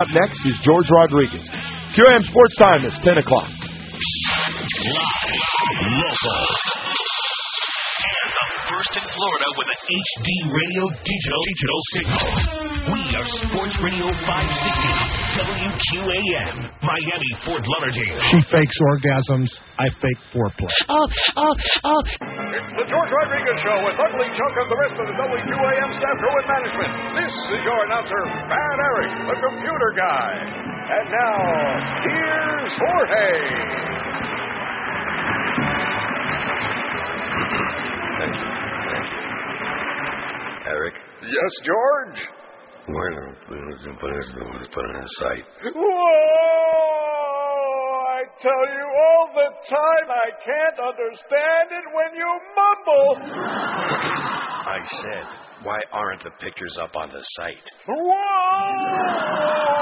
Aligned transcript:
Up 0.00 0.08
next 0.10 0.42
is 0.44 0.58
George 0.64 0.90
Rodriguez. 0.90 1.46
QAM 1.94 2.26
Sports 2.26 2.56
Time 2.58 2.84
is 2.84 2.92
10 3.04 3.14
o'clock. 3.18 3.46
Live, 3.46 5.38
local, 5.86 6.46
and 7.94 8.30
the 8.34 8.46
first 8.74 8.92
in 8.98 9.06
Florida 9.06 9.48
with 9.54 9.68
an 9.70 9.80
HD 9.86 10.28
radio 10.50 10.84
digital 10.98 11.40
digital 11.46 11.80
signal. 11.94 12.26
We 12.90 13.00
are 13.14 13.28
Sports 13.38 13.76
Radio 13.80 14.06
560 14.10 15.14
WQAM, 15.38 16.54
Miami, 16.82 17.30
Fort 17.46 17.62
Lauderdale. 17.62 18.18
She 18.34 18.38
fakes 18.50 18.76
orgasms. 18.90 19.50
I 19.78 19.86
fake 20.02 20.20
foreplay. 20.34 20.74
Oh, 20.90 21.06
oh, 21.38 21.54
oh. 21.54 22.00
It's 22.04 22.72
the 22.74 22.86
George 22.86 23.12
Rodriguez 23.14 23.58
Show 23.62 23.78
with 23.86 23.96
Ugly 23.98 24.28
Chuck 24.34 24.54
and 24.58 24.68
the 24.70 24.78
rest 24.78 24.96
of 24.98 25.06
the 25.06 25.14
WQAM 25.14 25.90
staff 25.94 26.16
crew 26.18 26.34
and 26.34 26.48
management. 26.50 26.92
This 27.22 27.34
is 27.56 27.60
your 27.62 27.78
announcer, 27.86 28.22
Bad 28.50 28.76
Eric, 28.90 29.10
the 29.32 29.38
computer 29.38 29.90
guy. 29.94 30.30
And 30.84 31.06
now, 31.14 31.38
here's 32.10 32.74
Jorge. 32.74 34.03
Eric, 40.66 40.94
Yes, 41.22 41.52
George? 41.64 42.20
bueno, 42.86 43.32
pues 43.46 43.60
put 44.00 44.10
it 44.10 44.70
put 44.72 44.84
it 44.84 44.96
in 44.96 45.06
sight. 45.20 45.44
Whoa! 45.74 45.84
I 48.08 48.22
tell 48.40 48.64
you 48.76 48.86
all 49.04 49.26
the 49.34 49.50
time, 49.68 50.06
I 50.10 50.30
can't 50.44 50.78
understand 50.80 51.68
it 51.72 51.84
when 51.92 52.14
you 52.14 52.30
mumble. 52.56 53.16
I 54.66 54.78
said, 55.02 55.26
why 55.64 55.78
aren't 55.92 56.22
the 56.24 56.30
pictures 56.40 56.76
up 56.80 56.94
on 56.96 57.10
the 57.10 57.22
site? 57.36 57.70
Whoa! 57.88 59.73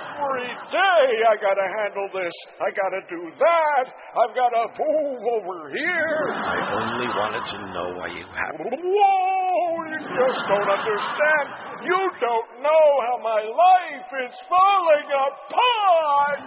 Every 0.00 0.48
day 0.72 1.04
I 1.28 1.34
gotta 1.40 1.66
handle 1.80 2.08
this. 2.14 2.32
I 2.60 2.68
gotta 2.72 3.02
do 3.08 3.20
that. 3.36 3.84
I've 4.16 4.34
gotta 4.34 4.64
move 4.78 5.20
over 5.36 5.68
here. 5.70 6.32
I 6.32 6.56
only 6.72 7.08
wanted 7.12 7.44
to 7.44 7.58
know 7.72 7.88
why 8.00 8.08
you 8.08 8.24
have. 8.32 8.54
Whoa! 8.56 9.84
You 9.92 10.00
just 10.00 10.40
don't 10.48 10.70
understand. 10.70 11.46
You 11.84 12.00
don't 12.20 12.50
know 12.62 12.86
how 13.08 13.16
my 13.22 13.42
life 13.44 14.10
is 14.24 14.34
falling 14.48 15.08
apart. 15.08 16.40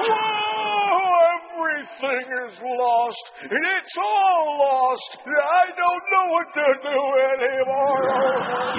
Whoa! 0.00 0.40
Everything 1.60 2.24
is 2.48 2.56
lost. 2.56 3.24
And 3.44 3.52
it's 3.52 3.96
all 4.00 4.44
lost. 4.64 5.10
I 5.28 5.66
don't 5.76 6.04
know 6.08 6.26
what 6.32 6.48
to 6.56 6.66
do 6.88 7.00
anymore. 7.36 8.00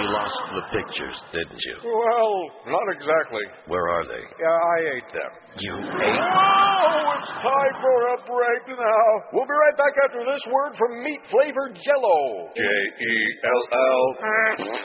You 0.02 0.06
lost 0.10 0.42
the 0.58 0.64
pictures, 0.74 1.18
didn't 1.30 1.62
you? 1.62 1.78
Well, 1.86 2.34
not 2.74 2.86
exactly. 2.98 3.46
Where 3.68 3.86
are 3.88 4.06
they? 4.10 4.24
Yeah, 4.34 4.50
I 4.50 4.78
ate 4.98 5.10
them. 5.14 5.32
You 5.62 5.76
ate. 5.78 6.22
Oh, 6.26 7.22
it's 7.22 7.30
time 7.38 7.76
for 7.86 7.98
a 8.02 8.18
break 8.26 8.64
now. 8.74 9.10
We'll 9.34 9.46
be 9.46 9.54
right 9.54 9.78
back 9.78 9.94
after 10.10 10.26
this 10.26 10.42
word 10.50 10.74
from 10.78 11.04
meat 11.04 11.22
flavored 11.30 11.78
jello. 11.86 12.50
J 12.58 12.66
E 12.66 13.14
L 13.46 13.62
L. 13.78 14.06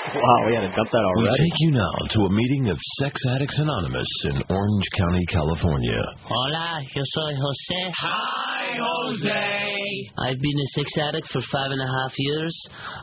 Wow, 0.08 0.40
we 0.48 0.56
had 0.56 0.62
to 0.64 0.72
dump 0.72 0.88
that 0.88 1.04
We 1.20 1.28
take 1.36 1.58
you 1.60 1.72
now 1.72 1.92
to 2.16 2.20
a 2.22 2.32
meeting 2.32 2.70
of 2.70 2.78
Sex 3.04 3.20
Addicts 3.36 3.60
Anonymous 3.60 4.08
in 4.24 4.42
Orange 4.48 4.88
County, 4.96 5.26
California. 5.28 6.02
Hola, 6.24 6.80
yo 6.96 7.04
soy 7.04 7.34
Jose. 7.36 7.92
Hi, 8.00 8.78
Jose. 8.80 10.12
I've 10.24 10.40
been 10.40 10.60
a 10.64 10.68
sex 10.80 10.90
addict 11.10 11.28
for 11.28 11.42
five 11.52 11.72
and 11.72 11.82
a 11.82 11.92
half 11.92 12.14
years. 12.18 12.56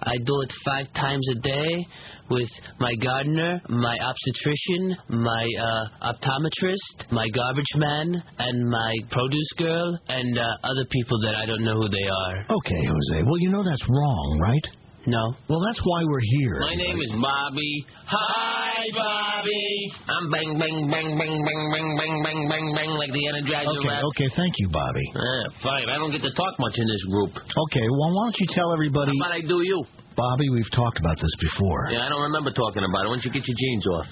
I 0.03 0.17
do 0.17 0.41
it 0.41 0.53
five 0.65 0.91
times 0.95 1.29
a 1.37 1.41
day 1.41 1.85
with 2.31 2.49
my 2.81 2.95
gardener, 2.95 3.61
my 3.69 3.99
obstetrician, 4.01 4.97
my 5.11 5.45
uh, 5.61 6.09
optometrist, 6.09 7.13
my 7.13 7.29
garbage 7.37 7.75
man, 7.77 8.23
and 8.39 8.71
my 8.71 8.97
produce 9.11 9.53
girl, 9.59 9.99
and 10.09 10.39
uh, 10.39 10.43
other 10.65 10.87
people 10.91 11.21
that 11.21 11.35
I 11.37 11.45
don't 11.45 11.65
know 11.65 11.75
who 11.75 11.89
they 11.91 12.09
are. 12.25 12.47
Okay, 12.49 12.81
Jose. 12.81 13.23
Well, 13.25 13.39
you 13.41 13.51
know 13.51 13.63
that's 13.63 13.85
wrong, 13.91 14.39
right? 14.41 14.84
No. 15.07 15.21
Well, 15.49 15.61
that's 15.61 15.81
why 15.85 16.01
we're 16.09 16.25
here. 16.41 16.57
My 16.65 16.75
name 16.81 16.97
is 16.97 17.13
Bobby. 17.21 17.73
Hi, 18.09 18.81
Bobby. 18.97 19.93
I'm 20.09 20.31
bang, 20.33 20.57
bang, 20.57 20.89
bang, 20.89 21.09
bang, 21.21 21.35
bang, 21.45 21.61
bang, 21.69 21.93
bang, 22.01 22.13
bang, 22.25 22.41
bang, 22.49 22.67
bang, 22.73 22.91
like 22.97 23.13
the 23.13 23.25
Energizer 23.29 23.69
Okay, 23.85 23.89
rap. 23.93 24.01
okay. 24.17 24.29
Thank 24.33 24.55
you, 24.65 24.69
Bobby. 24.73 25.07
Ah, 25.13 25.45
fine. 25.61 25.89
I 25.93 26.01
don't 26.01 26.09
get 26.11 26.23
to 26.25 26.33
talk 26.33 26.55
much 26.59 26.73
in 26.81 26.87
this 26.89 27.05
group. 27.13 27.37
Okay, 27.37 27.85
well, 28.01 28.11
why 28.17 28.23
don't 28.33 28.39
you 28.41 28.49
tell 28.57 28.73
everybody, 28.73 29.13
How 29.21 29.29
about 29.29 29.37
I 29.37 29.45
do 29.45 29.61
you? 29.61 29.85
Bobby? 30.17 30.49
We've 30.49 30.73
talked 30.73 30.97
about 31.01 31.21
this 31.21 31.35
before. 31.53 31.91
Yeah, 31.93 32.07
I 32.07 32.09
don't 32.09 32.23
remember 32.33 32.49
talking 32.57 32.81
about 32.81 33.05
it. 33.05 33.09
Why 33.13 33.21
don't 33.21 33.25
you 33.29 33.33
get 33.35 33.45
your 33.45 33.59
jeans 33.61 33.85
off? 33.99 34.07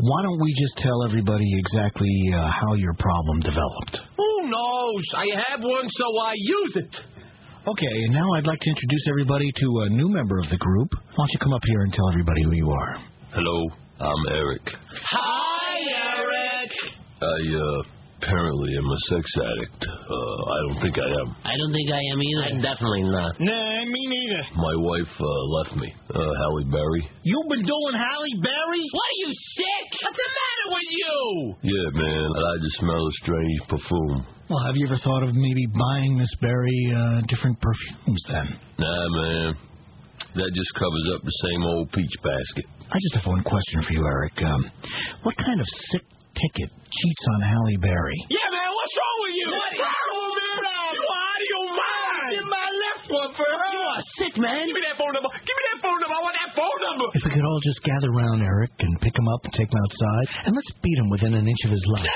Why 0.00 0.22
don't 0.24 0.40
we 0.40 0.54
just 0.56 0.78
tell 0.80 1.04
everybody 1.04 1.44
exactly 1.60 2.08
uh, 2.32 2.48
how 2.48 2.72
your 2.80 2.94
problem 2.96 3.40
developed? 3.44 4.08
Who 4.16 4.32
knows? 4.48 5.04
I 5.20 5.26
have 5.52 5.60
one, 5.60 5.84
so 5.90 6.06
I 6.24 6.32
use 6.36 6.74
it. 6.80 6.92
Okay, 7.68 7.92
and 8.08 8.14
now 8.14 8.24
I'd 8.36 8.46
like 8.46 8.58
to 8.58 8.70
introduce 8.70 9.04
everybody 9.08 9.52
to 9.52 9.66
a 9.84 9.88
new 9.90 10.08
member 10.08 10.38
of 10.38 10.48
the 10.48 10.56
group. 10.56 10.88
Why 10.96 11.12
don't 11.18 11.32
you 11.32 11.38
come 11.40 11.52
up 11.52 11.60
here 11.66 11.82
and 11.82 11.92
tell 11.92 12.08
everybody 12.10 12.42
who 12.44 12.52
you 12.56 12.70
are? 12.70 12.96
Hello, 13.36 13.68
I'm 14.00 14.22
Eric. 14.32 14.64
Hi, 14.64 15.76
Eric. 16.16 16.72
I 17.20 17.36
uh, 17.52 17.82
apparently 18.16 18.72
am 18.80 18.88
a 18.88 19.00
sex 19.12 19.28
addict. 19.44 19.76
Uh, 19.84 20.40
I 20.40 20.58
don't 20.64 20.80
think 20.80 20.96
I 21.04 21.08
am. 21.20 21.28
I 21.44 21.52
don't 21.60 21.72
think 21.76 21.88
I 21.92 22.00
am 22.00 22.18
either. 22.24 22.44
I'm 22.48 22.62
definitely 22.64 23.04
not. 23.12 23.36
Nah, 23.36 23.84
me 23.84 24.02
neither. 24.08 24.42
My 24.56 24.74
wife 24.80 25.12
uh, 25.20 25.42
left 25.60 25.76
me. 25.76 25.92
Uh, 26.16 26.16
Halle 26.16 26.64
Berry. 26.64 27.02
You've 27.28 27.50
been 27.52 27.64
doing 27.68 27.92
Halle 27.92 28.34
Berry? 28.40 28.84
What 28.88 29.04
are 29.04 29.20
you 29.20 29.30
sick? 29.36 29.86
What's 30.00 30.16
the 30.16 30.30
matter 30.32 30.66
with 30.80 30.90
you? 30.96 31.16
Yeah, 31.76 31.88
man. 31.92 32.28
I 32.40 32.52
just 32.64 32.76
smell 32.80 33.04
a 33.04 33.12
strange 33.20 33.60
perfume. 33.68 34.39
Well, 34.50 34.66
have 34.66 34.74
you 34.74 34.82
ever 34.90 34.98
thought 34.98 35.22
of 35.22 35.30
maybe 35.30 35.62
buying 35.70 36.18
Miss 36.18 36.34
Berry 36.42 36.82
uh, 36.90 37.22
different 37.30 37.54
perfumes 37.62 38.22
then? 38.26 38.48
Nah, 38.82 39.06
man. 39.14 39.54
That 40.34 40.50
just 40.58 40.74
covers 40.74 41.06
up 41.14 41.22
the 41.22 41.36
same 41.46 41.62
old 41.70 41.86
peach 41.94 42.10
basket. 42.18 42.66
I 42.90 42.98
just 42.98 43.22
have 43.22 43.30
one 43.30 43.46
question 43.46 43.78
for 43.86 43.94
you, 43.94 44.02
Eric. 44.02 44.42
Um, 44.42 44.66
what 45.22 45.38
kind 45.38 45.54
of 45.62 45.66
sick 45.94 46.02
ticket 46.34 46.66
cheats 46.66 47.24
on 47.38 47.46
Halle 47.46 47.78
Berry? 47.78 48.18
Yeah, 48.26 48.42
man, 48.50 48.70
what's 48.74 48.94
wrong 48.98 49.16
with 49.22 49.34
you? 49.38 49.48
What's 49.54 49.78
wrong 49.86 50.18
with 50.18 50.34
you? 50.34 50.98
You 50.98 51.04
out 51.06 51.38
of 51.38 51.46
your 51.46 51.66
mind. 51.70 52.30
Give 52.34 52.48
my 52.50 52.68
left 52.74 53.06
one 53.06 53.30
for 53.38 53.46
her. 53.46 53.66
You 53.70 53.82
are 53.86 54.02
sick, 54.18 54.34
man. 54.34 54.66
Give 54.66 54.74
me 54.74 54.82
that 54.82 54.98
phone 54.98 55.14
number. 55.14 55.30
Give 55.46 55.56
me 55.62 55.64
that 55.74 55.78
phone 55.78 55.98
number. 56.02 56.14
I 56.18 56.22
want 56.26 56.34
that 56.42 56.50
phone 56.58 56.78
number. 56.90 57.06
If 57.14 57.22
we 57.22 57.30
could 57.38 57.46
all 57.46 57.62
just 57.62 57.78
gather 57.86 58.10
around 58.18 58.42
Eric 58.42 58.74
and 58.82 58.98
pick 58.98 59.14
him 59.14 59.30
up 59.30 59.46
and 59.46 59.54
take 59.54 59.70
him 59.70 59.78
outside, 59.78 60.26
and 60.50 60.52
let's 60.58 60.74
beat 60.82 60.98
him 60.98 61.06
within 61.06 61.38
an 61.38 61.46
inch 61.46 61.62
of 61.64 61.70
his 61.70 61.86
life. 61.94 62.10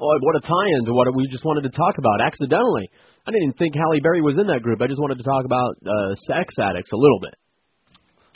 Oh, 0.00 0.14
what 0.22 0.36
a 0.36 0.40
tie-in 0.46 0.84
to 0.86 0.92
what 0.94 1.10
we 1.14 1.26
just 1.26 1.44
wanted 1.44 1.62
to 1.66 1.74
talk 1.74 1.98
about 1.98 2.20
accidentally. 2.22 2.86
I 3.26 3.30
didn't 3.30 3.50
even 3.50 3.58
think 3.58 3.74
Halle 3.74 3.98
Berry 4.00 4.22
was 4.22 4.38
in 4.38 4.46
that 4.46 4.62
group. 4.62 4.80
I 4.80 4.86
just 4.86 5.00
wanted 5.00 5.18
to 5.18 5.24
talk 5.26 5.44
about 5.44 5.74
uh, 5.82 6.14
sex 6.30 6.54
addicts 6.62 6.92
a 6.92 6.96
little 6.96 7.18
bit. 7.20 7.34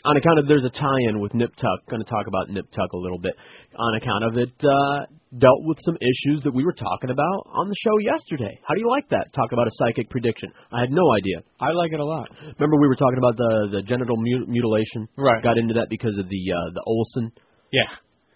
On 0.04 0.16
account 0.16 0.40
of 0.40 0.48
there's 0.50 0.64
a 0.66 0.74
tie-in 0.74 1.20
with 1.22 1.32
Nip 1.32 1.54
Tuck. 1.54 1.86
Going 1.88 2.02
to 2.02 2.10
talk 2.10 2.26
about 2.26 2.50
Nip 2.50 2.66
Tuck 2.74 2.90
a 2.92 2.98
little 2.98 3.20
bit. 3.22 3.34
On 3.78 3.94
account 3.94 4.24
of 4.26 4.32
it 4.36 4.50
uh, 4.66 5.06
dealt 5.38 5.62
with 5.62 5.78
some 5.86 5.94
issues 6.02 6.42
that 6.42 6.50
we 6.52 6.64
were 6.64 6.74
talking 6.74 7.10
about 7.14 7.46
on 7.54 7.68
the 7.70 7.76
show 7.78 7.94
yesterday. 8.02 8.58
How 8.66 8.74
do 8.74 8.80
you 8.80 8.90
like 8.90 9.08
that? 9.14 9.30
Talk 9.32 9.52
about 9.52 9.68
a 9.68 9.74
psychic 9.78 10.10
prediction. 10.10 10.50
I 10.74 10.80
had 10.80 10.90
no 10.90 11.06
idea. 11.14 11.46
I 11.62 11.70
like 11.70 11.92
it 11.94 12.00
a 12.00 12.04
lot. 12.04 12.26
Remember 12.58 12.82
we 12.82 12.88
were 12.90 12.98
talking 12.98 13.18
about 13.22 13.36
the 13.38 13.78
the 13.78 13.82
genital 13.82 14.16
mu- 14.18 14.46
mutilation. 14.50 15.06
Right. 15.16 15.40
Got 15.40 15.56
into 15.56 15.74
that 15.74 15.86
because 15.88 16.18
of 16.18 16.26
the 16.28 16.42
uh, 16.50 16.74
the 16.74 16.82
Olsen 16.84 17.30
Yeah. 17.70 17.86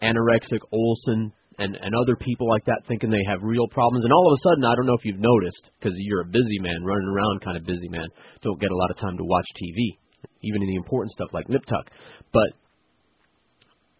anorexic 0.06 0.62
Olsen 0.70 1.32
and 1.59 1.77
and 1.77 1.94
other 1.94 2.17
people 2.17 2.49
like 2.49 2.65
that 2.67 2.83
thinking 2.87 3.11
they 3.11 3.25
have 3.28 3.43
real 3.43 3.69
problems. 3.69 4.05
And 4.05 4.12
all 4.12 4.31
of 4.31 4.37
a 4.37 4.43
sudden 4.43 4.65
I 4.65 4.75
don't 4.75 4.87
know 4.87 4.97
if 4.99 5.05
you've 5.05 5.21
noticed 5.21 5.71
because 5.78 5.94
you're 5.97 6.22
a 6.22 6.33
busy 6.33 6.59
man 6.61 6.84
running 6.84 7.09
around 7.09 7.41
kind 7.41 7.56
of 7.56 7.65
busy 7.65 7.89
man 7.89 8.09
don't 8.43 8.61
get 8.61 8.71
a 8.71 8.77
lot 8.77 8.91
of 8.91 8.99
time 8.99 9.16
to 9.16 9.25
watch 9.25 9.47
TV 9.57 9.98
even 10.42 10.63
in 10.63 10.69
the 10.69 10.77
important 10.77 11.13
stuff 11.13 11.28
like 11.33 11.48
Nip 11.48 11.65
Tuck. 11.66 11.91
But 12.33 12.53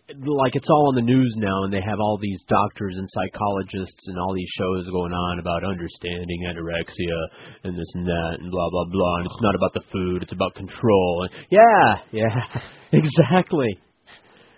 like 0.09 0.55
it's 0.55 0.71
all 0.71 0.89
on 0.89 0.95
the 0.95 1.03
news 1.03 1.35
now 1.37 1.65
and 1.65 1.73
they 1.73 1.83
have 1.83 1.99
all 1.99 2.17
these 2.21 2.41
doctors 2.47 2.97
and 2.97 3.09
psychologists 3.11 4.07
and 4.07 4.19
all 4.19 4.35
these 4.35 4.51
shows 4.55 4.87
going 4.87 5.13
on 5.13 5.41
about 5.41 5.65
understanding 5.65 6.47
anorexia 6.47 7.19
and 7.65 7.77
this 7.77 7.91
and 7.95 8.07
that 8.07 8.37
and 8.39 8.51
blah 8.51 8.71
blah 8.71 8.87
blah. 8.87 9.17
And 9.19 9.27
it's 9.27 9.43
not 9.43 9.57
about 9.57 9.75
the 9.75 9.83
food 9.91 10.23
it's 10.23 10.33
about 10.33 10.55
control. 10.55 11.27
And 11.27 11.47
yeah 11.51 11.99
yeah 12.13 12.61
exactly 12.93 13.79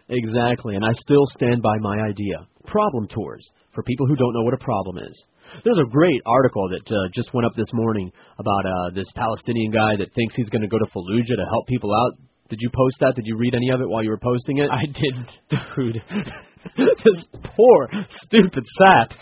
Exactly, 0.08 0.74
and 0.74 0.84
I 0.84 0.92
still 0.92 1.24
stand 1.36 1.62
by 1.62 1.76
my 1.80 2.00
idea. 2.00 2.46
Problem 2.66 3.08
tours 3.08 3.44
for 3.74 3.82
people 3.82 4.06
who 4.06 4.16
don't 4.16 4.32
know 4.32 4.42
what 4.42 4.54
a 4.54 4.64
problem 4.64 4.98
is. 4.98 5.16
There's 5.64 5.78
a 5.78 5.90
great 5.90 6.20
article 6.26 6.68
that 6.68 6.84
uh, 6.92 7.08
just 7.14 7.32
went 7.32 7.46
up 7.46 7.52
this 7.56 7.72
morning 7.72 8.12
about 8.38 8.64
uh, 8.66 8.90
this 8.94 9.06
Palestinian 9.14 9.70
guy 9.70 9.96
that 9.96 10.12
thinks 10.14 10.34
he's 10.34 10.48
going 10.48 10.62
to 10.62 10.68
go 10.68 10.78
to 10.78 10.86
Fallujah 10.92 11.36
to 11.36 11.46
help 11.48 11.66
people 11.66 11.90
out. 11.94 12.18
Did 12.48 12.58
you 12.60 12.70
post 12.72 12.96
that? 13.00 13.14
Did 13.16 13.26
you 13.26 13.36
read 13.36 13.54
any 13.54 13.70
of 13.70 13.80
it 13.80 13.88
while 13.88 14.02
you 14.02 14.10
were 14.10 14.20
posting 14.20 14.58
it? 14.58 14.70
I 14.70 14.84
didn't. 14.86 15.30
Dude, 15.76 16.02
this 17.04 17.24
poor, 17.56 17.88
stupid 18.24 18.64
sap. 18.78 19.12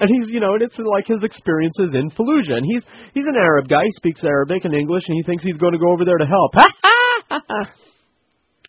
and 0.00 0.08
he's 0.08 0.32
you 0.32 0.40
know, 0.40 0.54
and 0.54 0.62
it's 0.62 0.78
like 0.78 1.06
his 1.06 1.24
experiences 1.24 1.92
in 1.94 2.10
Fallujah, 2.10 2.56
and 2.56 2.66
he's 2.66 2.84
he's 3.14 3.26
an 3.26 3.36
Arab 3.36 3.68
guy, 3.68 3.84
he 3.84 3.92
speaks 3.92 4.24
Arabic 4.24 4.64
and 4.64 4.74
English, 4.74 5.04
and 5.08 5.16
he 5.16 5.22
thinks 5.24 5.44
he's 5.44 5.56
going 5.56 5.72
to 5.72 5.78
go 5.78 5.92
over 5.92 6.04
there 6.04 6.18
to 6.18 6.26
help. 6.26 6.52
Ha 6.54 6.68
ha 6.82 7.42
ha 7.48 7.72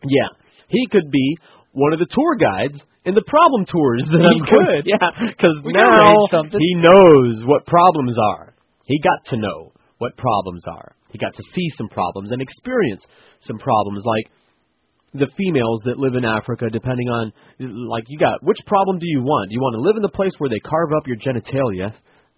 Yeah, 0.03 0.29
he 0.69 0.87
could 0.89 1.11
be 1.11 1.37
one 1.73 1.93
of 1.93 1.99
the 1.99 2.07
tour 2.09 2.35
guides 2.39 2.79
in 3.05 3.13
the 3.15 3.25
problem 3.27 3.65
tours 3.65 4.05
that 4.11 4.21
He 4.21 4.25
I'm 4.25 4.41
going- 4.45 4.81
could. 4.81 4.83
Yeah, 4.85 5.09
because 5.33 5.57
now 5.65 6.25
he 6.57 6.71
knows 6.79 7.43
what 7.45 7.65
problems 7.65 8.15
are. 8.17 8.53
He 8.85 8.99
got 9.01 9.19
to 9.29 9.37
know 9.37 9.73
what 9.99 10.15
problems 10.17 10.63
are. 10.67 10.95
He 11.11 11.17
got 11.17 11.33
to 11.33 11.43
see 11.53 11.67
some 11.77 11.89
problems 11.89 12.31
and 12.31 12.41
experience 12.41 13.03
some 13.41 13.57
problems, 13.57 14.03
like 14.05 14.29
the 15.13 15.27
females 15.37 15.81
that 15.85 15.97
live 15.97 16.13
in 16.13 16.23
Africa, 16.23 16.69
depending 16.69 17.09
on, 17.09 17.33
like, 17.89 18.03
you 18.09 18.17
got, 18.19 18.43
which 18.43 18.59
problem 18.67 18.99
do 18.99 19.07
you 19.09 19.21
want? 19.23 19.49
Do 19.49 19.55
you 19.55 19.61
want 19.61 19.73
to 19.73 19.81
live 19.81 19.95
in 19.97 20.03
the 20.03 20.13
place 20.13 20.33
where 20.37 20.49
they 20.51 20.59
carve 20.61 20.93
up 20.95 21.07
your 21.07 21.17
genitalia, 21.17 21.93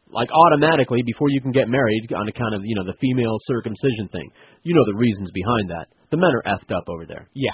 like, 0.09 0.29
automatically 0.31 0.99
before 1.05 1.27
you 1.29 1.41
can 1.41 1.51
get 1.51 1.67
married 1.67 2.07
on 2.15 2.29
account 2.29 2.55
of, 2.55 2.61
you 2.63 2.75
know, 2.75 2.85
the 2.85 2.95
female 3.01 3.35
circumcision 3.43 4.07
thing? 4.11 4.31
You 4.63 4.73
know 4.73 4.85
the 4.87 4.95
reasons 4.97 5.31
behind 5.35 5.69
that. 5.71 5.87
The 6.11 6.17
men 6.17 6.31
are 6.31 6.43
effed 6.47 6.71
up 6.75 6.87
over 6.87 7.05
there. 7.05 7.27
Yeah. 7.35 7.51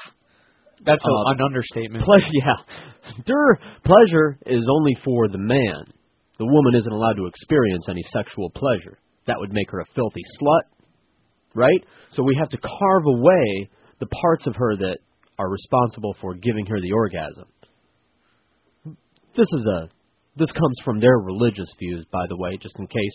That's 0.85 1.03
a, 1.03 1.09
Uh, 1.09 1.31
an 1.33 1.41
understatement. 1.41 2.03
Pleasure, 2.03 2.27
yeah. 2.33 3.21
Der 3.25 3.57
pleasure 3.83 4.37
is 4.45 4.67
only 4.69 4.95
for 5.03 5.27
the 5.27 5.37
man. 5.37 5.85
The 6.37 6.45
woman 6.45 6.75
isn't 6.75 6.91
allowed 6.91 7.15
to 7.17 7.25
experience 7.25 7.87
any 7.89 8.03
sexual 8.13 8.49
pleasure. 8.51 8.99
That 9.25 9.39
would 9.39 9.51
make 9.53 9.71
her 9.71 9.79
a 9.79 9.85
filthy 9.95 10.21
slut, 10.39 10.63
right? 11.55 11.83
So 12.11 12.23
we 12.23 12.35
have 12.39 12.49
to 12.49 12.57
carve 12.57 13.05
away 13.05 13.69
the 13.99 14.07
parts 14.07 14.45
of 14.45 14.55
her 14.55 14.75
that 14.77 14.97
are 15.39 15.49
responsible 15.49 16.15
for 16.21 16.35
giving 16.35 16.65
her 16.67 16.79
the 16.79 16.91
orgasm. 16.93 17.47
This 19.35 19.51
is 19.51 19.67
a 19.67 19.89
this 20.37 20.51
comes 20.51 20.77
from 20.85 20.99
their 20.99 21.17
religious 21.17 21.69
views, 21.79 22.05
by 22.11 22.25
the 22.29 22.37
way, 22.37 22.57
just 22.61 22.77
in 22.77 22.85
case 22.85 23.13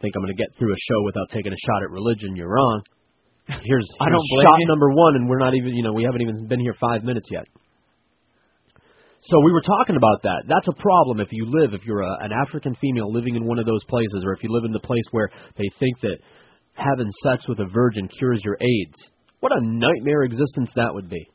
think 0.00 0.14
I'm 0.14 0.22
going 0.22 0.36
to 0.36 0.40
get 0.40 0.54
through 0.56 0.72
a 0.72 0.76
show 0.78 1.02
without 1.04 1.28
taking 1.30 1.52
a 1.52 1.56
shot 1.66 1.82
at 1.82 1.90
religion. 1.90 2.36
You're 2.36 2.48
wrong. 2.52 2.82
Here's, 3.46 3.88
I 4.00 4.10
don't 4.10 4.26
here's 4.30 4.42
shot 4.42 4.58
you. 4.58 4.66
number 4.66 4.90
one, 4.90 5.14
and 5.16 5.28
we're 5.28 5.38
not 5.38 5.54
even 5.54 5.74
you 5.74 5.82
know 5.82 5.92
we 5.92 6.04
haven't 6.04 6.22
even 6.22 6.46
been 6.48 6.60
here 6.60 6.74
five 6.80 7.04
minutes 7.04 7.26
yet. 7.30 7.46
So 9.20 9.40
we 9.44 9.52
were 9.52 9.62
talking 9.62 9.96
about 9.96 10.22
that. 10.22 10.44
That's 10.46 10.68
a 10.68 10.74
problem 10.80 11.20
if 11.20 11.28
you 11.32 11.46
live, 11.48 11.72
if 11.74 11.84
you're 11.84 12.02
a, 12.02 12.16
an 12.20 12.30
African 12.32 12.76
female 12.80 13.10
living 13.10 13.34
in 13.34 13.44
one 13.44 13.58
of 13.58 13.66
those 13.66 13.84
places, 13.88 14.22
or 14.24 14.32
if 14.32 14.42
you 14.42 14.50
live 14.50 14.64
in 14.64 14.72
the 14.72 14.80
place 14.80 15.04
where 15.10 15.30
they 15.56 15.68
think 15.80 15.98
that 16.02 16.18
having 16.74 17.10
sex 17.22 17.48
with 17.48 17.58
a 17.58 17.66
virgin 17.66 18.08
cures 18.18 18.40
your 18.44 18.56
AIDS. 18.60 19.10
What 19.40 19.52
a 19.52 19.60
nightmare 19.60 20.22
existence 20.22 20.70
that 20.76 20.92
would 20.92 21.08
be. 21.08 21.28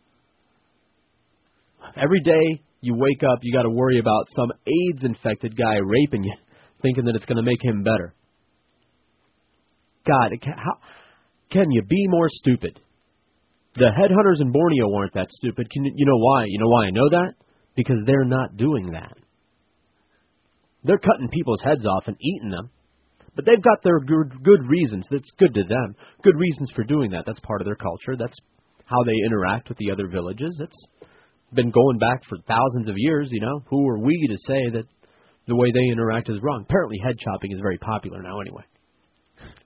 Every 1.98 2.22
day 2.22 2.62
you 2.82 2.96
wake 2.96 3.24
up, 3.24 3.40
you 3.42 3.54
got 3.54 3.64
to 3.64 3.70
worry 3.70 4.00
about 4.00 4.26
some 4.30 4.52
AIDS 4.66 5.04
infected 5.04 5.58
guy 5.58 5.76
raping 5.84 6.24
you, 6.24 6.36
thinking 6.82 7.06
that 7.06 7.16
it's 7.16 7.26
going 7.26 7.38
to 7.38 7.44
make 7.44 7.64
him 7.64 7.84
better. 7.84 8.14
God, 10.06 10.32
how 10.44 10.78
can 11.52 11.70
you 11.72 11.84
be 11.84 12.08
more 12.08 12.28
stupid? 12.30 12.80
The 13.76 13.86
headhunters 13.86 14.42
in 14.42 14.52
Borneo 14.52 14.90
weren't 14.90 15.14
that 15.14 15.30
stupid. 15.30 15.70
Can 15.70 15.86
you, 15.86 15.94
you 15.96 16.06
know 16.06 16.18
why? 16.18 16.46
You 16.48 16.60
know 16.60 16.68
why 16.68 16.88
I 16.88 16.92
know 16.92 17.10
that? 17.10 17.34
Because 17.76 18.02
they're 18.06 18.26
not 18.26 18.58
doing 18.58 18.92
that. 18.92 19.16
They're 20.84 20.98
cutting 20.98 21.30
people's 21.30 21.62
heads 21.64 21.86
off 21.86 22.08
and 22.08 22.18
eating 22.20 22.50
them. 22.50 22.70
But 23.36 23.46
they've 23.46 23.64
got 23.64 23.82
their 23.84 24.00
good, 24.00 24.44
good 24.44 24.68
reasons. 24.68 25.08
That's 25.10 25.32
good 25.40 25.54
to 25.54 25.64
them. 25.64 25.96
Good 26.22 26.36
reasons 26.36 26.72
for 26.76 26.84
doing 26.84 27.12
that. 27.12 27.24
That's 27.26 27.40
part 27.42 27.62
of 27.62 27.66
their 27.66 27.76
culture. 27.76 28.18
That's 28.18 28.38
how 28.86 29.04
they 29.06 29.26
interact 29.26 29.70
with 29.70 29.78
the 29.78 29.92
other 29.92 30.08
villages. 30.08 30.60
It's 30.62 30.88
been 31.54 31.72
going 31.72 31.98
back 31.98 32.24
for 32.28 32.38
thousands 32.48 32.90
of 32.90 32.96
years, 32.98 33.30
you 33.32 33.40
know. 33.40 33.64
Who 33.70 33.88
are 33.88 34.00
we 34.00 34.28
to 34.28 34.38
say 34.48 34.70
that 34.74 34.86
the 35.48 35.56
way 35.56 35.72
they 35.72 35.92
interact 35.92 36.30
is 36.30 36.42
wrong? 36.42 36.66
Apparently 36.68 36.98
head 37.02 37.16
chopping 37.20 37.54
is 37.54 37.60
very 37.62 37.78
popular 37.78 38.22
now 38.22 38.42
anyway. 38.42 38.64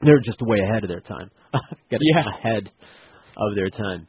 They're 0.01 0.19
just 0.23 0.41
way 0.41 0.59
ahead 0.59 0.83
of 0.83 0.89
their 0.89 1.01
time. 1.01 1.31
Get 1.89 1.99
Yeah. 2.01 2.23
ahead 2.39 2.71
of 3.37 3.55
their 3.55 3.69
time. 3.69 4.07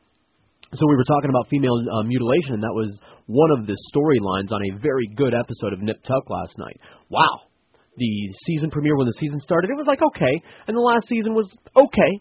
So 0.74 0.82
we 0.88 0.96
were 0.96 1.04
talking 1.06 1.30
about 1.30 1.46
female 1.48 1.78
uh, 1.78 2.02
mutilation, 2.02 2.54
and 2.58 2.62
that 2.62 2.74
was 2.74 2.90
one 3.26 3.50
of 3.58 3.66
the 3.66 3.76
storylines 3.94 4.50
on 4.52 4.60
a 4.66 4.78
very 4.82 5.06
good 5.14 5.32
episode 5.32 5.72
of 5.72 5.80
Nip 5.80 6.02
Tuck 6.02 6.28
last 6.28 6.58
night. 6.58 6.78
Wow, 7.08 7.46
the 7.96 8.10
season 8.44 8.70
premiere 8.70 8.96
when 8.96 9.06
the 9.06 9.16
season 9.18 9.38
started, 9.40 9.70
it 9.70 9.76
was 9.78 9.86
like 9.86 10.02
okay, 10.02 10.34
and 10.66 10.76
the 10.76 10.80
last 10.82 11.06
season 11.08 11.34
was 11.34 11.46
okay. 11.76 12.12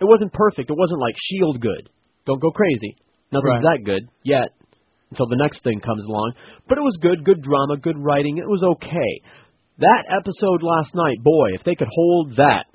It 0.00 0.04
wasn't 0.04 0.32
perfect. 0.32 0.70
It 0.70 0.76
wasn't 0.78 1.00
like 1.00 1.14
Shield 1.18 1.60
good. 1.60 1.90
Don't 2.26 2.40
go 2.40 2.50
crazy. 2.50 2.94
Nothing's 3.32 3.62
that 3.64 3.80
good 3.84 4.08
yet 4.22 4.52
until 5.10 5.26
the 5.28 5.36
next 5.40 5.64
thing 5.64 5.80
comes 5.80 6.04
along. 6.06 6.32
But 6.68 6.78
it 6.78 6.82
was 6.82 6.98
good, 7.00 7.24
good 7.24 7.42
drama, 7.42 7.78
good 7.80 7.96
writing. 7.98 8.38
It 8.38 8.46
was 8.48 8.62
okay. 8.76 9.12
That 9.78 10.04
episode 10.10 10.62
last 10.62 10.94
night, 10.94 11.22
boy, 11.24 11.54
if 11.54 11.64
they 11.64 11.74
could 11.74 11.88
hold 11.90 12.36
that, 12.36 12.66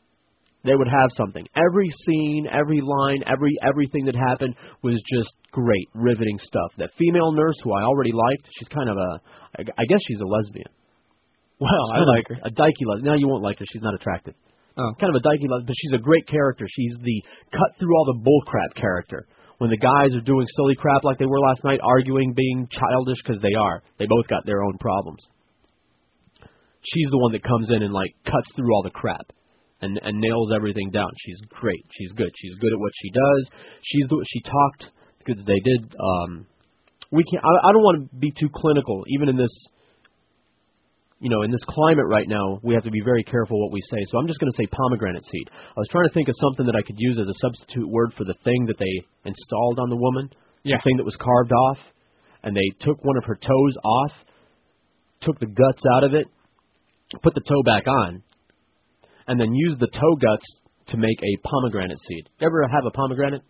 they 0.64 0.76
would 0.76 0.88
have 0.88 1.12
something. 1.18 1.46
Every 1.56 1.90
scene, 2.06 2.48
every 2.48 2.80
line, 2.80 3.24
every 3.28 3.52
everything 3.62 4.06
that 4.06 4.16
happened 4.16 4.56
was 4.82 4.96
just 5.12 5.36
great, 5.52 5.90
riveting 5.94 6.38
stuff. 6.40 6.72
That 6.78 6.92
female 6.98 7.34
nurse 7.34 7.60
who 7.64 7.74
I 7.74 7.84
already 7.84 8.12
liked, 8.14 8.48
she's 8.58 8.70
kind 8.70 8.90
of 8.90 8.96
a, 8.96 9.20
I 9.60 9.84
guess 9.88 10.00
she's 10.08 10.22
a 10.22 10.26
lesbian. 10.26 10.72
Well, 11.60 11.86
She's 11.92 12.00
I 12.00 12.04
like 12.04 12.28
her. 12.28 12.38
A 12.48 12.52
dykey 12.52 12.86
lesbian. 12.88 13.06
No, 13.06 13.14
you 13.14 13.28
won't 13.28 13.44
like 13.44 13.60
her. 13.60 13.66
She's 13.72 13.82
not 13.84 13.94
attractive. 13.94 14.36
Oh. 14.78 14.92
Kind 15.00 15.16
of 15.16 15.20
a 15.20 15.28
dykey 15.28 15.48
lesbian, 15.52 15.68
but 15.68 15.76
she's 15.78 15.94
a 15.94 16.02
great 16.02 16.28
character. 16.28 16.66
She's 16.68 16.96
the 17.04 17.24
cut 17.52 17.76
through 17.80 17.96
all 17.96 18.06
the 18.06 18.20
bullcrap 18.24 18.74
character. 18.80 19.28
When 19.60 19.70
the 19.70 19.78
guys 19.78 20.16
are 20.16 20.24
doing 20.24 20.46
silly 20.56 20.76
crap 20.76 21.04
like 21.04 21.20
they 21.20 21.26
were 21.26 21.40
last 21.40 21.64
night, 21.64 21.80
arguing, 21.84 22.34
being 22.34 22.68
childish, 22.72 23.20
because 23.24 23.42
they 23.42 23.54
are. 23.54 23.84
They 24.00 24.08
both 24.08 24.28
got 24.28 24.46
their 24.46 24.64
own 24.64 24.78
problems. 24.80 25.24
She's 26.82 27.08
the 27.12 27.20
one 27.20 27.32
that 27.34 27.44
comes 27.44 27.70
in 27.70 27.84
and 27.84 27.94
like 27.94 28.12
cuts 28.26 28.52
through 28.56 28.74
all 28.74 28.84
the 28.84 28.90
crap 28.90 29.32
and 29.84 30.00
and 30.02 30.20
nails 30.20 30.52
everything 30.56 30.90
down. 30.90 31.12
She's 31.20 31.42
great. 31.50 31.86
She's 31.92 32.12
good. 32.14 32.32
She's 32.40 32.56
good 32.58 32.74
at 32.74 32.80
what 32.80 32.94
she 33.02 33.10
does. 33.12 33.44
She's 33.84 34.08
the 34.08 34.18
she 34.32 34.42
talked 34.42 34.92
because 35.20 35.44
they 35.46 35.60
did. 35.60 35.94
um 36.00 36.48
We 37.12 37.24
can. 37.24 37.40
I, 37.44 37.70
I 37.70 37.72
don't 37.74 37.84
want 37.84 38.10
to 38.10 38.16
be 38.16 38.32
too 38.32 38.50
clinical, 38.54 39.04
even 39.08 39.30
in 39.30 39.38
this. 39.38 39.54
You 41.20 41.30
know, 41.30 41.44
in 41.44 41.52
this 41.52 41.64
climate 41.64 42.04
right 42.06 42.28
now, 42.28 42.60
we 42.64 42.74
have 42.74 42.84
to 42.84 42.92
be 42.92 43.00
very 43.00 43.24
careful 43.24 43.56
what 43.56 43.72
we 43.72 43.80
say. 43.90 44.04
So 44.12 44.20
I'm 44.20 44.28
just 44.28 44.42
going 44.42 44.52
to 44.52 44.58
say 44.60 44.68
pomegranate 44.68 45.24
seed. 45.24 45.48
I 45.56 45.80
was 45.80 45.88
trying 45.88 46.04
to 46.04 46.14
think 46.14 46.28
of 46.28 46.36
something 46.36 46.66
that 46.66 46.76
I 46.76 46.84
could 46.84 47.00
use 47.00 47.18
as 47.18 47.30
a 47.30 47.38
substitute 47.40 47.88
word 47.88 48.12
for 48.18 48.26
the 48.26 48.36
thing 48.44 48.66
that 48.68 48.76
they 48.76 49.08
installed 49.24 49.80
on 49.80 49.90
the 49.90 49.96
woman. 49.96 50.28
Yeah. 50.64 50.76
The 50.78 50.84
thing 50.84 50.98
that 50.98 51.08
was 51.08 51.16
carved 51.16 51.54
off, 51.54 51.80
and 52.44 52.52
they 52.52 52.68
took 52.84 53.00
one 53.06 53.16
of 53.16 53.24
her 53.24 53.36
toes 53.40 53.76
off, 53.86 54.12
took 55.22 55.40
the 55.40 55.48
guts 55.48 55.84
out 55.96 56.04
of 56.04 56.14
it, 56.14 56.28
put 57.22 57.34
the 57.36 57.46
toe 57.48 57.64
back 57.64 57.88
on, 57.88 58.22
and 59.28 59.40
then 59.40 59.54
used 59.54 59.80
the 59.80 59.88
toe 59.88 60.16
guts 60.20 60.46
to 60.88 60.98
make 60.98 61.18
a 61.22 61.48
pomegranate 61.48 62.00
seed. 62.08 62.30
Ever 62.42 62.68
have 62.68 62.86
a 62.86 62.92
pomegranate? 62.92 63.42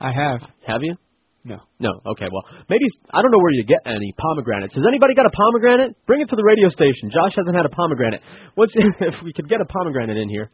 I 0.00 0.12
have. 0.12 0.40
Have 0.66 0.82
you? 0.82 0.96
No. 1.44 1.60
No. 1.78 1.90
Okay. 2.06 2.24
Well, 2.32 2.44
maybe 2.70 2.84
I 3.12 3.20
don't 3.20 3.30
know 3.30 3.38
where 3.38 3.52
you 3.52 3.64
get 3.64 3.80
any 3.84 4.14
pomegranates. 4.16 4.74
Has 4.74 4.86
anybody 4.88 5.14
got 5.14 5.26
a 5.26 5.30
pomegranate? 5.30 5.94
Bring 6.06 6.22
it 6.22 6.28
to 6.30 6.36
the 6.36 6.44
radio 6.44 6.68
station. 6.68 7.10
Josh 7.10 7.36
hasn't 7.36 7.54
had 7.54 7.66
a 7.66 7.68
pomegranate. 7.68 8.22
What's 8.54 8.72
if 8.76 9.14
we 9.22 9.32
could 9.32 9.48
get 9.48 9.60
a 9.60 9.66
pomegranate 9.66 10.16
in 10.16 10.28
here? 10.28 10.48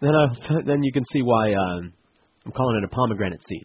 Then 0.00 0.12
uh, 0.14 0.60
then 0.66 0.82
you 0.82 0.92
can 0.92 1.04
see 1.10 1.22
why 1.22 1.54
um, 1.54 1.92
I'm 2.44 2.52
calling 2.52 2.76
it 2.76 2.84
a 2.84 2.94
pomegranate 2.94 3.40
seed. 3.48 3.64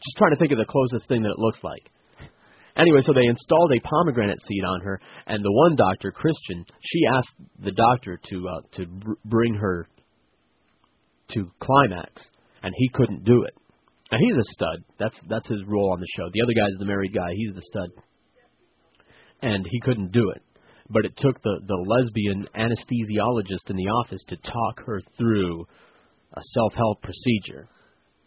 Just 0.00 0.16
trying 0.16 0.32
to 0.32 0.38
think 0.38 0.52
of 0.52 0.58
the 0.58 0.64
closest 0.64 1.06
thing 1.06 1.22
that 1.22 1.30
it 1.30 1.38
looks 1.38 1.58
like. 1.62 1.84
Anyway, 2.76 3.00
so 3.02 3.12
they 3.12 3.26
installed 3.26 3.72
a 3.72 3.80
pomegranate 3.80 4.40
seed 4.40 4.64
on 4.64 4.80
her, 4.80 5.00
and 5.26 5.44
the 5.44 5.52
one 5.52 5.76
doctor, 5.76 6.10
Christian, 6.10 6.64
she 6.80 7.00
asked 7.14 7.36
the 7.62 7.72
doctor 7.72 8.18
to 8.30 8.48
uh, 8.48 8.76
to 8.76 8.86
br- 8.86 9.20
bring 9.24 9.54
her 9.54 9.86
to 11.32 11.50
climax, 11.60 12.22
and 12.62 12.72
he 12.76 12.88
couldn't 12.94 13.24
do 13.24 13.44
it. 13.44 13.54
Now 14.10 14.18
he's 14.18 14.36
a 14.36 14.52
stud. 14.52 14.84
That's 14.98 15.18
that's 15.28 15.48
his 15.48 15.60
role 15.66 15.92
on 15.92 16.00
the 16.00 16.06
show. 16.16 16.28
The 16.32 16.42
other 16.42 16.54
guy's 16.54 16.78
the 16.78 16.86
married 16.86 17.14
guy. 17.14 17.32
He's 17.34 17.54
the 17.54 17.62
stud, 17.62 17.90
and 19.42 19.66
he 19.68 19.80
couldn't 19.80 20.12
do 20.12 20.30
it. 20.30 20.42
But 20.88 21.04
it 21.04 21.12
took 21.16 21.42
the 21.42 21.60
the 21.66 21.76
lesbian 21.76 22.46
anesthesiologist 22.54 23.70
in 23.70 23.76
the 23.76 23.88
office 23.88 24.22
to 24.28 24.36
talk 24.36 24.86
her 24.86 25.00
through 25.18 25.66
a 26.34 26.40
self 26.54 26.72
help 26.74 27.02
procedure. 27.02 27.68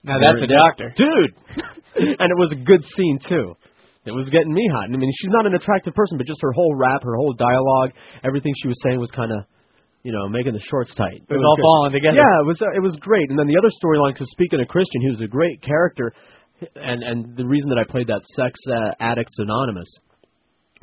Now 0.04 0.20
that's 0.20 0.44
a 0.44 0.48
doctor. 0.48 0.94
dude. 0.96 1.36
and 1.96 2.32
it 2.32 2.38
was 2.38 2.52
a 2.52 2.64
good 2.64 2.84
scene 2.96 3.20
too. 3.28 3.56
It 4.06 4.14
was 4.14 4.30
getting 4.30 4.54
me 4.54 4.62
hot. 4.72 4.86
I 4.86 4.98
mean, 4.98 5.10
she's 5.10 5.34
not 5.34 5.46
an 5.50 5.56
attractive 5.56 5.94
person, 5.94 6.18
but 6.18 6.28
just 6.28 6.38
her 6.42 6.54
whole 6.54 6.76
rap, 6.78 7.02
her 7.02 7.16
whole 7.18 7.34
dialogue, 7.34 7.92
everything 8.24 8.54
she 8.62 8.68
was 8.68 8.78
saying 8.86 9.00
was 9.00 9.10
kind 9.10 9.32
of, 9.32 9.50
you 10.04 10.14
know, 10.14 10.30
making 10.30 10.54
the 10.54 10.62
shorts 10.62 10.94
tight. 10.94 11.26
It 11.26 11.34
was 11.34 11.42
all 11.42 11.58
good. 11.58 11.66
falling 11.66 11.92
together. 11.92 12.22
Yeah, 12.22 12.42
it 12.42 12.46
was 12.46 12.62
uh, 12.62 12.70
it 12.78 12.84
was 12.86 12.96
great. 13.02 13.30
And 13.34 13.40
then 13.40 13.48
the 13.48 13.58
other 13.58 13.74
storyline, 13.82 14.14
because 14.14 14.30
speaking 14.30 14.62
of 14.62 14.68
Christian, 14.70 15.02
he 15.02 15.10
was 15.10 15.22
a 15.22 15.28
great 15.28 15.60
character, 15.66 16.14
and 16.76 17.02
and 17.02 17.36
the 17.36 17.46
reason 17.46 17.70
that 17.74 17.82
I 17.82 17.90
played 17.90 18.08
that 18.14 18.22
Sex 18.38 18.54
uh, 18.70 18.94
Addicts 19.00 19.34
Anonymous, 19.40 19.90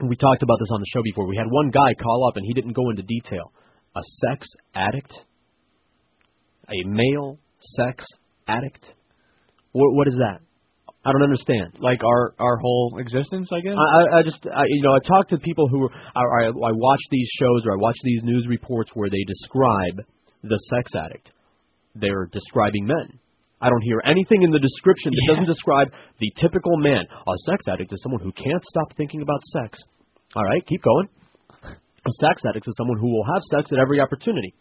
we 0.02 0.17
talked 0.17 0.43
about 0.43 0.59
this 0.59 0.75
on 0.75 0.81
the 0.81 0.91
show 0.91 1.02
before. 1.07 1.29
We 1.31 1.38
had 1.38 1.47
one 1.47 1.71
guy 1.71 1.95
call 1.95 2.26
up, 2.26 2.37
and 2.37 2.45
he 2.45 2.55
didn't 2.55 2.75
go 2.75 2.91
into 2.91 3.02
detail. 3.07 3.52
A 3.95 4.02
sex 4.26 4.49
addict, 4.75 5.14
a 6.67 6.88
male 6.88 7.38
sex 7.79 8.05
addict. 8.49 8.83
What 9.71 9.95
what 9.95 10.09
is 10.09 10.19
that? 10.19 10.41
I 11.04 11.11
don't 11.11 11.23
understand. 11.23 11.78
Like 11.80 12.04
our 12.04 12.35
our 12.38 12.56
whole 12.59 12.99
existence, 12.99 13.50
I 13.52 13.61
guess. 13.61 13.75
I, 13.75 13.99
I, 13.99 14.18
I 14.18 14.23
just, 14.23 14.47
I, 14.47 14.62
you 14.68 14.82
know, 14.82 14.94
I 14.94 15.00
talk 15.00 15.28
to 15.28 15.38
people 15.38 15.66
who, 15.66 15.88
are, 16.14 16.40
I, 16.40 16.47
I 16.47 16.73
watch 16.73 17.00
these 17.11 17.28
shows 17.40 17.66
or 17.66 17.73
I 17.73 17.76
watch 17.78 17.97
these 18.04 18.23
news 18.23 18.47
reports 18.49 18.92
where 18.94 19.11
they 19.11 19.23
describe 19.26 20.06
the 20.44 20.59
sex 20.71 20.92
addict. 20.94 21.32
They're 21.94 22.26
describing 22.32 22.87
men. 22.87 23.18
I 23.61 23.68
don't 23.68 23.82
hear 23.82 24.02
anything 24.04 24.42
in 24.42 24.50
the 24.50 24.59
description 24.59 25.12
that 25.12 25.35
doesn't 25.35 25.47
describe 25.47 25.88
the 26.18 26.32
typical 26.40 26.76
man. 26.78 27.04
A 27.11 27.37
sex 27.47 27.66
addict 27.68 27.92
is 27.92 28.02
someone 28.02 28.21
who 28.21 28.32
can't 28.32 28.62
stop 28.62 28.94
thinking 28.97 29.23
about 29.23 29.40
sex. 29.54 29.78
All 30.35 30.44
right, 30.44 30.66
keep 30.66 30.82
going. 30.82 31.09
A 31.62 32.11
sex 32.21 32.42
addict 32.49 32.66
is 32.66 32.75
someone 32.76 32.99
who 32.99 33.12
will 33.12 33.25
have 33.25 33.42
sex 33.54 33.71
at 33.73 33.78
every 33.78 34.00
opportunity. 34.00 34.54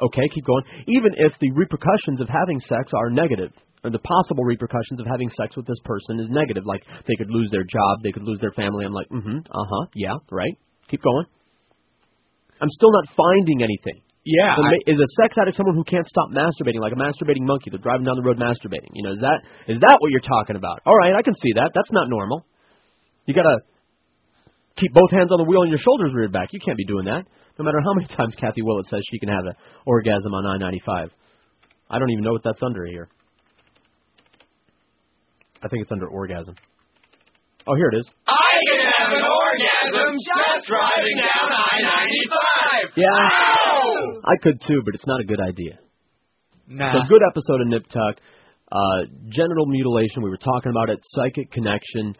Okay, 0.00 0.26
keep 0.34 0.44
going. 0.44 0.64
Even 0.88 1.12
if 1.18 1.38
the 1.38 1.52
repercussions 1.52 2.20
of 2.20 2.28
having 2.28 2.58
sex 2.58 2.90
are 2.94 3.10
negative, 3.10 3.52
or 3.84 3.90
the 3.90 4.00
possible 4.00 4.42
repercussions 4.44 4.98
of 4.98 5.06
having 5.06 5.28
sex 5.28 5.54
with 5.56 5.66
this 5.66 5.78
person 5.84 6.18
is 6.18 6.28
negative, 6.30 6.64
like 6.66 6.82
they 7.06 7.14
could 7.16 7.28
lose 7.30 7.50
their 7.52 7.64
job, 7.64 8.00
they 8.02 8.10
could 8.12 8.24
lose 8.24 8.40
their 8.40 8.52
family. 8.56 8.84
I'm 8.84 8.92
like, 8.96 9.08
mm-hmm, 9.12 9.44
uh-huh, 9.44 9.84
yeah, 9.94 10.16
right. 10.32 10.56
Keep 10.88 11.02
going. 11.02 11.26
I'm 12.60 12.70
still 12.70 12.92
not 12.92 13.12
finding 13.16 13.62
anything. 13.62 14.00
Yeah, 14.24 14.56
So 14.56 14.62
I- 14.64 14.80
is 14.88 14.96
a 14.96 15.08
sex 15.20 15.36
addict 15.36 15.56
someone 15.56 15.76
who 15.76 15.84
can't 15.84 16.06
stop 16.06 16.30
masturbating, 16.32 16.80
like 16.80 16.92
a 16.92 16.96
masturbating 16.96 17.44
monkey? 17.44 17.68
They're 17.68 17.78
driving 17.82 18.04
down 18.08 18.16
the 18.16 18.24
road 18.24 18.38
masturbating. 18.40 18.88
You 18.96 19.04
know, 19.04 19.12
is 19.12 19.20
that 19.20 19.44
is 19.68 19.78
that 19.80 19.96
what 20.00 20.10
you're 20.10 20.24
talking 20.24 20.56
about? 20.56 20.80
All 20.86 20.96
right, 20.96 21.12
I 21.14 21.20
can 21.20 21.34
see 21.34 21.52
that. 21.60 21.72
That's 21.74 21.92
not 21.92 22.08
normal. 22.08 22.46
You 23.26 23.34
gotta 23.34 23.60
keep 24.80 24.92
both 24.94 25.10
hands 25.10 25.30
on 25.30 25.38
the 25.38 25.44
wheel 25.44 25.60
and 25.62 25.70
your 25.70 25.78
shoulders 25.78 26.12
reared 26.14 26.32
back. 26.32 26.52
You 26.52 26.60
can't 26.64 26.78
be 26.78 26.86
doing 26.86 27.04
that. 27.04 27.26
No 27.58 27.64
matter 27.64 27.78
how 27.84 27.92
many 27.92 28.06
times 28.16 28.34
Kathy 28.40 28.62
Willett 28.62 28.86
says 28.86 29.02
she 29.10 29.18
can 29.18 29.28
have 29.28 29.44
an 29.44 29.54
orgasm 29.84 30.32
on 30.32 30.46
I-95. 30.62 31.10
I 31.90 31.98
don't 31.98 32.10
even 32.10 32.24
know 32.24 32.32
what 32.32 32.42
that's 32.42 32.62
under 32.62 32.86
here. 32.86 33.08
I 35.64 35.68
think 35.68 35.82
it's 35.82 35.92
under 35.92 36.06
orgasm. 36.08 36.54
Oh, 37.66 37.74
here 37.74 37.88
it 37.92 37.96
is. 37.96 38.06
I 38.28 38.52
can 38.68 38.84
have 38.98 39.12
an 39.16 39.24
orgasm 39.24 40.12
just 40.20 40.68
driving 40.68 41.16
down 41.16 41.48
I-95. 41.48 42.92
Yeah, 42.96 44.20
I 44.24 44.36
could 44.42 44.60
too, 44.68 44.82
but 44.84 44.94
it's 44.94 45.06
not 45.06 45.20
a 45.20 45.24
good 45.24 45.40
idea. 45.40 45.78
Nah. 46.68 46.92
So 46.92 46.98
good 47.08 47.22
episode 47.26 47.60
of 47.62 47.68
Nip 47.68 47.86
Tuck. 47.88 48.16
Uh, 48.70 49.04
genital 49.28 49.66
mutilation, 49.66 50.22
we 50.22 50.30
were 50.30 50.36
talking 50.38 50.70
about 50.70 50.90
it. 50.90 50.98
Psychic 51.02 51.50
connection. 51.52 52.14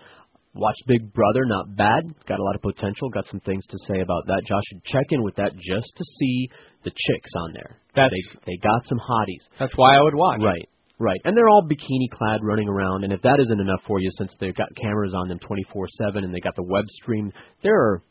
Watch 0.54 0.76
Big 0.86 1.12
Brother, 1.12 1.44
not 1.46 1.74
bad. 1.76 2.04
Got 2.28 2.38
a 2.38 2.42
lot 2.44 2.54
of 2.54 2.62
potential. 2.62 3.08
Got 3.10 3.26
some 3.26 3.40
things 3.40 3.66
to 3.66 3.78
say 3.88 4.00
about 4.00 4.22
that. 4.28 4.42
Josh 4.46 4.62
should 4.70 4.84
check 4.84 5.06
in 5.10 5.22
with 5.22 5.34
that 5.36 5.52
just 5.56 5.88
to 5.96 6.04
see 6.20 6.48
the 6.84 6.90
chicks 6.90 7.30
on 7.44 7.52
there. 7.54 7.76
That's- 7.96 8.10
they 8.46 8.52
they 8.52 8.56
got 8.62 8.86
some 8.86 8.98
hotties. 8.98 9.42
That's 9.58 9.76
why 9.76 9.96
I 9.96 10.00
would 10.02 10.14
watch. 10.14 10.40
it. 10.40 10.44
Right, 10.46 10.68
right. 10.98 11.20
And 11.24 11.36
they're 11.36 11.48
all 11.48 11.62
bikini 11.68 12.08
clad 12.12 12.40
running 12.42 12.68
around. 12.68 13.04
And 13.04 13.12
if 13.12 13.22
that 13.22 13.38
isn't 13.40 13.60
enough 13.60 13.82
for 13.86 14.00
you, 14.00 14.08
since 14.18 14.34
they've 14.40 14.54
got 14.54 14.68
cameras 14.80 15.14
on 15.14 15.28
them 15.28 15.38
24 15.38 15.86
7 16.06 16.24
and 16.24 16.34
they 16.34 16.40
got 16.40 16.56
the 16.56 16.62
web 16.62 16.84
stream, 17.02 17.32
there 17.62 17.76
are 17.76 18.02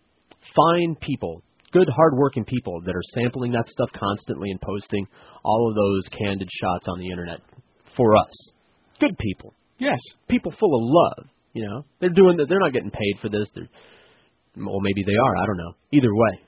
fine 0.55 0.95
people, 1.01 1.43
good, 1.71 1.87
hard 1.89 2.13
working 2.15 2.45
people 2.45 2.81
that 2.85 2.95
are 2.95 3.03
sampling 3.13 3.51
that 3.53 3.67
stuff 3.67 3.89
constantly 3.93 4.51
and 4.51 4.59
posting 4.61 5.07
all 5.43 5.69
of 5.69 5.75
those 5.75 6.07
candid 6.17 6.49
shots 6.51 6.87
on 6.87 6.99
the 6.99 7.09
internet 7.09 7.39
for 7.95 8.17
us. 8.17 8.51
Good 8.99 9.17
people. 9.17 9.53
Yes. 9.79 9.99
People 10.29 10.53
full 10.59 10.75
of 10.75 10.81
love. 10.83 11.29
You 11.53 11.67
know, 11.67 11.85
they're 11.99 12.09
doing 12.09 12.37
that. 12.37 12.47
They're 12.49 12.59
not 12.59 12.73
getting 12.73 12.89
paid 12.91 13.19
for 13.21 13.29
this. 13.29 13.47
They're, 13.53 13.69
well, 14.57 14.79
maybe 14.81 15.03
they 15.05 15.15
are. 15.15 15.37
I 15.37 15.45
don't 15.45 15.57
know. 15.57 15.73
Either 15.91 16.13
way, 16.13 16.39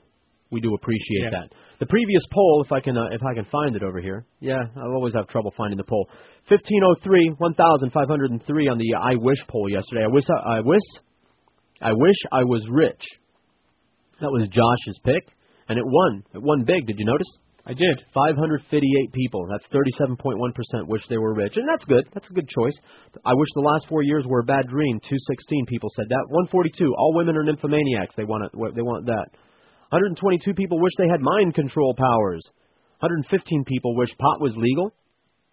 we 0.50 0.60
do 0.60 0.74
appreciate 0.74 1.24
Yeah. 1.24 1.30
that. 1.30 1.48
The 1.78 1.86
previous 1.86 2.22
poll, 2.32 2.62
if 2.64 2.72
I 2.72 2.80
can, 2.80 2.96
uh, 2.96 3.08
if 3.12 3.22
I 3.22 3.34
can 3.34 3.44
find 3.46 3.76
it 3.76 3.82
over 3.82 4.00
here. 4.00 4.24
Yeah, 4.40 4.62
I 4.76 4.86
always 4.86 5.14
have 5.14 5.28
trouble 5.28 5.52
finding 5.56 5.76
the 5.76 5.84
poll. 5.84 6.08
Fifteen 6.48 6.82
oh 6.84 6.94
three, 7.02 7.32
one 7.38 7.54
thousand 7.54 7.92
five 7.92 8.08
hundred 8.08 8.30
and 8.30 8.44
three 8.46 8.68
on 8.68 8.78
the 8.78 8.94
I 8.94 9.14
wish 9.16 9.38
poll 9.48 9.68
yesterday. 9.68 10.04
I 10.04 10.08
wish, 10.08 10.24
I, 10.30 10.56
I 10.56 10.60
wish, 10.60 10.86
I 11.82 11.92
wish 11.92 12.16
I 12.32 12.44
was 12.44 12.62
rich. 12.70 13.02
That 14.20 14.30
was 14.30 14.48
Josh's 14.48 14.98
pick, 15.04 15.22
and 15.68 15.78
it 15.78 15.84
won. 15.84 16.24
It 16.34 16.42
won 16.42 16.64
big. 16.64 16.86
Did 16.86 16.98
you 16.98 17.04
notice? 17.04 17.28
I 17.66 17.74
did. 17.74 17.98
558 18.14 19.12
people. 19.12 19.44
That's 19.50 19.66
37.1% 19.74 20.86
wish 20.86 21.02
they 21.10 21.18
were 21.18 21.34
rich. 21.34 21.56
And 21.56 21.68
that's 21.68 21.84
good. 21.84 22.06
That's 22.14 22.30
a 22.30 22.32
good 22.32 22.48
choice. 22.48 22.78
I 23.24 23.34
wish 23.34 23.48
the 23.54 23.66
last 23.66 23.88
four 23.88 24.02
years 24.04 24.24
were 24.24 24.38
a 24.38 24.44
bad 24.44 24.68
dream. 24.68 25.00
216 25.00 25.66
people 25.66 25.90
said 25.96 26.06
that. 26.10 26.30
142. 26.30 26.94
All 26.96 27.12
women 27.16 27.36
are 27.36 27.42
nymphomaniacs. 27.42 28.14
They 28.16 28.22
want 28.22 28.44
it. 28.46 28.52
They 28.76 28.82
want 28.82 29.06
that. 29.06 29.26
122 29.96 30.52
people 30.52 30.76
wish 30.80 30.92
they 30.98 31.08
had 31.08 31.20
mind 31.24 31.54
control 31.54 31.94
powers. 31.96 32.44
115 33.00 33.64
people 33.64 33.96
wish 33.96 34.12
pot 34.18 34.40
was 34.40 34.52
legal. 34.56 34.92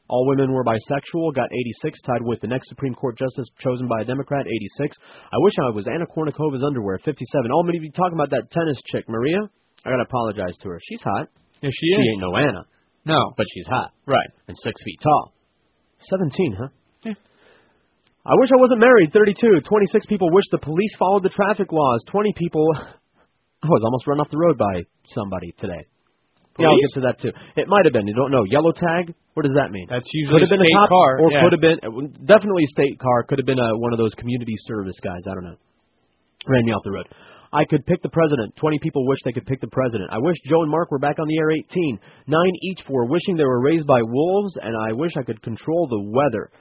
All 0.10 0.28
women 0.28 0.52
were 0.52 0.66
bisexual. 0.68 1.34
Got 1.34 1.48
86, 1.48 2.02
tied 2.04 2.22
with 2.24 2.42
the 2.42 2.48
next 2.52 2.68
Supreme 2.68 2.94
Court 2.94 3.18
justice 3.18 3.48
chosen 3.60 3.88
by 3.88 4.02
a 4.02 4.06
Democrat. 4.06 4.46
86. 4.46 4.98
I 5.32 5.38
wish 5.40 5.54
I 5.64 5.70
was 5.72 5.88
Anna 5.88 6.06
Kournikova's 6.06 6.64
underwear. 6.66 7.00
57. 7.00 7.52
All 7.52 7.64
many 7.64 7.78
of 7.78 7.84
you 7.86 7.92
talking 7.92 8.20
about 8.20 8.32
that 8.32 8.52
tennis 8.52 8.78
chick, 8.92 9.08
Maria. 9.08 9.40
I 9.86 9.90
gotta 9.92 10.04
apologize 10.04 10.58
to 10.62 10.70
her. 10.70 10.80
She's 10.84 11.02
hot. 11.02 11.30
Yeah, 11.62 11.70
she 11.72 11.88
She 11.88 11.88
is. 11.88 12.04
She 12.04 12.10
ain't 12.12 12.22
no 12.22 12.36
Anna, 12.36 12.64
No. 13.06 13.32
but 13.38 13.48
she's 13.54 13.68
hot 13.68 13.92
Right. 14.06 14.28
and 14.50 14.58
six 14.60 14.76
feet 14.84 15.00
tall. 15.02 15.32
17, 16.10 16.56
huh? 16.60 16.68
Yeah. 17.06 17.14
I 18.26 18.36
wish 18.36 18.50
I 18.52 18.60
wasn't 18.60 18.82
married. 18.82 19.12
32. 19.14 19.62
26 19.62 20.06
people 20.08 20.30
wish 20.32 20.46
the 20.52 20.58
police 20.60 20.96
followed 21.00 21.24
the 21.24 21.30
traffic 21.30 21.72
laws. 21.72 22.04
20 22.12 22.34
people. 22.36 22.68
I 23.64 23.68
was 23.68 23.84
almost 23.86 24.08
run 24.08 24.20
off 24.20 24.30
the 24.30 24.38
road 24.38 24.58
by 24.58 24.84
somebody 25.06 25.56
today. 25.58 25.88
Yeah, 26.60 26.70
I'll 26.70 26.78
get 26.78 26.94
to 27.00 27.04
that 27.10 27.18
too. 27.18 27.34
It 27.58 27.68
might 27.68 27.86
have 27.86 27.94
been. 27.94 28.06
You 28.06 28.14
don't 28.14 28.30
know. 28.30 28.44
Yellow 28.46 28.74
tag. 28.76 29.16
What 29.34 29.42
does 29.42 29.58
that 29.58 29.72
mean? 29.72 29.88
That's 29.90 30.06
could 30.06 30.14
usually 30.14 30.46
have 30.46 30.54
been 30.54 30.62
a 30.62 30.76
cop, 30.78 30.90
car. 30.90 31.12
or 31.18 31.32
yeah. 31.32 31.42
could 31.42 31.54
have 31.58 31.64
been 31.66 31.80
uh, 31.82 32.06
definitely 32.30 32.70
a 32.70 32.72
state 32.76 33.00
car. 33.00 33.24
Could 33.24 33.40
have 33.40 33.50
been 33.50 33.58
a, 33.58 33.74
one 33.82 33.90
of 33.90 33.98
those 33.98 34.14
community 34.14 34.54
service 34.70 35.00
guys. 35.02 35.26
I 35.26 35.34
don't 35.34 35.46
know. 35.50 35.58
Ran 36.46 36.66
me 36.66 36.72
off 36.72 36.84
the 36.86 36.92
road. 36.92 37.08
I 37.50 37.66
could 37.66 37.86
pick 37.86 38.04
the 38.04 38.14
president. 38.14 38.54
Twenty 38.58 38.78
people 38.78 39.08
wish 39.08 39.18
they 39.26 39.32
could 39.32 39.46
pick 39.46 39.62
the 39.62 39.74
president. 39.74 40.12
I 40.12 40.20
wish 40.20 40.38
Joe 40.46 40.62
and 40.62 40.70
Mark 40.70 40.92
were 40.92 41.00
back 41.00 41.18
on 41.18 41.26
the 41.26 41.38
air. 41.40 41.50
Eighteen, 41.52 41.98
nine 42.28 42.54
each 42.70 42.82
for 42.86 43.06
wishing 43.06 43.38
they 43.38 43.46
were 43.46 43.62
raised 43.62 43.88
by 43.88 44.02
wolves, 44.04 44.54
and 44.62 44.76
I 44.90 44.94
wish 44.94 45.12
I 45.18 45.24
could 45.24 45.42
control 45.42 45.88
the 45.88 46.02
weather. 46.14 46.52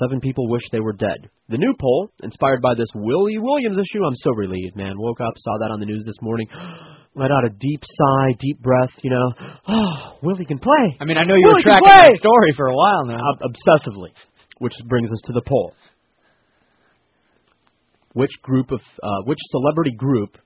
Seven 0.00 0.20
people 0.20 0.48
wish 0.48 0.62
they 0.72 0.80
were 0.80 0.92
dead. 0.92 1.30
The 1.48 1.58
new 1.58 1.74
poll, 1.78 2.10
inspired 2.22 2.62
by 2.62 2.74
this 2.74 2.88
Willie 2.94 3.38
Williams 3.38 3.76
issue, 3.76 4.04
I'm 4.04 4.14
so 4.14 4.30
relieved, 4.30 4.76
man. 4.76 4.94
Woke 4.96 5.20
up, 5.20 5.34
saw 5.36 5.58
that 5.60 5.70
on 5.70 5.80
the 5.80 5.86
news 5.86 6.02
this 6.06 6.16
morning, 6.22 6.48
let 7.14 7.30
out 7.30 7.44
a 7.44 7.50
deep 7.50 7.82
sigh, 7.84 8.32
deep 8.38 8.60
breath, 8.60 8.90
you 9.02 9.10
know. 9.10 9.32
Oh, 9.68 10.18
Willie 10.22 10.46
can 10.46 10.58
play. 10.58 10.96
I 11.00 11.04
mean, 11.04 11.18
I 11.18 11.24
know 11.24 11.34
you 11.34 11.42
Willie 11.44 11.62
were 11.64 11.70
tracking 11.70 11.86
that 11.86 12.18
story 12.18 12.52
for 12.56 12.66
a 12.66 12.74
while 12.74 13.06
now. 13.06 13.18
Ob- 13.18 13.52
obsessively, 13.52 14.10
which 14.58 14.74
brings 14.86 15.10
us 15.12 15.20
to 15.26 15.32
the 15.32 15.42
poll. 15.46 15.74
Which 18.14 18.32
group 18.42 18.70
of 18.70 18.80
uh, 19.02 19.22
which 19.24 19.38
celebrity 19.50 19.92
group, 19.96 20.38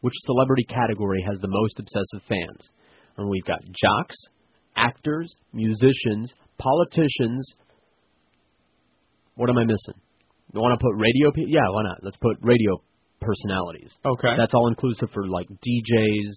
which 0.00 0.14
celebrity 0.24 0.64
category 0.68 1.24
has 1.26 1.38
the 1.40 1.48
most 1.48 1.80
obsessive 1.80 2.28
fans? 2.28 2.70
And 3.16 3.28
we've 3.28 3.44
got 3.44 3.60
jocks, 3.62 4.16
actors, 4.76 5.34
musicians, 5.52 6.32
politicians. 6.58 7.56
What 9.36 9.48
am 9.50 9.58
I 9.58 9.64
missing? 9.64 10.00
You 10.52 10.60
want 10.60 10.78
to 10.78 10.82
put 10.82 10.96
radio? 11.00 11.30
Pe- 11.32 11.48
yeah, 11.52 11.68
why 11.70 11.82
not? 11.84 11.98
Let's 12.02 12.16
put 12.16 12.36
radio 12.40 12.80
personalities. 13.20 13.92
Okay. 14.04 14.32
That's 14.38 14.54
all 14.54 14.68
inclusive 14.68 15.08
for 15.12 15.26
like 15.28 15.46
DJs, 15.48 16.32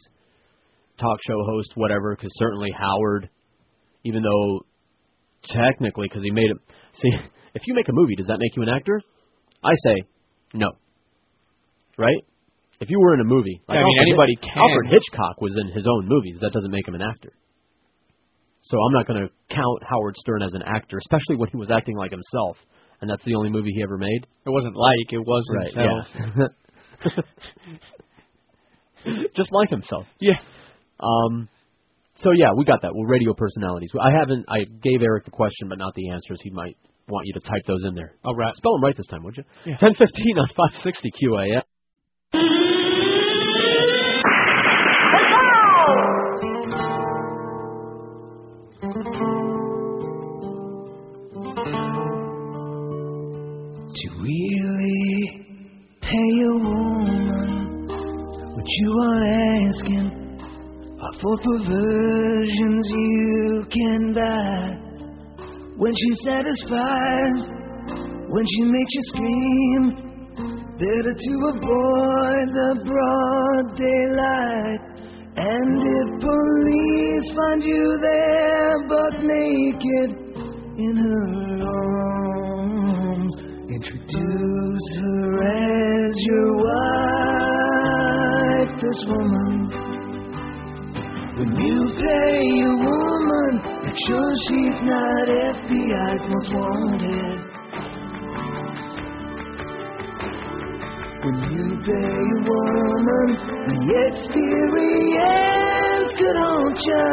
talk 1.00 1.20
show 1.28 1.40
hosts, 1.46 1.72
whatever. 1.76 2.16
Because 2.16 2.32
certainly 2.36 2.70
Howard, 2.78 3.30
even 4.04 4.24
though 4.24 4.66
technically, 5.54 6.08
because 6.10 6.24
he 6.24 6.32
made 6.32 6.52
it. 6.52 6.58
See, 6.94 7.10
if 7.56 7.62
you 7.68 7.74
make 7.74 7.88
a 7.88 7.94
movie, 7.94 8.16
does 8.16 8.28
that 8.28 8.40
make 8.40 8.56
you 8.56 8.64
an 8.64 8.70
actor? 8.70 9.02
I 9.64 9.72
say 9.86 9.96
no. 10.54 10.72
Right? 11.98 12.24
If 12.80 12.90
you 12.90 13.00
were 13.00 13.14
in 13.14 13.20
a 13.20 13.26
movie, 13.28 13.62
like 13.68 13.76
Yeah, 13.76 13.82
I 13.82 13.84
mean, 13.84 13.98
Alfred 14.00 14.08
anybody 14.08 14.36
Hitch- 14.40 14.50
can. 14.54 14.64
Alfred 14.64 14.88
Hitchcock 14.88 15.42
was 15.42 15.56
in 15.60 15.68
his 15.76 15.86
own 15.88 16.08
movies. 16.08 16.38
That 16.42 16.54
doesn't 16.54 16.72
make 16.72 16.88
him 16.88 16.96
an 16.96 17.02
actor. 17.02 17.34
So 18.62 18.78
I'm 18.78 18.94
not 18.94 19.08
going 19.08 19.20
to 19.24 19.30
count 19.54 19.84
Howard 19.88 20.16
Stern 20.18 20.42
as 20.44 20.54
an 20.54 20.64
actor, 20.64 20.98
especially 20.98 21.36
when 21.38 21.50
he 21.50 21.58
was 21.58 21.72
acting 21.72 21.96
like 21.98 22.12
himself, 22.12 22.58
and 23.02 23.10
that's 23.10 23.24
the 23.24 23.36
only 23.36 23.50
movie 23.50 23.72
he 23.76 23.82
ever 23.84 23.98
made. 23.98 24.28
It 24.46 24.50
wasn't 24.50 24.76
like 24.76 25.12
it 25.14 25.20
was 25.20 25.44
Right? 25.56 25.74
himself. 25.74 26.52
Yeah. 27.16 27.22
Just 29.36 29.50
like 29.52 29.70
himself. 29.70 30.06
Yeah. 30.20 30.38
Um. 31.00 31.48
So 32.16 32.32
yeah, 32.36 32.50
we 32.58 32.66
got 32.66 32.82
that. 32.82 32.92
Well, 32.94 33.06
radio 33.06 33.34
personalities. 33.34 33.90
I 34.00 34.12
haven't. 34.12 34.46
I 34.50 34.66
gave 34.84 35.02
Eric 35.02 35.26
the 35.26 35.32
question, 35.32 35.70
but 35.70 35.78
not 35.78 35.94
the 35.96 36.10
answers. 36.10 36.40
He 36.44 36.50
might 36.50 36.76
want 37.08 37.26
you 37.26 37.34
to 37.34 37.40
type 37.40 37.64
those 37.66 37.84
in 37.88 37.96
there. 37.96 38.14
All 38.26 38.36
right. 38.36 38.54
Spell 38.56 38.74
them 38.74 38.84
right 38.84 38.96
this 38.96 39.08
time, 39.08 39.24
would 39.24 39.38
you? 39.38 39.44
Yeah. 39.66 39.78
Ten 39.78 39.94
fifteen 39.96 40.38
on 40.38 40.48
five 40.50 40.82
sixty 40.84 41.10
QAM. 41.12 41.62
For 61.22 61.38
perversions 61.38 62.90
you 62.90 63.66
can 63.72 64.14
buy. 64.14 64.78
When 65.78 65.94
she 65.94 66.16
satisfies 66.26 67.60
when 68.30 68.46
she 68.46 68.62
makes 68.64 68.94
you 68.94 69.04
scream. 69.10 69.84
Better 70.78 71.14
to 71.18 71.34
avoid 71.50 72.48
the 72.54 72.72
broad 72.86 73.76
daylight. 73.76 74.82
And 75.36 75.82
if 75.82 76.08
police 76.22 77.28
find 77.36 77.64
you 77.64 77.98
there 78.02 78.88
but 78.88 79.14
naked 79.24 80.10
in 80.78 80.96
her 80.96 81.28
arms, 82.54 83.34
introduce 83.70 84.88
her 85.02 85.44
as 85.50 86.16
your 86.30 86.52
wife, 86.70 87.52
this 88.82 89.06
woman. 89.08 89.59
When 91.40 91.56
you 91.56 91.80
pay 91.96 92.44
a 92.68 92.76
woman, 92.76 93.52
make 93.86 93.96
sure 94.06 94.30
she's 94.50 94.80
not 94.84 95.28
FBI's 95.56 96.24
most 96.28 96.52
wanted. 96.52 97.40
When 101.24 101.36
you 101.48 101.80
pay 101.88 102.20
a 102.28 102.40
woman, 102.44 103.28
the 103.72 103.80
experience 104.12 106.12
could 106.20 106.36
haunt 106.44 106.80
ya. 106.90 107.08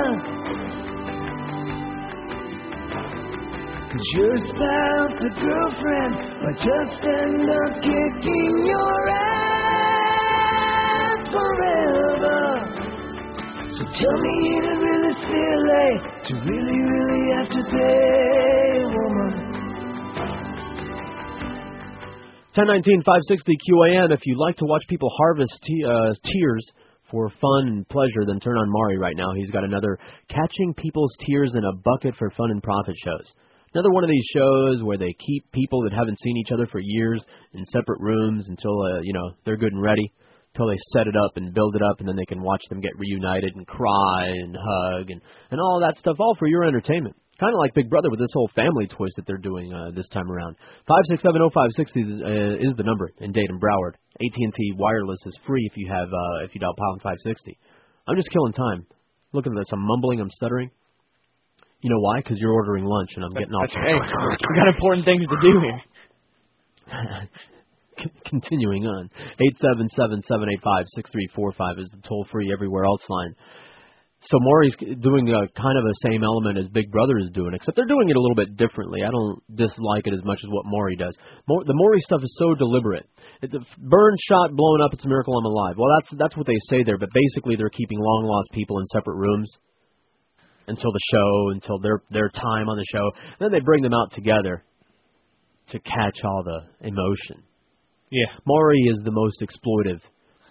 Cause 3.92 4.06
your 4.16 4.36
spouse 4.38 5.18
or 5.22 5.30
girlfriend 5.38 6.14
might 6.42 6.58
just 6.66 7.06
end 7.06 7.48
up 7.48 7.72
kicking 7.80 8.66
your 8.66 9.08
ass 9.08 9.65
So 13.76 13.84
tell 13.84 14.18
me, 14.24 14.56
it 14.56 14.78
really 14.80 15.12
silly 15.20 15.90
to 16.24 16.34
really, 16.48 16.80
really 16.80 17.24
have 17.36 17.50
to 17.50 17.62
pay 17.68 18.80
woman? 18.88 19.32
1019 22.56 23.04
560 23.04 23.52
QAM. 23.68 24.14
If 24.14 24.24
you 24.24 24.40
like 24.40 24.56
to 24.56 24.64
watch 24.64 24.80
people 24.88 25.10
harvest 25.18 25.60
uh, 25.84 26.14
tears 26.24 26.72
for 27.10 27.28
fun 27.28 27.68
and 27.68 27.88
pleasure, 27.90 28.24
then 28.26 28.40
turn 28.40 28.56
on 28.56 28.72
Maury 28.72 28.96
right 28.96 29.14
now. 29.14 29.34
He's 29.36 29.50
got 29.50 29.62
another 29.62 29.98
Catching 30.30 30.72
People's 30.72 31.14
Tears 31.26 31.52
in 31.54 31.62
a 31.62 31.76
Bucket 31.84 32.14
for 32.16 32.30
Fun 32.30 32.52
and 32.52 32.62
Profit 32.62 32.96
shows. 33.04 33.30
Another 33.74 33.90
one 33.90 34.04
of 34.04 34.08
these 34.08 34.24
shows 34.32 34.82
where 34.84 34.96
they 34.96 35.14
keep 35.20 35.52
people 35.52 35.82
that 35.82 35.92
haven't 35.92 36.18
seen 36.20 36.38
each 36.38 36.50
other 36.50 36.66
for 36.66 36.80
years 36.82 37.22
in 37.52 37.62
separate 37.64 38.00
rooms 38.00 38.48
until 38.48 38.80
uh, 38.80 39.00
you 39.02 39.12
know 39.12 39.32
they're 39.44 39.58
good 39.58 39.74
and 39.74 39.82
ready, 39.82 40.14
until 40.56 40.72
they 40.72 40.80
set 40.96 41.06
it 41.06 41.16
up 41.16 41.36
and 41.36 41.52
build 41.52 41.76
it 41.76 41.82
up, 41.82 42.00
and 42.00 42.08
then 42.08 42.16
they 42.16 42.24
can 42.24 42.40
watch 42.40 42.62
them 42.70 42.80
get 42.80 42.96
reunited 42.96 43.54
and 43.54 43.66
cry 43.66 44.24
and 44.24 44.56
hug 44.56 45.10
and 45.10 45.20
and 45.50 45.60
all 45.60 45.80
that 45.80 45.96
stuff, 45.98 46.16
all 46.18 46.34
for 46.38 46.48
your 46.48 46.64
entertainment. 46.64 47.14
Kind 47.38 47.52
of 47.52 47.58
like 47.58 47.74
Big 47.74 47.90
Brother 47.90 48.08
with 48.08 48.18
this 48.18 48.32
whole 48.32 48.48
family 48.56 48.86
twist 48.86 49.16
that 49.16 49.26
they're 49.26 49.36
doing 49.36 49.70
uh, 49.72 49.90
this 49.94 50.08
time 50.08 50.30
around. 50.30 50.56
Five 50.88 51.04
six 51.04 51.20
seven 51.20 51.36
zero 51.36 51.50
five 51.52 51.68
sixty 51.76 52.00
uh, 52.00 52.56
is 52.56 52.72
the 52.76 52.84
number 52.84 53.12
in 53.20 53.32
Dade 53.32 53.50
and 53.50 53.60
Broward. 53.60 54.00
AT 54.16 54.36
and 54.36 54.54
T 54.54 54.72
wireless 54.76 55.20
is 55.26 55.38
free 55.46 55.68
if 55.70 55.76
you 55.76 55.86
have 55.92 56.08
uh, 56.08 56.44
if 56.44 56.54
you 56.54 56.60
dial 56.60 56.74
pound 56.74 57.02
five 57.02 57.18
sixty. 57.22 57.58
I'm 58.08 58.16
just 58.16 58.32
killing 58.32 58.54
time. 58.54 58.86
Looking 59.32 59.52
at 59.52 59.60
this, 59.60 59.68
I'm 59.72 59.84
mumbling, 59.84 60.20
I'm 60.20 60.30
stuttering. 60.30 60.70
You 61.82 61.90
know 61.90 62.00
why? 62.00 62.20
Because 62.20 62.38
you're 62.40 62.54
ordering 62.54 62.84
lunch 62.84 63.10
and 63.16 63.24
I'm 63.24 63.32
getting 63.32 63.52
off. 63.52 63.68
Right. 63.76 64.00
We 64.48 64.56
got 64.56 64.68
important 64.68 65.04
things 65.04 65.26
to 65.28 65.36
do 65.42 65.60
here. 65.60 65.80
Con- 67.98 68.12
Continuing 68.26 68.86
on, 68.86 69.10
eight 69.40 69.56
seven 69.58 69.88
seven 69.88 70.20
seven 70.22 70.48
eight 70.50 70.62
five 70.62 70.84
six 70.94 71.10
three 71.10 71.28
four 71.34 71.52
five 71.52 71.78
is 71.78 71.90
the 71.94 72.06
toll 72.06 72.26
free 72.30 72.52
everywhere 72.52 72.84
else 72.84 73.04
line. 73.08 73.34
So 74.22 74.38
Maury's 74.40 74.74
doing 74.80 75.28
a 75.28 75.46
kind 75.54 75.76
of 75.78 75.84
a 75.84 75.94
same 76.08 76.24
element 76.24 76.58
as 76.58 76.68
Big 76.68 76.90
Brother 76.90 77.18
is 77.18 77.30
doing, 77.30 77.52
except 77.54 77.76
they're 77.76 77.86
doing 77.86 78.08
it 78.08 78.16
a 78.16 78.20
little 78.20 78.34
bit 78.34 78.56
differently. 78.56 79.04
I 79.04 79.10
don't 79.10 79.38
dislike 79.54 80.06
it 80.06 80.14
as 80.14 80.24
much 80.24 80.40
as 80.42 80.48
what 80.50 80.64
Maury 80.64 80.96
does. 80.96 81.14
The 81.46 81.76
Maury 81.76 82.00
stuff 82.00 82.22
is 82.22 82.34
so 82.38 82.54
deliberate. 82.54 83.06
It's 83.42 83.54
a 83.54 83.60
burn 83.78 84.14
shot, 84.26 84.56
blown 84.56 84.80
up. 84.82 84.94
It's 84.94 85.04
a 85.04 85.08
miracle 85.08 85.36
I'm 85.36 85.44
alive. 85.44 85.76
Well, 85.76 85.92
that's 86.00 86.10
that's 86.18 86.36
what 86.36 86.46
they 86.46 86.58
say 86.70 86.82
there, 86.82 86.98
but 86.98 87.10
basically 87.12 87.56
they're 87.56 87.70
keeping 87.70 87.98
long 88.00 88.24
lost 88.24 88.50
people 88.52 88.78
in 88.78 88.84
separate 88.86 89.16
rooms 89.16 89.50
until 90.66 90.90
the 90.90 91.04
show, 91.12 91.50
until 91.52 91.78
their 91.78 92.02
their 92.10 92.30
time 92.30 92.68
on 92.68 92.78
the 92.78 92.86
show. 92.90 93.06
And 93.38 93.40
then 93.40 93.52
they 93.52 93.60
bring 93.60 93.82
them 93.82 93.94
out 93.94 94.12
together 94.12 94.64
to 95.70 95.78
catch 95.78 96.18
all 96.24 96.42
the 96.42 96.88
emotion. 96.88 97.44
Yeah. 98.10 98.26
Maury 98.46 98.78
is 98.90 99.00
the 99.04 99.10
most 99.12 99.42
exploitive. 99.42 100.00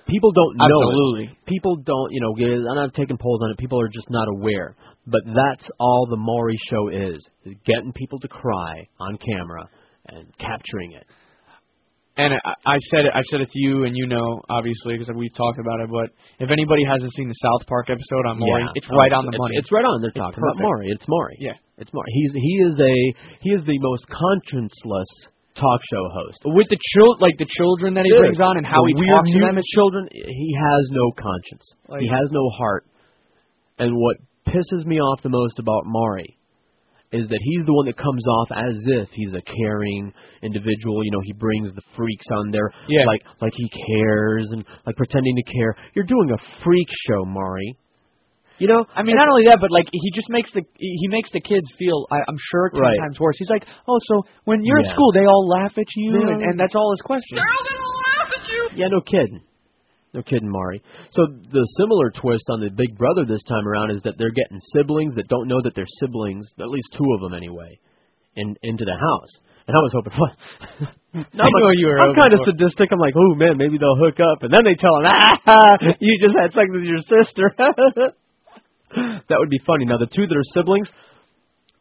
People 0.08 0.32
don't 0.32 0.56
know 0.58 0.66
Absolutely. 0.66 1.24
it. 1.34 1.46
People 1.48 1.78
don't, 1.78 2.12
you 2.12 2.22
know, 2.22 2.34
get- 2.36 2.50
I'm 2.52 2.76
not 2.76 2.94
taking 2.94 3.18
polls 3.18 3.42
on 3.44 3.52
it. 3.52 3.58
People 3.58 3.80
are 3.82 3.88
just 3.88 4.10
not 4.10 4.28
aware. 4.28 4.76
But 5.08 5.22
that's 5.26 5.68
all 5.80 6.06
the 6.10 6.18
Maury 6.18 6.58
show 6.70 6.90
is, 6.90 7.18
is 7.46 7.54
getting 7.66 7.92
people 7.94 8.20
to 8.20 8.28
cry 8.28 8.88
on 9.00 9.18
camera 9.18 9.70
and 10.10 10.28
capturing 10.38 10.94
it. 10.94 11.06
And 12.18 12.34
I, 12.34 12.54
I 12.66 12.78
said 12.92 13.06
it. 13.06 13.12
I 13.14 13.22
said 13.30 13.42
it 13.42 13.50
to 13.52 13.60
you, 13.60 13.84
and 13.84 13.92
you 13.98 14.08
know, 14.08 14.40
obviously, 14.48 14.96
because 14.98 15.14
we 15.18 15.28
talked 15.36 15.60
about 15.60 15.82
it. 15.82 15.90
But 15.92 16.12
if 16.40 16.50
anybody 16.50 16.84
hasn't 16.88 17.12
seen 17.12 17.28
the 17.28 17.36
South 17.44 17.68
Park 17.68 17.90
episode 17.90 18.24
on 18.30 18.40
Maury, 18.40 18.64
Yeah. 18.64 18.72
it's 18.76 18.88
Oh, 18.90 18.96
right 18.96 19.12
on 19.12 19.26
the 19.26 19.36
it's- 19.36 19.40
money. 19.42 19.56
It's 19.58 19.72
right 19.72 19.84
on. 19.84 20.02
They're 20.02 20.12
talking 20.16 20.40
about. 20.42 20.56
Maury. 20.62 20.88
It's 20.96 21.04
Maury. 21.10 21.36
Yeah. 21.42 21.60
It's 21.78 21.92
Maury. 21.94 22.08
He's 22.14 22.34
he 22.34 22.54
is 22.64 22.80
a 22.80 22.96
he 23.42 23.50
is 23.52 23.66
the 23.66 23.78
most 23.80 24.06
conscienceless 24.08 25.12
talk 25.56 25.82
show 25.92 26.04
host. 26.12 26.40
with 26.46 26.68
the 26.70 26.78
chil- 26.94 27.18
like 27.20 27.38
the 27.38 27.48
children 27.58 27.94
that 27.96 28.06
he 28.06 28.12
brings 28.12 28.40
on 28.40 28.58
and 28.58 28.66
how 28.66 28.82
The 28.84 28.94
he 28.96 29.00
weird 29.00 29.16
talks 29.24 29.32
to 29.32 29.40
them. 29.40 29.60
children. 29.74 30.08
He 30.12 30.52
has 30.60 30.84
no 30.92 31.12
conscience. 31.16 31.66
Like- 31.88 32.02
he 32.02 32.08
has 32.08 32.30
no 32.32 32.50
heart. 32.50 32.86
And 33.80 33.96
what 33.96 34.18
pisses 34.48 34.86
me 34.86 35.00
off 35.00 35.22
the 35.22 35.30
most 35.30 35.60
about 35.60 35.84
Maury 35.86 36.38
is 37.12 37.28
that 37.30 37.40
he's 37.42 37.66
the 37.66 37.74
one 37.74 37.86
that 37.86 37.96
comes 37.96 38.26
off 38.28 38.52
as 38.52 38.76
if 39.00 39.10
he's 39.14 39.34
a 39.34 39.42
caring 39.42 40.12
individual. 40.44 41.04
You 41.04 41.12
know, 41.12 41.22
he 41.24 41.34
brings 41.34 41.74
the 41.74 41.82
freaks 41.96 42.26
on 42.34 42.52
there, 42.52 42.72
Yeah. 42.88 43.06
like 43.06 43.22
like 43.42 43.54
he 43.56 43.70
cares 43.70 44.50
and 44.52 44.66
like 44.86 44.96
pretending 44.96 45.36
to 45.36 45.44
care. 45.54 45.76
You're 45.94 46.06
doing 46.06 46.32
a 46.32 46.38
freak 46.64 46.90
show, 47.08 47.24
Maury. 47.26 47.78
You 48.58 48.68
know, 48.72 48.86
I 48.96 49.04
mean, 49.04 49.18
not 49.20 49.28
only 49.28 49.46
that, 49.52 49.60
but 49.60 49.70
like 49.72 49.88
he 49.92 50.12
just 50.16 50.30
makes 50.30 50.48
the 50.54 50.64
he 50.80 51.08
makes 51.12 51.30
the 51.32 51.42
kids 51.42 51.68
feel. 51.78 52.08
I, 52.10 52.24
I'm 52.24 52.40
sure 52.52 52.70
ten 52.72 52.82
Right. 52.82 53.00
times 53.04 53.20
worse. 53.20 53.36
He's 53.38 53.50
like, 53.50 53.66
oh, 53.88 54.00
so 54.08 54.24
when 54.46 54.64
you're 54.64 54.80
Yeah. 54.80 54.88
at 54.88 54.96
school, 54.96 55.12
they 55.12 55.26
all 55.28 55.44
laugh 55.48 55.76
at 55.78 55.88
you, 55.96 56.16
Yeah. 56.24 56.32
and, 56.34 56.42
and 56.42 56.56
that's 56.60 56.76
all 56.76 56.90
his 56.96 57.02
question. 57.04 57.38
Yeah, 58.76 58.88
no 58.92 59.02
kidding. 59.02 59.42
No 60.14 60.24
kidding, 60.24 60.50
Maury. 60.50 60.82
So 61.12 61.28
the 61.28 61.64
similar 61.78 62.12
twist 62.12 62.46
on 62.50 62.62
the 62.62 62.70
Big 62.72 62.98
Brother 62.98 63.26
this 63.28 63.44
time 63.52 63.68
around 63.68 63.92
is 63.92 64.02
that 64.04 64.16
they're 64.18 64.32
getting 64.32 64.60
siblings 64.72 65.16
that 65.16 65.28
don't 65.28 65.48
know 65.48 65.60
that 65.64 65.76
they're 65.76 65.92
siblings, 66.00 66.48
at 66.60 66.70
least 66.70 66.88
two 66.98 67.08
of 67.16 67.20
them 67.20 67.34
anyway, 67.36 67.80
in 68.36 68.56
into 68.64 68.86
the 68.86 68.96
house. 68.96 69.32
And 69.68 69.76
I 69.76 69.82
was 69.84 69.92
hoping, 69.92 70.14
what? 70.22 70.32
no, 71.36 71.44
I 71.44 71.50
know 71.60 71.72
you 71.76 71.88
were 71.88 72.00
I'm 72.00 72.16
kind 72.16 72.32
of 72.32 72.40
sadistic. 72.48 72.88
I'm 72.92 73.00
like, 73.00 73.16
oh 73.18 73.36
man, 73.36 73.58
maybe 73.58 73.78
they'll 73.78 74.00
hook 74.00 74.20
up, 74.24 74.44
and 74.44 74.54
then 74.54 74.64
they 74.64 74.76
tell 74.80 74.96
him, 74.96 75.06
ah, 75.12 75.76
you 76.00 76.16
just 76.24 76.38
had 76.40 76.54
sex 76.54 76.68
with 76.72 76.84
your 76.88 77.04
sister. 77.04 77.52
that 79.30 79.38
would 79.40 79.50
be 79.50 79.62
funny. 79.66 79.86
Now 79.86 79.98
the 79.98 80.08
two 80.08 80.28
that 80.28 80.36
are 80.36 80.54
siblings, 80.54 80.90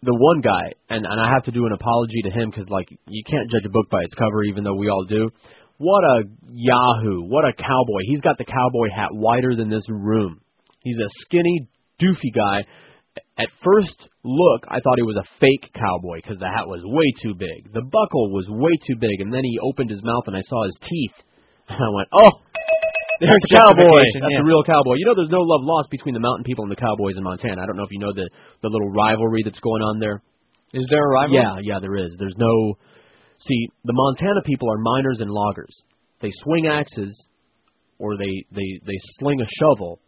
the 0.03 0.15
one 0.15 0.41
guy, 0.41 0.75
and 0.91 1.07
and 1.07 1.21
I 1.21 1.31
have 1.31 1.45
to 1.45 1.51
do 1.51 1.67
an 1.67 1.73
apology 1.73 2.23
to 2.25 2.31
him 2.31 2.51
because 2.51 2.69
like 2.69 2.89
you 2.91 3.23
can't 3.25 3.51
judge 3.51 3.65
a 3.65 3.71
book 3.71 3.89
by 3.91 4.03
its 4.03 4.15
cover, 4.15 4.45
even 4.45 4.65
though 4.65 4.77
we 4.77 4.89
all 4.89 5.05
do. 5.05 5.31
What 5.79 6.05
a 6.05 6.25
Yahoo! 6.51 7.27
What 7.27 7.45
a 7.45 7.53
cowboy! 7.53 8.03
He's 8.07 8.21
got 8.21 8.39
the 8.39 8.45
cowboy 8.45 8.89
hat 8.95 9.11
wider 9.13 9.57
than 9.57 9.71
this 9.71 9.89
room. 9.89 10.41
He's 10.83 10.99
a 10.99 11.09
skinny, 11.25 11.69
doofy 12.01 12.35
guy. 12.35 12.65
At 13.39 13.49
first 13.63 14.09
look, 14.25 14.65
I 14.69 14.81
thought 14.81 14.99
he 14.99 15.03
was 15.03 15.17
a 15.17 15.29
fake 15.41 15.71
cowboy 15.75 16.17
because 16.17 16.39
the 16.39 16.47
hat 16.51 16.67
was 16.67 16.83
way 16.85 17.07
too 17.23 17.35
big. 17.35 17.73
The 17.73 17.83
buckle 17.83 18.31
was 18.31 18.47
way 18.49 18.71
too 18.87 18.97
big, 19.01 19.21
and 19.21 19.33
then 19.33 19.43
he 19.43 19.59
opened 19.63 19.91
his 19.91 20.03
mouth 20.03 20.25
and 20.27 20.37
I 20.37 20.43
saw 20.43 20.65
his 20.65 20.79
teeth. 20.83 21.17
And 21.67 21.81
I 21.81 21.89
went, 21.97 22.09
"Oh, 22.13 22.31
there's 23.21 23.47
cowboy. 23.53 24.03
That's 24.19 24.33
yeah. 24.33 24.43
a 24.43 24.45
real 24.45 24.63
cowboy." 24.65 24.95
You 24.97 25.07
know, 25.07 25.15
there's 25.15 25.33
no 25.33 25.43
love 25.43 25.63
lost 25.63 25.91
between 25.91 26.15
the 26.15 26.21
mountain 26.21 26.45
people 26.45 26.65
and 26.65 26.73
the 26.73 26.81
cowboys 26.81 27.17
in 27.17 27.25
Montana. 27.25 27.63
I 27.63 27.67
don't 27.67 27.77
know 27.77 27.85
if 27.85 27.93
you 27.93 27.99
know 27.99 28.13
the 28.13 28.29
the 28.63 28.69
little 28.69 28.91
rivalry 28.91 29.43
that's 29.45 29.61
going 29.61 29.83
on 29.83 29.99
there. 29.99 30.23
Is 30.73 30.87
there 30.91 31.05
a 31.05 31.11
rivalry? 31.11 31.43
Yeah, 31.43 31.59
yeah, 31.63 31.79
there 31.81 31.97
is. 31.97 32.15
There's 32.19 32.37
no. 32.37 32.75
See, 33.37 33.69
the 33.85 33.93
Montana 33.93 34.43
people 34.45 34.71
are 34.71 34.79
miners 34.79 35.21
and 35.21 35.31
loggers. 35.31 35.75
They 36.21 36.31
swing 36.43 36.67
axes, 36.67 37.29
or 37.99 38.17
they 38.17 38.45
they 38.51 38.81
they 38.85 38.99
sling 39.19 39.41
a 39.41 39.49
shovel. 39.61 40.01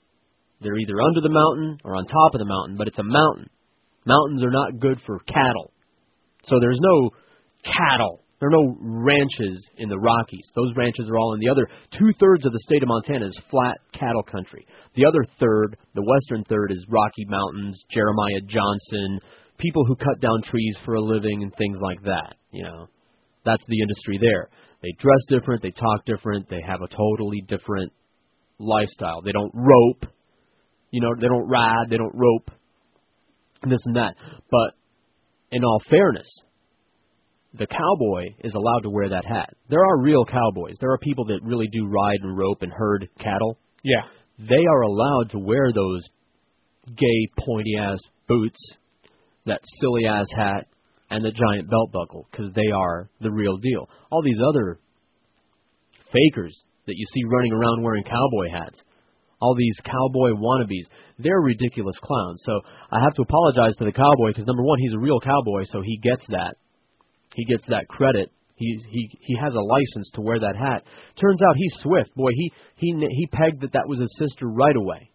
They're 0.61 0.79
either 0.79 1.01
under 1.01 1.21
the 1.21 1.29
mountain 1.29 1.79
or 1.85 1.97
on 1.97 2.07
top 2.07 2.35
of 2.35 2.41
the 2.41 2.47
mountain, 2.47 2.77
but 2.77 2.89
it's 2.89 2.99
a 2.99 3.05
mountain. 3.05 3.51
Mountains 4.07 4.43
are 4.43 4.51
not 4.51 4.79
good 4.79 5.01
for 5.05 5.19
cattle, 5.21 5.73
so 6.45 6.59
there's 6.61 6.81
no 6.81 7.11
cattle. 7.63 8.23
There 8.39 8.49
are 8.49 8.53
no 8.53 8.77
ranches 8.81 9.71
in 9.79 9.89
the 9.89 9.99
Rockies. 9.99 10.47
Those 10.55 10.77
ranches 10.77 11.09
are 11.09 11.17
all 11.17 11.33
in 11.35 11.41
the 11.41 11.49
other 11.49 11.67
two 11.99 12.13
thirds 12.21 12.45
of 12.45 12.53
the 12.53 12.61
state 12.61 12.83
of 12.83 12.89
Montana 12.89 13.27
is 13.27 13.41
flat 13.51 13.79
cattle 13.93 14.23
country. 14.23 14.67
The 14.95 15.07
other 15.07 15.25
third, 15.41 15.79
the 15.95 16.05
western 16.05 16.45
third, 16.45 16.71
is 16.71 16.85
Rocky 16.89 17.25
Mountains, 17.27 17.83
Jeremiah 17.91 18.41
Johnson, 18.47 19.21
people 19.59 19.85
who 19.87 19.97
cut 19.97 20.21
down 20.21 20.43
trees 20.43 20.77
for 20.85 20.95
a 20.95 21.01
living 21.01 21.43
and 21.43 21.53
things 21.57 21.79
like 21.81 22.03
that. 22.03 22.35
You 22.51 22.65
know, 22.65 22.89
that's 23.45 23.65
the 23.69 23.81
industry 23.81 24.19
there. 24.21 24.51
They 24.83 24.93
dress 24.99 25.21
different, 25.29 25.63
they 25.63 25.71
talk 25.71 26.05
different, 26.05 26.49
they 26.51 26.61
have 26.61 26.83
a 26.83 26.89
totally 26.89 27.43
different 27.49 27.93
lifestyle. 28.59 29.23
They 29.23 29.33
don't 29.33 29.53
rope, 29.55 30.05
you 30.91 31.01
know, 31.01 31.15
they 31.19 31.29
don't 31.29 31.49
ride, 31.49 31.87
they 31.89 31.97
don't 31.97 32.15
rope, 32.15 32.51
and 33.63 33.73
this 33.73 33.81
and 33.87 33.97
that. 33.97 34.15
But 34.51 34.75
in 35.51 35.65
all 35.65 35.81
fairness, 35.89 36.29
the 37.59 37.67
cowboy 37.67 38.35
is 38.45 38.55
allowed 38.55 38.81
to 38.83 38.91
wear 38.91 39.09
that 39.09 39.25
hat. 39.25 39.55
There 39.69 39.85
are 39.85 40.03
real 40.03 40.25
cowboys. 40.25 40.77
There 40.81 40.93
are 40.93 40.99
people 40.99 41.27
that 41.27 41.41
really 41.43 41.69
do 41.69 41.87
ride 41.87 42.21
and 42.23 42.37
rope 42.37 42.63
and 42.63 42.73
herd 42.73 43.09
cattle. 43.19 43.59
Yeah. 43.83 44.03
They 44.39 44.65
are 44.71 44.83
allowed 44.83 45.31
to 45.31 45.39
wear 45.39 45.73
those 45.73 46.03
gay 46.87 47.29
pointy 47.47 47.77
ass 47.81 47.99
boots, 48.29 48.59
that 49.47 49.61
silly 49.81 50.07
ass 50.07 50.27
hat, 50.37 50.67
and 51.11 51.25
the 51.25 51.31
giant 51.31 51.71
belt 51.71 51.93
buckle 51.93 52.27
because 52.31 52.53
they 52.55 52.71
are 52.75 53.09
the 53.21 53.31
real 53.31 53.57
deal. 53.57 53.89
All 54.11 54.23
these 54.23 54.41
other 54.47 54.79
fakers 56.13 56.65
that 56.87 56.95
you 56.97 57.07
see 57.15 57.23
running 57.25 57.53
around 57.53 57.83
wearing 57.83 58.05
cowboy 58.05 58.51
hats, 58.51 58.83
all 59.41 59.55
these 59.57 59.77
cowboy 59.85 60.31
wannabes, 60.33 60.87
they're 61.19 61.41
ridiculous 61.41 61.99
clowns. 62.03 62.43
So 62.45 62.61
I 62.91 63.01
have 63.03 63.15
to 63.15 63.23
apologize 63.23 63.77
to 63.79 63.85
the 63.85 63.93
cowboy 63.93 64.29
because 64.29 64.47
number 64.47 64.65
one, 64.65 64.79
he's 64.79 64.95
a 64.95 64.99
real 64.99 65.21
cowboy, 65.21 65.65
so 65.65 65.81
he 65.83 65.99
gets 65.99 66.27
that. 66.29 66.57
He 67.37 67.45
gets 67.45 67.67
that 67.69 67.87
credit. 67.87 68.31
He 68.57 68.81
he 68.91 69.11
he 69.21 69.37
has 69.37 69.53
a 69.53 69.61
license 69.61 70.11
to 70.15 70.23
wear 70.23 70.41
that 70.41 70.57
hat. 70.57 70.83
Turns 71.21 71.41
out 71.43 71.55
he's 71.55 71.83
swift. 71.83 72.15
Boy, 72.17 72.31
he 72.33 72.51
he 72.77 73.07
he 73.11 73.27
pegged 73.27 73.61
that 73.61 73.73
that 73.73 73.87
was 73.87 74.01
his 74.01 74.17
sister 74.19 74.47
right 74.49 74.75
away. 74.75 75.11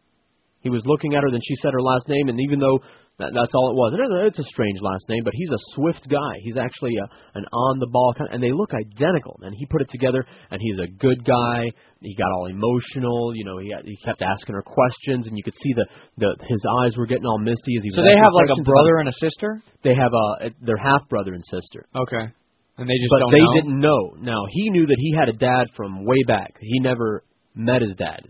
He 0.59 0.69
was 0.69 0.83
looking 0.85 1.15
at 1.15 1.23
her, 1.23 1.31
then 1.31 1.41
she 1.43 1.55
said 1.55 1.73
her 1.73 1.81
last 1.81 2.07
name, 2.07 2.29
and 2.29 2.39
even 2.39 2.59
though 2.59 2.79
that, 3.21 3.31
that's 3.33 3.53
all 3.53 3.71
it 3.71 3.77
was, 3.77 3.93
it 3.93 4.01
is 4.03 4.11
a, 4.11 4.19
it's 4.25 4.39
a 4.39 4.49
strange 4.51 4.81
last 4.81 5.05
name, 5.09 5.23
but 5.23 5.33
he's 5.33 5.51
a 5.51 5.61
swift 5.73 6.03
guy. 6.09 6.41
He's 6.43 6.57
actually 6.57 6.97
a, 6.97 7.07
an 7.37 7.45
on-the-ball 7.45 8.15
kind, 8.17 8.29
and 8.33 8.41
they 8.41 8.51
look 8.51 8.73
identical. 8.73 9.39
And 9.41 9.53
he 9.55 9.65
put 9.65 9.81
it 9.81 9.89
together, 9.89 10.25
and 10.49 10.59
he's 10.61 10.77
a 10.79 10.89
good 10.89 11.23
guy. 11.23 11.69
He 12.01 12.15
got 12.15 12.33
all 12.33 12.49
emotional, 12.49 13.33
you 13.35 13.45
know. 13.45 13.57
He 13.61 13.69
he 13.85 13.97
kept 14.03 14.21
asking 14.21 14.55
her 14.55 14.65
questions, 14.65 15.27
and 15.27 15.37
you 15.37 15.43
could 15.43 15.53
see 15.53 15.73
the 15.77 15.85
the 16.17 16.29
his 16.49 16.61
eyes 16.81 16.97
were 16.97 17.05
getting 17.05 17.25
all 17.25 17.37
misty 17.37 17.77
as 17.77 17.83
he. 17.83 17.93
Was 17.93 18.01
So 18.01 18.03
they 18.03 18.17
have 18.17 18.33
like 18.33 18.49
a 18.49 18.61
brother 18.63 18.97
and 18.97 19.07
a 19.07 19.17
sister. 19.21 19.61
They 19.83 19.93
have 19.93 20.11
a 20.11 20.49
their 20.61 20.81
half 20.81 21.07
brother 21.09 21.33
and 21.33 21.43
sister. 21.45 21.85
Okay. 21.95 22.33
And 22.77 22.89
they 22.89 22.97
just 22.97 23.13
but 23.13 23.29
they 23.29 23.45
know? 23.45 23.53
didn't 23.53 23.79
know. 23.79 24.01
Now 24.17 24.41
he 24.49 24.69
knew 24.69 24.87
that 24.87 24.97
he 24.97 25.13
had 25.13 25.29
a 25.29 25.33
dad 25.33 25.67
from 25.77 26.05
way 26.05 26.17
back. 26.27 26.57
He 26.59 26.79
never 26.79 27.23
met 27.53 27.81
his 27.81 27.95
dad. 27.95 28.25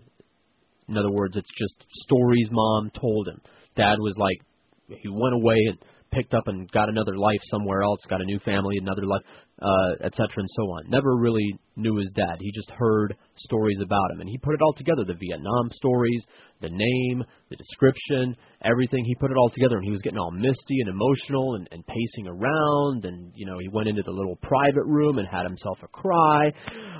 In 0.88 0.98
other 0.98 1.10
words, 1.10 1.36
it's 1.36 1.50
just 1.56 1.84
stories 2.04 2.48
mom 2.50 2.90
told 2.90 3.28
him. 3.28 3.40
Dad 3.76 3.96
was 3.98 4.14
like 4.18 4.38
he 4.88 5.08
went 5.08 5.34
away 5.34 5.56
and 5.68 5.78
picked 6.12 6.34
up 6.34 6.46
and 6.46 6.70
got 6.72 6.88
another 6.90 7.16
life 7.16 7.40
somewhere 7.44 7.82
else, 7.82 7.98
got 8.08 8.20
a 8.20 8.24
new 8.24 8.38
family, 8.40 8.76
another 8.76 9.06
life, 9.06 9.22
uh, 9.62 9.92
et 10.02 10.12
cetera, 10.12 10.36
and 10.36 10.48
so 10.56 10.62
on. 10.64 10.90
Never 10.90 11.16
really 11.16 11.56
knew 11.76 11.96
his 11.96 12.10
dad. 12.14 12.36
He 12.38 12.52
just 12.52 12.70
heard 12.70 13.16
stories 13.36 13.78
about 13.82 14.10
him, 14.12 14.20
and 14.20 14.28
he 14.28 14.36
put 14.38 14.54
it 14.54 14.60
all 14.60 14.74
together: 14.74 15.04
the 15.06 15.14
Vietnam 15.14 15.68
stories, 15.70 16.22
the 16.60 16.68
name, 16.68 17.24
the 17.48 17.56
description, 17.56 18.36
everything. 18.62 19.04
He 19.04 19.14
put 19.14 19.30
it 19.30 19.36
all 19.38 19.50
together, 19.50 19.76
and 19.76 19.84
he 19.84 19.90
was 19.90 20.02
getting 20.02 20.18
all 20.18 20.30
misty 20.30 20.80
and 20.80 20.90
emotional 20.90 21.54
and, 21.54 21.68
and 21.72 21.86
pacing 21.86 22.28
around, 22.28 23.04
and 23.04 23.32
you 23.34 23.46
know, 23.46 23.58
he 23.58 23.68
went 23.68 23.88
into 23.88 24.02
the 24.02 24.12
little 24.12 24.36
private 24.42 24.84
room 24.84 25.18
and 25.18 25.26
had 25.26 25.44
himself 25.44 25.78
a 25.82 25.88
cry. 25.88 26.52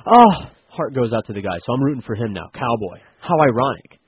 Oh, 0.07 0.49
heart 0.69 0.95
goes 0.95 1.13
out 1.13 1.27
to 1.27 1.35
the 1.35 1.43
guy. 1.43 1.59
So 1.61 1.75
I'm 1.75 1.83
rooting 1.83 2.03
for 2.03 2.15
him 2.15 2.33
now. 2.33 2.49
Cowboy. 2.55 3.01
How 3.21 3.39
ironic. 3.41 4.01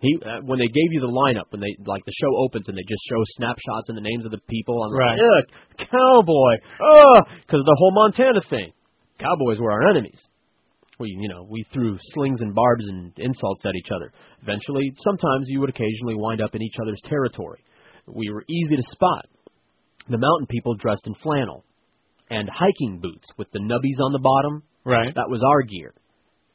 He 0.00 0.16
uh, 0.24 0.40
when 0.44 0.58
they 0.58 0.66
gave 0.72 0.90
you 0.96 1.00
the 1.00 1.12
lineup 1.12 1.52
when 1.52 1.60
they 1.60 1.76
like 1.84 2.04
the 2.06 2.12
show 2.16 2.32
opens 2.40 2.68
and 2.68 2.76
they 2.76 2.82
just 2.88 3.02
show 3.08 3.20
snapshots 3.36 3.88
and 3.88 3.96
the 3.96 4.02
names 4.04 4.24
of 4.24 4.30
the 4.30 4.40
people. 4.48 4.82
I'm 4.82 4.92
Right. 4.96 5.18
like, 5.20 5.88
cowboy. 5.90 6.54
Ugh, 6.80 7.20
because 7.44 7.60
of 7.60 7.66
the 7.68 7.76
whole 7.78 7.92
Montana 7.92 8.40
thing. 8.48 8.72
Cowboys 9.18 9.58
were 9.60 9.70
our 9.72 9.90
enemies. 9.90 10.18
We 10.98 11.08
you 11.20 11.28
know 11.28 11.46
we 11.48 11.64
threw 11.72 11.98
slings 12.14 12.40
and 12.40 12.54
barbs 12.54 12.86
and 12.88 13.12
insults 13.18 13.64
at 13.66 13.74
each 13.76 13.90
other. 13.94 14.10
Eventually, 14.42 14.92
sometimes 14.96 15.48
you 15.48 15.60
would 15.60 15.70
occasionally 15.70 16.14
wind 16.16 16.40
up 16.40 16.54
in 16.54 16.62
each 16.62 16.76
other's 16.80 17.00
territory. 17.04 17.60
We 18.06 18.30
were 18.30 18.44
easy 18.48 18.76
to 18.76 18.82
spot. 18.82 19.26
The 20.08 20.18
mountain 20.18 20.46
people 20.48 20.74
dressed 20.74 21.06
in 21.06 21.14
flannel 21.22 21.64
and 22.30 22.48
hiking 22.48 23.00
boots 23.00 23.26
with 23.36 23.50
the 23.52 23.60
nubbies 23.60 24.02
on 24.02 24.12
the 24.12 24.18
bottom. 24.18 24.62
Right. 24.84 25.14
That 25.14 25.28
was 25.28 25.42
our 25.46 25.62
gear. 25.62 25.92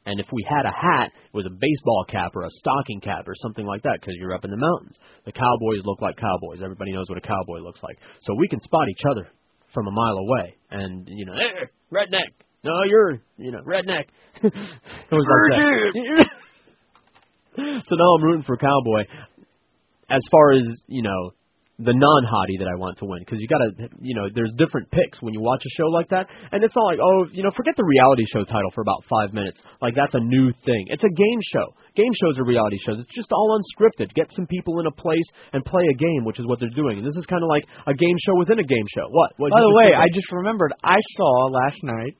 And 0.06 0.20
if 0.20 0.26
we 0.32 0.46
had 0.48 0.64
a 0.64 0.70
hat, 0.70 1.10
it 1.12 1.36
was 1.36 1.46
a 1.46 1.50
baseball 1.50 2.06
cap 2.08 2.36
or 2.36 2.44
a 2.44 2.50
stocking 2.50 3.00
cap 3.00 3.26
or 3.26 3.34
something 3.42 3.66
like 3.66 3.82
that 3.82 3.98
because 4.00 4.14
you're 4.18 4.32
up 4.32 4.44
in 4.44 4.52
the 4.52 4.56
mountains. 4.56 4.96
The 5.24 5.32
cowboys 5.32 5.82
look 5.84 6.00
like 6.00 6.16
cowboys. 6.16 6.62
Everybody 6.62 6.92
knows 6.92 7.08
what 7.08 7.18
a 7.18 7.26
cowboy 7.26 7.58
looks 7.58 7.82
like. 7.82 7.98
So 8.22 8.34
we 8.38 8.46
can 8.46 8.60
spot 8.60 8.88
each 8.88 9.02
other 9.10 9.28
from 9.74 9.88
a 9.88 9.90
mile 9.90 10.16
away. 10.16 10.56
And, 10.70 11.08
you 11.08 11.26
know, 11.26 11.32
hey, 11.34 11.66
redneck. 11.92 12.30
No, 12.62 12.72
you're, 12.88 13.18
you 13.36 13.50
know, 13.50 13.62
redneck. 13.66 14.06
it 14.42 14.52
was 15.10 15.26
like 15.28 16.22
that. 16.22 16.30
so 17.84 17.96
now 17.96 18.14
I'm 18.16 18.22
rooting 18.22 18.44
for 18.44 18.56
cowboy. 18.56 19.02
As 20.08 20.22
far 20.30 20.52
as, 20.52 20.66
you 20.86 21.02
know, 21.02 21.32
the 21.76 21.92
non-hottie 21.92 22.56
that 22.56 22.72
I 22.72 22.76
want 22.80 22.96
to 22.98 23.04
win. 23.04 23.20
Because 23.20 23.36
you 23.36 23.48
got 23.48 23.60
to 23.60 23.92
you 24.00 24.16
know 24.16 24.32
there's 24.32 24.52
different 24.56 24.88
picks 24.90 25.20
when 25.20 25.36
you 25.36 25.40
watch 25.44 25.60
a 25.60 25.72
show 25.76 25.92
like 25.92 26.08
that. 26.08 26.24
And 26.52 26.64
it's 26.64 26.72
not 26.72 26.88
like 26.88 27.00
oh 27.04 27.28
you 27.32 27.44
know 27.44 27.52
forget 27.52 27.76
the 27.76 27.84
reality 27.84 28.24
show 28.32 28.44
title 28.48 28.72
for 28.72 28.80
about 28.80 29.04
5 29.04 29.36
minutes. 29.36 29.60
Like 29.84 29.92
that's 29.94 30.14
a 30.14 30.20
new 30.24 30.48
thing. 30.64 30.88
It's 30.88 31.04
a 31.04 31.12
game 31.12 31.40
show. 31.52 31.76
Game 31.92 32.12
shows 32.16 32.40
are 32.40 32.48
reality 32.48 32.80
shows. 32.80 32.96
It's 33.00 33.12
just 33.12 33.28
all 33.32 33.52
unscripted. 33.60 34.12
Get 34.16 34.32
some 34.32 34.46
people 34.48 34.80
in 34.80 34.86
a 34.88 34.94
place 34.94 35.24
and 35.52 35.64
play 35.64 35.84
a 35.84 35.96
game 35.96 36.24
which 36.24 36.40
is 36.40 36.46
what 36.48 36.60
they're 36.60 36.72
doing. 36.72 36.98
And 36.98 37.06
this 37.06 37.16
is 37.16 37.26
kind 37.28 37.44
of 37.44 37.48
like 37.52 37.68
a 37.86 37.92
game 37.92 38.16
show 38.24 38.40
within 38.40 38.58
a 38.58 38.64
game 38.64 38.86
show. 38.96 39.12
What? 39.12 39.36
What 39.36 39.52
By 39.52 39.60
the 39.60 39.74
way, 39.76 39.92
I 39.92 40.08
just 40.08 40.32
remembered 40.32 40.72
I 40.80 40.96
saw 41.16 41.52
last 41.52 41.80
night 41.84 42.16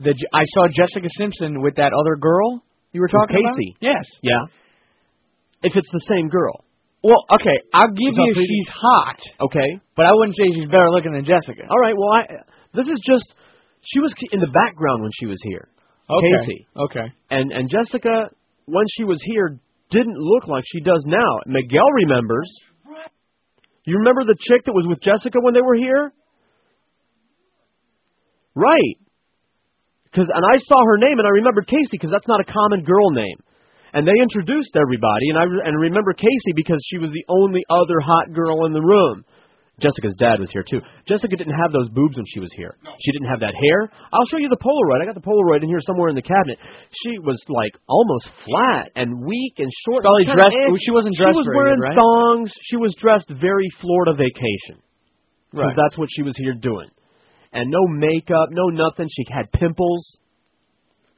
the 0.00 0.14
J- 0.16 0.32
I 0.32 0.44
saw 0.56 0.68
Jessica 0.68 1.08
Simpson 1.20 1.60
with 1.60 1.76
that 1.76 1.92
other 1.92 2.16
girl 2.16 2.64
you 2.92 3.00
were 3.04 3.08
talking 3.12 3.36
Casey. 3.36 3.44
about. 3.44 3.56
Casey 3.56 3.76
yes. 3.84 4.04
yeah. 4.22 4.44
If 5.60 5.76
it's 5.76 5.90
the 5.92 6.04
same 6.08 6.28
girl 6.28 6.64
Well, 7.02 7.22
okay, 7.40 7.56
I'll 7.74 7.88
give 7.94 8.14
you 8.14 8.34
she's 8.36 8.68
hot, 8.68 9.20
okay 9.50 9.80
but 9.96 10.06
I 10.06 10.12
wouldn't 10.12 10.36
say 10.36 10.44
she's 10.54 10.66
better 10.68 10.90
looking 10.90 11.12
than 11.12 11.24
Jessica. 11.24 11.62
all 11.70 11.78
right 11.80 11.94
well 11.96 12.12
I 12.12 12.22
this 12.74 12.86
is 12.88 13.00
just 13.06 13.34
she 13.82 14.00
was 14.00 14.12
in 14.32 14.40
the 14.40 14.50
background 14.50 15.02
when 15.02 15.10
she 15.18 15.26
was 15.26 15.38
here 15.44 15.68
Okay. 16.10 16.32
Casey 16.40 16.66
Okay. 16.76 17.06
and 17.30 17.52
and 17.52 17.68
Jessica 17.70 18.30
when 18.66 18.84
she 18.96 19.04
was 19.04 19.20
here 19.24 19.58
didn't 19.90 20.18
look 20.18 20.46
like 20.48 20.64
she 20.66 20.80
does 20.80 21.02
now. 21.06 21.40
Miguel 21.46 21.88
remembers. 22.04 22.50
You 23.84 23.96
remember 23.96 24.24
the 24.24 24.36
chick 24.38 24.64
that 24.66 24.72
was 24.74 24.84
with 24.86 25.00
Jessica 25.00 25.38
when 25.40 25.54
they 25.54 25.62
were 25.62 25.76
here? 25.76 26.12
Right. 28.54 28.96
Cause, 30.14 30.26
and 30.32 30.44
I 30.44 30.58
saw 30.58 30.76
her 30.84 30.98
name 30.98 31.18
and 31.18 31.26
I 31.26 31.30
remembered 31.30 31.66
Casey 31.66 31.88
because 31.92 32.10
that's 32.10 32.28
not 32.28 32.40
a 32.40 32.44
common 32.44 32.84
girl 32.84 33.10
name. 33.12 33.36
And 33.92 34.06
they 34.06 34.12
introduced 34.20 34.76
everybody 34.76 35.28
and 35.30 35.38
I 35.38 35.44
re- 35.44 35.62
and 35.64 35.74
remember 35.80 36.12
Casey 36.12 36.52
because 36.54 36.80
she 36.92 36.98
was 36.98 37.10
the 37.12 37.24
only 37.28 37.62
other 37.70 38.00
hot 38.04 38.32
girl 38.34 38.66
in 38.66 38.72
the 38.72 38.82
room. 38.82 39.24
Jessica's 39.80 40.16
dad 40.18 40.40
was 40.42 40.50
here 40.50 40.64
too. 40.68 40.80
Jessica 41.06 41.36
didn't 41.38 41.54
have 41.54 41.70
those 41.70 41.88
boobs 41.90 42.16
when 42.16 42.26
she 42.34 42.40
was 42.40 42.50
here. 42.52 42.74
She 42.98 43.12
didn't 43.12 43.30
have 43.30 43.38
that 43.46 43.54
hair. 43.54 43.86
I'll 44.10 44.26
show 44.26 44.38
you 44.42 44.48
the 44.50 44.58
Polaroid. 44.58 45.00
I 45.00 45.06
got 45.06 45.14
the 45.14 45.22
Polaroid 45.22 45.62
in 45.62 45.68
here 45.70 45.78
somewhere 45.86 46.08
in 46.10 46.16
the 46.18 46.26
cabinet. 46.26 46.58
She 47.04 47.18
was 47.22 47.38
like 47.48 47.78
almost 47.86 48.26
flat 48.44 48.90
and 48.98 49.22
weak 49.24 49.54
and 49.62 49.70
short. 49.86 50.02
Probably 50.02 50.26
Kinda 50.26 50.42
dressed- 50.42 50.82
she 50.82 50.90
wasn't 50.90 51.14
She 51.14 51.24
was 51.30 51.46
wearing 51.46 51.78
good, 51.78 51.94
right? 51.94 51.96
thongs. 51.96 52.52
She 52.66 52.76
was 52.76 52.92
dressed 52.98 53.30
very 53.30 53.68
Florida 53.80 54.14
vacation. 54.18 54.82
Because 55.54 55.66
Right. 55.72 55.76
that's 55.78 55.96
what 55.96 56.08
she 56.10 56.22
was 56.22 56.36
here 56.36 56.54
doing. 56.58 56.90
And 57.52 57.70
no 57.70 57.86
makeup, 57.86 58.48
no 58.50 58.66
nothing. 58.74 59.06
She 59.08 59.24
had 59.30 59.50
pimples. 59.52 60.02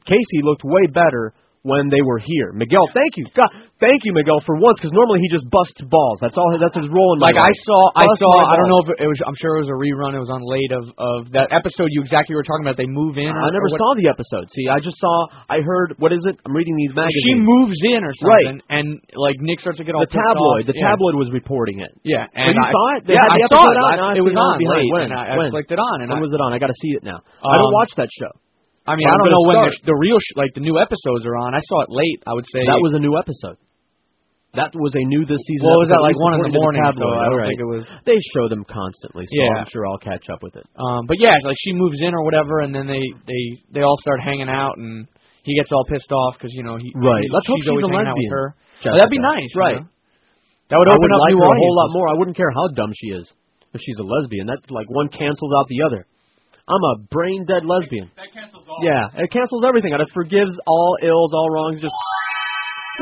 Casey 0.04 0.42
looked 0.42 0.62
way 0.64 0.86
better 0.92 1.32
when 1.62 1.92
they 1.92 2.00
were 2.00 2.16
here. 2.16 2.56
Miguel, 2.56 2.88
thank 2.96 3.12
you, 3.20 3.28
God, 3.36 3.52
thank 3.76 4.00
you, 4.08 4.16
Miguel, 4.16 4.40
for 4.48 4.56
once, 4.56 4.80
because 4.80 4.96
normally 4.96 5.20
he 5.20 5.28
just 5.28 5.44
busts 5.52 5.76
balls. 5.92 6.16
That's 6.24 6.32
all. 6.40 6.48
That's 6.56 6.72
his 6.72 6.88
role 6.88 7.12
in 7.12 7.20
Like 7.20 7.36
I 7.36 7.52
life. 7.52 7.60
saw, 7.68 7.80
I 8.00 8.08
Bust 8.08 8.16
saw. 8.24 8.32
I 8.48 8.54
don't 8.56 8.70
know 8.72 8.80
if 8.80 8.88
it, 8.96 9.04
was. 9.04 9.20
I'm 9.28 9.36
sure 9.36 9.60
it 9.60 9.68
was 9.68 9.72
a 9.72 9.76
rerun. 9.76 10.16
It 10.16 10.24
was 10.24 10.32
on 10.32 10.40
late 10.40 10.72
of 10.72 10.88
of 10.96 11.18
that 11.36 11.52
episode 11.52 11.92
you 11.92 12.00
exactly 12.00 12.32
were 12.32 12.42
talking 12.48 12.64
about. 12.64 12.80
They 12.80 12.88
move 12.88 13.20
in. 13.20 13.28
Or, 13.28 13.36
I 13.44 13.52
never 13.52 13.68
saw 13.76 13.92
the 13.92 14.08
episode. 14.08 14.48
See, 14.56 14.72
I 14.72 14.80
just 14.80 14.96
saw. 14.96 15.28
I 15.52 15.60
heard. 15.60 16.00
What 16.00 16.16
is 16.16 16.24
it? 16.24 16.40
I'm 16.48 16.56
reading 16.56 16.76
these 16.80 16.96
magazines. 16.96 17.28
She 17.28 17.36
moves 17.44 17.76
in 17.92 18.00
or 18.08 18.12
something, 18.16 18.56
Right. 18.64 18.80
and 18.80 18.86
like 19.20 19.36
Nick 19.44 19.60
starts 19.60 19.78
to 19.78 19.84
get 19.84 19.92
all 19.92 20.08
the 20.08 20.16
tabloid. 20.16 20.64
off. 20.64 20.72
The 20.72 20.76
Yeah. 20.80 20.96
tabloid 20.96 21.14
was 21.20 21.28
reporting 21.28 21.84
it. 21.84 21.92
Yeah, 22.08 22.24
and 22.24 22.56
you 22.56 22.62
I, 22.64 22.72
saw 22.72 22.86
it? 22.96 23.00
They 23.04 23.14
yeah, 23.20 23.28
I 23.28 23.36
saw 23.52 23.64
it. 23.68 23.76
I- 23.76 24.16
it 24.16 24.24
was 24.24 24.32
on 24.32 24.56
behind. 24.56 24.80
late, 24.80 24.92
When? 24.92 25.02
and 25.12 25.14
I, 25.14 25.36
I 25.36 25.50
clicked 25.52 25.72
it 25.72 25.78
on. 25.78 26.00
And 26.02 26.08
when 26.08 26.18
I, 26.18 26.24
was 26.24 26.32
it 26.32 26.40
on? 26.40 26.52
I 26.52 26.58
got 26.58 26.68
to 26.72 26.78
see 26.80 26.96
it 26.96 27.04
now. 27.04 27.20
I 27.44 27.52
don't 27.56 27.68
Um, 27.68 27.76
watch 27.76 27.92
that 28.00 28.08
show. 28.16 28.32
I 28.90 28.98
mean, 28.98 29.06
I 29.06 29.14
don't 29.14 29.30
know 29.30 29.46
gonna 29.46 29.62
when 29.62 29.70
the, 29.70 29.94
the 29.94 29.98
real 30.02 30.18
sh- 30.18 30.34
like 30.34 30.50
the 30.58 30.64
new 30.66 30.76
episodes 30.82 31.22
are 31.24 31.38
on. 31.38 31.54
I 31.54 31.62
saw 31.62 31.86
it 31.86 31.90
late. 31.94 32.20
I 32.26 32.34
would 32.34 32.44
say 32.50 32.66
That 32.66 32.82
was 32.82 32.98
a 32.98 33.02
new 33.02 33.14
episode. 33.14 33.56
That 34.58 34.74
was 34.74 34.90
a 34.98 35.04
new 35.06 35.22
this 35.22 35.38
season. 35.46 35.62
Well, 35.62 35.78
was 35.78 35.94
episode, 35.94 36.02
at 36.02 36.08
like 36.10 36.18
one 36.18 36.34
in 36.34 36.42
the 36.42 36.50
morning, 36.50 36.82
so. 36.98 37.06
I 37.06 37.30
don't 37.30 37.38
right. 37.38 37.54
think 37.54 37.62
it 37.62 37.70
was. 37.70 37.86
They 38.02 38.18
show 38.34 38.50
them 38.50 38.66
constantly, 38.66 39.22
so 39.30 39.34
Yeah. 39.38 39.62
I'm 39.62 39.70
sure 39.70 39.86
I'll 39.86 40.02
catch 40.02 40.26
up 40.26 40.42
with 40.42 40.58
it. 40.58 40.66
Um, 40.74 41.06
but 41.06 41.22
yeah, 41.22 41.38
like 41.46 41.54
she 41.62 41.70
moves 41.70 42.02
in 42.02 42.10
or 42.18 42.26
whatever, 42.26 42.58
and 42.66 42.74
then 42.74 42.90
they 42.90 42.98
they 43.30 43.42
they 43.78 43.82
all 43.86 43.94
start 44.02 44.18
hanging 44.18 44.50
out, 44.50 44.74
and 44.74 45.06
he 45.46 45.54
gets 45.54 45.70
all 45.70 45.86
pissed 45.86 46.10
off 46.10 46.34
because 46.34 46.50
you 46.50 46.66
know 46.66 46.74
he 46.82 46.90
Right. 46.98 47.22
he's- 47.22 47.30
Let's 47.30 47.46
hope 47.46 47.62
she's 47.62 47.70
she's 47.70 47.78
always 47.78 47.86
a 47.86 47.94
out 47.94 48.18
with 48.18 48.26
lesbian, 48.26 48.32
her. 48.34 48.46
Oh, 48.90 48.96
that'd 48.98 49.14
be 49.14 49.22
nice, 49.22 49.54
you 49.54 49.60
right? 49.62 49.78
know? 49.78 49.86
That 50.66 50.78
would 50.82 50.90
open 50.98 51.10
up 51.14 51.20
like 51.30 51.34
a 51.38 51.46
whole 51.46 51.74
lot 51.78 51.88
more. 51.94 52.06
I 52.10 52.14
wouldn't 52.18 52.36
care 52.36 52.50
how 52.50 52.66
dumb 52.74 52.90
she 52.98 53.14
is 53.14 53.26
if 53.70 53.80
she's 53.86 53.98
a 54.02 54.06
lesbian. 54.06 54.46
That's 54.50 54.66
like 54.70 54.90
one 54.90 55.08
cancels 55.14 55.52
out 55.62 55.66
the 55.70 55.82
other. 55.86 56.06
I'm 56.70 56.84
a 56.86 56.94
brain 57.10 57.42
dead 57.44 57.66
lesbian. 57.66 58.10
That 58.14 58.30
cancels 58.30 58.62
all. 58.62 58.78
Yeah, 58.86 59.10
it 59.18 59.30
cancels 59.34 59.66
everything. 59.66 59.90
It 59.90 60.10
forgives 60.14 60.54
all 60.66 60.96
ills, 61.02 61.34
all 61.34 61.50
wrongs. 61.50 61.82
Just 61.82 61.94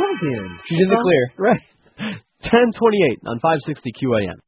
lesbian. 0.00 0.58
She's 0.64 0.80
in 0.80 0.88
the 0.88 0.96
clear. 0.96 1.24
Right. 1.36 1.60
1028 2.48 3.28
on 3.28 3.36
560 3.44 3.92
QAM. 3.92 4.38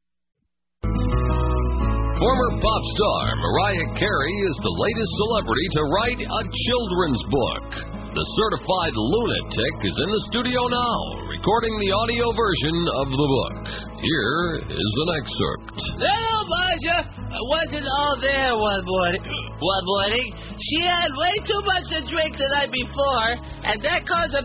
Former 2.17 2.49
pop 2.61 2.83
star 2.93 3.33
Mariah 3.33 3.89
Carey 3.97 4.35
is 4.45 4.55
the 4.61 4.75
latest 4.77 5.11
celebrity 5.25 5.67
to 5.73 5.81
write 5.89 6.21
a 6.21 6.41
children's 6.69 7.23
book. 7.29 7.65
The 8.13 8.25
certified 8.37 8.93
lunatic 8.93 9.75
is 9.85 9.97
in 10.01 10.09
the 10.09 10.23
studio 10.29 10.61
now, 10.69 10.97
recording 11.29 11.73
the 11.81 11.91
audio 11.93 12.29
version 12.33 12.77
of 13.01 13.07
the 13.09 13.27
book. 13.29 13.90
Here 14.01 14.65
is 14.65 14.93
an 14.97 15.09
excerpt. 15.21 15.77
Hello, 15.77 16.33
Marcia. 16.49 16.97
I 17.05 17.41
wasn't 17.53 17.85
all 17.85 18.17
there 18.17 18.49
one 18.57 18.81
morning. 18.81 19.21
One 19.61 19.85
morning, 19.85 20.25
she 20.57 20.81
had 20.81 21.13
way 21.13 21.37
too 21.45 21.61
much 21.61 21.85
to 21.93 21.99
drink 22.09 22.33
the 22.33 22.49
night 22.49 22.73
before, 22.73 23.29
and 23.61 23.77
that 23.85 24.01
caused 24.09 24.33
a 24.33 24.43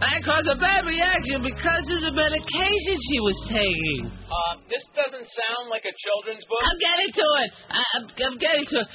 that 0.00 0.24
caused 0.24 0.48
a 0.48 0.56
bad 0.56 0.88
reaction 0.88 1.44
because 1.44 1.84
of 1.92 2.00
the 2.00 2.12
medication 2.16 2.94
she 2.96 3.18
was 3.20 3.38
taking. 3.44 4.08
Uh, 4.08 4.56
this 4.72 4.84
doesn't 4.96 5.28
sound 5.28 5.68
like 5.68 5.84
a 5.84 5.92
children's 5.92 6.44
book. 6.48 6.64
I'm 6.64 6.80
getting 6.80 7.12
to 7.12 7.26
it. 7.44 7.50
I, 7.68 7.80
I'm, 7.92 8.04
I'm 8.08 8.38
getting 8.40 8.66
to 8.72 8.78
it. 8.84 8.88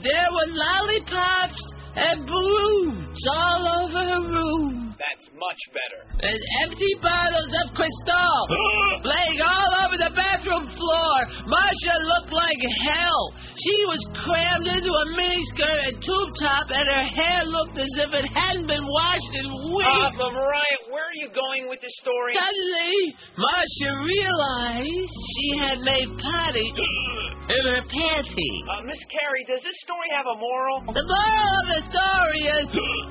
There 0.00 0.28
were 0.32 0.48
lollipops 0.48 1.60
and 1.96 2.26
balloons 2.26 3.20
all 3.36 3.62
over 3.84 4.00
her 4.00 4.22
room. 4.28 4.94
That's 4.96 5.26
much 5.34 5.62
better. 5.74 6.00
And 6.22 6.38
empty 6.62 6.92
bottles 7.02 7.50
of 7.64 7.74
Cristal 7.74 8.38
laying 9.02 9.40
all 9.42 9.72
over 9.82 9.96
the 9.98 10.12
bathroom 10.14 10.64
floor. 10.70 11.16
Marcia 11.50 11.96
looked 12.06 12.30
like 12.32 12.60
hell. 12.86 13.22
She 13.58 13.76
was 13.90 13.98
crammed 14.22 14.68
into 14.70 14.88
a 14.94 15.04
miniskirt 15.18 15.80
and 15.90 15.96
tube 15.98 16.32
top, 16.40 16.66
and 16.70 16.86
her 16.86 17.06
hair 17.18 17.40
looked 17.50 17.76
as 17.82 17.90
if 17.98 18.10
it 18.14 18.26
hadn't 18.30 18.66
been 18.70 18.86
washed 18.86 19.32
in 19.34 19.46
Uh, 19.50 19.74
weeks. 19.74 20.16
but 20.16 20.30
Mariah, 20.32 20.80
where 20.94 21.02
are 21.04 21.18
you 21.18 21.28
going 21.34 21.66
with 21.68 21.80
this 21.82 21.92
story? 21.98 22.32
Suddenly, 22.38 22.96
Marcia 23.36 23.90
realized 24.06 25.12
she 25.34 25.46
had 25.58 25.78
made 25.82 26.08
potty 26.22 26.68
in 27.58 27.62
her 27.74 27.82
panty. 27.90 28.52
Uh, 28.70 28.86
Miss 28.86 29.02
Carey, 29.10 29.42
does 29.50 29.62
this 29.66 29.76
story 29.82 30.08
have 30.14 30.26
a 30.30 30.36
moral? 30.38 30.78
The 30.94 31.02
moral 31.02 31.52
of 31.58 31.66
the 31.74 31.81
story 31.88 32.42
is 32.62 32.66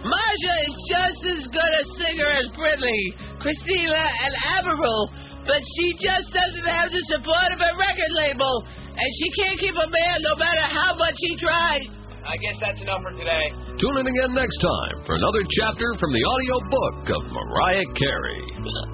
Marcia 0.05 0.55
is 0.67 0.75
just 0.87 1.21
as 1.27 1.41
good 1.51 1.73
a 1.79 1.83
singer 1.99 2.29
as 2.39 2.47
Britney, 2.55 3.03
Christina, 3.39 4.03
and 4.23 4.33
Avril, 4.61 5.11
but 5.47 5.61
she 5.77 5.97
just 5.97 6.29
doesn't 6.31 6.67
have 6.67 6.91
the 6.91 7.03
support 7.09 7.49
of 7.51 7.59
a 7.59 7.71
record 7.79 8.13
label, 8.27 8.63
and 8.93 9.09
she 9.17 9.27
can't 9.35 9.57
keep 9.57 9.75
a 9.75 9.89
man 9.89 10.17
no 10.21 10.35
matter 10.37 10.65
how 10.69 10.95
much 10.95 11.15
he 11.17 11.35
tries. 11.37 11.87
I 12.21 12.37
guess 12.37 12.61
that's 12.61 12.79
enough 12.79 13.01
for 13.01 13.17
today. 13.17 13.49
Tune 13.81 13.97
in 13.97 14.05
again 14.05 14.31
next 14.37 14.57
time 14.61 14.95
for 15.09 15.17
another 15.17 15.41
chapter 15.57 15.89
from 15.97 16.13
the 16.13 16.21
audio 16.21 16.55
book 16.69 16.97
of 17.17 17.21
Mariah 17.33 17.89
Carey. 17.97 18.45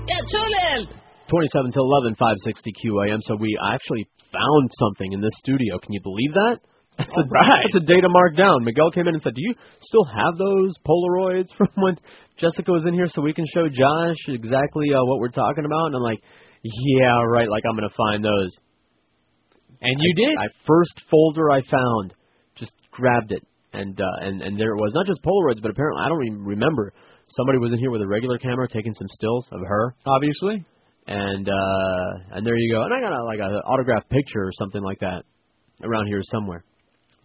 Yeah, 0.07 0.23
tune 0.31 0.55
in. 0.73 0.79
27 1.27 1.71
to 1.75 1.79
11, 1.83 2.15
560 2.15 2.71
QAM. 2.71 3.19
So 3.27 3.35
we 3.35 3.51
actually 3.59 4.07
found 4.31 4.71
something 4.79 5.11
in 5.11 5.19
this 5.19 5.35
studio. 5.43 5.77
Can 5.79 5.91
you 5.91 5.99
believe 6.01 6.33
that? 6.33 6.59
That's 6.97 7.13
a, 7.15 7.21
right. 7.29 7.61
That's 7.63 7.83
a 7.83 7.85
data 7.85 8.09
mark 8.09 8.35
down. 8.35 8.63
Miguel 8.63 8.91
came 8.91 9.07
in 9.07 9.13
and 9.13 9.21
said, 9.21 9.35
"Do 9.35 9.41
you 9.41 9.53
still 9.81 10.03
have 10.05 10.37
those 10.37 10.73
Polaroids 10.85 11.47
from 11.57 11.69
when 11.75 11.97
Jessica 12.37 12.71
was 12.71 12.85
in 12.85 12.93
here, 12.93 13.07
so 13.07 13.21
we 13.21 13.33
can 13.33 13.45
show 13.53 13.69
Josh 13.69 14.17
exactly 14.29 14.89
uh, 14.93 15.03
what 15.05 15.19
we're 15.19 15.29
talking 15.29 15.65
about?" 15.65 15.87
And 15.87 15.95
I'm 15.95 16.01
like, 16.01 16.21
"Yeah, 16.63 17.21
right. 17.29 17.49
Like 17.49 17.63
I'm 17.69 17.75
gonna 17.75 17.93
find 17.95 18.23
those." 18.25 18.49
And 19.79 19.95
you 19.99 20.13
did. 20.15 20.37
I 20.37 20.47
first 20.65 21.03
folder 21.11 21.51
I 21.51 21.61
found, 21.69 22.13
just 22.55 22.73
grabbed 22.89 23.31
it, 23.31 23.45
and 23.73 23.99
uh, 23.99 24.25
and 24.25 24.41
and 24.41 24.59
there 24.59 24.71
it 24.73 24.77
was. 24.81 24.91
Not 24.95 25.05
just 25.05 25.21
Polaroids, 25.23 25.61
but 25.61 25.69
apparently 25.71 26.01
I 26.03 26.09
don't 26.09 26.25
even 26.25 26.43
remember. 26.43 26.93
Somebody 27.37 27.59
was 27.59 27.73
in 27.73 27.79
here 27.79 27.91
with 27.91 28.01
a 28.01 28.07
regular 28.07 28.37
camera 28.39 28.67
taking 28.67 28.93
some 28.93 29.07
stills 29.09 29.47
of 29.51 29.59
her, 29.67 29.95
obviously. 30.05 30.65
and 31.07 31.47
uh 31.47 32.35
and 32.35 32.45
there 32.45 32.55
you 32.55 32.73
go. 32.73 32.83
And 32.83 32.93
I 32.93 32.99
got 33.01 33.13
a, 33.13 33.23
like 33.23 33.39
an 33.39 33.53
autographed 33.65 34.09
picture 34.09 34.41
or 34.43 34.51
something 34.53 34.81
like 34.81 34.99
that 34.99 35.23
around 35.83 36.07
here 36.07 36.21
somewhere. 36.23 36.63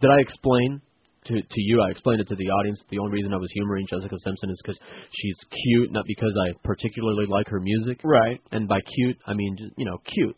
Did 0.03 0.11
I 0.11 0.19
explain 0.19 0.81
to 1.27 1.33
to 1.39 1.61
you? 1.63 1.79
I 1.79 1.91
explained 1.91 2.19
it 2.19 2.27
to 2.27 2.35
the 2.35 2.51
audience. 2.51 2.83
The 2.89 2.99
only 2.99 3.13
reason 3.13 3.33
I 3.33 3.37
was 3.37 3.49
humoring 3.53 3.87
Jessica 3.87 4.17
Simpson 4.19 4.49
is 4.49 4.59
because 4.61 4.77
she's 5.15 5.39
cute, 5.47 5.93
not 5.93 6.03
because 6.05 6.35
I 6.35 6.51
particularly 6.61 7.25
like 7.25 7.47
her 7.47 7.61
music. 7.61 8.01
Right. 8.03 8.41
And 8.51 8.67
by 8.67 8.81
cute, 8.81 9.15
I 9.25 9.33
mean 9.33 9.55
just 9.57 9.71
you 9.77 9.85
know 9.85 9.97
cute. 10.03 10.35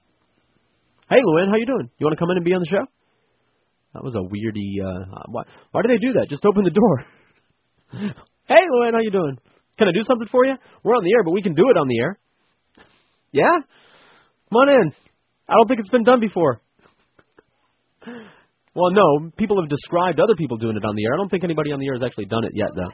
Hey, 1.09 1.17
Luann, 1.17 1.49
how 1.49 1.57
you 1.57 1.65
doing? 1.65 1.89
You 1.97 2.05
want 2.05 2.13
to 2.13 2.21
come 2.21 2.29
in 2.29 2.37
and 2.37 2.45
be 2.45 2.53
on 2.53 2.61
the 2.61 2.69
show? 2.69 2.85
That 3.95 4.03
was 4.03 4.13
a 4.13 4.21
weirdy. 4.21 4.85
Uh, 4.85 5.25
why? 5.29 5.43
Why 5.71 5.81
do 5.81 5.87
they 5.89 5.97
do 5.97 6.13
that? 6.13 6.29
Just 6.29 6.45
open 6.45 6.63
the 6.63 6.69
door. 6.69 6.95
hey, 8.45 8.63
Luann, 8.69 8.93
how 8.93 9.01
you 9.01 9.09
doing? 9.09 9.39
Can 9.79 9.87
I 9.87 9.93
do 9.93 10.03
something 10.05 10.27
for 10.31 10.45
you? 10.45 10.53
We're 10.83 10.93
on 10.93 11.03
the 11.03 11.11
air, 11.17 11.23
but 11.23 11.31
we 11.31 11.41
can 11.41 11.55
do 11.55 11.71
it 11.71 11.77
on 11.77 11.87
the 11.87 11.99
air. 11.99 12.19
Yeah? 13.31 13.65
Come 14.49 14.57
on 14.57 14.69
in. 14.69 14.91
I 15.49 15.55
don't 15.57 15.67
think 15.67 15.79
it's 15.79 15.89
been 15.89 16.03
done 16.03 16.19
before. 16.19 16.61
Well, 18.75 18.91
no, 18.91 19.31
people 19.37 19.55
have 19.61 19.69
described 19.69 20.19
other 20.19 20.35
people 20.35 20.57
doing 20.57 20.75
it 20.75 20.83
on 20.83 20.95
the 20.95 21.05
air. 21.05 21.13
I 21.13 21.17
don't 21.17 21.29
think 21.29 21.43
anybody 21.43 21.71
on 21.71 21.79
the 21.79 21.87
air 21.87 21.95
has 21.95 22.03
actually 22.03 22.25
done 22.25 22.43
it 22.43 22.51
yet, 22.53 22.69
though. 22.75 22.91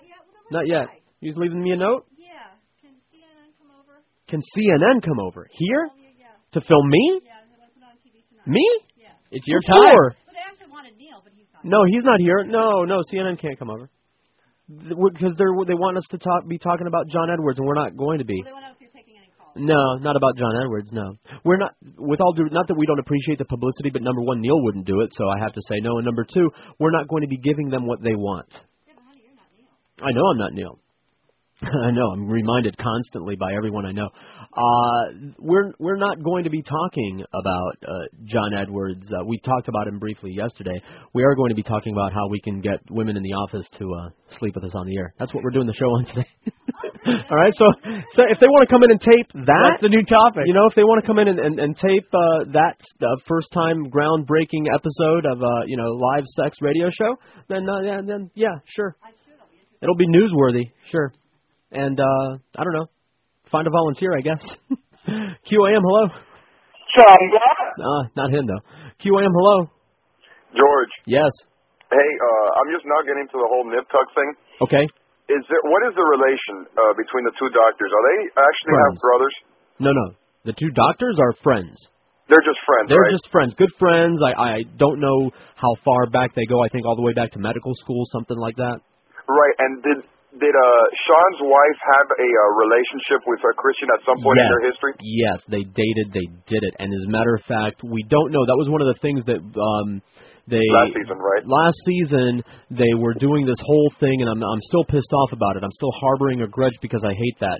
Not 0.51 0.67
yet. 0.67 0.87
He's 1.19 1.35
leaving 1.35 1.61
me 1.61 1.71
a 1.71 1.77
note? 1.77 2.05
Yeah. 2.17 2.53
Can 2.81 2.93
CNN 3.09 3.49
come 3.57 3.71
over? 3.73 4.01
Can 4.29 4.41
CNN 4.53 5.01
come 5.01 5.19
over? 5.19 5.49
Here? 5.49 5.89
Film 5.89 6.13
yeah. 6.19 6.25
To 6.53 6.61
film 6.61 6.85
me? 6.89 7.21
Yeah, 7.25 7.41
they 7.49 7.57
want 7.57 7.73
to 7.73 7.79
put 7.79 7.85
on 7.89 7.97
TV 8.05 8.21
tonight. 8.29 8.45
Me? 8.45 8.65
Yeah. 8.97 9.17
It's 9.31 9.47
your 9.47 9.61
What 9.65 9.81
time? 9.81 9.91
tour. 9.91 10.05
But 10.25 10.33
they 10.37 10.45
actually 10.45 10.69
wanted 10.69 10.93
Neil, 10.97 11.17
but 11.23 11.33
he's 11.33 11.49
not. 11.53 11.65
No, 11.65 11.79
he's 11.89 12.03
not 12.05 12.19
here. 12.19 12.43
No, 12.45 12.85
no, 12.85 13.01
CNN 13.11 13.41
can't 13.41 13.57
come 13.57 13.69
over. 13.69 13.89
Because 14.69 15.33
they're 15.37 15.51
they 15.67 15.73
want 15.75 15.97
us 15.97 16.05
to 16.11 16.17
talk 16.17 16.47
be 16.47 16.57
talking 16.57 16.87
about 16.87 17.09
John 17.09 17.29
Edwards, 17.29 17.59
and 17.59 17.67
we're 17.67 17.75
not 17.75 17.97
going 17.97 18.19
to 18.19 18.25
be. 18.25 18.41
They 18.45 18.53
want 18.53 18.65
to 18.69 18.71
No, 19.55 19.95
not 19.97 20.15
about 20.15 20.37
John 20.37 20.51
Edwards. 20.63 20.91
No, 20.91 21.15
we're 21.43 21.57
not. 21.57 21.73
With 21.97 22.21
all 22.21 22.33
due, 22.33 22.47
not 22.51 22.67
that 22.67 22.75
we 22.75 22.85
don't 22.85 22.99
appreciate 22.99 23.37
the 23.37 23.45
publicity, 23.45 23.89
but 23.91 24.01
number 24.01 24.21
one, 24.21 24.41
Neil 24.41 24.61
wouldn't 24.63 24.85
do 24.85 25.01
it, 25.01 25.09
so 25.13 25.27
I 25.27 25.39
have 25.39 25.53
to 25.53 25.61
say 25.67 25.79
no. 25.81 25.97
And 25.97 26.05
number 26.05 26.25
two, 26.33 26.49
we're 26.79 26.91
not 26.91 27.07
going 27.07 27.21
to 27.21 27.27
be 27.27 27.37
giving 27.37 27.69
them 27.69 27.85
what 27.85 28.01
they 28.01 28.15
want. 28.15 28.47
I 30.01 30.11
know 30.11 30.25
I'm 30.31 30.37
not 30.37 30.53
Neil. 30.53 30.79
I 31.85 31.91
know 31.91 32.09
I'm 32.11 32.27
reminded 32.27 32.75
constantly 32.77 33.35
by 33.35 33.53
everyone 33.55 33.85
I 33.85 33.91
know. 33.91 34.09
Uh, 34.53 35.31
we're 35.37 35.71
we're 35.79 35.97
not 35.97 36.23
going 36.23 36.43
to 36.43 36.49
be 36.49 36.61
talking 36.61 37.23
about 37.29 37.77
uh, 37.87 37.93
John 38.25 38.53
Edwards. 38.53 39.05
Uh, 39.13 39.23
we 39.25 39.39
talked 39.39 39.67
about 39.67 39.87
him 39.87 39.99
briefly 39.99 40.31
yesterday. 40.31 40.81
We 41.13 41.23
are 41.23 41.35
going 41.35 41.49
to 41.49 41.55
be 41.55 41.63
talking 41.63 41.93
about 41.93 42.13
how 42.13 42.27
we 42.29 42.41
can 42.41 42.61
get 42.61 42.79
women 42.89 43.15
in 43.15 43.23
the 43.23 43.33
office 43.33 43.67
to 43.77 43.93
uh, 43.93 44.09
sleep 44.39 44.55
with 44.55 44.63
us 44.63 44.75
on 44.75 44.87
the 44.87 44.97
air. 44.97 45.13
That's 45.19 45.33
what 45.33 45.43
we're 45.43 45.51
doing 45.51 45.67
the 45.67 45.73
show 45.73 45.85
on 45.85 46.05
today. 46.05 46.27
All 47.29 47.37
right, 47.37 47.53
so 47.53 47.65
so 48.13 48.21
if 48.29 48.39
they 48.39 48.47
want 48.47 48.67
to 48.67 48.71
come 48.73 48.83
in 48.83 48.91
and 48.91 48.99
tape 48.99 49.45
that, 49.45 49.69
That's 49.71 49.81
the 49.81 49.89
new 49.89 50.03
topic. 50.03 50.43
you 50.45 50.53
know, 50.53 50.65
if 50.67 50.75
they 50.75 50.83
want 50.83 51.03
to 51.03 51.07
come 51.07 51.19
in 51.19 51.27
and, 51.27 51.39
and, 51.39 51.59
and 51.59 51.75
tape 51.77 52.09
uh, 52.13 52.45
that 52.53 52.77
uh, 53.01 53.07
first 53.27 53.47
time 53.53 53.89
groundbreaking 53.89 54.65
episode 54.73 55.25
of 55.25 55.41
uh, 55.41 55.65
you 55.65 55.77
know 55.77 55.93
live 55.93 56.25
sex 56.25 56.57
radio 56.61 56.89
show, 56.89 57.17
then 57.49 57.69
uh, 57.69 57.81
yeah, 57.81 58.01
then 58.05 58.29
yeah, 58.33 58.57
sure. 58.65 58.97
It'll 59.81 59.95
be 59.95 60.07
newsworthy, 60.07 60.69
sure. 60.91 61.11
And 61.71 61.99
uh, 61.99 62.27
I 62.57 62.63
don't 62.63 62.73
know, 62.73 62.87
find 63.51 63.65
a 63.67 63.71
volunteer, 63.71 64.11
I 64.17 64.21
guess. 64.21 64.41
QAM, 65.07 65.81
hello. 65.83 66.05
Uh, 66.99 68.03
not 68.15 68.29
him 68.31 68.45
though. 68.47 68.61
QAM, 68.99 69.31
hello. 69.31 69.69
George, 70.51 70.91
Yes. 71.07 71.31
hey, 71.87 72.09
uh, 72.19 72.47
I'm 72.59 72.69
just 72.75 72.83
now 72.83 72.99
getting 73.07 73.23
to 73.31 73.37
the 73.39 73.47
whole 73.47 73.63
nip 73.71 73.87
tuck 73.87 74.07
thing. 74.11 74.29
Okay. 74.67 74.83
Is 75.31 75.43
there 75.47 75.63
what 75.71 75.87
is 75.87 75.95
the 75.95 76.03
relation 76.03 76.67
uh, 76.75 76.91
between 76.99 77.23
the 77.23 77.31
two 77.39 77.47
doctors? 77.55 77.87
Are 77.87 78.03
they 78.11 78.19
actually 78.35 78.75
have 78.83 78.95
brothers? 78.99 79.35
No, 79.79 79.91
no. 79.95 80.07
The 80.43 80.51
two 80.51 80.67
doctors 80.75 81.15
are 81.23 81.31
friends. 81.39 81.79
They're 82.27 82.43
just 82.43 82.59
friends, 82.67 82.87
They're 82.91 82.99
right? 82.99 83.15
just 83.15 83.27
friends, 83.31 83.55
good 83.55 83.71
friends. 83.79 84.19
I 84.19 84.31
I 84.35 84.55
don't 84.75 84.99
know 84.99 85.31
how 85.55 85.71
far 85.87 86.07
back 86.11 86.35
they 86.35 86.43
go. 86.45 86.59
I 86.63 86.67
think 86.67 86.83
all 86.85 86.95
the 86.99 87.03
way 87.03 87.13
back 87.15 87.31
to 87.31 87.39
medical 87.39 87.71
school, 87.79 88.03
something 88.11 88.37
like 88.37 88.55
that. 88.59 88.83
Right. 89.31 89.55
And 89.59 89.71
did 89.83 89.97
did 90.31 90.55
uh, 90.55 90.83
Sean's 90.95 91.41
wife 91.43 91.79
have 91.99 92.07
a 92.15 92.29
uh, 92.29 92.41
relationship 92.55 93.19
with 93.27 93.43
a 93.43 93.51
Christian 93.51 93.91
at 93.91 93.99
some 94.07 94.15
point 94.23 94.39
in 94.39 94.47
their 94.47 94.63
history? 94.63 94.95
Yes, 95.03 95.43
they 95.51 95.67
dated, 95.67 96.15
they 96.15 96.27
did 96.47 96.63
it, 96.63 96.73
and 96.79 96.87
as 96.87 97.03
a 97.03 97.11
matter 97.11 97.35
of 97.35 97.43
fact, 97.43 97.83
we 97.83 98.03
don't 98.07 98.31
know. 98.31 98.43
That 98.47 98.55
was 98.55 98.71
one 98.71 98.79
of 98.79 98.87
the 98.87 98.99
things 99.03 99.27
that 99.27 99.43
um 99.43 99.99
they 100.47 100.63
Last 100.71 100.95
season, 100.97 101.19
right? 101.19 101.43
last 101.45 101.77
season 101.85 102.31
they 102.71 102.93
were 102.97 103.13
doing 103.13 103.45
this 103.45 103.59
whole 103.59 103.91
thing, 103.99 104.23
and 104.23 104.29
I'm 104.31 104.41
I'm 104.41 104.63
still 104.71 104.87
pissed 104.87 105.11
off 105.13 105.31
about 105.35 105.59
it. 105.59 105.63
I'm 105.63 105.75
still 105.75 105.93
harboring 105.99 106.41
a 106.41 106.47
grudge 106.47 106.75
because 106.81 107.03
I 107.03 107.13
hate 107.13 107.37
that. 107.39 107.59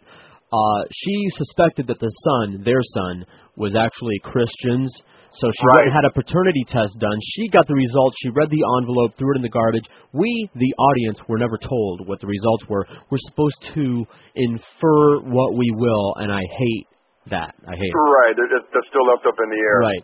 Uh, 0.51 0.81
she 0.91 1.15
suspected 1.37 1.87
that 1.87 1.99
the 1.99 2.11
son, 2.23 2.63
their 2.63 2.81
son, 2.93 3.25
was 3.55 3.75
actually 3.75 4.19
Christians. 4.23 4.91
So 5.39 5.47
she 5.47 5.65
went 5.75 5.87
and 5.87 5.95
had 5.95 6.03
a 6.03 6.11
paternity 6.11 6.63
test 6.67 6.91
done. 6.99 7.15
She 7.35 7.47
got 7.47 7.67
the 7.67 7.73
results. 7.73 8.17
She 8.19 8.29
read 8.29 8.49
the 8.51 8.63
envelope, 8.79 9.15
threw 9.17 9.31
it 9.31 9.37
in 9.37 9.41
the 9.41 9.53
garbage. 9.53 9.87
We, 10.11 10.49
the 10.55 10.73
audience, 10.75 11.19
were 11.27 11.37
never 11.37 11.57
told 11.57 12.07
what 12.07 12.19
the 12.19 12.27
results 12.27 12.67
were. 12.67 12.85
We're 13.09 13.23
supposed 13.31 13.63
to 13.75 14.05
infer 14.35 15.21
what 15.23 15.55
we 15.55 15.71
will, 15.71 16.15
and 16.17 16.31
I 16.31 16.43
hate 16.43 16.87
that. 17.29 17.55
I 17.63 17.75
hate 17.75 17.91
it. 17.91 17.95
Right. 17.95 18.35
They're 18.35 18.59
they're 18.59 18.89
still 18.89 19.07
left 19.07 19.25
up 19.25 19.35
in 19.39 19.47
the 19.47 19.61
air. 19.61 19.79
Right. 19.79 20.03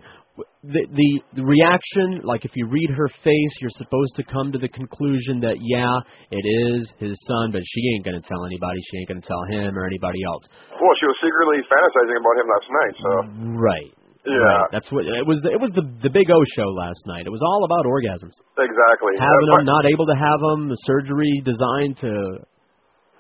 The, 0.64 0.86
the 0.86 1.42
the 1.42 1.46
reaction, 1.46 2.22
like 2.22 2.46
if 2.46 2.54
you 2.54 2.70
read 2.70 2.94
her 2.94 3.10
face, 3.26 3.54
you're 3.60 3.74
supposed 3.74 4.14
to 4.22 4.24
come 4.24 4.54
to 4.54 4.60
the 4.62 4.70
conclusion 4.70 5.42
that 5.42 5.58
yeah, 5.58 5.98
it 6.30 6.46
is 6.46 6.94
his 7.02 7.18
son, 7.26 7.50
but 7.50 7.66
she 7.66 7.82
ain't 7.96 8.06
gonna 8.06 8.22
tell 8.22 8.46
anybody. 8.46 8.78
She 8.86 9.02
ain't 9.02 9.10
gonna 9.10 9.26
tell 9.26 9.44
him 9.50 9.74
or 9.74 9.90
anybody 9.90 10.22
else. 10.30 10.46
Well, 10.78 10.96
she 11.02 11.10
was 11.10 11.18
secretly 11.26 11.58
fantasizing 11.66 12.18
about 12.22 12.36
him 12.38 12.48
last 12.54 12.70
night, 12.70 12.94
so 13.02 13.10
Right. 13.58 13.97
Yeah. 14.28 14.44
Right. 14.44 14.68
That's 14.76 14.92
what 14.92 15.08
it 15.08 15.24
was. 15.24 15.40
It 15.48 15.56
was 15.56 15.72
the 15.72 15.88
the 16.04 16.12
Big 16.12 16.28
O 16.28 16.40
show 16.52 16.68
last 16.76 17.00
night. 17.08 17.24
It 17.24 17.32
was 17.32 17.40
all 17.40 17.64
about 17.64 17.88
orgasms. 17.88 18.36
Exactly. 18.60 19.16
Having 19.16 19.48
Uh, 19.48 19.64
them, 19.64 19.66
not 19.72 19.88
able 19.88 20.04
to 20.12 20.18
have 20.20 20.40
them, 20.44 20.68
the 20.68 20.76
surgery 20.84 21.40
designed 21.48 21.96
to 22.04 22.12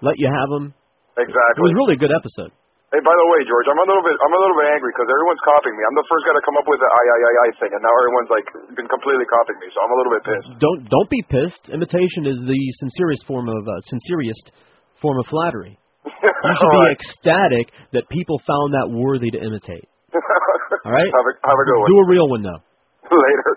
let 0.03 0.19
you 0.19 0.27
have 0.27 0.51
them. 0.51 0.75
Exactly. 1.15 1.57
It 1.57 1.65
was 1.65 1.73
really 1.79 1.95
a 1.95 2.01
good 2.03 2.11
episode. 2.11 2.51
Hey, 2.91 3.03
by 3.03 3.11
the 3.11 3.27
way, 3.35 3.43
George, 3.43 3.67
I'm 3.67 3.79
a 3.83 3.87
little 3.87 4.03
bit, 4.03 4.15
I'm 4.15 4.31
a 4.31 4.39
little 4.39 4.55
bit 4.63 4.67
angry 4.71 4.95
because 4.95 5.11
everyone's 5.11 5.43
copying 5.43 5.75
me. 5.75 5.83
I'm 5.83 5.97
the 5.99 6.07
first 6.07 6.23
guy 6.23 6.31
to 6.39 6.43
come 6.47 6.55
up 6.55 6.63
with 6.71 6.79
the 6.79 6.87
I 6.87 7.03
I 7.03 7.19
I 7.19 7.33
I 7.43 7.47
thing, 7.59 7.71
and 7.75 7.83
now 7.83 7.91
everyone's 8.03 8.31
like 8.31 8.47
been 8.79 8.87
completely 8.87 9.27
copying 9.27 9.59
me. 9.63 9.67
So 9.75 9.79
I'm 9.83 9.91
a 9.91 9.97
little 9.99 10.13
bit 10.15 10.23
pissed. 10.27 10.47
Don't 10.59 10.79
don't 10.87 11.09
be 11.11 11.19
pissed. 11.27 11.63
Imitation 11.71 12.27
is 12.31 12.39
the 12.47 12.59
sincerest 12.83 13.27
form 13.27 13.47
of 13.51 13.59
uh, 13.67 13.75
sincerest 13.91 14.51
form 14.99 15.19
of 15.23 15.27
flattery. 15.31 15.75
You 16.47 16.53
should 16.55 16.71
be 16.79 16.85
ecstatic 16.95 17.65
that 17.91 18.07
people 18.07 18.39
found 18.47 18.71
that 18.77 18.87
worthy 18.87 19.31
to 19.35 19.39
imitate. 19.41 19.83
All 20.85 20.91
right. 20.91 21.07
have, 21.07 21.27
a, 21.27 21.33
have 21.47 21.59
a 21.59 21.65
good 21.65 21.77
one. 21.79 21.87
Do 21.91 21.97
a 22.03 22.07
real 22.07 22.27
one 22.29 22.43
though. 22.43 22.61
Later. 23.07 23.51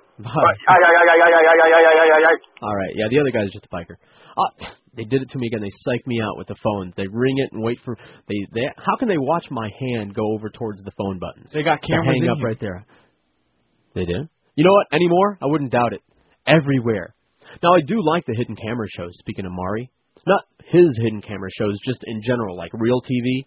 All 2.63 2.77
right. 2.77 2.93
Yeah, 2.95 3.11
the 3.11 3.19
other 3.19 3.35
guy's 3.35 3.51
just 3.51 3.67
a 3.67 3.73
biker. 3.75 3.99
Uh, 4.39 4.71
they 4.95 5.05
did 5.05 5.23
it 5.23 5.31
to 5.31 5.39
me 5.39 5.49
again. 5.49 5.61
They 5.61 5.75
psych 5.83 6.07
me 6.07 6.21
out 6.23 6.39
with 6.39 6.47
the 6.47 6.57
phones. 6.63 6.95
They 6.97 7.07
ring 7.07 7.39
it 7.39 7.53
and 7.53 7.63
wait 7.63 7.79
for 7.85 7.97
they. 8.29 8.39
they 8.55 8.63
how 8.77 8.97
can 8.97 9.09
they 9.09 9.19
watch 9.19 9.47
my 9.51 9.69
hand 9.79 10.15
go 10.15 10.33
over 10.33 10.51
towards 10.51 10.83
the 10.83 10.93
phone 10.97 11.19
buttons? 11.19 11.51
They 11.53 11.63
got 11.63 11.83
cameras. 11.83 12.07
hanging 12.07 12.31
up 12.31 12.39
you. 12.39 12.47
right 12.47 12.61
there. 12.61 12.87
They 13.95 14.05
do. 14.05 14.29
You 14.55 14.65
know 14.65 14.73
what? 14.73 14.87
Anymore? 14.93 15.39
I 15.43 15.47
wouldn't 15.47 15.73
doubt 15.73 15.93
it. 15.93 16.03
Everywhere. 16.47 17.15
Now 17.63 17.75
I 17.75 17.81
do 17.81 17.97
like 18.05 18.27
the 18.27 18.35
hidden 18.35 18.57
camera 18.57 18.87
shows. 18.97 19.11
Speaking 19.19 19.47
of 19.47 19.53
Maury, 19.53 19.91
not 20.27 20.45
his 20.67 20.99
hidden 21.03 21.23
camera 21.23 21.51
shows, 21.59 21.79
just 21.85 22.05
in 22.07 22.21
general, 22.23 22.57
like 22.57 22.71
real 22.75 23.01
TV. 23.01 23.47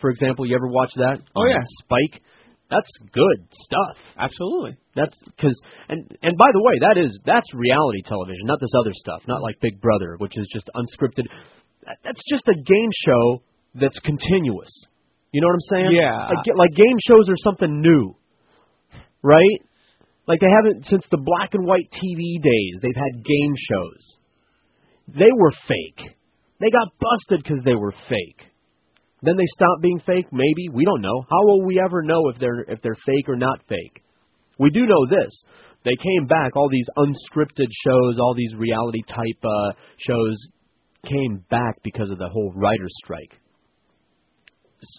For 0.00 0.10
example, 0.10 0.46
you 0.46 0.56
ever 0.56 0.68
watch 0.68 0.90
that? 0.96 1.18
Oh 1.36 1.44
yeah, 1.46 1.62
Spike. 1.82 2.22
That's 2.70 2.90
good 3.12 3.48
stuff. 3.50 3.96
Absolutely. 4.18 4.76
That's 4.94 5.16
because 5.24 5.58
and 5.88 6.04
and 6.22 6.36
by 6.36 6.50
the 6.52 6.62
way, 6.62 6.74
that 6.80 7.00
is 7.00 7.18
that's 7.24 7.46
reality 7.54 8.02
television, 8.04 8.44
not 8.44 8.60
this 8.60 8.72
other 8.78 8.92
stuff, 8.92 9.22
not 9.26 9.40
like 9.40 9.56
Big 9.60 9.80
Brother, 9.80 10.16
which 10.18 10.36
is 10.36 10.46
just 10.52 10.68
unscripted. 10.76 11.24
That's 12.04 12.20
just 12.28 12.46
a 12.48 12.54
game 12.54 12.90
show 13.06 13.42
that's 13.74 13.98
continuous. 14.00 14.68
You 15.32 15.40
know 15.40 15.48
what 15.48 15.54
I'm 15.54 15.68
saying? 15.70 15.96
Yeah. 15.96 16.28
Like, 16.28 16.56
like 16.56 16.74
game 16.76 16.98
shows 17.08 17.28
are 17.28 17.40
something 17.40 17.80
new, 17.80 18.16
right? 19.22 19.60
Like 20.26 20.40
they 20.40 20.52
haven't 20.52 20.84
since 20.84 21.04
the 21.10 21.20
black 21.24 21.54
and 21.54 21.66
white 21.66 21.88
TV 21.88 22.42
days. 22.42 22.80
They've 22.82 22.94
had 22.94 23.24
game 23.24 23.54
shows. 23.56 24.18
They 25.08 25.32
were 25.34 25.52
fake. 25.66 26.16
They 26.60 26.70
got 26.70 26.92
busted 27.00 27.42
because 27.42 27.64
they 27.64 27.74
were 27.74 27.92
fake. 28.08 28.44
Then 29.22 29.36
they 29.36 29.46
stopped 29.46 29.82
being 29.82 30.00
fake. 30.00 30.26
Maybe 30.30 30.68
we 30.72 30.84
don't 30.84 31.02
know. 31.02 31.22
How 31.28 31.42
will 31.42 31.66
we 31.66 31.80
ever 31.84 32.02
know 32.02 32.28
if 32.28 32.38
they're 32.38 32.60
if 32.68 32.80
they're 32.82 32.96
fake 33.06 33.28
or 33.28 33.36
not 33.36 33.60
fake? 33.68 34.02
We 34.58 34.70
do 34.70 34.86
know 34.86 35.06
this: 35.08 35.44
they 35.84 35.96
came 35.96 36.26
back. 36.26 36.56
All 36.56 36.68
these 36.70 36.88
unscripted 36.96 37.66
shows, 37.84 38.18
all 38.18 38.34
these 38.36 38.54
reality 38.56 39.02
type 39.08 39.44
uh, 39.44 39.72
shows, 39.98 40.36
came 41.04 41.44
back 41.50 41.82
because 41.82 42.10
of 42.10 42.18
the 42.18 42.28
whole 42.28 42.52
writers' 42.54 42.94
strike. 43.04 43.32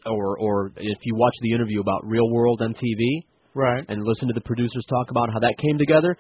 Or, 0.05 0.38
or 0.38 0.71
if 0.75 0.97
you 1.03 1.15
watch 1.15 1.36
the 1.41 1.53
interview 1.53 1.79
about 1.79 2.05
Real 2.05 2.29
World 2.29 2.62
on 2.62 2.73
TV, 2.73 3.23
right, 3.53 3.86
and 3.88 4.03
listen 4.03 4.27
to 4.27 4.34
the 4.34 4.41
producers 4.41 4.86
talk 4.89 5.10
about 5.10 5.32
how 5.32 5.39
that 5.39 5.55
came 5.58 5.77
together, 5.77 6.17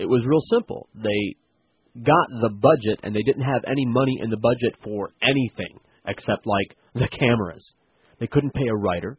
it 0.00 0.06
was 0.06 0.22
real 0.26 0.40
simple. 0.50 0.88
They 0.94 2.02
got 2.02 2.26
the 2.40 2.50
budget, 2.50 3.00
and 3.04 3.14
they 3.14 3.22
didn't 3.22 3.44
have 3.44 3.64
any 3.70 3.86
money 3.86 4.18
in 4.20 4.30
the 4.30 4.36
budget 4.36 4.76
for 4.82 5.10
anything 5.22 5.78
except 6.06 6.46
like 6.46 6.76
the 6.94 7.08
cameras. 7.08 7.76
They 8.18 8.26
couldn't 8.26 8.54
pay 8.54 8.68
a 8.68 8.76
writer. 8.76 9.18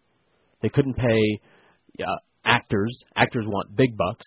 They 0.62 0.70
couldn't 0.70 0.96
pay 0.96 1.40
uh, 2.00 2.18
actors. 2.46 2.98
Actors 3.16 3.46
want 3.48 3.76
big 3.76 3.96
bucks. 3.96 4.26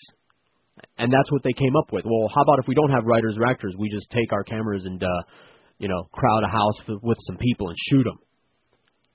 And 0.99 1.12
that's 1.12 1.31
what 1.33 1.42
they 1.42 1.53
came 1.53 1.77
up 1.77 1.92
with. 1.92 2.05
Well, 2.05 2.29
how 2.35 2.42
about 2.42 2.59
if 2.61 2.68
we 2.68 2.75
don't 2.75 2.90
have 2.90 3.05
writers 3.05 3.37
or 3.38 3.46
actors, 3.46 3.75
we 3.79 3.90
just 3.90 4.11
take 4.11 4.33
our 4.33 4.44
cameras 4.44 4.85
and, 4.85 5.03
uh, 5.03 5.23
you 5.79 5.88
know, 5.88 6.05
crowd 6.12 6.44
a 6.44 6.49
house 6.49 7.01
with, 7.03 7.18
some 7.27 7.37
people 7.37 7.68
and 7.68 7.77
shoot 7.90 8.05
them. 8.05 8.18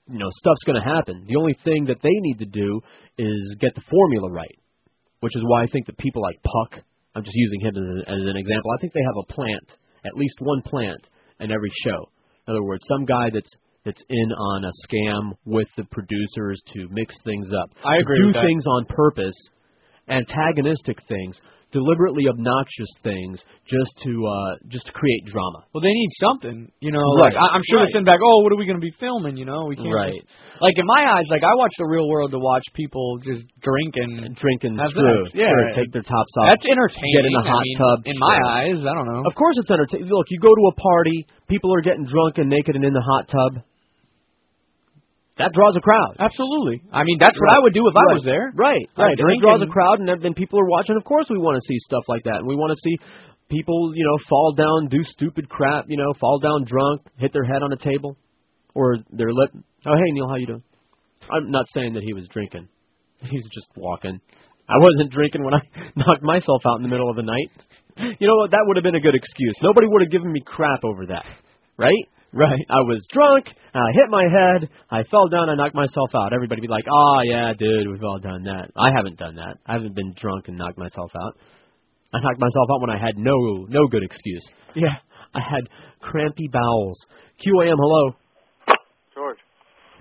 You 0.08 0.18
know, 0.18 0.28
stuff's 0.30 0.62
going 0.64 0.80
to 0.80 0.86
happen. 0.86 1.24
The 1.26 1.36
only 1.36 1.56
thing 1.64 1.86
that 1.86 2.02
they 2.02 2.12
need 2.12 2.38
to 2.38 2.46
do 2.46 2.80
is 3.18 3.56
get 3.58 3.74
the 3.74 3.82
formula 3.90 4.30
right, 4.30 4.58
which 5.20 5.34
is 5.34 5.42
why 5.44 5.64
I 5.64 5.66
think 5.66 5.86
that 5.86 5.98
people 5.98 6.22
like 6.22 6.38
Puck, 6.42 6.84
I'm 7.14 7.24
just 7.24 7.34
using 7.34 7.60
him 7.60 7.74
as, 7.74 8.04
as 8.06 8.22
an 8.22 8.36
example, 8.36 8.70
I 8.70 8.80
think 8.80 8.92
they 8.92 9.02
have 9.02 9.24
a 9.28 9.32
plant, 9.32 9.66
at 10.04 10.14
least 10.14 10.36
one 10.38 10.62
plant 10.62 11.02
in 11.40 11.50
every 11.50 11.70
show. 11.82 12.10
In 12.46 12.54
other 12.54 12.62
words, 12.62 12.84
some 12.88 13.04
guy 13.04 13.30
that's 13.32 13.50
that's 13.84 14.04
in 14.08 14.32
on 14.32 14.64
a 14.64 14.70
scam 14.84 15.32
with 15.44 15.68
the 15.76 15.84
producers 15.84 16.60
to 16.74 16.88
mix 16.90 17.14
things 17.24 17.48
up. 17.52 17.70
I 17.84 17.98
agree 17.98 18.32
do 18.32 18.32
things 18.32 18.64
on 18.66 18.84
purpose, 18.86 19.34
antagonistic 20.08 20.98
things, 21.08 21.40
deliberately 21.72 22.24
obnoxious 22.28 22.88
things, 23.02 23.42
just 23.66 23.92
to 24.04 24.12
uh, 24.26 24.52
just 24.68 24.86
to 24.86 24.92
create 24.92 25.24
drama. 25.26 25.66
Well, 25.74 25.82
they 25.82 25.92
need 25.92 26.12
something, 26.20 26.70
you 26.80 26.92
know. 26.92 27.02
Right. 27.18 27.34
Like 27.34 27.36
I, 27.42 27.46
I'm 27.56 27.62
sure 27.66 27.78
Right. 27.80 27.90
they're 27.90 28.00
sitting 28.00 28.06
back. 28.08 28.20
Oh, 28.22 28.42
what 28.42 28.52
are 28.52 28.56
we 28.60 28.66
going 28.66 28.78
to 28.80 28.84
be 28.84 28.94
filming? 28.98 29.36
You 29.36 29.44
know, 29.44 29.66
we 29.66 29.76
can't. 29.76 29.90
Right. 29.92 30.14
just- 30.14 30.30
like 30.56 30.72
in 30.80 30.86
my 30.88 31.04
eyes, 31.04 31.28
like 31.28 31.44
I 31.44 31.52
watch 31.52 31.74
the 31.76 31.84
Real 31.84 32.08
World 32.08 32.30
to 32.32 32.38
watch 32.40 32.64
people 32.72 33.18
just 33.20 33.44
drink 33.60 33.92
and 34.00 34.32
drink 34.40 34.64
and 34.64 34.80
screw. 34.88 35.28
Yeah, 35.36 35.52
Sure, 35.52 35.76
take 35.76 35.92
their 35.92 36.00
tops 36.00 36.32
off. 36.40 36.48
That's 36.48 36.64
entertaining. 36.64 37.12
Get 37.12 37.28
in 37.28 37.32
the 37.36 37.44
I 37.44 37.52
hot 37.52 37.60
mean, 37.60 37.76
tub. 37.76 37.96
In 38.08 38.16
my 38.16 38.38
eyes, 38.64 38.80
I 38.80 38.92
don't 38.96 39.04
know. 39.04 39.20
Of 39.28 39.34
course, 39.36 39.52
it's 39.60 39.70
entertaining. 39.70 40.08
Look, 40.08 40.26
you 40.32 40.40
go 40.40 40.48
to 40.48 40.64
a 40.72 40.74
party, 40.80 41.26
people 41.48 41.74
are 41.76 41.82
getting 41.84 42.08
drunk 42.08 42.38
and 42.40 42.48
naked 42.48 42.72
and 42.74 42.84
in 42.88 42.94
the 42.96 43.04
hot 43.04 43.28
tub. 43.28 43.62
That 45.36 45.52
draws 45.52 45.76
a 45.76 45.84
crowd. 45.84 46.16
Absolutely. 46.18 46.80
I 46.88 47.04
mean, 47.04 47.18
that's 47.20 47.36
what 47.36 47.52
I 47.52 47.60
would 47.60 47.74
do 47.76 47.84
if 47.84 47.96
I 47.96 48.08
was 48.16 48.24
there. 48.24 48.52
Right, 48.56 48.88
right. 48.96 49.12
It 49.12 49.40
draws 49.40 49.60
a 49.60 49.68
crowd, 49.68 50.00
and 50.00 50.08
then 50.08 50.32
people 50.32 50.58
are 50.58 50.68
watching. 50.68 50.96
Of 50.96 51.04
course, 51.04 51.26
we 51.28 51.36
want 51.36 51.60
to 51.60 51.64
see 51.68 51.76
stuff 51.84 52.04
like 52.08 52.24
that, 52.24 52.40
and 52.40 52.48
we 52.48 52.56
want 52.56 52.72
to 52.72 52.80
see 52.80 52.96
people, 53.48 53.92
you 53.94 54.04
know, 54.04 54.16
fall 54.28 54.54
down, 54.56 54.88
do 54.88 55.02
stupid 55.04 55.48
crap, 55.48 55.84
you 55.88 55.98
know, 55.98 56.12
fall 56.18 56.38
down 56.38 56.64
drunk, 56.64 57.02
hit 57.18 57.32
their 57.32 57.44
head 57.44 57.62
on 57.62 57.72
a 57.72 57.76
table, 57.76 58.16
or 58.74 58.96
their 59.10 59.32
lip. 59.32 59.50
Oh, 59.54 59.94
hey 59.94 60.10
Neil, 60.12 60.28
how 60.28 60.36
you 60.36 60.46
doing? 60.46 60.62
I'm 61.30 61.50
not 61.50 61.66
saying 61.74 61.94
that 61.94 62.02
he 62.02 62.12
was 62.12 62.26
drinking. 62.32 62.68
He's 63.20 63.44
just 63.52 63.68
walking. 63.76 64.20
I 64.68 64.78
wasn't 64.80 65.12
drinking 65.12 65.44
when 65.44 65.54
I 65.54 65.60
knocked 65.96 66.22
myself 66.22 66.62
out 66.66 66.76
in 66.76 66.82
the 66.82 66.88
middle 66.88 67.10
of 67.10 67.16
the 67.16 67.22
night. 67.22 67.50
You 68.20 68.26
know 68.26 68.36
what? 68.36 68.50
That 68.50 68.64
would 68.66 68.76
have 68.76 68.84
been 68.84 68.94
a 68.94 69.00
good 69.00 69.14
excuse. 69.14 69.56
Nobody 69.62 69.86
would 69.86 70.02
have 70.02 70.10
given 70.10 70.30
me 70.30 70.40
crap 70.44 70.84
over 70.84 71.06
that, 71.06 71.24
right? 71.78 72.08
Right. 72.36 72.60
I 72.68 72.80
was 72.84 73.00
drunk. 73.10 73.48
I 73.72 73.88
hit 73.94 74.10
my 74.10 74.24
head. 74.28 74.68
I 74.90 75.02
fell 75.10 75.28
down. 75.28 75.48
I 75.48 75.54
knocked 75.54 75.74
myself 75.74 76.10
out. 76.14 76.32
Everybody 76.34 76.60
would 76.60 76.68
be 76.68 76.72
like, 76.72 76.84
"Oh 76.90 77.20
yeah, 77.24 77.52
dude, 77.56 77.88
we've 77.88 78.04
all 78.04 78.18
done 78.20 78.44
that." 78.44 78.70
I 78.76 78.90
haven't 78.94 79.16
done 79.18 79.36
that. 79.36 79.56
I 79.66 79.72
haven't 79.72 79.94
been 79.94 80.12
drunk 80.20 80.48
and 80.48 80.58
knocked 80.58 80.76
myself 80.76 81.10
out. 81.16 81.38
I 82.12 82.20
knocked 82.20 82.38
myself 82.40 82.68
out 82.72 82.80
when 82.82 82.90
I 82.90 82.98
had 82.98 83.16
no 83.16 83.64
no 83.68 83.86
good 83.88 84.02
excuse. 84.02 84.44
Yeah. 84.74 85.00
I 85.34 85.40
had 85.40 85.64
crampy 86.00 86.48
bowels. 86.52 86.96
QAM, 87.40 87.76
hello. 87.76 88.12
George, 89.14 89.38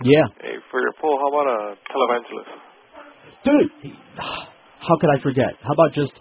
Yeah. 0.04 0.28
hey, 0.42 0.56
for 0.72 0.80
your 0.82 0.94
poll, 1.02 1.18
how 1.20 1.28
about 1.32 1.48
a 1.48 1.60
televangelist? 1.92 2.52
Dude, 3.44 3.96
how 4.18 4.96
could 5.00 5.10
I 5.10 5.20
forget? 5.22 5.56
How 5.62 5.74
about 5.74 5.94
just 5.94 6.20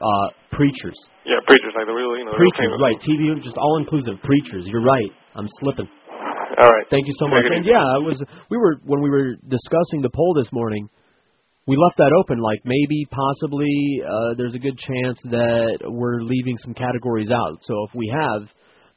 uh 0.00 0.28
preachers? 0.52 0.96
Yeah, 1.26 1.38
preachers, 1.46 1.74
like 1.76 1.86
the 1.86 1.92
real, 1.94 2.16
you 2.16 2.24
know, 2.24 2.32
the 2.32 2.38
Preachers, 2.38 2.72
right? 2.82 2.98
TV, 3.02 3.42
just 3.42 3.56
all 3.56 3.78
inclusive. 3.78 4.22
Preachers. 4.22 4.64
You're 4.66 4.82
right. 4.86 5.10
I'm 5.38 5.46
slipping. 5.62 5.86
All 5.86 6.68
right. 6.68 6.86
Thank 6.90 7.06
you 7.06 7.14
so 7.18 7.28
much. 7.28 7.46
And 7.46 7.64
yeah, 7.64 7.78
I 7.78 8.02
was. 8.02 8.18
We 8.50 8.56
were 8.56 8.82
when 8.84 9.00
we 9.00 9.10
were 9.10 9.38
discussing 9.46 10.02
the 10.02 10.10
poll 10.10 10.34
this 10.34 10.50
morning. 10.52 10.90
We 11.68 11.76
left 11.76 11.98
that 11.98 12.16
open, 12.16 12.40
like 12.40 12.64
maybe, 12.64 13.04
possibly, 13.12 14.00
uh, 14.00 14.32
there's 14.38 14.54
a 14.54 14.58
good 14.58 14.78
chance 14.78 15.20
that 15.28 15.84
we're 15.84 16.22
leaving 16.22 16.56
some 16.64 16.72
categories 16.72 17.30
out. 17.30 17.60
So 17.60 17.84
if 17.84 17.94
we 17.94 18.08
have, 18.08 18.48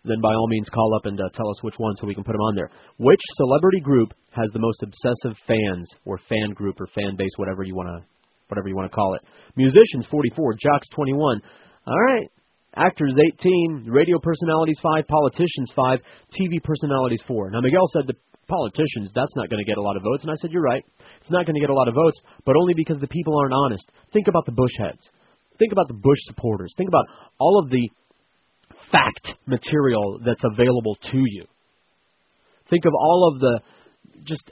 then 0.05 0.21
by 0.21 0.31
all 0.31 0.47
means 0.47 0.69
call 0.69 0.95
up 0.95 1.05
and 1.05 1.19
uh, 1.19 1.27
tell 1.35 1.49
us 1.49 1.61
which 1.63 1.75
one 1.77 1.93
so 1.97 2.07
we 2.07 2.15
can 2.15 2.23
put 2.23 2.31
them 2.31 2.41
on 2.41 2.55
there. 2.55 2.71
Which 2.97 3.19
celebrity 3.35 3.81
group 3.81 4.13
has 4.31 4.49
the 4.53 4.63
most 4.63 4.81
obsessive 4.81 5.37
fans, 5.45 5.85
or 6.05 6.17
fan 6.29 6.55
group, 6.55 6.79
or 6.79 6.87
fan 6.95 7.17
base, 7.17 7.35
whatever 7.35 7.63
you 7.63 7.75
want 7.75 7.89
to, 7.89 8.07
whatever 8.47 8.69
you 8.69 8.75
want 8.75 8.89
to 8.89 8.95
call 8.95 9.15
it? 9.15 9.21
Musicians 9.57 10.07
44, 10.09 10.53
jocks 10.53 10.87
21. 10.95 11.41
All 11.85 12.01
right. 12.07 12.31
Actors 12.75 13.15
18, 13.39 13.85
radio 13.87 14.17
personalities 14.19 14.79
5, 14.81 15.05
politicians 15.07 15.71
5, 15.75 15.99
TV 16.31 16.63
personalities 16.63 17.21
4. 17.27 17.51
Now, 17.51 17.61
Miguel 17.61 17.85
said 17.91 18.07
the 18.07 18.15
politicians, 18.47 19.11
that's 19.13 19.35
not 19.35 19.49
going 19.49 19.63
to 19.63 19.69
get 19.69 19.77
a 19.77 19.81
lot 19.81 19.97
of 19.97 20.03
votes. 20.03 20.23
And 20.23 20.31
I 20.31 20.35
said, 20.35 20.51
you're 20.51 20.63
right. 20.63 20.83
It's 21.21 21.31
not 21.31 21.45
going 21.45 21.55
to 21.55 21.61
get 21.61 21.69
a 21.69 21.73
lot 21.73 21.87
of 21.87 21.95
votes, 21.95 22.19
but 22.45 22.55
only 22.55 22.73
because 22.73 22.99
the 22.99 23.07
people 23.07 23.37
aren't 23.37 23.53
honest. 23.53 23.89
Think 24.13 24.27
about 24.27 24.45
the 24.45 24.51
Bush 24.51 24.71
heads. 24.77 25.03
Think 25.59 25.71
about 25.71 25.87
the 25.87 25.93
Bush 25.93 26.19
supporters. 26.23 26.73
Think 26.77 26.89
about 26.89 27.05
all 27.39 27.61
of 27.63 27.69
the 27.69 27.89
fact 28.91 29.37
material 29.45 30.19
that's 30.23 30.43
available 30.43 30.95
to 31.11 31.17
you. 31.17 31.45
Think 32.69 32.85
of 32.85 32.93
all 32.93 33.31
of 33.33 33.39
the 33.39 33.59
just 34.23 34.51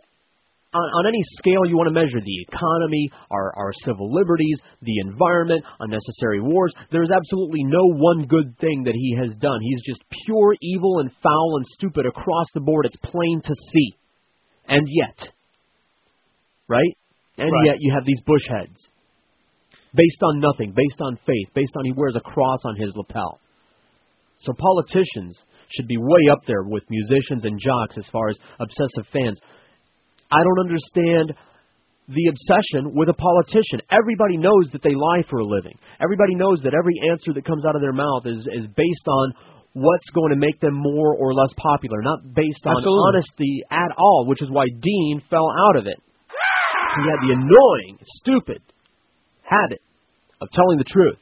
on, 0.74 0.82
on 0.82 1.08
any 1.08 1.22
scale 1.38 1.66
you 1.66 1.78
want 1.78 1.88
to 1.88 1.98
measure 1.98 2.22
the 2.22 2.42
economy, 2.48 3.10
our, 3.32 3.54
our 3.58 3.72
civil 3.86 4.14
liberties, 4.14 4.62
the 4.82 5.00
environment, 5.02 5.66
unnecessary 5.80 6.42
wars. 6.42 6.74
There's 6.92 7.10
absolutely 7.12 7.64
no 7.64 7.82
one 7.98 8.28
good 8.28 8.58
thing 8.60 8.84
that 8.86 8.94
he 8.94 9.16
has 9.18 9.36
done. 9.42 9.60
He's 9.62 9.82
just 9.84 10.04
pure 10.26 10.56
evil 10.62 11.00
and 11.00 11.12
foul 11.24 11.58
and 11.58 11.66
stupid 11.74 12.06
across 12.06 12.46
the 12.54 12.62
board. 12.62 12.86
It's 12.86 13.00
plain 13.02 13.42
to 13.44 13.54
see. 13.74 13.96
And 14.68 14.86
yet, 14.88 15.18
right? 16.68 16.94
And 17.38 17.50
Right. 17.52 17.66
yet 17.66 17.78
you 17.80 17.94
have 17.96 18.06
these 18.06 18.22
bush 18.26 18.46
heads. 18.48 18.78
Based 19.96 20.22
on 20.22 20.40
nothing, 20.40 20.74
based 20.76 21.02
on 21.02 21.18
faith, 21.26 21.50
based 21.56 21.74
on 21.76 21.86
he 21.86 21.94
wears 21.94 22.16
a 22.16 22.20
cross 22.20 22.60
on 22.66 22.76
his 22.76 22.96
lapel. 22.96 23.40
So 24.38 24.54
politicians 24.54 25.36
should 25.76 25.88
be 25.88 25.98
way 25.98 26.30
up 26.32 26.46
there 26.46 26.64
with 26.64 26.84
musicians 26.90 27.46
and 27.46 27.60
jocks 27.60 27.98
as 27.98 28.08
far 28.10 28.30
as 28.30 28.38
obsessive 28.60 29.08
fans. 29.12 29.40
I 30.32 30.44
don't 30.44 30.60
understand 30.60 31.34
the 32.10 32.26
obsession 32.30 32.94
with 32.98 33.10
a 33.10 33.14
politician. 33.14 33.86
Everybody 33.94 34.38
knows 34.38 34.74
that 34.74 34.82
they 34.82 34.98
lie 34.98 35.22
for 35.30 35.40
a 35.40 35.46
living. 35.46 35.78
Everybody 36.02 36.34
knows 36.34 36.62
that 36.66 36.74
every 36.74 36.98
answer 37.10 37.34
that 37.34 37.46
comes 37.46 37.66
out 37.66 37.76
of 37.76 37.82
their 37.82 37.94
mouth 37.94 38.26
is, 38.26 38.42
is 38.50 38.66
based 38.74 39.08
on 39.08 39.34
what's 39.74 40.10
going 40.14 40.34
to 40.34 40.40
make 40.40 40.60
them 40.60 40.74
more 40.74 41.14
or 41.14 41.34
less 41.34 41.54
popular, 41.58 42.02
not 42.02 42.34
based 42.34 42.66
on 42.66 42.82
Absolutely. 42.82 43.06
honesty 43.06 43.54
at 43.70 43.94
all, 43.98 44.26
which 44.26 44.42
is 44.42 44.50
why 44.50 44.66
Dean 44.66 45.22
fell 45.30 45.46
out 45.70 45.78
of 45.78 45.86
it. 45.86 46.02
He 46.98 47.04
had 47.06 47.22
the 47.22 47.38
annoying, 47.38 48.00
stupid 48.02 48.62
habit 49.46 49.82
of 50.42 50.50
telling 50.52 50.78
the 50.78 50.90
truth 50.90 51.20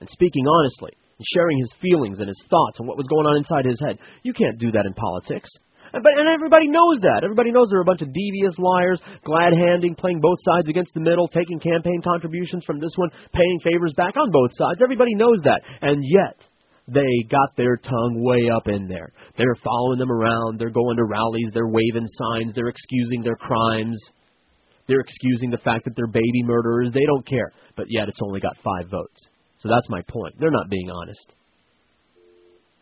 and 0.00 0.08
speaking 0.08 0.44
honestly 0.46 0.92
and 1.18 1.26
sharing 1.32 1.58
his 1.58 1.72
feelings 1.80 2.18
and 2.18 2.28
his 2.28 2.42
thoughts 2.50 2.78
and 2.78 2.86
what 2.86 2.98
was 2.98 3.06
going 3.08 3.24
on 3.24 3.36
inside 3.36 3.64
his 3.64 3.80
head. 3.80 3.98
You 4.22 4.34
can't 4.34 4.58
do 4.58 4.70
that 4.72 4.84
in 4.84 4.92
politics. 4.92 5.48
But, 6.02 6.12
and 6.18 6.28
everybody 6.28 6.68
knows 6.68 7.00
that. 7.02 7.24
Everybody 7.24 7.52
knows 7.52 7.68
they're 7.70 7.80
a 7.80 7.88
bunch 7.88 8.02
of 8.02 8.12
devious 8.12 8.54
liars, 8.58 9.00
glad 9.24 9.52
handing, 9.56 9.94
playing 9.94 10.20
both 10.20 10.38
sides 10.44 10.68
against 10.68 10.92
the 10.94 11.00
middle, 11.00 11.28
taking 11.28 11.58
campaign 11.58 12.02
contributions 12.04 12.64
from 12.64 12.80
this 12.80 12.92
one, 12.96 13.10
paying 13.32 13.60
favors 13.64 13.94
back 13.96 14.16
on 14.16 14.30
both 14.30 14.50
sides. 14.52 14.82
Everybody 14.82 15.14
knows 15.14 15.40
that. 15.44 15.62
And 15.80 16.04
yet, 16.04 16.36
they 16.88 17.24
got 17.30 17.56
their 17.56 17.76
tongue 17.76 18.22
way 18.22 18.50
up 18.54 18.68
in 18.68 18.88
there. 18.88 19.12
They're 19.36 19.56
following 19.64 19.98
them 19.98 20.12
around. 20.12 20.58
They're 20.58 20.70
going 20.70 20.96
to 20.96 21.04
rallies. 21.04 21.50
They're 21.52 21.66
waving 21.68 22.06
signs. 22.06 22.52
They're 22.54 22.68
excusing 22.68 23.22
their 23.22 23.36
crimes. 23.36 23.98
They're 24.86 25.00
excusing 25.00 25.50
the 25.50 25.58
fact 25.58 25.84
that 25.84 25.96
they're 25.96 26.06
baby 26.06 26.42
murderers. 26.44 26.92
They 26.92 27.04
don't 27.06 27.26
care. 27.26 27.52
But 27.76 27.86
yet, 27.88 28.08
it's 28.08 28.20
only 28.22 28.40
got 28.40 28.56
five 28.62 28.90
votes. 28.90 29.18
So 29.58 29.68
that's 29.68 29.88
my 29.88 30.02
point. 30.08 30.34
They're 30.38 30.50
not 30.50 30.70
being 30.70 30.90
honest. 30.90 31.34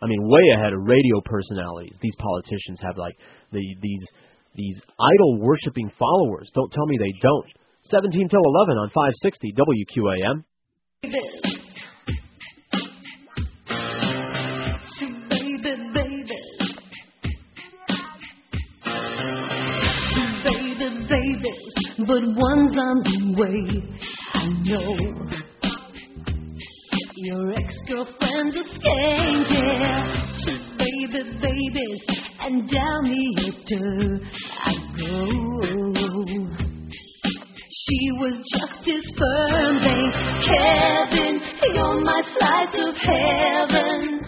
I 0.04 0.06
mean, 0.06 0.28
way 0.28 0.42
ahead 0.54 0.74
of 0.74 0.80
radio 0.82 1.22
personalities. 1.24 1.96
These 2.02 2.16
politicians 2.20 2.78
have 2.82 2.98
like 2.98 3.16
the, 3.52 3.62
these 3.80 4.04
these 4.54 4.78
idol 5.00 5.40
worshiping 5.40 5.90
followers. 5.98 6.50
Don't 6.54 6.70
tell 6.70 6.86
me 6.86 6.98
they 6.98 7.12
don't. 7.22 7.46
17 7.84 8.28
till 8.28 8.40
11 8.44 8.76
on 8.76 8.90
560 8.90 9.52
WQAM. 9.56 10.44
but 22.06 22.20
one's 22.36 22.76
on 22.76 23.02
the 23.02 23.34
way. 23.38 23.64
I 24.34 24.46
know 24.64 25.43
your 27.24 27.52
ex-girlfriend's 27.52 28.54
a 28.54 28.64
skank, 28.76 29.48
yeah. 29.48 30.04
Two 30.44 30.58
baby, 30.76 31.22
babies, 31.40 32.02
and 32.40 32.68
down 32.70 33.04
the 33.04 33.24
hitter 33.40 34.20
I 34.62 34.74
go. 34.98 35.54
She 37.86 38.02
was 38.20 38.36
just 38.52 38.88
as 38.88 39.04
firm, 39.16 39.78
bank. 39.78 40.14
Kevin, 40.44 41.40
you're 41.72 42.00
my 42.04 42.22
slice 42.36 42.76
of 42.88 42.94
heaven. 42.96 44.20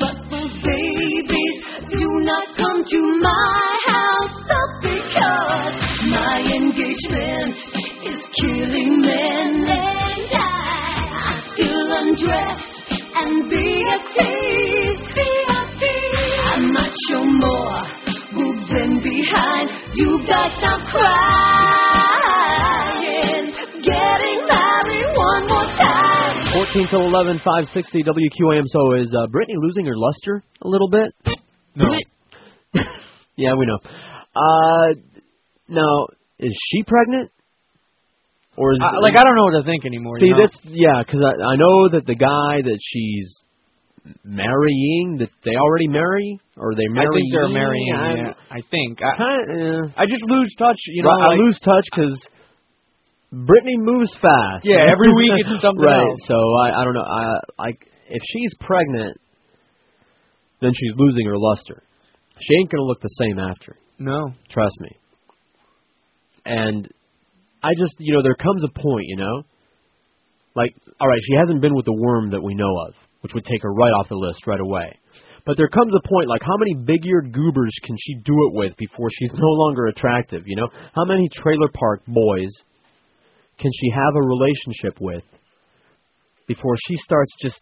But 0.00 0.16
those 0.30 0.54
babies 0.62 1.56
do 1.90 2.08
not 2.26 2.46
come 2.56 2.82
to 2.84 3.00
my 3.22 3.78
house 3.86 4.38
because 4.82 5.74
my 6.10 6.38
engagement 6.42 7.56
is 8.04 8.20
killing 8.40 8.98
men. 8.98 9.35
And 12.18 12.30
I, 12.30 12.34
I 12.34 12.56
still 12.56 12.56
undress 12.56 12.60
and 13.14 13.50
be 13.50 13.84
a 13.84 13.98
tease. 14.14 15.00
Be 15.14 15.28
a 15.48 15.60
tease. 15.80 16.40
I 16.40 16.58
might 16.72 16.94
show 17.10 17.24
more 17.24 17.82
boobs 18.34 18.68
than 18.68 19.00
behind. 19.02 19.70
You 19.94 20.18
guys 20.26 20.52
stop 20.56 20.80
crying. 20.88 21.06
Getting 23.82 24.46
married 24.48 25.16
one 25.16 25.48
more 25.48 25.70
time. 25.76 26.52
14 26.52 26.88
till 26.88 27.02
11, 27.02 27.38
560 27.38 28.02
WQAM. 28.04 28.64
So 28.66 28.94
is 28.94 29.14
uh, 29.16 29.26
Britney 29.26 29.56
losing 29.58 29.86
her 29.86 29.96
luster 29.96 30.42
a 30.62 30.68
little 30.68 30.88
bit? 30.88 31.14
No. 31.74 31.86
yeah, 33.36 33.54
we 33.58 33.66
know. 33.66 33.78
Uh, 34.34 34.94
now, 35.68 36.06
is 36.38 36.56
she 36.70 36.82
pregnant? 36.82 37.30
Or 38.56 38.72
is, 38.72 38.78
I, 38.80 38.96
like 39.04 39.16
I 39.16 39.22
don't 39.22 39.36
know 39.36 39.52
what 39.52 39.60
to 39.60 39.66
think 39.68 39.84
anymore. 39.84 40.18
See, 40.18 40.26
you 40.26 40.32
know? 40.32 40.40
that's 40.40 40.56
yeah, 40.64 41.04
because 41.04 41.20
I, 41.20 41.32
I 41.36 41.54
know 41.56 41.92
that 41.92 42.04
the 42.06 42.16
guy 42.16 42.64
that 42.64 42.78
she's 42.80 43.28
marrying, 44.24 45.18
that 45.18 45.30
they 45.44 45.54
already 45.56 45.88
marry, 45.88 46.40
or 46.56 46.74
they 46.74 46.88
marry. 46.88 47.06
I 47.06 47.12
think 47.12 47.32
they're 47.32 47.52
marrying. 47.52 47.92
Yeah, 47.92 48.32
I 48.50 48.60
think. 48.70 49.02
I, 49.02 49.12
Kinda, 49.16 49.92
I 49.96 50.04
just 50.06 50.24
lose 50.24 50.54
touch. 50.58 50.78
You 50.88 51.02
know, 51.02 51.10
Right, 51.10 51.36
I 51.36 51.44
lose 51.44 51.58
touch 51.60 51.84
because 51.92 52.16
Britney 53.32 53.76
moves 53.76 54.12
fast. 54.20 54.64
Yeah, 54.64 54.88
every 54.92 55.12
week 55.12 55.32
it's 55.36 55.60
something 55.60 55.84
right. 55.84 56.00
else. 56.00 56.20
So 56.24 56.36
I, 56.64 56.80
I 56.80 56.84
don't 56.84 56.94
know. 56.94 57.04
I 57.04 57.40
like 57.58 57.86
if 58.08 58.22
she's 58.24 58.52
pregnant, 58.60 59.20
then 60.60 60.72
she's 60.72 60.94
losing 60.96 61.26
her 61.26 61.36
luster. 61.36 61.82
She 62.40 62.54
ain't 62.56 62.70
gonna 62.70 62.84
look 62.84 63.00
the 63.00 63.14
same 63.20 63.38
after. 63.38 63.76
No. 63.98 64.32
Trust 64.50 64.80
me. 64.80 64.90
And 66.44 66.88
I 67.66 67.74
just, 67.74 67.96
you 67.98 68.14
know, 68.14 68.22
there 68.22 68.38
comes 68.38 68.62
a 68.62 68.70
point, 68.70 69.06
you 69.10 69.16
know, 69.16 69.42
like, 70.54 70.70
all 71.00 71.08
right, 71.08 71.20
she 71.26 71.34
hasn't 71.34 71.60
been 71.60 71.74
with 71.74 71.84
the 71.84 71.98
worm 71.98 72.30
that 72.30 72.42
we 72.42 72.54
know 72.54 72.70
of, 72.86 72.94
which 73.22 73.34
would 73.34 73.44
take 73.44 73.62
her 73.62 73.72
right 73.72 73.90
off 73.98 74.08
the 74.08 74.14
list 74.14 74.46
right 74.46 74.60
away. 74.60 74.94
But 75.44 75.56
there 75.56 75.68
comes 75.68 75.92
a 75.94 76.08
point, 76.08 76.28
like, 76.28 76.42
how 76.42 76.56
many 76.58 76.74
big-eared 76.74 77.32
goobers 77.32 77.74
can 77.84 77.96
she 77.98 78.14
do 78.24 78.34
it 78.46 78.52
with 78.54 78.76
before 78.76 79.08
she's 79.10 79.32
no 79.32 79.46
longer 79.46 79.86
attractive? 79.86 80.42
You 80.46 80.56
know, 80.56 80.68
how 80.94 81.04
many 81.04 81.28
trailer 81.34 81.68
park 81.74 82.02
boys 82.06 82.50
can 83.58 83.70
she 83.70 83.90
have 83.90 84.14
a 84.14 84.22
relationship 84.22 85.00
with 85.00 85.24
before 86.46 86.76
she 86.86 86.96
starts 86.96 87.30
just 87.42 87.60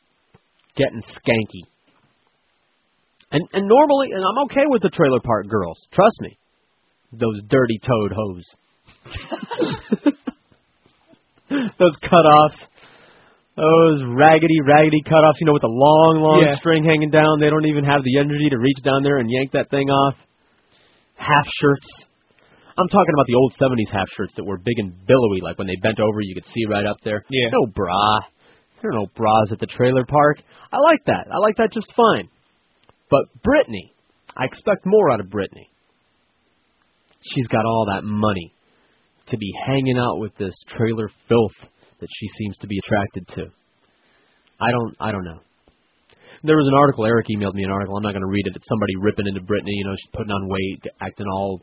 getting 0.76 1.02
skanky? 1.16 1.64
And 3.32 3.42
and 3.52 3.66
normally, 3.66 4.12
and 4.12 4.22
I'm 4.22 4.44
okay 4.44 4.66
with 4.68 4.82
the 4.82 4.90
trailer 4.90 5.20
park 5.20 5.48
girls. 5.48 5.78
Trust 5.92 6.20
me, 6.20 6.38
those 7.12 7.42
dirty 7.48 7.78
toed 7.80 8.12
hoes. 8.12 8.44
those 11.78 11.96
cutoffs, 12.02 12.58
those 13.56 14.02
raggedy, 14.16 14.58
raggedy 14.66 15.02
cutoffs. 15.06 15.38
You 15.40 15.46
know, 15.46 15.52
with 15.52 15.62
the 15.62 15.68
long, 15.70 16.20
long 16.22 16.42
Yeah. 16.46 16.56
string 16.58 16.84
hanging 16.84 17.10
down. 17.10 17.40
They 17.40 17.50
don't 17.50 17.66
even 17.66 17.84
have 17.84 18.02
the 18.02 18.18
energy 18.18 18.48
to 18.50 18.58
reach 18.58 18.78
down 18.84 19.02
there 19.02 19.18
and 19.18 19.30
yank 19.30 19.52
that 19.52 19.70
thing 19.70 19.88
off. 19.90 20.14
Half 21.16 21.46
shirts. 21.60 21.86
I'm 22.76 22.88
talking 22.88 23.14
about 23.14 23.26
the 23.26 23.34
old 23.36 23.52
'70s 23.60 23.90
half 23.92 24.08
shirts 24.16 24.32
that 24.36 24.44
were 24.44 24.58
big 24.58 24.78
and 24.78 24.92
billowy, 25.06 25.40
like 25.42 25.58
when 25.58 25.68
they 25.68 25.76
bent 25.80 26.00
over, 26.00 26.20
you 26.20 26.34
could 26.34 26.46
see 26.46 26.64
right 26.68 26.84
up 26.86 26.96
there. 27.04 27.22
Yeah. 27.30 27.50
No 27.52 27.66
bra. 27.66 28.20
There 28.82 28.90
are 28.90 28.94
no 28.94 29.06
bras 29.14 29.52
at 29.52 29.60
the 29.60 29.66
trailer 29.66 30.04
park. 30.04 30.42
I 30.72 30.78
like 30.78 31.04
that. 31.06 31.28
I 31.32 31.38
like 31.38 31.56
that 31.56 31.70
just 31.72 31.92
fine. 31.94 32.28
But 33.10 33.26
Britney, 33.46 33.92
I 34.36 34.44
expect 34.46 34.84
more 34.84 35.10
out 35.12 35.20
of 35.20 35.26
Britney. 35.26 35.68
She's 37.32 37.46
got 37.46 37.64
all 37.64 37.86
that 37.94 38.02
money 38.04 38.52
to 39.28 39.36
be 39.38 39.52
hanging 39.66 39.98
out 39.98 40.18
with 40.20 40.36
this 40.36 40.54
trailer 40.76 41.08
filth 41.28 41.56
that 42.00 42.08
she 42.10 42.28
seems 42.38 42.56
to 42.58 42.66
be 42.66 42.78
attracted 42.84 43.26
to. 43.36 43.44
I 44.60 44.70
don't 44.70 44.94
I 45.00 45.12
don't 45.12 45.24
know. 45.24 45.40
There 46.44 46.56
was 46.56 46.68
an 46.68 46.76
article, 46.78 47.06
Eric 47.06 47.26
emailed 47.32 47.54
me 47.54 47.64
an 47.64 47.70
article, 47.70 47.96
I'm 47.96 48.02
not 48.02 48.12
gonna 48.12 48.26
read 48.28 48.46
it. 48.46 48.56
It's 48.56 48.68
somebody 48.68 48.92
ripping 49.00 49.26
into 49.26 49.40
Britney, 49.40 49.72
you 49.80 49.84
know, 49.84 49.94
she's 49.96 50.10
putting 50.12 50.30
on 50.32 50.48
weight, 50.48 50.82
acting 51.00 51.26
all 51.26 51.60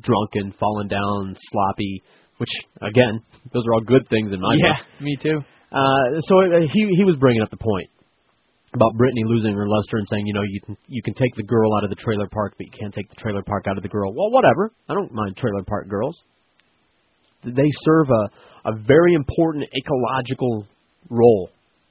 drunken, 0.00 0.54
falling 0.58 0.88
down, 0.88 1.34
sloppy, 1.50 2.02
which 2.38 2.50
again, 2.80 3.20
those 3.52 3.64
are 3.66 3.74
all 3.74 3.80
good 3.84 4.06
things 4.08 4.32
in 4.32 4.40
my 4.40 4.54
Yeah, 4.62 4.74
book. 4.78 5.02
me 5.02 5.16
too. 5.20 5.38
Uh, 5.72 6.20
so 6.26 6.34
uh, 6.42 6.60
he 6.72 6.80
he 6.96 7.04
was 7.04 7.16
bringing 7.18 7.42
up 7.42 7.50
the 7.50 7.56
point 7.58 7.90
about 8.72 8.94
Britney 8.94 9.26
losing 9.26 9.52
her 9.54 9.66
luster 9.66 9.98
and 9.98 10.06
saying, 10.08 10.26
you 10.26 10.34
know, 10.34 10.42
you 10.46 10.60
can 10.64 10.76
you 10.86 11.02
can 11.02 11.14
take 11.14 11.34
the 11.34 11.42
girl 11.42 11.74
out 11.76 11.82
of 11.84 11.90
the 11.90 11.96
trailer 11.96 12.28
park, 12.30 12.54
but 12.56 12.66
you 12.66 12.72
can't 12.72 12.94
take 12.94 13.08
the 13.10 13.16
trailer 13.16 13.42
park 13.42 13.66
out 13.66 13.76
of 13.76 13.82
the 13.82 13.88
girl. 13.88 14.14
Well, 14.14 14.30
whatever. 14.30 14.70
I 14.88 14.94
don't 14.94 15.12
mind 15.12 15.36
trailer 15.36 15.62
park 15.64 15.88
girls. 15.88 16.16
They 17.44 17.68
serve 17.84 18.08
a 18.10 18.22
a 18.68 18.76
very 18.76 19.14
important 19.16 19.64
ecological 19.72 20.68
role 21.08 21.48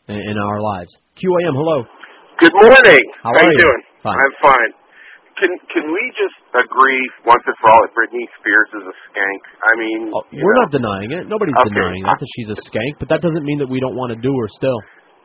in, 0.07 0.21
in 0.21 0.37
our 0.37 0.61
lives. 0.61 0.93
QAM, 1.17 1.57
hello. 1.57 1.81
Good 2.37 2.53
morning. 2.61 3.01
How 3.25 3.33
you 3.33 3.41
are 3.41 3.51
you? 3.51 3.57
doing? 3.57 3.81
Fine. 4.05 4.17
I'm 4.21 4.35
fine. 4.45 4.71
Can 5.41 5.49
can 5.73 5.85
we 5.89 6.03
just 6.13 6.37
agree 6.53 7.01
once 7.25 7.41
and 7.47 7.57
for 7.57 7.73
all 7.73 7.81
that 7.81 7.93
Britney 7.97 8.21
Spears 8.37 8.69
is 8.77 8.85
a 8.85 8.95
skank? 9.09 9.41
I 9.65 9.73
mean, 9.81 9.99
oh, 10.13 10.21
you 10.29 10.45
We're 10.45 10.53
know, 10.61 10.69
not 10.69 10.71
denying 10.71 11.09
it. 11.17 11.25
Nobody's 11.25 11.57
Okay. 11.57 11.73
denying 11.73 12.03
that, 12.05 12.21
that 12.21 12.29
she's 12.37 12.49
a 12.53 12.59
skank, 12.69 13.01
but 13.01 13.09
that 13.09 13.21
doesn't 13.25 13.41
mean 13.43 13.57
that 13.59 13.69
we 13.71 13.79
don't 13.81 13.95
want 13.97 14.13
to 14.13 14.19
do 14.21 14.29
her 14.29 14.47
still. 14.53 14.77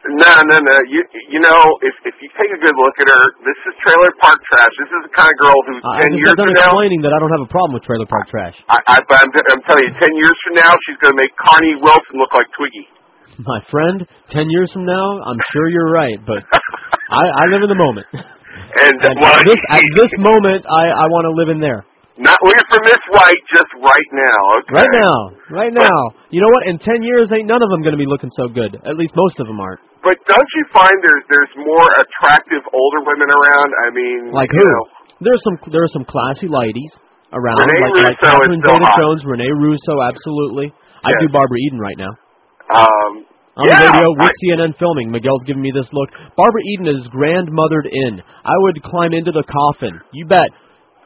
No, 0.04 0.32
no, 0.52 0.56
no. 0.60 0.76
You 0.84 1.00
you 1.32 1.40
know, 1.40 1.56
if 1.80 1.96
if 2.04 2.12
you 2.20 2.28
take 2.36 2.52
a 2.52 2.60
good 2.60 2.76
look 2.76 2.96
at 3.00 3.08
her, 3.08 3.24
this 3.40 3.56
is 3.64 3.72
trailer 3.80 4.12
park 4.20 4.36
trash. 4.52 4.72
This 4.76 4.92
is 4.92 5.00
the 5.08 5.12
kind 5.16 5.28
of 5.32 5.36
girl 5.40 5.58
who 5.64 5.74
uh, 5.80 5.96
I 5.96 6.04
ten 6.04 6.12
just 6.12 6.20
years 6.20 6.36
from 6.36 6.52
now, 6.52 6.68
explaining 6.76 7.00
that 7.08 7.12
I 7.16 7.18
don't 7.24 7.32
have 7.32 7.44
a 7.44 7.48
problem 7.48 7.72
with 7.72 7.88
trailer 7.88 8.04
park 8.04 8.28
trash. 8.28 8.56
I, 8.68 8.76
I 8.84 8.96
but 9.08 9.16
I'm, 9.24 9.30
I'm 9.32 9.62
telling 9.64 9.88
you, 9.88 9.94
ten 9.96 10.12
years 10.12 10.36
from 10.44 10.60
now, 10.60 10.72
she's 10.84 11.00
going 11.00 11.16
to 11.16 11.20
make 11.24 11.32
Connie 11.40 11.80
Wilson 11.80 12.20
look 12.20 12.36
like 12.36 12.48
Twiggy. 12.52 12.84
My 13.48 13.64
friend, 13.72 14.04
ten 14.28 14.44
years 14.52 14.68
from 14.76 14.84
now, 14.84 15.24
I'm 15.24 15.40
sure 15.56 15.72
you're 15.72 15.88
right, 15.88 16.20
but 16.20 16.44
I, 16.52 17.24
I 17.40 17.44
live 17.48 17.64
in 17.64 17.70
the 17.72 17.80
moment. 17.80 18.08
And 18.74 18.98
At 19.06 19.14
well, 19.18 19.38
this, 19.46 19.60
at 19.70 19.82
this 19.98 20.12
moment, 20.18 20.66
I, 20.66 20.84
I 20.90 21.06
want 21.10 21.26
to 21.30 21.34
live 21.38 21.50
in 21.50 21.60
there. 21.62 21.86
Not 22.18 22.38
looking 22.46 22.68
for 22.70 22.80
Miss 22.86 23.02
White, 23.10 23.42
just 23.50 23.70
right 23.82 24.10
now. 24.14 24.38
Okay. 24.62 24.74
Right 24.78 24.94
now, 25.02 25.16
right 25.50 25.74
now. 25.74 25.98
You 26.30 26.38
know 26.40 26.50
what? 26.54 26.66
In 26.70 26.78
ten 26.78 27.02
years, 27.02 27.30
ain't 27.34 27.50
none 27.50 27.58
of 27.62 27.68
them 27.74 27.82
going 27.82 27.96
to 27.96 28.00
be 28.00 28.06
looking 28.06 28.30
so 28.38 28.46
good. 28.46 28.78
At 28.86 28.94
least 28.94 29.14
most 29.18 29.40
of 29.42 29.46
them 29.50 29.58
aren't. 29.58 29.82
But 30.04 30.20
don't 30.28 30.50
you 30.54 30.64
find 30.70 30.94
there's 31.02 31.24
there's 31.32 31.54
more 31.58 31.88
attractive 31.98 32.62
older 32.70 33.00
women 33.02 33.26
around? 33.32 33.68
I 33.82 33.88
mean, 33.90 34.20
Like 34.30 34.52
you 34.54 34.62
who? 34.62 34.68
know, 34.70 34.84
There's 35.26 35.42
some 35.42 35.56
there 35.72 35.82
are 35.82 35.90
some 35.90 36.04
classy 36.06 36.46
ladies 36.46 36.92
around, 37.34 37.58
Renee 37.66 37.82
like, 37.82 38.14
like 38.14 38.14
Russo 38.14 38.14
is 38.14 38.20
Catherine. 38.22 38.62
Zeta-Jones, 38.62 39.22
Renee 39.26 39.52
Russo, 39.58 39.94
absolutely. 40.06 40.70
I'd 41.02 41.18
do 41.18 41.28
Barbara 41.34 41.58
Eden 41.66 41.80
right 41.82 41.98
now. 41.98 42.12
um, 42.70 43.26
On 43.58 43.66
yeah, 43.66 43.80
the 43.80 43.90
radio 43.90 44.08
with 44.18 44.30
I- 44.30 44.38
CNN 44.46 44.72
filming. 44.78 45.10
Miguel's 45.10 45.42
giving 45.46 45.62
me 45.62 45.70
this 45.74 45.86
look. 45.92 46.10
Barbara 46.38 46.62
Eden 46.78 46.88
is 46.94 47.06
grandmothered 47.10 47.86
in. 47.90 48.22
I 48.22 48.54
would 48.66 48.82
climb 48.82 49.12
into 49.12 49.30
the 49.32 49.44
coffin. 49.46 49.98
You 50.12 50.26
bet. 50.26 50.48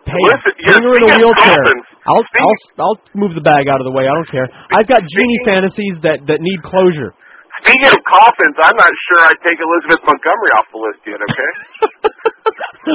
Hey, 0.09 0.25
Listen, 0.25 0.53
bring 0.57 0.83
her 0.89 0.95
in 0.97 1.05
a 1.05 1.11
wheelchair. 1.21 1.65
I'll 2.09 2.25
I'll 2.25 2.59
I'll 2.81 2.99
move 3.13 3.37
the 3.37 3.45
bag 3.45 3.69
out 3.69 3.81
of 3.81 3.87
the 3.87 3.93
way. 3.93 4.09
I 4.09 4.15
don't 4.17 4.31
care. 4.33 4.49
I've 4.73 4.89
got 4.89 5.05
genie 5.05 5.41
fantasies 5.45 6.01
that 6.01 6.25
that 6.33 6.41
need 6.41 6.61
closure. 6.65 7.13
Speaking 7.61 7.93
of 7.93 8.01
coffins, 8.09 8.57
I'm 8.57 8.77
not 8.79 8.93
sure 9.11 9.21
I'd 9.29 9.43
take 9.45 9.59
Elizabeth 9.61 10.01
Montgomery 10.07 10.53
off 10.57 10.67
the 10.73 10.81
list 10.81 11.01
yet. 11.05 11.21
Okay. 11.21 11.51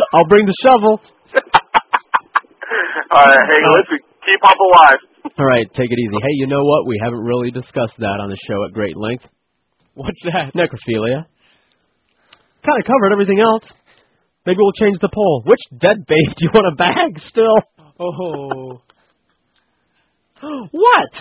I'll 0.18 0.26
bring 0.26 0.48
the 0.48 0.56
shovel. 0.66 0.98
All 3.14 3.26
right. 3.30 3.46
Hey, 3.46 3.62
uh, 3.62 3.78
listen, 3.78 4.00
keep 4.26 4.42
up 4.42 4.58
alive. 4.58 5.00
All 5.38 5.46
right, 5.46 5.68
take 5.74 5.92
it 5.92 6.00
easy. 6.00 6.18
Hey, 6.18 6.36
you 6.42 6.48
know 6.48 6.64
what? 6.64 6.88
We 6.88 7.00
haven't 7.04 7.22
really 7.22 7.52
discussed 7.52 7.98
that 8.00 8.18
on 8.22 8.30
the 8.30 8.38
show 8.48 8.66
at 8.66 8.74
great 8.74 8.98
length. 8.98 9.28
What's 9.94 10.20
that? 10.26 10.54
Necrophilia. 10.56 11.26
Kind 12.64 12.78
of 12.80 12.86
covered 12.88 13.12
everything 13.12 13.40
else. 13.40 13.68
Maybe 14.46 14.58
we'll 14.60 14.76
change 14.76 15.00
the 15.00 15.10
poll. 15.14 15.44
Which 15.46 15.62
dead 15.80 16.06
babe 16.08 16.30
do 16.38 16.42
you 16.46 16.52
want 16.54 16.74
a 16.74 16.76
bag 16.76 17.22
still? 17.28 17.56
Oh. 18.00 18.82
what? 20.72 21.12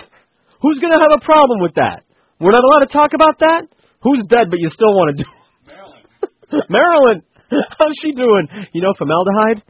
Who's 0.60 0.78
going 0.78 0.92
to 0.92 1.00
have 1.00 1.14
a 1.14 1.24
problem 1.24 1.60
with 1.60 1.74
that? 1.74 2.02
We're 2.40 2.52
not 2.52 2.64
allowed 2.64 2.86
to 2.86 2.92
talk 2.92 3.14
about 3.14 3.38
that? 3.38 3.68
Who's 4.02 4.26
dead 4.28 4.50
but 4.50 4.58
you 4.58 4.68
still 4.70 4.94
want 4.94 5.16
to 5.16 5.22
do 5.22 5.30
Marilyn. 5.66 6.66
Marilyn! 6.70 7.22
How's 7.78 7.94
she 8.02 8.12
doing? 8.12 8.48
You 8.72 8.82
know, 8.82 8.92
formaldehyde 8.98 9.62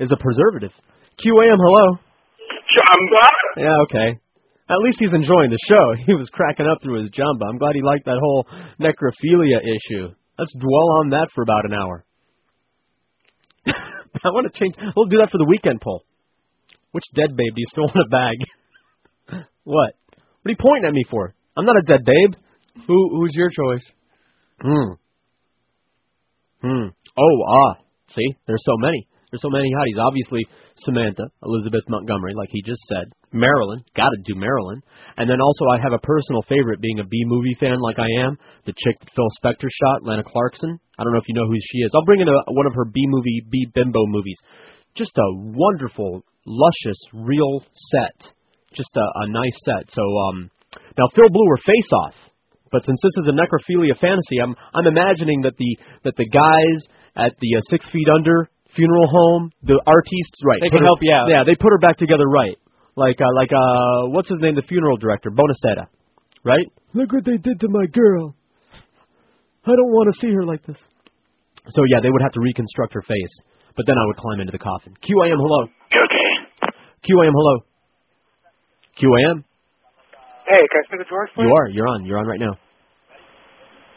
is 0.00 0.12
a 0.12 0.16
preservative. 0.16 0.72
QAM, 1.16 1.56
hello. 1.56 1.98
Yeah, 3.56 3.76
okay. 3.88 4.20
At 4.68 4.78
least 4.78 4.96
he's 4.98 5.12
enjoying 5.12 5.50
the 5.50 5.60
show. 5.68 5.94
He 6.06 6.14
was 6.14 6.28
cracking 6.32 6.66
up 6.66 6.78
through 6.82 7.00
his 7.00 7.10
jumba. 7.10 7.48
I'm 7.48 7.58
glad 7.58 7.74
he 7.74 7.82
liked 7.82 8.06
that 8.06 8.18
whole 8.20 8.46
necrophilia 8.80 9.60
issue. 9.60 10.08
Let's 10.38 10.52
dwell 10.58 10.98
on 11.00 11.10
that 11.10 11.28
for 11.34 11.42
about 11.42 11.64
an 11.64 11.74
hour. 11.74 12.04
I 14.24 14.28
want 14.30 14.52
to 14.52 14.58
change. 14.58 14.74
We'll 14.96 15.06
do 15.06 15.18
that 15.18 15.30
for 15.30 15.38
the 15.38 15.44
weekend 15.44 15.80
poll. 15.80 16.04
Which 16.92 17.04
dead 17.14 17.36
babe 17.36 17.54
do 17.54 17.60
you 17.60 17.66
still 17.70 17.84
want 17.90 18.06
a 18.06 18.08
bag? 18.08 19.44
what? 19.64 19.94
What 20.42 20.46
are 20.46 20.50
you 20.50 20.56
pointing 20.60 20.86
at 20.86 20.92
me 20.92 21.04
for? 21.10 21.34
I'm 21.56 21.64
not 21.64 21.76
a 21.76 21.82
dead 21.82 22.04
babe. 22.04 22.34
Who 22.86 23.20
who's 23.20 23.34
your 23.34 23.50
choice? 23.50 23.84
Hmm. 24.60 24.94
Hmm. 26.62 26.88
Oh, 27.18 27.36
ah. 27.48 27.78
See, 28.14 28.36
there's 28.46 28.64
so 28.64 28.76
many. 28.78 29.06
There's 29.30 29.42
so 29.42 29.50
many 29.50 29.70
hotties. 29.74 30.00
Obviously, 30.00 30.46
Samantha, 30.76 31.24
Elizabeth 31.42 31.82
Montgomery, 31.88 32.34
like 32.34 32.48
he 32.52 32.62
just 32.62 32.80
said. 32.88 33.10
Marilyn, 33.34 33.82
gotta 33.94 34.16
do 34.24 34.34
Marilyn. 34.34 34.80
And 35.18 35.28
then 35.28 35.40
also, 35.42 35.66
I 35.68 35.82
have 35.82 35.92
a 35.92 35.98
personal 35.98 36.42
favorite, 36.48 36.80
being 36.80 37.00
a 37.00 37.04
B 37.04 37.18
movie 37.26 37.56
fan 37.58 37.78
like 37.80 37.98
I 37.98 38.08
am. 38.22 38.38
The 38.64 38.72
chick 38.72 38.96
that 39.00 39.10
Phil 39.10 39.28
Spector 39.42 39.68
shot, 39.68 40.06
Lana 40.06 40.22
Clarkson. 40.24 40.78
I 40.98 41.02
don't 41.02 41.12
know 41.12 41.18
if 41.18 41.28
you 41.28 41.34
know 41.34 41.46
who 41.46 41.58
she 41.58 41.78
is. 41.78 41.90
I'll 41.94 42.06
bring 42.06 42.20
in 42.20 42.28
a, 42.28 42.38
one 42.54 42.66
of 42.66 42.74
her 42.74 42.84
B 42.86 43.02
movie, 43.06 43.44
B 43.50 43.66
bimbo 43.74 44.06
movies. 44.06 44.38
Just 44.94 45.18
a 45.18 45.28
wonderful, 45.34 46.22
luscious, 46.46 46.98
real 47.12 47.60
set. 47.90 48.32
Just 48.72 48.90
a, 48.96 49.06
a 49.26 49.28
nice 49.28 49.58
set. 49.66 49.90
So, 49.90 50.02
um, 50.02 50.50
now 50.96 51.10
Phil 51.14 51.28
blew 51.28 51.46
her 51.50 51.62
face 51.66 51.90
off. 51.92 52.14
But 52.70 52.84
since 52.84 52.98
this 53.02 53.22
is 53.22 53.28
a 53.30 53.34
necrophilia 53.34 53.98
fantasy, 53.98 54.42
I'm 54.42 54.56
I'm 54.74 54.86
imagining 54.86 55.42
that 55.42 55.54
the 55.56 55.78
that 56.02 56.16
the 56.16 56.26
guys 56.26 56.90
at 57.14 57.38
the 57.38 57.58
uh, 57.58 57.60
Six 57.70 57.88
Feet 57.90 58.08
Under 58.10 58.50
funeral 58.74 59.06
home, 59.06 59.52
the 59.62 59.78
artistes, 59.86 60.42
right? 60.42 60.58
They 60.60 60.70
can 60.70 60.80
her- 60.80 60.90
help 60.90 60.98
you 61.00 61.14
out. 61.14 61.30
Yeah, 61.30 61.44
they 61.46 61.54
put 61.54 61.70
her 61.70 61.78
back 61.78 61.96
together 61.96 62.26
right. 62.26 62.58
Like 62.96 63.18
uh, 63.20 63.32
like 63.34 63.50
uh, 63.52 64.08
what's 64.14 64.28
his 64.28 64.38
name? 64.40 64.54
The 64.54 64.62
funeral 64.62 64.96
director, 64.96 65.30
Bonasera, 65.30 65.86
right? 66.44 66.66
Look 66.94 67.12
what 67.12 67.24
they 67.24 67.36
did 67.38 67.58
to 67.60 67.68
my 67.68 67.86
girl. 67.86 68.34
I 69.66 69.70
don't 69.74 69.90
want 69.90 70.14
to 70.14 70.20
see 70.20 70.32
her 70.32 70.44
like 70.44 70.64
this. 70.64 70.76
So 71.68 71.82
yeah, 71.90 71.98
they 72.02 72.10
would 72.10 72.22
have 72.22 72.32
to 72.34 72.40
reconstruct 72.40 72.92
her 72.94 73.02
face. 73.02 73.34
But 73.76 73.86
then 73.86 73.96
I 73.98 74.06
would 74.06 74.16
climb 74.16 74.38
into 74.38 74.52
the 74.52 74.62
coffin. 74.62 74.94
QAM, 75.02 75.34
hello. 75.34 75.62
Okay. 75.90 76.30
QAM, 77.02 77.32
hello. 77.34 77.54
QAM, 78.94 79.42
Hey, 80.46 80.62
can 80.70 80.78
I 80.78 80.84
speak 80.86 81.00
to 81.02 81.08
George, 81.10 81.30
please? 81.34 81.48
you 81.48 81.50
are. 81.50 81.66
You're 81.72 81.88
on. 81.88 82.04
You're 82.04 82.18
on 82.20 82.26
right 82.28 82.38
now. 82.38 82.54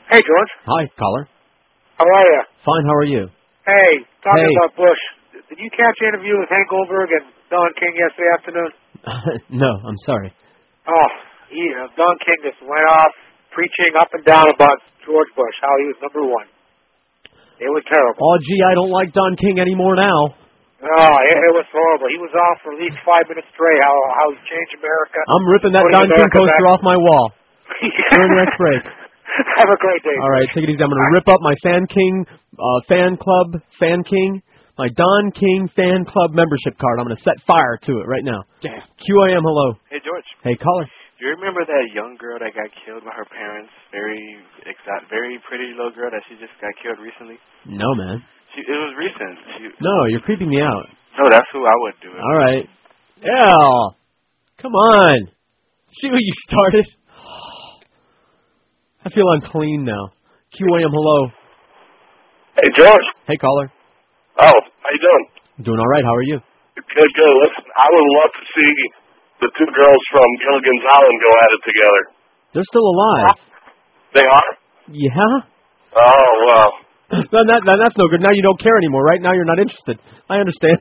Hey, 0.09 0.23
George. 0.23 0.51
Hi, 0.65 0.87
caller. 0.97 1.27
How 1.99 2.07
are 2.07 2.25
you? 2.25 2.41
Fine. 2.65 2.85
How 2.87 2.95
are 2.97 3.05
you? 3.05 3.23
Hey, 3.67 3.91
talking 4.23 4.47
Hey. 4.47 4.55
about 4.63 4.73
Bush. 4.79 5.01
Did 5.51 5.59
you 5.59 5.69
catch 5.75 5.95
the 5.99 6.07
interview 6.07 6.39
with 6.39 6.47
Hank 6.49 6.65
Goldberg 6.71 7.11
and 7.11 7.27
Don 7.51 7.69
King 7.77 7.93
yesterday 7.99 8.31
afternoon? 8.33 8.71
no, 9.63 9.71
I'm 9.83 9.99
sorry. 10.05 10.31
Oh, 10.87 11.09
he, 11.51 11.63
uh, 11.75 11.87
Don 11.95 12.15
King 12.23 12.39
just 12.43 12.59
went 12.63 12.87
off 12.87 13.13
preaching 13.51 13.95
up 13.99 14.11
and 14.13 14.23
down 14.23 14.47
about 14.51 14.77
George 15.03 15.31
Bush, 15.35 15.55
how 15.63 15.73
he 15.79 15.85
was 15.91 15.97
number 16.03 16.23
one. 16.23 16.47
It 17.57 17.71
was 17.73 17.81
terrible. 17.89 18.21
Oh, 18.21 18.37
gee, 18.37 18.61
I 18.61 18.73
don't 18.77 18.93
like 18.93 19.09
Don 19.15 19.33
King 19.35 19.57
anymore 19.57 19.97
now. 19.97 20.35
Oh, 20.77 21.15
it, 21.25 21.35
it 21.41 21.53
was 21.57 21.65
horrible. 21.73 22.05
He 22.05 22.21
was 22.21 22.29
off 22.37 22.61
for 22.61 22.69
at 22.69 22.77
least 22.77 23.01
five 23.01 23.25
minutes 23.25 23.49
straight. 23.49 23.81
How 23.81 23.97
how 24.13 24.25
he 24.29 24.37
changed 24.45 24.77
America. 24.77 25.17
I'm 25.25 25.45
ripping 25.49 25.73
that 25.73 25.81
Don 25.89 26.05
King 26.05 26.29
poster 26.29 26.53
back. 26.53 26.69
off 26.69 26.81
my 26.85 26.93
wall 26.93 27.33
during 28.13 28.29
the 28.29 28.39
next 28.45 28.57
break. 28.61 28.83
Have 29.57 29.73
a 29.73 29.79
great 29.81 30.05
day. 30.05 30.13
All 30.21 30.29
right, 30.29 30.45
take 30.53 30.65
it 30.65 30.69
easy. 30.69 30.81
I'm 30.85 30.93
going 30.93 31.01
to 31.01 31.13
rip 31.17 31.25
up 31.33 31.41
my 31.41 31.57
Fan 31.65 31.89
King 31.89 32.29
uh, 32.29 32.79
fan 32.85 33.17
club, 33.17 33.57
Fan 33.81 34.05
King, 34.05 34.41
my 34.78 34.89
Don 34.93 35.32
King 35.34 35.69
fan 35.75 36.05
club 36.05 36.32
membership 36.38 36.78
card. 36.78 36.99
I'm 37.01 37.05
going 37.09 37.17
to 37.17 37.25
set 37.25 37.38
fire 37.45 37.78
to 37.89 37.91
it 37.99 38.05
right 38.07 38.23
now. 38.23 38.45
Yeah. 38.61 38.78
QAM, 39.01 39.41
hello. 39.41 39.73
Hey, 39.89 39.97
George. 40.05 40.25
Hey, 40.45 40.55
caller. 40.55 40.86
Do 41.17 41.25
you 41.25 41.34
remember 41.34 41.65
that 41.65 41.86
young 41.97 42.13
girl 42.21 42.38
that 42.38 42.53
got 42.53 42.69
killed 42.86 43.01
by 43.01 43.09
her 43.17 43.25
parents? 43.25 43.73
Very 43.89 44.38
exact, 44.69 45.09
very 45.09 45.41
pretty 45.49 45.73
little 45.73 45.89
girl 45.91 46.13
that 46.13 46.21
she 46.30 46.38
just 46.38 46.53
got 46.61 46.69
killed 46.78 47.01
recently. 47.01 47.41
No, 47.65 47.89
man. 47.97 48.21
She, 48.53 48.61
it 48.61 48.78
was 48.78 48.93
recent. 48.93 49.34
She, 49.57 49.65
No, 49.82 49.95
you're 50.13 50.21
creeping 50.21 50.49
me 50.49 50.61
out. 50.61 50.86
no, 51.17 51.25
that's 51.34 51.49
who 51.49 51.65
I 51.65 51.73
would 51.82 51.97
do 52.05 52.09
it. 52.13 52.21
All 52.21 52.38
right. 52.38 52.65
Yeah. 53.17 53.97
Come 54.61 54.73
on. 54.78 55.17
See 55.97 56.09
what 56.13 56.21
you 56.21 56.34
started? 56.45 56.86
I 59.05 59.09
feel 59.09 59.25
unclean 59.41 59.84
now. 59.86 60.13
QAM, 60.53 60.91
hello. 60.93 61.30
Hey, 62.55 62.69
George. 62.78 63.07
Hey, 63.28 63.38
caller. 63.38 63.71
Oh, 64.38 64.53
how 64.53 64.89
you 64.93 65.01
doing? 65.01 65.23
Doing 65.65 65.79
all 65.81 65.89
right. 65.89 66.05
How 66.05 66.13
are 66.13 66.27
you? 66.27 66.38
Good, 66.77 67.11
good. 67.17 67.33
Listen, 67.41 67.65
I 67.73 67.88
would 67.89 68.07
love 68.21 68.31
to 68.38 68.43
see 68.53 68.73
the 69.41 69.49
two 69.57 69.69
girls 69.73 70.03
from 70.13 70.27
Gilligan's 70.45 70.85
Island 70.93 71.17
go 71.17 71.31
at 71.41 71.49
it 71.57 71.61
together. 71.65 72.01
They're 72.53 72.69
still 72.69 72.85
alive. 72.85 73.38
They 74.13 74.25
are? 74.25 74.49
Yeah? 74.93 75.35
Oh, 75.97 76.31
well. 76.45 76.69
then, 77.33 77.45
that, 77.49 77.61
then 77.65 77.77
that's 77.81 77.97
no 77.97 78.05
good. 78.09 78.21
Now 78.21 78.33
you 78.33 78.45
don't 78.45 78.59
care 78.61 78.77
anymore. 78.77 79.03
Right 79.03 79.21
now 79.21 79.33
you're 79.33 79.49
not 79.49 79.59
interested. 79.59 79.97
I 80.29 80.38
understand. 80.38 80.79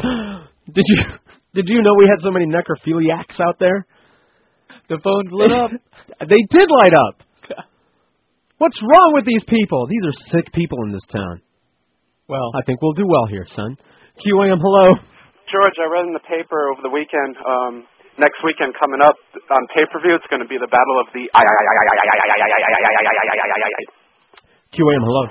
Did 0.72 0.84
you 0.88 0.98
did 1.56 1.68
you 1.68 1.80
know 1.80 1.94
we 1.96 2.04
had 2.04 2.20
so 2.20 2.30
many 2.30 2.44
necrophiliacs 2.44 3.40
out 3.40 3.58
there? 3.58 3.86
The 4.90 5.00
phone's 5.02 5.32
lit 5.32 5.52
up. 5.52 5.70
they 6.28 6.42
did 6.50 6.68
light 6.68 6.92
up. 6.92 7.22
What's 8.58 8.80
wrong 8.82 9.12
with 9.14 9.24
these 9.24 9.42
people? 9.48 9.86
These 9.88 10.04
are 10.04 10.36
sick 10.36 10.52
people 10.52 10.78
in 10.84 10.92
this 10.92 11.06
town. 11.10 11.40
Well, 12.26 12.50
I 12.58 12.62
think 12.66 12.82
we'll 12.82 12.98
do 12.98 13.06
well 13.06 13.26
here, 13.30 13.46
son. 13.54 13.78
QAM, 14.18 14.58
hello. 14.58 14.98
George, 15.46 15.78
I 15.78 15.86
read 15.86 16.10
in 16.10 16.14
the 16.14 16.26
paper 16.26 16.74
over 16.74 16.82
the 16.82 16.90
weekend. 16.90 17.38
Um, 17.38 17.86
next 18.18 18.42
weekend 18.42 18.74
coming 18.74 18.98
up 18.98 19.14
on 19.54 19.62
pay 19.70 19.86
per 19.86 20.02
view, 20.02 20.18
it's 20.18 20.26
going 20.26 20.42
to 20.42 20.50
be 20.50 20.58
the 20.58 20.66
battle 20.66 20.96
of 20.98 21.06
the. 21.14 21.30
QAM, 24.74 25.02
hello. 25.06 25.24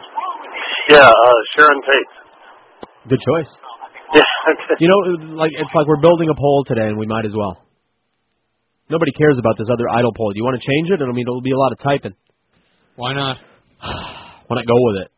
Yeah, 0.87 1.11
uh, 1.11 1.37
Sharon 1.57 1.81
Tate. 1.83 2.11
Good 3.11 3.19
choice. 3.19 3.51
Yeah. 4.15 4.23
You 4.79 4.87
know, 4.87 5.35
like 5.35 5.51
it's 5.51 5.73
like 5.75 5.87
we're 5.87 5.99
building 5.99 6.29
a 6.31 6.37
poll 6.39 6.63
today, 6.63 6.87
and 6.87 6.97
we 6.97 7.05
might 7.05 7.25
as 7.25 7.35
well. 7.35 7.59
Nobody 8.89 9.11
cares 9.11 9.37
about 9.37 9.57
this 9.57 9.67
other 9.67 9.89
idol 9.91 10.13
poll. 10.15 10.31
Do 10.31 10.37
you 10.37 10.45
want 10.45 10.61
to 10.61 10.63
change 10.63 10.91
it? 10.95 11.03
I 11.03 11.11
mean, 11.11 11.27
it'll 11.27 11.41
be 11.41 11.51
a 11.51 11.57
lot 11.57 11.73
of 11.73 11.79
typing. 11.83 12.15
Why 12.95 13.13
not? 13.13 13.37
Why 14.47 14.55
not 14.55 14.65
go 14.65 14.77
with 14.77 15.03
it? 15.03 15.11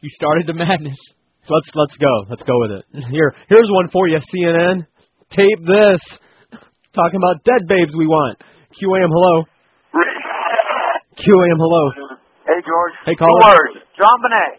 You 0.00 0.10
started 0.14 0.46
the 0.46 0.54
madness. 0.54 0.96
Let's 1.48 1.70
let's 1.74 1.96
go. 1.98 2.12
Let's 2.28 2.42
go 2.42 2.54
with 2.60 2.70
it. 2.72 2.84
Here 3.10 3.34
here's 3.48 3.68
one 3.70 3.88
for 3.90 4.06
you, 4.08 4.18
CNN. 4.18 4.86
Tape 5.30 5.60
this. 5.62 6.00
Talking 6.94 7.20
about 7.20 7.42
dead 7.44 7.66
babes 7.66 7.94
we 7.96 8.06
want. 8.06 8.38
QAM 8.72 9.08
hello. 9.08 9.44
QAM 11.18 11.58
hello. 11.58 11.90
Hey, 12.46 12.60
George. 12.64 12.94
Hey, 13.06 13.14
Two 13.14 13.24
caller. 13.24 13.56
words. 13.56 13.84
JonBenét. 13.98 14.54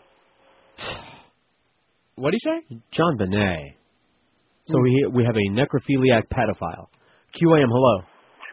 What 2.16 2.32
do 2.32 2.38
you 2.42 2.52
say? 2.52 2.78
JonBenét. 2.98 3.76
So 4.64 4.80
we 4.82 5.08
we 5.14 5.24
have 5.26 5.36
a 5.36 5.50
necrophiliac 5.52 6.28
pedophile. 6.34 6.88
QAM 7.36 7.68
hello. 7.70 8.04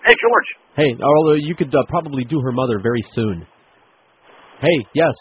Hey, 0.06 0.14
George. 0.22 0.48
Hey, 0.76 1.02
although 1.02 1.34
you 1.34 1.54
could 1.56 1.74
uh, 1.74 1.82
probably 1.88 2.24
do 2.24 2.40
her 2.40 2.52
mother 2.52 2.78
very 2.82 3.02
soon. 3.12 3.46
Hey, 4.60 4.86
yes. 4.94 5.14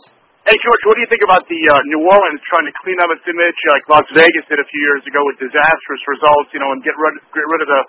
Hey, 0.45 0.53
George, 0.61 0.83
what 0.85 0.93
do 0.93 1.01
you 1.01 1.09
think 1.09 1.25
about 1.25 1.41
the 1.49 1.57
uh, 1.57 1.73
New 1.89 2.05
Orleans 2.05 2.37
trying 2.45 2.69
to 2.69 2.73
clean 2.85 3.01
up 3.01 3.09
its 3.09 3.25
image 3.25 3.57
like 3.73 3.81
Las 3.89 4.05
Vegas 4.13 4.45
did 4.45 4.61
a 4.61 4.67
few 4.69 4.77
years 4.77 5.01
ago 5.09 5.17
with 5.25 5.41
disastrous 5.41 6.01
results, 6.05 6.53
you 6.53 6.61
know, 6.61 6.69
and 6.69 6.85
get 6.85 6.93
rid, 7.01 7.17
get 7.33 7.45
rid 7.49 7.65
of 7.65 7.69
the 7.73 7.81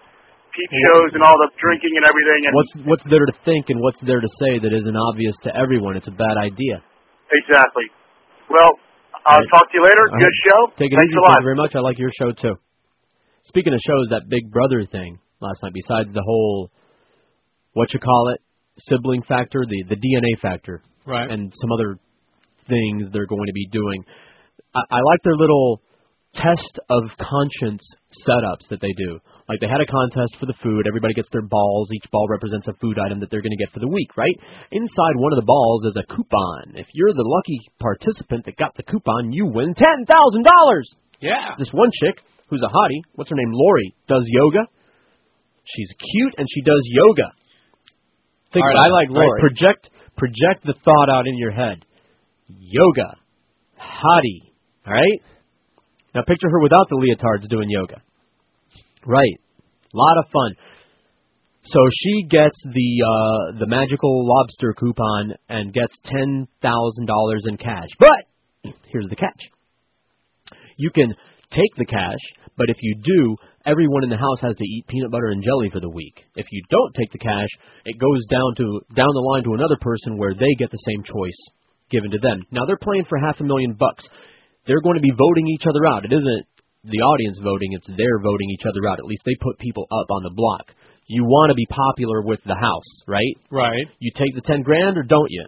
peep 0.57 0.71
shows 0.89 1.11
and 1.13 1.21
all 1.21 1.37
the 1.37 1.53
drinking 1.61 1.93
and 2.01 2.05
everything? 2.09 2.41
And 2.49 2.53
What's 2.57 2.75
what's 2.89 3.07
there 3.13 3.29
to 3.29 3.35
think 3.45 3.69
and 3.69 3.77
what's 3.85 4.01
there 4.09 4.25
to 4.25 4.31
say 4.41 4.57
that 4.57 4.73
isn't 4.73 4.97
obvious 5.13 5.37
to 5.45 5.53
everyone? 5.53 6.01
It's 6.01 6.09
a 6.09 6.17
bad 6.17 6.41
idea. 6.41 6.81
Exactly. 7.29 7.93
Well, 8.49 8.81
I'll 9.29 9.37
Right. 9.37 9.53
talk 9.53 9.69
to 9.69 9.75
you 9.77 9.85
later. 9.85 10.05
All 10.09 10.17
Good 10.17 10.33
right. 10.33 10.45
show. 10.49 10.61
Take 10.81 10.93
it 10.93 10.97
Thanks 10.97 11.13
easy. 11.13 11.21
a 11.21 11.29
lot. 11.29 11.37
Thank 11.37 11.45
you 11.45 11.49
very 11.53 11.61
much. 11.61 11.73
I 11.77 11.81
like 11.85 11.99
your 12.01 12.13
show 12.17 12.33
too. 12.33 12.57
Speaking 13.53 13.77
of 13.77 13.81
shows, 13.85 14.09
that 14.17 14.33
Big 14.33 14.49
Brother 14.49 14.81
thing 14.89 15.21
last 15.45 15.61
night. 15.61 15.77
Besides 15.77 16.09
the 16.09 16.25
whole 16.25 16.73
what 17.77 17.93
you 17.93 18.01
call 18.01 18.33
it 18.33 18.41
sibling 18.89 19.21
factor, 19.29 19.61
the 19.69 19.93
the 19.93 19.97
DNA 20.01 20.41
factor, 20.41 20.81
Right. 21.05 21.29
and 21.29 21.53
some 21.53 21.69
other 21.77 22.01
things 22.69 23.09
they're 23.13 23.27
going 23.27 23.47
to 23.47 23.57
be 23.57 23.67
doing. 23.71 24.05
I, 24.75 24.81
I 24.91 25.01
like 25.01 25.23
their 25.25 25.37
little 25.37 25.83
test 26.35 26.81
of 26.91 27.09
conscience 27.17 27.83
setups 28.27 28.69
that 28.69 28.81
they 28.81 28.93
do. 28.93 29.19
Like 29.49 29.63
they 29.63 29.71
had 29.71 29.81
a 29.81 29.87
contest 29.87 30.37
for 30.39 30.47
the 30.47 30.59
food. 30.59 30.85
Everybody 30.87 31.15
gets 31.15 31.31
their 31.31 31.47
balls. 31.47 31.89
Each 31.95 32.11
ball 32.11 32.27
represents 32.29 32.67
a 32.67 32.75
food 32.83 32.99
item 32.99 33.21
that 33.21 33.31
they're 33.31 33.43
going 33.43 33.57
to 33.57 33.63
get 33.63 33.73
for 33.73 33.79
the 33.81 33.89
week, 33.89 34.17
right? 34.17 34.35
Inside 34.73 35.15
one 35.17 35.33
of 35.33 35.39
the 35.39 35.47
balls 35.47 35.87
is 35.87 35.97
a 35.97 36.07
coupon. 36.11 36.75
If 36.75 36.87
you're 36.93 37.15
the 37.15 37.25
lucky 37.25 37.63
participant 37.79 38.45
that 38.47 38.59
got 38.59 38.75
the 38.77 38.83
coupon, 38.83 39.33
you 39.33 39.47
win 39.47 39.73
ten 39.73 40.05
thousand 40.05 40.45
dollars. 40.45 40.87
Yeah. 41.21 41.55
This 41.59 41.71
one 41.73 41.91
chick 42.03 42.21
who's 42.51 42.63
a 42.63 42.71
hottie, 42.71 43.03
what's 43.15 43.31
her 43.31 43.37
name? 43.37 43.55
Lori, 43.55 43.95
does 44.09 44.27
yoga. 44.27 44.67
She's 45.65 45.91
cute 45.95 46.35
and 46.39 46.47
she 46.51 46.61
does 46.63 46.83
yoga. 46.91 47.31
Think 48.53 48.67
All 48.67 48.71
right, 48.71 48.87
I 48.87 48.91
like 48.91 49.09
it, 49.11 49.15
right? 49.15 49.27
Lori. 49.31 49.41
Project 49.41 49.91
project 50.19 50.67
the 50.67 50.75
thought 50.85 51.09
out 51.09 51.27
in 51.27 51.39
your 51.39 51.53
head. 51.53 51.86
Yoga, 52.49 53.17
hottie. 53.79 54.53
All 54.87 54.93
right. 54.93 55.21
Now 56.15 56.23
picture 56.27 56.49
her 56.49 56.61
without 56.61 56.89
the 56.89 56.97
leotards 56.97 57.49
doing 57.49 57.69
yoga. 57.69 58.03
Right. 59.05 59.41
A 59.93 59.97
lot 59.97 60.19
of 60.19 60.31
fun. 60.31 60.55
So 61.63 61.81
she 61.93 62.23
gets 62.29 62.57
the 62.65 62.91
uh 63.03 63.59
the 63.59 63.67
magical 63.67 64.27
lobster 64.27 64.73
coupon 64.79 65.35
and 65.49 65.73
gets 65.73 65.99
ten 66.05 66.47
thousand 66.63 67.07
dollars 67.07 67.45
in 67.47 67.57
cash. 67.57 67.89
But 67.99 68.25
here's 68.93 69.09
the 69.09 69.17
catch. 69.17 69.43
You 70.77 70.91
can 70.91 71.13
take 71.51 71.75
the 71.77 71.87
cash, 71.87 72.21
but 72.57 72.71
if 72.71 72.77
you 72.81 72.97
do, 73.03 73.37
everyone 73.65 74.05
in 74.05 74.11
the 74.11 74.17
house 74.17 74.41
has 74.43 74.55
to 74.57 74.65
eat 74.65 74.87
peanut 74.87 75.11
butter 75.11 75.29
and 75.29 75.43
jelly 75.43 75.71
for 75.73 75.81
the 75.81 75.91
week. 75.91 76.25
If 76.37 76.47
you 76.53 76.63
don't 76.71 76.95
take 76.95 77.11
the 77.11 77.19
cash, 77.19 77.49
it 77.85 77.99
goes 77.99 78.27
down 78.31 78.55
to 78.57 78.81
down 78.95 79.11
the 79.13 79.27
line 79.33 79.45
to 79.45 79.55
another 79.55 79.79
person 79.81 80.19
where 80.19 80.35
they 80.35 80.55
get 80.59 80.71
the 80.71 80.85
same 80.87 81.03
choice 81.03 81.51
given 81.91 82.11
to 82.11 82.19
them. 82.19 82.43
Now 82.51 82.67
they're 82.67 82.81
playing 82.81 83.05
for 83.09 83.19
half 83.19 83.41
a 83.41 83.45
million 83.45 83.75
bucks. 83.75 84.05
They're 84.67 84.83
going 84.83 84.97
to 84.97 85.05
be 85.05 85.15
voting 85.15 85.47
each 85.49 85.67
other 85.67 85.87
out. 85.87 86.05
It 86.05 86.13
isn't 86.13 86.47
the 86.87 87.03
audience 87.03 87.39
voting, 87.43 87.75
it's 87.75 87.87
they're 87.87 88.23
voting 88.23 88.51
each 88.51 88.67
other 88.67 88.87
out. 88.89 88.99
At 88.99 89.07
least 89.07 89.23
they 89.27 89.35
put 89.41 89.59
people 89.59 89.87
up 89.91 90.07
on 90.11 90.23
the 90.23 90.35
block. 90.35 90.71
You 91.07 91.25
want 91.25 91.51
to 91.51 91.55
be 91.55 91.67
popular 91.67 92.23
with 92.23 92.41
the 92.47 92.55
house, 92.55 92.91
right? 93.07 93.37
Right. 93.51 93.87
You 93.99 94.11
take 94.15 94.35
the 94.35 94.43
10 94.43 94.63
grand 94.63 94.99
or 94.99 95.03
don't 95.03 95.31
you? 95.31 95.47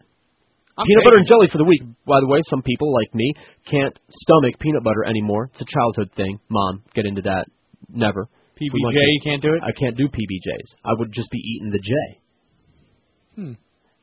I'm 0.78 0.86
peanut 0.86 1.04
butter 1.04 1.18
and 1.18 1.26
jelly 1.26 1.48
for 1.50 1.58
the 1.58 1.66
week. 1.66 1.82
By 2.06 2.20
the 2.20 2.28
way, 2.28 2.38
some 2.46 2.62
people 2.62 2.94
like 2.94 3.12
me 3.12 3.34
can't 3.66 3.98
stomach 4.08 4.58
peanut 4.60 4.84
butter 4.84 5.04
anymore. 5.04 5.50
It's 5.52 5.62
a 5.62 5.66
childhood 5.66 6.14
thing. 6.14 6.38
Mom, 6.48 6.84
get 6.94 7.06
into 7.06 7.22
that. 7.22 7.46
Never. 7.90 8.28
PBJ, 8.54 8.94
you 8.94 9.20
can't 9.24 9.42
do 9.42 9.54
it? 9.54 9.62
I 9.62 9.72
can't 9.72 9.96
do 9.96 10.06
PBJs. 10.06 10.68
I 10.84 10.90
would 10.96 11.12
just 11.12 11.30
be 11.30 11.38
eating 11.38 11.70
the 11.70 11.78
J. 11.78 11.94
Hmm. 13.34 13.52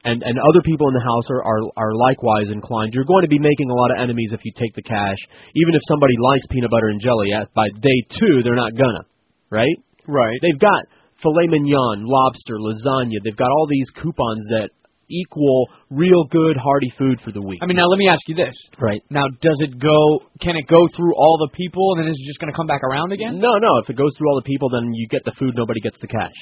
And 0.06 0.22
and 0.22 0.38
other 0.38 0.62
people 0.62 0.88
in 0.88 0.94
the 0.94 1.02
house 1.02 1.28
are, 1.34 1.42
are 1.42 1.62
are 1.76 1.94
likewise 1.98 2.54
inclined. 2.54 2.94
You're 2.94 3.10
going 3.10 3.26
to 3.26 3.34
be 3.34 3.42
making 3.42 3.70
a 3.70 3.74
lot 3.74 3.90
of 3.90 3.98
enemies 3.98 4.32
if 4.32 4.46
you 4.46 4.54
take 4.54 4.78
the 4.78 4.86
cash. 4.86 5.18
Even 5.58 5.74
if 5.74 5.82
somebody 5.90 6.14
likes 6.22 6.46
peanut 6.54 6.70
butter 6.70 6.94
and 6.94 7.02
jelly, 7.02 7.34
at 7.34 7.50
by 7.58 7.68
day 7.82 8.00
two 8.14 8.46
they're 8.46 8.56
not 8.56 8.78
gonna, 8.78 9.04
right? 9.50 9.78
Right. 10.06 10.38
They've 10.46 10.62
got 10.62 10.86
filet 11.22 11.50
mignon, 11.50 12.06
lobster, 12.06 12.62
lasagna. 12.62 13.18
They've 13.24 13.36
got 13.36 13.50
all 13.50 13.68
these 13.68 13.90
coupons 13.98 14.46
that 14.54 14.70
equal 15.10 15.70
real 15.90 16.26
good 16.26 16.58
hearty 16.58 16.92
food 16.98 17.20
for 17.24 17.32
the 17.32 17.42
week. 17.42 17.60
I 17.62 17.66
mean, 17.66 17.78
now 17.78 17.88
let 17.88 17.98
me 17.98 18.08
ask 18.08 18.22
you 18.28 18.36
this. 18.36 18.56
Right. 18.80 19.02
Now, 19.10 19.26
does 19.42 19.60
it 19.62 19.78
go? 19.80 20.22
Can 20.42 20.56
it 20.56 20.68
go 20.68 20.88
through 20.96 21.14
all 21.16 21.38
the 21.42 21.56
people, 21.56 21.94
and 21.94 22.04
then 22.04 22.12
is 22.12 22.18
it 22.20 22.28
just 22.28 22.40
going 22.40 22.52
to 22.52 22.58
come 22.58 22.68
back 22.68 22.84
around 22.84 23.12
again? 23.12 23.38
No, 23.38 23.58
no. 23.58 23.78
If 23.82 23.90
it 23.90 23.98
goes 23.98 24.12
through 24.18 24.30
all 24.30 24.42
the 24.42 24.48
people, 24.48 24.70
then 24.70 24.94
you 24.94 25.08
get 25.08 25.24
the 25.26 25.34
food. 25.38 25.54
Nobody 25.56 25.80
gets 25.82 26.00
the 26.00 26.08
cash. 26.08 26.36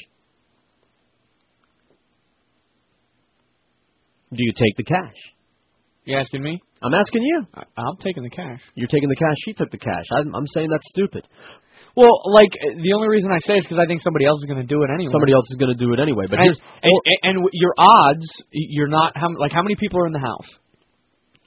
Do 4.34 4.44
you 4.44 4.54
take 4.58 4.76
the 4.78 4.84
cash? 4.84 5.20
You 6.06 6.18
asking 6.18 6.44
me? 6.44 6.60
I'm 6.82 6.94
asking 6.94 7.24
you. 7.24 7.48
I, 7.56 7.64
I'm 7.78 7.98
taking 8.04 8.24
the 8.24 8.30
cash. 8.30 8.60
You're 8.76 8.92
taking 8.92 9.08
the 9.08 9.16
cash. 9.16 9.38
She 9.46 9.54
took 9.54 9.72
the 9.72 9.78
cash. 9.78 10.04
I'm, 10.12 10.36
I'm 10.36 10.48
saying 10.48 10.70
that's 10.70 10.88
stupid. 10.90 11.24
Well, 11.96 12.12
like 12.34 12.50
the 12.58 12.92
only 12.94 13.08
reason 13.08 13.32
I 13.32 13.38
say 13.46 13.54
it 13.54 13.58
is 13.62 13.64
because 13.70 13.78
I 13.78 13.86
think 13.86 14.02
somebody 14.02 14.26
else 14.26 14.42
is 14.42 14.50
going 14.50 14.60
to 14.60 14.68
do 14.68 14.82
it 14.82 14.90
anyway. 14.90 15.14
Somebody 15.14 15.34
else 15.34 15.46
is 15.54 15.58
going 15.62 15.70
to 15.70 15.78
do 15.78 15.94
it 15.94 16.00
anyway. 16.02 16.26
But 16.28 16.42
and, 16.42 16.50
here's 16.50 16.60
and, 16.82 16.92
and, 17.22 17.38
and 17.38 17.50
your 17.54 17.74
odds, 17.78 18.26
you're 18.52 18.90
not 18.90 19.14
how 19.16 19.30
like 19.38 19.54
how 19.54 19.62
many 19.62 19.76
people 19.78 20.02
are 20.02 20.08
in 20.08 20.14
the 20.14 20.26
house? 20.26 20.50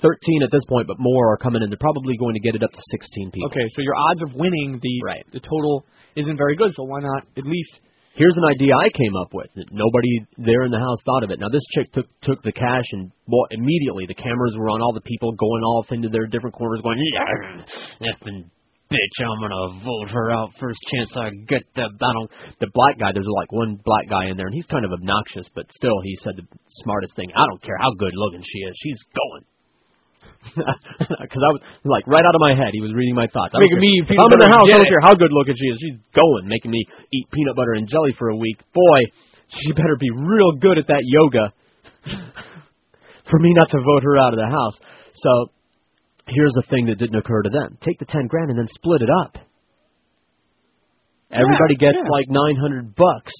13 0.01 0.43
at 0.45 0.53
this 0.53 0.63
point, 0.69 0.87
but 0.87 0.97
more 1.01 1.33
are 1.33 1.39
coming 1.39 1.63
in. 1.63 1.71
They're 1.71 1.81
probably 1.81 2.17
going 2.17 2.35
to 2.35 2.41
get 2.41 2.55
it 2.55 2.63
up 2.63 2.71
to 2.71 2.83
16 2.91 3.31
people. 3.33 3.49
Okay, 3.49 3.67
so 3.71 3.83
your 3.83 3.97
odds 3.97 4.23
of 4.23 4.35
winning 4.35 4.79
the 4.81 4.95
right. 5.05 5.25
the 5.33 5.41
total 5.41 5.85
isn't 6.15 6.37
very 6.37 6.55
good. 6.55 6.71
So 6.75 6.85
why 6.85 7.01
not 7.01 7.27
at 7.37 7.45
least? 7.45 7.81
Here's 8.17 8.37
an 8.37 8.49
idea 8.49 8.73
I 8.73 8.89
came 8.89 9.15
up 9.21 9.35
with 9.37 9.53
that 9.61 9.69
nobody 9.69 10.25
there 10.41 10.65
in 10.65 10.73
the 10.73 10.81
house 10.81 11.01
thought 11.05 11.23
of 11.23 11.31
it. 11.31 11.39
Now 11.39 11.53
this 11.53 11.65
chick 11.77 11.93
took 11.93 12.09
took 12.25 12.43
the 12.43 12.53
cash 12.53 12.89
and 12.93 13.13
well, 13.29 13.45
immediately 13.51 14.09
the 14.09 14.17
cameras 14.17 14.57
were 14.57 14.73
on 14.73 14.81
all 14.81 14.95
the 14.97 15.05
people 15.05 15.33
going 15.33 15.63
off 15.77 15.93
into 15.93 16.09
their 16.09 16.27
different 16.27 16.57
corners, 16.57 16.81
going, 16.81 16.97
"Yeah, 17.13 18.09
effing 18.09 18.49
bitch, 18.89 19.17
I'm 19.21 19.41
gonna 19.41 19.85
vote 19.85 20.11
her 20.13 20.31
out 20.31 20.51
first 20.59 20.79
chance 20.95 21.13
I 21.17 21.31
get 21.47 21.63
the 21.75 21.93
don't 21.93 22.31
the 22.61 22.71
black 22.73 22.99
guy. 22.99 23.13
There's 23.13 23.27
like 23.37 23.53
one 23.53 23.79
black 23.85 24.09
guy 24.09 24.33
in 24.33 24.37
there, 24.37 24.47
and 24.47 24.55
he's 24.55 24.67
kind 24.67 24.85
of 24.85 24.93
obnoxious, 24.93 25.47
but 25.55 25.71
still 25.73 26.01
he 26.03 26.17
said 26.23 26.37
the 26.37 26.47
smartest 26.87 27.17
thing. 27.17 27.31
I 27.35 27.45
don't 27.47 27.63
care 27.63 27.77
how 27.79 27.93
good 27.99 28.15
looking 28.15 28.43
she 28.43 28.61
is, 28.61 28.75
she's 28.81 29.03
going. 29.13 29.45
Because 30.97 31.43
I 31.43 31.51
was 31.53 31.63
like 31.85 32.07
right 32.07 32.25
out 32.25 32.35
of 32.35 32.41
my 32.41 32.55
head, 32.55 32.73
he 32.73 32.81
was 32.81 32.95
reading 32.95 33.15
my 33.15 33.27
thoughts. 33.29 33.53
I 33.53 33.61
making 33.61 33.83
me 33.83 34.01
eat 34.01 34.09
peanut 34.09 34.25
I'm 34.25 34.33
in 34.33 34.41
the 34.41 34.49
house. 34.49 34.65
I 34.71 34.79
don't 34.79 34.89
care 34.89 35.05
how 35.05 35.13
good 35.13 35.35
looking 35.35 35.53
she 35.59 35.69
is. 35.69 35.77
She's 35.83 35.99
going, 36.15 36.49
making 36.49 36.71
me 36.71 36.87
eat 37.13 37.27
peanut 37.29 37.57
butter 37.57 37.75
and 37.75 37.85
jelly 37.85 38.15
for 38.17 38.31
a 38.31 38.37
week. 38.37 38.57
Boy, 38.73 38.99
she 39.49 39.73
better 39.73 39.99
be 40.01 40.09
real 40.11 40.57
good 40.57 40.79
at 40.79 40.87
that 40.89 41.05
yoga 41.05 41.53
for 43.29 43.39
me 43.39 43.51
not 43.55 43.69
to 43.71 43.79
vote 43.83 44.03
her 44.03 44.17
out 44.17 44.33
of 44.33 44.41
the 44.41 44.49
house. 44.49 44.77
So 45.15 45.31
here's 46.29 46.55
a 46.59 46.67
thing 46.71 46.87
that 46.87 46.99
didn't 46.99 47.17
occur 47.17 47.43
to 47.43 47.51
them: 47.51 47.77
take 47.83 47.99
the 47.99 48.09
ten 48.09 48.27
grand 48.27 48.51
and 48.51 48.59
then 48.59 48.69
split 48.71 49.03
it 49.03 49.11
up. 49.11 49.37
Everybody 51.31 51.75
gets 51.77 51.99
yeah. 51.99 52.11
like 52.11 52.31
nine 52.31 52.57
hundred 52.57 52.95
bucks. 52.95 53.33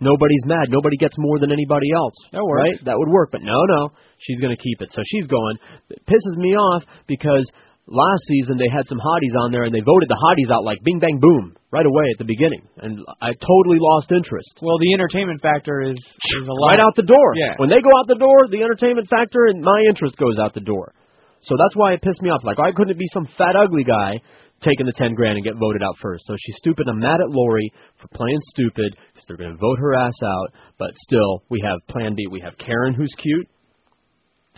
Nobody's 0.00 0.44
mad. 0.46 0.70
Nobody 0.70 0.96
gets 0.96 1.14
more 1.18 1.38
than 1.38 1.50
anybody 1.50 1.90
else. 1.94 2.14
That 2.32 2.44
works. 2.44 2.62
Right? 2.62 2.78
That 2.86 2.96
would 2.98 3.10
work. 3.10 3.30
But 3.32 3.42
no, 3.42 3.58
no. 3.66 3.90
She's 4.18 4.38
going 4.40 4.54
to 4.54 4.62
keep 4.62 4.80
it. 4.80 4.90
So 4.94 5.02
she's 5.06 5.26
going. 5.26 5.58
It 5.90 6.02
pisses 6.06 6.36
me 6.38 6.54
off 6.54 6.84
because 7.06 7.42
last 7.88 8.22
season 8.28 8.58
they 8.58 8.70
had 8.70 8.86
some 8.86 9.00
hotties 9.00 9.34
on 9.42 9.50
there 9.50 9.64
and 9.64 9.74
they 9.74 9.82
voted 9.82 10.06
the 10.06 10.20
hotties 10.20 10.52
out 10.54 10.62
like 10.62 10.78
bing, 10.84 11.00
bang, 11.00 11.18
boom 11.18 11.56
right 11.72 11.86
away 11.86 12.06
at 12.12 12.18
the 12.18 12.28
beginning. 12.28 12.62
And 12.78 13.02
I 13.20 13.34
totally 13.34 13.80
lost 13.80 14.12
interest. 14.12 14.60
Well, 14.62 14.78
the 14.78 14.94
entertainment 14.94 15.42
factor 15.42 15.82
is, 15.82 15.98
is 15.98 16.46
a 16.46 16.52
lot. 16.52 16.78
Right 16.78 16.84
out 16.84 16.94
the 16.94 17.08
door. 17.08 17.34
Yeah. 17.34 17.58
When 17.58 17.68
they 17.68 17.82
go 17.82 17.90
out 17.98 18.06
the 18.06 18.20
door, 18.20 18.46
the 18.48 18.62
entertainment 18.62 19.08
factor 19.08 19.50
and 19.50 19.60
my 19.60 19.82
interest 19.88 20.16
goes 20.16 20.38
out 20.38 20.54
the 20.54 20.64
door. 20.64 20.94
So 21.40 21.54
that's 21.58 21.76
why 21.76 21.94
it 21.94 22.02
pissed 22.02 22.22
me 22.22 22.30
off. 22.30 22.42
Like, 22.42 22.58
why 22.58 22.72
couldn't 22.74 22.94
it 22.94 22.98
be 22.98 23.10
some 23.14 23.28
fat, 23.38 23.54
ugly 23.54 23.84
guy 23.84 24.18
taking 24.60 24.86
the 24.86 24.92
10 24.96 25.14
grand 25.14 25.36
and 25.36 25.44
get 25.44 25.54
voted 25.58 25.82
out 25.82 25.96
first? 26.00 26.24
So 26.26 26.34
she's 26.38 26.56
stupid. 26.58 26.86
I'm 26.88 26.98
mad 26.98 27.20
at 27.20 27.30
Lori 27.30 27.70
for 28.00 28.08
playing 28.08 28.38
stupid 28.54 28.96
because 29.12 29.24
they're 29.28 29.36
going 29.36 29.52
to 29.52 29.56
vote 29.60 29.78
her 29.78 29.94
ass 29.94 30.14
out. 30.24 30.52
But 30.78 30.90
still, 30.94 31.42
we 31.50 31.60
have 31.64 31.78
Plan 31.88 32.14
B. 32.16 32.26
We 32.30 32.40
have 32.40 32.56
Karen, 32.58 32.94
who's 32.94 33.14
cute. 33.18 33.46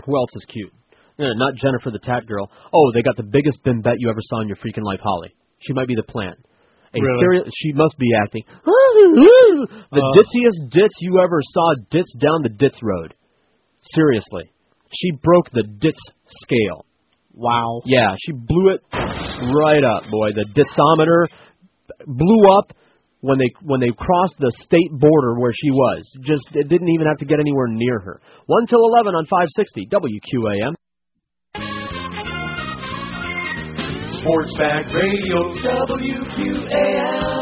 Who 0.07 0.17
else 0.17 0.31
is 0.35 0.45
cute? 0.49 0.73
No, 1.19 1.27
not 1.35 1.55
Jennifer 1.57 1.91
the 1.91 1.99
Tat 1.99 2.27
Girl. 2.27 2.51
Oh, 2.73 2.93
they 2.95 3.03
got 3.03 3.17
the 3.17 3.23
biggest 3.29 3.63
bimbette 3.63 3.97
you 3.99 4.09
ever 4.09 4.21
saw 4.23 4.41
in 4.41 4.49
your 4.49 4.57
freaking 4.57 4.83
life, 4.85 5.01
Holly. 5.03 5.35
She 5.61 5.75
might 5.75 5.89
be 5.89 5.95
the 5.95 6.03
plant. 6.03 6.39
A 6.95 6.99
Really? 7.01 7.19
stereo- 7.21 7.45
she 7.55 7.73
must 7.75 7.97
be 7.99 8.09
acting. 8.25 8.43
the 8.65 9.69
Uh. 9.93 10.13
ditziest 10.17 10.73
ditz 10.73 10.95
you 11.01 11.21
ever 11.23 11.39
saw 11.43 11.75
ditz 11.91 12.13
down 12.19 12.43
the 12.43 12.49
ditz 12.49 12.79
road. 12.83 13.15
Seriously, 13.95 14.51
she 14.93 15.11
broke 15.23 15.51
the 15.53 15.63
Ditz 15.63 15.99
scale. 16.43 16.85
Wow. 17.41 17.81
Yeah, 17.87 18.15
she 18.21 18.33
blew 18.33 18.75
it 18.75 18.83
right 18.93 19.83
up, 19.83 20.05
boy. 20.13 20.29
The 20.37 20.45
ditsometer 20.53 21.27
blew 22.07 22.59
up 22.59 22.77
when 23.21 23.39
they 23.39 23.49
when 23.65 23.81
they 23.81 23.93
crossed 23.97 24.37
the 24.39 24.53
state 24.59 24.93
border 24.93 25.41
where 25.41 25.53
she 25.55 25.71
was. 25.71 26.05
Just 26.21 26.45
it 26.53 26.69
didn't 26.69 26.91
even 26.91 27.07
have 27.07 27.17
to 27.17 27.25
get 27.25 27.41
anywhere 27.41 27.69
near 27.69 27.99
her. 27.99 28.21
One 28.45 28.67
till 28.67 28.85
eleven 28.85 29.15
on 29.15 29.25
five 29.25 29.49
sixty 29.57 29.87
WQAM. 29.87 30.75
Sports 34.21 34.53
Sportsback 34.53 34.93
Radio, 34.93 35.55
WQAM. 35.65 37.41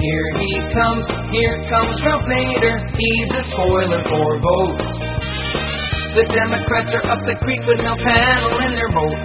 Here 0.00 0.30
he 0.40 0.52
comes, 0.72 1.04
here 1.28 1.60
comes 1.68 1.92
Ralph 2.00 2.24
Nader. 2.24 2.88
He's 2.96 3.30
a 3.36 3.44
spoiler 3.52 4.00
for 4.08 4.40
votes. 4.40 4.92
The 6.16 6.24
Democrats 6.24 6.90
are 6.96 7.04
up 7.12 7.20
the 7.28 7.36
creek 7.44 7.60
with 7.68 7.84
no 7.84 7.94
paddle 8.00 8.64
in 8.64 8.72
their 8.80 8.88
boat. 8.88 9.20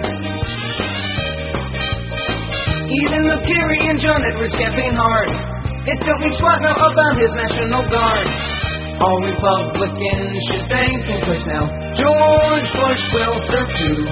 Even 2.92 3.24
the 3.24 3.40
Kerry 3.48 3.80
and 3.88 3.98
John 3.98 4.20
Edwards 4.20 4.54
campaign 4.54 4.92
hard. 4.94 5.32
It 5.88 5.98
mean 6.20 6.34
squat 6.36 6.60
now 6.60 6.76
about 6.76 7.14
his 7.24 7.32
National 7.32 7.82
Guard. 7.88 8.28
All 9.00 9.18
Republicans 9.24 10.36
should 10.50 10.68
thank 10.68 11.08
him 11.08 11.20
'cause 11.24 11.46
now 11.46 11.64
George 11.96 12.68
Bush 12.76 13.04
will 13.16 13.38
serve 13.48 13.70
too. 13.80 14.04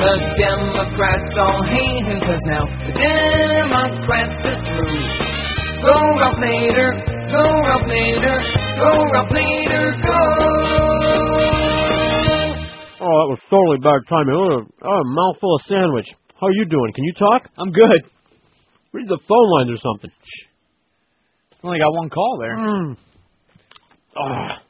The 0.00 0.14
Democrats 0.40 1.36
all 1.38 1.62
hate 1.68 2.04
him 2.06 2.20
'cause 2.20 2.44
now 2.46 2.64
the 2.86 2.92
Democrats 2.96 4.46
are 4.46 4.60
through. 4.64 5.35
Go 5.86 5.94
Ralph 6.18 6.38
Nader, 6.42 6.90
go 7.30 7.42
Ralph 7.62 7.86
Nader, 7.86 8.38
go 8.82 8.90
Ralph 9.12 9.30
Nader, 9.30 9.84
go. 10.02 10.18
Oh, 12.98 13.14
that 13.14 13.28
was 13.30 13.38
totally 13.48 13.78
bad 13.78 14.02
timing. 14.08 14.34
Oh, 14.34 14.66
oh, 14.82 15.00
a 15.00 15.04
mouthful 15.04 15.54
of 15.54 15.62
sandwich. 15.68 16.06
How 16.40 16.48
are 16.48 16.52
you 16.52 16.64
doing? 16.66 16.92
Can 16.94 17.04
you 17.04 17.12
talk? 17.14 17.48
I'm 17.56 17.70
good. 17.70 18.02
Read 18.92 19.06
the 19.08 19.18
phone 19.28 19.50
lines 19.58 19.70
or 19.70 19.78
something. 19.78 20.10
Only 21.62 21.78
got 21.78 21.92
one 21.92 22.10
call 22.10 22.38
there. 22.40 22.56
Mm. 22.56 22.96
Ah, 24.18 24.62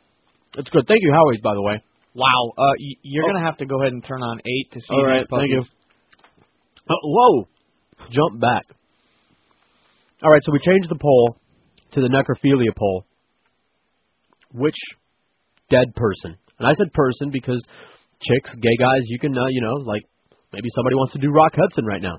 that's 0.54 0.68
good. 0.70 0.84
Thank 0.86 1.00
you, 1.02 1.12
Howie. 1.12 1.40
By 1.42 1.54
the 1.54 1.62
way. 1.62 1.82
Wow. 2.14 2.52
Uh, 2.58 2.72
y- 2.78 2.98
you're 3.02 3.26
gonna 3.32 3.44
have 3.44 3.56
to 3.58 3.66
go 3.66 3.80
ahead 3.80 3.92
and 3.92 4.04
turn 4.04 4.22
on 4.22 4.38
eight 4.40 4.72
to 4.72 4.80
see. 4.80 4.86
All 4.90 5.04
right, 5.04 5.20
these 5.20 5.38
thank 5.38 5.50
you. 5.50 5.60
puppies. 5.60 5.72
Oh, 6.90 6.94
whoa! 7.04 7.48
Jump 8.10 8.40
back. 8.40 8.62
All 10.22 10.30
right, 10.30 10.42
so 10.42 10.52
we 10.52 10.58
changed 10.60 10.88
the 10.88 10.98
poll 10.98 11.36
to 11.92 12.00
the 12.00 12.08
necrophilia 12.08 12.74
poll. 12.76 13.04
Which 14.52 14.76
dead 15.68 15.94
person? 15.94 16.36
And 16.58 16.66
I 16.66 16.72
said 16.72 16.92
person 16.94 17.30
because 17.30 17.62
chicks, 18.20 18.54
gay 18.54 18.76
guys, 18.78 19.02
you 19.04 19.18
can, 19.18 19.36
uh, 19.36 19.46
you 19.50 19.60
know, 19.60 19.74
like 19.84 20.02
maybe 20.52 20.68
somebody 20.74 20.96
wants 20.96 21.12
to 21.12 21.18
do 21.18 21.30
Rock 21.30 21.52
Hudson 21.54 21.84
right 21.84 22.00
now. 22.00 22.16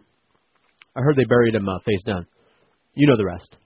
I 0.96 1.02
heard 1.02 1.16
they 1.16 1.26
buried 1.26 1.56
him 1.56 1.68
uh, 1.68 1.80
face 1.86 2.04
down. 2.06 2.28
You 2.94 3.08
know 3.08 3.18
the 3.18 3.26
rest. 3.26 3.58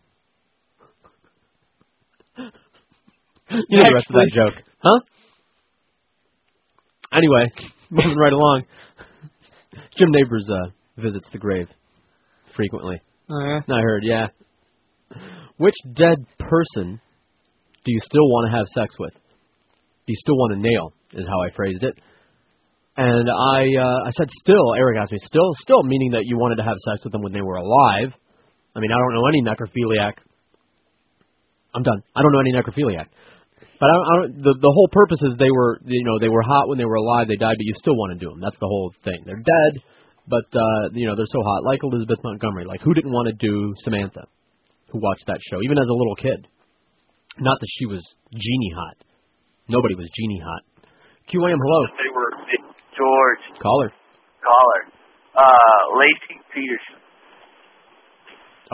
you 3.50 3.78
know 3.78 3.86
the 3.86 3.94
rest 3.94 4.10
of 4.10 4.16
that 4.16 4.32
joke, 4.34 4.64
huh? 4.80 5.00
Anyway, 7.14 7.52
moving 7.90 8.18
right 8.18 8.34
along. 8.34 8.64
Jim 9.98 10.10
Nabors 10.12 10.50
uh, 10.50 10.70
visits 10.98 11.28
the 11.34 11.38
grave 11.38 11.68
frequently. 12.56 13.02
Oh, 13.32 13.40
yeah? 13.40 13.76
I 13.76 13.82
heard, 13.82 14.04
yeah. 14.04 14.28
Which 15.58 15.76
dead 15.94 16.26
person 16.40 17.00
do 17.86 17.92
you 17.92 18.00
still 18.04 18.28
want 18.28 18.52
to 18.52 18.58
have 18.58 18.66
sex 18.68 18.96
with? 19.00 19.14
Do 19.14 20.10
you 20.14 20.18
still 20.20 20.36
want 20.36 20.54
to 20.54 20.60
nail? 20.60 20.94
Is 21.14 21.28
how 21.28 21.42
I 21.42 21.54
phrased 21.56 21.84
it. 21.84 21.96
And 22.98 23.30
I 23.30 23.60
uh, 23.80 24.00
I 24.08 24.12
said 24.12 24.30
still. 24.30 24.74
Eric 24.76 24.98
asked 25.02 25.12
me 25.12 25.20
still, 25.24 25.54
still 25.60 25.84
meaning 25.84 26.12
that 26.12 26.24
you 26.26 26.38
wanted 26.38 26.58
to 26.58 26.64
have 26.64 26.76
sex 26.88 27.04
with 27.04 27.12
them 27.12 27.22
when 27.22 27.32
they 27.32 27.42
were 27.42 27.56
alive. 27.56 28.12
I 28.76 28.80
mean, 28.80 28.92
I 28.92 28.98
don't 28.98 29.14
know 29.14 29.28
any 29.28 29.42
necrophiliac. 29.44 30.14
I'm 31.74 31.84
done. 31.84 32.04
I 32.16 32.22
don't 32.22 32.32
know 32.32 32.40
any 32.40 32.54
necrophiliac. 32.54 33.08
But 33.80 33.90
I 33.90 33.96
I 33.96 34.14
don't, 34.22 34.38
the 34.38 34.54
the 34.60 34.74
whole 34.76 34.90
purpose 34.92 35.20
is 35.24 35.36
they 35.40 35.52
were 35.52 35.80
you 35.86 36.04
know 36.04 36.20
they 36.20 36.30
were 36.30 36.44
hot 36.44 36.68
when 36.68 36.78
they 36.78 36.86
were 36.86 37.00
alive. 37.00 37.28
They 37.28 37.36
died, 37.36 37.56
but 37.58 37.66
you 37.66 37.74
still 37.76 37.96
want 37.96 38.14
to 38.14 38.20
do 38.20 38.30
them. 38.30 38.40
That's 38.42 38.60
the 38.60 38.68
whole 38.68 38.94
thing. 39.04 39.24
They're 39.26 39.42
dead, 39.42 39.82
but 40.32 40.48
uh, 40.56 40.90
you 40.96 41.06
know 41.06 41.16
they're 41.16 41.28
so 41.28 41.44
hot. 41.44 41.68
Like 41.68 41.84
Elizabeth 41.84 42.24
Montgomery. 42.24 42.64
Like 42.64 42.80
who 42.82 42.96
didn't 42.96 43.12
want 43.12 43.28
to 43.28 43.36
do 43.36 43.76
Samantha? 43.84 44.26
Who 44.96 45.00
watched 45.04 45.28
that 45.28 45.40
show 45.52 45.60
even 45.62 45.78
as 45.78 45.88
a 45.92 45.94
little 45.94 46.16
kid? 46.16 46.48
Not 47.40 47.60
that 47.60 47.68
she 47.78 47.86
was 47.86 48.02
genie 48.32 48.74
hot. 48.76 48.98
Nobody 49.68 49.96
was 49.96 50.10
genie 50.16 50.42
hot. 50.44 50.64
QAM, 51.28 51.56
hello. 51.56 51.82
They 52.00 52.12
were 52.16 52.32
George 52.98 53.60
Caller. 53.62 53.92
Caller, 54.44 54.82
uh, 55.36 55.82
Laci 55.96 56.36
Peterson. 56.54 57.00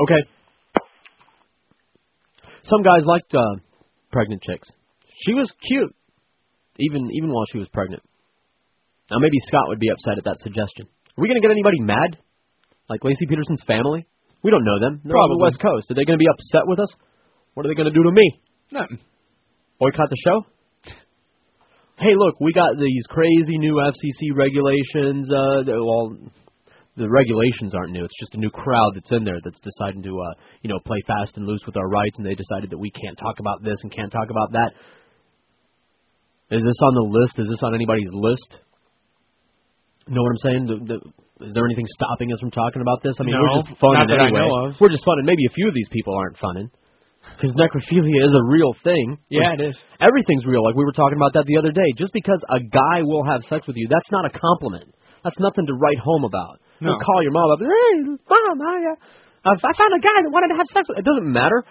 Okay. 0.05 0.29
Some 2.63 2.81
guys 2.83 3.03
liked 3.05 3.33
uh, 3.33 3.61
pregnant 4.11 4.41
chicks. 4.43 4.67
She 5.25 5.33
was 5.33 5.51
cute, 5.67 5.95
even 6.79 7.09
even 7.13 7.29
while 7.31 7.45
she 7.51 7.57
was 7.57 7.67
pregnant. 7.73 8.03
Now 9.09 9.17
maybe 9.19 9.37
Scott 9.47 9.67
would 9.69 9.79
be 9.79 9.89
upset 9.89 10.17
at 10.17 10.25
that 10.25 10.37
suggestion. 10.39 10.87
Are 11.17 11.21
we 11.21 11.27
going 11.27 11.41
to 11.41 11.45
get 11.45 11.51
anybody 11.51 11.81
mad? 11.81 12.21
Like 12.89 13.01
Laci 13.01 13.25
Peterson's 13.27 13.63
family? 13.65 14.05
We 14.43 14.51
don't 14.51 14.63
know 14.63 14.79
them. 14.79 15.01
They're 15.03 15.17
on 15.17 15.33
the 15.33 15.41
Probably. 15.41 15.49
West 15.49 15.59
Coast. 15.59 15.89
Are 15.89 15.95
they 15.97 16.05
going 16.05 16.19
to 16.19 16.23
be 16.23 16.29
upset 16.29 16.69
with 16.69 16.79
us? 16.79 16.93
What 17.55 17.65
are 17.65 17.69
they 17.69 17.75
going 17.75 17.89
to 17.89 17.97
do 17.97 18.05
to 18.05 18.13
me? 18.13 18.39
Nothing. 18.71 18.99
Boycott 19.79 20.09
the 20.09 20.21
show? 20.23 20.45
Hey, 21.97 22.13
look, 22.13 22.39
we 22.39 22.53
got 22.53 22.77
these 22.77 23.05
crazy 23.09 23.57
new 23.57 23.81
FCC 23.81 24.37
regulations. 24.37 25.25
Uh, 25.25 25.65
well, 25.65 26.13
the 26.95 27.09
regulations 27.09 27.73
aren't 27.73 27.93
new. 27.93 28.05
It's 28.05 28.19
just 28.19 28.35
a 28.35 28.39
new 28.39 28.51
crowd 28.51 28.93
that's 28.93 29.11
in 29.11 29.23
there 29.23 29.41
that's 29.43 29.59
deciding 29.61 30.03
to, 30.03 30.21
uh, 30.21 30.33
you 30.61 30.69
know, 30.69 30.77
play 30.85 31.01
fast 31.07 31.37
and 31.37 31.47
loose 31.47 31.65
with 31.65 31.77
our 31.77 31.89
rights, 31.89 32.17
and 32.17 32.25
they 32.25 32.35
decided 32.35 32.69
that 32.69 32.77
we 32.77 32.91
can't 32.91 33.17
talk 33.17 33.39
about 33.39 33.63
this 33.63 33.77
and 33.81 33.91
can't 33.91 34.11
talk 34.11 34.29
about 34.29 34.51
that. 34.53 34.73
Is 36.49 36.61
this 36.61 36.79
on 36.85 36.93
the 36.93 37.09
list? 37.09 37.39
Is 37.39 37.49
this 37.49 37.63
on 37.63 37.73
anybody's 37.73 38.13
list? 38.13 38.61
Know 40.07 40.23
what 40.23 40.31
I'm 40.31 40.43
saying? 40.43 40.63
The, 40.67 40.77
the, 40.87 40.97
is 41.45 41.53
there 41.53 41.65
anything 41.65 41.85
stopping 41.93 42.31
us 42.33 42.39
from 42.39 42.51
talking 42.51 42.81
about 42.81 43.03
this? 43.03 43.13
I 43.19 43.23
mean, 43.23 43.35
No, 43.37 43.43
we're 43.43 43.61
just 43.61 43.77
funning 43.77 44.07
not 44.07 44.09
that 44.09 44.19
I 44.23 44.31
anyway. 44.31 44.73
We're 44.79 44.93
just 44.93 45.05
funning. 45.05 45.27
Maybe 45.27 45.45
a 45.45 45.53
few 45.53 45.67
of 45.67 45.75
these 45.75 45.89
people 45.91 46.15
aren't 46.17 46.37
funning 46.39 46.71
because 47.35 47.51
necrophilia 47.59 48.23
is 48.23 48.33
a 48.33 48.43
real 48.47 48.73
thing. 48.83 49.19
Yeah, 49.29 49.53
it 49.53 49.61
is. 49.61 49.75
Everything's 49.99 50.47
real. 50.47 50.63
Like 50.63 50.75
we 50.75 50.85
were 50.87 50.95
talking 50.95 51.19
about 51.19 51.35
that 51.35 51.45
the 51.45 51.57
other 51.59 51.71
day. 51.71 51.85
Just 51.99 52.13
because 52.13 52.39
a 52.49 52.63
guy 52.63 53.03
will 53.03 53.25
have 53.27 53.43
sex 53.45 53.67
with 53.67 53.75
you, 53.75 53.87
that's 53.91 54.09
not 54.11 54.25
a 54.25 54.31
compliment. 54.31 54.89
That's 55.23 55.37
nothing 55.39 55.67
to 55.67 55.75
write 55.75 55.99
home 55.99 56.23
about. 56.23 56.63
No. 56.79 56.93
Don't 56.93 57.01
call 57.03 57.19
your 57.21 57.35
mom 57.35 57.51
up. 57.51 57.59
Hey, 57.59 57.93
mom, 58.07 58.57
I, 58.63 58.95
uh, 58.95 59.57
I 59.59 59.71
found 59.75 59.91
a 59.93 60.01
guy 60.01 60.17
that 60.23 60.31
wanted 60.31 60.55
to 60.55 60.57
have 60.57 60.67
sex 60.71 60.87
with. 60.87 60.99
It 60.99 61.05
doesn't 61.05 61.27
matter 61.27 61.65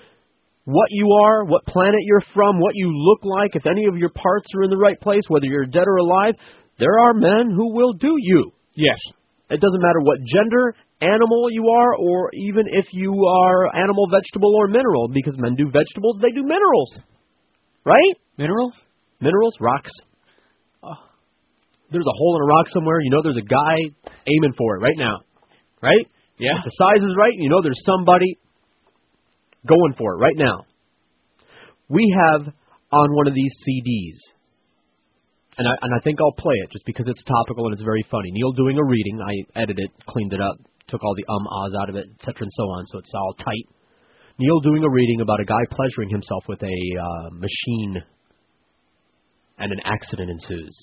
what 0.67 0.91
you 0.91 1.11
are, 1.25 1.45
what 1.45 1.65
planet 1.65 2.03
you're 2.03 2.27
from, 2.35 2.59
what 2.59 2.75
you 2.75 2.91
look 2.91 3.25
like. 3.25 3.55
If 3.55 3.67
any 3.67 3.87
of 3.87 3.97
your 3.97 4.11
parts 4.11 4.47
are 4.57 4.65
in 4.65 4.71
the 4.71 4.77
right 4.77 4.99
place, 5.01 5.23
whether 5.29 5.47
you're 5.47 5.67
dead 5.67 5.87
or 5.87 5.97
alive, 5.97 6.35
there 6.79 6.99
are 6.99 7.15
men 7.15 7.51
who 7.55 7.75
will 7.75 7.93
do 7.95 8.15
you. 8.19 8.53
Yes. 8.75 8.99
It 9.49 9.61
doesn't 9.61 9.81
matter 9.81 10.01
what 10.01 10.19
gender, 10.27 10.75
animal 11.01 11.49
you 11.51 11.69
are, 11.69 11.95
or 11.97 12.31
even 12.35 12.65
if 12.67 12.87
you 12.93 13.13
are 13.25 13.77
animal, 13.77 14.09
vegetable, 14.11 14.55
or 14.57 14.69
mineral, 14.69 15.09
because 15.09 15.39
men 15.39 15.55
do 15.55 15.71
vegetables, 15.71 16.19
they 16.21 16.31
do 16.31 16.43
minerals. 16.43 17.01
Right? 17.85 18.15
Minerals? 18.37 18.75
Minerals, 19.21 19.57
rocks. 19.61 19.91
There's 21.91 22.05
a 22.05 22.19
hole 22.19 22.37
in 22.37 22.43
a 22.43 22.47
rock 22.47 22.67
somewhere, 22.75 23.01
you 23.01 23.11
know 23.11 23.23
there's 23.23 23.37
a 23.37 23.47
guy 23.47 23.77
aiming 24.27 24.55
for 24.59 24.77
it 24.77 24.81
right 24.81 24.99
now. 24.99 25.21
Right? 25.81 26.07
Yeah. 26.39 26.59
If 26.59 26.65
the 26.65 26.71
size 26.75 27.07
is 27.07 27.15
right, 27.17 27.33
you 27.37 27.49
know 27.49 27.63
there's 27.63 27.81
somebody 27.87 28.39
going 29.67 29.95
for 29.97 30.15
it 30.15 30.19
right 30.19 30.37
now. 30.37 30.67
We 31.89 32.13
have 32.27 32.53
on 32.91 33.15
one 33.15 33.29
of 33.29 33.35
these 33.35 33.53
CDs, 33.63 34.19
and 35.59 35.67
I, 35.69 35.75
and 35.83 35.93
I 35.95 36.01
think 36.05 36.21
I'll 36.21 36.37
play 36.37 36.55
it 36.65 36.71
just 36.71 36.85
because 36.85 37.09
it's 37.09 37.25
topical 37.25 37.67
and 37.67 37.73
it's 37.73 37.83
very 37.83 38.05
funny. 38.11 38.31
Neil 38.33 38.53
doing 38.53 38.79
a 38.79 38.85
reading. 38.85 39.21
I 39.21 39.61
edited 39.61 39.89
it, 39.89 39.91
cleaned 40.07 40.33
it 40.33 40.41
up, 40.41 40.57
took 40.89 41.03
all 41.03 41.15
the 41.17 41.27
um 41.33 41.47
ahs 41.49 41.75
out 41.81 41.89
of 41.89 41.97
it, 41.97 42.07
etc. 42.19 42.45
and 42.45 42.53
so 42.53 42.65
on, 42.65 42.87
so 42.87 42.99
it's 42.99 43.13
all 43.15 43.35
tight. 43.39 43.67
Neil 44.39 44.61
doing 44.61 44.85
a 44.85 44.91
reading 44.91 45.23
about 45.23 45.41
a 45.41 45.45
guy 45.45 45.65
pleasuring 45.71 46.11
himself 46.11 46.45
with 46.49 46.63
a 46.63 46.79
uh, 47.01 47.31
machine, 47.33 48.05
and 49.59 49.73
an 49.73 49.81
accident 49.85 50.31
ensues. 50.31 50.77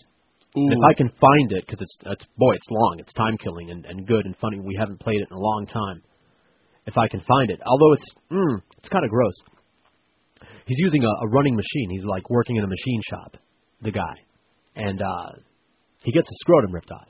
If 0.55 0.80
I 0.88 0.93
can 0.93 1.09
find 1.09 1.51
it, 1.51 1.65
because 1.65 1.82
it's, 1.82 1.97
it's 2.05 2.26
boy, 2.38 2.53
it's 2.53 2.69
long, 2.69 2.97
it's 2.99 3.11
time 3.13 3.38
killing 3.38 3.71
and, 3.71 3.86
and 3.86 4.05
good 4.05 4.24
and 4.26 4.38
funny. 4.38 4.59
We 4.59 4.76
haven't 4.78 4.99
played 4.99 5.17
it 5.17 5.28
in 5.32 5.36
a 5.36 5.39
long 5.39 5.65
time. 5.65 6.03
If 6.86 6.95
I 6.95 7.07
can 7.07 7.21
find 7.21 7.49
it, 7.49 7.59
although 7.65 7.93
it's 7.93 8.09
mm, 8.32 8.61
it's 8.78 8.89
kind 8.89 9.03
of 9.05 9.09
gross. 9.09 9.34
he's 10.67 10.78
using 10.80 11.03
a, 11.03 11.26
a 11.26 11.30
running 11.30 11.55
machine. 11.55 11.89
He's 11.89 12.05
like 12.05 12.30
working 12.30 12.57
in 12.57 12.63
a 12.63 12.67
machine 12.67 13.01
shop, 13.09 13.38
the 13.82 13.91
guy, 13.91 14.13
and 14.76 15.01
uh 15.01 15.39
he 16.03 16.11
gets 16.11 16.28
his 16.28 16.38
scrotum 16.41 16.74
ripped 16.74 16.91
off. 16.91 17.07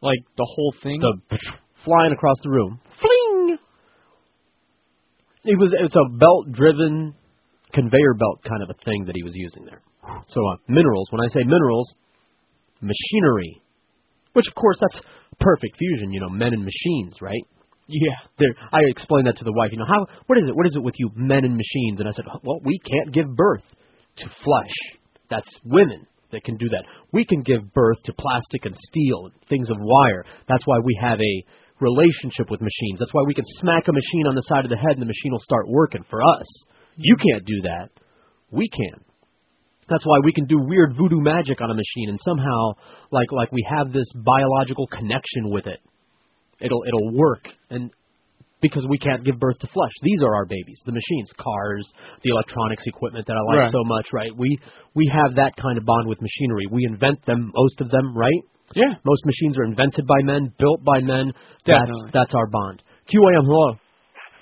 Like 0.00 0.18
the 0.36 0.46
whole 0.48 0.74
thing. 0.82 1.00
The 1.00 1.38
flying 1.84 2.12
across 2.12 2.36
the 2.42 2.50
room. 2.50 2.80
Fling. 3.00 3.58
It 5.44 5.58
was 5.58 5.74
it's 5.78 5.96
a 5.96 6.16
belt 6.18 6.52
driven 6.52 7.14
conveyor 7.72 8.14
belt 8.14 8.40
kind 8.46 8.62
of 8.62 8.70
a 8.70 8.78
thing 8.84 9.04
that 9.06 9.16
he 9.16 9.22
was 9.22 9.32
using 9.34 9.64
there. 9.64 9.82
So 10.28 10.40
uh, 10.48 10.56
minerals. 10.68 11.08
When 11.10 11.20
I 11.20 11.28
say 11.28 11.40
minerals, 11.44 11.94
machinery, 12.80 13.62
which 14.34 14.46
of 14.48 14.54
course 14.54 14.76
that's 14.80 15.00
perfect 15.40 15.76
fusion. 15.78 16.12
You 16.12 16.20
know, 16.20 16.28
men 16.28 16.52
and 16.52 16.64
machines, 16.64 17.16
right? 17.20 17.42
Yeah. 17.88 18.14
There, 18.38 18.54
I 18.72 18.80
explained 18.88 19.26
that 19.26 19.36
to 19.38 19.44
the 19.44 19.52
wife. 19.52 19.70
You 19.72 19.78
know, 19.78 19.86
how 19.86 20.06
what 20.26 20.38
is 20.38 20.44
it? 20.46 20.54
What 20.54 20.66
is 20.66 20.76
it 20.76 20.82
with 20.82 20.94
you 20.98 21.10
men 21.16 21.44
and 21.44 21.56
machines? 21.56 22.00
And 22.00 22.08
I 22.08 22.12
said, 22.12 22.24
well, 22.42 22.60
we 22.64 22.78
can't 22.78 23.12
give 23.12 23.34
birth 23.34 23.64
to 24.18 24.24
flesh. 24.44 24.74
That's 25.32 25.48
women 25.64 26.06
that 26.30 26.44
can 26.44 26.58
do 26.58 26.68
that. 26.68 26.84
We 27.12 27.24
can 27.24 27.40
give 27.40 27.72
birth 27.72 28.02
to 28.04 28.12
plastic 28.12 28.66
and 28.66 28.76
steel 28.76 29.30
things 29.48 29.70
of 29.70 29.78
wire. 29.80 30.24
That's 30.46 30.66
why 30.66 30.76
we 30.84 30.98
have 31.00 31.18
a 31.18 31.34
relationship 31.80 32.50
with 32.50 32.60
machines. 32.60 32.98
That's 32.98 33.14
why 33.14 33.22
we 33.26 33.32
can 33.32 33.44
smack 33.60 33.88
a 33.88 33.92
machine 33.92 34.26
on 34.28 34.34
the 34.34 34.44
side 34.44 34.64
of 34.64 34.70
the 34.70 34.76
head 34.76 34.92
and 34.92 35.00
the 35.00 35.08
machine 35.08 35.32
will 35.32 35.48
start 35.48 35.68
working 35.68 36.04
for 36.10 36.20
us. 36.20 36.46
You 36.96 37.16
can't 37.16 37.46
do 37.46 37.62
that. 37.62 37.88
We 38.50 38.68
can. 38.68 39.00
That's 39.88 40.04
why 40.04 40.18
we 40.22 40.32
can 40.32 40.44
do 40.44 40.58
weird 40.60 40.94
voodoo 40.96 41.20
magic 41.20 41.62
on 41.62 41.70
a 41.70 41.74
machine 41.74 42.08
and 42.08 42.18
somehow 42.20 42.72
like 43.10 43.32
like 43.32 43.50
we 43.52 43.66
have 43.68 43.92
this 43.92 44.06
biological 44.14 44.86
connection 44.86 45.48
with 45.48 45.66
it. 45.66 45.80
It'll 46.60 46.84
it'll 46.86 47.16
work 47.16 47.48
and 47.70 47.90
because 48.62 48.86
we 48.88 48.96
can't 48.96 49.26
give 49.26 49.36
birth 49.42 49.58
to 49.60 49.68
flesh. 49.68 49.92
These 50.02 50.22
are 50.22 50.32
our 50.34 50.46
babies, 50.46 50.78
the 50.86 50.94
machines, 50.94 51.28
cars, 51.36 51.84
the 52.22 52.30
electronics 52.30 52.86
equipment 52.86 53.26
that 53.26 53.36
I 53.36 53.42
like 53.52 53.68
Right. 53.68 53.74
so 53.74 53.82
much, 53.84 54.08
right? 54.14 54.30
We 54.32 54.56
we 54.94 55.10
have 55.12 55.34
that 55.36 55.56
kind 55.58 55.76
of 55.76 55.84
bond 55.84 56.06
with 56.08 56.22
machinery. 56.22 56.64
We 56.70 56.86
invent 56.88 57.20
them, 57.26 57.50
most 57.52 57.80
of 57.82 57.90
them, 57.90 58.16
right? 58.16 58.42
Yeah. 58.74 58.94
Most 59.04 59.26
machines 59.26 59.58
are 59.58 59.64
invented 59.68 60.06
by 60.06 60.22
men, 60.24 60.54
built 60.56 60.80
by 60.86 61.00
men. 61.04 61.34
That's 61.66 61.92
that's 62.14 62.32
our 62.32 62.46
bond. 62.48 62.80
QAM, 63.10 63.44
hello. 63.44 63.76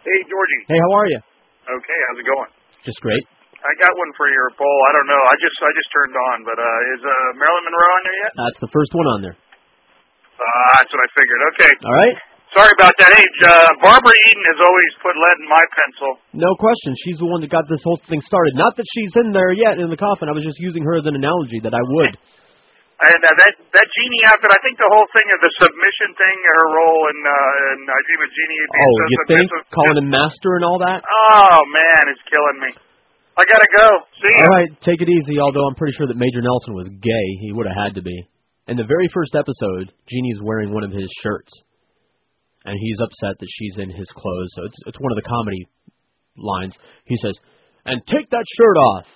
Hey, 0.05 0.21
Georgie. 0.29 0.62
Hey, 0.68 0.79
how 0.79 0.93
are 1.01 1.07
you? 1.11 1.18
Okay, 1.66 1.99
how's 2.09 2.18
it 2.21 2.29
going? 2.29 2.51
Just 2.85 3.01
great. 3.01 3.25
I 3.61 3.73
got 3.77 3.93
one 3.93 4.12
for 4.16 4.25
your 4.33 4.49
poll. 4.57 4.79
I 4.89 4.93
don't 4.97 5.09
know. 5.09 5.21
I 5.21 5.35
just 5.41 5.57
I 5.61 5.71
just 5.77 5.91
turned 5.93 6.16
on, 6.16 6.37
but 6.49 6.57
uh 6.61 6.93
is 6.97 7.01
uh 7.05 7.12
Marilyn 7.41 7.64
Monroe 7.68 7.93
on 7.97 8.03
there 8.05 8.18
yet? 8.25 8.33
That's 8.37 8.61
the 8.64 8.71
first 8.73 8.93
one 8.97 9.09
on 9.16 9.21
there. 9.25 9.37
Uh, 9.37 10.68
that's 10.81 10.89
what 10.89 11.03
I 11.05 11.09
figured. 11.12 11.41
Okay. 11.53 11.73
All 11.85 11.97
right. 12.01 12.16
Sorry 12.51 12.73
about 12.75 12.95
that. 12.99 13.11
Hey, 13.15 13.27
uh, 13.47 13.71
Barbara 13.79 14.11
Eden 14.27 14.45
has 14.51 14.59
always 14.59 14.93
put 14.99 15.15
lead 15.15 15.39
in 15.39 15.47
my 15.47 15.65
pencil. 15.71 16.11
No 16.35 16.51
question. 16.59 16.99
She's 17.07 17.23
the 17.23 17.31
one 17.31 17.39
that 17.47 17.51
got 17.51 17.71
this 17.71 17.79
whole 17.87 17.99
thing 18.11 18.19
started. 18.27 18.59
Not 18.59 18.75
that 18.75 18.87
she's 18.91 19.15
in 19.23 19.31
there 19.31 19.55
yet 19.55 19.79
in 19.79 19.87
the 19.87 19.97
coffin. 20.01 20.27
I 20.27 20.35
was 20.35 20.43
just 20.43 20.59
using 20.59 20.83
her 20.83 20.99
as 20.99 21.07
an 21.07 21.15
analogy 21.15 21.63
that 21.63 21.71
I 21.71 21.83
would. 21.83 22.19
And 23.01 23.17
uh, 23.17 23.33
that 23.33 23.55
that 23.57 23.87
genie 23.97 24.23
outfit, 24.29 24.51
I 24.53 24.61
think 24.61 24.77
the 24.77 24.91
whole 24.93 25.09
thing 25.17 25.25
of 25.33 25.41
the 25.41 25.49
submission 25.57 26.11
thing, 26.21 26.37
her 26.37 26.67
role 26.77 27.01
in 27.09 27.19
uh, 27.25 27.73
in 27.73 27.79
I 27.89 27.97
Dream 28.05 28.21
of 28.21 28.31
Jeannie. 28.35 28.61
being 28.61 28.77
Oh, 28.77 28.93
so 28.93 29.03
you 29.09 29.19
think 29.25 29.49
calling 29.73 29.99
him 30.05 30.09
master 30.13 30.51
and 30.61 30.65
all 30.69 30.77
that? 30.85 31.01
Oh 31.01 31.59
man, 31.73 32.03
it's 32.13 32.21
killing 32.29 32.59
me. 32.61 32.71
I 33.41 33.49
gotta 33.49 33.71
go. 33.73 34.05
See 34.21 34.29
ya. 34.37 34.45
All 34.45 34.53
right, 34.53 34.69
take 34.85 35.01
it 35.01 35.09
easy. 35.09 35.41
Although 35.41 35.65
I'm 35.65 35.79
pretty 35.81 35.97
sure 35.97 36.13
that 36.13 36.21
Major 36.21 36.45
Nelson 36.45 36.77
was 36.77 36.93
gay, 37.01 37.27
he 37.41 37.57
would 37.57 37.65
have 37.65 37.79
had 37.89 37.93
to 37.97 38.05
be. 38.05 38.13
In 38.69 38.77
the 38.77 38.85
very 38.85 39.09
first 39.17 39.33
episode, 39.33 39.97
Jeannie's 40.05 40.45
wearing 40.45 40.69
one 40.69 40.85
of 40.85 40.93
his 40.93 41.09
shirts, 41.25 41.49
and 42.65 42.77
he's 42.79 42.99
upset 43.01 43.39
that 43.39 43.49
she's 43.49 43.79
in 43.79 43.91
his 43.91 44.09
clothes. 44.13 44.51
So 44.55 44.65
it's 44.65 44.79
it's 44.87 45.01
one 45.01 45.13
of 45.13 45.17
the 45.17 45.29
comedy 45.29 45.67
lines. 46.37 46.75
He 47.05 47.17
says, 47.17 47.35
"And 47.85 48.01
take 48.07 48.29
that 48.31 48.45
shirt 48.59 48.77
off," 48.77 49.07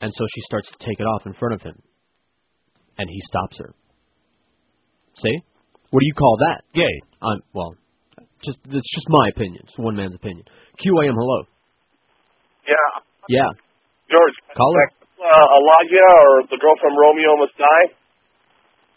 and 0.00 0.12
so 0.12 0.24
she 0.34 0.40
starts 0.42 0.70
to 0.70 0.78
take 0.84 1.00
it 1.00 1.04
off 1.04 1.26
in 1.26 1.32
front 1.34 1.54
of 1.54 1.62
him, 1.62 1.76
and 2.98 3.08
he 3.08 3.20
stops 3.24 3.58
her. 3.58 3.74
See, 5.22 5.36
what 5.90 6.00
do 6.00 6.06
you 6.06 6.14
call 6.14 6.36
that? 6.48 6.62
Gay? 6.74 6.94
Um, 7.22 7.40
well, 7.54 7.76
just 8.44 8.58
it's 8.66 8.94
just 8.94 9.06
my 9.08 9.28
opinion. 9.30 9.62
It's 9.64 9.78
one 9.78 9.96
man's 9.96 10.14
opinion. 10.14 10.44
QAM, 10.78 11.14
hello. 11.14 11.44
Yeah. 12.66 13.04
Yeah, 13.28 13.48
George. 14.10 14.34
caller. 14.56 14.90
Uh, 15.16 15.46
Elijah 15.56 16.10
or 16.20 16.42
the 16.50 16.58
girl 16.60 16.76
from 16.80 16.92
Romeo 16.92 17.36
Must 17.40 17.56
Die? 17.56 17.84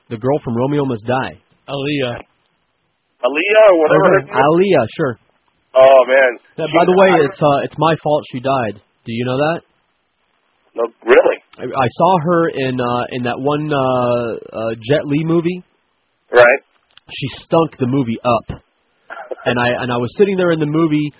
The 0.09 0.17
girl 0.17 0.39
from 0.43 0.57
Romeo 0.57 0.83
Must 0.83 1.05
Die. 1.07 1.39
Aaliyah. 1.69 2.19
Aaliyah 3.23 3.65
or 3.73 3.77
whatever 3.81 4.07
her? 4.13 4.21
Aaliyah, 4.29 4.85
sure. 4.95 5.15
Oh 5.73 5.99
man. 6.07 6.31
Yeah, 6.57 6.69
by 6.73 6.85
the 6.85 6.95
way, 6.97 7.09
it's 7.25 7.39
uh, 7.41 7.65
it's 7.65 7.75
my 7.77 7.93
fault 8.03 8.23
she 8.31 8.39
died. 8.39 8.81
Do 9.05 9.13
you 9.13 9.25
know 9.25 9.37
that? 9.37 9.59
No, 10.75 10.83
really? 11.05 11.37
I, 11.57 11.65
I 11.65 11.87
saw 11.97 12.11
her 12.23 12.49
in 12.49 12.77
uh, 12.79 13.03
in 13.09 13.23
that 13.23 13.39
one 13.39 13.73
uh, 13.73 13.77
uh, 13.77 14.73
Jet 14.77 15.05
Li 15.05 15.23
movie. 15.25 15.63
Right. 16.31 16.61
She 17.09 17.27
stunk 17.45 17.77
the 17.79 17.87
movie 17.87 18.19
up, 18.21 18.61
and 19.45 19.57
I 19.59 19.81
and 19.81 19.91
I 19.91 19.97
was 19.97 20.13
sitting 20.17 20.37
there 20.37 20.51
in 20.51 20.59
the 20.59 20.69
movie, 20.69 21.13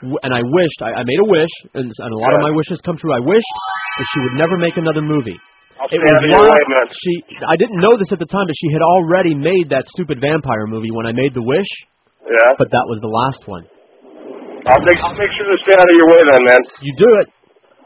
and 0.00 0.32
I 0.34 0.42
wished 0.42 0.80
I, 0.82 0.98
I 0.98 1.02
made 1.04 1.20
a 1.22 1.28
wish, 1.28 1.54
and, 1.74 1.92
and 1.92 2.12
a 2.12 2.18
lot 2.18 2.34
of 2.34 2.40
my 2.42 2.50
wishes 2.50 2.80
come 2.84 2.96
true. 2.96 3.12
I 3.14 3.20
wished 3.20 3.54
that 3.98 4.06
she 4.14 4.20
would 4.22 4.36
never 4.38 4.56
make 4.56 4.76
another 4.76 5.02
movie. 5.02 5.38
I'll 5.76 5.92
It 5.92 6.00
was 6.00 6.08
out 6.08 6.24
while 6.24 6.48
way, 6.48 6.88
she 6.96 7.12
I 7.44 7.56
didn't 7.60 7.76
know 7.76 7.94
this 8.00 8.08
at 8.12 8.18
the 8.18 8.28
time, 8.28 8.48
but 8.48 8.56
she 8.56 8.72
had 8.72 8.80
already 8.80 9.36
made 9.36 9.68
that 9.70 9.84
stupid 9.92 10.20
vampire 10.20 10.66
movie 10.66 10.90
when 10.90 11.04
I 11.04 11.12
made 11.12 11.36
the 11.36 11.44
wish. 11.44 11.68
Yeah. 12.24 12.56
But 12.56 12.72
that 12.72 12.84
was 12.88 12.98
the 13.04 13.12
last 13.12 13.44
one. 13.44 13.64
I'll 14.66 14.82
make 14.82 14.98
I'll 14.98 15.14
make 15.14 15.30
sure 15.36 15.46
to 15.52 15.58
stay 15.60 15.76
out 15.76 15.86
of 15.86 15.96
your 15.96 16.08
way 16.10 16.20
then, 16.32 16.42
man. 16.48 16.62
You 16.80 16.92
do 16.96 17.10
it. 17.22 17.26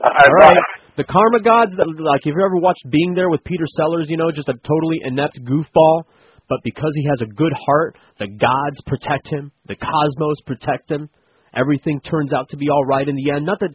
I, 0.00 0.08
I 0.08 0.24
All 0.24 0.38
right. 0.48 0.64
The 0.96 1.04
Karma 1.04 1.40
Gods, 1.40 1.76
that- 1.76 1.88
like, 1.98 2.24
have 2.24 2.34
you 2.36 2.44
ever 2.44 2.56
watched 2.56 2.84
Being 2.90 3.14
There 3.14 3.30
with 3.30 3.44
Peter 3.44 3.64
Sellers? 3.76 4.06
You 4.08 4.16
know, 4.16 4.30
just 4.30 4.48
a 4.48 4.54
totally 4.54 5.00
inept 5.02 5.38
goofball, 5.44 6.04
but 6.48 6.60
because 6.64 6.92
he 6.94 7.06
has 7.08 7.20
a 7.22 7.26
good 7.26 7.52
heart, 7.66 7.96
the 8.18 8.26
gods 8.28 8.78
protect 8.86 9.28
him, 9.28 9.52
the 9.66 9.76
cosmos 9.76 10.40
protect 10.46 10.90
him. 10.90 11.08
Everything 11.54 12.00
turns 12.00 12.32
out 12.32 12.48
to 12.50 12.56
be 12.56 12.68
all 12.70 12.84
right 12.84 13.08
in 13.08 13.16
the 13.16 13.30
end. 13.32 13.46
Not 13.46 13.60
that 13.60 13.74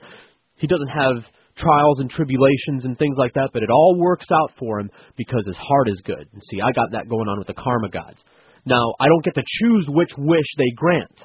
he 0.55 0.67
doesn't 0.67 0.87
have 0.89 1.23
trials 1.57 1.99
and 1.99 2.09
tribulations 2.09 2.85
and 2.85 2.97
things 2.97 3.15
like 3.17 3.33
that, 3.33 3.49
but 3.53 3.63
it 3.63 3.69
all 3.71 3.95
works 3.97 4.27
out 4.31 4.51
for 4.59 4.79
him 4.79 4.91
because 5.15 5.47
his 5.47 5.57
heart 5.57 5.87
is 5.89 6.01
good. 6.05 6.27
And 6.31 6.41
see, 6.51 6.59
I 6.61 6.71
got 6.71 6.91
that 6.91 7.07
going 7.09 7.27
on 7.27 7.39
with 7.39 7.47
the 7.47 7.55
Karma 7.55 7.89
Gods. 7.89 8.19
Now, 8.65 8.93
I 8.99 9.07
don't 9.07 9.23
get 9.23 9.35
to 9.35 9.45
choose 9.45 9.85
which 9.87 10.11
wish 10.17 10.47
they 10.57 10.71
grant, 10.75 11.15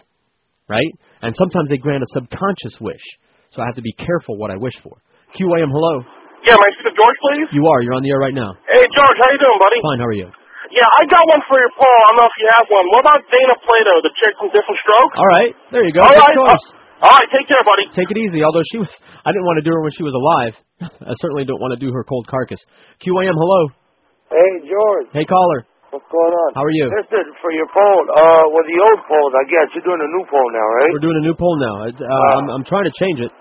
right? 0.68 0.92
And 1.22 1.34
sometimes 1.34 1.68
they 1.68 1.78
grant 1.78 2.02
a 2.02 2.10
subconscious 2.14 2.78
wish, 2.80 3.02
so 3.50 3.62
I 3.62 3.66
have 3.66 3.76
to 3.76 3.82
be 3.82 3.92
careful 3.92 4.36
what 4.36 4.50
I 4.50 4.56
wish 4.56 4.76
for. 4.82 5.00
QAM, 5.34 5.70
hello. 5.72 6.04
Yeah, 6.46 6.56
my 6.56 6.70
sister 6.76 6.92
George, 6.96 7.18
please. 7.20 7.48
You 7.52 7.64
are. 7.68 7.80
You're 7.84 7.96
on 7.96 8.04
the 8.04 8.10
air 8.10 8.20
right 8.20 8.34
now. 8.34 8.56
Hey, 8.64 8.80
George, 8.80 9.18
how 9.20 9.28
you 9.28 9.40
doing, 9.40 9.60
buddy? 9.60 9.78
Fine. 9.84 10.00
How 10.00 10.08
are 10.08 10.18
you? 10.20 10.28
Yeah, 10.70 10.86
I 10.86 11.02
got 11.10 11.20
one 11.26 11.42
for 11.50 11.58
your 11.58 11.72
poll. 11.74 11.84
I 11.84 12.14
don't 12.14 12.18
know 12.22 12.28
if 12.30 12.36
you 12.38 12.46
have 12.46 12.66
one. 12.70 12.86
What 12.94 13.02
about 13.02 13.20
Dana 13.26 13.56
Plato, 13.58 13.94
the 14.06 14.12
chick 14.22 14.32
from 14.38 14.54
Diff'rent 14.54 14.78
Strokes? 14.86 15.14
All 15.18 15.30
right. 15.34 15.52
There 15.74 15.82
you 15.82 15.90
go. 15.90 16.06
All 16.06 16.14
right. 16.14 16.36
Uh, 16.46 16.79
all 17.00 17.12
right. 17.16 17.28
Take 17.32 17.48
care, 17.48 17.62
buddy. 17.64 17.84
Take 17.96 18.10
it 18.12 18.18
easy. 18.20 18.44
Although 18.44 18.64
she 18.72 18.78
was, 18.78 18.90
I 19.26 19.32
didn't 19.32 19.44
want 19.48 19.58
to 19.60 19.66
do 19.66 19.72
her 19.72 19.82
when 19.82 19.92
she 19.96 20.04
was 20.04 20.14
alive. 20.16 20.54
I 21.10 21.14
certainly 21.20 21.44
don't 21.44 21.60
want 21.60 21.72
to 21.76 21.80
do 21.80 21.92
her 21.92 22.04
cold 22.04 22.28
carcass. 22.28 22.60
QAM, 23.04 23.34
hello. 23.36 23.60
Hey, 24.30 24.50
George. 24.68 25.06
Hey, 25.12 25.26
caller. 25.26 25.66
What's 25.90 26.06
going 26.06 26.30
on? 26.46 26.48
How 26.54 26.62
are 26.62 26.70
you? 26.70 26.86
Listen, 26.86 27.34
for 27.42 27.50
your 27.50 27.66
poll, 27.74 27.98
uh, 28.14 28.44
well, 28.54 28.62
the 28.62 28.78
old 28.78 29.00
polls, 29.10 29.32
I 29.34 29.42
guess. 29.50 29.74
You're 29.74 29.82
doing 29.90 29.98
a 29.98 30.10
new 30.14 30.22
poll 30.30 30.46
now, 30.54 30.62
right? 30.62 30.90
We're 30.94 31.02
doing 31.02 31.18
a 31.18 31.26
new 31.26 31.34
poll 31.34 31.58
now. 31.58 31.90
It- 31.90 31.98
Uh, 31.98 32.38
I'm, 32.38 32.46
I'm 32.46 32.62
trying 32.62 32.86
to 32.86 32.94
change 32.94 33.18
it. 33.26 33.32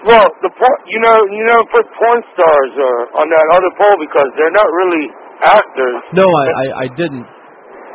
Well, 0.00 0.24
the 0.40 0.48
por- 0.56 0.82
you 0.88 0.96
know, 1.04 1.12
you 1.28 1.44
never 1.44 1.60
put 1.68 1.84
porn 1.92 2.24
stars 2.32 2.72
uh, 2.72 3.20
on 3.20 3.26
that 3.28 3.46
other 3.52 3.68
poll 3.76 3.96
because 4.00 4.28
they're 4.40 4.56
not 4.56 4.64
really 4.64 5.04
actors. 5.44 5.96
No, 6.16 6.24
I, 6.24 6.44
I, 6.48 6.66
I 6.82 6.86
didn't. 6.96 7.28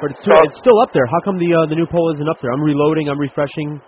But 0.06 0.14
it's, 0.14 0.22
too, 0.22 0.30
it's 0.46 0.60
still 0.62 0.78
up 0.86 0.94
there. 0.94 1.10
How 1.10 1.18
come 1.26 1.42
the 1.42 1.50
uh, 1.50 1.66
the 1.66 1.74
new 1.74 1.90
poll 1.90 2.14
isn't 2.14 2.30
up 2.30 2.38
there? 2.46 2.54
I'm 2.54 2.62
reloading. 2.62 3.10
I'm 3.10 3.18
refreshing. 3.18 3.82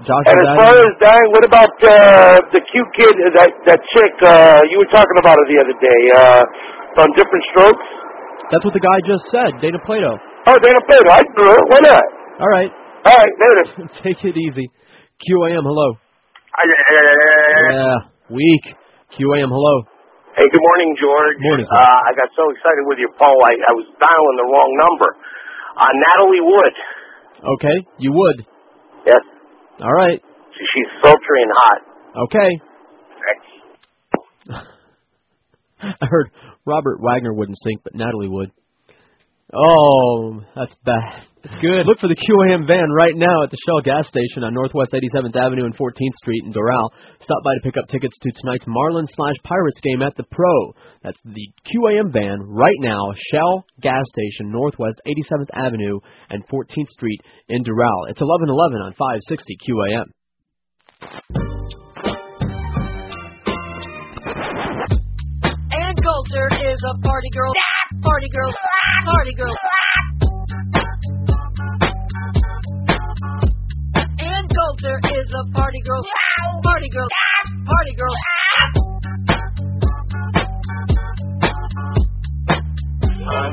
Josh 0.00 0.24
And 0.32 0.38
as 0.40 0.50
far 0.56 0.74
as 0.80 0.92
that, 1.04 1.22
what 1.34 1.44
about 1.44 1.74
uh, 1.82 2.38
the 2.54 2.62
cute 2.62 2.90
kid, 2.96 3.14
uh, 3.20 3.36
that 3.36 3.50
that 3.68 3.80
chick 3.92 4.14
uh, 4.24 4.60
you 4.70 4.80
were 4.80 4.88
talking 4.88 5.18
about 5.20 5.36
her 5.36 5.46
the 5.50 5.60
other 5.60 5.76
day 5.76 6.00
uh, 6.16 7.02
on 7.04 7.08
Diff'rent 7.18 7.44
Strokes? 7.52 7.88
That's 8.48 8.64
what 8.64 8.72
the 8.72 8.80
guy 8.80 8.98
just 9.04 9.24
said. 9.28 9.60
Dana 9.60 9.78
Plato. 9.84 10.16
Oh, 10.48 10.56
Dana 10.56 10.80
Plato. 10.88 11.08
I 11.12 11.20
do 11.20 11.44
it. 11.52 11.64
Why 11.68 11.80
not? 11.84 12.04
All 12.40 12.48
right. 12.48 12.70
All 13.04 13.16
right, 13.16 13.34
later. 13.36 13.64
Take 14.04 14.24
it 14.24 14.36
easy. 14.36 14.66
QAM, 15.20 15.64
hello. 15.64 15.88
Hey, 16.56 16.68
Yeah, 17.76 17.96
weak. 18.32 18.64
QAM, 19.12 19.52
hello. 19.52 19.74
Hey, 20.36 20.48
good 20.48 20.64
morning, 20.64 20.96
George. 20.96 21.36
Morning, 21.44 21.66
sir. 21.68 21.76
Uh, 21.76 22.08
I 22.08 22.10
got 22.16 22.32
so 22.32 22.48
excited 22.54 22.88
with 22.88 22.96
your 22.96 23.12
poll, 23.20 23.36
I, 23.44 23.52
I 23.68 23.72
was 23.76 23.84
dialing 24.00 24.36
the 24.40 24.48
wrong 24.48 24.70
number. 24.80 25.08
Uh, 25.76 25.92
Natalie 25.92 26.40
Wood. 26.40 26.74
Okay, 27.60 27.76
you 27.98 28.12
would. 28.12 28.46
Yes. 29.04 29.22
All 29.82 29.92
right. 29.92 30.20
She, 30.20 30.64
she's 30.74 30.90
sultry 31.02 31.42
and 31.42 31.52
hot. 31.54 31.80
Okay. 32.24 32.60
I 36.02 36.06
heard 36.06 36.30
Robert 36.66 36.98
Wagner 37.00 37.32
wouldn't 37.32 37.56
sink, 37.64 37.80
but 37.82 37.94
Natalie 37.94 38.28
would. 38.28 38.50
Oh, 39.50 40.42
that's 40.54 40.74
bad. 40.86 41.26
It's 41.42 41.54
good. 41.58 41.82
Look 41.82 41.98
for 41.98 42.06
the 42.06 42.14
QAM 42.14 42.70
van 42.70 42.86
right 42.94 43.16
now 43.16 43.42
at 43.42 43.50
the 43.50 43.58
Shell 43.66 43.82
gas 43.82 44.06
station 44.06 44.44
on 44.46 44.54
Northwest 44.54 44.94
87th 44.94 45.34
Avenue 45.34 45.66
and 45.66 45.74
14th 45.74 46.14
Street 46.22 46.44
in 46.46 46.52
Doral. 46.52 46.94
Stop 47.18 47.42
by 47.42 47.54
to 47.58 47.64
pick 47.64 47.74
up 47.76 47.88
tickets 47.88 48.14
to 48.22 48.30
tonight's 48.30 48.66
Marlins 48.70 49.10
slash 49.10 49.34
Pirates 49.42 49.80
game 49.82 50.02
at 50.06 50.14
the 50.14 50.22
Pro. 50.30 50.54
That's 51.02 51.18
the 51.24 51.48
QAM 51.66 52.12
van 52.12 52.38
right 52.46 52.78
now, 52.78 53.10
Shell 53.32 53.66
gas 53.80 54.04
station, 54.14 54.52
Northwest 54.52 55.02
87th 55.02 55.50
Avenue 55.52 55.98
and 56.30 56.46
14th 56.46 56.90
Street 56.94 57.18
in 57.48 57.64
Doral. 57.64 58.06
It's 58.06 58.22
1111 58.22 58.54
on 58.86 58.94
560 58.94 59.56
QAM. 59.66 60.06
Ann 65.74 65.94
Coulter 65.98 66.46
is 66.54 66.80
a 66.86 66.94
party 67.02 67.30
girl. 67.34 67.52
Party 67.98 68.28
girl. 68.30 68.54
Party 69.04 69.34
girl. 69.34 69.56
Ann 74.20 74.48
Coulter 74.48 75.00
is 75.18 75.32
a 75.32 75.52
party 75.52 75.80
girl. 75.86 76.02
Party 76.62 76.88
girl. 76.90 77.08
Party 77.66 77.94
girl. 77.96 78.14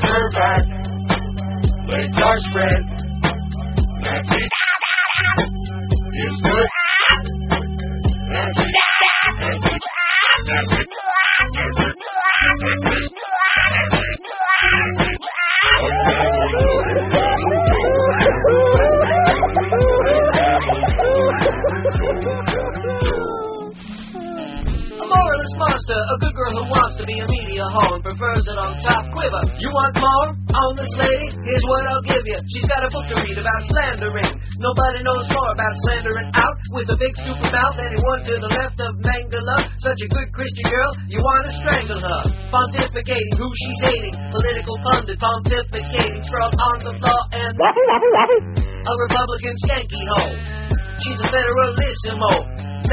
Her 0.01 0.31
back, 0.31 0.63
legs 1.91 2.17
are 2.23 2.39
spread. 2.39 2.96
Such 39.97 40.05
a 40.05 40.13
good 40.13 40.29
Christian 40.29 40.65
girl, 40.69 40.91
you 41.09 41.17
want 41.17 41.41
to 41.49 41.53
strangle 41.57 41.97
her. 41.97 42.21
Pontificating 42.53 43.33
who 43.33 43.49
she's 43.49 43.79
hating, 43.89 44.13
political 44.29 44.77
pundit 44.85 45.17
pontificating, 45.17 46.21
scrub 46.21 46.53
on 46.53 46.77
the 46.85 46.93
floor 47.01 47.21
and 47.33 47.57
a 47.57 48.93
Republican 48.93 49.55
skanky 49.65 50.05
hoe. 50.05 50.37
She's 51.01 51.17
a 51.17 51.27
federalissimo, 51.33 52.29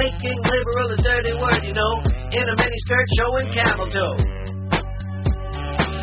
making 0.00 0.38
liberal 0.48 0.96
a 0.96 0.98
dirty 1.04 1.34
word, 1.36 1.60
you 1.68 1.76
know, 1.76 1.92
in 2.32 2.44
a 2.48 2.54
miniskirt 2.56 3.08
showing 3.20 3.52
camel 3.52 3.88
toe. 3.92 4.16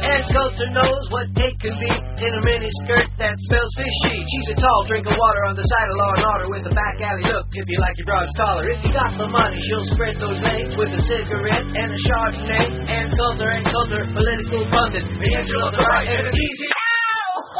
And 0.01 0.21
Coulter 0.33 0.69
knows 0.73 1.03
what 1.13 1.29
hate 1.37 1.53
can 1.61 1.77
be 1.77 1.93
in 1.93 2.31
a 2.33 2.41
miniskirt 2.41 3.05
that 3.21 3.35
smells 3.45 3.73
fishy. 3.77 4.17
She's 4.17 4.49
a 4.53 4.57
tall 4.57 4.81
drink 4.89 5.05
of 5.05 5.13
water 5.13 5.45
on 5.45 5.53
the 5.53 5.61
side 5.61 5.87
of 5.93 5.95
Law 6.01 6.13
and 6.17 6.25
Order 6.25 6.47
with 6.57 6.63
a 6.65 6.73
back 6.73 6.97
alley 7.05 7.25
look 7.29 7.45
if 7.53 7.69
you 7.69 7.77
like 7.77 7.93
your 8.01 8.09
broad's 8.09 8.33
taller. 8.33 8.65
If 8.73 8.81
you 8.81 8.91
got 8.91 9.13
the 9.13 9.29
money, 9.29 9.61
she'll 9.61 9.85
spread 9.93 10.17
those 10.17 10.41
legs 10.41 10.73
with 10.73 10.89
a 10.97 11.01
cigarette 11.05 11.69
and 11.69 11.89
a 11.93 11.99
Chardonnay. 12.01 12.65
And 12.89 13.05
Coulter 13.13 13.49
and 13.53 13.65
Coulter, 13.69 14.01
political 14.09 14.65
pundit, 14.73 15.05
the 15.05 15.29
angel 15.37 15.61
of 15.69 15.77
the 15.77 15.85
right 15.85 16.09
and 16.09 16.25
an 16.27 16.33
easy. 16.33 16.69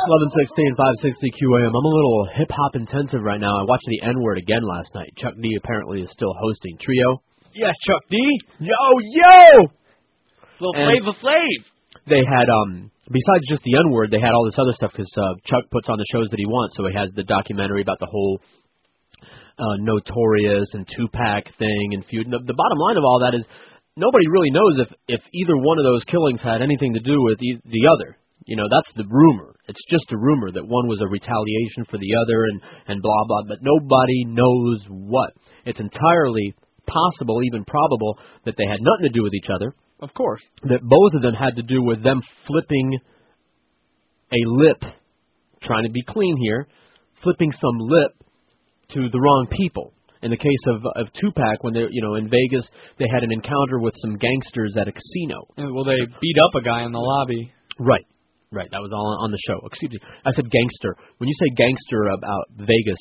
1116 0.02 0.74
560 1.14 1.30
QAM. 1.38 1.70
I'm 1.70 1.86
a 1.86 1.94
little 1.94 2.26
hip 2.34 2.50
hop 2.50 2.74
intensive 2.74 3.22
right 3.22 3.40
now. 3.40 3.54
I 3.54 3.70
watched 3.70 3.86
the 3.86 4.02
N 4.02 4.18
word 4.18 4.42
again 4.42 4.66
last 4.66 4.90
night. 4.98 5.14
Chuck 5.14 5.38
D 5.38 5.54
apparently 5.62 6.02
is 6.02 6.10
still 6.10 6.34
hosting 6.42 6.74
Trio. 6.82 7.22
Yes, 7.54 7.78
Chuck 7.86 8.02
D. 8.10 8.18
Yo, 8.66 8.74
yo! 9.14 9.70
Little 10.58 10.74
And- 10.74 11.06
Flava 11.06 11.14
Flav. 11.22 11.71
They 12.08 12.24
had, 12.26 12.48
um, 12.50 12.90
besides 13.06 13.46
just 13.50 13.64
the 13.64 13.78
N 13.78 13.92
word, 13.92 14.10
they 14.10 14.20
had 14.20 14.34
all 14.34 14.46
this 14.46 14.58
other 14.58 14.74
stuff 14.74 14.92
because 14.92 15.12
uh, 15.18 15.38
Chuck 15.46 15.70
puts 15.70 15.90
on 15.90 15.98
the 15.98 16.10
shows 16.12 16.30
that 16.30 16.40
he 16.40 16.46
wants. 16.46 16.76
So 16.76 16.88
he 16.88 16.96
has 16.98 17.10
the 17.16 17.24
documentary 17.24 17.82
about 17.82 18.00
the 18.00 18.10
whole 18.10 18.42
uh, 19.62 19.78
Notorious 19.80 20.74
and 20.74 20.88
Tupac 20.88 21.46
thing 21.58 21.94
and 21.94 22.06
feud. 22.06 22.26
And 22.26 22.34
the, 22.34 22.42
the 22.42 22.58
bottom 22.58 22.80
line 22.80 22.98
of 22.98 23.06
all 23.06 23.22
that 23.22 23.38
is 23.38 23.46
nobody 23.96 24.26
really 24.30 24.50
knows 24.52 24.88
if 24.88 24.90
if 25.08 25.22
either 25.34 25.58
one 25.58 25.78
of 25.78 25.86
those 25.86 26.04
killings 26.06 26.42
had 26.42 26.62
anything 26.62 26.94
to 26.94 27.04
do 27.04 27.22
with 27.22 27.38
e- 27.42 27.62
the 27.66 27.86
other. 27.94 28.18
You 28.46 28.58
know, 28.58 28.66
that's 28.66 28.92
the 28.98 29.06
rumor. 29.06 29.54
It's 29.70 29.86
just 29.90 30.12
a 30.12 30.18
rumor 30.18 30.52
that 30.52 30.66
one 30.66 30.90
was 30.90 31.00
a 31.00 31.08
retaliation 31.08 31.86
for 31.86 32.02
the 32.02 32.18
other 32.18 32.50
and 32.50 32.62
and 32.88 33.02
blah 33.02 33.24
blah. 33.28 33.44
But 33.48 33.62
nobody 33.62 34.26
knows 34.26 34.82
what. 34.90 35.34
It's 35.66 35.80
entirely 35.80 36.56
possible, 36.88 37.42
even 37.46 37.64
probable, 37.66 38.18
that 38.46 38.56
they 38.58 38.66
had 38.66 38.82
nothing 38.82 39.06
to 39.06 39.14
do 39.14 39.24
with 39.24 39.34
each 39.34 39.54
other. 39.54 39.76
Of 40.02 40.14
course. 40.14 40.42
That 40.64 40.82
both 40.82 41.14
of 41.14 41.22
them 41.22 41.34
had 41.34 41.56
to 41.58 41.64
do 41.64 41.84
with 41.84 42.04
them 42.04 42.22
flipping 42.48 43.00
a 44.32 44.42
lip, 44.46 44.82
trying 45.62 45.84
to 45.84 45.92
be 45.92 46.04
clean 46.08 46.38
here, 46.42 46.68
flipping 47.24 47.52
some 47.52 47.78
lip 47.80 48.12
to 48.94 49.10
the 49.10 49.20
wrong 49.20 49.48
people. 49.52 49.94
In 50.24 50.30
the 50.30 50.38
case 50.38 50.64
of 50.68 50.86
of 50.96 51.12
Tupac, 51.14 51.64
when 51.64 51.74
they 51.74 51.86
you 51.90 52.02
know 52.02 52.16
in 52.16 52.30
Vegas, 52.30 52.70
they 53.00 53.06
had 53.12 53.24
an 53.24 53.32
encounter 53.32 53.80
with 53.80 53.94
some 53.98 54.18
gangsters 54.18 54.76
at 54.80 54.88
a 54.88 54.92
casino. 54.92 55.42
Well, 55.58 55.84
they 55.84 55.98
beat 56.22 56.38
up 56.46 56.56
a 56.56 56.62
guy 56.62 56.84
in 56.84 56.92
the 56.92 57.00
lobby. 57.00 57.52
Right. 57.80 58.06
Right. 58.52 58.70
That 58.70 58.82
was 58.82 58.92
all 58.94 59.18
on 59.24 59.32
the 59.32 59.40
show. 59.48 59.66
Excuse 59.66 59.94
me. 59.94 60.00
I 60.26 60.32
said 60.32 60.50
gangster. 60.52 60.96
When 61.18 61.28
you 61.28 61.34
say 61.40 61.56
gangster 61.56 62.10
about 62.14 62.50
Vegas, 62.58 63.00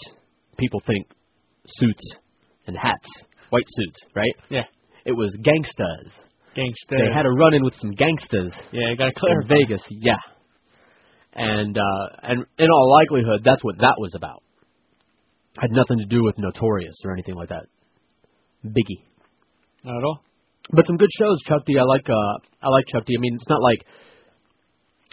people 0.56 0.80
think 0.86 1.08
suits 1.66 2.16
and 2.66 2.76
hats, 2.76 3.08
white 3.50 3.66
suits, 3.66 3.98
right? 4.14 4.34
Yeah. 4.48 4.64
It 5.04 5.12
was 5.12 5.36
gangstas. 5.42 6.10
Gangster. 6.54 6.98
They 6.98 7.12
had 7.14 7.26
a 7.26 7.30
run 7.30 7.54
in 7.54 7.62
with 7.62 7.74
some 7.80 7.92
gangsters. 7.92 8.52
Yeah, 8.72 8.90
you 8.90 8.96
gotta 8.96 9.12
in. 9.28 9.48
Vegas. 9.48 9.82
Yeah. 9.90 10.18
And 11.32 11.76
uh 11.78 12.06
and 12.22 12.44
in 12.58 12.70
all 12.70 12.90
likelihood, 13.00 13.42
that's 13.44 13.62
what 13.62 13.78
that 13.78 13.94
was 13.98 14.14
about. 14.16 14.42
Had 15.58 15.70
nothing 15.70 15.98
to 15.98 16.06
do 16.06 16.24
with 16.24 16.36
Notorious 16.38 16.96
or 17.04 17.12
anything 17.12 17.34
like 17.34 17.50
that. 17.50 17.66
Biggie. 18.64 19.04
Not 19.84 19.98
at 19.98 20.04
all. 20.04 20.22
But 20.70 20.86
some 20.86 20.96
good 20.96 21.10
shows, 21.18 21.40
Chuck 21.46 21.64
D. 21.66 21.78
I 21.78 21.84
like 21.84 22.08
uh 22.08 22.34
I 22.62 22.68
like 22.68 22.86
Chuck 22.92 23.04
D. 23.06 23.14
I 23.16 23.20
mean, 23.20 23.34
it's 23.34 23.48
not 23.48 23.62
like 23.62 23.84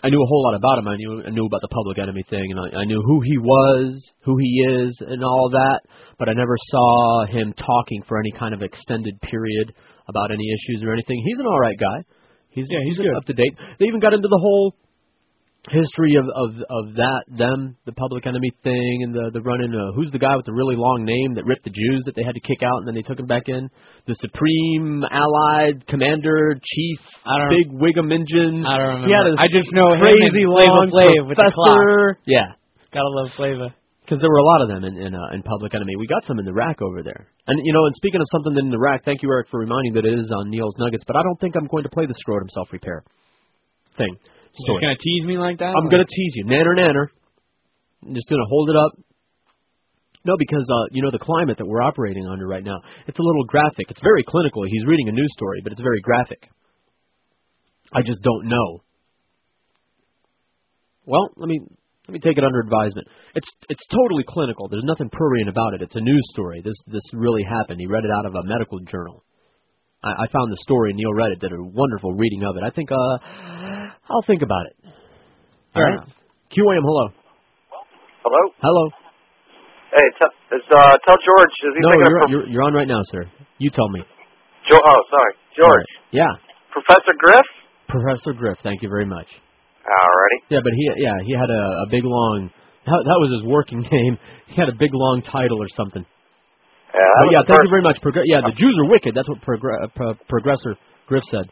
I 0.04 0.10
knew 0.10 0.22
a 0.22 0.28
whole 0.28 0.44
lot 0.44 0.56
about 0.56 0.78
him. 0.78 0.88
I 0.88 0.96
knew 0.96 1.24
I 1.26 1.30
knew 1.30 1.46
about 1.46 1.62
the 1.62 1.70
Public 1.70 1.98
Enemy 1.98 2.24
thing, 2.30 2.52
and 2.52 2.60
I, 2.60 2.82
I 2.82 2.86
knew 2.86 3.02
who 3.02 3.22
he 3.22 3.38
was, 3.38 4.12
who 4.22 4.38
he 4.38 4.64
is, 4.70 4.96
and 5.02 5.24
all 5.24 5.50
that. 5.52 5.82
But 6.20 6.30
I 6.30 6.34
never 6.34 6.56
saw 6.58 7.26
him 7.26 7.54
talking 7.54 8.04
for 8.08 8.20
any 8.20 8.32
kind 8.32 8.54
of 8.54 8.62
extended 8.62 9.20
period 9.22 9.74
about 10.08 10.32
any 10.32 10.48
issues 10.52 10.84
or 10.84 10.94
anything. 10.94 11.22
He's 11.26 11.40
an 11.40 11.46
all 11.48 11.60
right 11.60 11.78
guy. 11.78 12.04
He's 12.50 12.68
Yeah, 12.70 12.80
he's 12.86 12.98
he's 12.98 13.06
good. 13.06 13.16
up 13.16 13.26
to 13.26 13.34
date. 13.34 13.54
They 13.80 13.86
even 13.86 14.00
got 14.00 14.14
into 14.14 14.28
the 14.28 14.40
whole 14.42 14.74
history 15.70 16.16
of 16.16 16.24
of 16.32 16.52
of 16.70 16.96
that 16.96 17.24
them 17.28 17.76
the 17.86 17.92
Public 17.92 18.26
Enemy 18.26 18.52
thing 18.64 19.04
and 19.04 19.14
the 19.14 19.32
the 19.34 19.42
run 19.42 19.60
in. 19.62 19.76
Uh, 19.76 19.92
who's 19.96 20.12
the 20.12 20.20
guy 20.20 20.36
with 20.36 20.46
the 20.46 20.54
really 20.54 20.76
long 20.78 21.04
name 21.04 21.36
that 21.36 21.44
ripped 21.46 21.66
the 21.66 21.70
Jews 21.76 22.04
that 22.06 22.16
they 22.16 22.24
had 22.24 22.36
to 22.36 22.40
kick 22.40 22.64
out 22.64 22.78
and 22.80 22.88
then 22.88 22.96
they 22.96 23.02
took 23.04 23.20
him 23.20 23.28
back 23.28 23.50
in? 23.50 23.68
The 24.08 24.16
Supreme 24.16 25.04
Allied 25.12 25.86
Commander 25.88 26.56
Chief 26.64 27.00
I 27.26 27.38
don't- 27.38 27.50
Big 27.52 27.68
Wiggum 27.76 28.14
Engine. 28.16 28.66
I 28.66 28.78
don't 28.78 29.04
remember. 29.04 29.36
Had 29.38 29.52
just 29.52 29.68
know 29.74 29.92
crazy 30.00 30.46
Flava 30.48 30.72
long 30.72 30.88
Flav 30.88 31.28
with 31.28 31.36
the 31.36 31.52
professor. 31.52 32.18
Yeah, 32.26 32.48
Gotta 32.94 33.10
love 33.10 33.30
Flava. 33.36 33.76
Because 34.08 34.24
there 34.24 34.32
were 34.32 34.40
a 34.40 34.48
lot 34.48 34.64
of 34.64 34.70
them 34.72 34.88
in 34.88 34.96
in, 34.96 35.12
uh, 35.12 35.36
in 35.36 35.44
Public 35.44 35.76
Enemy. 35.76 36.00
We 36.00 36.08
got 36.08 36.24
some 36.24 36.40
in 36.40 36.46
the 36.48 36.56
rack 36.56 36.82
over 36.82 37.04
there. 37.04 37.28
And 37.48 37.60
you 37.60 37.74
know, 37.76 37.84
and 37.84 37.94
speaking 37.96 38.24
of 38.24 38.28
something 38.32 38.56
in 38.56 38.72
the 38.72 38.80
rack, 38.80 39.04
thank 39.04 39.22
you 39.22 39.28
Eric 39.28 39.52
for 39.52 39.60
reminding 39.60 40.00
that 40.00 40.06
it 40.08 40.16
is 40.16 40.32
on 40.32 40.50
Neil's 40.50 40.80
Nuggets. 40.80 41.04
But 41.06 41.18
I 41.20 41.24
don't 41.24 41.36
think 41.44 41.60
I'm 41.60 41.68
going 41.68 41.84
to 41.84 41.92
play 41.92 42.06
the 42.08 42.16
scrotum 42.16 42.48
self 42.56 42.72
repair 42.72 43.04
thing. 43.98 44.16
You're 44.16 44.80
story. 44.80 44.82
gonna 44.82 45.04
tease 45.04 45.26
me 45.28 45.38
like 45.38 45.60
that? 45.60 45.76
I'm 45.76 45.90
gonna 45.92 46.08
tease 46.08 46.34
you, 46.40 46.46
nanner 46.46 46.72
nanner. 46.72 47.12
I'm 48.06 48.16
just 48.16 48.30
gonna 48.30 48.48
hold 48.48 48.70
it 48.70 48.78
up. 48.80 48.92
No, 50.24 50.36
because 50.40 50.64
uh, 50.64 50.88
you 50.92 51.04
know 51.04 51.12
the 51.12 51.20
climate 51.20 51.58
that 51.58 51.68
we're 51.68 51.84
operating 51.84 52.26
under 52.26 52.48
right 52.48 52.64
now. 52.64 52.80
It's 53.08 53.20
a 53.20 53.24
little 53.24 53.44
graphic. 53.44 53.92
It's 53.92 54.02
very 54.02 54.24
clinical. 54.24 54.64
He's 54.64 54.86
reading 54.88 55.10
a 55.10 55.12
news 55.12 55.32
story, 55.36 55.60
but 55.64 55.74
it's 55.74 55.82
very 55.82 56.00
graphic. 56.02 56.48
I 57.92 58.02
just 58.02 58.22
don't 58.24 58.48
know. 58.48 58.84
Well, 61.06 61.30
let 61.36 61.48
me 61.48 61.60
let 62.08 62.14
me 62.14 62.20
take 62.20 62.38
it 62.38 62.44
under 62.44 62.60
advisement. 62.60 63.08
It's 63.36 63.48
it's 63.70 63.84
totally 63.92 64.24
clinical. 64.28 64.70
There's 64.70 64.88
nothing 64.88 65.10
prurient 65.12 65.50
about 65.50 65.74
it. 65.76 65.82
It's 65.82 65.96
a 65.96 66.02
news 66.02 66.24
story. 66.32 66.62
This 66.64 66.76
this 66.88 67.04
really 67.14 67.44
happened. 67.44 67.80
He 67.80 67.88
read 67.88 68.06
it 68.06 68.12
out 68.16 68.26
of 68.26 68.34
a 68.34 68.44
medical 68.48 68.80
journal. 68.80 69.24
I, 70.04 70.24
I 70.24 70.26
found 70.32 70.52
the 70.52 70.58
story. 70.64 70.94
Neil 70.96 71.14
read 71.14 71.32
it. 71.32 71.40
Did 71.40 71.52
a 71.52 71.60
wonderful 71.60 72.14
reading 72.14 72.44
of 72.44 72.56
it. 72.56 72.64
I 72.64 72.70
think 72.72 72.92
uh, 72.92 73.18
I'll 74.10 74.24
think 74.26 74.42
about 74.42 74.66
it. 74.72 74.76
All 75.76 75.84
right. 75.84 76.00
right. 76.00 76.08
QAM, 76.48 76.80
hello. 76.80 77.12
Hello? 78.24 78.42
Hello. 78.64 78.84
Hey, 79.92 80.08
t- 80.20 80.36
it's, 80.56 80.68
uh, 80.72 80.96
tell 81.04 81.20
George. 81.20 81.56
Is 81.68 81.74
he 81.76 81.82
No, 81.82 81.92
thinking 81.92 82.08
you're, 82.08 82.24
of 82.24 82.30
you're 82.30 82.48
you're 82.48 82.64
on 82.64 82.74
right 82.74 82.88
now, 82.88 83.02
sir. 83.12 83.26
You 83.58 83.70
tell 83.70 83.90
me. 83.90 84.00
Jo- 84.72 84.80
oh, 84.80 85.02
sorry. 85.12 85.34
George. 85.58 85.86
Yeah. 86.12 86.32
Professor 86.72 87.14
Griff? 87.20 87.48
Professor 87.88 88.34
Griff, 88.34 88.58
thank 88.64 88.82
you 88.82 88.90
very 88.90 89.06
much. 89.06 89.28
Alrighty. 89.88 90.40
Yeah, 90.52 90.60
but 90.64 90.74
he 90.76 90.84
yeah 91.02 91.16
he 91.26 91.32
had 91.34 91.50
a, 91.50 91.64
a 91.84 91.88
big 91.90 92.04
long 92.04 92.52
that, 92.86 93.00
that 93.04 93.20
was 93.20 93.32
his 93.40 93.44
working 93.48 93.80
name. 93.92 94.18
He 94.48 94.56
had 94.60 94.70
a 94.70 94.76
big 94.78 94.92
long 94.94 95.22
title 95.22 95.62
or 95.64 95.68
something. 95.70 96.06
Yeah, 96.94 97.00
But 97.20 97.32
yeah, 97.32 97.40
thank 97.48 97.60
first- 97.60 97.66
you 97.68 97.70
very 97.72 97.84
much. 97.84 97.98
Progr- 98.02 98.26
yeah, 98.26 98.42
the 98.42 98.56
Jews 98.56 98.76
are 98.84 98.90
wicked. 98.90 99.14
That's 99.16 99.28
what 99.30 99.40
progr- 99.42 99.84
uh, 99.84 99.88
pro- 99.96 100.16
Progressor 100.32 100.76
Griff 101.08 101.24
said. 101.32 101.46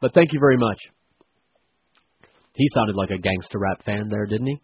But 0.00 0.14
thank 0.14 0.32
you 0.32 0.40
very 0.40 0.56
much. 0.56 0.78
He 2.54 2.66
sounded 2.74 2.96
like 2.96 3.10
a 3.10 3.18
gangster 3.18 3.58
rap 3.58 3.84
fan 3.84 4.08
there, 4.10 4.26
didn't 4.26 4.46
he? 4.46 4.60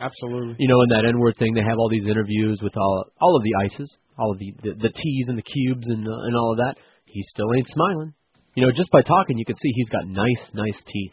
Absolutely. 0.00 0.56
You 0.58 0.68
know, 0.68 0.80
in 0.82 0.88
that 0.90 1.04
N-word 1.08 1.36
thing, 1.38 1.54
they 1.54 1.62
have 1.62 1.78
all 1.78 1.88
these 1.88 2.06
interviews 2.06 2.60
with 2.62 2.76
all 2.76 3.04
all 3.20 3.36
of 3.36 3.42
the 3.44 3.54
ices, 3.64 3.88
all 4.18 4.32
of 4.32 4.38
the 4.38 4.52
the, 4.62 4.72
the 4.74 4.90
T's 4.90 5.26
and 5.28 5.38
the 5.38 5.42
cubes 5.46 5.86
and 5.88 6.06
uh, 6.06 6.26
and 6.26 6.34
all 6.36 6.52
of 6.52 6.58
that. 6.58 6.74
He 7.06 7.22
still 7.30 7.52
ain't 7.54 7.68
smiling. 7.68 8.14
You 8.54 8.66
know, 8.66 8.72
just 8.72 8.90
by 8.90 9.02
talking, 9.02 9.38
you 9.38 9.44
can 9.44 9.56
see 9.56 9.70
he's 9.74 9.88
got 9.90 10.06
nice, 10.06 10.42
nice 10.54 10.82
teeth, 10.86 11.12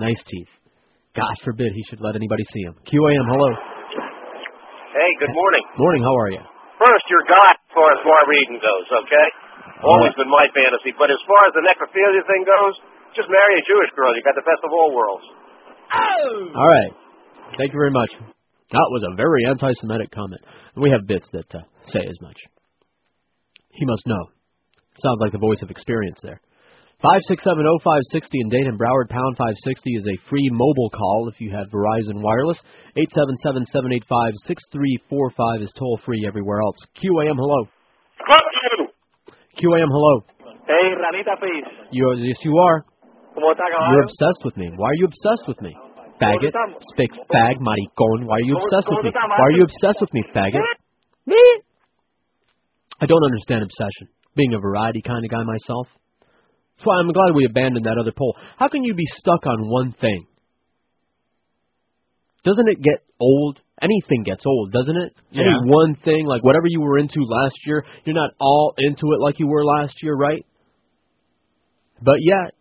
nice 0.00 0.18
teeth. 0.26 0.48
God 1.14 1.34
forbid 1.44 1.70
he 1.76 1.84
should 1.92 2.00
let 2.00 2.16
anybody 2.16 2.42
see 2.50 2.64
him. 2.64 2.74
QAM, 2.88 3.24
hello. 3.28 3.50
Hey, 4.96 5.10
good 5.20 5.34
morning. 5.36 5.64
Morning. 5.76 6.02
How 6.02 6.16
are 6.16 6.30
you? 6.32 6.42
First, 6.80 7.04
you're 7.12 7.28
God 7.28 7.52
as 7.52 7.70
far 7.76 7.88
as 7.92 8.00
bar 8.00 8.22
reading 8.24 8.56
goes, 8.56 8.86
okay? 9.04 9.26
Always 9.84 10.16
been 10.16 10.32
my 10.32 10.48
fantasy. 10.56 10.96
But 10.96 11.12
as 11.12 11.20
far 11.28 11.40
as 11.46 11.52
the 11.52 11.62
necrophilia 11.62 12.24
thing 12.24 12.42
goes, 12.48 12.74
just 13.12 13.28
marry 13.28 13.54
a 13.60 13.64
Jewish 13.68 13.92
girl. 13.92 14.16
You 14.16 14.24
got 14.24 14.38
the 14.38 14.46
best 14.48 14.64
of 14.64 14.72
all 14.72 14.90
worlds. 14.96 15.26
All 16.56 16.68
right. 16.68 16.92
Thank 17.58 17.74
you 17.74 17.78
very 17.78 17.92
much. 17.92 18.10
That 18.70 18.88
was 18.94 19.02
a 19.02 19.16
very 19.16 19.44
anti-Semitic 19.50 20.10
comment. 20.14 20.40
And 20.74 20.82
we 20.82 20.90
have 20.94 21.06
bits 21.06 21.26
that 21.34 21.50
uh, 21.52 21.66
say 21.90 22.06
as 22.06 22.18
much. 22.22 22.38
He 23.74 23.84
must 23.84 24.06
know. 24.06 24.30
Sounds 25.02 25.18
like 25.20 25.32
the 25.32 25.42
voice 25.42 25.62
of 25.62 25.70
experience 25.70 26.20
there. 26.22 26.40
5670560 27.00 28.44
in 28.44 28.48
Dade 28.52 28.68
and, 28.68 28.78
Broward, 28.78 29.08
pound 29.08 29.32
560 29.40 29.96
is 29.96 30.04
a 30.04 30.20
free 30.28 30.50
mobile 30.52 30.90
call 30.92 31.32
if 31.32 31.40
you 31.40 31.48
have 31.48 31.72
Verizon 31.72 32.20
Wireless. 32.20 32.60
877-785-6345 34.44 35.62
is 35.62 35.72
toll 35.78 35.98
free 36.04 36.26
everywhere 36.28 36.60
else. 36.60 36.76
QAM, 37.00 37.40
hello. 37.40 37.64
QAM, 39.56 39.88
hello. 39.88 40.24
Hey, 40.68 40.92
Ranita 40.92 41.40
Piz. 41.40 41.64
You, 41.90 42.12
yes, 42.18 42.36
you 42.44 42.58
are. 42.58 42.84
¿Cómo 43.34 43.50
está, 43.52 43.64
You're 43.92 44.02
obsessed 44.02 44.44
with 44.44 44.56
me. 44.58 44.70
Why 44.76 44.88
are 44.90 44.94
you 44.96 45.06
obsessed 45.06 45.48
with 45.48 45.60
me? 45.62 45.74
Faggot. 46.20 46.52
Spick, 46.92 47.12
fag, 47.32 47.56
maricón. 47.64 48.26
Why 48.26 48.36
are 48.36 48.44
you 48.44 48.56
obsessed 48.56 48.88
with 48.90 49.04
me? 49.04 49.10
Why 49.14 49.46
are 49.46 49.52
you 49.52 49.62
obsessed 49.62 50.00
with 50.02 50.12
me, 50.12 50.22
faggot? 50.34 50.60
Me? 51.24 51.62
I 53.00 53.06
don't 53.06 53.24
understand 53.24 53.62
obsession. 53.62 54.08
Being 54.36 54.52
a 54.52 54.60
variety 54.60 55.00
kind 55.00 55.24
of 55.24 55.30
guy 55.30 55.42
myself. 55.44 55.88
That's 56.80 56.88
why 56.88 56.96
I'm 56.96 57.12
glad 57.12 57.36
we 57.36 57.44
abandoned 57.44 57.84
that 57.84 58.00
other 58.00 58.12
poll. 58.16 58.32
How 58.56 58.68
can 58.68 58.82
you 58.84 58.94
be 58.94 59.04
stuck 59.20 59.44
on 59.44 59.68
one 59.68 59.92
thing? 60.00 60.24
Doesn't 62.42 62.68
it 62.72 62.80
get 62.80 63.04
old? 63.20 63.60
Anything 63.82 64.24
gets 64.24 64.46
old, 64.46 64.72
doesn't 64.72 64.96
it? 64.96 65.12
Any 65.34 65.44
Yeah. 65.44 65.60
one 65.68 65.94
thing, 65.96 66.24
like 66.24 66.42
whatever 66.42 66.68
you 66.68 66.80
were 66.80 66.96
into 66.96 67.20
last 67.20 67.56
year, 67.66 67.84
you're 68.06 68.16
not 68.16 68.30
all 68.40 68.72
into 68.78 69.12
it 69.12 69.20
like 69.20 69.38
you 69.38 69.46
were 69.46 69.62
last 69.62 69.92
year, 70.02 70.14
right? 70.16 70.42
But 72.00 72.16
yet, 72.24 72.54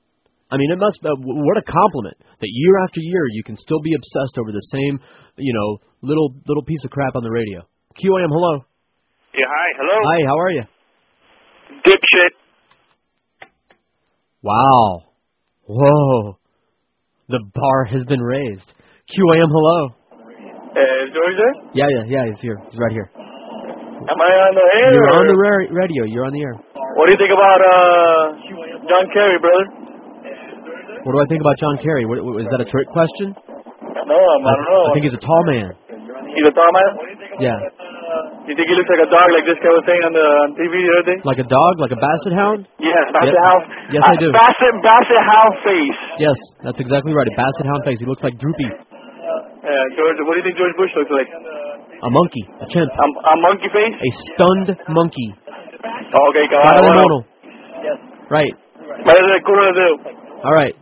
I 0.51 0.57
mean, 0.57 0.69
it 0.71 0.79
must. 0.79 0.99
Uh, 0.99 1.15
what 1.15 1.55
a 1.55 1.61
compliment 1.61 2.17
that 2.19 2.49
year 2.51 2.79
after 2.83 2.99
year 2.99 3.23
you 3.31 3.43
can 3.43 3.55
still 3.55 3.79
be 3.79 3.93
obsessed 3.95 4.37
over 4.37 4.51
the 4.51 4.67
same, 4.75 4.99
you 5.37 5.53
know, 5.53 5.77
little 6.01 6.35
little 6.45 6.63
piece 6.63 6.83
of 6.83 6.91
crap 6.91 7.15
on 7.15 7.23
the 7.23 7.31
radio. 7.31 7.61
QAM, 7.95 8.27
hello. 8.27 8.65
Yeah, 9.33 9.47
hi, 9.47 9.67
hello. 9.79 9.95
Hi, 10.11 10.25
how 10.27 10.37
are 10.37 10.51
you? 10.51 10.63
Dipshit. 11.87 12.48
Wow. 14.41 15.03
Whoa. 15.67 16.37
The 17.29 17.39
bar 17.53 17.85
has 17.85 18.05
been 18.07 18.21
raised. 18.21 18.65
QAM, 19.11 19.49
hello. 19.51 19.79
Uh, 20.09 21.01
George 21.13 21.35
there? 21.37 21.55
Yeah, 21.73 21.89
yeah, 21.91 22.03
yeah. 22.07 22.23
He's 22.31 22.39
here. 22.41 22.57
He's 22.69 22.79
right 22.79 22.91
here. 22.93 23.09
Am 23.13 24.15
I 24.17 24.31
on 24.47 24.53
the 24.55 24.65
air? 24.79 24.89
You're 24.95 25.11
on 25.13 25.25
the 25.27 25.37
ra- 25.37 25.69
radio. 25.75 26.01
You're 26.07 26.25
on 26.25 26.33
the 26.33 26.41
air. 26.41 26.55
What 26.55 27.05
do 27.09 27.11
you 27.13 27.19
think 27.21 27.33
about 27.35 27.59
uh 27.61 28.23
John 28.87 29.05
Kerry, 29.13 29.37
brother? 29.43 29.65
What 31.03 31.11
do 31.13 31.19
I 31.19 31.27
think 31.29 31.41
about 31.41 31.57
John 31.59 31.75
Kerry? 31.83 32.05
What, 32.07 32.23
what, 32.23 32.41
is 32.41 32.47
that 32.51 32.61
a 32.63 32.69
trick 32.69 32.87
question? 32.89 33.35
No, 33.35 34.17
I'm, 34.17 34.41
I 34.41 34.51
don't 34.55 34.67
know. 34.71 34.83
I 34.89 34.91
think 34.97 35.05
he's 35.05 35.17
a 35.19 35.21
tall 35.23 35.43
man. 35.51 35.69
He's 36.33 36.47
a 36.47 36.53
tall 36.55 36.71
man. 36.73 36.91
Yeah. 37.43 37.57
You 38.49 38.57
think 38.57 38.65
he 38.65 38.73
looks 38.73 38.89
like 38.89 39.05
a 39.05 39.11
dog, 39.13 39.27
like 39.29 39.45
this 39.45 39.61
guy 39.61 39.69
was 39.69 39.85
saying 39.85 40.01
on 40.09 40.13
the 40.17 40.25
on 40.41 40.49
TV 40.57 40.73
the 40.81 40.89
other 40.97 41.05
day? 41.13 41.17
Like 41.21 41.37
a 41.37 41.45
dog, 41.45 41.73
like 41.77 41.93
a 41.93 41.99
basset 42.01 42.33
hound? 42.33 42.65
Yes, 42.81 43.05
Basset 43.13 43.29
Yep. 43.29 43.45
Hound. 43.45 43.63
Yes, 43.93 44.01
I 44.01 44.13
Uh, 44.17 44.21
do. 44.25 44.27
Basset 44.33 44.75
Basset 44.81 45.21
Hound 45.29 45.53
face. 45.61 45.99
Yes, 46.17 46.37
that's 46.65 46.79
exactly 46.81 47.13
right. 47.13 47.29
A 47.29 47.35
basset 47.37 47.65
hound 47.69 47.85
face. 47.85 48.01
He 48.01 48.09
looks 48.09 48.25
like 48.25 48.33
Droopy. 48.41 48.65
Yeah, 48.73 49.85
George. 49.93 50.17
What 50.25 50.33
do 50.33 50.39
you 50.41 50.45
think 50.49 50.57
George 50.57 50.73
Bush 50.81 50.89
looks 50.97 51.13
like? 51.13 51.29
A 51.29 52.09
monkey. 52.09 52.43
A 52.57 52.65
chimp. 52.73 52.89
A, 52.89 53.05
a 53.05 53.35
monkey 53.37 53.69
face. 53.69 53.93
A 54.01 54.09
stunned 54.33 54.69
monkey. 54.97 55.29
Okay, 55.37 56.45
Para 56.49 56.73
caballo. 56.73 56.81
de 56.81 56.91
bueno. 56.97 57.17
Right. 58.33 58.55
Parece 59.05 59.29
el 59.29 59.43
culo 59.45 59.61
de 59.69 59.73
dedo. 59.77 59.95
All 60.41 60.55
right. 60.57 60.73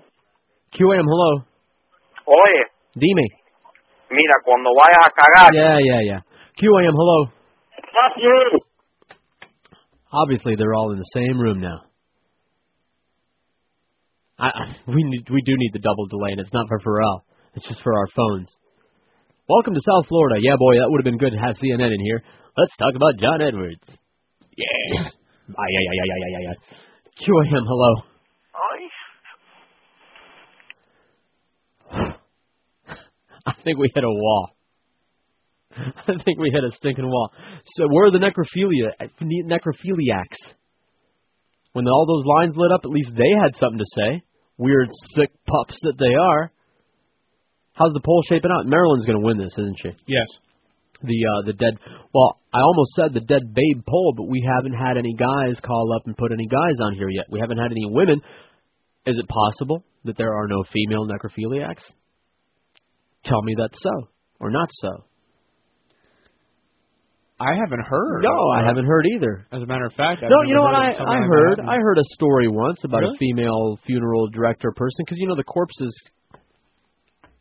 QAM, 0.72 1.04
hello. 1.04 1.32
Oye, 2.32 2.62
Dime. 2.96 3.28
mira, 4.12 4.36
cuando 4.46 4.70
vayas 4.72 5.04
a 5.04 5.12
cagar, 5.12 5.50
Yeah, 5.52 5.80
yeah, 5.84 6.02
yeah. 6.02 6.20
QAM, 6.60 6.96
hello. 6.96 7.20
Fuck 7.78 8.18
you. 8.18 8.60
Obviously, 10.12 10.56
they're 10.56 10.74
all 10.74 10.92
in 10.92 10.98
the 11.00 11.12
same 11.14 11.40
room 11.40 11.60
now. 11.62 11.82
I, 14.40 14.48
I 14.48 14.74
we 14.88 15.04
need, 15.04 15.28
we 15.30 15.42
do 15.46 15.54
need 15.58 15.72
the 15.74 15.80
double 15.80 16.08
delay, 16.08 16.32
and 16.32 16.40
it's 16.40 16.54
not 16.54 16.68
for 16.68 16.80
Pharrell. 16.80 17.22
It's 17.56 17.68
just 17.68 17.82
for 17.84 17.98
our 17.98 18.08
phones. 18.16 18.50
Welcome 19.50 19.74
to 19.74 19.80
South 19.80 20.08
Florida. 20.08 20.36
Yeah, 20.42 20.56
boy, 20.58 20.76
that 20.76 20.90
would 20.90 21.00
have 21.00 21.06
been 21.06 21.18
good 21.18 21.32
to 21.32 21.40
have 21.40 21.56
CNN 21.56 21.94
in 21.94 22.02
here. 22.04 22.22
Let's 22.58 22.76
talk 22.78 22.94
about 22.96 23.18
John 23.20 23.42
Edwards. 23.42 23.84
Yeah. 24.56 25.02
Ay, 25.04 25.72
ay, 25.80 25.86
ay, 25.88 26.00
ay, 26.04 26.10
ay, 26.12 26.34
ay, 26.36 26.46
ay. 26.52 26.56
QAM, 27.24 27.66
hello. 27.66 28.04
I 33.48 33.54
think 33.64 33.78
we 33.78 33.90
hit 33.94 34.04
a 34.04 34.10
wall. 34.10 34.57
I 36.08 36.14
think 36.24 36.40
we 36.40 36.50
hit 36.52 36.64
a 36.64 36.72
stinking 36.72 37.08
wall. 37.08 37.32
So 37.78 37.88
where 37.90 38.08
are 38.08 38.12
the 38.12 38.20
necrophilia 38.20 38.92
necrophiliacs? 39.22 40.54
When 41.74 41.88
all 41.88 42.06
those 42.08 42.26
lines 42.26 42.56
lit 42.58 42.72
up, 42.72 42.82
at 42.84 42.90
least 42.90 43.12
they 43.16 43.32
had 43.40 43.54
something 43.56 43.80
to 43.80 43.96
say. 43.96 44.24
Weird, 44.58 44.90
sick 45.16 45.30
pups 45.46 45.78
that 45.84 45.98
they 46.00 46.16
are. 46.16 46.52
How's 47.74 47.94
the 47.94 48.02
poll 48.04 48.24
shaping 48.28 48.50
out? 48.50 48.66
Marilyn's 48.66 49.06
going 49.06 49.20
to 49.20 49.26
win 49.26 49.38
this, 49.38 49.54
isn't 49.60 49.78
she? 49.82 49.90
Yes. 50.08 50.26
The 51.04 51.14
uh, 51.14 51.46
the 51.46 51.54
dead. 51.54 51.78
Well, 52.12 52.42
I 52.52 52.58
almost 52.62 52.96
said 52.96 53.14
the 53.14 53.22
dead 53.22 53.54
babe 53.54 53.86
poll, 53.88 54.16
but 54.18 54.28
we 54.28 54.42
haven't 54.42 54.74
had 54.74 54.98
any 54.98 55.14
guys 55.14 55.60
call 55.64 55.94
up 55.96 56.08
and 56.08 56.18
put 56.18 56.32
any 56.32 56.48
guys 56.48 56.82
on 56.82 56.96
here 56.96 57.10
yet. 57.10 57.26
We 57.30 57.40
haven't 57.40 57.60
had 57.60 57.70
any 57.70 57.86
women. 57.86 58.20
Is 59.06 59.20
it 59.20 59.28
possible 59.30 59.84
that 60.06 60.18
there 60.18 60.34
are 60.34 60.48
no 60.48 60.64
female 60.74 61.08
necrophiliacs? 61.08 61.84
Tell 63.24 63.44
me 63.44 63.54
that's 63.56 63.78
so 63.80 64.10
or 64.40 64.50
not 64.50 64.70
so. 64.72 65.06
I 67.40 67.54
haven't 67.54 67.86
heard. 67.86 68.24
No, 68.24 68.50
I 68.50 68.66
haven't 68.66 68.86
heard 68.86 69.06
either. 69.14 69.46
As 69.52 69.62
a 69.62 69.66
matter 69.68 69.86
of 69.86 69.94
fact, 69.94 70.24
I've 70.24 70.30
No, 70.30 70.42
you 70.46 70.56
know 70.56 70.64
what? 70.64 70.74
I 70.74 70.94
I 70.98 71.22
heard. 71.22 71.60
I 71.62 71.78
heard 71.78 71.98
a 72.00 72.04
story 72.16 72.48
once 72.48 72.84
about 72.84 73.02
Really? 73.02 73.14
a 73.16 73.18
female 73.20 73.78
funeral 73.86 74.28
director 74.30 74.72
person 74.76 75.06
because 75.06 75.20
you 75.20 75.28
know 75.28 75.36
the 75.36 75.44
corpses, 75.44 75.94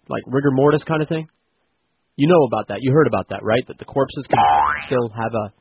like 0.08 0.22
rigor 0.26 0.50
mortis 0.52 0.84
kind 0.84 1.00
of 1.02 1.08
thing. 1.08 1.26
You 2.16 2.28
know 2.28 2.44
about 2.44 2.68
that? 2.68 2.78
You 2.82 2.92
heard 2.92 3.06
about 3.06 3.28
that, 3.30 3.42
right? 3.42 3.64
That 3.68 3.78
the 3.78 3.84
corpses 3.86 4.26
can 4.28 4.38
still 4.86 5.08
have 5.16 5.32
a. 5.34 5.52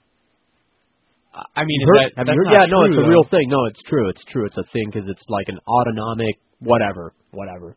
I 1.55 1.63
mean, 1.65 1.79
You 1.81 1.87
heard- 1.87 2.11
that, 2.15 2.17
have 2.17 2.27
you 2.27 2.33
heard? 2.35 2.47
Yeah, 2.51 2.65
no, 2.71 2.79
true, 2.79 2.85
it's 2.87 2.97
a 2.97 3.01
though. 3.01 3.07
real 3.07 3.23
thing. 3.25 3.47
No, 3.49 3.65
it's 3.65 3.81
true. 3.87 4.07
It's 4.09 4.23
true. 4.25 4.45
It's 4.45 4.57
a 4.57 4.63
thing 4.71 4.87
because 4.91 5.07
it's 5.09 5.23
like 5.29 5.47
an 5.49 5.59
autonomic 5.67 6.35
whatever, 6.59 7.11
whatever. 7.31 7.75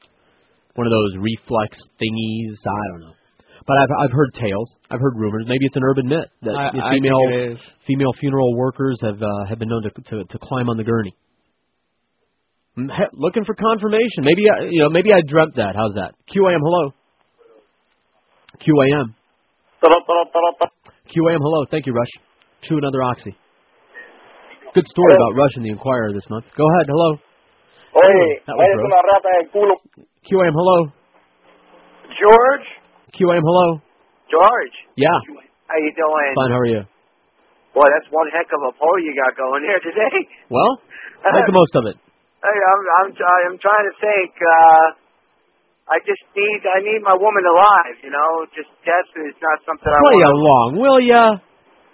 One 0.74 0.86
of 0.86 0.92
those 0.92 1.16
reflex 1.18 1.78
thingies. 2.02 2.54
I 2.66 2.86
don't 2.92 3.00
know. 3.00 3.14
But 3.68 3.76
I've 3.84 3.92
I've 4.08 4.12
heard 4.16 4.32
tales. 4.32 4.68
I've 4.90 4.98
heard 5.00 5.12
rumors. 5.14 5.44
Maybe 5.46 5.66
it's 5.68 5.76
an 5.76 5.84
urban 5.84 6.08
myth 6.08 6.24
that 6.40 6.56
I- 6.56 6.72
the 6.72 6.80
I 6.82 6.90
female 6.96 7.20
female 7.86 8.12
funeral 8.18 8.56
workers 8.56 8.96
have 9.04 9.20
uh, 9.22 9.44
have 9.46 9.58
been 9.58 9.68
known 9.68 9.82
to, 9.84 9.90
to 10.08 10.24
to 10.24 10.38
climb 10.40 10.70
on 10.70 10.78
the 10.78 10.84
gurney. 10.84 11.14
Mm, 12.78 12.88
Looking 13.12 13.44
for 13.44 13.54
confirmation. 13.54 14.24
Maybe 14.24 14.48
I, 14.48 14.64
you 14.72 14.80
know. 14.82 14.88
Maybe 14.88 15.12
I 15.12 15.20
dreamt 15.20 15.56
that. 15.56 15.76
How's 15.76 15.92
that? 16.00 16.14
QAM. 16.32 16.60
Hello. 16.64 16.94
QAM. 18.64 19.14
QAM. 19.84 21.38
Hello. 21.40 21.64
Thank 21.70 21.86
you, 21.86 21.92
Rush. 21.92 22.10
Chew 22.62 22.78
another 22.78 23.02
oxy. 23.02 23.36
Good 24.74 24.86
story 24.86 25.12
about 25.14 25.36
Rush 25.36 25.56
in 25.56 25.62
the 25.64 25.70
Inquirer 25.70 26.12
this 26.12 26.28
month. 26.30 26.44
Go 26.56 26.64
ahead. 26.64 26.86
Hello. 26.88 27.18
Oye, 27.96 28.40
That 28.46 28.54
was 28.56 28.64
eres 28.64 28.76
gross. 28.76 28.86
una 28.86 29.00
rata. 29.12 29.34
QAM. 30.24 30.52
Hello. 30.54 30.78
George? 32.16 32.66
QAM. 33.16 33.40
Hello. 33.44 33.80
George, 34.28 34.76
Yeah. 34.96 35.08
how 35.68 35.78
you 35.80 35.92
doing? 35.96 36.32
Fine. 36.36 36.52
How 36.52 36.60
are 36.60 36.68
you? 36.68 36.82
Boy, 37.72 37.86
that's 37.94 38.08
one 38.12 38.28
heck 38.32 38.48
of 38.52 38.60
a 38.68 38.72
poll 38.76 38.96
you 39.00 39.14
got 39.16 39.36
going 39.36 39.64
here 39.64 39.80
today. 39.80 40.16
Well, 40.52 40.80
make 41.32 41.44
the 41.44 41.52
most 41.52 41.74
of 41.76 41.84
it. 41.92 41.96
Hey, 42.40 42.58
I'm 42.72 42.80
I'm 43.00 43.08
I'm 43.12 43.56
trying 43.60 43.86
to 43.88 43.94
think. 44.00 44.32
Uh, 44.40 44.86
I 45.92 45.96
just 46.04 46.24
need 46.36 46.60
I 46.64 46.80
need 46.80 47.00
my 47.04 47.16
woman 47.16 47.44
alive. 47.44 47.96
You 48.00 48.12
know, 48.12 48.48
just 48.56 48.68
death 48.84 49.08
is 49.28 49.36
not 49.40 49.60
something 49.68 49.88
I 49.88 50.00
Play 50.00 50.20
want. 50.24 50.36
along, 50.40 50.68
will 50.80 51.00
ya? 51.04 51.24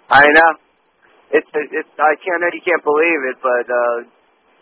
I 0.07 0.23
know. 0.23 0.51
It's 1.35 1.49
it's 1.51 1.93
I 1.99 2.13
can't 2.23 2.43
you 2.55 2.63
can't 2.63 2.83
believe 2.83 3.21
it, 3.35 3.37
but 3.43 3.65
uh 3.67 3.95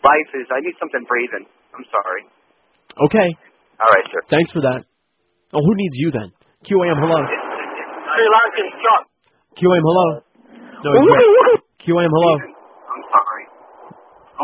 life 0.02 0.30
is. 0.38 0.46
I 0.50 0.58
need 0.62 0.74
something 0.82 1.02
breathing. 1.06 1.46
I'm 1.74 1.86
sorry. 1.90 2.22
Okay. 3.10 3.28
All 3.78 3.90
right, 3.94 4.06
sir. 4.10 4.22
Thanks 4.30 4.50
for 4.50 4.62
that. 4.62 4.82
Oh, 5.54 5.62
who 5.62 5.72
needs 5.78 5.94
you 6.02 6.10
then? 6.10 6.30
QAM, 6.64 6.96
hello. 6.96 7.20
Sri 7.20 8.24
Lankan 8.24 8.68
truck. 8.80 9.04
QAM, 9.60 9.84
hello. 9.84 10.06
No, 10.80 10.90
QAM, 11.76 12.08
hello. 12.08 12.32
I'm 12.40 13.04
sorry. 13.12 13.44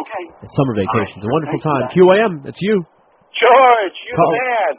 Okay. 0.04 0.22
It's 0.44 0.52
summer 0.52 0.74
vacation. 0.76 1.16
It's 1.16 1.24
a 1.24 1.32
wonderful 1.32 1.60
time. 1.64 1.84
QAM, 1.96 2.32
it's 2.44 2.60
you. 2.60 2.84
George, 3.32 3.96
you 4.04 4.14
Call- 4.20 4.36
man. 4.36 4.72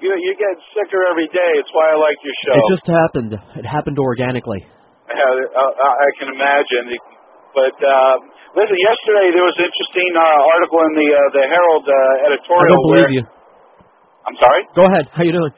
You 0.00 0.10
you 0.16 0.32
get 0.34 0.56
sicker 0.74 1.06
every 1.12 1.28
day. 1.28 1.50
It's 1.60 1.68
why 1.76 1.92
I 1.92 1.96
like 2.00 2.18
your 2.24 2.34
show. 2.42 2.56
It 2.56 2.66
just 2.72 2.86
happened. 2.88 3.30
It 3.36 3.66
happened 3.68 4.00
organically. 4.00 4.64
Uh, 4.64 5.14
I 5.14 6.08
can 6.18 6.32
imagine. 6.34 6.88
But 7.52 7.76
uh, 7.78 8.14
listen, 8.56 8.78
yesterday 8.80 9.28
there 9.36 9.44
was 9.44 9.54
an 9.60 9.68
interesting 9.68 10.10
uh, 10.16 10.52
article 10.56 10.80
in 10.88 10.92
the 10.98 11.08
uh, 11.12 11.20
the 11.36 11.44
Herald 11.52 11.84
uh, 11.84 12.26
I 12.26 12.66
don't 12.72 12.84
believe 12.88 13.06
where, 13.06 13.12
you. 13.12 13.24
I'm 14.24 14.36
sorry. 14.40 14.62
Go 14.72 14.88
ahead. 14.88 15.04
How 15.12 15.22
you 15.22 15.36
doing? 15.36 15.52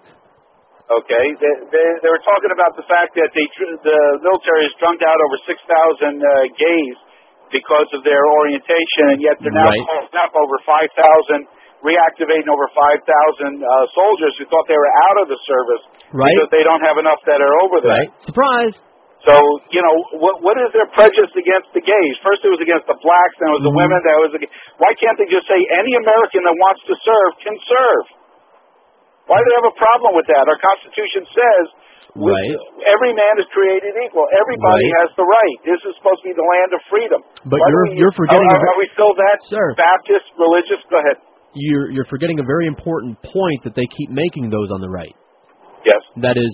Okay, 1.01 1.25
they, 1.41 1.55
they 1.73 1.87
they 2.05 2.11
were 2.11 2.25
talking 2.27 2.53
about 2.53 2.77
the 2.77 2.85
fact 2.85 3.17
that 3.17 3.31
they 3.33 3.47
the 3.81 3.99
military 4.21 4.63
has 4.69 4.75
drunk 4.83 5.01
out 5.01 5.17
over 5.17 5.37
six 5.49 5.57
thousand 5.65 6.21
uh, 6.21 6.31
gays 6.59 6.97
because 7.49 7.89
of 7.97 8.05
their 8.05 8.21
orientation, 8.43 9.17
and 9.17 9.21
yet 9.25 9.41
they're 9.41 9.55
now 9.55 9.69
Right. 9.69 9.81
calling 9.89 10.13
up 10.21 10.33
over 10.37 10.57
five 10.69 10.91
thousand, 10.93 11.49
reactivating 11.87 12.49
over 12.51 12.67
five 12.77 13.01
thousand 13.09 13.63
uh, 13.65 13.85
soldiers 13.97 14.37
who 14.37 14.45
thought 14.53 14.69
they 14.69 14.77
were 14.77 14.95
out 15.13 15.17
of 15.25 15.27
the 15.33 15.39
service 15.49 15.83
Right. 16.13 16.29
because 16.37 16.51
they 16.53 16.65
don't 16.67 16.83
have 16.85 16.99
enough 17.01 17.21
that 17.25 17.41
are 17.41 17.57
over 17.65 17.77
there. 17.81 17.97
Right. 18.05 18.11
Surprise. 18.21 18.75
So 19.23 19.39
you 19.71 19.81
know 19.81 19.97
what 20.19 20.43
what 20.43 20.59
is 20.59 20.75
their 20.75 20.91
prejudice 20.93 21.31
against 21.39 21.71
the 21.73 21.81
gays? 21.85 22.15
First 22.27 22.43
it 22.43 22.51
was 22.51 22.59
against 22.61 22.91
the 22.91 22.99
blacks, 22.99 23.35
then 23.39 23.55
it 23.55 23.57
was 23.63 23.67
the 23.71 23.73
Mhm. 23.73 23.81
women, 23.87 23.99
That 24.03 24.19
was 24.19 24.31
the, 24.35 24.41
why 24.83 24.91
can't 24.99 25.15
they 25.17 25.31
just 25.31 25.47
say 25.47 25.57
any 25.79 25.95
American 25.95 26.43
that 26.43 26.57
wants 26.59 26.83
to 26.91 26.95
serve 27.07 27.31
can 27.39 27.57
serve? 27.71 28.05
Why 29.31 29.39
do 29.39 29.45
they 29.47 29.57
have 29.63 29.71
a 29.71 29.77
problem 29.79 30.13
with 30.19 30.27
that? 30.29 30.45
Our 30.51 30.59
Constitution 30.59 31.23
says 31.31 31.65
Right. 32.19 32.53
every 32.93 33.13
man 33.17 33.35
is 33.41 33.47
created 33.55 33.95
equal. 34.05 34.27
Everybody 34.37 34.85
Right. 34.91 34.99
has 35.01 35.09
the 35.17 35.25
right. 35.25 35.57
This 35.65 35.81
is 35.87 35.97
supposed 35.97 36.21
to 36.23 36.29
be 36.29 36.35
the 36.37 36.45
land 36.45 36.71
of 36.75 36.81
freedom. 36.91 37.21
But 37.47 37.57
Why 37.63 37.69
you're- 37.71 37.89
we- 37.91 37.97
you're 38.03 38.13
forgetting 38.13 38.51
Are, 38.51 38.61
are 38.69 38.79
we 38.79 38.87
still 38.93 39.15
that 39.15 39.39
Sir. 39.49 39.75
Baptist 39.79 40.27
religious? 40.37 40.83
Go 40.91 40.99
ahead. 40.99 41.17
You're 41.55 41.91
you're 41.91 42.09
forgetting 42.09 42.41
a 42.41 42.43
very 42.45 42.67
important 42.67 43.21
point 43.23 43.63
that 43.65 43.75
they 43.75 43.87
keep 43.87 44.11
making 44.11 44.51
those 44.51 44.71
on 44.73 44.81
the 44.81 44.89
right. 44.91 45.15
Yes. 45.85 46.03
That 46.17 46.37
is, 46.37 46.51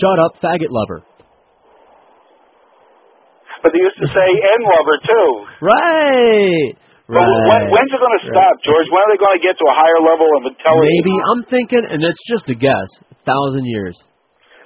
shut 0.00 0.18
up, 0.20 0.36
faggot 0.40 0.68
lover. 0.70 1.02
But 3.62 3.72
they 3.72 3.78
used 3.80 3.96
to 3.98 4.08
say 4.08 4.28
"n 4.58 4.62
lover" 4.62 4.98
too. 4.98 5.46
Right. 5.60 6.76
But 7.04 7.20
Right. 7.20 7.28
when, 7.28 7.60
when's 7.68 7.92
it 7.92 8.00
going 8.00 8.16
to 8.16 8.24
Right. 8.24 8.32
stop, 8.32 8.54
George? 8.64 8.88
When 8.88 9.00
are 9.04 9.10
they 9.12 9.20
going 9.20 9.36
to 9.36 9.44
get 9.44 9.54
to 9.60 9.66
a 9.68 9.76
higher 9.76 10.00
level 10.00 10.24
of 10.40 10.48
intelligence? 10.48 10.88
Maybe 10.88 11.12
I'm 11.28 11.42
thinking, 11.52 11.84
and 11.84 12.00
it's 12.00 12.22
just 12.24 12.48
a 12.48 12.56
guess, 12.56 12.88
a 13.12 13.16
thousand 13.28 13.68
years. 13.68 13.92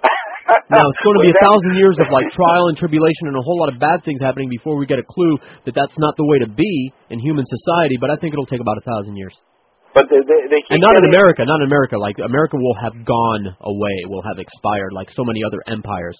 Now 0.70 0.81
it's 0.81 1.02
going 1.05 1.16
to 1.20 1.24
be 1.28 1.32
a 1.35 1.40
thousand 1.44 1.74
years 1.77 1.97
of 2.01 2.09
like 2.09 2.24
trial 2.32 2.69
and 2.73 2.77
tribulation 2.78 3.28
and 3.28 3.36
a 3.36 3.44
whole 3.44 3.60
lot 3.60 3.69
of 3.69 3.77
bad 3.77 4.01
things 4.05 4.20
happening 4.23 4.48
before 4.48 4.77
we 4.81 4.86
get 4.86 4.97
a 4.98 5.05
clue 5.05 5.36
that 5.69 5.74
that's 5.77 5.93
not 5.98 6.16
the 6.16 6.24
way 6.24 6.39
to 6.40 6.48
be 6.48 6.93
in 7.10 7.20
human 7.20 7.44
society. 7.44 7.97
But 8.01 8.09
I 8.09 8.16
think 8.16 8.32
it'll 8.32 8.48
take 8.48 8.60
about 8.60 8.78
a 8.78 8.85
thousand 8.86 9.16
years. 9.16 9.35
But 9.93 10.09
they, 10.09 10.16
they, 10.24 10.40
they 10.48 10.60
And 10.73 10.81
not 10.81 10.97
in 10.97 11.05
America, 11.05 11.44
not 11.44 11.60
in 11.60 11.69
America. 11.69 11.98
Like 11.98 12.16
America 12.23 12.56
will 12.56 12.77
have 12.81 12.97
gone 13.05 13.44
away, 13.60 13.97
will 14.09 14.23
have 14.24 14.39
expired, 14.39 14.93
like 14.97 15.10
so 15.12 15.24
many 15.24 15.44
other 15.44 15.60
empires. 15.69 16.16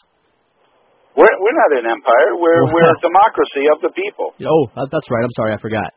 We're 1.17 1.25
we're 1.41 1.57
not 1.57 1.71
an 1.81 1.87
empire. 1.89 2.37
We're 2.37 2.69
we're 2.69 2.91
a 2.91 3.01
democracy 3.09 3.65
of 3.73 3.81
the 3.81 3.93
people. 3.97 4.37
Oh, 4.45 4.69
that's 4.77 5.09
right. 5.09 5.25
I'm 5.25 5.33
sorry, 5.41 5.53
I 5.55 5.59
forgot. 5.61 5.93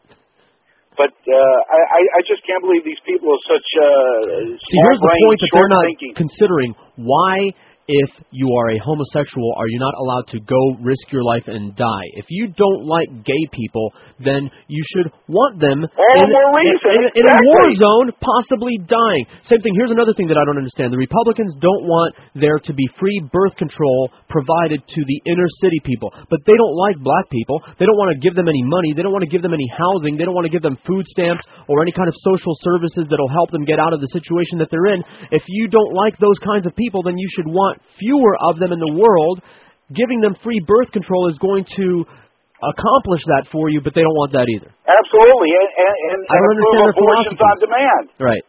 But 1.02 1.14
uh, 1.26 1.34
I 1.34 1.80
I 1.98 2.02
I 2.18 2.22
just 2.30 2.46
can't 2.46 2.62
believe 2.62 2.86
these 2.86 3.02
people 3.10 3.34
are 3.34 3.44
such 3.50 3.68
uh, 3.74 4.54
See, 4.54 4.80
here's 4.86 5.02
the 5.02 5.10
point 5.10 5.40
that 5.42 5.50
they're 5.58 5.74
not 5.74 5.82
short-thinking. 5.90 6.14
considering. 6.14 6.72
Why, 7.02 7.50
if 7.92 8.24
you 8.32 8.48
are 8.56 8.72
a 8.72 8.80
homosexual, 8.80 9.52
are 9.60 9.68
you 9.68 9.80
not 9.84 9.92
allowed 10.00 10.32
to 10.32 10.40
go 10.40 10.80
risk 10.80 11.12
your 11.12 11.28
life 11.28 11.52
and 11.52 11.76
die? 11.76 12.08
If 12.16 12.32
you 12.32 12.48
don't 12.48 12.88
like 12.88 13.12
gay 13.28 13.44
people, 13.52 13.92
then 14.24 14.48
you 14.72 14.80
should 14.96 15.12
want 15.28 15.60
them 15.60 15.84
in, 15.84 16.28
in, 16.32 17.02
in 17.20 17.26
a 17.28 17.38
war 17.52 17.68
zone, 17.76 18.16
possibly 18.16 18.80
dying. 18.80 19.28
Same 19.44 19.60
thing. 19.60 19.76
Here's 19.76 19.92
another 19.92 20.16
thing 20.16 20.32
that 20.32 20.40
I 20.40 20.48
don't 20.48 20.56
understand. 20.56 20.96
The 20.96 21.04
Republicans 21.04 21.52
don't 21.60 21.84
want 21.84 22.16
there 22.32 22.64
to 22.64 22.72
be 22.72 22.88
free 22.96 23.20
birth 23.28 23.60
control 23.60 24.08
provided 24.32 24.80
to 24.88 25.00
the 25.04 25.20
inner 25.28 25.50
city 25.60 25.84
people, 25.84 26.16
but 26.32 26.40
they 26.48 26.56
don't 26.56 26.78
like 26.80 26.96
black 27.04 27.28
people. 27.28 27.60
They 27.76 27.84
don't 27.84 28.00
want 28.00 28.16
to 28.16 28.24
give 28.24 28.40
them 28.40 28.48
any 28.48 28.64
money. 28.64 28.96
They 28.96 29.04
don't 29.04 29.12
want 29.12 29.28
to 29.28 29.32
give 29.32 29.44
them 29.44 29.52
any 29.52 29.68
housing. 29.68 30.16
They 30.16 30.24
don't 30.24 30.38
want 30.38 30.48
to 30.48 30.54
give 30.54 30.64
them 30.64 30.80
food 30.88 31.04
stamps 31.12 31.44
or 31.68 31.84
any 31.84 31.92
kind 31.92 32.08
of 32.08 32.16
social 32.24 32.56
services 32.64 33.12
that'll 33.12 33.32
help 33.36 33.52
them 33.52 33.68
get 33.68 33.84
out 33.84 33.92
of 33.92 34.00
the 34.00 34.12
situation 34.16 34.64
that 34.64 34.72
they're 34.72 34.96
in. 34.96 35.04
If 35.36 35.44
you 35.52 35.68
don't 35.68 35.92
like 35.92 36.16
those 36.24 36.40
kinds 36.40 36.64
of 36.64 36.72
people, 36.80 37.04
then 37.04 37.20
you 37.20 37.28
should 37.36 37.52
want 37.52 37.81
fewer 38.00 38.34
of 38.40 38.60
them 38.60 38.72
in 38.72 38.80
the 38.80 38.94
world. 38.94 39.42
Giving 39.92 40.22
them 40.24 40.40
free 40.40 40.64
birth 40.64 40.92
control 40.96 41.28
is 41.28 41.38
going 41.38 41.68
to 41.76 42.06
accomplish 42.64 43.24
that 43.28 43.50
for 43.52 43.68
you, 43.68 43.82
but 43.84 43.92
they 43.92 44.06
don't 44.06 44.16
want 44.16 44.32
that 44.32 44.48
either. 44.48 44.72
Absolutely, 44.88 45.52
and 45.52 45.70
and, 45.76 45.96
and, 46.16 46.20
I 46.32 46.36
don't 46.40 46.52
understand 46.56 46.80
their 46.80 46.96
abortions 46.96 47.40
on 47.42 47.56
demand. 47.60 48.04
Right. 48.16 48.46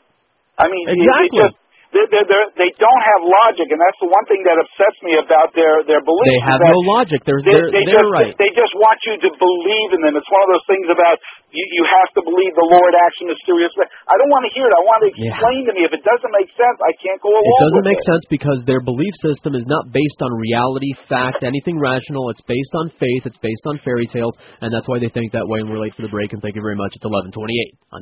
I 0.61 0.69
mean, 0.69 0.85
Exactly. 0.87 1.43
They 1.43 1.51
just 1.51 1.62
they 1.93 2.05
they 2.09 2.25
they're, 2.25 2.49
they 2.57 2.71
don't 2.81 3.03
have 3.05 3.21
logic, 3.21 3.69
and 3.69 3.77
that's 3.77 4.01
the 4.01 4.09
one 4.09 4.25
thing 4.25 4.41
that 4.49 4.57
upsets 4.57 4.99
me 5.05 5.13
about 5.21 5.53
their 5.53 5.85
their 5.85 6.01
beliefs. 6.01 6.33
They 6.33 6.43
have 6.49 6.65
no 6.65 6.81
logic. 6.97 7.21
They're 7.29 7.45
They, 7.45 7.53
they're, 7.53 7.69
they 7.69 7.85
they're 7.85 8.01
just 8.01 8.11
right. 8.17 8.33
they 8.41 8.51
just 8.57 8.73
want 8.81 8.99
you 9.05 9.15
to 9.21 9.31
believe 9.37 9.89
in 9.93 10.01
them. 10.01 10.17
It's 10.17 10.29
one 10.33 10.43
of 10.43 10.51
those 10.57 10.67
things 10.73 10.89
about 10.89 11.21
you 11.53 11.65
you 11.77 11.85
have 11.85 12.09
to 12.17 12.23
believe 12.25 12.53
the 12.57 12.65
Lord 12.65 12.93
acts 12.97 13.21
in 13.21 13.29
mysterious 13.29 13.71
way. 13.77 13.85
I 14.09 14.17
don't 14.17 14.33
want 14.33 14.49
to 14.49 14.53
hear 14.57 14.65
it. 14.65 14.73
I 14.73 14.83
want 14.89 15.01
to 15.05 15.09
Yeah. 15.13 15.37
explain 15.37 15.61
to 15.69 15.73
me. 15.77 15.81
If 15.85 15.93
it 15.93 16.01
doesn't 16.01 16.33
make 16.33 16.49
sense, 16.57 16.79
I 16.81 16.93
can't 16.97 17.21
go 17.21 17.29
along 17.29 17.45
It 17.45 17.61
doesn't 17.69 17.87
make 17.93 18.01
it. 18.01 18.09
sense 18.09 18.25
because 18.33 18.59
their 18.65 18.81
belief 18.81 19.13
system 19.21 19.53
is 19.53 19.69
not 19.69 19.93
based 19.93 20.21
on 20.25 20.33
reality, 20.33 20.97
fact, 21.13 21.45
anything 21.45 21.77
rational. 21.77 22.33
It's 22.33 22.41
based 22.49 22.73
on 22.81 22.89
faith. 22.97 23.29
It's 23.29 23.39
based 23.45 23.69
on 23.69 23.77
fairy 23.85 24.09
tales, 24.09 24.33
and 24.65 24.73
that's 24.73 24.89
why 24.89 24.97
they 24.97 25.13
think 25.13 25.37
that 25.37 25.45
way. 25.45 25.61
And 25.61 25.69
we're 25.69 25.79
late 25.85 25.93
for 25.93 26.03
the 26.03 26.13
break. 26.13 26.33
And 26.33 26.41
thank 26.41 26.57
you 26.57 26.65
very 26.65 26.77
much. 26.77 26.97
It's 26.97 27.05
11:28 27.05 27.77
on 27.93 28.01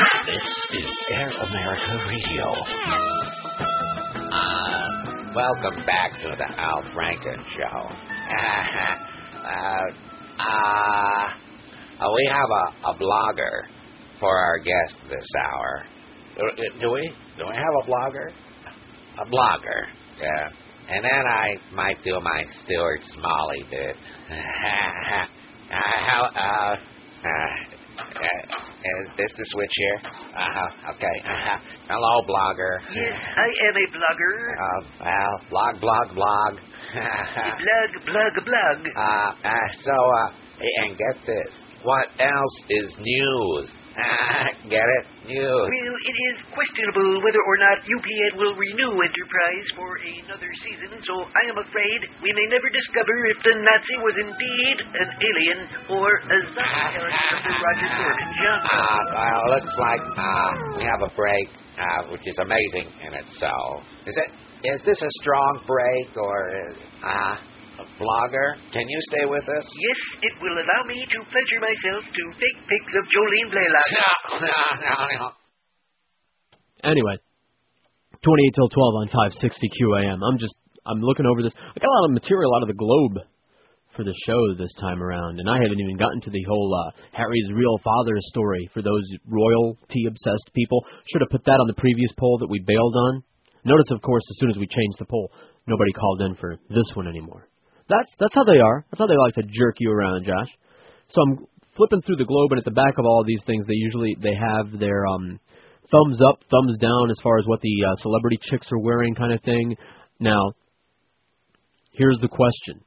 This 0.00 0.42
is 0.80 0.88
Air 1.10 1.28
America 1.28 2.04
Radio. 2.08 2.46
Uh, 4.32 4.80
welcome 5.34 5.84
back 5.84 6.12
to 6.22 6.28
the 6.38 6.48
Al 6.56 6.82
Franken 6.94 7.44
Show. 7.52 7.80
uh, 9.44 9.84
uh, 10.40 11.26
uh, 12.00 12.08
we 12.14 12.30
have 12.32 12.48
a, 12.48 12.88
a 12.88 12.94
blogger 12.94 13.68
for 14.18 14.38
our 14.38 14.58
guest 14.60 15.00
this 15.10 15.26
hour. 15.38 15.84
Do, 16.80 16.92
we? 16.92 17.12
Do 17.36 17.44
we 17.46 17.54
have 17.54 17.74
a 17.82 17.86
blogger? 17.86 18.32
A 19.18 19.26
blogger, 19.26 19.86
yeah. 20.18 20.48
And 20.88 21.04
then 21.04 21.26
I 21.28 21.56
might 21.74 22.02
do 22.02 22.18
my 22.20 22.44
Stuart 22.64 23.00
Smalley 23.12 23.64
bit. 23.70 23.96
uh, 24.30 25.26
how, 25.70 26.22
uh, 26.24 26.76
uh, 27.22 27.79
uh, 28.00 28.56
is 28.80 29.08
this 29.16 29.32
the 29.36 29.44
switch 29.50 29.74
here? 29.76 29.98
Uh-huh, 30.04 30.92
okay. 30.94 31.16
Uh-huh. 31.24 31.58
Hello, 31.88 32.12
blogger. 32.26 32.80
Yes, 32.94 33.16
I 33.36 33.48
am 33.68 33.74
a 33.76 33.86
blogger. 33.96 34.34
Uh, 34.56 35.04
well, 35.04 35.34
blog, 35.50 35.80
blog, 35.80 36.14
blog. 36.14 36.52
blog, 36.94 37.90
blog, 38.06 38.44
blog. 38.44 38.78
Uh, 38.96 39.00
uh, 39.44 39.50
so, 39.78 39.92
uh, 39.92 40.32
and 40.82 40.96
get 40.96 41.26
this. 41.26 41.60
What 41.82 42.08
else 42.18 42.56
is 42.68 42.94
news? 42.98 43.70
Get 44.70 44.86
it? 44.86 45.04
News. 45.26 45.66
Well, 45.66 45.94
it 45.98 46.16
is 46.30 46.36
questionable 46.54 47.22
whether 47.22 47.42
or 47.42 47.56
not 47.58 47.82
UPN 47.82 48.32
will 48.38 48.54
renew 48.54 48.92
Enterprise 49.02 49.66
for 49.74 49.90
another 49.98 50.50
season, 50.62 50.94
so 51.02 51.14
I 51.26 51.42
am 51.50 51.58
afraid 51.58 51.98
we 52.22 52.30
may 52.34 52.46
never 52.50 52.70
discover 52.70 53.14
if 53.34 53.38
the 53.42 53.54
Nazi 53.58 53.96
was 54.02 54.14
indeed 54.18 54.76
an 54.94 55.08
alien 55.10 55.60
or 55.90 56.08
a 56.22 56.38
zombie 56.54 56.86
character 56.94 57.34
of 57.34 57.42
the 57.42 57.54
Roger 57.58 57.88
Corman 57.98 58.30
genre. 58.38 58.70
Uh, 58.70 59.02
well, 59.10 59.42
looks 59.58 59.74
like 59.78 60.04
uh, 60.18 60.50
we 60.78 60.84
have 60.86 61.02
a 61.02 61.12
break, 61.14 61.48
uh, 61.78 62.10
which 62.14 62.26
is 62.26 62.38
amazing 62.38 62.86
in 63.02 63.12
itself. 63.26 63.82
Is 64.06 64.16
it? 64.16 64.30
Is 64.62 64.82
this 64.84 65.00
a 65.00 65.10
strong 65.22 65.64
break 65.66 66.14
or 66.16 66.38
uh, 67.02 67.08
a 67.08 67.38
blogger? 67.98 68.58
Can 68.72 68.86
you 68.88 69.00
stay 69.12 69.24
with 69.28 69.44
us? 69.44 69.66
Yes, 69.66 70.00
it 70.22 70.34
will 70.42 70.56
allow 70.56 70.82
me 70.86 71.00
to 71.00 71.18
pleasure 71.28 71.60
myself 71.60 72.02
to 72.04 72.22
fake 72.36 72.60
pics 72.68 72.92
of 72.96 73.04
Jolene 73.08 73.50
Blalock. 73.52 73.88
No, 74.40 74.56
no, 74.80 74.94
no. 75.18 75.28
Anyway, 76.82 77.16
28 78.24 78.54
till 78.54 78.68
12 78.68 78.94
on 79.04 79.06
560 79.40 79.68
QAM. 79.68 80.18
I'm 80.24 80.38
just 80.38 80.56
I'm 80.86 81.00
looking 81.00 81.26
over 81.26 81.42
this. 81.42 81.52
I 81.56 81.78
got 81.78 81.92
a 81.92 81.96
lot 82.00 82.08
of 82.08 82.16
material 82.16 82.56
out 82.56 82.62
of 82.62 82.72
the 82.72 82.80
Globe 82.80 83.20
for 83.96 84.04
the 84.04 84.14
show 84.24 84.40
this 84.56 84.72
time 84.80 85.02
around, 85.02 85.40
and 85.40 85.50
I 85.50 85.60
haven't 85.60 85.80
even 85.80 85.96
gotten 85.96 86.20
to 86.22 86.30
the 86.30 86.44
whole 86.48 86.72
uh, 86.72 86.96
Harry's 87.12 87.50
real 87.52 87.76
father 87.84 88.16
story 88.32 88.70
for 88.72 88.82
those 88.82 89.04
royalty 89.26 90.06
obsessed 90.06 90.50
people. 90.54 90.84
Should 91.12 91.20
have 91.22 91.30
put 91.30 91.44
that 91.44 91.60
on 91.60 91.66
the 91.66 91.76
previous 91.76 92.12
poll 92.18 92.38
that 92.38 92.48
we 92.48 92.64
bailed 92.64 92.94
on. 92.96 93.22
Notice, 93.64 93.90
of 93.90 94.00
course, 94.00 94.22
as 94.30 94.38
soon 94.38 94.50
as 94.50 94.56
we 94.56 94.66
changed 94.66 94.96
the 94.98 95.10
poll, 95.10 95.30
nobody 95.66 95.92
called 95.92 96.22
in 96.22 96.34
for 96.36 96.56
this 96.70 96.88
one 96.94 97.08
anymore. 97.08 97.49
That's 97.90 98.12
that's 98.18 98.34
how 98.34 98.44
they 98.44 98.62
are. 98.62 98.86
That's 98.90 99.00
how 99.00 99.10
they 99.10 99.18
like 99.18 99.34
to 99.34 99.42
jerk 99.42 99.76
you 99.82 99.90
around, 99.90 100.24
Josh. 100.24 100.48
So 101.08 101.20
I'm 101.22 101.46
flipping 101.76 102.02
through 102.02 102.22
the 102.22 102.24
globe, 102.24 102.52
and 102.52 102.58
at 102.58 102.64
the 102.64 102.70
back 102.70 102.98
of 102.98 103.04
all 103.04 103.24
these 103.26 103.42
things, 103.46 103.66
they 103.66 103.74
usually 103.74 104.16
they 104.22 104.34
have 104.38 104.78
their 104.78 105.06
um, 105.06 105.40
thumbs 105.90 106.22
up, 106.22 106.38
thumbs 106.46 106.78
down 106.78 107.10
as 107.10 107.18
far 107.22 107.38
as 107.38 107.46
what 107.46 107.60
the 107.60 107.74
uh, 107.82 107.94
celebrity 107.98 108.38
chicks 108.40 108.70
are 108.70 108.78
wearing, 108.78 109.14
kind 109.14 109.32
of 109.32 109.42
thing. 109.42 109.76
Now, 110.20 110.54
here's 111.90 112.18
the 112.22 112.30
question: 112.30 112.78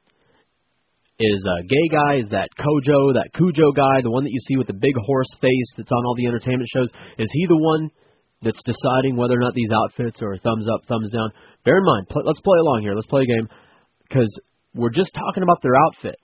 Is 1.20 1.44
a 1.44 1.68
gay 1.68 1.88
guy, 1.92 2.24
is 2.24 2.28
that 2.32 2.48
Cojo, 2.56 3.12
that 3.20 3.28
Cujo 3.36 3.72
guy, 3.76 4.00
the 4.00 4.10
one 4.10 4.24
that 4.24 4.32
you 4.32 4.40
see 4.48 4.56
with 4.56 4.68
the 4.68 4.80
big 4.80 4.96
horse 5.04 5.28
face 5.36 5.70
that's 5.76 5.92
on 5.92 6.04
all 6.06 6.16
the 6.16 6.26
entertainment 6.26 6.68
shows, 6.72 6.88
is 7.18 7.28
he 7.30 7.44
the 7.46 7.60
one 7.60 7.90
that's 8.40 8.62
deciding 8.64 9.16
whether 9.16 9.36
or 9.36 9.44
not 9.44 9.52
these 9.52 9.72
outfits 9.72 10.22
are 10.22 10.38
thumbs 10.38 10.64
up, 10.72 10.88
thumbs 10.88 11.12
down? 11.12 11.28
Bear 11.64 11.76
in 11.76 11.84
mind, 11.84 12.08
pl- 12.08 12.24
let's 12.24 12.40
play 12.40 12.56
along 12.56 12.80
here. 12.80 12.94
Let's 12.94 13.08
play 13.08 13.22
a 13.22 13.26
game 13.26 13.48
because 14.08 14.32
we're 14.74 14.90
just 14.90 15.10
talking 15.14 15.42
about 15.42 15.62
their 15.62 15.76
outfit, 15.76 16.16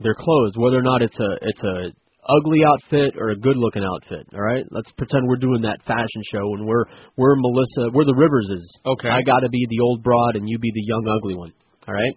their 0.00 0.14
clothes, 0.14 0.54
whether 0.56 0.78
or 0.78 0.82
not 0.82 1.02
it's 1.02 1.18
a 1.18 1.30
it's 1.42 1.62
a 1.62 1.92
ugly 2.28 2.60
outfit 2.66 3.14
or 3.18 3.30
a 3.30 3.36
good 3.36 3.56
looking 3.56 3.84
outfit. 3.84 4.26
All 4.32 4.42
right, 4.42 4.64
let's 4.70 4.90
pretend 4.92 5.26
we're 5.26 5.36
doing 5.36 5.62
that 5.62 5.82
fashion 5.86 6.22
show 6.30 6.54
and 6.54 6.66
we're 6.66 6.84
we're 7.16 7.34
Melissa, 7.36 7.90
we're 7.92 8.04
the 8.04 8.14
Riverses. 8.14 8.80
Okay. 8.86 9.08
I 9.08 9.22
got 9.22 9.40
to 9.40 9.48
be 9.50 9.66
the 9.68 9.80
old 9.80 10.02
broad 10.02 10.36
and 10.36 10.48
you 10.48 10.58
be 10.58 10.70
the 10.72 10.84
young 10.86 11.06
ugly 11.08 11.34
one. 11.34 11.52
All 11.88 11.94
right. 11.94 12.16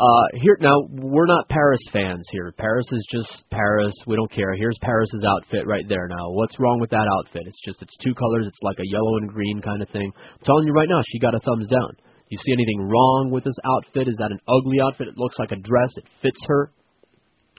Uh, 0.00 0.38
here 0.40 0.56
now 0.60 0.74
we're 0.88 1.26
not 1.26 1.46
Paris 1.50 1.80
fans 1.92 2.26
here. 2.32 2.54
Paris 2.56 2.86
is 2.90 3.06
just 3.12 3.44
Paris. 3.50 3.92
We 4.06 4.16
don't 4.16 4.32
care. 4.32 4.54
Here's 4.56 4.78
Paris's 4.80 5.24
outfit 5.28 5.66
right 5.66 5.84
there. 5.88 6.08
Now, 6.08 6.30
what's 6.30 6.58
wrong 6.58 6.80
with 6.80 6.90
that 6.90 7.06
outfit? 7.18 7.42
It's 7.46 7.60
just 7.62 7.82
it's 7.82 7.96
two 8.02 8.14
colors. 8.14 8.46
It's 8.48 8.62
like 8.62 8.78
a 8.78 8.88
yellow 8.90 9.18
and 9.18 9.28
green 9.28 9.60
kind 9.60 9.82
of 9.82 9.90
thing. 9.90 10.10
I'm 10.16 10.44
telling 10.44 10.66
you 10.66 10.72
right 10.72 10.88
now, 10.88 11.02
she 11.06 11.18
got 11.18 11.34
a 11.34 11.40
thumbs 11.40 11.68
down. 11.68 11.96
You 12.30 12.38
see 12.38 12.52
anything 12.52 12.88
wrong 12.88 13.30
with 13.30 13.44
this 13.44 13.58
outfit? 13.64 14.06
Is 14.06 14.16
that 14.18 14.30
an 14.30 14.38
ugly 14.46 14.78
outfit? 14.80 15.08
It 15.08 15.18
looks 15.18 15.38
like 15.38 15.50
a 15.50 15.56
dress. 15.56 15.90
It 15.96 16.04
fits 16.22 16.38
her. 16.46 16.70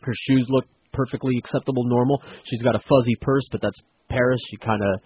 Her 0.02 0.14
shoes 0.28 0.48
look 0.50 0.66
perfectly 0.94 1.38
acceptable, 1.38 1.84
normal. 1.84 2.24
She's 2.50 2.64
got 2.64 2.76
a 2.76 2.80
fuzzy 2.80 3.16
purse, 3.20 3.44
but 3.52 3.62
that's 3.62 3.78
Paris. 4.10 4.40
She 4.50 4.58
kind 4.58 4.82
of 4.82 5.02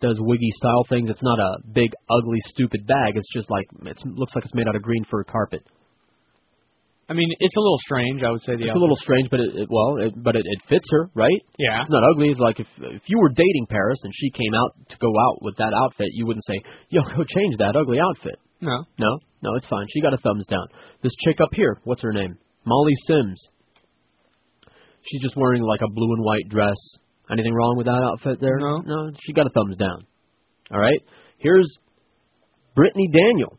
does 0.00 0.16
wiggy 0.18 0.50
style 0.56 0.84
things. 0.88 1.10
It's 1.10 1.22
not 1.22 1.38
a 1.38 1.60
big, 1.72 1.92
ugly, 2.10 2.38
stupid 2.48 2.86
bag. 2.86 3.16
It's 3.16 3.32
just 3.32 3.50
like 3.50 3.66
it 3.84 3.96
looks 4.06 4.34
like 4.34 4.44
it's 4.44 4.54
made 4.54 4.66
out 4.66 4.74
of 4.76 4.82
green 4.82 5.04
fur 5.04 5.22
carpet. 5.24 5.62
I 7.10 7.12
mean, 7.12 7.28
it's 7.40 7.56
a 7.56 7.60
little 7.60 7.82
strange. 7.84 8.22
I 8.22 8.30
would 8.30 8.40
say 8.40 8.54
the 8.54 8.70
It's 8.70 8.76
a 8.76 8.78
little 8.78 8.96
strange, 8.96 9.28
but 9.30 9.40
it, 9.40 9.50
it 9.56 9.68
well, 9.68 9.98
it, 9.98 10.14
but 10.16 10.36
it, 10.36 10.46
it 10.46 10.60
fits 10.68 10.86
her, 10.92 11.10
right? 11.12 11.42
Yeah. 11.58 11.82
It's 11.82 11.90
not 11.90 12.04
ugly. 12.08 12.30
It's 12.30 12.40
like 12.40 12.60
if 12.60 12.68
if 12.78 13.02
you 13.06 13.18
were 13.18 13.30
dating 13.34 13.66
Paris 13.68 13.98
and 14.04 14.12
she 14.14 14.30
came 14.30 14.54
out 14.54 14.72
to 14.88 14.96
go 14.96 15.10
out 15.10 15.42
with 15.42 15.56
that 15.58 15.74
outfit, 15.76 16.08
you 16.12 16.24
wouldn't 16.24 16.44
say, 16.46 16.62
"Yo, 16.88 17.02
go 17.02 17.24
change 17.26 17.58
that 17.58 17.76
ugly 17.76 17.98
outfit." 17.98 18.38
No. 18.60 18.84
No, 18.98 19.18
no, 19.42 19.54
it's 19.56 19.66
fine. 19.68 19.86
She 19.92 20.00
got 20.00 20.14
a 20.14 20.18
thumbs 20.18 20.46
down. 20.46 20.66
This 21.02 21.12
chick 21.24 21.40
up 21.40 21.50
here, 21.52 21.78
what's 21.84 22.02
her 22.02 22.12
name? 22.12 22.36
Molly 22.64 22.92
Sims. 23.06 23.48
She's 25.08 25.22
just 25.22 25.36
wearing 25.36 25.62
like 25.62 25.80
a 25.80 25.90
blue 25.90 26.12
and 26.14 26.24
white 26.24 26.48
dress. 26.48 26.76
Anything 27.30 27.54
wrong 27.54 27.76
with 27.76 27.86
that 27.86 28.02
outfit 28.02 28.38
there? 28.40 28.58
No. 28.58 28.82
No, 28.84 29.10
she 29.22 29.32
got 29.32 29.46
a 29.46 29.50
thumbs 29.50 29.76
down. 29.76 30.04
All 30.70 30.80
right. 30.80 31.00
Here's 31.38 31.70
Brittany 32.74 33.08
Daniel 33.12 33.58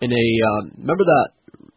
in 0.00 0.10
a 0.12 0.26
um, 0.48 0.72
remember 0.78 1.04
that 1.04 1.28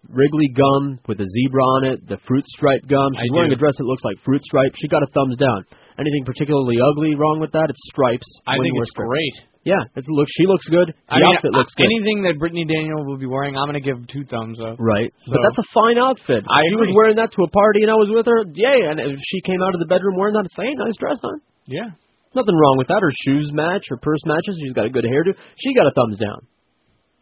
Wrigley 0.10 0.49
gum 0.56 0.99
with 1.07 1.20
a 1.20 1.26
zebra 1.26 1.64
on 1.64 1.86
it, 1.86 2.07
the 2.07 2.18
fruit 2.28 2.45
stripe 2.56 2.84
gum. 2.88 3.14
She's 3.15 3.32
I 3.32 3.36
wearing 3.36 3.52
do. 3.52 3.56
a 3.56 3.60
dress 3.60 3.76
that 3.78 3.86
looks 3.86 4.03
like 4.03 4.18
fruit 4.26 4.41
stripe. 4.44 4.74
She 4.76 4.88
got 4.88 5.03
a 5.03 5.10
thumbs 5.14 5.38
down. 5.38 5.65
Anything 5.98 6.26
particularly 6.26 6.76
ugly 6.82 7.15
wrong 7.15 7.40
with 7.40 7.52
that? 7.53 7.70
It's 7.70 7.80
stripes. 7.91 8.28
I 8.48 8.57
think 8.57 8.74
it's 8.82 8.91
stripes. 8.91 9.07
great. 9.07 9.36
Yeah, 9.64 9.80
it 9.95 10.03
looks. 10.11 10.31
She 10.35 10.44
looks 10.44 10.68
good. 10.68 10.91
The 10.91 11.15
I 11.15 11.23
mean, 11.23 11.40
outfit 11.40 11.56
looks 11.56 11.72
good. 11.80 11.88
anything 11.88 12.27
that 12.27 12.35
Brittany 12.35 12.68
Daniel 12.68 13.07
will 13.07 13.15
be 13.15 13.27
wearing, 13.31 13.56
I'm 13.56 13.64
gonna 13.72 13.80
give 13.80 13.95
two 14.11 14.27
thumbs 14.27 14.60
up. 14.60 14.76
Right. 14.76 15.07
So- 15.23 15.31
but 15.31 15.40
that's 15.48 15.57
a 15.57 15.68
fine 15.72 15.95
outfit. 15.98 16.44
I 16.52 16.68
she 16.68 16.76
agree. 16.76 16.91
was 16.91 16.95
wearing 16.99 17.15
that 17.15 17.31
to 17.31 17.40
a 17.48 17.49
party 17.49 17.88
and 17.88 17.91
I 17.91 17.95
was 17.95 18.11
with 18.11 18.27
her. 18.27 18.44
Yay. 18.52 18.80
And 18.91 18.99
if 18.99 19.19
she 19.23 19.40
came 19.48 19.64
out 19.64 19.72
of 19.72 19.80
the 19.80 19.88
bedroom 19.88 20.19
wearing 20.19 20.35
that, 20.35 20.52
hey, 20.52 20.76
nice 20.76 20.99
dress, 20.99 21.15
huh? 21.23 21.40
Yeah. 21.65 21.95
Nothing 22.35 22.57
wrong 22.60 22.76
with 22.76 22.88
that. 22.91 22.99
Her 22.99 23.14
shoes 23.23 23.53
match. 23.56 23.88
Her 23.88 23.95
purse 23.95 24.19
matches. 24.27 24.60
She's 24.60 24.73
got 24.73 24.85
a 24.85 24.90
good 24.91 25.06
hairdo. 25.07 25.31
She 25.56 25.72
got 25.73 25.88
a 25.88 25.94
thumbs 25.95 26.19
down. 26.19 26.44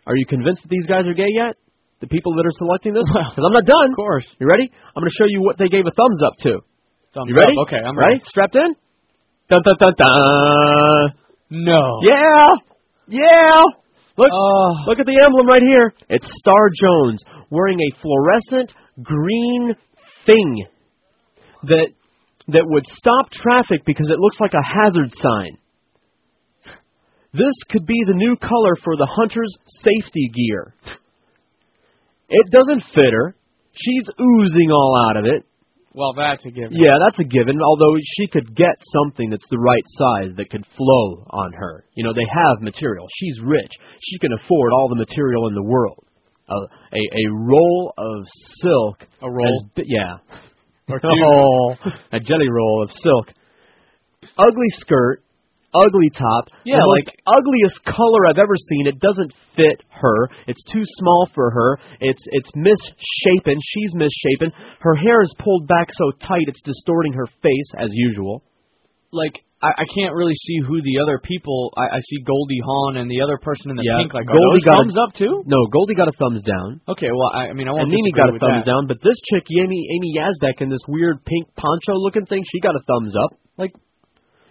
Are 0.07 0.15
you 0.17 0.25
convinced 0.25 0.63
that 0.63 0.69
these 0.73 0.87
guys 0.89 1.05
are 1.05 1.13
gay 1.13 1.29
yet? 1.29 1.57
The 1.99 2.07
people 2.07 2.33
that 2.41 2.45
are 2.49 2.57
selecting 2.57 2.93
this? 2.97 3.05
Because 3.05 3.43
I'm 3.45 3.53
not 3.53 3.65
done. 3.69 3.91
Of 3.93 3.95
course. 3.95 4.25
You 4.41 4.47
ready? 4.49 4.65
I'm 4.65 5.01
going 5.03 5.11
to 5.11 5.17
show 5.19 5.29
you 5.29 5.43
what 5.45 5.59
they 5.61 5.67
gave 5.69 5.85
a 5.85 5.91
thumbs 5.93 6.19
up 6.25 6.33
to. 6.47 6.51
Thumbs 7.13 7.29
you 7.29 7.35
ready? 7.35 7.53
up. 7.59 7.67
Okay, 7.69 7.77
I'm 7.77 7.93
ready. 7.93 8.17
ready. 8.17 8.23
Strapped 8.25 8.55
in? 8.55 8.73
Dun 9.51 9.59
dun 9.61 9.75
dun 9.77 9.93
dun. 9.99 11.13
No. 11.51 11.99
Yeah. 12.01 12.47
Yeah. 13.07 13.61
Look. 14.17 14.31
Oh. 14.31 14.73
Look 14.87 14.99
at 14.99 15.05
the 15.05 15.21
emblem 15.23 15.47
right 15.47 15.61
here. 15.61 15.93
It's 16.09 16.25
Star 16.39 16.69
Jones 16.81 17.21
wearing 17.49 17.77
a 17.77 18.01
fluorescent 18.01 18.73
green 19.03 19.75
thing 20.25 20.65
that 21.63 21.89
that 22.47 22.63
would 22.65 22.85
stop 22.87 23.29
traffic 23.31 23.81
because 23.85 24.09
it 24.09 24.17
looks 24.17 24.39
like 24.39 24.53
a 24.53 24.63
hazard 24.63 25.09
sign. 25.11 25.57
This 27.33 27.53
could 27.69 27.85
be 27.85 28.01
the 28.05 28.15
new 28.15 28.35
color 28.35 28.75
for 28.83 28.95
the 28.95 29.07
hunter's 29.09 29.53
safety 29.83 30.31
gear. 30.33 30.73
It 32.29 32.51
doesn't 32.51 32.83
fit 32.93 33.13
her. 33.13 33.35
She's 33.73 34.07
oozing 34.19 34.71
all 34.71 35.09
out 35.09 35.17
of 35.17 35.25
it. 35.25 35.45
Well, 35.93 36.13
that's 36.15 36.45
a 36.45 36.51
given. 36.51 36.71
Yeah, 36.71 36.95
that's 37.05 37.19
a 37.19 37.23
given. 37.23 37.59
Although 37.61 37.95
she 38.17 38.27
could 38.27 38.55
get 38.55 38.79
something 38.93 39.29
that's 39.29 39.47
the 39.49 39.59
right 39.59 39.83
size 39.99 40.31
that 40.37 40.49
could 40.49 40.65
flow 40.77 41.25
on 41.29 41.51
her. 41.53 41.85
You 41.95 42.05
know, 42.05 42.13
they 42.13 42.27
have 42.31 42.61
material. 42.61 43.07
She's 43.19 43.41
rich. 43.43 43.71
She 43.99 44.17
can 44.19 44.31
afford 44.31 44.71
all 44.73 44.87
the 44.87 44.95
material 44.95 45.47
in 45.47 45.55
the 45.55 45.63
world. 45.63 46.05
A 46.49 46.53
a, 46.55 47.01
a 47.01 47.25
roll 47.31 47.93
of 47.97 48.25
silk. 48.61 49.07
A 49.21 49.29
roll? 49.29 49.47
as 49.47 49.85
yeah. 49.85 50.17
Or 50.89 50.99
two. 50.99 51.07
Oh, 51.07 51.75
a 52.11 52.19
jelly 52.19 52.49
roll 52.49 52.83
of 52.83 52.91
silk. 52.91 53.33
Ugly 54.37 54.69
skirt. 54.79 55.23
Ugly 55.73 56.11
top. 56.11 56.51
Yeah, 56.65 56.77
the 56.77 56.87
like- 56.87 57.15
ugliest 57.23 57.83
color 57.85 58.27
I've 58.27 58.39
ever 58.39 58.55
seen. 58.57 58.87
It 58.87 58.99
doesn't 58.99 59.31
fit 59.55 59.83
her. 59.89 60.29
It's 60.47 60.63
too 60.71 60.83
small 60.99 61.29
for 61.33 61.49
her. 61.49 61.79
It's 61.99 62.21
it's 62.31 62.51
misshapen. 62.55 63.55
She's 63.55 63.95
misshapen. 63.95 64.51
Her 64.79 64.95
hair 64.95 65.21
is 65.21 65.33
pulled 65.39 65.67
back 65.67 65.87
so 65.91 66.11
tight 66.27 66.47
it's 66.47 66.61
distorting 66.61 67.13
her 67.13 67.27
face 67.41 67.71
as 67.77 67.89
usual. 67.93 68.43
Like 69.11 69.43
I, 69.61 69.85
I 69.85 69.85
can't 69.93 70.13
really 70.17 70.33
see 70.33 70.57
who 70.65 70.81
the 70.81 70.99
other 71.01 71.21
people. 71.21 71.71
I, 71.77 71.97
I 71.97 71.99
see 72.01 72.19
Goldie 72.25 72.59
Hawn 72.65 72.97
and 72.97 73.09
the 73.09 73.21
other 73.21 73.37
person 73.37 73.69
in 73.69 73.77
the 73.77 73.85
yeah, 73.85 74.01
pink. 74.01 74.13
Like, 74.13 74.25
Goldie 74.25 74.65
got 74.65 74.81
thumbs 74.81 74.97
a, 74.97 75.01
up 75.05 75.11
too? 75.13 75.43
No, 75.45 75.69
Goldie 75.69 75.93
got 75.93 76.09
a 76.09 76.15
thumbs 76.17 76.41
down. 76.41 76.81
Okay, 76.89 77.13
well, 77.13 77.29
I, 77.29 77.49
I 77.49 77.53
mean, 77.53 77.69
I 77.69 77.71
won't 77.71 77.87
and 77.87 77.93
disagree 77.93 78.17
got 78.17 78.33
a 78.33 78.39
thumbs 78.41 78.65
that. 78.65 78.71
down, 78.73 78.87
but 78.89 78.97
this 79.05 79.15
chick, 79.29 79.45
Amy 79.53 79.85
Amy 79.93 80.17
Yasbeck, 80.17 80.61
in 80.61 80.69
this 80.69 80.81
weird 80.87 81.23
pink 81.23 81.47
poncho 81.55 81.93
looking 82.01 82.25
thing, 82.25 82.43
she 82.51 82.59
got 82.59 82.75
a 82.75 82.81
thumbs 82.83 83.13
up. 83.13 83.37
Like, 83.57 83.71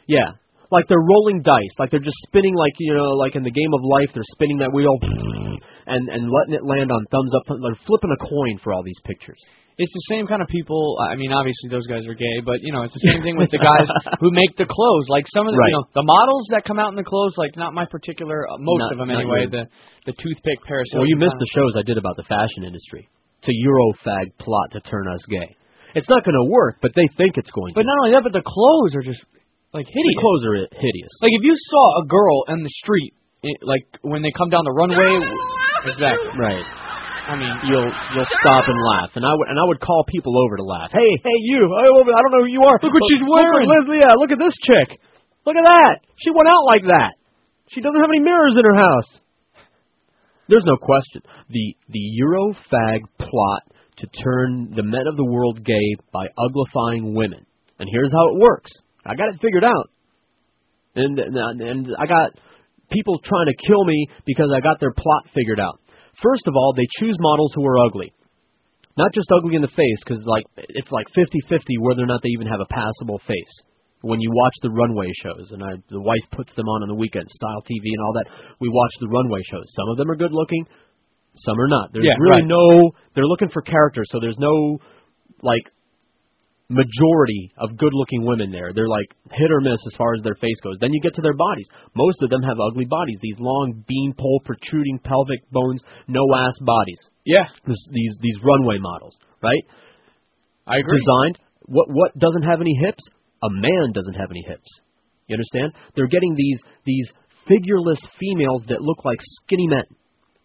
yeah, 0.06 0.38
like 0.70 0.86
they're 0.86 1.02
rolling 1.02 1.42
dice, 1.42 1.74
like 1.78 1.90
they're 1.90 2.01
just 2.02 2.18
spinning, 2.26 2.55
like 2.55 2.72
you 2.78 2.94
know, 2.94 3.10
like 3.18 3.34
in 3.36 3.42
the 3.42 3.51
game 3.51 3.72
of 3.74 3.82
life, 3.82 4.10
they're 4.14 4.32
spinning 4.34 4.59
that 4.59 4.72
wheel 4.72 4.94
and 5.86 6.09
and 6.09 6.30
letting 6.30 6.55
it 6.55 6.64
land 6.64 6.90
on 6.90 7.02
thumbs 7.10 7.32
up. 7.34 7.42
They're 7.47 7.82
flipping 7.86 8.10
a 8.14 8.20
coin 8.22 8.59
for 8.62 8.72
all 8.72 8.82
these 8.82 8.98
pictures. 9.05 9.38
It's 9.80 9.92
the 9.97 10.06
same 10.12 10.28
kind 10.28 10.44
of 10.44 10.48
people. 10.52 11.01
I 11.01 11.16
mean, 11.16 11.32
obviously 11.32 11.72
those 11.72 11.86
guys 11.88 12.05
are 12.05 12.12
gay, 12.12 12.44
but 12.44 12.60
you 12.60 12.68
know, 12.70 12.82
it's 12.84 12.92
the 12.92 13.01
same 13.01 13.22
thing 13.24 13.40
with 13.40 13.48
the 13.48 13.56
guys 13.64 13.88
who 14.20 14.28
make 14.30 14.52
the 14.60 14.68
clothes. 14.68 15.09
Like 15.09 15.24
some 15.32 15.48
of 15.48 15.56
the, 15.56 15.59
Right. 15.59 15.72
you 15.72 15.80
know, 15.80 15.86
the 15.97 16.05
models 16.05 16.44
that 16.52 16.68
come 16.68 16.76
out 16.78 16.92
in 16.92 16.97
the 17.01 17.06
clothes. 17.06 17.32
Like 17.40 17.56
not 17.56 17.72
my 17.72 17.86
particular, 17.88 18.44
uh, 18.44 18.60
most 18.60 18.84
Not- 18.84 18.92
of 18.92 18.98
them 18.98 19.10
anyway. 19.10 19.47
The 19.48 19.64
the 20.05 20.12
toothpick 20.12 20.60
Paris. 20.68 20.88
Well, 20.94 21.09
you 21.09 21.16
missed 21.16 21.38
the 21.40 21.48
shows 21.56 21.74
I 21.76 21.82
did 21.82 21.97
about 21.97 22.16
the 22.16 22.24
fashion 22.28 22.64
industry. 22.64 23.09
It's 23.40 23.48
a 23.48 23.56
Eurofag 23.56 24.36
plot 24.38 24.72
to 24.72 24.80
turn 24.84 25.09
us 25.09 25.24
gay. 25.30 25.56
It's 25.94 26.09
not 26.09 26.24
going 26.24 26.36
to 26.36 26.44
work, 26.52 26.76
but 26.82 26.92
they 26.94 27.09
think 27.16 27.38
it's 27.38 27.51
going 27.51 27.72
to. 27.72 27.80
But 27.80 27.86
not 27.86 27.97
only 28.05 28.12
that, 28.12 28.22
but 28.22 28.32
the 28.36 28.44
clothes 28.44 28.94
are 28.94 29.02
just 29.02 29.24
like 29.72 29.86
hideous. 29.86 30.16
The 30.16 30.22
clothes 30.22 30.44
are 30.47 30.56
hideous. 30.74 31.12
Like 31.22 31.34
if 31.38 31.42
you 31.47 31.55
saw 31.55 31.84
a 32.02 32.05
girl 32.06 32.36
in 32.51 32.62
the 32.62 32.72
street, 32.82 33.14
i 33.44 33.48
like 33.62 33.86
when 34.02 34.20
they 34.22 34.32
come 34.34 34.51
down 34.51 34.64
the 34.66 34.74
runway, 34.74 35.22
exactly. 35.86 36.30
Right. 36.36 36.66
I 37.30 37.38
mean, 37.38 37.52
You'll 37.70 37.86
you'll 38.16 38.32
stop 38.42 38.66
and 38.66 38.80
laugh, 38.90 39.14
and 39.14 39.22
I 39.22 39.30
would 39.30 39.48
and 39.48 39.56
I 39.60 39.64
would 39.70 39.78
call 39.78 40.02
people 40.10 40.34
over 40.34 40.56
to 40.59 40.66
laugh. 40.66 40.90
Hey, 40.90 41.06
hey, 41.22 41.38
you! 41.47 41.62
Oh, 41.62 42.02
I 42.02 42.18
don't 42.26 42.32
know 42.34 42.42
who 42.42 42.51
you 42.51 42.64
are. 42.66 42.74
Look 42.82 42.90
what 42.90 43.06
she's 43.06 43.22
wearing. 43.22 43.70
Look, 43.70 43.86
at- 43.86 44.02
yeah, 44.02 44.12
look 44.18 44.32
at 44.34 44.40
this 44.42 44.56
chick. 44.66 44.98
Look 45.47 45.55
at 45.56 45.62
that. 45.64 46.02
She 46.18 46.34
went 46.34 46.48
out 46.51 46.64
like 46.66 46.82
that. 46.90 47.14
She 47.70 47.80
doesn't 47.80 48.01
have 48.01 48.10
any 48.10 48.20
mirrors 48.20 48.59
in 48.59 48.64
her 48.66 48.74
house. 48.74 49.10
There's 50.48 50.66
no 50.66 50.76
question. 50.76 51.22
The 51.48 51.76
the 51.88 52.02
Eurofag 52.18 53.06
plot 53.16 53.62
to 54.02 54.06
turn 54.10 54.72
the 54.74 54.82
men 54.82 55.06
of 55.06 55.16
the 55.16 55.24
world 55.24 55.62
gay 55.64 55.88
by 56.12 56.26
uglifying 56.34 57.14
women. 57.14 57.47
And 57.78 57.88
here's 57.92 58.10
how 58.12 58.34
it 58.34 58.40
works. 58.42 58.72
I 59.05 59.14
got 59.14 59.28
it 59.35 59.40
figured 59.40 59.64
out. 59.64 59.90
And 60.94 61.18
and, 61.18 61.60
and 61.60 61.86
I 61.98 62.06
got 62.06 62.32
people 62.90 63.18
trying 63.22 63.47
to 63.47 63.55
kill 63.66 63.85
me 63.85 64.06
because 64.27 64.52
I 64.55 64.60
got 64.60 64.81
their 64.81 64.93
plot 64.93 65.31
figured 65.35 65.60
out. 65.60 65.81
First 66.22 66.47
of 66.47 66.55
all, 66.56 66.74
they 66.77 66.86
choose 66.98 67.16
models 67.20 67.52
who 67.55 67.64
are 67.66 67.78
ugly. 67.86 68.12
Not 68.98 69.14
just 69.14 69.31
ugly 69.32 69.55
in 69.55 69.62
the 69.62 69.70
face, 69.70 70.01
because 70.05 70.20
like 70.27 70.44
it's 70.56 70.90
like 70.90 71.06
50-50 71.16 71.62
whether 71.81 72.02
or 72.02 72.06
not 72.06 72.20
they 72.22 72.31
even 72.31 72.48
have 72.48 72.60
a 72.60 72.66
passable 72.66 73.20
face. 73.27 73.55
When 74.02 74.20
you 74.20 74.31
watch 74.32 74.55
the 74.62 74.70
runway 74.70 75.09
shows, 75.22 75.52
and 75.52 75.62
I, 75.62 75.77
the 75.90 76.01
wife 76.01 76.24
puts 76.32 76.52
them 76.55 76.66
on 76.66 76.82
on 76.82 76.89
the 76.89 76.94
weekend, 76.97 77.28
style 77.28 77.62
TV 77.62 77.85
and 77.85 78.01
all 78.01 78.14
that, 78.14 78.27
we 78.59 78.68
watch 78.68 78.93
the 78.98 79.09
runway 79.09 79.40
shows. 79.44 79.64
Some 79.77 79.89
of 79.90 79.97
them 79.98 80.10
are 80.10 80.16
good 80.16 80.32
looking, 80.32 80.66
some 81.35 81.60
are 81.60 81.68
not. 81.68 81.93
There's 81.93 82.05
Yeah, 82.06 82.16
really 82.18 82.43
right. 82.43 82.48
no. 82.48 82.90
They're 83.14 83.28
looking 83.28 83.51
for 83.51 83.62
character, 83.62 84.02
so 84.05 84.18
there's 84.20 84.39
no 84.39 84.78
like 85.43 85.62
majority 86.70 87.51
of 87.59 87.76
good-looking 87.76 88.22
women 88.22 88.55
there. 88.55 88.70
They're 88.72 88.88
like 88.88 89.10
hit 89.34 89.51
or 89.51 89.60
miss 89.60 89.82
as 89.90 89.94
far 89.98 90.14
as 90.14 90.22
their 90.22 90.38
face 90.38 90.56
goes. 90.62 90.78
Then 90.80 90.94
you 90.94 91.01
get 91.02 91.14
to 91.14 91.22
their 91.22 91.34
bodies. 91.34 91.66
Most 91.98 92.22
of 92.22 92.30
them 92.30 92.42
have 92.42 92.62
ugly 92.62 92.86
bodies. 92.86 93.18
These 93.20 93.36
long 93.38 93.84
beanpole 93.86 94.40
protruding 94.47 95.01
pelvic 95.02 95.42
bones, 95.51 95.82
no 96.06 96.22
ass 96.32 96.55
bodies. 96.62 97.01
Yeah. 97.26 97.51
This, 97.66 97.76
these 97.92 98.16
these 98.22 98.38
runway 98.42 98.78
models, 98.78 99.18
right? 99.42 99.64
I 100.66 100.78
agree. 100.78 100.98
Designed. 101.02 101.38
What 101.66 101.88
what 101.90 102.16
doesn't 102.16 102.47
have 102.48 102.60
any 102.60 102.78
hips? 102.80 103.02
A 103.42 103.51
man 103.51 103.92
doesn't 103.92 104.14
have 104.14 104.30
any 104.30 104.44
hips. 104.47 104.68
You 105.26 105.34
understand? 105.34 105.74
They're 105.94 106.09
getting 106.09 106.34
these 106.34 106.60
these 106.86 107.10
figureless 107.48 108.01
females 108.18 108.64
that 108.68 108.80
look 108.80 109.05
like 109.05 109.18
skinny 109.42 109.66
men. 109.66 109.84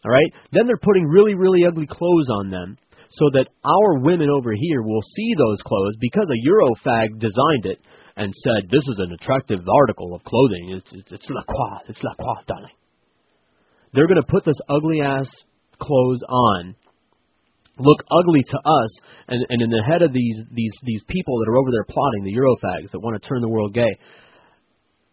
All 0.04 0.12
right? 0.12 0.32
Then 0.52 0.66
they're 0.66 0.82
putting 0.82 1.06
really 1.06 1.36
really 1.36 1.66
ugly 1.68 1.86
clothes 1.86 2.30
on 2.42 2.50
them 2.50 2.78
so 3.18 3.30
that 3.34 3.48
our 3.64 4.00
women 4.00 4.30
over 4.30 4.54
here 4.54 4.82
will 4.82 5.02
see 5.16 5.34
those 5.38 5.62
clothes 5.62 5.96
because 6.00 6.28
a 6.30 6.48
Eurofag 6.48 7.20
designed 7.20 7.66
it 7.66 7.80
and 8.16 8.34
said 8.34 8.70
this 8.70 8.88
is 8.88 9.00
an 9.00 9.12
attractive 9.12 9.60
article 9.68 10.16
of 10.16 10.24
clothing. 10.24 10.78
It's 10.78 10.92
it's, 10.94 11.12
it's 11.12 11.30
la 11.30 11.42
croix, 11.44 11.80
it's 11.88 12.04
la 12.04 12.14
croix, 12.16 12.44
darling. 12.48 12.76
They're 13.94 14.08
going 14.08 14.22
to 14.22 14.32
put 14.32 14.46
this 14.46 14.60
ugly 14.70 15.02
ass 15.02 15.28
clothes 15.80 16.24
on 16.28 16.76
look 17.78 18.00
ugly 18.12 18.42
to 18.52 18.58
us 18.58 18.92
and, 19.28 19.46
and 19.50 19.62
in 19.62 19.70
the 19.70 19.84
head 19.84 20.02
of 20.02 20.14
these, 20.14 20.38
these, 20.52 20.72
these 20.84 21.04
people 21.08 21.40
that 21.40 21.52
are 21.52 21.58
over 21.58 21.72
there 21.72 21.84
plotting, 21.84 22.24
the 22.24 22.36
Eurofags 22.36 22.92
that 22.92 23.00
want 23.00 23.22
to 23.22 23.28
turn 23.28 23.42
the 23.42 23.50
world 23.50 23.74
gay, 23.74 24.00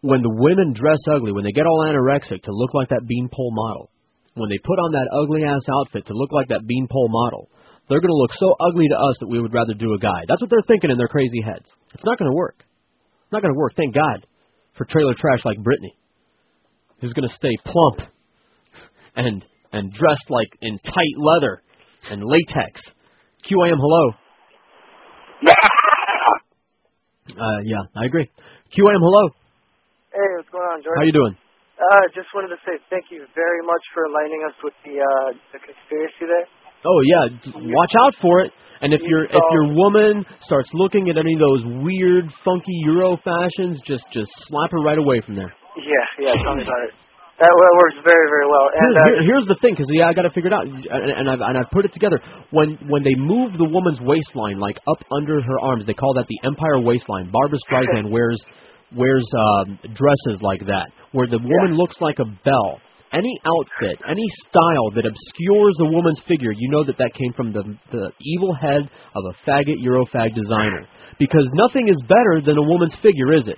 when 0.01 0.21
the 0.21 0.31
women 0.31 0.73
dress 0.73 0.99
ugly, 1.09 1.31
when 1.31 1.43
they 1.43 1.51
get 1.51 1.65
all 1.65 1.85
anorexic 1.87 2.43
to 2.43 2.51
look 2.51 2.73
like 2.73 2.89
that 2.89 3.07
beanpole 3.07 3.51
model, 3.51 3.89
when 4.35 4.49
they 4.49 4.59
put 4.63 4.79
on 4.79 4.91
that 4.93 5.07
ugly 5.11 5.43
ass 5.43 5.63
outfit 5.69 6.05
to 6.07 6.13
look 6.13 6.31
like 6.31 6.49
that 6.49 6.65
beanpole 6.65 7.09
model, 7.09 7.49
they're 7.89 8.01
going 8.01 8.13
to 8.13 8.21
look 8.21 8.31
so 8.33 8.55
ugly 8.59 8.87
to 8.87 8.95
us 8.95 9.17
that 9.19 9.27
we 9.27 9.41
would 9.41 9.53
rather 9.53 9.73
do 9.73 9.93
a 9.93 9.99
guy. 9.99 10.23
That's 10.27 10.41
what 10.41 10.49
they're 10.49 10.65
thinking 10.67 10.91
in 10.91 10.97
their 10.97 11.07
crazy 11.07 11.41
heads. 11.41 11.67
It's 11.93 12.05
not 12.05 12.17
going 12.17 12.31
to 12.31 12.35
work. 12.35 12.55
It's 12.59 13.31
not 13.31 13.41
going 13.41 13.53
to 13.53 13.59
work. 13.59 13.73
Thank 13.75 13.93
God 13.93 14.25
for 14.77 14.85
trailer 14.85 15.13
trash 15.17 15.43
like 15.45 15.57
Brittany, 15.61 15.95
who's 17.01 17.13
going 17.13 17.27
to 17.27 17.35
stay 17.35 17.51
plump 17.65 18.09
and 19.15 19.45
and 19.73 19.91
dressed 19.91 20.29
like 20.29 20.49
in 20.61 20.77
tight 20.79 21.15
leather 21.17 21.61
and 22.09 22.23
latex. 22.23 22.81
QAM, 23.45 23.77
hello. 23.77 24.11
Uh, 27.23 27.63
yeah, 27.63 27.79
I 27.95 28.03
agree. 28.03 28.27
QAM, 28.75 28.99
hello. 28.99 29.31
Hey, 30.11 30.27
what's 30.35 30.51
going 30.51 30.67
on, 30.75 30.83
George? 30.83 30.99
How 30.99 31.07
you 31.07 31.15
doing? 31.15 31.33
Uh, 31.79 32.03
just 32.13 32.27
wanted 32.35 32.51
to 32.51 32.59
say 32.67 32.77
thank 32.91 33.09
you 33.09 33.23
very 33.33 33.63
much 33.63 33.81
for 33.95 34.05
aligning 34.05 34.43
us 34.45 34.53
with 34.61 34.75
the 34.83 34.99
uh, 34.99 35.29
the 35.55 35.59
conspiracy 35.63 36.27
there. 36.27 36.45
Oh 36.85 36.99
yeah, 37.05 37.23
watch 37.73 37.93
out 38.05 38.15
for 38.21 38.41
it. 38.41 38.51
And 38.81 38.93
if 38.93 39.01
your 39.07 39.23
if 39.25 39.31
your 39.55 39.73
woman 39.73 40.25
starts 40.41 40.69
looking 40.73 41.07
at 41.09 41.17
any 41.17 41.33
of 41.35 41.39
those 41.39 41.63
weird, 41.83 42.27
funky 42.43 42.75
Euro 42.91 43.15
fashions, 43.23 43.79
just 43.87 44.03
just 44.11 44.29
slap 44.51 44.71
her 44.71 44.81
right 44.83 44.97
away 44.97 45.21
from 45.25 45.35
there. 45.35 45.53
Yeah, 45.77 46.27
yeah, 46.27 46.33
tell 46.43 46.55
me 46.55 46.63
about 46.63 46.83
it. 46.87 46.93
That 47.39 47.49
works 47.49 47.97
very, 48.05 48.27
very 48.29 48.45
well. 48.45 48.67
And 48.77 48.93
Here- 48.93 48.93
uh, 48.93 49.05
here- 49.07 49.23
here's 49.33 49.47
the 49.47 49.55
thing, 49.55 49.73
because 49.73 49.89
yeah, 49.91 50.07
I 50.07 50.13
got 50.13 50.21
to 50.21 50.29
figure 50.29 50.51
it 50.51 50.53
out, 50.53 50.67
and, 50.67 50.83
and 50.85 51.25
I've 51.29 51.41
and 51.41 51.57
I've 51.57 51.71
put 51.71 51.83
it 51.85 51.91
together. 51.91 52.19
When 52.51 52.77
when 52.87 53.03
they 53.03 53.15
move 53.15 53.53
the 53.57 53.65
woman's 53.65 53.99
waistline 54.01 54.59
like 54.59 54.77
up 54.87 55.01
under 55.15 55.41
her 55.41 55.59
arms, 55.61 55.85
they 55.85 55.95
call 55.95 56.13
that 56.15 56.27
the 56.27 56.39
Empire 56.47 56.79
waistline. 56.79 57.31
Barbra 57.31 57.57
Streisand 57.67 58.11
wears 58.15 58.39
wears 58.95 59.25
um, 59.39 59.79
dresses 59.95 60.41
like 60.41 60.61
that, 60.67 60.91
where 61.13 61.25
the 61.27 61.39
woman 61.39 61.73
looks 61.75 61.99
like 62.01 62.19
a 62.19 62.25
bell. 62.45 62.79
Any 63.13 63.37
outfit, 63.45 64.01
any 64.09 64.25
style 64.41 64.89
that 64.97 65.05
obscures 65.05 65.77
a 65.85 65.93
woman's 65.93 66.21
figure, 66.27 66.51
you 66.51 66.69
know 66.69 66.83
that 66.83 66.97
that 66.97 67.13
came 67.13 67.31
from 67.37 67.53
the 67.53 67.61
the 67.91 68.11
evil 68.19 68.53
head 68.57 68.89
of 68.89 69.23
a 69.29 69.33
faggot 69.45 69.77
Eurofag 69.85 70.33
designer. 70.33 70.89
Because 71.19 71.45
nothing 71.53 71.87
is 71.89 72.01
better 72.09 72.41
than 72.43 72.57
a 72.57 72.65
woman's 72.65 72.95
figure, 73.05 73.37
is 73.37 73.47
it? 73.47 73.57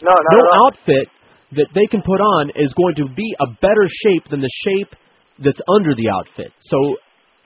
no, 0.00 0.10
no 0.10 0.38
at 0.40 0.48
outfit 0.66 1.06
that 1.52 1.68
they 1.74 1.86
can 1.86 2.00
put 2.02 2.20
on 2.20 2.50
is 2.56 2.72
going 2.74 2.96
to 2.96 3.06
be 3.14 3.28
a 3.40 3.46
better 3.60 3.86
shape 4.02 4.24
than 4.30 4.40
the 4.40 4.50
shape 4.64 4.96
that's 5.38 5.60
under 5.68 5.94
the 5.94 6.08
outfit. 6.08 6.52
So 6.60 6.96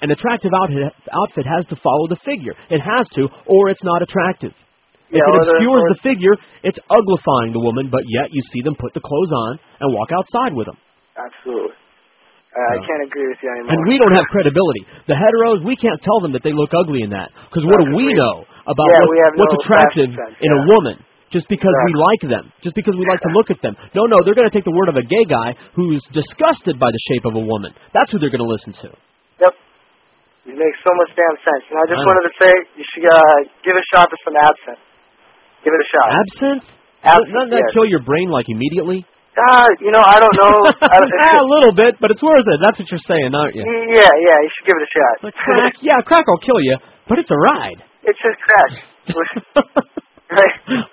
an 0.01 0.11
attractive 0.11 0.53
outfit 0.55 0.95
outfit 1.11 1.47
has 1.47 1.67
to 1.75 1.77
follow 1.83 2.07
the 2.09 2.21
figure. 2.25 2.55
It 2.71 2.81
has 2.81 3.09
to, 3.19 3.29
or 3.47 3.69
it's 3.69 3.83
not 3.83 4.03
attractive. 4.03 4.55
Yeah, 5.11 5.25
if 5.25 5.25
it 5.27 5.35
obscures 5.43 5.85
the 5.91 6.01
figure, 6.05 6.37
it's 6.63 6.79
uglifying 6.87 7.53
the 7.53 7.61
woman, 7.61 7.89
but 7.91 8.05
yet 8.07 8.29
you 8.31 8.43
see 8.53 8.61
them 8.63 8.77
put 8.79 8.93
the 8.93 9.01
clothes 9.01 9.33
on 9.33 9.59
and 9.81 9.95
walk 9.95 10.11
outside 10.13 10.55
with 10.55 10.67
them. 10.67 10.77
Absolutely. 11.19 11.75
Uh, 12.49 12.75
I 12.75 12.79
can't 12.81 13.05
agree 13.05 13.29
with 13.29 13.37
you 13.45 13.51
anymore. 13.53 13.77
And 13.77 13.81
we 13.85 14.01
don't 14.01 14.15
have 14.17 14.25
credibility. 14.33 14.89
The 15.05 15.19
heteros, 15.19 15.61
we 15.69 15.77
can't 15.77 16.01
tell 16.01 16.25
them 16.25 16.33
that 16.33 16.41
they 16.41 16.57
look 16.57 16.73
ugly 16.73 17.05
in 17.05 17.13
that. 17.13 17.29
Because 17.51 17.69
what 17.69 17.77
do 17.85 17.93
we 17.93 18.09
know 18.17 18.49
about 18.65 18.89
Yeah, 18.89 19.05
what's, 19.05 19.37
what's 19.37 19.53
no 19.53 19.61
attractive 19.61 20.11
sense, 20.17 20.41
in 20.41 20.51
a 20.57 20.61
woman? 20.73 20.97
Just 21.29 21.45
because 21.53 21.77
we 21.85 21.93
like 21.93 22.25
them. 22.25 22.49
Just 22.65 22.73
because 22.73 22.97
we 22.97 23.05
like 23.05 23.21
to 23.21 23.33
look 23.37 23.53
at 23.53 23.61
them. 23.61 23.77
No, 23.93 24.09
no, 24.09 24.17
they're 24.25 24.33
going 24.33 24.49
to 24.49 24.55
take 24.55 24.65
the 24.65 24.73
word 24.73 24.89
of 24.89 24.97
a 24.97 25.05
gay 25.05 25.29
guy 25.29 25.53
who's 25.77 26.01
disgusted 26.09 26.81
by 26.81 26.89
the 26.89 27.01
shape 27.13 27.29
of 27.29 27.37
a 27.37 27.45
woman. 27.45 27.77
That's 27.93 28.09
who 28.09 28.17
they're 28.17 28.33
going 28.33 28.41
to 28.45 28.49
listen 28.49 28.73
to. 28.81 28.97
Yep. 29.45 29.53
It 30.49 30.57
makes 30.57 30.79
so 30.81 30.93
much 30.97 31.13
damn 31.13 31.37
sense. 31.45 31.65
And 31.69 31.77
I 31.77 31.85
just 31.85 32.01
I 32.01 32.09
wanted 32.09 32.25
to 32.33 32.35
say 32.41 32.51
you 32.81 32.87
should 32.97 33.05
uh, 33.13 33.45
give 33.61 33.77
a 33.77 33.85
shot 33.93 34.09
to 34.09 34.17
some 34.25 34.41
absinthe. 34.41 34.81
Give 35.69 35.77
it 35.77 35.83
a 35.85 35.89
shot. 35.93 36.07
Absinthe? 36.17 36.65
Absinthe, 37.05 37.29
Doesn't 37.37 37.53
that 37.53 37.65
yes. 37.69 37.77
kill 37.77 37.85
your 37.85 38.01
brain 38.01 38.33
like 38.33 38.49
immediately? 38.49 39.05
Uh, 39.39 39.71
you 39.79 39.95
know, 39.95 40.03
I 40.03 40.19
don't 40.19 40.35
know. 40.35 40.55
I 40.83 40.97
don't, 40.99 41.13
Ah, 41.23 41.39
a 41.39 41.47
little 41.47 41.71
bit, 41.71 41.95
but 42.03 42.11
it's 42.11 42.23
worth 42.23 42.43
it. 42.43 42.59
That's 42.59 42.79
what 42.79 42.91
you're 42.91 43.07
saying, 43.07 43.31
aren't 43.31 43.55
you? 43.55 43.63
yeah, 43.63 44.11
yeah, 44.11 44.37
you 44.43 44.51
should 44.59 44.67
give 44.67 44.77
it 44.77 44.83
a 44.83 44.91
shot. 44.91 45.15
Crack, 45.31 45.75
yeah, 45.81 46.03
crack 46.03 46.27
will 46.27 46.43
kill 46.43 46.59
you, 46.59 46.77
but 47.07 47.19
it's 47.23 47.31
a 47.31 47.39
ride. 47.55 47.79
It's 48.03 48.19
just 48.19 48.39
crack. 48.43 48.71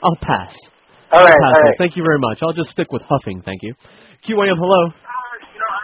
I'll 0.04 0.20
pass. 0.22 0.54
All 1.14 1.22
right, 1.24 1.32
I'll 1.32 1.54
pass 1.54 1.64
all 1.64 1.74
Thank 1.78 1.96
you 1.96 2.04
very 2.04 2.20
much. 2.20 2.40
I'll 2.42 2.54
just 2.54 2.70
stick 2.72 2.92
with 2.92 3.02
huffing, 3.08 3.42
thank 3.46 3.62
you. 3.64 3.74
QAM, 4.26 4.58
hello. 4.58 4.82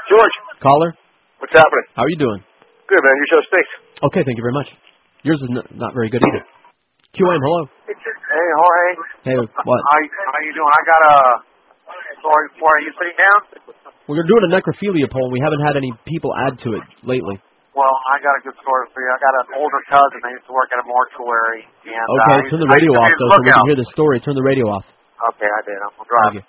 George, 0.10 0.36
Caller, 0.60 0.92
what's 1.40 1.54
happening? 1.56 1.86
how 1.96 2.04
are 2.04 2.10
you 2.10 2.18
doing? 2.18 2.42
Good, 2.90 3.00
man. 3.00 3.16
Your 3.16 3.30
show 3.32 3.42
stinks. 3.48 3.72
Okay, 4.12 4.22
thank 4.26 4.36
you 4.38 4.44
very 4.44 4.54
much. 4.58 4.68
Yours 5.24 5.40
is 5.40 5.50
n- 5.56 5.78
not 5.80 5.94
very 5.94 6.10
good 6.10 6.20
either. 6.26 6.44
QAM, 7.16 7.40
hello. 7.40 7.62
Hey, 7.88 8.48
Jorge. 8.60 8.88
Hey, 9.24 9.38
what? 9.40 9.80
How, 9.88 9.98
how 10.04 10.40
you 10.44 10.54
doing? 10.58 10.68
I 10.74 10.82
got 10.84 11.02
a 11.06 11.16
story 12.22 12.46
for 12.62 12.70
you. 12.80 12.88
You 12.88 12.92
sitting 12.96 13.18
down? 13.18 13.40
We're 14.06 14.24
doing 14.26 14.46
a 14.48 14.52
necrophilia 14.54 15.10
poll, 15.10 15.28
and 15.30 15.34
we 15.34 15.42
haven't 15.42 15.62
had 15.66 15.76
any 15.78 15.92
people 16.06 16.32
add 16.38 16.58
to 16.66 16.78
it 16.78 16.86
lately. 17.04 17.42
Well, 17.72 17.96
I 18.12 18.20
got 18.20 18.36
a 18.36 18.42
good 18.44 18.58
story 18.60 18.86
for 18.92 19.00
you. 19.00 19.10
I 19.10 19.20
got 19.24 19.34
an 19.48 19.48
older 19.56 19.80
cousin 19.88 20.20
that 20.28 20.32
used 20.36 20.48
to 20.52 20.56
work 20.56 20.68
at 20.76 20.80
a 20.84 20.88
mortuary. 20.88 21.64
And, 21.88 21.96
Okay, 21.96 22.40
uh, 22.44 22.50
turn 22.52 22.60
the 22.60 22.68
radio 22.68 22.92
off, 23.00 23.12
though, 23.16 23.32
so 23.32 23.40
we 23.48 23.52
can 23.56 23.68
hear 23.72 23.80
the 23.80 23.90
story. 23.96 24.20
Turn 24.20 24.36
the 24.36 24.44
radio 24.44 24.68
off. 24.68 24.84
Okay, 25.32 25.48
I 25.48 25.62
did. 25.64 25.80
I'm 25.80 25.94
gonna 25.96 26.10
drive. 26.12 26.36
Thank 26.36 26.44
you. 26.44 26.46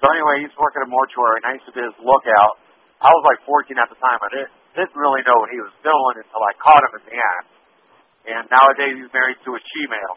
So 0.00 0.04
anyway, 0.08 0.34
he 0.40 0.48
used 0.48 0.56
to 0.56 0.62
work 0.64 0.72
at 0.80 0.84
a 0.84 0.90
mortuary, 0.90 1.44
and 1.44 1.46
I 1.48 1.52
used 1.60 1.68
to 1.68 1.74
be 1.76 1.84
his 1.84 1.96
lookout. 2.00 2.54
I 3.04 3.12
was 3.12 3.22
like 3.28 3.44
14 3.44 3.76
at 3.76 3.92
the 3.92 3.98
time. 4.00 4.16
I 4.24 4.28
didn't, 4.32 4.52
didn't 4.72 4.96
really 4.96 5.20
know 5.28 5.36
what 5.36 5.50
he 5.52 5.60
was 5.60 5.74
doing 5.84 6.14
until 6.24 6.40
I 6.40 6.52
caught 6.56 6.80
him 6.88 6.92
in 6.96 7.02
the 7.12 7.16
act. 7.20 7.48
And 8.24 8.42
nowadays 8.48 9.04
he's 9.04 9.12
married 9.12 9.36
to 9.44 9.50
a 9.52 9.60
she-male. 9.60 10.16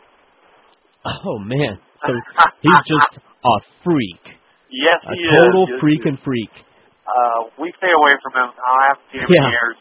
Oh, 1.27 1.39
man. 1.43 1.75
So 1.99 2.11
he's 2.63 2.83
just 2.87 3.19
a 3.19 3.53
freak. 3.83 4.23
Yes, 4.71 4.99
A 5.07 5.15
he 5.15 5.23
total 5.33 5.63
is. 5.65 5.69
Yes, 5.75 5.79
freak 5.79 6.03
he 6.03 6.09
and 6.11 6.17
freak. 6.21 6.51
Uh, 7.07 7.39
we 7.61 7.71
stay 7.79 7.91
away 7.91 8.13
from 8.19 8.33
him. 8.35 8.49
I 8.51 8.79
haven't 8.91 9.07
seen 9.11 9.21
him 9.23 9.29
Yeah. 9.31 9.47
in 9.47 9.51
years. 9.55 9.77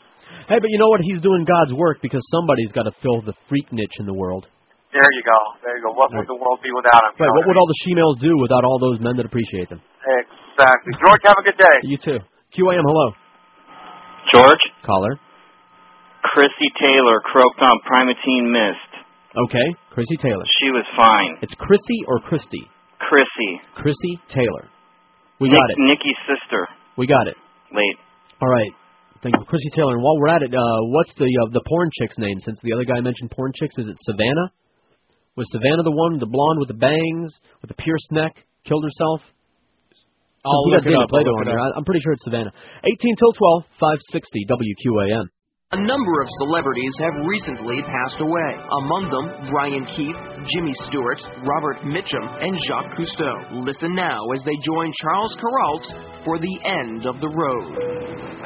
Hey, 0.51 0.59
but 0.63 0.71
you 0.71 0.79
know 0.79 0.91
what? 0.91 1.01
He's 1.03 1.21
doing 1.21 1.43
God's 1.47 1.75
work 1.75 1.99
because 2.03 2.23
somebody's 2.31 2.71
got 2.71 2.85
to 2.87 2.95
fill 3.03 3.23
the 3.23 3.35
freak 3.51 3.67
niche 3.73 3.99
in 3.99 4.07
the 4.07 4.15
world. 4.15 4.47
There 4.95 5.03
you 5.13 5.23
go. 5.27 5.41
There 5.63 5.77
you 5.77 5.83
go. 5.83 5.93
What 5.93 6.15
would 6.15 6.27
the 6.27 6.39
world 6.39 6.63
be 6.63 6.71
without 6.73 7.03
him? 7.03 7.19
Right, 7.19 7.29
what 7.35 7.45
would 7.47 7.57
all 7.59 7.67
the 7.67 7.79
she-males 7.85 8.19
do 8.23 8.33
without 8.39 8.65
all 8.65 8.79
those 8.79 8.99
men 9.03 9.17
that 9.19 9.27
appreciate 9.27 9.69
them? 9.69 9.83
Exactly. 10.07 10.95
George, 11.05 11.21
have 11.27 11.37
a 11.39 11.45
good 11.45 11.59
day. 11.59 11.77
You 11.83 11.99
too. 11.99 12.19
QAM, 12.55 12.81
hello. 12.87 13.13
George? 14.33 14.63
Caller. 14.87 15.19
Chrissy 16.33 16.71
Taylor 16.81 17.21
croaked 17.21 17.61
on 17.61 17.77
Primatene 17.87 18.51
Mist. 18.51 18.91
Okay, 19.37 19.69
Chrissy 19.91 20.17
Taylor. 20.17 20.45
She 20.63 20.71
was 20.71 20.85
fine. 20.97 21.39
It's 21.43 21.55
Chrissy 21.55 21.99
or 22.09 22.21
Christy? 22.21 22.65
Chrissy. 22.99 23.61
Chrissy 23.77 24.19
Taylor. 24.29 24.69
We 25.41 25.49
Nick, 25.49 25.59
got 25.59 25.69
it. 25.71 25.77
Niki's 25.79 26.21
sister. 26.25 26.67
We 26.97 27.07
got 27.07 27.29
it. 27.29 27.37
Late. 27.75 27.99
All 28.41 28.49
right. 28.49 28.73
Thank 29.23 29.35
you, 29.37 29.45
Chrissy 29.45 29.71
Taylor. 29.75 29.95
And 29.97 30.03
while 30.03 30.17
we're 30.21 30.29
at 30.33 30.43
it, 30.43 30.53
uh, 30.53 30.81
what's 30.93 31.13
the 31.17 31.27
uh, 31.29 31.51
the 31.53 31.63
porn 31.67 31.91
chick's 31.99 32.19
name? 32.19 32.37
Since 32.41 32.61
the 32.63 32.73
other 32.73 32.85
guy 32.85 33.01
mentioned 33.01 33.31
porn 33.33 33.53
chicks, 33.55 33.77
is 33.79 33.89
it 33.89 33.97
Savannah? 34.01 34.53
Was 35.37 35.47
Savannah 35.53 35.85
the 35.85 35.93
one, 35.93 36.19
the 36.19 36.31
blonde 36.31 36.61
with 36.61 36.69
the 36.69 36.81
bangs, 36.81 37.29
with 37.61 37.69
the 37.69 37.77
pierced 37.77 38.13
neck, 38.13 38.37
killed 38.65 38.85
herself? 38.85 39.21
I'll 40.45 40.71
look 40.71 40.85
got 40.85 40.93
it 40.93 40.95
up, 40.95 41.01
I'll 41.01 41.09
Plato 41.09 41.31
look 41.31 41.41
on 41.43 41.49
it 41.49 41.53
up. 41.53 41.61
I- 41.61 41.75
I'm 41.77 41.85
pretty 41.85 42.01
sure 42.01 42.13
it's 42.13 42.25
Savannah. 42.25 42.53
18 42.85 43.17
till 43.19 43.33
12, 43.33 43.65
560 43.81 44.47
WQAM. 44.49 45.27
A 45.72 45.82
number 45.82 46.20
of 46.22 46.28
celebrities 46.47 46.94
have 47.02 47.26
recently 47.26 47.82
passed 47.82 48.20
away. 48.20 48.51
Among 48.86 49.10
them, 49.10 49.51
Brian 49.51 49.82
Keith, 49.98 50.14
Jimmy 50.55 50.70
Stewart, 50.86 51.18
Robert 51.43 51.82
Mitchum, 51.82 52.22
and 52.38 52.55
Jacques 52.70 52.94
Cousteau. 52.94 53.66
Listen 53.66 53.90
now 53.93 54.14
as 54.30 54.47
they 54.47 54.55
join 54.62 54.93
Charles 55.02 55.34
Kuralt 55.43 56.22
for 56.22 56.38
the 56.38 56.55
end 56.62 57.10
of 57.10 57.18
the 57.18 57.26
road. 57.34 57.82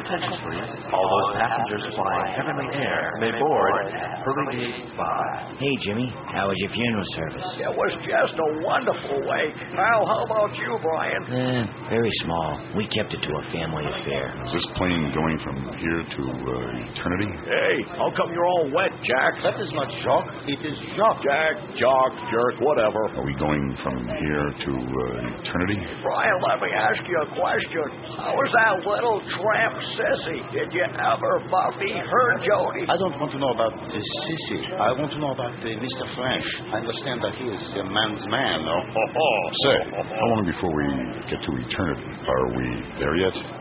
Attention 0.00 0.32
please. 0.40 0.72
All 0.96 1.04
those 1.12 1.36
passengers 1.44 1.84
flying 1.92 2.32
heavenly 2.32 2.72
air 2.72 3.12
may 3.20 3.36
board 3.36 3.84
Pearly 4.24 4.56
Gate 4.56 4.88
5. 4.96 5.60
Hey, 5.60 5.76
Jimmy. 5.84 6.08
How 6.32 6.48
was 6.48 6.56
your 6.64 6.72
funeral 6.72 7.04
service? 7.20 7.44
It 7.60 7.68
was 7.68 7.92
just 8.00 8.32
a 8.40 8.48
wonderful 8.64 9.20
wake. 9.28 9.60
Al, 9.76 10.08
how 10.08 10.24
about 10.24 10.56
you, 10.56 10.72
Brian? 10.80 11.20
Eh, 11.28 11.62
very 11.92 12.08
small. 12.24 12.64
We 12.80 12.88
kept 12.88 13.12
it 13.12 13.20
to 13.20 13.28
a 13.28 13.44
family 13.52 13.84
affair. 13.92 14.32
Is 14.48 14.56
this 14.56 14.66
plane 14.80 15.12
going 15.12 15.36
from 15.44 15.68
here 15.76 16.00
to 16.00 16.22
uh, 16.32 16.92
eternity? 16.96 17.09
Hey, 17.10 17.82
how 17.98 18.06
come 18.14 18.30
you're 18.30 18.46
all 18.46 18.70
wet, 18.70 18.94
Jack? 19.02 19.42
That 19.42 19.58
is 19.58 19.66
not 19.74 19.90
shock. 19.98 20.30
It 20.46 20.62
is 20.62 20.78
shock. 20.94 21.18
Jack, 21.26 21.58
Jock, 21.74 22.12
jerk, 22.30 22.62
whatever. 22.62 23.02
Are 23.18 23.26
we 23.26 23.34
going 23.34 23.74
from 23.82 23.98
here 24.06 24.46
to 24.54 24.72
uh, 24.78 25.42
eternity? 25.42 25.82
Brian, 26.06 26.38
let 26.38 26.62
me 26.62 26.70
ask 26.70 27.02
you 27.02 27.18
a 27.18 27.28
question. 27.34 27.86
How 28.14 28.30
was 28.30 28.50
that 28.54 28.86
little 28.86 29.18
tramp 29.26 29.74
Cissy? 29.90 30.38
Did 30.54 30.70
you 30.70 30.86
ever 30.86 31.32
Buffy 31.50 31.98
her 31.98 32.28
Jody? 32.46 32.86
I 32.86 32.94
don't 32.94 33.18
want 33.18 33.34
to 33.34 33.42
know 33.42 33.58
about 33.58 33.74
the 33.90 33.98
Cissy. 33.98 34.70
I 34.70 34.94
want 34.94 35.10
to 35.10 35.18
know 35.18 35.34
about 35.34 35.58
the 35.66 35.74
Mr. 35.82 36.06
French. 36.14 36.46
I 36.70 36.78
understand 36.78 37.26
that 37.26 37.34
he 37.34 37.50
is 37.50 37.64
a 37.74 37.84
man's 37.90 38.22
man. 38.30 38.62
Oh, 38.70 38.86
ho, 38.86 39.02
ho. 39.18 39.28
Say, 39.66 39.78
how 39.98 40.26
long 40.30 40.46
before 40.46 40.70
we 40.70 40.86
get 41.26 41.42
to 41.42 41.50
eternity? 41.58 42.06
Are 42.22 42.46
we 42.54 42.66
there 43.02 43.18
yet? 43.18 43.59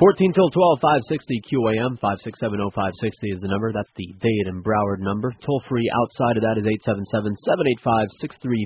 14 0.00 0.32
till 0.32 0.48
12, 0.48 0.80
560 1.12 1.44
QAM, 1.44 2.00
5670560 2.00 3.36
is 3.36 3.44
the 3.44 3.52
number. 3.52 3.68
That's 3.68 3.92
the 4.00 4.08
Dade 4.16 4.48
and 4.48 4.64
Broward 4.64 5.04
number. 5.04 5.28
Toll 5.44 5.60
free 5.68 5.84
outside 5.92 6.40
of 6.40 6.44
that 6.48 6.56
is 6.56 6.64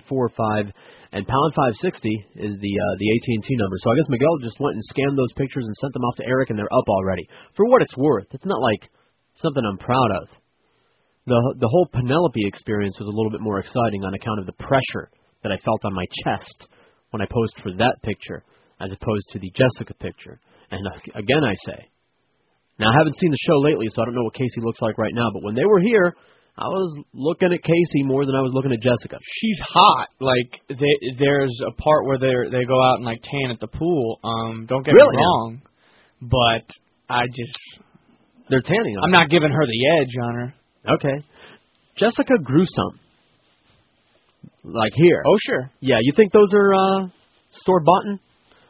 877-785-6345 0.06 0.70
and 1.10 1.26
pound 1.26 1.50
560 1.58 2.38
is 2.38 2.54
the 2.62 2.74
uh, 2.78 2.94
the 3.02 3.10
AT&T 3.10 3.50
number. 3.58 3.74
So 3.82 3.90
I 3.90 3.98
guess 3.98 4.06
Miguel 4.14 4.38
just 4.46 4.62
went 4.62 4.78
and 4.78 4.84
scanned 4.86 5.18
those 5.18 5.34
pictures 5.34 5.66
and 5.66 5.74
sent 5.82 5.90
them 5.90 6.06
off 6.06 6.14
to 6.22 6.26
Eric 6.30 6.54
and 6.54 6.58
they're 6.58 6.70
up 6.70 6.86
already. 6.86 7.26
For 7.58 7.66
what 7.66 7.82
it's 7.82 7.98
worth, 7.98 8.30
it's 8.30 8.46
not 8.46 8.62
like 8.62 8.86
something 9.34 9.66
I'm 9.66 9.82
proud 9.82 10.14
of. 10.22 10.30
The 11.26 11.34
the 11.58 11.66
whole 11.66 11.90
Penelope 11.90 12.46
experience 12.46 12.94
was 13.02 13.10
a 13.10 13.16
little 13.16 13.34
bit 13.34 13.42
more 13.42 13.58
exciting 13.58 14.06
on 14.06 14.14
account 14.14 14.38
of 14.38 14.46
the 14.46 14.54
pressure 14.62 15.10
that 15.42 15.50
I 15.50 15.58
felt 15.66 15.82
on 15.82 15.98
my 15.98 16.06
chest 16.22 16.70
when 17.10 17.22
I 17.22 17.26
posed 17.26 17.58
for 17.58 17.74
that 17.82 17.98
picture 18.06 18.46
as 18.78 18.94
opposed 18.94 19.26
to 19.34 19.42
the 19.42 19.50
Jessica 19.50 19.98
picture. 19.98 20.38
And 20.74 20.86
uh, 20.86 21.18
again, 21.18 21.42
I 21.44 21.54
say, 21.66 21.88
now 22.78 22.90
I 22.90 22.94
haven't 22.98 23.14
seen 23.18 23.30
the 23.30 23.38
show 23.46 23.58
lately, 23.62 23.86
so 23.90 24.02
I 24.02 24.04
don't 24.06 24.14
know 24.14 24.24
what 24.24 24.34
Casey 24.34 24.60
looks 24.60 24.80
like 24.82 24.98
right 24.98 25.14
now. 25.14 25.30
But 25.32 25.42
when 25.44 25.54
they 25.54 25.64
were 25.64 25.80
here, 25.80 26.14
I 26.58 26.66
was 26.66 26.98
looking 27.14 27.52
at 27.52 27.62
Casey 27.62 28.02
more 28.02 28.26
than 28.26 28.34
I 28.34 28.40
was 28.40 28.52
looking 28.54 28.72
at 28.72 28.80
Jessica. 28.80 29.18
She's 29.40 29.60
hot. 29.62 30.08
Like 30.20 30.60
they, 30.68 30.94
there's 31.18 31.54
a 31.66 31.72
part 31.80 32.06
where 32.06 32.18
they 32.18 32.34
they 32.50 32.64
go 32.64 32.78
out 32.82 32.96
and 32.96 33.04
like 33.04 33.22
tan 33.22 33.50
at 33.50 33.60
the 33.60 33.66
pool. 33.68 34.18
Um, 34.22 34.66
don't 34.66 34.84
get 34.84 34.92
Really? 34.94 35.16
me 35.16 35.22
wrong, 35.22 35.62
but 36.22 36.66
I 37.08 37.26
just 37.26 37.58
they're 38.50 38.62
tanning. 38.62 38.96
I'm 39.02 39.10
not 39.10 39.30
giving 39.30 39.50
her 39.50 39.66
the 39.66 40.00
edge 40.00 40.14
on 40.22 40.34
her. 40.34 40.54
Okay. 40.94 41.24
Jessica 41.96 42.34
grew 42.42 42.64
some. 42.66 43.00
Like 44.64 44.92
here. 44.94 45.22
Oh 45.26 45.38
sure. 45.46 45.70
Yeah, 45.80 45.96
you 46.00 46.12
think 46.16 46.32
those 46.32 46.52
are 46.54 46.74
uh 46.74 47.08
store 47.50 47.80
bought? 47.80 48.18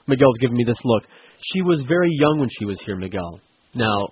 Miguel's 0.06 0.36
giving 0.40 0.56
me 0.56 0.64
this 0.66 0.78
look. 0.84 1.04
She 1.40 1.62
was 1.62 1.84
very 1.88 2.10
young 2.12 2.38
when 2.38 2.48
she 2.58 2.64
was 2.64 2.80
here, 2.84 2.96
Miguel. 2.96 3.40
Now, 3.74 4.08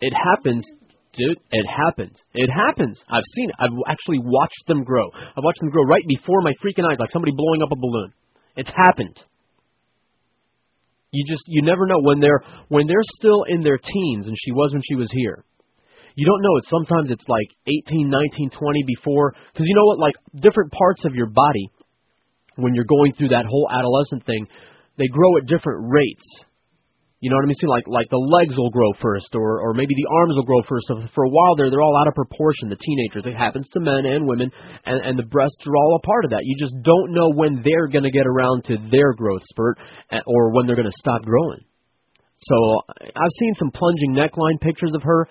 it 0.00 0.12
happens, 0.12 0.64
dude. 1.12 1.38
It 1.50 1.66
happens. 1.66 2.22
It 2.34 2.50
happens. 2.50 2.98
I've 3.10 3.26
seen 3.34 3.50
it. 3.50 3.56
I've 3.58 3.76
actually 3.88 4.18
watched 4.22 4.64
them 4.66 4.84
grow. 4.84 5.10
I've 5.12 5.44
watched 5.44 5.60
them 5.60 5.70
grow 5.70 5.84
right 5.84 6.04
before 6.08 6.40
my 6.42 6.52
freaking 6.64 6.84
eyes, 6.90 6.98
like 6.98 7.10
somebody 7.10 7.32
blowing 7.34 7.62
up 7.62 7.70
a 7.72 7.76
balloon. 7.76 8.12
It's 8.56 8.70
happened. 8.70 9.18
You 11.10 11.24
just 11.26 11.44
you 11.46 11.62
never 11.62 11.86
know 11.86 12.00
when 12.02 12.20
they're 12.20 12.42
when 12.68 12.86
they're 12.86 13.06
still 13.16 13.44
in 13.48 13.62
their 13.62 13.78
teens, 13.78 14.26
and 14.26 14.36
she 14.36 14.52
was 14.52 14.72
when 14.72 14.82
she 14.86 14.94
was 14.94 15.10
here. 15.12 15.44
You 16.16 16.26
don't 16.26 16.42
know. 16.42 16.56
It's 16.58 16.68
sometimes 16.68 17.10
it's 17.10 17.24
like 17.28 17.46
18, 17.66 18.10
19, 18.10 18.50
20 18.50 18.82
before, 18.86 19.34
because 19.52 19.66
you 19.66 19.74
know 19.74 19.86
what? 19.86 20.00
Like 20.00 20.16
different 20.34 20.72
parts 20.72 21.04
of 21.04 21.14
your 21.14 21.30
body, 21.30 21.70
when 22.56 22.74
you're 22.74 22.84
going 22.84 23.12
through 23.14 23.28
that 23.28 23.46
whole 23.48 23.68
adolescent 23.70 24.26
thing, 24.26 24.48
they 24.98 25.06
grow 25.06 25.38
at 25.38 25.46
different 25.46 25.86
rates. 25.88 26.26
You 27.20 27.30
know 27.30 27.36
what 27.36 27.46
I 27.46 27.50
mean? 27.50 27.58
See, 27.58 27.66
like 27.66 27.86
like 27.90 28.06
the 28.10 28.22
legs 28.22 28.54
will 28.54 28.70
grow 28.70 28.94
first, 29.02 29.34
or 29.34 29.58
or 29.58 29.74
maybe 29.74 29.90
the 29.90 30.06
arms 30.22 30.34
will 30.38 30.46
grow 30.46 30.62
first. 30.62 30.86
So 30.86 31.02
for 31.14 31.24
a 31.24 31.30
while 31.30 31.56
there, 31.56 31.66
they're 31.70 31.82
all 31.82 31.98
out 31.98 32.06
of 32.06 32.14
proportion. 32.14 32.70
The 32.70 32.78
teenagers, 32.78 33.26
it 33.26 33.34
happens 33.34 33.66
to 33.74 33.80
men 33.80 34.06
and 34.06 34.22
women, 34.22 34.52
and 34.86 35.02
and 35.02 35.18
the 35.18 35.26
breasts 35.26 35.58
are 35.66 35.74
all 35.74 35.98
a 35.98 36.06
part 36.06 36.26
of 36.26 36.30
that. 36.30 36.46
You 36.46 36.54
just 36.54 36.78
don't 36.82 37.10
know 37.10 37.30
when 37.34 37.62
they're 37.66 37.90
going 37.90 38.06
to 38.06 38.14
get 38.14 38.26
around 38.26 38.70
to 38.70 38.78
their 38.90 39.14
growth 39.14 39.42
spurt, 39.50 39.78
eh, 40.12 40.22
or 40.26 40.54
when 40.54 40.66
they're 40.66 40.78
going 40.78 40.90
to 40.90 41.02
stop 41.02 41.22
growing. 41.22 41.66
So 42.38 42.56
I've 43.02 43.36
seen 43.40 43.54
some 43.58 43.72
plunging 43.74 44.14
neckline 44.14 44.60
pictures 44.60 44.94
of 44.94 45.02
her. 45.02 45.26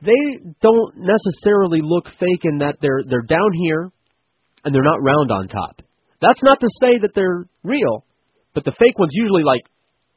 They 0.00 0.38
don't 0.62 0.94
necessarily 0.94 1.80
look 1.82 2.06
fake 2.06 2.44
in 2.44 2.58
that 2.58 2.76
they're 2.80 3.02
they're 3.02 3.26
down 3.26 3.50
here, 3.66 3.90
and 4.62 4.72
they're 4.72 4.86
not 4.86 5.02
round 5.02 5.32
on 5.32 5.48
top. 5.48 5.82
That's 6.20 6.42
not 6.42 6.60
to 6.60 6.68
say 6.80 6.98
that 7.02 7.14
they're 7.14 7.46
real, 7.64 8.04
but 8.58 8.66
the 8.66 8.74
fake 8.74 8.98
ones 8.98 9.14
usually 9.14 9.46
like 9.46 9.62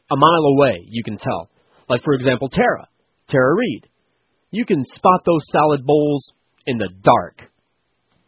a 0.10 0.18
mile 0.18 0.46
away, 0.58 0.82
you 0.90 1.06
can 1.06 1.14
tell. 1.22 1.54
Like 1.86 2.02
for 2.02 2.18
example, 2.18 2.50
Tara, 2.50 2.90
Tara 3.30 3.54
Reid. 3.54 3.86
You 4.50 4.66
can 4.66 4.82
spot 4.98 5.22
those 5.30 5.46
salad 5.54 5.86
bowls 5.86 6.34
in 6.66 6.82
the 6.82 6.90
dark. 6.90 7.46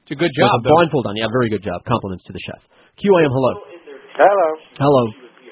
It's 0.05 0.13
a 0.13 0.19
good 0.21 0.29
job. 0.37 0.61
With 0.61 0.69
job. 0.69 0.69
a 0.69 0.69
blindfold 0.69 1.09
on. 1.09 1.17
Yeah, 1.17 1.33
very 1.33 1.49
good 1.49 1.65
job. 1.65 1.81
Compliments 1.89 2.21
to 2.29 2.33
the 2.37 2.43
chef. 2.45 2.61
QAM, 3.01 3.25
hello. 3.25 3.53
Hello. 4.13 4.49
Hello. 4.77 5.03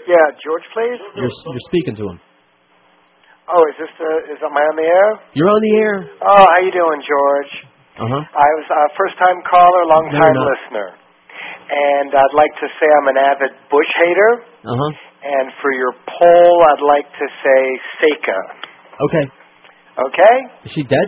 Yeah, 0.05 0.29
George, 0.45 0.67
please. 0.77 1.01
You're 1.17 1.33
you're 1.33 1.67
speaking 1.73 1.97
to 1.97 2.13
him. 2.13 2.21
Oh, 3.49 3.65
is 3.65 3.81
this 3.81 3.89
uh, 3.97 4.29
is 4.29 4.37
am 4.45 4.53
I 4.53 4.61
on 4.61 4.77
the 4.77 4.85
air? 4.85 5.09
You're 5.33 5.49
on 5.49 5.57
the 5.57 5.73
air. 5.81 5.97
Oh, 6.21 6.45
how 6.45 6.59
you 6.61 6.69
doing, 6.69 7.01
George? 7.01 7.53
Uh 7.97 8.05
huh. 8.13 8.23
I 8.29 8.49
was 8.61 8.67
a 8.69 8.81
first 8.93 9.17
time 9.17 9.41
caller, 9.41 9.89
long 9.89 10.05
time 10.13 10.37
you're 10.37 10.45
listener, 10.53 10.87
and 10.93 12.13
I'd 12.13 12.35
like 12.37 12.53
to 12.61 12.67
say 12.77 12.85
I'm 13.01 13.09
an 13.09 13.17
avid 13.17 13.51
Bush 13.73 13.89
hater. 14.05 14.50
Uh 14.61 14.77
huh. 14.77 14.91
And 15.21 15.47
for 15.61 15.71
your 15.73 15.93
poll, 16.05 16.53
I'd 16.69 16.85
like 16.85 17.09
to 17.09 17.25
say 17.41 17.61
Seka. 18.01 18.39
Okay. 19.09 19.25
Okay? 19.97 20.35
Is 20.65 20.71
she 20.73 20.83
dead? 20.85 21.07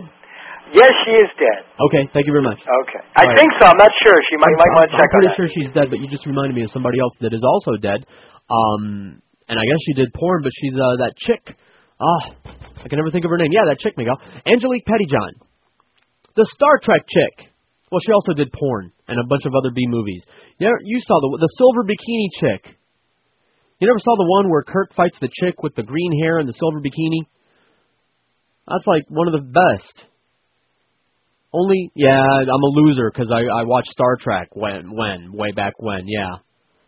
Yes, 0.74 0.90
she 1.06 1.12
is 1.14 1.30
dead. 1.38 1.62
Okay. 1.90 2.02
Thank 2.10 2.26
you 2.26 2.34
very 2.34 2.42
much. 2.42 2.58
Okay. 2.58 3.02
I 3.14 3.22
All 3.22 3.30
right. 3.30 3.38
think 3.38 3.50
so. 3.62 3.70
I'm 3.70 3.78
not 3.78 3.92
sure. 4.02 4.16
She 4.30 4.36
might 4.40 4.54
might 4.58 4.72
want 4.74 4.90
to 4.90 4.92
check 4.98 5.06
I'm 5.06 5.20
pretty 5.22 5.34
sure 5.38 5.48
she's 5.54 5.70
dead, 5.74 5.86
but 5.90 5.98
you 6.02 6.08
just 6.10 6.26
reminded 6.26 6.56
me 6.58 6.64
of 6.66 6.70
somebody 6.74 6.98
else 6.98 7.14
that 7.22 7.30
is 7.34 7.42
also 7.46 7.78
dead. 7.78 8.02
Um, 8.50 9.22
and 9.46 9.56
I 9.60 9.64
guess 9.70 9.80
she 9.86 9.94
did 9.94 10.10
porn, 10.14 10.42
but 10.42 10.50
she's 10.58 10.74
uh 10.74 10.98
that 11.04 11.14
chick. 11.20 11.54
Ah, 12.00 12.22
I 12.82 12.88
can 12.90 12.98
never 12.98 13.10
think 13.14 13.24
of 13.24 13.30
her 13.30 13.38
name. 13.38 13.52
Yeah, 13.54 13.70
that 13.70 13.78
chick, 13.78 13.94
Miguel. 13.96 14.18
Angelique 14.46 14.82
Pettyjohn, 14.88 15.38
the 16.34 16.46
Star 16.58 16.80
Trek 16.82 17.06
chick. 17.06 17.54
Well, 17.92 18.00
she 18.02 18.10
also 18.10 18.32
did 18.34 18.50
porn 18.50 18.90
and 19.06 19.20
a 19.20 19.26
bunch 19.28 19.46
of 19.46 19.54
other 19.54 19.70
B 19.70 19.86
movies. 19.86 20.24
You, 20.58 20.66
know, 20.66 20.74
you 20.82 20.98
saw 21.06 21.20
the 21.22 21.38
the 21.38 21.50
silver 21.60 21.84
bikini 21.86 22.28
chick. 22.40 22.74
You 23.84 23.90
never 23.92 24.00
saw 24.00 24.16
the 24.16 24.32
one 24.32 24.48
where 24.48 24.62
Kirk 24.62 24.94
fights 24.96 25.18
the 25.20 25.28
chick 25.28 25.62
with 25.62 25.74
the 25.74 25.82
green 25.82 26.18
hair 26.22 26.38
and 26.38 26.48
the 26.48 26.56
silver 26.56 26.80
bikini? 26.80 27.28
That's 28.66 28.86
like 28.86 29.04
one 29.10 29.28
of 29.28 29.34
the 29.34 29.44
best. 29.44 30.08
Only, 31.52 31.92
yeah, 31.94 32.16
I'm 32.16 32.48
a 32.48 32.72
loser 32.80 33.12
because 33.12 33.30
I 33.30 33.40
I 33.42 33.64
watched 33.64 33.90
Star 33.90 34.16
Trek 34.16 34.48
when 34.56 34.96
when 34.96 35.34
way 35.34 35.52
back 35.52 35.74
when. 35.76 36.08
Yeah, 36.08 36.32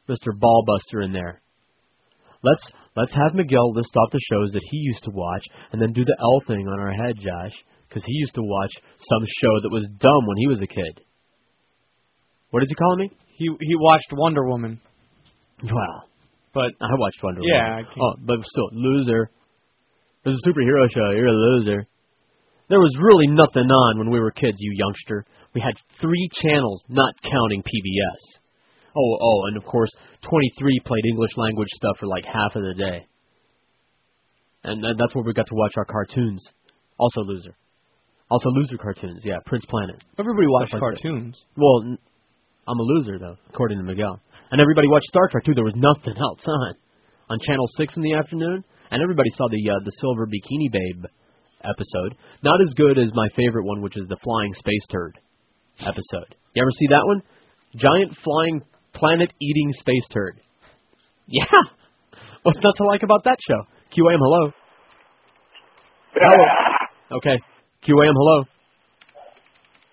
Mr. 0.08 0.32
Ballbuster 0.32 1.04
in 1.04 1.12
there. 1.12 1.42
Let's 2.42 2.62
let's 2.96 3.12
have 3.12 3.34
Miguel 3.34 3.74
list 3.74 3.94
off 3.94 4.10
the 4.10 4.26
shows 4.32 4.52
that 4.52 4.64
he 4.64 4.78
used 4.78 5.04
to 5.04 5.10
watch, 5.12 5.44
and 5.72 5.82
then 5.82 5.92
do 5.92 6.02
the 6.02 6.16
L 6.18 6.40
thing 6.46 6.66
on 6.66 6.80
our 6.80 6.92
head, 6.92 7.16
Josh, 7.16 7.52
because 7.90 8.04
he 8.06 8.14
used 8.14 8.36
to 8.36 8.42
watch 8.42 8.72
some 8.98 9.22
show 9.42 9.60
that 9.60 9.70
was 9.70 9.86
dumb 10.00 10.26
when 10.26 10.38
he 10.38 10.46
was 10.46 10.62
a 10.62 10.66
kid. 10.66 11.02
What 12.52 12.62
is 12.62 12.70
he 12.70 12.74
calling 12.74 13.00
me? 13.00 13.10
He 13.36 13.50
he 13.60 13.76
watched 13.76 14.14
Wonder 14.14 14.48
Woman. 14.48 14.80
Well, 15.62 16.08
but 16.56 16.72
I 16.80 16.88
watched 16.96 17.20
Wonder 17.22 17.42
Yeah, 17.44 17.60
I 17.60 17.68
Woman. 17.68 17.84
can't- 17.84 18.00
Oh, 18.00 18.14
but 18.24 18.38
still, 18.48 18.68
loser. 18.72 19.28
There's 20.24 20.40
a 20.40 20.48
superhero 20.48 20.88
show. 20.90 21.10
You're 21.12 21.28
a 21.28 21.32
loser. 21.52 21.86
There 22.68 22.80
was 22.80 22.96
really 22.98 23.28
nothing 23.28 23.68
on 23.70 23.98
when 23.98 24.10
we 24.10 24.18
were 24.18 24.32
kids, 24.32 24.56
you 24.58 24.72
youngster. 24.74 25.24
We 25.54 25.60
had 25.60 25.74
three 26.00 26.28
channels, 26.42 26.82
not 26.88 27.14
counting 27.22 27.62
PBS. 27.62 28.40
Oh, 28.96 29.18
oh, 29.20 29.44
and 29.48 29.56
of 29.56 29.64
course, 29.64 29.90
23 30.28 30.80
played 30.84 31.04
English 31.06 31.36
language 31.36 31.68
stuff 31.76 31.98
for 32.00 32.06
like 32.06 32.24
half 32.24 32.56
of 32.56 32.62
the 32.62 32.74
day. 32.74 33.06
And 34.64 34.82
that's 34.98 35.14
where 35.14 35.22
we 35.24 35.32
got 35.32 35.46
to 35.46 35.54
watch 35.54 35.74
our 35.76 35.84
cartoons. 35.84 36.42
Also 36.98 37.20
loser. 37.20 37.54
Also 38.30 38.48
loser 38.50 38.78
cartoons, 38.78 39.20
yeah, 39.24 39.36
Prince 39.46 39.64
Planet. 39.68 40.02
Everybody 40.18 40.46
watched 40.48 40.72
like 40.72 40.80
that. 40.80 41.00
cartoons. 41.02 41.40
Well, 41.56 41.96
I'm 42.66 42.78
a 42.80 42.82
loser 42.82 43.18
though, 43.20 43.36
according 43.50 43.78
to 43.78 43.84
Miguel. 43.84 44.20
And 44.50 44.60
everybody 44.60 44.88
watched 44.88 45.06
Star 45.06 45.28
Trek 45.30 45.44
too. 45.44 45.54
There 45.54 45.64
was 45.64 45.76
nothing 45.76 46.14
else 46.16 46.44
on 46.46 46.74
on 47.30 47.38
Channel 47.46 47.66
Six 47.76 47.96
in 47.96 48.02
the 48.02 48.14
afternoon, 48.14 48.64
and 48.90 49.02
everybody 49.02 49.30
saw 49.34 49.48
the 49.48 49.62
uh, 49.70 49.82
the 49.84 49.90
Silver 49.98 50.26
Bikini 50.26 50.70
Babe 50.70 51.04
episode. 51.64 52.14
Not 52.42 52.60
as 52.60 52.72
good 52.76 52.98
as 52.98 53.10
my 53.14 53.28
favorite 53.34 53.64
one, 53.64 53.82
which 53.82 53.96
is 53.96 54.06
the 54.08 54.18
flying 54.22 54.52
space 54.54 54.86
turd 54.90 55.18
episode. 55.80 56.34
You 56.54 56.62
ever 56.62 56.70
see 56.70 56.86
that 56.90 57.04
one? 57.04 57.22
Giant 57.76 58.16
flying 58.22 58.62
planet 58.94 59.32
eating 59.40 59.72
space 59.72 60.06
turd. 60.12 60.40
Yeah. 61.26 61.44
What's 62.42 62.60
not 62.62 62.76
to 62.76 62.84
like 62.84 63.02
about 63.02 63.24
that 63.24 63.38
show? 63.42 63.66
QAM, 63.90 64.18
hello. 64.22 64.52
Hello. 66.14 66.44
Okay. 67.18 67.36
QAM, 67.82 68.14
hello. 68.14 68.44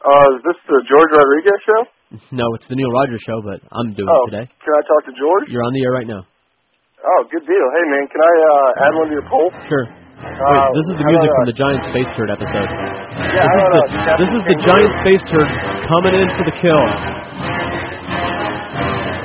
Uh, 0.05 0.35
is 0.35 0.41
this 0.45 0.59
the 0.67 0.83
George 0.87 1.11
Rodriguez 1.11 1.59
show? 1.65 1.81
No, 2.29 2.45
it's 2.53 2.69
the 2.69 2.77
Neil 2.77 2.93
Rogers 2.93 3.21
show, 3.25 3.41
but 3.41 3.57
I'm 3.73 3.97
doing 3.97 4.05
oh, 4.05 4.21
it 4.21 4.29
today. 4.29 4.45
Can 4.45 4.73
I 4.77 4.81
talk 4.85 5.01
to 5.09 5.13
George? 5.17 5.49
You're 5.49 5.65
on 5.65 5.73
the 5.73 5.81
air 5.81 5.93
right 5.97 6.05
now. 6.05 6.21
Oh, 7.01 7.21
good 7.25 7.41
deal. 7.41 7.67
Hey, 7.73 7.85
man, 7.89 8.05
can 8.05 8.21
I 8.21 8.33
uh, 8.37 8.85
add 8.85 8.93
one 9.01 9.07
to 9.09 9.15
your 9.17 9.25
poll? 9.25 9.49
Sure. 9.65 9.89
Uh, 10.23 10.69
this 10.77 10.87
is 10.87 10.95
the 10.95 11.03
music 11.09 11.29
from 11.35 11.47
the 11.49 11.57
Giant 11.57 11.83
Space 11.89 12.07
Turd 12.15 12.29
episode. 12.29 12.69
Yeah, 12.69 13.43
this 13.43 13.59
is 13.59 13.65
the, 13.73 13.83
uh, 13.83 14.15
this 14.21 14.31
is 14.31 14.41
the 14.45 14.57
Giant 14.61 14.93
Space 15.03 15.23
Turd 15.27 15.49
coming 15.89 16.13
in 16.15 16.27
for 16.37 16.45
the 16.47 16.55
kill. 16.61 16.83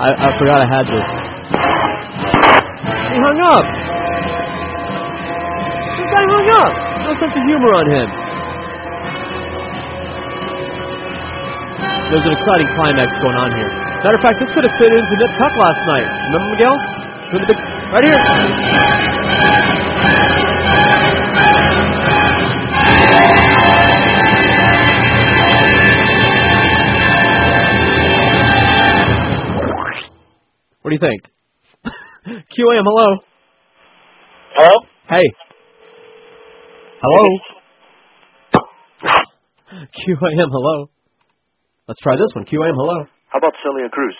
I, 0.01 0.09
I 0.16 0.28
forgot 0.40 0.59
I 0.59 0.66
had 0.66 0.86
this. 0.89 1.09
He 3.12 3.16
hung 3.20 3.39
up. 3.52 3.66
This 5.93 6.09
guy 6.09 6.24
hung 6.24 6.48
up. 6.56 6.73
No 7.05 7.12
sense 7.20 7.36
of 7.36 7.44
humor 7.47 7.73
on 7.78 7.86
him. 7.86 8.09
There's 12.09 12.25
an 12.25 12.33
exciting 12.33 12.69
climax 12.73 13.13
going 13.21 13.37
on 13.37 13.53
here. 13.53 13.69
Matter 14.01 14.17
of 14.17 14.25
fact, 14.25 14.41
this 14.41 14.49
could 14.57 14.65
have 14.65 14.73
fit 14.81 14.89
into 14.89 15.13
Nip 15.21 15.29
Tuck 15.37 15.53
last 15.61 15.83
night. 15.85 16.09
Remember 16.33 16.49
Miguel? 16.57 16.73
With 17.37 17.45
the 17.45 17.53
big, 17.53 17.61
right 17.93 18.05
here. 18.09 18.17
What 30.81 30.89
do 30.89 30.97
you 30.97 31.05
think? 31.05 31.21
QAM, 32.57 32.85
hello. 32.89 33.21
Hello? 34.57 34.73
Hey. 35.11 35.29
Hello. 37.03 37.29
QAM, 39.93 40.49
hello. 40.49 40.89
Let's 41.89 42.01
try 42.05 42.20
this 42.20 42.28
one. 42.36 42.44
QAM, 42.44 42.77
hello. 42.77 43.09
How 43.32 43.40
about 43.40 43.56
Celia 43.65 43.89
Cruz? 43.89 44.12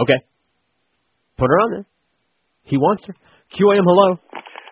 Okay. 0.00 0.18
Put 1.36 1.52
her 1.52 1.58
on 1.60 1.70
there. 1.76 1.86
He 2.64 2.80
wants 2.80 3.04
her. 3.04 3.14
QAM, 3.52 3.84
hello. 3.84 4.16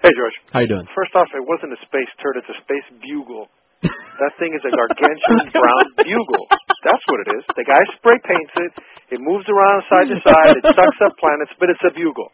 Hey, 0.01 0.11
George. 0.17 0.37
How 0.49 0.65
you 0.65 0.71
doing? 0.73 0.89
First 0.97 1.13
off, 1.15 1.29
it 1.37 1.45
wasn't 1.45 1.77
a 1.77 1.81
space 1.85 2.09
turd; 2.25 2.41
it's 2.41 2.49
a 2.49 2.59
space 2.65 2.89
bugle. 3.05 3.53
that 3.85 4.33
thing 4.41 4.57
is 4.57 4.65
a 4.65 4.73
gargantuan 4.73 5.47
brown 5.61 5.87
bugle. 6.01 6.45
That's 6.83 7.05
what 7.07 7.21
it 7.23 7.29
is. 7.37 7.45
The 7.55 7.69
guy 7.69 7.83
spray 8.01 8.19
paints 8.25 8.55
it. 8.57 8.73
It 9.15 9.21
moves 9.21 9.45
around 9.47 9.85
side 9.93 10.09
to 10.09 10.19
side. 10.25 10.57
It 10.57 10.65
sucks 10.73 11.01
up 11.05 11.15
planets, 11.21 11.53
but 11.61 11.69
it's 11.69 11.85
a 11.85 11.93
bugle. 11.95 12.33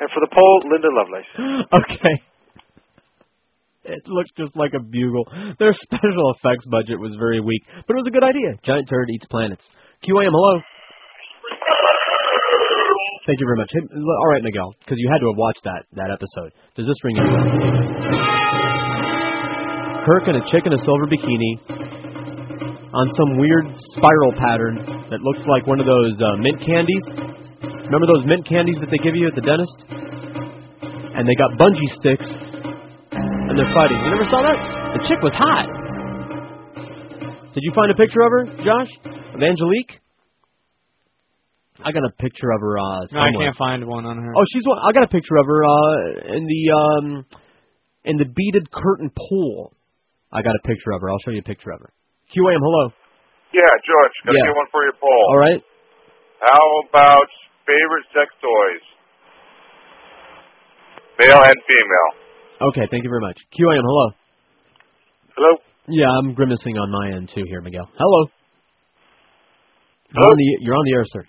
And 0.00 0.08
for 0.14 0.22
the 0.24 0.30
poll, 0.32 0.54
Linda 0.70 0.88
Lovelace. 0.88 1.28
Okay. 1.82 2.14
It 3.90 4.06
looks 4.06 4.30
just 4.38 4.54
like 4.56 4.72
a 4.74 4.82
bugle. 4.82 5.26
Their 5.58 5.74
special 5.74 6.34
effects 6.38 6.64
budget 6.70 6.98
was 6.98 7.14
very 7.18 7.40
weak, 7.40 7.66
but 7.86 7.94
it 7.94 7.98
was 7.98 8.06
a 8.06 8.14
good 8.14 8.24
idea. 8.24 8.54
Giant 8.62 8.88
turd 8.88 9.10
eats 9.10 9.26
planets. 9.30 9.64
QAM, 10.06 10.30
hello. 10.30 10.60
Thank 13.26 13.38
you 13.38 13.46
very 13.46 13.58
much. 13.58 13.70
Hey, 13.72 13.80
all 13.82 14.28
right, 14.32 14.42
Miguel, 14.42 14.74
because 14.80 14.96
you 14.98 15.10
had 15.12 15.18
to 15.18 15.28
have 15.28 15.36
watched 15.36 15.62
that 15.64 15.84
that 15.92 16.10
episode. 16.10 16.52
Does 16.74 16.86
this 16.86 16.96
ring 17.04 17.18
a? 17.18 17.24
Kirk 20.06 20.24
and 20.32 20.40
a 20.40 20.44
chick 20.50 20.64
in 20.64 20.72
a 20.72 20.80
silver 20.80 21.06
bikini 21.06 21.52
on 22.90 23.06
some 23.14 23.38
weird 23.38 23.68
spiral 23.94 24.32
pattern 24.34 24.82
that 25.12 25.20
looks 25.20 25.44
like 25.46 25.66
one 25.66 25.78
of 25.78 25.86
those 25.86 26.16
uh, 26.22 26.36
mint 26.40 26.58
candies. 26.64 27.04
Remember 27.86 28.06
those 28.08 28.24
mint 28.26 28.46
candies 28.48 28.78
that 28.80 28.90
they 28.90 28.98
give 28.98 29.14
you 29.14 29.28
at 29.28 29.34
the 29.36 29.44
dentist? 29.44 29.76
And 31.14 31.28
they 31.28 31.36
got 31.36 31.54
bungee 31.60 31.90
sticks, 32.00 32.26
and 33.50 33.58
they're 33.58 33.74
fighting. 33.74 33.98
You 33.98 34.10
never 34.14 34.28
saw 34.30 34.40
that? 34.46 34.58
The 34.94 35.02
chick 35.10 35.18
was 35.26 35.34
hot. 35.34 35.66
Did 37.54 37.62
you 37.66 37.72
find 37.74 37.90
a 37.90 37.98
picture 37.98 38.22
of 38.22 38.30
her, 38.30 38.42
Josh? 38.62 38.90
Of 39.34 39.42
Angelique? 39.42 39.98
I 41.82 41.90
got 41.90 42.04
a 42.06 42.12
picture 42.14 42.50
of 42.54 42.60
her. 42.60 42.78
Uh, 42.78 43.00
No, 43.10 43.20
I 43.26 43.32
can't 43.34 43.56
find 43.56 43.86
one 43.86 44.06
on 44.06 44.18
her. 44.22 44.32
Oh, 44.36 44.44
she's 44.54 44.62
one. 44.66 44.78
I 44.86 44.92
got 44.92 45.02
a 45.02 45.08
picture 45.10 45.34
of 45.36 45.46
her 45.46 45.60
uh, 45.64 46.36
in 46.36 46.46
the 46.46 46.62
um, 46.70 47.26
in 48.04 48.16
the 48.18 48.26
beaded 48.28 48.70
curtain 48.70 49.10
pool. 49.10 49.72
I 50.30 50.42
got 50.42 50.54
a 50.54 50.62
picture 50.68 50.92
of 50.92 51.00
her. 51.02 51.10
I'll 51.10 51.18
show 51.24 51.32
you 51.32 51.40
a 51.40 51.48
picture 51.48 51.72
of 51.72 51.80
her. 51.80 51.90
QAM, 52.30 52.60
hello. 52.62 52.92
Yeah, 53.50 53.66
George, 53.82 54.14
got 54.26 54.32
to 54.32 54.38
Yeah. 54.38 54.46
get 54.46 54.54
one 54.54 54.68
for 54.70 54.84
your 54.84 54.94
poll. 55.00 55.24
All 55.34 55.38
right. 55.40 55.58
How 56.38 56.64
about 56.86 57.26
favorite 57.66 58.06
sex 58.14 58.30
toys? 58.38 58.84
Male 61.18 61.42
and 61.50 61.58
female. 61.66 62.10
Okay, 62.60 62.84
thank 62.92 63.04
you 63.04 63.10
very 63.10 63.24
much. 63.24 63.40
QAM, 63.56 63.80
hello. 63.80 64.06
Hello? 65.32 65.52
Yeah, 65.88 66.12
I'm 66.12 66.36
grimacing 66.36 66.76
on 66.76 66.92
my 66.92 67.16
end 67.16 67.32
too 67.32 67.44
here, 67.48 67.64
Miguel. 67.64 67.88
Hello. 67.96 68.28
You're 70.12 70.28
on 70.28 70.36
the 70.36 70.48
you're 70.60 70.76
on 70.76 70.84
the 70.84 70.94
air, 70.94 71.06
sir. 71.08 71.24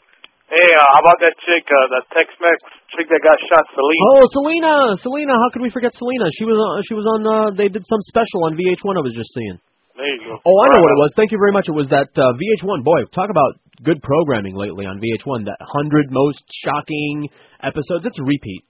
Hey, 0.51 0.67
uh, 0.67 0.83
how 0.91 0.99
about 1.07 1.19
that 1.23 1.31
chick, 1.47 1.63
uh, 1.63 1.87
that 1.95 2.03
Tex-Mex 2.11 2.57
chick 2.91 3.07
that 3.07 3.23
got 3.23 3.39
shot, 3.47 3.63
Celine? 3.71 4.03
Oh, 4.11 4.23
Selena, 4.35 4.73
Selena. 4.99 5.31
How 5.31 5.47
could 5.55 5.63
we 5.63 5.71
forget 5.71 5.95
Selena? 5.95 6.27
She 6.35 6.43
was 6.43 6.59
on. 6.59 6.83
She 6.83 6.95
was 6.99 7.07
on. 7.07 7.19
Uh, 7.23 7.49
they 7.55 7.71
did 7.71 7.87
some 7.87 8.03
special 8.11 8.43
on 8.51 8.59
VH1. 8.59 8.99
I 8.99 8.99
was 8.99 9.15
just 9.15 9.31
seeing. 9.31 9.55
There 9.95 10.03
you 10.03 10.19
go. 10.27 10.35
Oh, 10.35 10.57
I 10.59 10.65
know 10.75 10.83
what 10.83 10.91
it 10.91 10.99
was. 10.99 11.13
Thank 11.15 11.31
you 11.31 11.39
very 11.39 11.55
much. 11.55 11.71
It 11.71 11.77
was 11.77 11.87
that 11.95 12.11
uh, 12.19 12.35
VH1. 12.35 12.83
Boy, 12.83 13.07
talk 13.15 13.31
about 13.31 13.63
good 13.79 14.03
programming 14.03 14.59
lately 14.59 14.83
on 14.83 14.99
VH1. 14.99 15.47
That 15.47 15.63
hundred 15.63 16.11
most 16.11 16.43
shocking 16.67 17.31
episodes. 17.63 18.03
It's 18.03 18.19
a 18.19 18.27
repeat. 18.27 18.67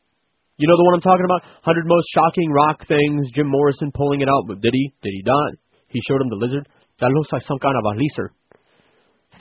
You 0.58 0.68
know 0.68 0.78
the 0.78 0.86
one 0.86 0.94
I'm 0.96 1.02
talking 1.06 1.26
about? 1.26 1.42
Hundred 1.64 1.86
most 1.88 2.06
shocking 2.14 2.52
rock 2.52 2.86
things. 2.88 3.28
Jim 3.34 3.48
Morrison 3.48 3.92
pulling 3.94 4.22
it 4.22 4.30
out. 4.30 4.46
But 4.48 4.62
did 4.62 4.74
he? 4.74 4.94
Did 5.02 5.14
he 5.16 5.24
not? 5.26 5.54
He 5.90 6.00
showed 6.08 6.22
him 6.22 6.30
the 6.30 6.38
lizard. 6.38 6.68
That 7.00 7.10
looks 7.10 7.32
like 7.34 7.42
some 7.44 7.58
kind 7.58 7.74
of 7.76 7.84
a 7.84 7.94
leaser. 7.98 8.30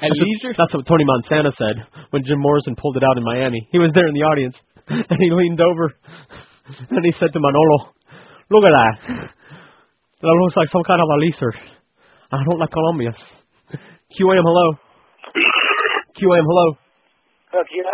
A 0.01 0.09
That's 0.09 0.17
what- 0.17 0.25
leaser? 0.27 0.53
That's 0.57 0.73
what 0.75 0.87
Tony 0.87 1.05
Montana 1.05 1.51
said 1.53 1.77
when 2.11 2.23
Jim 2.25 2.41
Morrison 2.41 2.75
pulled 2.77 2.97
it 2.97 3.05
out 3.05 3.19
in 3.19 3.25
Miami. 3.25 3.69
He 3.71 3.79
was 3.79 3.91
there 3.95 4.07
in 4.09 4.15
the 4.15 4.25
audience, 4.25 4.57
and 4.89 5.19
he 5.21 5.29
leaned 5.31 5.61
over, 5.61 5.93
and 6.91 7.05
he 7.05 7.13
said 7.13 7.33
to 7.35 7.41
Manolo, 7.41 7.93
"Look 8.49 8.65
at 8.65 8.73
that. 8.73 9.29
That 10.23 10.37
looks 10.41 10.57
like 10.57 10.69
some 10.73 10.85
kind 10.85 11.01
of 11.01 11.09
a 11.09 11.19
leaser. 11.21 11.53
I 12.33 12.41
don't 12.49 12.59
like 12.59 12.71
Colombians." 12.71 13.19
QAM, 13.71 14.43
hello. 14.43 14.73
QAM, 16.17 16.43
hello. 16.49 16.67
Look, 17.55 17.67
you? 17.73 17.85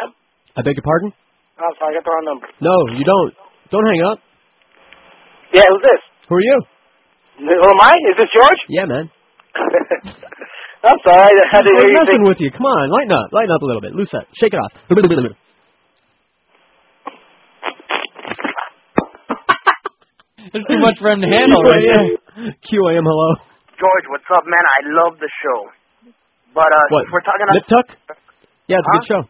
I 0.56 0.62
beg 0.62 0.76
your 0.76 0.82
pardon? 0.82 1.12
I'm 1.56 1.72
sorry, 1.80 1.96
I 1.96 2.00
got 2.00 2.04
the 2.04 2.12
wrong 2.12 2.26
number. 2.28 2.48
No, 2.60 2.74
you 2.96 3.04
don't. 3.04 3.32
Don't 3.72 3.86
hang 3.88 4.02
up. 4.12 4.18
Yeah, 5.52 5.64
who's 5.72 5.82
this? 5.82 6.02
Who 6.28 6.34
are 6.36 6.44
you? 6.44 6.58
Who 7.40 7.48
am 7.48 7.80
I? 7.80 7.92
Is 8.12 8.16
this 8.20 8.30
George? 8.36 8.60
Yeah, 8.68 8.84
man. 8.84 9.08
I'm 10.84 11.00
sorry. 11.04 11.32
I 11.32 11.46
had 11.50 11.62
to 11.64 11.70
I'm 11.72 11.76
hear 11.80 11.88
you 11.90 11.98
messing 12.04 12.24
with 12.28 12.40
you. 12.40 12.50
Come 12.52 12.66
on, 12.68 12.90
lighten 12.92 13.12
up, 13.12 13.32
lighten 13.32 13.50
up 13.50 13.62
a 13.62 13.66
little 13.66 13.80
bit. 13.80 13.92
Loose 13.96 14.12
up, 14.14 14.28
shake 14.36 14.52
it 14.52 14.60
off. 14.60 14.72
There's 20.52 20.64
too 20.68 20.78
much 20.80 20.96
for 21.00 21.10
him 21.10 21.20
to 21.20 21.28
handle 21.28 21.62
right 21.64 21.82
here. 21.82 22.16
QAM, 22.62 23.02
hello. 23.04 23.30
George, 23.76 24.06
what's 24.08 24.28
up, 24.32 24.44
man? 24.46 24.62
I 24.62 24.78
love 25.04 25.18
the 25.18 25.28
show. 25.28 25.58
But 26.54 26.68
uh, 26.72 26.86
What? 26.88 27.04
if 27.04 27.12
we're 27.12 27.20
talking 27.26 27.46
Nip 27.52 27.66
Tuck? 27.68 27.86
Yeah, 28.68 28.78
it's 28.80 28.88
a 28.88 28.92
good 28.96 29.06
show. 29.08 29.22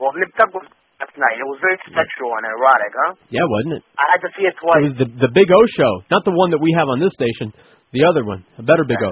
Well, 0.00 0.12
Nip 0.16 0.28
Tuck 0.36 0.52
was 0.52 0.66
last 1.00 1.16
night. 1.16 1.36
It 1.40 1.48
was 1.48 1.58
very 1.64 1.78
sexual 1.96 2.30
and 2.36 2.44
erotic, 2.44 2.92
huh? 2.92 3.12
Yeah, 3.32 3.46
wasn't 3.48 3.80
it? 3.80 3.82
I 3.96 4.04
had 4.12 4.20
to 4.28 4.30
see 4.36 4.44
it 4.44 4.54
twice. 4.60 4.84
It 4.84 4.86
was 4.92 4.96
the 5.00 5.08
the 5.08 5.30
Big 5.32 5.48
O 5.48 5.60
show, 5.80 5.92
not 6.12 6.22
the 6.28 6.36
one 6.36 6.52
that 6.52 6.60
we 6.60 6.70
have 6.76 6.92
on 6.92 7.00
this 7.00 7.12
station. 7.16 7.56
The 7.96 8.04
other 8.06 8.22
one, 8.22 8.44
a 8.60 8.62
better 8.62 8.84
Big 8.84 9.00
O. 9.00 9.10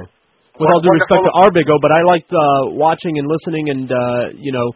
With 0.58 0.68
all 0.70 0.82
due 0.82 0.90
respect 0.92 1.22
to 1.24 1.32
our 1.38 1.50
Big 1.54 1.66
O, 1.70 1.74
but 1.80 1.90
I 1.94 2.02
liked 2.02 2.30
uh, 2.30 2.74
watching 2.76 3.16
and 3.16 3.26
listening 3.30 3.70
and 3.72 3.86
uh, 3.88 4.22
you 4.36 4.52
know 4.52 4.68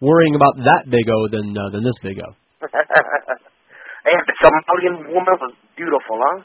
worrying 0.00 0.34
about 0.34 0.56
that 0.64 0.88
Big 0.88 1.06
O 1.10 1.28
than 1.28 1.52
uh, 1.52 1.68
than 1.70 1.84
this 1.84 1.98
Big 2.02 2.18
O. 2.18 2.28
and 2.64 4.18
the 4.24 4.34
Somalian 4.40 5.12
woman 5.12 5.34
was 5.38 5.52
beautiful, 5.76 6.16
huh? 6.18 6.42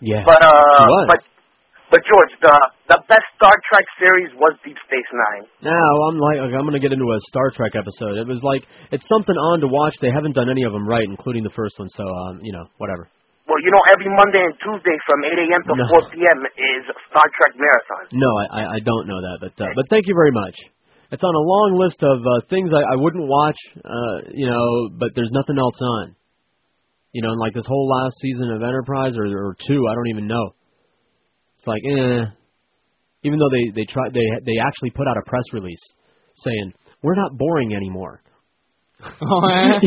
Yeah, 0.00 0.24
But 0.24 0.40
uh, 0.40 0.80
was. 0.80 1.06
but 1.12 1.20
but 1.90 2.00
George, 2.06 2.32
the 2.38 2.56
the 2.88 2.98
best 3.10 3.26
Star 3.34 3.52
Trek 3.66 3.86
series 3.98 4.30
was 4.38 4.54
Deep 4.62 4.78
Space 4.86 5.10
Nine. 5.10 5.44
Now 5.66 5.90
I'm 6.06 6.16
like 6.16 6.38
I'm 6.38 6.64
gonna 6.64 6.78
get 6.82 6.94
into 6.94 7.10
a 7.10 7.18
Star 7.26 7.50
Trek 7.50 7.74
episode. 7.74 8.16
It 8.16 8.30
was 8.30 8.40
like 8.46 8.62
it's 8.94 9.06
something 9.10 9.34
on 9.34 9.60
to 9.60 9.68
watch. 9.68 9.98
They 9.98 10.14
haven't 10.14 10.38
done 10.38 10.48
any 10.48 10.62
of 10.62 10.72
them 10.72 10.86
right, 10.86 11.04
including 11.04 11.42
the 11.42 11.54
first 11.54 11.78
one. 11.78 11.90
So 11.98 12.06
um, 12.06 12.40
you 12.46 12.54
know 12.54 12.64
whatever. 12.78 13.10
Well, 13.50 13.58
you 13.66 13.74
know, 13.74 13.82
every 13.90 14.06
Monday 14.14 14.46
and 14.46 14.54
Tuesday 14.62 14.94
from 15.10 15.26
8 15.26 15.34
a.m. 15.34 15.62
to 15.66 15.74
No. 15.74 16.06
4 16.06 16.14
p.m. 16.14 16.38
is 16.54 16.82
Star 17.10 17.26
Trek 17.34 17.58
Marathon. 17.58 18.06
No, 18.14 18.30
I 18.46 18.78
I, 18.78 18.80
don't 18.86 19.10
know 19.10 19.18
that, 19.18 19.42
but 19.42 19.54
uh, 19.58 19.74
but 19.74 19.90
thank 19.90 20.06
you 20.06 20.14
very 20.14 20.30
much. 20.30 20.54
It's 21.10 21.26
on 21.26 21.34
a 21.34 21.42
long 21.42 21.74
list 21.74 21.98
of 22.06 22.22
uh, 22.22 22.46
things 22.46 22.70
I, 22.70 22.86
I 22.86 22.94
wouldn't 22.94 23.26
watch, 23.26 23.58
uh, 23.82 24.30
you 24.30 24.46
know, 24.46 24.94
but 24.94 25.10
there's 25.18 25.34
nothing 25.34 25.58
else 25.58 25.74
on. 25.82 26.14
You 27.10 27.26
know, 27.26 27.34
in 27.34 27.38
like 27.42 27.50
this 27.52 27.66
whole 27.66 27.90
last 27.90 28.14
season 28.22 28.54
of 28.54 28.62
Enterprise 28.62 29.18
or 29.18 29.26
or 29.26 29.56
two, 29.66 29.82
I 29.90 29.98
don't 29.98 30.14
even 30.14 30.30
know. 30.30 30.54
It's 31.60 31.66
like, 31.66 31.84
eh. 31.84 32.24
Even 33.22 33.38
though 33.38 33.52
they 33.52 33.68
they 33.76 33.84
tried, 33.84 34.16
they 34.16 34.24
they 34.48 34.56
actually 34.64 34.96
put 34.96 35.06
out 35.06 35.20
a 35.20 35.28
press 35.28 35.44
release 35.52 35.82
saying 36.40 36.72
we're 37.02 37.20
not 37.20 37.36
boring 37.36 37.74
anymore. 37.76 38.22
Oh, 39.04 39.44
eh? 39.44 39.80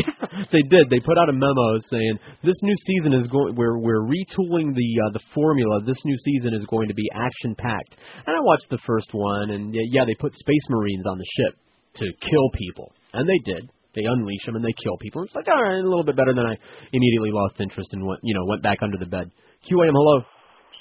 they 0.52 0.62
did. 0.70 0.86
They 0.86 1.00
put 1.00 1.18
out 1.18 1.28
a 1.28 1.32
memo 1.32 1.78
saying 1.90 2.18
this 2.44 2.54
new 2.62 2.76
season 2.86 3.12
is 3.14 3.26
going. 3.26 3.56
We're 3.56 3.78
we're 3.78 4.06
retooling 4.06 4.70
the 4.70 4.90
uh, 5.02 5.10
the 5.14 5.20
formula. 5.34 5.82
This 5.84 5.98
new 6.04 6.16
season 6.22 6.54
is 6.54 6.64
going 6.66 6.86
to 6.86 6.94
be 6.94 7.10
action 7.12 7.56
packed. 7.58 7.98
And 8.24 8.36
I 8.36 8.40
watched 8.42 8.70
the 8.70 8.78
first 8.86 9.10
one, 9.10 9.50
and 9.50 9.74
yeah, 9.74 9.82
yeah, 9.90 10.04
they 10.06 10.14
put 10.14 10.32
Space 10.34 10.66
Marines 10.70 11.06
on 11.10 11.18
the 11.18 11.26
ship 11.26 11.58
to 11.94 12.06
kill 12.22 12.50
people, 12.54 12.92
and 13.14 13.26
they 13.26 13.38
did. 13.44 13.68
They 13.94 14.02
unleash 14.06 14.46
them 14.46 14.56
and 14.56 14.64
they 14.64 14.74
kill 14.74 14.96
people. 14.98 15.22
It's 15.22 15.34
like 15.34 15.46
all 15.48 15.62
right, 15.62 15.78
a 15.78 15.82
little 15.82 16.04
bit 16.04 16.14
better 16.16 16.34
than 16.34 16.46
I 16.46 16.54
immediately 16.92 17.30
lost 17.32 17.60
interest 17.60 17.90
and 17.92 18.06
went, 18.06 18.20
you 18.22 18.34
know, 18.34 18.44
went 18.46 18.62
back 18.62 18.78
under 18.82 18.98
the 18.98 19.06
bed. 19.06 19.30
QAM, 19.70 19.90
hello. 19.94 20.22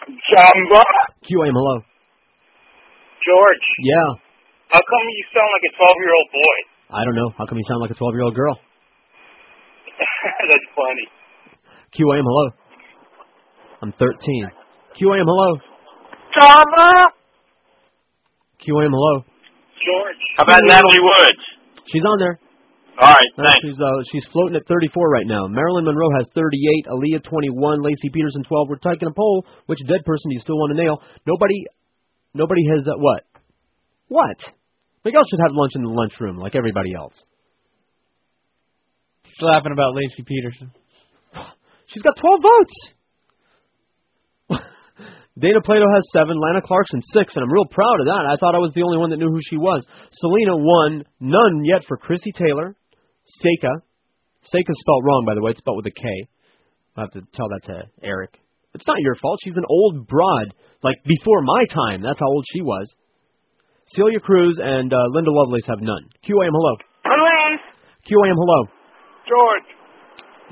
Jamba. 0.07 0.83
QAM, 1.23 1.53
hello. 1.55 1.75
George, 3.23 3.65
Yeah. 3.79 4.09
how 4.69 4.81
come 4.83 5.03
you 5.07 5.23
sound 5.31 5.49
like 5.55 5.63
a 5.71 5.73
12 5.77 5.97
year 6.03 6.13
old 6.13 6.29
boy? 6.33 6.57
I 6.91 7.05
don't 7.05 7.15
know. 7.15 7.29
How 7.37 7.45
come 7.45 7.57
you 7.57 7.63
sound 7.67 7.81
like 7.81 7.91
a 7.91 7.95
12 7.95 8.13
year 8.15 8.23
old 8.23 8.35
girl? 8.35 8.55
That's 10.49 10.67
funny. 10.75 11.07
QAM, 11.95 12.23
hello. 12.25 12.49
I'm 13.81 13.93
13. 13.93 14.51
QAM, 14.99 15.23
hello. 15.23 15.57
Jamba. 16.35 17.05
QAM, 18.59 18.91
hello. 18.91 19.23
George. 19.23 20.23
How 20.37 20.43
about 20.43 20.61
Natalie 20.65 20.99
Woods? 20.99 21.43
She's 21.91 22.03
on 22.03 22.19
there. 22.19 22.39
All 23.01 23.09
right, 23.09 23.31
Uh, 23.37 23.43
thanks. 23.49 23.59
she's 23.65 23.79
uh, 23.81 23.99
she's 24.11 24.27
floating 24.31 24.55
at 24.55 24.67
34 24.67 25.09
right 25.09 25.25
now. 25.25 25.47
Marilyn 25.47 25.85
Monroe 25.85 26.13
has 26.17 26.29
38, 26.35 26.85
Aaliyah 26.87 27.23
21, 27.23 27.79
Laci 27.81 28.13
Peterson 28.13 28.43
12. 28.43 28.69
We're 28.69 28.77
taking 28.77 29.09
a 29.09 29.13
poll. 29.13 29.45
Which 29.65 29.79
dead 29.87 30.05
person 30.05 30.29
do 30.29 30.35
you 30.35 30.41
still 30.41 30.57
want 30.57 30.77
to 30.77 30.81
nail? 30.81 31.01
Nobody, 31.25 31.65
nobody 32.33 32.61
has 32.69 32.87
uh, 32.87 32.93
what? 32.97 33.23
What? 34.09 34.37
Miguel 35.03 35.23
should 35.29 35.41
have 35.41 35.51
lunch 35.57 35.71
in 35.75 35.81
the 35.83 35.89
lunchroom 35.89 36.37
like 36.37 36.55
everybody 36.55 36.93
else. 36.93 37.17
She's 39.25 39.41
laughing 39.41 39.71
about 39.73 39.95
Laci 39.95 40.23
Peterson. 40.25 40.71
She's 41.87 42.03
got 42.03 42.13
12 42.21 42.41
votes. 42.45 42.75
Dana 45.39 45.61
Plato 45.65 45.85
has 45.93 46.03
seven, 46.13 46.37
Lana 46.39 46.61
Clarkson 46.61 47.01
six, 47.11 47.35
and 47.35 47.43
I'm 47.43 47.51
real 47.51 47.65
proud 47.65 47.99
of 48.01 48.05
that. 48.05 48.29
I 48.29 48.37
thought 48.37 48.53
I 48.53 48.59
was 48.61 48.71
the 48.75 48.83
only 48.83 48.99
one 48.99 49.09
that 49.09 49.17
knew 49.17 49.29
who 49.33 49.41
she 49.49 49.57
was. 49.57 49.83
Selena 50.11 50.55
one, 50.55 51.03
none 51.19 51.65
yet 51.65 51.81
for 51.87 51.97
Krissy 51.97 52.31
Taylor. 52.37 52.75
Seka. 53.41 53.81
Seka's 54.43 54.79
spelled 54.79 55.05
wrong, 55.05 55.23
by 55.25 55.35
the 55.35 55.41
way. 55.41 55.51
It's 55.51 55.59
spelled 55.59 55.77
with 55.77 55.87
a 55.87 55.95
K. 55.95 56.03
I'll 56.95 57.05
have 57.05 57.13
to 57.13 57.21
tell 57.33 57.49
that 57.49 57.63
to 57.65 57.83
Eric. 58.03 58.37
It's 58.73 58.87
not 58.87 58.97
your 58.99 59.15
fault. 59.15 59.39
She's 59.43 59.57
an 59.57 59.65
old 59.69 60.07
broad. 60.07 60.53
Like, 60.81 60.97
before 61.05 61.41
my 61.41 61.63
time. 61.73 62.01
That's 62.01 62.19
how 62.19 62.27
old 62.27 62.45
she 62.51 62.61
was. 62.61 62.93
Celia 63.85 64.19
Cruz 64.19 64.59
and 64.61 64.91
uh, 64.91 64.97
Linda 65.11 65.31
Lovelace 65.31 65.65
have 65.67 65.81
none. 65.81 66.09
QAM, 66.27 66.51
hello. 66.51 66.75
Police. 67.03 67.63
QAM, 68.07 68.35
hello. 68.35 68.67
George. 69.27 69.69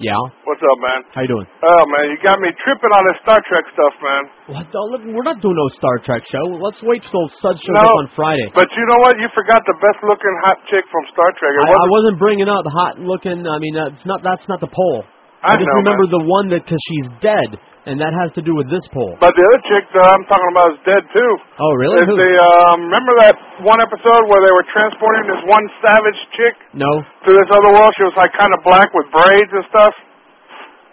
Yeah? 0.02 0.18
What's 0.50 0.58
up, 0.66 0.80
man? 0.82 1.00
How 1.14 1.22
you 1.22 1.30
doing? 1.30 1.46
Oh, 1.62 1.84
man, 1.94 2.10
you 2.10 2.18
got 2.26 2.42
me 2.42 2.50
tripping 2.66 2.90
on 2.90 3.04
this 3.06 3.22
Star 3.22 3.38
Trek 3.46 3.70
stuff, 3.70 3.94
man. 4.02 4.24
What 4.50 4.66
the, 4.74 4.82
look, 4.90 5.06
we're 5.06 5.22
not 5.22 5.38
doing 5.46 5.54
no 5.54 5.70
Star 5.78 6.02
Trek 6.02 6.26
show. 6.26 6.42
Let's 6.58 6.82
wait 6.82 7.06
till 7.06 7.30
Sud 7.38 7.54
shows 7.62 7.78
No, 7.78 7.86
up 7.86 8.02
on 8.02 8.08
Friday. 8.18 8.50
But 8.50 8.66
you 8.74 8.82
know 8.90 8.98
what? 9.06 9.22
You 9.22 9.30
forgot 9.38 9.62
the 9.70 9.78
best 9.78 10.02
looking 10.02 10.34
hot 10.50 10.58
chick 10.74 10.82
from 10.90 11.06
Star 11.14 11.30
Trek. 11.38 11.54
I, 11.54 11.70
I 11.70 11.70
wasn't, 11.70 11.94
wasn't 11.94 12.18
bringing 12.18 12.50
up 12.50 12.66
hot 12.66 12.98
looking. 12.98 13.46
I 13.46 13.62
mean, 13.62 13.78
that's 13.78 14.02
not 14.10 14.26
that's 14.26 14.50
not 14.50 14.58
the 14.58 14.74
poll. 14.74 15.06
I 15.46 15.54
just 15.54 15.70
know, 15.70 15.86
remember 15.86 16.10
the 16.10 16.26
one 16.26 16.50
that 16.50 16.66
because 16.66 16.82
she's 16.90 17.08
dead, 17.22 17.62
and 17.90 17.98
that 17.98 18.14
has 18.14 18.30
to 18.38 18.42
do 18.46 18.54
with 18.54 18.70
this 18.70 18.86
poll. 18.94 19.18
but 19.18 19.34
the 19.34 19.42
other 19.42 19.62
chick 19.74 19.84
that 19.98 20.06
I'm 20.06 20.24
talking 20.30 20.52
about 20.54 20.68
is 20.78 20.80
dead, 20.86 21.04
too. 21.18 21.32
Oh, 21.58 21.74
really? 21.82 21.98
It's 21.98 22.10
Who? 22.10 22.18
the, 22.18 22.32
um, 22.70 22.78
remember 22.94 23.14
that 23.26 23.36
one 23.66 23.82
episode 23.82 24.24
where 24.30 24.42
they 24.46 24.54
were 24.54 24.68
transporting 24.70 25.26
this 25.30 25.42
one 25.50 25.66
savage 25.82 26.20
chick 26.38 26.56
No. 26.78 26.90
to 27.02 27.30
this 27.34 27.50
other 27.50 27.72
world? 27.74 27.90
She 27.98 28.06
was 28.06 28.14
like 28.22 28.30
kind 28.38 28.54
of 28.54 28.62
black 28.62 28.90
with 28.94 29.10
braids 29.10 29.50
and 29.52 29.66
stuff. 29.74 29.94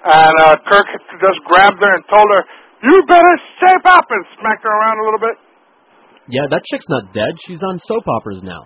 And 0.08 0.34
uh, 0.48 0.54
Kirk 0.70 0.86
just 1.20 1.38
grabbed 1.44 1.76
her 1.82 1.90
and 1.92 2.04
told 2.08 2.24
her, 2.32 2.42
"You 2.86 3.02
better 3.10 3.34
shape 3.60 3.84
up," 3.84 4.06
and 4.08 4.22
smacked 4.38 4.62
her 4.62 4.70
around 4.72 4.96
a 5.02 5.04
little 5.04 5.20
bit. 5.20 5.36
Yeah, 6.30 6.46
that 6.48 6.62
chick's 6.70 6.86
not 6.88 7.12
dead. 7.12 7.34
She's 7.44 7.60
on 7.66 7.76
soap 7.84 8.06
operas 8.06 8.40
now. 8.46 8.62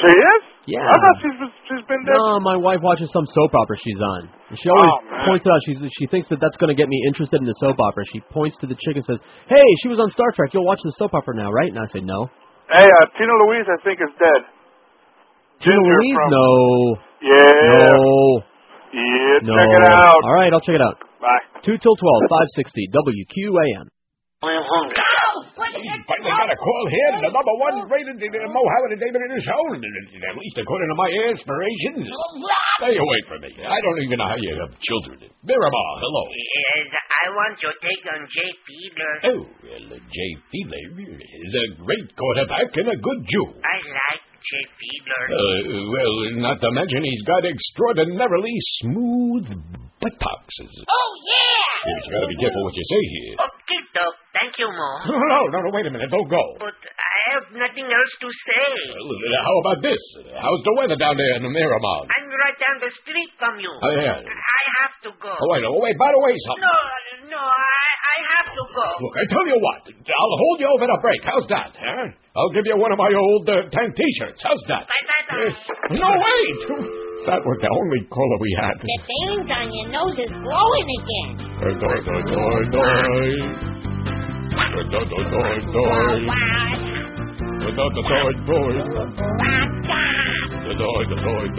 She 0.00 0.08
is? 0.08 0.42
Yeah. 0.70 0.86
I 0.86 0.94
thought 1.02 1.16
she's 1.18 1.36
she's 1.66 1.84
been 1.90 2.02
dead. 2.06 2.14
No, 2.14 2.38
my 2.38 2.54
wife 2.54 2.78
watches 2.78 3.10
some 3.10 3.26
soap 3.26 3.50
opera 3.58 3.74
she's 3.82 3.98
on. 3.98 4.30
She 4.54 4.70
always 4.70 4.92
Oh, 5.10 5.26
points 5.26 5.44
out 5.50 5.58
she's 5.66 5.82
she 5.98 6.06
thinks 6.06 6.30
that 6.30 6.38
that's 6.38 6.54
going 6.62 6.70
to 6.70 6.78
get 6.78 6.86
me 6.86 6.94
interested 7.10 7.42
in 7.42 7.46
the 7.50 7.56
soap 7.58 7.76
opera. 7.82 8.04
She 8.14 8.20
points 8.30 8.54
to 8.62 8.66
the 8.70 8.78
chick 8.78 8.94
and 8.94 9.04
says, 9.04 9.18
"Hey, 9.50 9.66
she 9.82 9.88
was 9.90 9.98
on 9.98 10.06
Star 10.14 10.30
Trek. 10.38 10.54
You'll 10.54 10.64
watch 10.68 10.78
the 10.86 10.94
soap 10.94 11.12
opera 11.14 11.34
now, 11.34 11.50
right?" 11.50 11.68
And 11.68 11.78
I 11.78 11.86
say, 11.90 11.98
"No." 12.00 12.30
Hey, 12.70 12.86
uh, 12.86 13.06
Tina 13.18 13.34
Louise, 13.46 13.66
I 13.66 13.78
think 13.82 13.98
is 13.98 14.14
dead. 14.14 14.40
Tina 15.58 15.74
Ginger 15.74 15.98
Louise? 15.98 16.14
from- 16.14 16.30
No. 16.30 16.48
Yeah. 17.20 17.34
No. 17.90 18.42
Yeah, 18.94 19.38
No. 19.42 19.54
check 19.58 19.70
it 19.74 19.84
out. 19.92 20.20
All 20.24 20.34
right, 20.34 20.52
I'll 20.54 20.60
check 20.64 20.74
it 20.76 20.82
out. 20.82 20.96
Bye. 21.20 21.60
Two 21.62 21.76
till 21.78 21.96
twelve, 21.96 22.22
five 22.30 22.46
sixty, 22.56 22.86
WQAM. 22.94 23.86
Finally 24.40 25.84
got 26.32 26.48
a 26.48 26.56
call 26.56 26.84
here. 26.88 27.12
The 27.20 27.28
number 27.28 27.54
one 27.60 27.76
rated 27.92 28.16
Mohammed 28.16 28.96
and 28.96 29.00
David 29.04 29.20
in 29.28 29.36
the 29.36 29.42
show. 29.44 29.60
At 29.76 30.36
least 30.40 30.56
according 30.56 30.88
to 30.88 30.96
my 30.96 31.10
aspirations. 31.28 32.08
Stay 32.08 32.96
away 32.96 33.20
from 33.28 33.44
me. 33.44 33.52
I 33.60 33.78
don't 33.84 34.00
even 34.00 34.16
know 34.16 34.32
how 34.32 34.40
you 34.40 34.56
have 34.64 34.72
children. 34.80 35.28
Miramar, 35.44 35.92
hello. 36.00 36.24
Yes, 36.32 36.88
I 36.88 37.24
want 37.36 37.60
your 37.60 37.76
take 37.84 38.00
on 38.16 38.20
Jay 38.32 38.48
Fiedler. 38.64 39.14
Oh, 39.28 39.40
well, 39.44 39.86
uh, 39.92 40.08
Jay 40.08 40.30
Fiedler 40.48 40.88
is 41.04 41.52
a 41.52 41.66
great 41.84 42.08
quarterback 42.16 42.72
and 42.80 42.88
a 42.88 42.96
good 42.96 43.20
Jew. 43.28 43.44
I 43.60 43.76
like 43.76 44.24
Jay 44.40 44.64
Fiedler. 44.80 45.24
Uh, 45.36 45.84
well, 45.92 46.14
not 46.40 46.56
to 46.64 46.68
mention 46.72 47.04
he's 47.04 47.24
got 47.28 47.44
extraordinarily 47.44 48.56
smooth 48.80 49.52
buttocks. 50.00 50.56
Oh, 50.88 51.10
yeah! 51.28 51.92
You 51.92 52.12
gotta 52.12 52.28
be 52.32 52.38
careful 52.40 52.64
what 52.64 52.74
you 52.74 52.84
say 52.88 53.02
here. 53.20 53.34
Okay, 53.36 53.80
Doc. 53.92 54.12
Thank 54.32 54.56
you, 54.56 54.68
Mom. 54.68 54.98
no, 55.32 55.40
no, 55.52 55.58
no, 55.64 55.70
wait 55.72 55.84
a 55.86 55.92
minute. 55.92 56.08
Don't 56.08 56.28
go. 56.28 56.44
But 56.56 56.76
I 56.76 57.16
have 57.36 57.46
nothing 57.52 57.84
else 57.84 58.12
to 58.24 58.28
say. 58.48 58.64
Well, 58.96 59.10
uh, 59.10 59.40
how 59.44 59.54
about 59.64 59.80
this? 59.84 60.00
How's 60.38 60.62
the 60.64 60.74
weather 60.80 60.96
down 60.96 61.16
there 61.20 61.34
in 61.36 61.42
the 61.44 61.52
Miramar? 61.52 62.08
I'm 62.08 62.28
right 62.32 62.58
down 62.58 62.76
the 62.80 62.92
street 63.04 63.30
from 63.36 63.60
you. 63.60 63.68
Oh, 63.70 63.94
yeah. 64.00 64.24
I 64.24 64.62
have 64.80 64.94
to 65.04 65.10
go. 65.20 65.32
Oh, 65.34 65.48
wait, 65.52 65.62
oh, 65.68 65.76
wait, 65.82 65.96
by 66.00 66.08
the 66.08 66.20
way, 66.24 66.32
something. 66.48 66.64
No, 66.64 67.36
no, 67.36 67.42
I, 67.42 67.84
I 68.00 68.16
have 68.38 68.48
to 68.56 68.64
go. 68.72 68.86
Look, 69.04 69.14
I 69.20 69.24
tell 69.28 69.46
you 69.46 69.58
what, 69.60 69.80
I'll 69.84 70.36
hold 70.40 70.56
you 70.64 70.68
over 70.72 70.86
the 70.88 70.98
break. 71.04 71.20
How's 71.26 71.48
that, 71.52 71.70
huh? 71.76 72.08
I'll 72.38 72.54
give 72.54 72.64
you 72.64 72.78
one 72.78 72.92
of 72.94 72.98
my 72.98 73.10
old 73.12 73.44
uh, 73.50 73.66
tank 73.68 73.92
T-shirts. 73.98 74.40
How's 74.40 74.62
that? 74.70 74.86
Yes. 74.86 75.58
No, 75.98 76.08
wait! 76.08 77.06
That 77.28 77.44
was 77.44 77.58
the 77.60 77.68
only 77.68 78.00
caller 78.08 78.38
we 78.40 78.48
had. 78.56 78.80
The 78.80 78.96
veins 79.04 79.44
on 79.52 79.68
your 79.68 79.92
nose 79.92 80.16
is 80.16 80.32
glowing 80.40 80.88
again. 80.88 81.36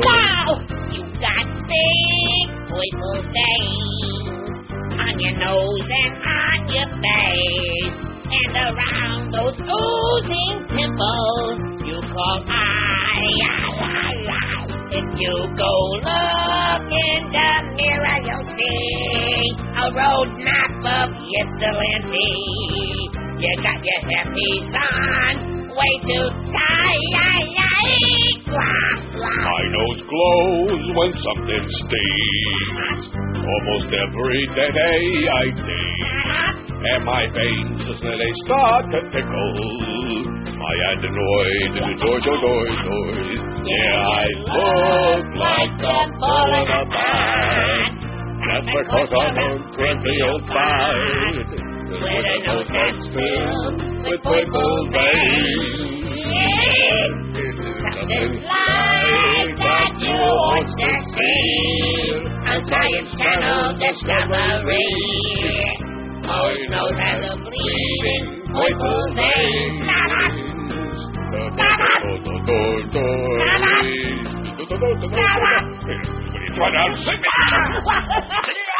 Wow! 0.01 0.65
You 0.97 1.05
got 1.21 1.45
big 1.69 2.45
purple 2.65 3.21
veins 3.21 4.65
on 4.97 5.13
your 5.21 5.35
nose 5.45 5.85
and 5.85 6.13
on 6.25 6.57
your 6.73 6.89
face. 6.89 8.01
And 8.33 8.53
around 8.65 9.29
those 9.29 9.61
oozing 9.61 10.57
pimples 10.73 11.57
you 11.85 12.01
call 12.01 12.49
eye, 12.49 13.29
eye, 13.45 13.77
eye, 13.77 14.25
eye. 14.25 14.80
If 14.93 15.07
you 15.17 15.35
go 15.55 15.73
look 16.03 16.83
in 16.91 17.21
the 17.31 17.51
mirror, 17.79 18.19
you'll 18.27 18.43
see 18.57 19.55
a 19.71 19.87
roadmap 19.87 20.83
of 20.83 21.15
Ypsilanti. 21.15 22.31
You 23.39 23.51
got 23.63 23.79
your 23.87 24.01
happy 24.11 24.53
on, 24.75 25.60
way 25.75 25.93
too 26.03 26.27
tight. 26.51 27.61
My 29.21 29.63
nose 29.71 30.01
glows 30.09 30.83
when 30.95 31.11
something 31.23 31.65
stings. 31.65 33.01
Almost 33.39 33.89
every 33.91 34.43
day 34.55 35.01
I 35.29 35.45
think. 35.55 36.01
And 36.81 37.05
my 37.05 37.23
veins, 37.29 37.81
they 38.01 38.31
start 38.45 38.85
to 38.91 39.01
tickle. 39.13 39.53
My 40.57 40.75
adenoid, 40.89 41.73
doi, 41.99 42.19
doi, 42.19 42.37
doi, 42.41 42.69
doi. 42.85 43.51
Yeah, 43.63 44.01
I 44.01 44.27
look 44.49 45.25
like 45.37 45.77
I'm 45.85 46.09
falling 46.19 46.69
apart. 46.81 47.93
That's 48.41 48.65
because 48.65 49.11
I'm 49.13 49.37
a 49.37 49.75
grumpy 49.75 50.17
old 50.23 50.47
fart. 50.47 51.70
With 51.91 52.03
a 52.07 52.37
nose 52.47 52.69
that's 52.71 53.03
filled 53.11 53.83
with 54.07 54.23
purple 54.23 54.75
veins. 54.95 56.23
Something 57.83 58.31
like 58.47 59.51
that 59.59 59.91
you 59.99 60.15
ought 60.15 60.71
to 60.71 60.89
see. 61.11 62.15
A 62.15 62.47
A 62.47 62.63
Science 62.63 63.11
Channel 63.19 63.75
discovery. 63.75 64.87
Always 66.31 66.69
knows 66.71 66.95
how 66.95 67.15
to 67.19 67.35
bleeding 67.43 68.25
purple 68.47 69.03
veins. 69.15 69.83
Try 76.55 76.69
to 76.71 76.77
outsing 76.77 77.19
me. 77.19 77.27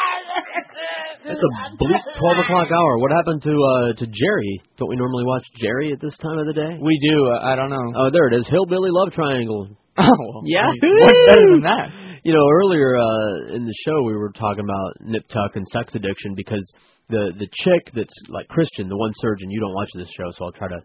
It's 1.24 1.40
a 1.40 1.52
bleak 1.78 2.02
twelve 2.18 2.40
o'clock 2.40 2.68
hour. 2.74 2.98
What 2.98 3.12
happened 3.12 3.42
to 3.44 3.54
uh 3.54 3.94
to 4.00 4.06
Jerry? 4.08 4.62
Don't 4.78 4.90
we 4.90 4.96
normally 4.96 5.24
watch 5.26 5.46
Jerry 5.56 5.92
at 5.94 6.02
this 6.02 6.18
time 6.18 6.38
of 6.40 6.48
the 6.48 6.54
day? 6.54 6.78
We 6.82 6.98
do. 6.98 7.16
Uh, 7.30 7.46
I 7.46 7.56
don't 7.56 7.70
know. 7.70 7.94
Oh, 7.96 8.10
there 8.12 8.28
it 8.28 8.34
is. 8.40 8.48
Hillbilly 8.50 8.90
Love 8.92 9.14
Triangle. 9.14 9.70
Oh, 9.98 10.04
well, 10.04 10.42
Yeah. 10.46 10.66
What's 10.66 11.26
better 11.30 11.48
than 11.54 11.62
that? 11.64 11.88
You 12.24 12.34
know, 12.34 12.46
earlier 12.50 12.98
uh 12.98 13.56
in 13.56 13.66
the 13.66 13.76
show 13.86 14.04
we 14.04 14.16
were 14.18 14.32
talking 14.34 14.64
about 14.66 15.02
Nip 15.02 15.28
Tuck 15.28 15.56
and 15.56 15.68
sex 15.68 15.94
addiction 15.96 16.34
because 16.36 16.66
the 17.10 17.34
the 17.38 17.48
chick 17.54 17.94
that's 17.94 18.14
like 18.30 18.48
Christian, 18.48 18.90
the 18.90 18.98
one 18.98 19.12
surgeon, 19.22 19.52
you 19.52 19.60
don't 19.60 19.74
watch 19.74 19.90
this 19.96 20.10
show, 20.10 20.30
so 20.32 20.46
I'll 20.46 20.52
try 20.58 20.70
to 20.70 20.82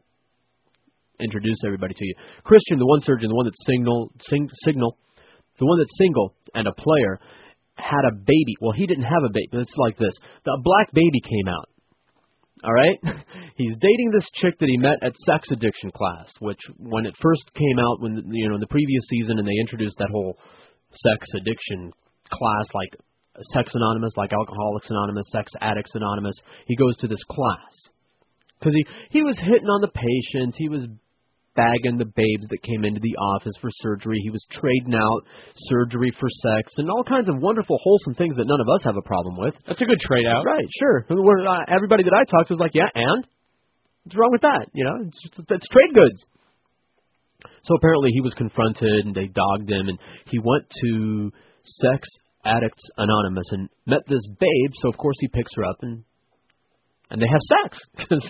introduce 1.20 1.56
everybody 1.64 1.94
to 1.94 2.04
you. 2.04 2.14
Christian, 2.44 2.78
the 2.78 2.86
one 2.86 3.00
surgeon, 3.00 3.28
the 3.30 3.34
one 3.34 3.46
that's 3.46 3.64
single, 3.64 4.12
sing, 4.20 4.48
signal, 4.64 4.98
the 5.58 5.64
one 5.64 5.78
that's 5.78 5.96
single 5.96 6.34
and 6.54 6.68
a 6.68 6.72
player 6.72 7.20
had 7.76 8.04
a 8.08 8.14
baby. 8.14 8.56
Well, 8.60 8.72
he 8.72 8.86
didn't 8.86 9.04
have 9.04 9.24
a 9.24 9.32
baby. 9.32 9.48
It's 9.52 9.76
like 9.76 9.96
this. 9.98 10.14
The 10.44 10.58
black 10.62 10.92
baby 10.92 11.20
came 11.20 11.48
out. 11.48 11.68
All 12.64 12.72
right? 12.72 12.98
He's 13.56 13.76
dating 13.78 14.10
this 14.12 14.26
chick 14.34 14.58
that 14.58 14.68
he 14.68 14.76
met 14.76 15.02
at 15.02 15.14
sex 15.24 15.48
addiction 15.52 15.90
class, 15.90 16.28
which 16.40 16.60
when 16.78 17.06
it 17.06 17.14
first 17.20 17.52
came 17.54 17.78
out 17.78 18.00
when 18.00 18.22
you 18.32 18.48
know 18.48 18.54
in 18.54 18.60
the 18.60 18.66
previous 18.66 19.02
season 19.08 19.38
and 19.38 19.46
they 19.46 19.60
introduced 19.60 19.98
that 19.98 20.08
whole 20.10 20.38
sex 20.90 21.26
addiction 21.36 21.92
class 22.30 22.66
like 22.74 22.96
Sex 23.52 23.70
Anonymous, 23.74 24.16
like 24.16 24.32
Alcoholics 24.32 24.88
Anonymous, 24.88 25.26
Sex 25.30 25.52
Addicts 25.60 25.94
Anonymous, 25.94 26.34
he 26.66 26.76
goes 26.76 26.96
to 26.98 27.08
this 27.08 27.22
class. 27.24 27.92
Cuz 28.62 28.72
he 28.72 28.86
he 29.10 29.22
was 29.22 29.38
hitting 29.38 29.68
on 29.68 29.82
the 29.82 29.92
patients, 29.92 30.56
he 30.56 30.68
was 30.68 30.86
bagging 31.56 31.96
the 31.96 32.06
babes 32.06 32.46
that 32.52 32.62
came 32.62 32.84
into 32.84 33.00
the 33.00 33.16
office 33.16 33.56
for 33.60 33.70
surgery. 33.82 34.20
He 34.22 34.30
was 34.30 34.44
trading 34.52 34.94
out 34.94 35.24
surgery 35.72 36.12
for 36.20 36.28
sex 36.28 36.70
and 36.76 36.90
all 36.90 37.02
kinds 37.02 37.28
of 37.28 37.40
wonderful, 37.40 37.78
wholesome 37.82 38.14
things 38.14 38.36
that 38.36 38.46
none 38.46 38.60
of 38.60 38.68
us 38.68 38.84
have 38.84 38.96
a 38.96 39.02
problem 39.02 39.36
with. 39.40 39.56
That's 39.66 39.80
a 39.80 39.88
good 39.88 40.00
trade 40.00 40.26
out. 40.26 40.44
Right, 40.44 40.68
sure. 40.78 41.06
Uh, 41.08 41.64
everybody 41.68 42.04
that 42.04 42.14
I 42.14 42.24
talked 42.28 42.48
to 42.48 42.54
was 42.54 42.60
like, 42.60 42.74
yeah, 42.74 42.92
and? 42.94 43.26
What's 44.04 44.16
wrong 44.16 44.30
with 44.30 44.42
that? 44.42 44.68
You 44.72 44.84
know, 44.84 44.96
it's, 45.08 45.18
just, 45.18 45.50
it's 45.50 45.68
trade 45.68 45.92
goods. 45.92 46.20
So 47.62 47.74
apparently 47.74 48.10
he 48.12 48.20
was 48.20 48.34
confronted 48.34 49.04
and 49.04 49.14
they 49.14 49.26
dogged 49.26 49.68
him 49.68 49.88
and 49.88 49.98
he 50.30 50.38
went 50.38 50.70
to 50.84 51.32
Sex 51.62 52.06
Addicts 52.44 52.82
Anonymous 52.96 53.46
and 53.50 53.68
met 53.86 54.06
this 54.06 54.22
babe, 54.38 54.70
so 54.74 54.88
of 54.88 54.96
course 54.96 55.16
he 55.18 55.28
picks 55.28 55.50
her 55.56 55.64
up 55.64 55.78
and 55.82 56.04
and 57.10 57.22
they 57.22 57.26
have 57.26 57.40
sex. 57.62 57.78
and 58.10 58.22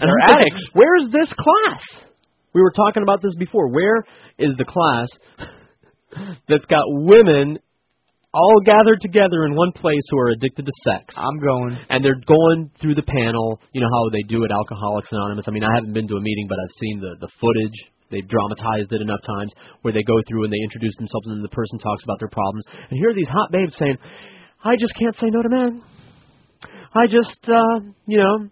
They're 0.00 0.36
addicts. 0.36 0.70
Where 0.74 0.96
is 0.96 1.10
this 1.10 1.32
class? 1.32 2.04
We 2.54 2.60
were 2.60 2.72
talking 2.72 3.02
about 3.02 3.22
this 3.22 3.34
before. 3.38 3.68
Where 3.68 4.04
is 4.38 4.52
the 4.58 4.64
class 4.64 5.08
that's 6.48 6.64
got 6.66 6.84
women 6.86 7.58
all 8.34 8.60
gathered 8.64 9.00
together 9.00 9.44
in 9.44 9.54
one 9.54 9.72
place 9.72 10.04
who 10.10 10.18
are 10.18 10.30
addicted 10.30 10.64
to 10.64 10.72
sex? 10.84 11.14
I'm 11.16 11.38
going. 11.40 11.78
And 11.88 12.04
they're 12.04 12.20
going 12.20 12.70
through 12.80 12.94
the 12.94 13.06
panel. 13.06 13.60
You 13.72 13.80
know 13.80 13.90
how 13.92 14.10
they 14.10 14.22
do 14.22 14.44
at 14.44 14.50
Alcoholics 14.50 15.08
Anonymous. 15.12 15.46
I 15.48 15.52
mean, 15.52 15.64
I 15.64 15.74
haven't 15.74 15.92
been 15.92 16.08
to 16.08 16.16
a 16.16 16.20
meeting, 16.20 16.46
but 16.48 16.58
I've 16.60 16.76
seen 16.80 17.00
the 17.00 17.16
the 17.20 17.28
footage. 17.40 17.78
They've 18.10 18.28
dramatized 18.28 18.92
it 18.92 19.00
enough 19.00 19.24
times 19.24 19.54
where 19.80 19.94
they 19.94 20.02
go 20.02 20.20
through 20.28 20.44
and 20.44 20.52
they 20.52 20.60
introduce 20.62 20.92
themselves 20.96 21.26
and 21.28 21.36
then 21.36 21.42
the 21.42 21.56
person 21.56 21.78
talks 21.78 22.04
about 22.04 22.20
their 22.20 22.28
problems. 22.28 22.66
And 22.90 22.98
here 23.00 23.08
are 23.08 23.16
these 23.16 23.32
hot 23.32 23.50
babes 23.50 23.72
saying, 23.78 23.96
"I 24.62 24.76
just 24.76 24.92
can't 25.00 25.16
say 25.16 25.32
no 25.32 25.40
to 25.40 25.48
men. 25.48 25.82
I 26.94 27.06
just, 27.06 27.48
uh, 27.48 27.88
you 28.06 28.18
know, 28.18 28.50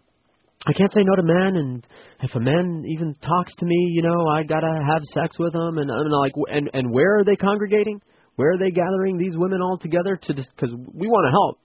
I 0.67 0.73
can't 0.75 0.93
say 0.93 1.01
no 1.03 1.17
to 1.17 1.23
men, 1.23 1.57
and 1.57 1.87
if 2.23 2.35
a 2.35 2.41
man 2.41 2.83
even 2.87 3.15
talks 3.15 3.55
to 3.57 3.67
me, 3.67 3.93
you 3.95 4.03
know, 4.03 4.29
I 4.29 4.43
gotta 4.43 4.85
have 4.87 5.03
sex 5.15 5.39
with 5.39 5.55
them, 5.55 5.79
and 5.79 5.91
I'm 5.91 6.11
like, 6.11 6.33
and 6.53 6.71
and 6.75 6.93
where 6.93 7.19
are 7.19 7.25
they 7.25 7.37
congregating? 7.37 8.01
Where 8.37 8.53
are 8.53 8.59
they 8.59 8.71
gathering 8.71 9.17
these 9.17 9.37
women 9.37 9.63
all 9.63 9.79
together 9.79 10.17
to? 10.17 10.35
Because 10.35 10.75
we 10.95 11.09
want 11.09 11.27
to 11.27 11.33
help, 11.33 11.59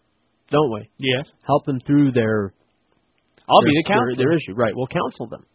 don't 0.49 0.73
we? 0.73 0.89
Yes. 0.97 1.27
Help 1.45 1.65
them 1.65 1.80
through 1.81 2.13
their. 2.13 2.53
I'll 3.49 3.61
their, 3.61 3.69
be 3.69 3.80
the 3.84 3.88
counselor. 3.88 4.15
Their, 4.15 4.26
their 4.27 4.38
issue, 4.38 4.55
right? 4.55 4.73
We'll 4.73 4.88
counsel 4.88 5.27
them, 5.27 5.45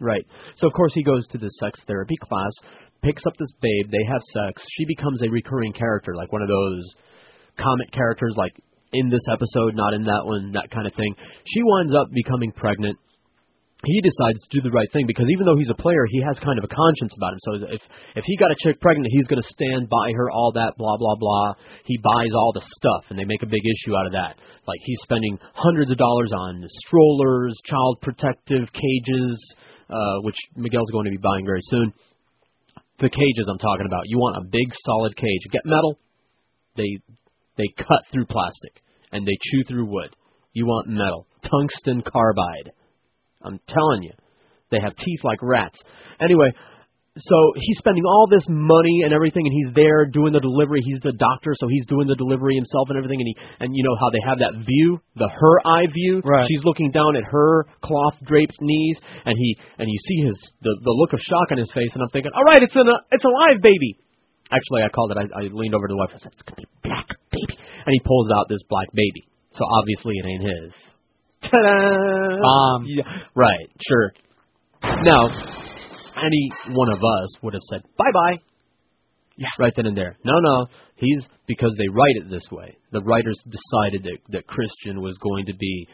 right? 0.00 0.26
So 0.56 0.66
of 0.66 0.72
course 0.72 0.92
he 0.94 1.04
goes 1.04 1.26
to 1.28 1.38
this 1.38 1.52
sex 1.60 1.78
therapy 1.86 2.16
class, 2.20 2.50
picks 3.02 3.24
up 3.26 3.34
this 3.38 3.52
babe, 3.62 3.90
they 3.90 4.04
have 4.10 4.22
sex. 4.34 4.62
She 4.76 4.84
becomes 4.86 5.22
a 5.22 5.30
recurring 5.30 5.72
character, 5.72 6.14
like 6.16 6.32
one 6.32 6.42
of 6.42 6.48
those 6.48 6.84
comic 7.56 7.90
characters, 7.92 8.34
like 8.36 8.54
in 8.92 9.10
this 9.10 9.24
episode, 9.30 9.74
not 9.74 9.92
in 9.92 10.04
that 10.04 10.24
one, 10.24 10.52
that 10.52 10.70
kind 10.70 10.86
of 10.86 10.94
thing. 10.94 11.14
She 11.44 11.60
winds 11.62 11.92
up 11.94 12.08
becoming 12.12 12.52
pregnant. 12.52 12.98
He 13.86 14.00
decides 14.02 14.42
to 14.42 14.58
do 14.58 14.60
the 14.66 14.74
right 14.74 14.90
thing 14.90 15.06
because 15.06 15.30
even 15.30 15.46
though 15.46 15.54
he's 15.54 15.70
a 15.70 15.78
player, 15.78 16.02
he 16.10 16.18
has 16.26 16.34
kind 16.42 16.58
of 16.58 16.66
a 16.66 16.72
conscience 16.72 17.14
about 17.14 17.30
him. 17.30 17.40
So 17.46 17.50
if 17.70 17.82
if 18.18 18.24
he 18.26 18.34
got 18.34 18.50
a 18.50 18.58
chick 18.58 18.80
pregnant, 18.82 19.06
he's 19.06 19.30
going 19.30 19.38
to 19.38 19.54
stand 19.54 19.86
by 19.86 20.10
her, 20.18 20.34
all 20.34 20.50
that, 20.58 20.74
blah 20.74 20.98
blah 20.98 21.14
blah. 21.14 21.54
He 21.86 21.94
buys 22.02 22.34
all 22.34 22.50
the 22.50 22.64
stuff, 22.66 23.06
and 23.10 23.14
they 23.14 23.22
make 23.22 23.44
a 23.46 23.46
big 23.46 23.62
issue 23.62 23.94
out 23.94 24.06
of 24.06 24.12
that. 24.18 24.34
Like 24.66 24.82
he's 24.82 24.98
spending 25.06 25.38
hundreds 25.54 25.92
of 25.92 25.96
dollars 25.96 26.32
on 26.34 26.66
strollers, 26.90 27.54
child 27.70 28.02
protective 28.02 28.66
cages, 28.74 29.38
uh, 29.88 30.26
which 30.26 30.36
Miguel's 30.56 30.90
going 30.90 31.06
to 31.06 31.14
be 31.14 31.22
buying 31.22 31.46
very 31.46 31.62
soon. 31.70 31.94
The 32.98 33.10
cages 33.14 33.46
I'm 33.46 33.62
talking 33.62 33.86
about. 33.86 34.10
You 34.10 34.18
want 34.18 34.42
a 34.42 34.44
big 34.50 34.74
solid 34.82 35.14
cage. 35.14 35.42
Get 35.52 35.62
metal. 35.64 36.00
They 36.74 36.98
they 37.58 37.68
cut 37.76 38.02
through 38.12 38.26
plastic 38.26 38.80
and 39.12 39.26
they 39.26 39.36
chew 39.42 39.64
through 39.68 39.86
wood. 39.86 40.14
You 40.54 40.66
want 40.66 40.88
metal, 40.88 41.26
tungsten 41.42 42.02
carbide. 42.02 42.72
I'm 43.42 43.60
telling 43.68 44.02
you, 44.02 44.12
they 44.70 44.80
have 44.80 44.96
teeth 44.96 45.20
like 45.22 45.38
rats. 45.42 45.78
Anyway, 46.20 46.50
so 47.18 47.36
he's 47.56 47.78
spending 47.78 48.04
all 48.04 48.28
this 48.30 48.46
money 48.48 49.02
and 49.02 49.12
everything, 49.12 49.46
and 49.46 49.52
he's 49.52 49.74
there 49.74 50.06
doing 50.06 50.32
the 50.32 50.40
delivery. 50.40 50.80
He's 50.84 51.00
the 51.00 51.12
doctor, 51.12 51.52
so 51.54 51.66
he's 51.66 51.86
doing 51.86 52.06
the 52.06 52.14
delivery 52.14 52.54
himself 52.54 52.88
and 52.90 52.98
everything. 52.98 53.20
And 53.20 53.28
he 53.28 53.36
and 53.58 53.74
you 53.74 53.82
know 53.82 53.96
how 53.98 54.10
they 54.10 54.22
have 54.22 54.38
that 54.38 54.54
view, 54.62 55.00
the 55.16 55.28
her 55.28 55.56
eye 55.66 55.90
view. 55.92 56.22
Right. 56.24 56.46
She's 56.46 56.62
looking 56.62 56.90
down 56.90 57.16
at 57.16 57.24
her 57.24 57.66
cloth 57.82 58.14
draped 58.24 58.56
knees, 58.60 59.00
and 59.24 59.34
he 59.36 59.58
and 59.78 59.88
you 59.90 59.98
see 59.98 60.26
his 60.26 60.36
the 60.62 60.78
the 60.82 60.94
look 60.94 61.12
of 61.12 61.20
shock 61.20 61.50
on 61.50 61.58
his 61.58 61.70
face. 61.74 61.90
And 61.94 62.02
I'm 62.02 62.10
thinking, 62.10 62.30
all 62.34 62.44
right, 62.44 62.62
it's 62.62 62.76
an 62.76 62.86
it's 63.10 63.24
a 63.24 63.34
live 63.50 63.62
baby. 63.62 63.98
Actually, 64.50 64.82
I 64.82 64.88
called 64.88 65.12
it. 65.12 65.18
I, 65.18 65.26
I 65.38 65.42
leaned 65.52 65.74
over 65.74 65.88
to 65.88 65.92
the 65.92 65.98
wife 65.98 66.10
and 66.12 66.20
said, 66.20 66.32
"It's 66.32 66.42
gonna 66.42 66.56
be 66.56 66.64
a 66.64 66.88
black 66.88 67.08
baby," 67.30 67.56
and 67.58 67.92
he 67.92 68.00
pulls 68.04 68.30
out 68.32 68.48
this 68.48 68.62
black 68.68 68.88
baby. 68.92 69.28
So 69.52 69.64
obviously 69.64 70.14
it 70.16 70.26
ain't 70.26 70.44
his. 70.44 70.72
Ta-da! 71.42 72.36
Bomb. 72.40 72.84
Yeah, 72.86 73.04
right. 73.34 73.68
Sure. 73.86 74.12
Now, 74.82 75.28
any 76.16 76.50
one 76.72 76.88
of 76.92 76.98
us 76.98 77.42
would 77.42 77.54
have 77.54 77.62
said 77.70 77.82
bye 77.96 78.12
bye. 78.12 78.38
Yeah. 79.36 79.46
Right 79.58 79.72
then 79.76 79.86
and 79.86 79.96
there. 79.96 80.16
No, 80.24 80.32
no. 80.40 80.66
He's 80.96 81.22
because 81.46 81.74
they 81.78 81.88
write 81.88 82.16
it 82.16 82.30
this 82.30 82.46
way. 82.50 82.76
The 82.90 83.02
writers 83.02 83.40
decided 83.44 84.02
that 84.04 84.18
that 84.30 84.46
Christian 84.46 85.00
was 85.00 85.16
going 85.18 85.46
to 85.46 85.54
be 85.54 85.86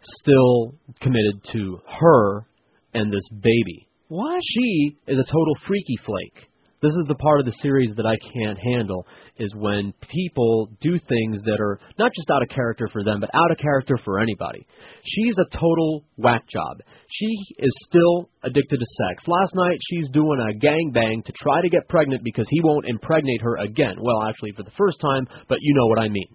still 0.00 0.74
committed 1.00 1.44
to 1.52 1.80
her 2.00 2.46
and 2.94 3.12
this 3.12 3.28
baby. 3.30 3.86
What? 4.08 4.40
She 4.42 4.96
is 5.06 5.18
a 5.18 5.30
total 5.30 5.54
freaky 5.66 5.96
flake. 6.04 6.48
This 6.82 6.92
is 6.92 7.04
the 7.08 7.14
part 7.14 7.40
of 7.40 7.46
the 7.46 7.52
series 7.60 7.92
that 7.96 8.06
I 8.06 8.16
can't 8.32 8.58
handle 8.58 9.06
is 9.36 9.54
when 9.54 9.92
people 10.08 10.70
do 10.80 10.98
things 10.98 11.42
that 11.44 11.58
are 11.60 11.78
not 11.98 12.10
just 12.14 12.30
out 12.30 12.42
of 12.42 12.48
character 12.48 12.88
for 12.90 13.04
them, 13.04 13.20
but 13.20 13.28
out 13.34 13.50
of 13.50 13.58
character 13.58 13.98
for 14.02 14.18
anybody. 14.18 14.66
She's 15.04 15.34
a 15.38 15.44
total 15.58 16.04
whack 16.16 16.48
job. 16.48 16.80
She 17.08 17.26
is 17.58 17.70
still 17.86 18.30
addicted 18.42 18.78
to 18.78 18.86
sex. 19.08 19.28
Last 19.28 19.54
night 19.54 19.76
she's 19.90 20.08
doing 20.08 20.40
a 20.40 20.56
gangbang 20.58 21.22
to 21.26 21.32
try 21.32 21.60
to 21.60 21.68
get 21.68 21.86
pregnant 21.86 22.24
because 22.24 22.46
he 22.48 22.62
won't 22.62 22.86
impregnate 22.86 23.42
her 23.42 23.58
again. 23.58 23.96
Well, 24.00 24.26
actually 24.26 24.52
for 24.56 24.62
the 24.62 24.72
first 24.78 25.02
time, 25.02 25.28
but 25.48 25.58
you 25.60 25.74
know 25.74 25.86
what 25.86 25.98
I 25.98 26.08
mean. 26.08 26.34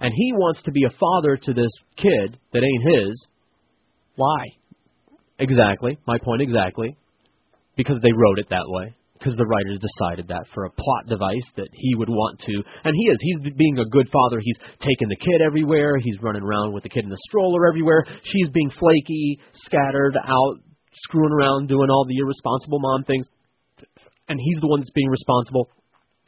And 0.00 0.12
he 0.14 0.32
wants 0.34 0.62
to 0.64 0.70
be 0.70 0.84
a 0.84 0.98
father 0.98 1.38
to 1.44 1.52
this 1.54 1.70
kid 1.96 2.38
that 2.52 2.62
ain't 2.62 3.08
his. 3.08 3.28
Why? 4.16 4.48
Exactly. 5.38 5.98
My 6.06 6.18
point 6.22 6.42
exactly. 6.42 6.94
Because 7.76 7.98
they 8.02 8.12
wrote 8.12 8.38
it 8.38 8.48
that 8.50 8.66
way. 8.66 8.94
Because 9.18 9.36
the 9.36 9.46
writers 9.46 9.78
decided 9.78 10.28
that 10.28 10.50
for 10.52 10.64
a 10.64 10.70
plot 10.70 11.06
device 11.06 11.46
that 11.54 11.68
he 11.72 11.94
would 11.94 12.08
want 12.08 12.40
to. 12.40 12.62
And 12.82 12.92
he 12.96 13.06
is. 13.06 13.18
He's 13.20 13.54
being 13.54 13.78
a 13.78 13.88
good 13.88 14.08
father. 14.10 14.42
He's 14.42 14.58
taking 14.80 15.08
the 15.08 15.16
kid 15.16 15.40
everywhere. 15.40 15.96
He's 15.98 16.20
running 16.20 16.42
around 16.42 16.74
with 16.74 16.82
the 16.82 16.90
kid 16.90 17.04
in 17.04 17.10
the 17.10 17.22
stroller 17.28 17.68
everywhere. 17.68 18.04
She's 18.24 18.50
being 18.50 18.70
flaky, 18.70 19.38
scattered 19.52 20.18
out, 20.18 20.58
screwing 21.06 21.32
around, 21.32 21.68
doing 21.68 21.88
all 21.88 22.04
the 22.04 22.18
irresponsible 22.18 22.80
mom 22.80 23.04
things. 23.04 23.26
And 24.28 24.40
he's 24.42 24.60
the 24.60 24.66
one 24.66 24.80
that's 24.80 24.90
being 24.90 25.08
responsible. 25.08 25.68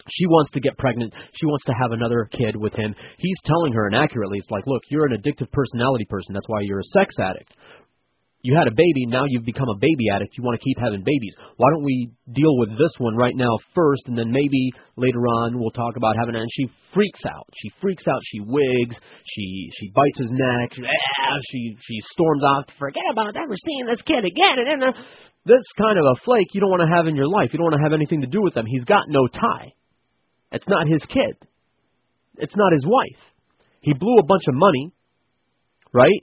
She 0.09 0.27
wants 0.27 0.53
to 0.53 0.61
get 0.61 0.79
pregnant. 0.79 1.15
She 1.35 1.47
wants 1.47 1.65
to 1.65 1.73
have 1.73 1.93
another 1.93 2.29
kid 2.31 2.55
with 2.55 2.75
him. 2.75 2.95
He's 3.19 3.41
telling 3.45 3.73
her, 3.73 3.87
and 3.87 3.97
accurately, 3.97 4.39
it's 4.39 4.51
like, 4.51 4.67
look, 4.67 4.83
you're 4.89 5.07
an 5.07 5.17
addictive 5.17 5.51
personality 5.51 6.05
person. 6.09 6.35
That's 6.35 6.49
why 6.49 6.61
you're 6.61 6.81
a 6.81 6.93
sex 6.93 7.15
addict. 7.19 7.57
You 8.45 8.53
had 8.61 8.69
a 8.69 8.77
baby, 8.77 9.09
now 9.09 9.25
you've 9.25 9.49
become 9.49 9.73
a 9.73 9.81
baby 9.81 10.13
addict. 10.13 10.37
You 10.37 10.45
want 10.45 10.61
to 10.61 10.65
keep 10.65 10.77
having 10.77 11.01
babies. 11.01 11.33
Why 11.57 11.65
don't 11.73 11.83
we 11.83 12.13
deal 12.29 12.53
with 12.61 12.77
this 12.77 12.93
one 13.01 13.17
right 13.17 13.33
now 13.35 13.49
first, 13.75 14.05
and 14.05 14.19
then 14.21 14.29
maybe 14.31 14.69
later 15.01 15.25
on 15.41 15.57
we'll 15.59 15.73
talk 15.73 15.97
about 15.97 16.21
having 16.21 16.37
it. 16.37 16.45
And 16.45 16.53
she 16.53 16.69
freaks 16.93 17.25
out. 17.25 17.49
She 17.57 17.73
freaks 17.81 18.05
out. 18.07 18.21
She 18.29 18.41
wigs. 18.45 19.01
She 19.33 19.73
she 19.81 19.89
bites 19.97 20.19
his 20.21 20.29
neck. 20.31 20.77
Ah, 20.77 21.41
She 21.51 21.73
she 21.81 21.97
storms 22.13 22.45
off. 22.45 22.69
Forget 22.79 23.09
about 23.11 23.33
ever 23.35 23.57
seeing 23.57 23.87
this 23.89 24.03
kid 24.03 24.21
again. 24.29 24.61
And 24.61 24.69
then 24.83 24.93
this 25.49 25.65
kind 25.81 25.97
of 25.99 26.05
a 26.05 26.21
flake 26.21 26.53
you 26.53 26.61
don't 26.61 26.69
want 26.71 26.85
to 26.85 26.95
have 26.95 27.07
in 27.09 27.17
your 27.17 27.29
life. 27.29 27.49
You 27.53 27.59
don't 27.59 27.73
want 27.73 27.81
to 27.81 27.85
have 27.89 27.97
anything 27.97 28.21
to 28.21 28.29
do 28.29 28.43
with 28.45 28.53
them. 28.53 28.67
He's 28.69 28.85
got 28.85 29.09
no 29.09 29.27
tie. 29.27 29.73
It's 30.53 30.69
not 30.69 30.87
his 30.87 31.01
kid. 31.09 31.33
It's 32.37 32.57
not 32.57 32.73
his 32.77 32.85
wife. 32.85 33.21
He 33.81 33.95
blew 33.95 34.19
a 34.21 34.27
bunch 34.29 34.45
of 34.49 34.55
money, 34.55 34.93
right? 35.97 36.23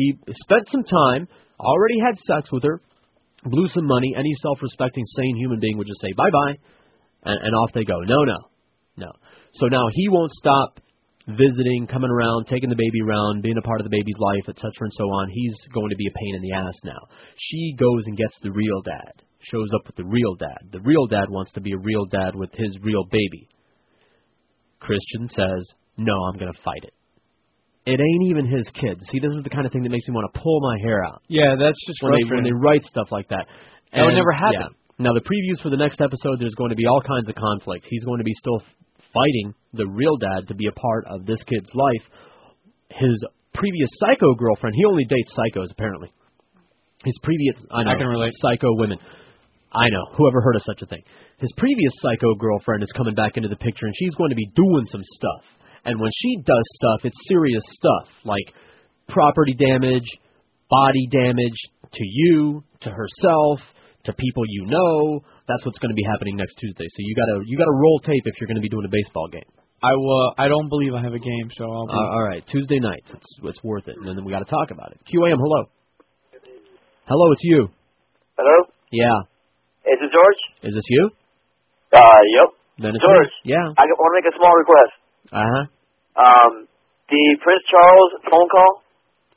He 0.00 0.16
spent 0.32 0.66
some 0.68 0.84
time, 0.84 1.28
already 1.58 2.00
had 2.00 2.18
sex 2.18 2.50
with 2.50 2.64
her, 2.64 2.80
blew 3.44 3.68
some 3.68 3.86
money. 3.86 4.14
Any 4.16 4.32
self-respecting, 4.40 5.04
sane 5.04 5.36
human 5.36 5.60
being 5.60 5.76
would 5.76 5.86
just 5.86 6.00
say 6.00 6.12
bye 6.16 6.30
bye, 6.30 6.56
and, 7.24 7.38
and 7.44 7.54
off 7.54 7.72
they 7.74 7.84
go. 7.84 8.00
No, 8.00 8.24
no, 8.24 8.38
no. 8.96 9.10
So 9.52 9.66
now 9.66 9.84
he 9.92 10.08
won't 10.08 10.32
stop 10.32 10.80
visiting, 11.28 11.86
coming 11.86 12.10
around, 12.10 12.46
taking 12.46 12.70
the 12.70 12.80
baby 12.80 13.02
around, 13.04 13.42
being 13.42 13.58
a 13.58 13.62
part 13.62 13.80
of 13.80 13.84
the 13.84 13.94
baby's 13.94 14.18
life, 14.18 14.48
etc. 14.48 14.72
and 14.80 14.92
so 14.96 15.04
on. 15.04 15.28
He's 15.30 15.56
going 15.72 15.90
to 15.90 15.96
be 15.96 16.08
a 16.08 16.18
pain 16.18 16.34
in 16.36 16.42
the 16.42 16.52
ass 16.52 16.76
now. 16.84 16.98
She 17.36 17.74
goes 17.78 18.04
and 18.06 18.16
gets 18.16 18.34
the 18.42 18.50
real 18.50 18.80
dad, 18.82 19.12
shows 19.40 19.68
up 19.74 19.86
with 19.86 19.96
the 19.96 20.04
real 20.04 20.34
dad. 20.34 20.72
The 20.72 20.80
real 20.80 21.06
dad 21.06 21.28
wants 21.28 21.52
to 21.52 21.60
be 21.60 21.72
a 21.72 21.78
real 21.78 22.06
dad 22.06 22.34
with 22.34 22.50
his 22.54 22.78
real 22.82 23.04
baby. 23.10 23.48
Christian 24.80 25.28
says, 25.28 25.62
"No, 25.98 26.14
I'm 26.14 26.38
going 26.38 26.52
to 26.52 26.62
fight 26.62 26.84
it." 26.84 26.94
It 27.86 27.96
ain't 27.98 28.24
even 28.28 28.44
his 28.44 28.68
kids. 28.76 29.00
See, 29.08 29.20
this 29.20 29.32
is 29.32 29.42
the 29.42 29.48
kind 29.50 29.64
of 29.64 29.72
thing 29.72 29.82
that 29.82 29.90
makes 29.90 30.06
me 30.06 30.12
want 30.14 30.28
to 30.32 30.36
pull 30.38 30.60
my 30.60 30.76
hair 30.84 31.02
out 31.04 31.22
Yeah, 31.28 31.56
that's 31.56 31.80
just 31.86 32.02
when 32.02 32.12
they 32.12 32.24
when 32.28 32.44
they 32.44 32.52
write 32.52 32.82
stuff 32.82 33.08
like 33.10 33.28
that. 33.28 33.48
That 33.92 34.04
would 34.04 34.14
never 34.14 34.32
happen. 34.32 34.76
yeah. 34.76 35.00
Now 35.00 35.16
the 35.16 35.24
previews 35.24 35.62
for 35.62 35.70
the 35.70 35.80
next 35.80 36.00
episode, 36.00 36.38
there's 36.38 36.54
going 36.54 36.70
to 36.70 36.76
be 36.76 36.84
all 36.84 37.00
kinds 37.00 37.28
of 37.28 37.34
conflict. 37.34 37.86
He's 37.88 38.04
going 38.04 38.18
to 38.18 38.24
be 38.24 38.36
still 38.36 38.60
fighting 39.16 39.54
the 39.72 39.86
real 39.88 40.16
dad 40.20 40.46
to 40.48 40.54
be 40.54 40.68
a 40.68 40.76
part 40.76 41.06
of 41.08 41.24
this 41.24 41.42
kid's 41.44 41.70
life. 41.74 42.04
His 42.90 43.16
previous 43.54 43.88
psycho 43.96 44.34
girlfriend, 44.36 44.76
he 44.76 44.84
only 44.84 45.04
dates 45.08 45.32
psychos 45.32 45.72
apparently. 45.72 46.12
His 47.04 47.18
previous, 47.24 47.56
I 47.72 47.84
know, 47.84 47.90
I 47.92 47.94
can 47.96 48.06
relate. 48.06 48.32
psycho 48.44 48.76
women. 48.76 48.98
I 49.72 49.88
know. 49.88 50.04
Whoever 50.18 50.42
heard 50.42 50.56
of 50.56 50.62
such 50.62 50.82
a 50.82 50.86
thing? 50.86 51.02
His 51.38 51.52
previous 51.56 51.92
psycho 52.02 52.34
girlfriend 52.34 52.82
is 52.82 52.92
coming 52.92 53.14
back 53.14 53.36
into 53.36 53.48
the 53.48 53.56
picture, 53.56 53.86
and 53.86 53.94
she's 53.96 54.14
going 54.16 54.30
to 54.30 54.36
be 54.36 54.50
doing 54.54 54.84
some 54.90 55.00
stuff. 55.16 55.42
And 55.84 56.00
when 56.00 56.10
she 56.14 56.36
does 56.44 56.66
stuff, 56.76 57.04
it's 57.04 57.16
serious 57.28 57.62
stuff, 57.80 58.08
like 58.24 58.52
property 59.08 59.54
damage, 59.54 60.06
body 60.68 61.08
damage 61.10 61.58
to 61.92 62.04
you, 62.04 62.62
to 62.82 62.90
herself, 62.90 63.58
to 64.04 64.12
people 64.12 64.44
you 64.46 64.66
know. 64.66 65.20
That's 65.48 65.64
what's 65.64 65.78
going 65.78 65.90
to 65.90 65.98
be 65.98 66.04
happening 66.04 66.36
next 66.36 66.54
Tuesday. 66.60 66.84
So 66.86 66.98
you 67.00 67.14
gotta 67.16 67.42
you 67.46 67.56
gotta 67.58 67.72
roll 67.74 67.98
tape 68.00 68.22
if 68.24 68.34
you're 68.40 68.48
going 68.48 68.60
to 68.60 68.64
be 68.64 68.68
doing 68.68 68.84
a 68.84 68.92
baseball 68.92 69.28
game. 69.32 69.48
I 69.82 69.96
will. 69.96 70.34
I 70.36 70.46
don't 70.48 70.68
believe 70.68 70.92
I 70.92 71.00
have 71.00 71.14
a 71.14 71.18
game, 71.18 71.48
so 71.56 71.64
I'll. 71.64 71.86
Be, 71.88 71.92
Uh, 71.96 72.12
all 72.12 72.22
right, 72.22 72.44
Tuesday 72.52 72.78
nights. 72.78 73.08
It's 73.14 73.30
it's 73.44 73.64
worth 73.64 73.88
it, 73.88 73.96
and 73.96 74.06
then 74.06 74.24
we 74.24 74.32
got 74.32 74.44
to 74.44 74.50
talk 74.50 74.70
about 74.70 74.92
it. 74.92 75.00
QAM, 75.08 75.40
hello. 75.40 75.64
Hello, 77.08 77.32
it's 77.32 77.42
you. 77.42 77.68
Hello? 78.36 78.56
Yeah. 78.92 79.24
Is 79.88 79.98
it 79.98 80.10
George? 80.12 80.40
Is 80.62 80.74
this 80.74 80.84
you? 80.88 81.10
Uh, 81.92 82.00
yep. 82.04 82.48
Then 82.78 82.92
it's 82.94 83.02
George. 83.02 83.32
me. 83.42 83.56
Yeah. 83.56 83.66
I 83.74 83.82
want 83.88 84.10
to 84.12 84.16
make 84.20 84.28
a 84.30 84.36
small 84.36 84.52
request. 84.54 84.99
Uh 85.32 85.46
huh. 85.46 85.64
Um, 86.18 86.52
the 87.08 87.22
Prince 87.42 87.64
Charles 87.70 88.10
phone 88.30 88.48
call. 88.50 88.82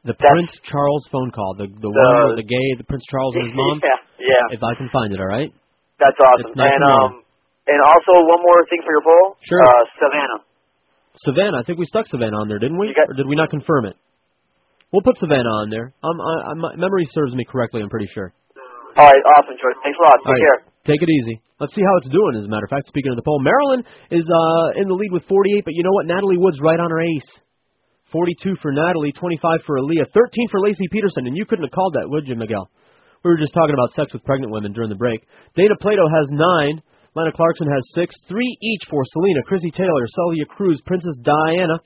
The 0.04 0.14
Prince 0.18 0.52
Charles 0.68 1.06
phone 1.12 1.32
call. 1.32 1.56
The 1.56 1.68
the 1.70 1.90
one 1.90 2.36
with 2.36 2.44
the 2.44 2.48
gay, 2.50 2.68
the 2.78 2.84
Prince 2.84 3.06
Charles 3.10 3.36
and 3.40 3.48
his 3.50 3.56
mom. 3.60 3.80
yeah, 3.80 4.00
yeah. 4.20 4.56
If 4.58 4.62
I 4.62 4.76
can 4.76 4.90
find 4.92 5.14
it, 5.14 5.20
all 5.22 5.30
right. 5.30 5.54
That's 6.02 6.18
awesome. 6.20 6.50
It's 6.50 6.58
nice 6.58 6.74
and 6.76 6.84
um, 6.84 7.24
and 7.70 7.80
also 7.80 8.12
one 8.28 8.42
more 8.44 8.60
thing 8.68 8.84
for 8.84 8.92
your 8.92 9.06
poll. 9.06 9.38
Sure. 9.48 9.62
Uh, 9.64 9.84
Savannah. 10.02 10.42
Savannah, 11.24 11.62
I 11.62 11.64
think 11.64 11.78
we 11.78 11.86
stuck 11.86 12.10
Savannah 12.10 12.42
on 12.42 12.50
there, 12.50 12.58
didn't 12.58 12.80
we? 12.80 12.90
or 12.90 13.14
did 13.14 13.28
we 13.30 13.36
not 13.38 13.50
confirm 13.54 13.86
it? 13.86 13.96
We'll 14.92 15.06
put 15.06 15.18
Savannah 15.18 15.62
on 15.62 15.70
there. 15.70 15.94
Um, 16.04 16.18
I, 16.20 16.52
I, 16.52 16.54
my 16.54 16.76
memory 16.76 17.06
serves 17.14 17.34
me 17.34 17.46
correctly. 17.46 17.82
I'm 17.82 17.90
pretty 17.90 18.10
sure. 18.14 18.34
All 18.98 19.10
right, 19.10 19.24
awesome, 19.38 19.58
George. 19.62 19.78
Thanks 19.82 19.98
a 19.98 20.04
lot. 20.06 20.18
Take 20.22 20.34
right, 20.34 20.42
care. 20.42 20.73
Take 20.84 21.00
it 21.00 21.08
easy. 21.08 21.40
Let's 21.64 21.72
see 21.72 21.84
how 21.84 21.96
it's 22.04 22.12
doing. 22.12 22.36
As 22.36 22.44
a 22.44 22.52
matter 22.52 22.68
of 22.68 22.74
fact, 22.76 22.92
speaking 22.92 23.12
of 23.12 23.18
the 23.18 23.24
poll, 23.24 23.40
Marilyn 23.40 23.88
is 24.12 24.28
uh, 24.28 24.76
in 24.76 24.92
the 24.92 24.98
lead 25.00 25.16
with 25.16 25.24
48, 25.32 25.64
but 25.64 25.74
you 25.74 25.84
know 25.84 25.96
what? 25.96 26.12
Natalie 26.12 26.36
Wood's 26.36 26.60
right 26.60 26.80
on 26.80 26.92
her 26.92 27.00
ace. 27.00 27.32
42 28.12 28.60
for 28.62 28.76
Natalie, 28.76 29.16
25 29.16 29.64
for 29.66 29.80
Aaliyah, 29.80 30.12
13 30.12 30.52
for 30.52 30.60
Laci 30.60 30.86
Peterson, 30.92 31.26
and 31.26 31.36
you 31.36 31.46
couldn't 31.48 31.66
have 31.66 31.74
called 31.74 31.96
that, 31.96 32.12
would 32.12 32.28
you, 32.28 32.36
Miguel? 32.36 32.70
We 33.24 33.32
were 33.32 33.40
just 33.40 33.56
talking 33.56 33.74
about 33.74 33.96
sex 33.96 34.12
with 34.12 34.28
pregnant 34.28 34.52
women 34.52 34.74
during 34.74 34.92
the 34.92 35.00
break. 35.00 35.24
Dana 35.56 35.74
Plato 35.80 36.04
has 36.04 36.28
nine. 36.30 36.84
Lana 37.16 37.32
Clarkson 37.32 37.68
has 37.72 37.82
six. 37.96 38.14
Three 38.28 38.58
each 38.62 38.84
for 38.90 39.02
Selena, 39.06 39.42
Krissy 39.48 39.72
Taylor, 39.72 40.04
Celia 40.12 40.46
Cruz, 40.46 40.84
Princess 40.86 41.16
Diana, 41.24 41.80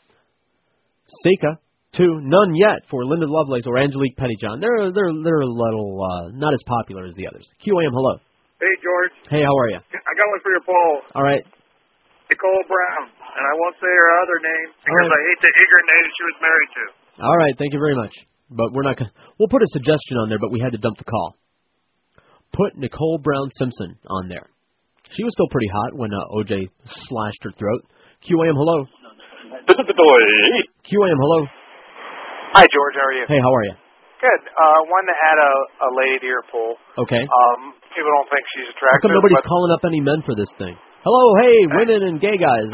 Seka. 1.24 1.62
Two. 1.96 2.20
None 2.22 2.54
yet 2.56 2.84
for 2.92 3.06
Linda 3.06 3.26
Lovelace 3.30 3.64
or 3.66 3.78
Angelique 3.78 4.18
Pettyjohn. 4.18 4.60
They're 4.60 4.92
they're 4.92 5.14
they're 5.24 5.42
a 5.42 5.48
little 5.48 5.98
uh, 6.04 6.30
not 6.34 6.54
as 6.54 6.62
popular 6.68 7.06
as 7.06 7.16
the 7.16 7.28
others. 7.28 7.48
QAM, 7.64 7.94
hello. 7.94 8.20
Hey, 8.58 8.74
George. 8.82 9.14
Hey, 9.30 9.42
how 9.46 9.54
are 9.54 9.70
you? 9.70 9.78
I 9.78 10.12
got 10.18 10.26
one 10.34 10.42
for 10.42 10.50
your 10.50 10.66
poll. 10.66 10.94
All 11.14 11.22
right. 11.22 11.46
Nicole 12.26 12.64
Brown. 12.66 13.06
And 13.14 13.44
I 13.46 13.54
won't 13.54 13.78
say 13.78 13.86
her 13.86 14.10
other 14.26 14.38
name 14.42 14.68
because 14.82 15.14
I 15.14 15.20
hate 15.30 15.40
the 15.46 15.54
ignorant 15.54 15.88
name 15.94 16.06
she 16.10 16.24
was 16.26 16.38
married 16.42 16.72
to. 16.74 16.84
All 17.22 17.38
right, 17.38 17.54
thank 17.54 17.70
you 17.74 17.78
very 17.78 17.94
much. 17.94 18.14
But 18.50 18.74
we're 18.74 18.82
not 18.82 18.98
going 18.98 19.14
to. 19.14 19.16
We'll 19.38 19.52
put 19.54 19.62
a 19.62 19.70
suggestion 19.78 20.18
on 20.18 20.30
there, 20.34 20.42
but 20.42 20.50
we 20.50 20.58
had 20.58 20.74
to 20.74 20.82
dump 20.82 20.98
the 20.98 21.06
call. 21.06 21.38
Put 22.50 22.74
Nicole 22.82 23.22
Brown 23.22 23.46
Simpson 23.62 23.94
on 24.10 24.26
there. 24.28 24.50
She 25.14 25.22
was 25.22 25.32
still 25.38 25.48
pretty 25.54 25.70
hot 25.70 25.94
when 25.94 26.10
uh, 26.10 26.34
OJ 26.42 26.66
slashed 27.06 27.42
her 27.46 27.54
throat. 27.54 27.86
QAM, 28.26 28.58
hello. 28.58 28.90
This 29.70 29.78
is 29.78 29.86
the 29.86 29.94
boy 29.94 30.20
QAM, 30.82 31.18
hello. 31.22 31.46
Hi, 32.58 32.66
George. 32.74 32.96
How 32.98 33.06
are 33.06 33.14
you? 33.22 33.26
Hey, 33.30 33.38
how 33.38 33.54
are 33.54 33.66
you? 33.70 33.76
Good. 34.18 34.42
Uh, 34.50 34.80
wanted 34.90 35.14
to 35.14 35.18
add 35.22 35.38
a, 35.38 35.52
a 35.86 35.90
lady 35.94 36.18
to 36.26 36.28
your 36.28 36.44
poll. 36.50 36.74
Okay. 37.06 37.22
Um, 37.22 37.77
people 37.94 38.10
don't 38.16 38.30
think 38.32 38.44
she's 38.56 38.68
How 38.70 38.76
attractive. 38.76 39.02
come 39.08 39.14
nobody's 39.18 39.44
but, 39.44 39.50
calling 39.52 39.72
up 39.76 39.84
any 39.88 40.02
men 40.04 40.20
for 40.28 40.34
this 40.36 40.50
thing? 40.60 40.76
Hello, 41.06 41.24
hey, 41.46 41.58
women 41.80 42.02
and 42.08 42.16
gay 42.20 42.36
guys. 42.36 42.68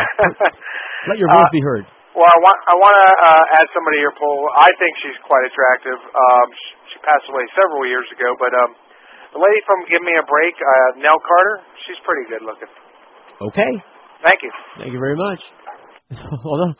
Let 1.09 1.17
your 1.19 1.27
voice 1.29 1.49
Uh, 1.49 1.55
be 1.55 1.61
heard. 1.63 1.85
Well, 2.13 2.29
I 2.29 2.37
want 2.45 2.57
I 2.69 2.75
want 2.77 2.93
to 2.93 3.07
uh, 3.25 3.57
add 3.57 3.67
somebody 3.73 3.97
to 3.97 4.03
your 4.05 4.13
poll. 4.15 4.45
I 4.61 4.69
think 4.77 4.93
she's 5.01 5.17
quite 5.25 5.43
attractive. 5.49 5.97
Um, 5.97 6.47
she, 6.53 6.69
she 6.93 6.97
passed 7.01 7.25
away 7.25 7.41
several 7.57 7.89
years 7.89 8.05
ago, 8.13 8.37
but 8.37 8.53
um, 8.53 8.77
the 9.33 9.41
lady 9.41 9.57
from 9.65 9.81
Give 9.89 10.01
Me 10.05 10.13
a 10.13 10.25
Break, 10.29 10.53
uh, 10.53 11.01
Nell 11.01 11.17
Carter, 11.25 11.65
she's 11.89 11.97
pretty 12.05 12.29
good 12.29 12.45
looking. 12.45 12.69
Okay. 13.49 13.71
Thank 14.21 14.45
you. 14.45 14.51
Thank 14.77 14.93
you 14.93 15.01
very 15.01 15.17
much. 15.17 15.41
Although, 16.45 16.77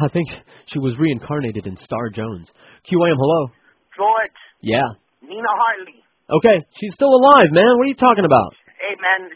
I 0.00 0.08
think 0.08 0.24
she 0.72 0.80
was 0.80 0.96
reincarnated 0.96 1.68
in 1.68 1.76
Star 1.76 2.08
Jones. 2.08 2.48
QAM, 2.88 3.12
hello. 3.12 3.52
George, 3.92 4.38
Yeah. 4.64 4.88
Nina 5.20 5.52
Hartley. 5.52 6.00
Okay, 6.28 6.60
she's 6.76 6.92
still 6.92 7.08
alive, 7.08 7.48
man. 7.56 7.80
What 7.80 7.88
are 7.88 7.92
you 7.92 7.96
talking 7.96 8.28
about? 8.28 8.52
Hey, 8.76 8.92
man, 9.00 9.32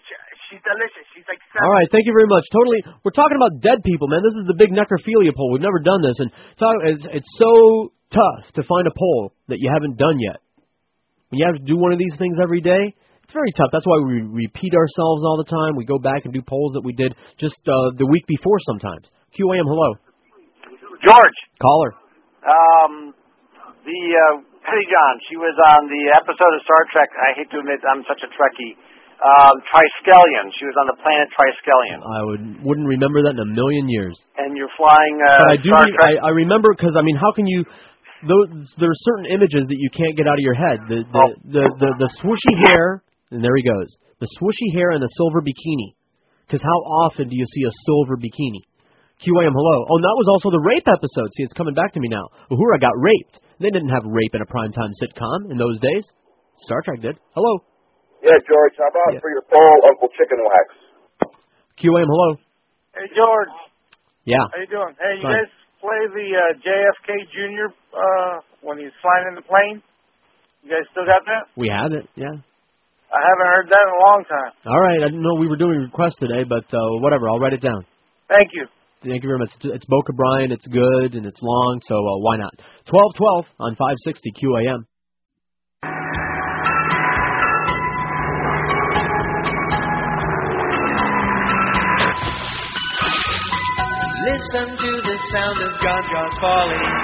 she's 0.52 0.60
delicious. 0.60 1.04
She's 1.16 1.24
like 1.24 1.40
All 1.56 1.72
right, 1.72 1.88
thank 1.88 2.04
you 2.04 2.12
very 2.12 2.28
much. 2.28 2.44
Totally, 2.52 2.84
we're 3.00 3.16
talking 3.16 3.40
about 3.40 3.64
dead 3.64 3.80
people, 3.80 4.12
man. 4.12 4.20
This 4.20 4.36
is 4.36 4.44
the 4.44 4.58
big 4.60 4.76
necrophilia 4.76 5.32
poll. 5.32 5.56
We've 5.56 5.64
never 5.64 5.80
done 5.80 6.04
this, 6.04 6.20
and 6.20 6.28
so 6.60 6.68
it's, 6.84 7.04
it's 7.16 7.32
so 7.40 7.96
tough 8.12 8.52
to 8.60 8.62
find 8.68 8.84
a 8.84 8.92
poll 8.92 9.32
that 9.48 9.56
you 9.56 9.72
haven't 9.72 9.96
done 9.96 10.20
yet. 10.20 10.44
When 11.32 11.40
you 11.40 11.48
have 11.48 11.56
to 11.56 11.64
do 11.64 11.80
one 11.80 11.96
of 11.96 11.98
these 11.98 12.12
things 12.20 12.36
every 12.36 12.60
day, 12.60 12.92
it's 13.24 13.32
very 13.32 13.56
tough. 13.56 13.72
That's 13.72 13.88
why 13.88 13.96
we 14.04 14.20
repeat 14.44 14.76
ourselves 14.76 15.24
all 15.24 15.40
the 15.40 15.48
time. 15.48 15.80
We 15.80 15.88
go 15.88 15.96
back 15.96 16.28
and 16.28 16.34
do 16.36 16.44
polls 16.44 16.76
that 16.76 16.84
we 16.84 16.92
did 16.92 17.16
just 17.40 17.56
uh, 17.64 17.96
the 17.96 18.04
week 18.04 18.28
before 18.28 18.60
sometimes. 18.68 19.08
QAM, 19.32 19.64
hello. 19.64 19.96
George, 21.00 21.38
Caller. 21.56 21.96
um, 22.44 23.14
the 23.88 24.00
uh, 24.12 24.51
Pettyjohn, 24.62 25.14
she 25.26 25.36
was 25.38 25.54
on 25.74 25.90
the 25.90 26.02
episode 26.14 26.52
of 26.54 26.60
Star 26.62 26.82
Trek. 26.94 27.10
I 27.18 27.34
hate 27.34 27.50
to 27.50 27.58
admit 27.58 27.82
I'm 27.82 28.06
such 28.06 28.22
a 28.22 28.30
Trekkie. 28.30 28.78
Um, 29.22 29.54
Triskelion. 29.70 30.50
She 30.58 30.66
was 30.66 30.74
on 30.82 30.90
the 30.90 30.98
planet 30.98 31.30
Triskelion. 31.30 32.02
I 32.02 32.20
would 32.26 32.44
wouldn't 32.66 32.90
remember 32.90 33.22
that 33.22 33.38
in 33.38 33.42
a 33.42 33.50
million 33.54 33.86
years. 33.86 34.18
And 34.34 34.58
you're 34.58 34.72
flying 34.74 35.14
uh, 35.22 35.46
but 35.46 35.50
I 35.54 35.58
do. 35.62 35.70
Re-. 35.70 36.18
I, 36.18 36.26
I 36.26 36.30
remember 36.34 36.74
because 36.74 36.98
I 36.98 37.06
mean, 37.06 37.14
how 37.14 37.30
can 37.30 37.46
you? 37.46 37.62
Those, 38.26 38.50
there 38.78 38.90
are 38.90 39.02
certain 39.06 39.30
images 39.30 39.66
that 39.66 39.78
you 39.78 39.90
can't 39.94 40.14
get 40.18 40.26
out 40.26 40.38
of 40.38 40.44
your 40.46 40.58
head. 40.58 40.78
The 40.90 41.06
the 41.06 41.24
the 41.54 41.64
the, 41.78 41.90
the 42.02 42.10
swooshy 42.18 42.54
hair, 42.66 43.02
and 43.30 43.42
there 43.42 43.54
he 43.54 43.62
goes. 43.62 43.90
The 44.18 44.30
swooshy 44.38 44.74
hair 44.74 44.90
and 44.90 45.02
the 45.02 45.10
silver 45.14 45.38
bikini. 45.38 45.94
Because 46.46 46.62
how 46.62 46.78
often 47.06 47.30
do 47.30 47.34
you 47.38 47.46
see 47.46 47.62
a 47.62 47.74
silver 47.86 48.18
bikini? 48.18 48.66
QAM, 49.22 49.54
hello. 49.54 49.78
Oh, 49.86 49.96
and 49.96 50.02
that 50.02 50.18
was 50.18 50.28
also 50.34 50.50
the 50.50 50.62
rape 50.66 50.90
episode. 50.90 51.30
See, 51.38 51.46
it's 51.46 51.54
coming 51.54 51.78
back 51.78 51.94
to 51.94 52.00
me 52.02 52.10
now. 52.10 52.26
Uhura 52.50 52.82
got 52.82 52.90
raped. 52.98 53.38
They 53.62 53.70
didn't 53.70 53.94
have 53.94 54.02
rape 54.02 54.34
in 54.34 54.42
a 54.42 54.48
primetime 54.50 54.90
sitcom 54.98 55.50
in 55.50 55.56
those 55.56 55.78
days. 55.78 56.04
Star 56.66 56.82
Trek 56.82 57.00
did. 57.00 57.14
Hello. 57.38 57.62
Yeah, 58.22 58.38
George, 58.42 58.74
how 58.78 58.90
about 58.90 59.22
for 59.22 59.30
your 59.30 59.42
poll, 59.46 59.78
Uncle 59.86 60.10
Chicken 60.18 60.38
Wax? 60.42 60.66
QAM, 61.78 62.06
hello. 62.10 62.36
Hey, 62.94 63.06
George. 63.14 63.54
Yeah. 64.26 64.46
How 64.50 64.58
you 64.60 64.66
doing? 64.66 64.94
Hey, 64.98 65.18
you 65.18 65.22
Fine. 65.26 65.46
guys 65.46 65.50
play 65.82 66.02
the 66.10 66.28
uh, 66.34 66.42
JFK 66.58 67.08
Jr. 67.34 67.66
Uh, 67.94 68.34
when 68.62 68.78
he's 68.78 68.94
flying 69.02 69.26
in 69.30 69.34
the 69.34 69.42
plane? 69.46 69.82
You 70.62 70.70
guys 70.70 70.86
still 70.90 71.06
got 71.06 71.22
that? 71.26 71.50
We 71.58 71.70
have 71.70 71.90
it, 71.90 72.06
yeah. 72.14 72.34
I 73.10 73.20
haven't 73.22 73.50
heard 73.50 73.66
that 73.70 73.82
in 73.82 73.92
a 73.94 74.02
long 74.10 74.20
time. 74.26 74.52
All 74.66 74.80
right, 74.80 75.02
I 75.02 75.06
didn't 75.10 75.22
know 75.22 75.34
we 75.38 75.46
were 75.50 75.58
doing 75.58 75.82
requests 75.86 76.18
today, 76.18 76.42
but 76.46 76.66
uh, 76.70 76.78
whatever, 77.02 77.28
I'll 77.28 77.38
write 77.38 77.52
it 77.54 77.60
down. 77.62 77.86
Thank 78.28 78.50
you. 78.54 78.66
Thank 79.04 79.24
you 79.24 79.28
very 79.28 79.38
much. 79.40 79.50
It's, 79.64 79.84
Boca 79.86 80.12
Brian. 80.12 80.52
It's 80.52 80.66
good 80.68 81.14
and 81.14 81.26
it's 81.26 81.40
long, 81.42 81.80
so 81.82 81.96
uh, 81.96 82.18
why 82.18 82.36
not? 82.36 82.54
Twelve 82.86 83.14
twelve 83.16 83.46
on 83.58 83.74
five 83.74 83.96
sixty 84.04 84.30
QAM. 84.30 84.86
Listen 94.22 94.70
to 94.70 94.92
the 95.02 95.18
sound 95.32 95.58
of 95.66 95.72
falling 96.40 97.02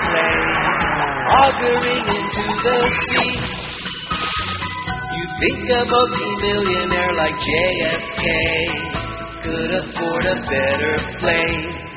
auguring 1.35 2.07
into 2.15 2.45
the 2.63 2.79
sea. 3.11 3.43
You 5.17 5.25
think 5.41 5.67
a 5.67 5.85
multi-millionaire 5.85 7.15
like 7.15 7.35
JFK 7.35 8.23
could 9.43 9.71
afford 9.83 10.27
a 10.27 10.41
better 10.47 11.19
plane. 11.19 11.88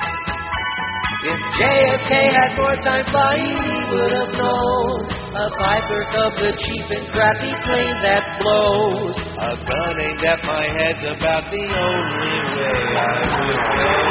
If 1.23 1.37
JFK 1.37 2.11
had 2.33 2.57
more 2.57 2.73
time 2.81 3.05
flying, 3.13 3.53
he 3.53 3.79
would 3.93 4.09
have 4.09 4.33
known 4.41 5.05
a 5.37 5.47
Piper 5.53 6.01
Cub, 6.17 6.33
the 6.33 6.49
cheap 6.49 6.89
and 6.97 7.05
crappy 7.13 7.53
plane 7.61 7.97
that 8.01 8.25
blows. 8.41 9.15
A 9.37 9.53
gun 9.53 10.01
aimed 10.01 10.25
at 10.25 10.41
my 10.49 10.65
head's 10.65 11.05
about 11.05 11.45
the 11.53 11.61
only 11.61 12.37
way 12.57 12.73
I 12.97 13.21
would 13.37 13.61
go. 13.77 14.01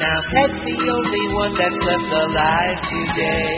Now 0.00 0.18
Ted's 0.32 0.64
the 0.64 0.78
only 0.88 1.24
one 1.36 1.52
that's 1.52 1.80
left 1.84 2.08
alive 2.08 2.78
today 2.88 3.52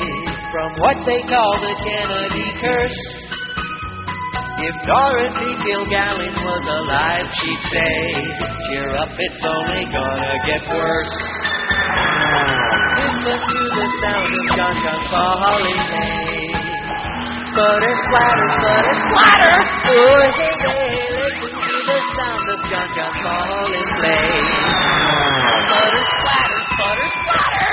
from 0.51 0.75
what 0.83 1.07
they 1.07 1.23
call 1.23 1.53
the 1.63 1.75
Kennedy 1.87 2.51
curse. 2.59 2.99
If 4.63 4.77
Dorothy 4.85 5.51
Kilgallen 5.65 6.37
was 6.45 6.65
alive, 6.69 7.27
she'd 7.41 7.63
say, 7.73 7.97
Cheer 8.69 8.93
up, 9.01 9.09
it's 9.17 9.41
only 9.41 9.85
gonna 9.89 10.37
get 10.45 10.61
worse. 10.69 11.17
Listen 13.01 13.41
to 13.41 13.63
the 13.73 13.87
sound 14.05 14.29
of 14.29 14.47
John 14.57 14.75
John 14.85 15.01
falling 15.09 15.81
hay. 15.97 16.45
Sputter, 17.49 17.95
splatter, 18.05 18.49
sputter, 18.61 18.95
splatter. 19.01 19.57
Oh, 19.81 20.29
hey, 20.29 20.55
hey, 20.61 21.09
listen 21.09 21.53
to 21.57 21.77
the 21.89 21.99
sound 22.21 22.47
of 22.53 22.61
John 22.69 22.89
John 22.95 23.13
falling 23.25 23.89
play. 23.97 24.29
Sputter, 25.65 26.05
splatter, 26.05 26.61
sputter, 26.69 27.09
splatter. 27.17 27.73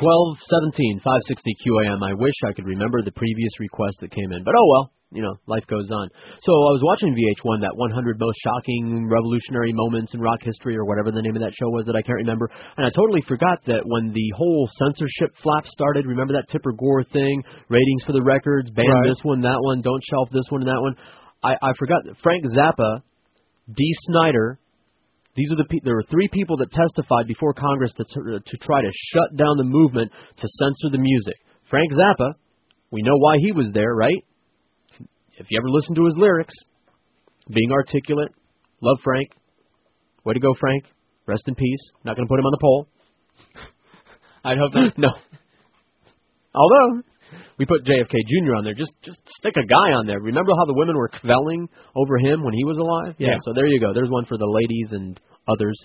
Twelve 0.00 0.40
seventeen 0.48 0.98
five 1.04 1.20
sixty 1.28 1.52
QAM. 1.60 2.00
I 2.00 2.14
wish 2.16 2.32
I 2.48 2.52
could 2.56 2.64
remember 2.64 3.02
the 3.04 3.12
previous 3.12 3.52
request 3.60 4.00
that 4.00 4.10
came 4.10 4.32
in, 4.32 4.44
but 4.44 4.54
oh 4.56 4.68
well. 4.72 4.92
You 5.12 5.22
know, 5.22 5.34
life 5.50 5.66
goes 5.66 5.90
on. 5.90 6.08
So 6.38 6.52
I 6.54 6.70
was 6.70 6.86
watching 6.86 7.10
VH1, 7.10 7.66
that 7.66 7.74
100 7.74 8.14
most 8.20 8.38
shocking 8.46 9.10
revolutionary 9.10 9.72
moments 9.74 10.14
in 10.14 10.20
rock 10.20 10.38
history, 10.40 10.76
or 10.76 10.84
whatever 10.86 11.10
the 11.10 11.20
name 11.20 11.34
of 11.34 11.42
that 11.42 11.50
show 11.52 11.66
was 11.66 11.84
that 11.86 11.96
I 11.96 12.02
can't 12.02 12.22
remember. 12.22 12.48
And 12.78 12.86
I 12.86 12.90
totally 12.94 13.20
forgot 13.26 13.58
that 13.66 13.82
when 13.84 14.12
the 14.14 14.30
whole 14.38 14.70
censorship 14.78 15.34
flap 15.42 15.66
started, 15.66 16.06
remember 16.06 16.34
that 16.34 16.46
Tipper 16.48 16.70
Gore 16.78 17.02
thing? 17.02 17.42
Ratings 17.68 18.04
for 18.06 18.12
the 18.12 18.22
records, 18.22 18.70
ban 18.70 18.86
Right. 18.86 19.08
this 19.08 19.18
one, 19.24 19.40
that 19.42 19.58
one, 19.58 19.82
don't 19.82 20.00
shelf 20.08 20.30
this 20.30 20.46
one 20.48 20.62
and 20.62 20.70
that 20.70 20.80
one. 20.80 20.94
I, 21.42 21.58
I 21.60 21.72
forgot 21.76 22.04
that 22.06 22.14
Frank 22.22 22.44
Zappa, 22.46 23.02
Dee 23.66 23.94
Snider, 24.06 24.60
these 25.36 25.50
are 25.52 25.56
the 25.56 25.68
pe- 25.68 25.84
there 25.84 25.94
were 25.94 26.10
three 26.10 26.28
people 26.32 26.56
that 26.58 26.70
testified 26.70 27.26
before 27.26 27.54
Congress 27.54 27.92
to 27.96 28.04
to 28.04 28.56
try 28.58 28.82
to 28.82 28.90
shut 29.12 29.36
down 29.36 29.56
the 29.56 29.64
movement 29.64 30.10
to 30.36 30.48
censor 30.58 30.90
the 30.90 30.98
music. 30.98 31.36
Frank 31.68 31.92
Zappa, 31.92 32.34
we 32.90 33.02
know 33.02 33.16
why 33.16 33.36
he 33.38 33.52
was 33.52 33.70
there, 33.72 33.94
right? 33.94 34.24
If 35.38 35.46
you 35.48 35.58
ever 35.58 35.70
listen 35.70 35.94
to 35.94 36.04
his 36.06 36.16
lyrics, 36.18 36.54
being 37.48 37.72
articulate, 37.72 38.28
love 38.82 38.98
Frank. 39.02 39.30
Way 40.24 40.34
to 40.34 40.40
go, 40.40 40.54
Frank. 40.58 40.84
Rest 41.26 41.44
in 41.46 41.54
peace. 41.54 41.92
Not 42.04 42.16
going 42.16 42.26
to 42.26 42.30
put 42.30 42.38
him 42.38 42.46
on 42.46 42.52
the 42.52 42.58
pole. 42.60 42.88
I'd 44.44 44.58
hope 44.58 44.74
not. 44.74 44.98
no. 44.98 45.08
Although 46.54 47.02
we 47.60 47.68
put 47.68 47.84
JFK 47.84 48.16
Jr. 48.24 48.56
on 48.56 48.64
there, 48.64 48.72
just 48.72 48.96
just 49.04 49.20
stick 49.36 49.52
a 49.52 49.66
guy 49.68 49.92
on 49.92 50.08
there. 50.08 50.16
Remember 50.18 50.48
how 50.56 50.64
the 50.64 50.72
women 50.72 50.96
were 50.96 51.12
kvelling 51.12 51.68
over 51.92 52.16
him 52.16 52.42
when 52.42 52.54
he 52.56 52.64
was 52.64 52.80
alive? 52.80 53.16
Yeah. 53.18 53.36
So 53.44 53.52
there 53.52 53.66
you 53.68 53.78
go. 53.78 53.92
There's 53.92 54.08
one 54.08 54.24
for 54.24 54.38
the 54.38 54.48
ladies 54.48 54.96
and 54.96 55.20
others. 55.46 55.76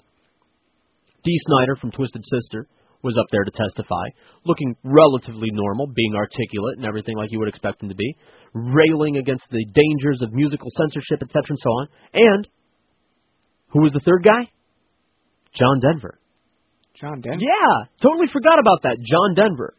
Dee 1.25 1.35
Snider 1.43 1.75
from 1.75 1.91
Twisted 1.91 2.23
Sister 2.23 2.69
was 3.03 3.17
up 3.19 3.27
there 3.29 3.43
to 3.43 3.51
testify, 3.51 4.07
looking 4.45 4.73
relatively 4.85 5.49
normal, 5.51 5.91
being 5.93 6.15
articulate 6.15 6.77
and 6.77 6.85
everything 6.85 7.17
like 7.17 7.27
you 7.29 7.39
would 7.39 7.49
expect 7.49 7.83
him 7.83 7.89
to 7.89 7.95
be, 7.95 8.15
railing 8.53 9.17
against 9.17 9.43
the 9.51 9.65
dangers 9.75 10.21
of 10.21 10.31
musical 10.31 10.71
censorship, 10.79 11.21
etc., 11.21 11.43
and 11.49 11.59
so 11.59 11.69
on. 11.69 11.87
And 12.13 12.47
who 13.75 13.81
was 13.81 13.91
the 13.91 13.99
third 13.99 14.23
guy? 14.23 14.47
John 15.51 15.81
Denver. 15.83 16.19
John 16.95 17.19
Denver. 17.19 17.43
Yeah, 17.43 17.91
totally 18.01 18.31
forgot 18.31 18.59
about 18.59 18.83
that. 18.83 18.95
John 19.03 19.35
Denver. 19.35 19.75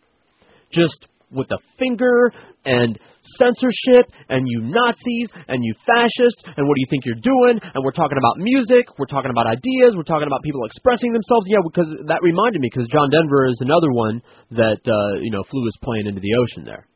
Just 0.70 1.06
with 1.36 1.48
the 1.52 1.60
finger 1.78 2.32
and 2.64 2.98
censorship 3.38 4.10
and 4.28 4.48
you 4.48 4.64
Nazis 4.64 5.28
and 5.46 5.62
you 5.62 5.76
fascists 5.84 6.42
and 6.56 6.64
what 6.66 6.74
do 6.74 6.80
you 6.80 6.90
think 6.90 7.04
you're 7.04 7.22
doing? 7.22 7.60
And 7.60 7.84
we're 7.84 7.94
talking 7.94 8.18
about 8.18 8.40
music, 8.40 8.88
we're 8.98 9.10
talking 9.10 9.30
about 9.30 9.46
ideas, 9.46 9.94
we're 9.94 10.08
talking 10.08 10.26
about 10.26 10.42
people 10.42 10.64
expressing 10.64 11.12
themselves. 11.12 11.46
Yeah, 11.46 11.62
because 11.62 11.90
that 12.08 12.24
reminded 12.24 12.60
me 12.60 12.68
because 12.72 12.88
John 12.88 13.12
Denver 13.12 13.46
is 13.46 13.60
another 13.60 13.92
one 13.92 14.22
that 14.56 14.80
uh, 14.82 15.20
you 15.20 15.30
know 15.30 15.44
flew 15.46 15.64
his 15.64 15.76
plane 15.84 16.08
into 16.08 16.20
the 16.20 16.34
ocean 16.40 16.64
there. 16.64 16.88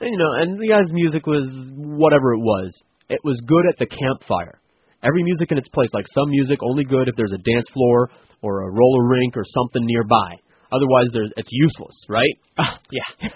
And, 0.00 0.10
you 0.12 0.18
know, 0.18 0.32
and 0.38 0.60
the 0.60 0.68
guy's 0.68 0.92
music 0.92 1.26
was 1.26 1.48
whatever 1.74 2.34
it 2.34 2.40
was. 2.40 2.70
It 3.08 3.20
was 3.24 3.40
good 3.46 3.64
at 3.68 3.78
the 3.78 3.86
campfire. 3.86 4.60
Every 5.02 5.22
music 5.22 5.52
in 5.52 5.58
its 5.58 5.68
place. 5.68 5.88
Like 5.94 6.06
some 6.12 6.28
music 6.30 6.58
only 6.62 6.84
good 6.84 7.08
if 7.08 7.16
there's 7.16 7.32
a 7.32 7.38
dance 7.38 7.66
floor 7.72 8.10
or 8.42 8.68
a 8.68 8.70
roller 8.72 9.08
rink 9.08 9.36
or 9.36 9.44
something 9.44 9.84
nearby. 9.84 10.36
Otherwise, 10.72 11.06
there's 11.12 11.32
it's 11.36 11.48
useless, 11.52 11.94
right? 12.08 12.34
yeah. 12.90 13.28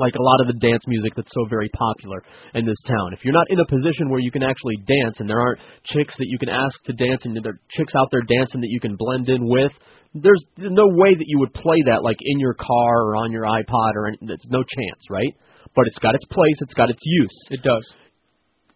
Like 0.00 0.14
a 0.16 0.22
lot 0.22 0.40
of 0.40 0.48
the 0.48 0.58
dance 0.58 0.82
music 0.88 1.12
that's 1.14 1.30
so 1.30 1.44
very 1.44 1.68
popular 1.76 2.24
in 2.54 2.64
this 2.64 2.80
town. 2.88 3.12
If 3.12 3.22
you're 3.22 3.36
not 3.36 3.50
in 3.50 3.60
a 3.60 3.66
position 3.66 4.08
where 4.08 4.20
you 4.20 4.30
can 4.32 4.42
actually 4.42 4.76
dance, 4.88 5.20
and 5.20 5.28
there 5.28 5.40
aren't 5.40 5.60
chicks 5.84 6.16
that 6.16 6.26
you 6.26 6.38
can 6.38 6.48
ask 6.48 6.72
to 6.84 6.92
dance, 6.94 7.24
and 7.24 7.36
there 7.36 7.52
are 7.52 7.60
chicks 7.68 7.92
out 7.94 8.08
there 8.10 8.22
dancing 8.22 8.62
that 8.62 8.72
you 8.72 8.80
can 8.80 8.96
blend 8.96 9.28
in 9.28 9.44
with, 9.44 9.72
there's 10.14 10.42
no 10.56 10.88
way 10.88 11.14
that 11.14 11.28
you 11.28 11.38
would 11.38 11.52
play 11.54 11.76
that 11.86 12.02
like 12.02 12.16
in 12.20 12.40
your 12.40 12.54
car 12.54 13.04
or 13.06 13.16
on 13.16 13.30
your 13.30 13.44
iPod 13.44 13.92
or 13.94 14.08
any, 14.08 14.18
there's 14.22 14.48
no 14.50 14.64
chance, 14.64 15.02
right? 15.10 15.34
But 15.76 15.86
it's 15.86 15.98
got 15.98 16.14
its 16.14 16.24
place, 16.26 16.56
it's 16.60 16.74
got 16.74 16.90
its 16.90 17.02
use. 17.04 17.46
It 17.50 17.62
does. 17.62 17.86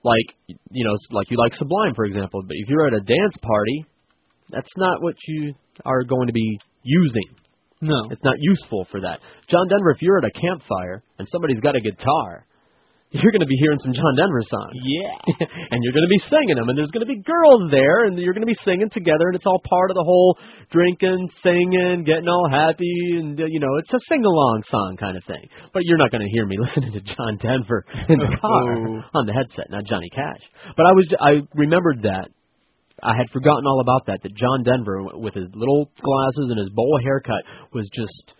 Like 0.04 0.36
you 0.46 0.84
know, 0.84 0.94
like 1.10 1.30
you 1.30 1.38
like 1.38 1.54
Sublime, 1.54 1.94
for 1.94 2.04
example. 2.04 2.42
But 2.46 2.56
if 2.56 2.68
you're 2.68 2.86
at 2.86 2.94
a 2.94 3.00
dance 3.00 3.36
party, 3.42 3.86
that's 4.50 4.70
not 4.76 5.02
what 5.02 5.16
you 5.26 5.54
are 5.84 6.04
going 6.04 6.28
to 6.28 6.32
be 6.32 6.60
using. 6.82 7.34
No. 7.84 8.00
It's 8.10 8.24
not 8.24 8.36
useful 8.38 8.86
for 8.90 9.00
that. 9.00 9.20
John 9.48 9.68
Denver, 9.68 9.90
if 9.90 10.00
you're 10.00 10.18
at 10.18 10.24
a 10.24 10.32
campfire 10.32 11.02
and 11.18 11.28
somebody's 11.28 11.60
got 11.60 11.76
a 11.76 11.80
guitar, 11.80 12.46
you're 13.14 13.30
going 13.30 13.46
to 13.46 13.50
be 13.50 13.60
hearing 13.62 13.78
some 13.78 13.94
John 13.94 14.18
Denver 14.18 14.42
songs. 14.42 14.74
Yeah. 14.82 15.46
and 15.70 15.78
you're 15.86 15.94
going 15.94 16.08
to 16.08 16.10
be 16.10 16.22
singing 16.26 16.58
them, 16.58 16.66
and 16.66 16.74
there's 16.74 16.90
going 16.90 17.06
to 17.06 17.12
be 17.12 17.22
girls 17.22 17.70
there, 17.70 18.10
and 18.10 18.18
you're 18.18 18.34
going 18.34 18.42
to 18.42 18.50
be 18.50 18.58
singing 18.66 18.90
together, 18.90 19.30
and 19.30 19.36
it's 19.38 19.46
all 19.46 19.62
part 19.62 19.92
of 19.92 19.94
the 19.94 20.02
whole 20.02 20.34
drinking, 20.74 21.30
singing, 21.38 22.02
getting 22.02 22.26
all 22.26 22.50
happy, 22.50 23.22
and 23.22 23.38
uh, 23.38 23.46
you 23.46 23.60
know, 23.60 23.70
it's 23.78 23.92
a 23.94 24.02
sing 24.10 24.24
along 24.24 24.64
song 24.66 24.96
kind 24.98 25.16
of 25.16 25.22
thing. 25.30 25.46
But 25.72 25.86
you're 25.86 25.98
not 25.98 26.10
going 26.10 26.26
to 26.26 26.32
hear 26.34 26.44
me 26.44 26.58
listening 26.64 26.90
to 26.90 27.02
John 27.06 27.38
Denver 27.38 27.86
in 28.08 28.18
the 28.18 28.34
car 28.42 29.06
on 29.14 29.26
the 29.30 29.32
headset, 29.32 29.70
not 29.70 29.86
Johnny 29.86 30.10
Cash. 30.10 30.42
But 30.76 30.82
I 30.82 30.92
was, 30.92 31.06
I 31.20 31.32
remembered 31.54 32.02
that. 32.02 32.34
I 33.04 33.12
had 33.14 33.28
forgotten 33.30 33.68
all 33.68 33.80
about 33.84 34.08
that. 34.08 34.24
That 34.24 34.32
John 34.34 34.64
Denver, 34.64 35.04
with 35.20 35.34
his 35.36 35.48
little 35.52 35.92
glasses 36.00 36.48
and 36.48 36.58
his 36.58 36.70
bowl 36.72 36.96
haircut, 37.04 37.44
was 37.76 37.84
just, 37.92 38.32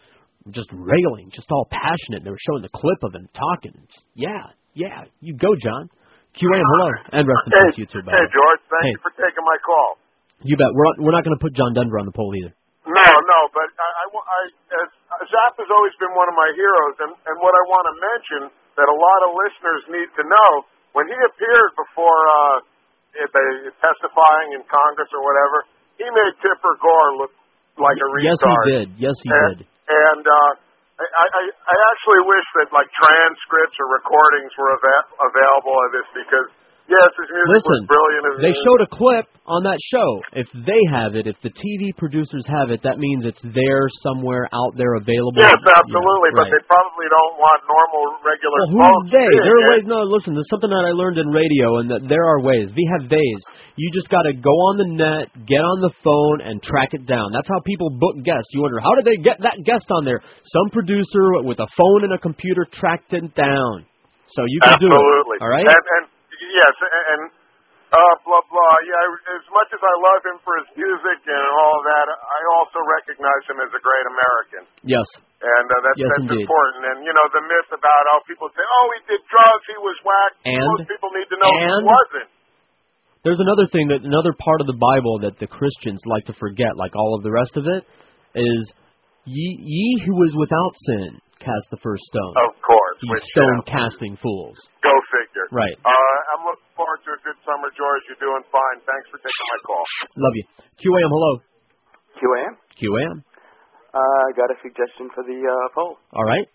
just 0.50 0.72
railing, 0.72 1.28
just 1.30 1.46
all 1.52 1.68
passionate. 1.68 2.24
They 2.24 2.32
were 2.32 2.40
showing 2.48 2.64
the 2.64 2.72
clip 2.72 3.00
of 3.04 3.12
him 3.12 3.28
talking. 3.36 3.76
Just, 3.92 4.08
yeah, 4.16 4.56
yeah, 4.72 5.04
you 5.20 5.36
go, 5.36 5.52
John. 5.54 5.92
QAM, 6.34 6.64
hello, 6.66 6.88
and 7.14 7.22
rest 7.28 7.46
in 7.46 7.52
peace, 7.70 7.78
you 7.78 7.86
too, 7.86 8.02
Hey, 8.02 8.10
way. 8.10 8.26
George, 8.32 8.62
thank 8.66 8.84
Hey. 8.90 8.94
you 8.98 9.02
for 9.06 9.14
taking 9.14 9.44
my 9.46 9.54
call. 9.62 10.02
You 10.42 10.58
bet. 10.58 10.66
We're 10.74 10.88
not, 10.90 10.96
we're 10.98 11.14
not 11.14 11.22
going 11.22 11.36
to 11.38 11.42
put 11.44 11.54
John 11.54 11.72
Denver 11.78 11.94
on 12.02 12.10
the 12.10 12.16
poll 12.16 12.34
either. 12.34 12.50
No, 12.84 13.08
no, 13.22 13.38
but 13.54 13.68
I, 13.70 13.88
I, 14.02 14.04
I 14.12 14.40
as, 14.82 14.88
Zap 15.30 15.54
has 15.62 15.70
always 15.72 15.94
been 16.02 16.10
one 16.12 16.26
of 16.28 16.36
my 16.36 16.50
heroes, 16.58 16.96
and, 17.06 17.12
and 17.16 17.36
what 17.40 17.54
I 17.54 17.62
want 17.70 17.84
to 17.88 17.94
mention 17.96 18.40
that 18.76 18.88
a 18.90 18.96
lot 18.98 19.20
of 19.24 19.30
listeners 19.40 19.80
need 19.94 20.10
to 20.20 20.22
know 20.26 20.50
when 20.92 21.06
he 21.08 21.16
appeared 21.16 21.70
before 21.78 22.18
uh, 22.28 22.56
if 23.18 23.28
they, 23.30 23.48
testifying 23.78 24.58
in 24.58 24.62
Congress 24.66 25.10
or 25.14 25.22
whatever, 25.22 25.56
he 25.98 26.06
made 26.10 26.34
Tipper 26.42 26.74
Gore 26.82 27.12
look 27.22 27.32
like 27.78 27.98
a 27.98 28.08
retard. 28.10 28.26
Yes, 28.26 28.38
he 28.42 28.56
did. 28.70 28.86
Yes, 28.98 29.16
he 29.22 29.30
and, 29.30 29.54
did. 29.54 29.58
And 29.86 30.24
uh, 30.26 30.52
I, 30.98 31.26
I, 31.26 31.42
I 31.50 31.76
actually 31.94 32.22
wish 32.26 32.46
that 32.62 32.68
like 32.70 32.86
transcripts 32.94 33.76
or 33.82 33.90
recordings 33.90 34.50
were 34.54 34.74
ava- 34.78 35.10
available 35.26 35.74
of 35.74 35.88
this 35.94 36.08
because 36.14 36.48
Yes, 36.84 37.08
his 37.16 37.32
music 37.32 37.48
Listen, 37.48 37.80
was 37.88 37.96
brilliant. 37.96 38.44
they 38.44 38.52
showed 38.60 38.80
a 38.84 38.90
clip 38.92 39.24
on 39.48 39.64
that 39.64 39.80
show. 39.88 40.20
If 40.36 40.44
they 40.52 40.82
have 40.92 41.16
it, 41.16 41.24
if 41.24 41.40
the 41.40 41.48
TV 41.48 41.96
producers 41.96 42.44
have 42.44 42.68
it, 42.68 42.84
that 42.84 43.00
means 43.00 43.24
it's 43.24 43.40
there 43.40 43.88
somewhere 44.04 44.44
out 44.52 44.76
there 44.76 44.92
available. 45.00 45.40
Yes, 45.40 45.56
Yeah, 45.64 45.80
absolutely, 45.80 46.30
but 46.36 46.44
right. 46.44 46.52
they 46.52 46.62
probably 46.68 47.08
don't 47.08 47.34
want 47.40 47.58
normal, 47.64 48.02
regular 48.20 48.58
Well, 48.76 48.84
who's 49.00 49.16
they? 49.16 49.24
There 49.32 49.56
are 49.56 49.66
ways. 49.72 49.84
No, 49.88 50.04
listen. 50.04 50.36
There's 50.36 50.48
something 50.52 50.68
that 50.68 50.84
I 50.84 50.92
learned 50.92 51.16
in 51.16 51.32
radio, 51.32 51.80
and 51.80 51.88
that 51.88 52.04
there 52.04 52.20
are 52.20 52.44
ways. 52.44 52.68
We 52.76 52.84
have 53.00 53.08
ways. 53.08 53.40
You 53.80 53.88
just 53.96 54.12
got 54.12 54.28
to 54.28 54.36
go 54.36 54.52
on 54.68 54.76
the 54.76 54.88
net, 54.92 55.32
get 55.48 55.64
on 55.64 55.80
the 55.80 55.92
phone, 56.04 56.44
and 56.44 56.60
track 56.60 56.92
it 56.92 57.08
down. 57.08 57.32
That's 57.32 57.48
how 57.48 57.64
people 57.64 57.96
book 57.96 58.20
guests. 58.28 58.52
You 58.52 58.60
wonder 58.60 58.84
how 58.84 58.92
did 59.00 59.08
they 59.08 59.16
get 59.24 59.40
that 59.40 59.56
guest 59.64 59.88
on 59.88 60.04
there? 60.04 60.20
Some 60.52 60.68
producer 60.68 61.40
with 61.48 61.64
a 61.64 61.68
phone 61.80 62.04
and 62.04 62.12
a 62.12 62.20
computer 62.20 62.68
tracked 62.68 63.16
it 63.16 63.32
down. 63.32 63.88
So 64.36 64.44
you 64.44 64.60
can 64.60 64.76
Absolutely. 64.76 65.00
do 65.00 65.36
it. 65.36 65.42
All 65.44 65.48
right. 65.52 65.64
And, 65.68 65.84
and 66.00 66.04
yes, 66.54 66.74
and, 67.10 67.22
uh, 67.94 68.14
blah 68.22 68.42
blah. 68.50 68.74
Yeah, 68.86 69.34
as 69.38 69.44
much 69.54 69.70
as 69.74 69.82
I 69.82 69.94
love 70.02 70.22
him 70.26 70.38
for 70.46 70.54
his 70.62 70.68
music 70.78 71.18
and 71.26 71.44
all 71.58 71.78
that, 71.84 72.06
I 72.10 72.40
also 72.58 72.78
recognize 72.86 73.42
him 73.50 73.58
as 73.62 73.70
a 73.74 73.82
great 73.82 74.06
American. 74.08 74.62
Yes. 74.86 75.06
And 75.44 75.66
uh, 75.68 75.76
that's 75.84 75.98
Yes, 76.00 76.08
that's 76.14 76.26
indeed. 76.32 76.42
important. 76.48 76.82
And 76.88 76.98
you 77.04 77.12
know 77.12 77.26
the 77.34 77.44
myth 77.44 77.70
about 77.74 78.02
how 78.14 78.18
people 78.24 78.48
say, 78.56 78.64
"Oh, 78.64 78.86
he 78.96 79.00
did 79.12 79.20
drugs, 79.28 79.64
he 79.68 79.78
was 79.82 79.98
whack." 80.06 80.32
And- 80.48 80.64
Most 80.78 80.88
people 80.88 81.10
need 81.12 81.28
to 81.28 81.36
know 81.38 81.50
and- 81.50 81.84
he 81.84 81.90
wasn't. 81.90 82.30
There's 83.24 83.40
another 83.40 83.64
thing 83.72 83.88
that 83.88 84.04
another 84.04 84.36
part 84.36 84.60
of 84.60 84.68
the 84.68 84.76
Bible 84.76 85.24
that 85.24 85.40
the 85.40 85.48
Christians 85.48 85.96
like 86.04 86.28
to 86.28 86.36
forget, 86.36 86.76
like 86.76 86.92
all 86.92 87.16
of 87.16 87.24
the 87.24 87.32
rest 87.32 87.56
of 87.56 87.64
it, 87.66 87.80
is 88.36 88.62
ye, 89.24 89.48
ye 89.64 90.02
who 90.04 90.12
is 90.28 90.36
without 90.36 90.72
sin 90.92 91.16
cast 91.40 91.64
the 91.72 91.80
first 91.80 92.04
stone. 92.04 92.34
Of 92.36 92.52
course, 92.60 92.83
Ye 93.04 93.12
which 93.12 93.26
stone 93.36 93.58
uh, 93.60 93.68
casting 93.68 94.16
fools. 94.16 94.56
go 94.80 94.92
figure. 95.12 95.46
Right. 95.52 95.76
Uh, 95.84 96.16
I'm 96.32 96.42
looking 96.48 96.72
forward 96.72 97.04
to 97.04 97.10
a 97.12 97.20
good 97.20 97.36
summer, 97.44 97.68
George. 97.76 98.02
You're 98.08 98.20
doing 98.24 98.44
fine. 98.48 98.78
Thanks 98.88 99.06
for 99.12 99.20
taking 99.20 99.46
my 99.52 99.60
call. 99.68 99.84
Love 100.16 100.34
you. 100.40 100.44
QAM, 100.80 101.10
hello. 101.12 101.32
QAM? 102.16 102.52
QAM. 102.80 103.16
Uh, 103.92 104.00
I 104.00 104.30
got 104.32 104.48
a 104.48 104.56
suggestion 104.64 105.12
for 105.12 105.22
the 105.22 105.36
uh, 105.36 105.66
poll. 105.76 106.00
All 106.16 106.24
right. 106.24 106.48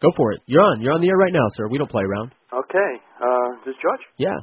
Go 0.00 0.08
for 0.16 0.32
it. 0.32 0.40
You're 0.48 0.64
on. 0.64 0.80
You're 0.80 0.92
on 0.92 1.00
the 1.00 1.08
air 1.08 1.16
right 1.16 1.32
now, 1.32 1.46
sir. 1.56 1.68
We 1.68 1.78
don't 1.78 1.90
play 1.90 2.02
around. 2.04 2.32
Okay. 2.52 2.90
Uh, 3.20 3.48
this 3.64 3.76
is 3.76 3.80
George. 3.80 4.04
Yeah. 4.18 4.36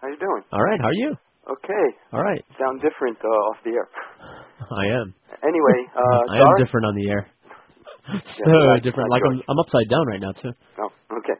How 0.00 0.08
you 0.08 0.18
doing? 0.18 0.42
All 0.52 0.62
right. 0.62 0.80
How 0.80 0.88
are 0.88 1.00
you? 1.00 1.12
Okay. 1.48 1.86
All 2.12 2.22
right. 2.22 2.44
Sound 2.60 2.80
different 2.80 3.16
uh, 3.24 3.48
off 3.48 3.56
the 3.64 3.72
air. 3.72 3.88
I 4.68 4.84
am. 5.00 5.14
Anyway, 5.42 5.78
uh, 5.96 6.22
I 6.32 6.36
am 6.44 6.52
different 6.58 6.86
on 6.86 6.94
the 6.96 7.08
air. 7.08 7.28
Yeah, 8.14 8.20
so 8.44 8.50
not- 8.50 8.82
different. 8.82 9.10
Like 9.10 9.22
I'm, 9.26 9.42
I'm 9.48 9.58
upside 9.60 9.88
down 9.92 10.04
right 10.08 10.20
now 10.22 10.32
too. 10.32 10.52
Oh, 10.80 10.90
okay. 11.20 11.36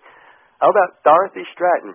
How 0.60 0.68
about 0.70 1.00
Dorothy 1.04 1.44
Stratten? 1.54 1.94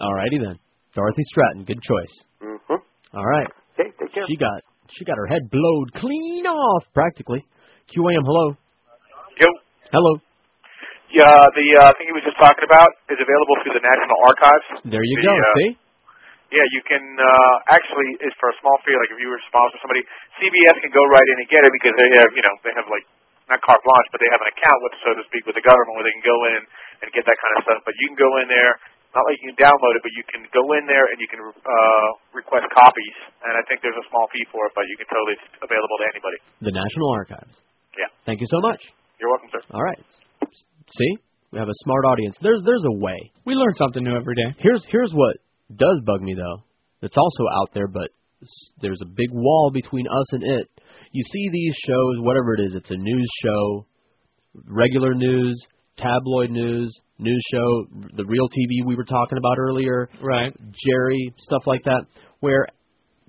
All 0.00 0.14
righty 0.14 0.38
then. 0.38 0.58
Dorothy 0.94 1.22
Stratten. 1.32 1.64
Good 1.66 1.80
choice. 1.80 2.14
Mm-hmm. 2.42 2.80
All 3.16 3.26
right. 3.26 3.48
Okay, 3.78 3.90
take 3.98 4.12
care. 4.12 4.24
She 4.28 4.36
got 4.36 4.60
she 4.90 5.04
got 5.04 5.16
her 5.16 5.26
head 5.30 5.48
blowed 5.50 5.92
clean 5.94 6.44
off 6.46 6.84
practically. 6.92 7.46
QAM. 7.94 8.22
Hello. 8.26 8.54
Yo. 9.40 9.48
Hello. 9.94 10.12
Yeah, 11.10 11.26
the 11.58 11.66
uh, 11.74 11.90
thing 11.98 12.06
he 12.06 12.14
was 12.14 12.22
just 12.22 12.38
talking 12.38 12.62
about 12.62 12.86
is 13.10 13.18
available 13.18 13.54
through 13.66 13.74
the 13.74 13.82
National 13.82 14.14
Archives. 14.30 14.66
There 14.86 15.02
you 15.02 15.16
The, 15.18 15.26
go. 15.26 15.34
uh, 15.34 15.54
See. 15.58 15.70
Yeah, 16.54 16.66
you 16.74 16.82
can 16.86 17.02
uh, 17.02 17.54
actually 17.74 18.10
is 18.26 18.34
for 18.38 18.50
a 18.50 18.56
small 18.62 18.74
fee. 18.86 18.94
Like 18.94 19.10
if 19.14 19.18
you 19.22 19.26
were 19.30 19.38
sponsor 19.50 19.78
somebody, 19.82 20.02
CBS 20.38 20.76
can 20.82 20.90
go 20.94 21.02
right 21.10 21.28
in 21.34 21.36
and 21.46 21.48
get 21.50 21.62
it 21.66 21.70
because 21.74 21.94
they 21.98 22.08
have 22.18 22.30
you 22.34 22.42
know 22.46 22.54
they 22.66 22.74
have 22.78 22.86
like 22.90 23.06
not 23.50 23.60
carte 23.66 23.82
blanche, 23.82 24.08
but 24.14 24.22
they 24.22 24.30
have 24.30 24.40
an 24.40 24.50
account 24.54 24.78
with 24.86 24.94
so 25.02 25.10
to 25.18 25.22
speak 25.26 25.44
with 25.44 25.58
the 25.58 25.64
government 25.66 25.98
where 25.98 26.06
they 26.06 26.14
can 26.14 26.24
go 26.24 26.38
in 26.54 26.60
and 27.02 27.06
get 27.10 27.26
that 27.26 27.38
kind 27.38 27.52
of 27.58 27.60
stuff. 27.66 27.80
But 27.82 27.94
you 27.98 28.14
can 28.14 28.18
go 28.18 28.30
in 28.40 28.46
there. 28.46 28.78
Not 29.10 29.26
like 29.26 29.42
you 29.42 29.50
can 29.50 29.58
download 29.58 29.98
it, 29.98 30.06
but 30.06 30.14
you 30.14 30.22
can 30.30 30.46
go 30.54 30.62
in 30.78 30.86
there 30.86 31.10
and 31.10 31.18
you 31.18 31.26
can 31.26 31.42
uh, 31.42 32.08
request 32.30 32.70
copies. 32.70 33.16
And 33.42 33.58
I 33.58 33.62
think 33.66 33.82
there's 33.82 33.98
a 33.98 34.06
small 34.06 34.30
fee 34.30 34.46
for 34.54 34.70
it, 34.70 34.72
but 34.78 34.86
you 34.86 34.94
can 34.94 35.10
totally 35.10 35.34
it's 35.34 35.50
available 35.58 35.98
to 35.98 36.06
anybody. 36.14 36.38
The 36.62 36.70
National 36.70 37.10
Archives. 37.18 37.58
Yeah. 37.98 38.06
Thank 38.22 38.38
you 38.38 38.46
so 38.46 38.62
much. 38.62 38.78
You're 39.18 39.34
welcome, 39.34 39.50
sir. 39.50 39.66
All 39.74 39.82
right. 39.82 39.98
See, 40.46 41.12
we 41.50 41.58
have 41.58 41.66
a 41.66 41.78
smart 41.82 42.06
audience. 42.06 42.38
There's 42.38 42.62
there's 42.62 42.86
a 42.86 42.96
way. 43.02 43.18
We 43.42 43.58
learn 43.58 43.74
something 43.74 44.06
new 44.06 44.14
every 44.14 44.38
day. 44.38 44.54
Here's 44.62 44.86
here's 44.86 45.10
what 45.10 45.42
does 45.74 45.98
bug 46.06 46.22
me 46.22 46.38
though. 46.38 46.62
It's 47.02 47.18
also 47.18 47.44
out 47.58 47.74
there, 47.74 47.90
but 47.90 48.14
there's 48.80 49.00
a 49.02 49.10
big 49.10 49.30
wall 49.34 49.70
between 49.74 50.06
us 50.06 50.32
and 50.32 50.42
it. 50.44 50.70
You 51.12 51.22
see 51.32 51.48
these 51.50 51.74
shows, 51.86 52.16
whatever 52.20 52.54
it 52.54 52.60
is, 52.60 52.74
it's 52.74 52.90
a 52.90 52.96
news 52.96 53.30
show, 53.42 53.86
regular 54.66 55.14
news, 55.14 55.60
tabloid 55.96 56.50
news, 56.50 56.94
news 57.18 57.42
show, 57.52 57.86
the 58.14 58.24
real 58.24 58.48
TV 58.48 58.86
we 58.86 58.94
were 58.94 59.04
talking 59.04 59.38
about 59.38 59.58
earlier, 59.58 60.08
right? 60.22 60.52
Jerry, 60.86 61.34
stuff 61.36 61.62
like 61.66 61.82
that, 61.84 62.02
where 62.40 62.66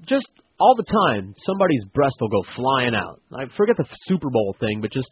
just 0.05 0.29
all 0.59 0.75
the 0.75 0.85
time 0.85 1.33
somebody's 1.37 1.85
breast 1.93 2.15
will 2.21 2.29
go 2.29 2.43
flying 2.55 2.93
out. 2.95 3.19
I 3.33 3.45
forget 3.57 3.77
the 3.77 3.85
Super 4.03 4.29
Bowl 4.29 4.55
thing, 4.59 4.79
but 4.79 4.91
just 4.91 5.11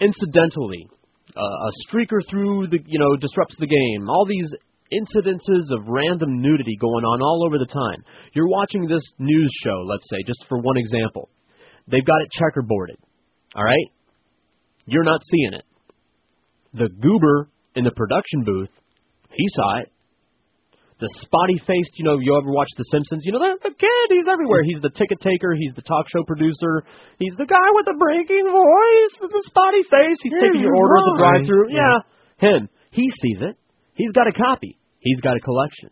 incidentally, 0.00 0.88
uh, 1.36 1.40
a 1.40 1.70
streaker 1.88 2.20
through 2.30 2.68
the 2.68 2.78
you 2.86 2.98
know 2.98 3.16
disrupts 3.16 3.56
the 3.58 3.66
game. 3.66 4.08
All 4.08 4.26
these 4.26 4.48
incidences 4.92 5.72
of 5.72 5.86
random 5.86 6.40
nudity 6.40 6.76
going 6.80 7.04
on 7.04 7.20
all 7.22 7.44
over 7.46 7.58
the 7.58 7.66
time. 7.66 8.04
You're 8.34 8.48
watching 8.48 8.86
this 8.86 9.04
news 9.18 9.52
show, 9.64 9.82
let's 9.84 10.08
say, 10.10 10.22
just 10.26 10.44
for 10.48 10.58
one 10.58 10.76
example. 10.76 11.28
They've 11.90 12.04
got 12.04 12.20
it 12.22 12.28
checkerboarded. 12.36 13.00
All 13.56 13.64
right? 13.64 13.88
You're 14.86 15.04
not 15.04 15.20
seeing 15.24 15.54
it. 15.54 15.64
The 16.74 16.88
goober 16.88 17.48
in 17.74 17.84
the 17.84 17.90
production 17.90 18.44
booth, 18.44 18.70
he 19.30 19.44
saw 19.56 19.80
it. 19.80 19.92
The 21.00 21.08
spotty 21.22 21.62
faced, 21.62 21.94
you 21.94 22.04
know, 22.04 22.18
you 22.18 22.34
ever 22.34 22.50
watch 22.50 22.68
The 22.76 22.82
Simpsons? 22.90 23.22
You 23.24 23.30
know, 23.30 23.38
the, 23.38 23.70
the 23.70 23.74
kid, 23.74 24.06
he's 24.10 24.26
everywhere. 24.26 24.66
He's 24.66 24.82
the 24.82 24.90
ticket 24.90 25.22
taker, 25.22 25.54
he's 25.54 25.72
the 25.78 25.86
talk 25.86 26.06
show 26.10 26.24
producer, 26.24 26.82
he's 27.22 27.38
the 27.38 27.46
guy 27.46 27.68
with 27.78 27.86
the 27.86 27.94
breaking 27.94 28.50
voice, 28.50 29.14
the 29.22 29.44
spotty 29.46 29.86
face, 29.86 30.18
he's 30.26 30.34
Yeah, 30.34 30.50
taking 30.50 30.66
your 30.66 30.74
order 30.74 30.98
at 30.98 31.06
the 31.06 31.16
drive 31.22 31.46
through. 31.46 31.70
Yeah. 31.70 32.02
Yeah, 32.42 32.50
him. 32.50 32.68
He 32.90 33.06
sees 33.22 33.38
it. 33.46 33.56
He's 33.94 34.10
got 34.10 34.26
a 34.26 34.32
copy. 34.32 34.76
He's 34.98 35.20
got 35.20 35.36
a 35.36 35.40
collection. 35.40 35.90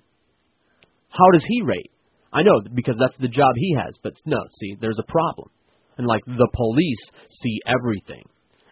How 1.08 1.30
does 1.32 1.44
he 1.46 1.62
rate? 1.62 1.92
I 2.32 2.42
know 2.42 2.60
because 2.74 2.96
that's 2.98 3.16
the 3.18 3.28
job 3.28 3.54
he 3.54 3.76
has, 3.78 3.96
but 4.02 4.14
no, 4.26 4.42
see, 4.58 4.76
there's 4.80 4.98
a 4.98 5.06
problem. 5.10 5.50
And 5.98 6.06
like 6.06 6.24
the 6.26 6.48
police 6.54 7.10
see 7.42 7.58
everything, 7.66 8.24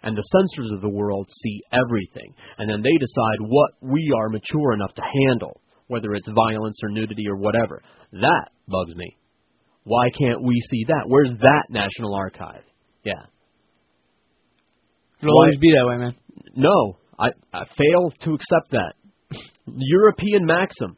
and 0.03 0.17
the 0.17 0.23
censors 0.23 0.73
of 0.73 0.83
the 0.83 0.89
world 0.89 1.27
see 1.43 1.63
everything, 1.73 2.35
and 2.59 2.69
then 2.69 2.83
they 2.83 2.97
decide 2.99 3.39
what 3.41 3.71
we 3.81 4.13
are 4.17 4.29
mature 4.29 4.73
enough 4.75 4.95
to 4.95 5.03
handle, 5.27 5.61
whether 5.87 6.13
it's 6.13 6.29
violence 6.29 6.79
or 6.83 6.91
nudity 6.91 7.25
or 7.29 7.37
whatever. 7.37 7.83
That 8.13 8.51
bugs 8.69 8.95
me. 8.95 9.17
Why 9.85 10.11
can't 10.11 10.43
we 10.43 10.59
see 10.71 10.85
that? 10.89 11.05
Where's 11.07 11.33
that 11.41 11.65
National 11.71 12.15
Archive? 12.15 12.65
Yeah. 13.05 13.25
It'll 15.23 15.37
always 15.37 15.59
be 15.59 15.73
that 15.73 15.87
way, 15.87 15.97
man. 15.97 16.15
No, 16.57 16.99
I, 17.19 17.29
I 17.53 17.65
fail 17.77 18.13
to 18.23 18.35
accept 18.35 18.73
that. 18.73 18.95
European 19.67 20.45
maxim. 20.45 20.97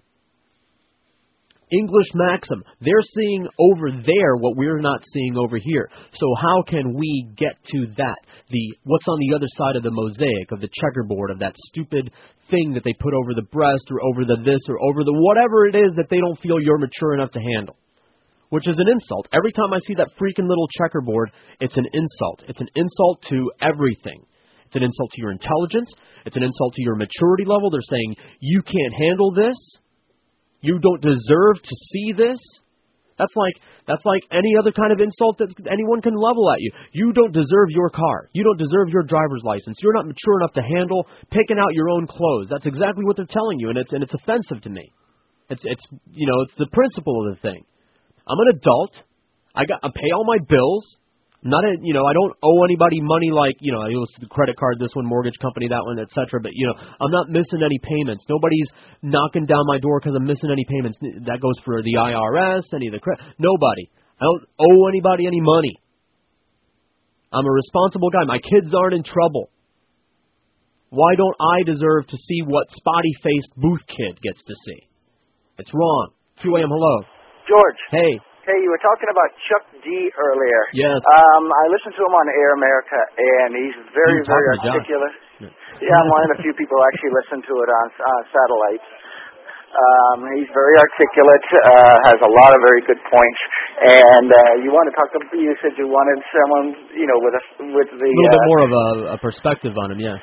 English 1.73 2.07
maxim. 2.15 2.63
They're 2.81 3.03
seeing 3.03 3.49
over 3.59 3.91
there 3.91 4.37
what 4.37 4.57
we're 4.57 4.81
not 4.81 5.03
seeing 5.13 5.37
over 5.37 5.59
here. 5.59 5.91
So 6.13 6.27
how 6.41 6.63
can 6.63 6.95
we 6.95 7.29
get 7.37 7.57
to 7.73 7.87
that? 7.97 8.19
The 8.51 8.77
what's 8.85 9.09
on 9.09 9.19
the 9.19 9.35
other 9.35 9.49
side 9.49 9.75
of 9.75 9.83
the 9.83 9.91
mosaic 9.91 10.53
of 10.53 10.61
the 10.61 10.71
checkerboard 10.73 11.31
of 11.31 11.41
that 11.41 11.57
stupid 11.71 12.13
thing 12.51 12.75
that 12.75 12.85
they 12.85 12.95
put 13.01 13.15
over 13.15 13.35
the 13.35 13.51
breast 13.51 13.91
or 13.91 13.99
over 14.07 14.25
the 14.25 14.39
this 14.45 14.63
or 14.69 14.79
over 14.79 15.03
the 15.03 15.13
whatever 15.13 15.67
it 15.67 15.75
is 15.75 15.95
that 15.97 16.07
they 16.09 16.21
don't 16.21 16.39
feel 16.39 16.63
you're 16.63 16.79
mature 16.79 17.15
enough 17.15 17.33
to 17.33 17.41
handle. 17.41 17.77
Which 18.51 18.69
is 18.69 18.79
an 18.79 18.87
insult. 18.87 19.27
Every 19.33 19.51
time 19.51 19.75
I 19.75 19.81
see 19.81 19.95
that 19.95 20.15
freaking 20.15 20.47
little 20.47 20.69
checkerboard, 20.79 21.33
it's 21.59 21.77
an 21.77 21.87
insult. 21.93 22.45
It's 22.47 22.61
an 22.61 22.69
insult 22.77 23.23
to 23.31 23.51
everything. 23.61 24.23
It's 24.67 24.77
an 24.77 24.85
insult 24.85 25.11
to 25.13 25.21
your 25.21 25.33
intelligence. 25.33 25.91
It's 26.25 26.37
an 26.37 26.45
insult 26.45 26.75
to 26.75 26.83
your 26.83 26.95
maturity 26.95 27.45
level. 27.45 27.71
They're 27.71 27.91
saying, 27.91 28.15
you 28.39 28.63
can't 28.63 28.95
handle 28.95 29.33
this. 29.33 29.57
You 30.67 30.83
don't 30.83 31.01
deserve 31.01 31.63
to 31.63 31.75
see 31.95 32.11
this. 32.11 32.39
That's 33.19 33.33
like 33.39 33.55
that's 33.87 34.05
like 34.05 34.27
any 34.35 34.59
other 34.59 34.73
kind 34.73 34.93
of 34.93 34.99
insult 34.99 35.39
that 35.39 35.49
anyone 35.71 36.03
can 36.03 36.13
level 36.13 36.51
at 36.51 36.61
you. 36.61 36.71
You 36.93 37.13
don't 37.13 37.33
deserve 37.33 37.71
your 37.71 37.89
car. 37.89 38.29
You 38.35 38.43
don't 38.43 38.59
deserve 38.59 38.91
your 38.91 39.05
driver's 39.05 39.41
license. 39.45 39.79
You're 39.81 39.95
not 39.95 40.11
mature 40.11 40.37
enough 40.43 40.53
to 40.59 40.63
handle 40.63 41.07
picking 41.31 41.57
out 41.57 41.73
your 41.73 41.89
own 41.89 42.07
clothes. 42.07 42.49
That's 42.51 42.67
exactly 42.67 43.05
what 43.07 43.17
they're 43.17 43.31
telling 43.31 43.59
you, 43.59 43.71
and 43.71 43.79
it's 43.79 43.93
and 43.93 44.03
it's 44.03 44.13
offensive 44.13 44.61
to 44.63 44.71
me. 44.71 44.93
It's 45.49 45.63
it's 45.65 45.87
you 46.13 46.27
know 46.27 46.43
it's 46.43 46.59
the 46.59 46.69
principle 46.73 47.25
of 47.25 47.37
the 47.37 47.41
thing. 47.41 47.65
I'm 48.27 48.39
an 48.39 48.59
adult. 48.59 48.93
I 49.55 49.65
got 49.65 49.81
I 49.83 49.89
pay 49.95 50.11
all 50.13 50.27
my 50.27 50.39
bills. 50.43 50.85
Not 51.47 51.63
a 51.63 51.79
you 51.81 51.95
know 51.95 52.03
I 52.05 52.13
don't 52.13 52.35
owe 52.43 52.65
anybody 52.67 52.99
money 53.01 53.31
like 53.31 53.55
you 53.63 53.71
know 53.71 53.81
I 53.81 53.95
owe 53.95 54.07
the 54.19 54.27
credit 54.27 54.57
card 54.59 54.79
this 54.79 54.91
one 54.95 55.07
mortgage 55.07 55.39
company 55.41 55.69
that 55.71 55.87
one 55.87 55.99
etc. 55.99 56.43
But 56.43 56.53
you 56.55 56.67
know 56.67 56.75
I'm 56.75 57.15
not 57.15 57.31
missing 57.31 57.63
any 57.63 57.79
payments. 57.79 58.27
Nobody's 58.29 58.67
knocking 59.03 59.47
down 59.47 59.63
my 59.67 59.79
door 59.79 60.01
because 60.01 60.15
I'm 60.19 60.27
missing 60.27 60.51
any 60.51 60.67
payments. 60.67 60.99
That 61.31 61.39
goes 61.41 61.55
for 61.65 61.83
the 61.83 61.95
IRS, 61.95 62.67
any 62.75 62.89
of 62.89 62.95
the 62.95 63.01
credit. 63.01 63.23
Nobody. 63.39 63.87
I 64.19 64.25
don't 64.27 64.45
owe 64.59 64.89
anybody 64.89 65.27
any 65.27 65.41
money. 65.41 65.79
I'm 67.33 67.47
a 67.47 67.51
responsible 67.51 68.11
guy. 68.11 68.25
My 68.27 68.39
kids 68.39 68.75
aren't 68.75 68.95
in 68.95 69.05
trouble. 69.05 69.51
Why 70.91 71.15
don't 71.17 71.37
I 71.39 71.63
deserve 71.65 72.07
to 72.07 72.17
see 72.17 72.41
what 72.47 72.71
spotty 72.71 73.13
faced 73.23 73.53
booth 73.57 73.87
kid 73.87 74.19
gets 74.23 74.43
to 74.45 74.55
see? 74.67 74.89
It's 75.59 75.71
wrong. 75.75 76.11
QAM, 76.43 76.69
hello. 76.69 77.03
George. 77.49 77.81
Hey. 77.91 78.21
Hey, 78.47 78.63
you 78.63 78.71
were 78.71 78.79
talking 78.79 79.11
about 79.11 79.31
Chuck 79.51 79.65
D 79.83 79.91
earlier. 80.15 80.61
Yes. 80.71 81.03
Um, 81.03 81.51
I 81.51 81.65
listened 81.67 81.99
to 81.99 82.03
him 82.07 82.15
on 82.15 82.27
Air 82.31 82.55
America, 82.55 82.95
and 83.19 83.51
he's 83.59 83.75
very, 83.91 84.23
very 84.23 84.23
talking 84.23 84.47
to 84.47 84.63
Josh. 84.63 84.75
articulate. 84.87 85.15
Yeah, 85.83 85.99
I'm 85.99 86.09
one 86.15 86.23
of 86.31 86.39
the 86.39 86.39
few 86.47 86.55
people 86.55 86.79
who 86.79 86.85
actually 86.87 87.11
listen 87.27 87.43
to 87.43 87.55
it 87.59 87.69
on 87.75 87.87
uh, 87.91 88.23
satellite. 88.31 88.85
Um, 89.67 90.19
he's 90.39 90.47
very 90.55 90.79
articulate, 90.79 91.47
uh, 91.59 91.95
has 92.07 92.19
a 92.23 92.31
lot 92.39 92.55
of 92.55 92.63
very 92.63 92.87
good 92.87 93.03
points, 93.03 93.41
and 93.83 94.31
uh, 94.31 94.63
you 94.63 94.71
want 94.71 94.87
to 94.89 94.95
talk 94.95 95.11
to. 95.11 95.19
You 95.35 95.53
said 95.59 95.75
you 95.75 95.91
wanted 95.91 96.23
someone, 96.31 96.67
you 96.95 97.11
know, 97.11 97.19
with 97.19 97.35
a 97.35 97.43
with 97.75 97.91
the 97.99 98.09
A 98.09 98.15
little 98.15 98.31
uh, 98.31 98.37
bit 98.39 98.47
more 98.47 98.63
of 98.63 98.73
a, 98.73 98.87
a 99.11 99.19
perspective 99.19 99.75
on 99.75 99.91
him, 99.91 99.99
yeah. 99.99 100.17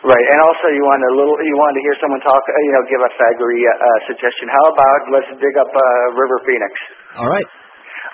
Right, 0.00 0.26
and 0.32 0.38
also 0.40 0.72
you 0.72 0.80
want 0.80 1.04
a 1.04 1.12
little, 1.12 1.36
you 1.44 1.56
wanted 1.60 1.76
to 1.76 1.84
hear 1.92 1.96
someone 2.00 2.24
talk, 2.24 2.40
uh, 2.40 2.52
you 2.64 2.72
know, 2.72 2.82
give 2.88 3.02
a 3.04 3.10
faggery 3.20 3.60
uh, 3.68 3.74
uh, 3.76 3.98
suggestion. 4.08 4.48
How 4.48 4.64
about 4.72 5.00
let's 5.12 5.30
dig 5.44 5.54
up 5.60 5.68
uh, 5.68 5.84
River 6.16 6.40
Phoenix? 6.48 6.72
All 7.20 7.28
right. 7.28 7.46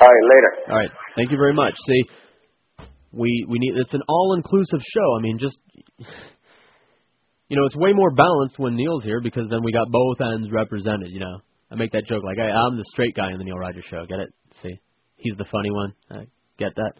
All 0.02 0.08
right, 0.08 0.26
later. 0.34 0.72
All 0.72 0.78
right. 0.78 0.90
Thank 1.14 1.30
you 1.30 1.36
very 1.36 1.54
much. 1.54 1.74
See, 1.86 2.02
we 3.12 3.46
we 3.48 3.58
need 3.58 3.74
it's 3.76 3.94
an 3.94 4.02
all-inclusive 4.08 4.80
show. 4.82 5.16
I 5.16 5.20
mean, 5.20 5.38
just 5.38 5.56
you 7.48 7.56
know, 7.56 7.66
it's 7.66 7.76
way 7.76 7.92
more 7.92 8.10
balanced 8.10 8.58
when 8.58 8.74
Neil's 8.74 9.04
here 9.04 9.20
because 9.22 9.44
then 9.48 9.62
we 9.62 9.70
got 9.72 9.86
both 9.90 10.20
ends 10.20 10.50
represented. 10.50 11.12
You 11.12 11.20
know, 11.20 11.38
I 11.70 11.76
make 11.76 11.92
that 11.92 12.06
joke 12.06 12.24
like 12.24 12.38
I, 12.38 12.50
I'm 12.50 12.76
the 12.76 12.84
straight 12.92 13.14
guy 13.14 13.30
in 13.30 13.38
the 13.38 13.44
Neil 13.44 13.58
Rogers 13.58 13.84
show. 13.88 14.04
Get 14.06 14.18
it? 14.18 14.34
See, 14.62 14.80
he's 15.16 15.36
the 15.36 15.46
funny 15.52 15.70
one. 15.70 15.94
I 16.10 16.26
get 16.58 16.74
that. 16.74 16.92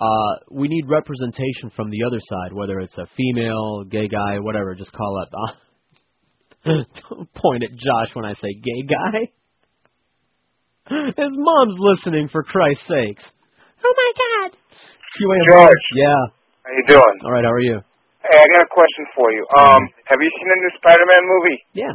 Uh, 0.00 0.44
we 0.50 0.68
need 0.68 0.84
representation 0.88 1.70
from 1.74 1.88
the 1.88 2.02
other 2.06 2.18
side, 2.20 2.52
whether 2.52 2.80
it's 2.80 2.98
a 2.98 3.06
female, 3.16 3.84
gay 3.84 4.08
guy, 4.08 4.38
whatever. 4.40 4.74
Just 4.74 4.92
call 4.92 5.22
up. 5.22 5.30
Don't 6.64 7.32
point 7.32 7.62
at 7.62 7.70
Josh 7.70 8.14
when 8.14 8.24
I 8.24 8.34
say 8.34 8.52
gay 8.52 8.82
guy. 8.88 9.30
His 10.90 11.32
mom's 11.32 11.76
listening, 11.80 12.28
for 12.28 12.42
Christ's 12.44 12.84
sakes. 12.84 13.24
Oh 13.84 13.94
my 13.96 14.10
god. 14.20 14.50
QAM. 15.16 15.46
George. 15.48 15.86
Yeah. 15.96 16.22
How 16.64 16.72
you 16.76 16.84
doing? 16.88 17.16
All 17.24 17.32
right. 17.32 17.44
How 17.44 17.52
are 17.52 17.60
you? 17.60 17.80
Hey, 18.20 18.36
I 18.36 18.46
got 18.52 18.62
a 18.64 18.72
question 18.72 19.04
for 19.16 19.32
you. 19.32 19.44
Um, 19.56 19.80
have 20.08 20.20
you 20.20 20.28
seen 20.28 20.48
the 20.48 20.56
new 20.60 20.72
Spider-Man 20.80 21.24
movie? 21.24 21.58
Yeah. 21.72 21.94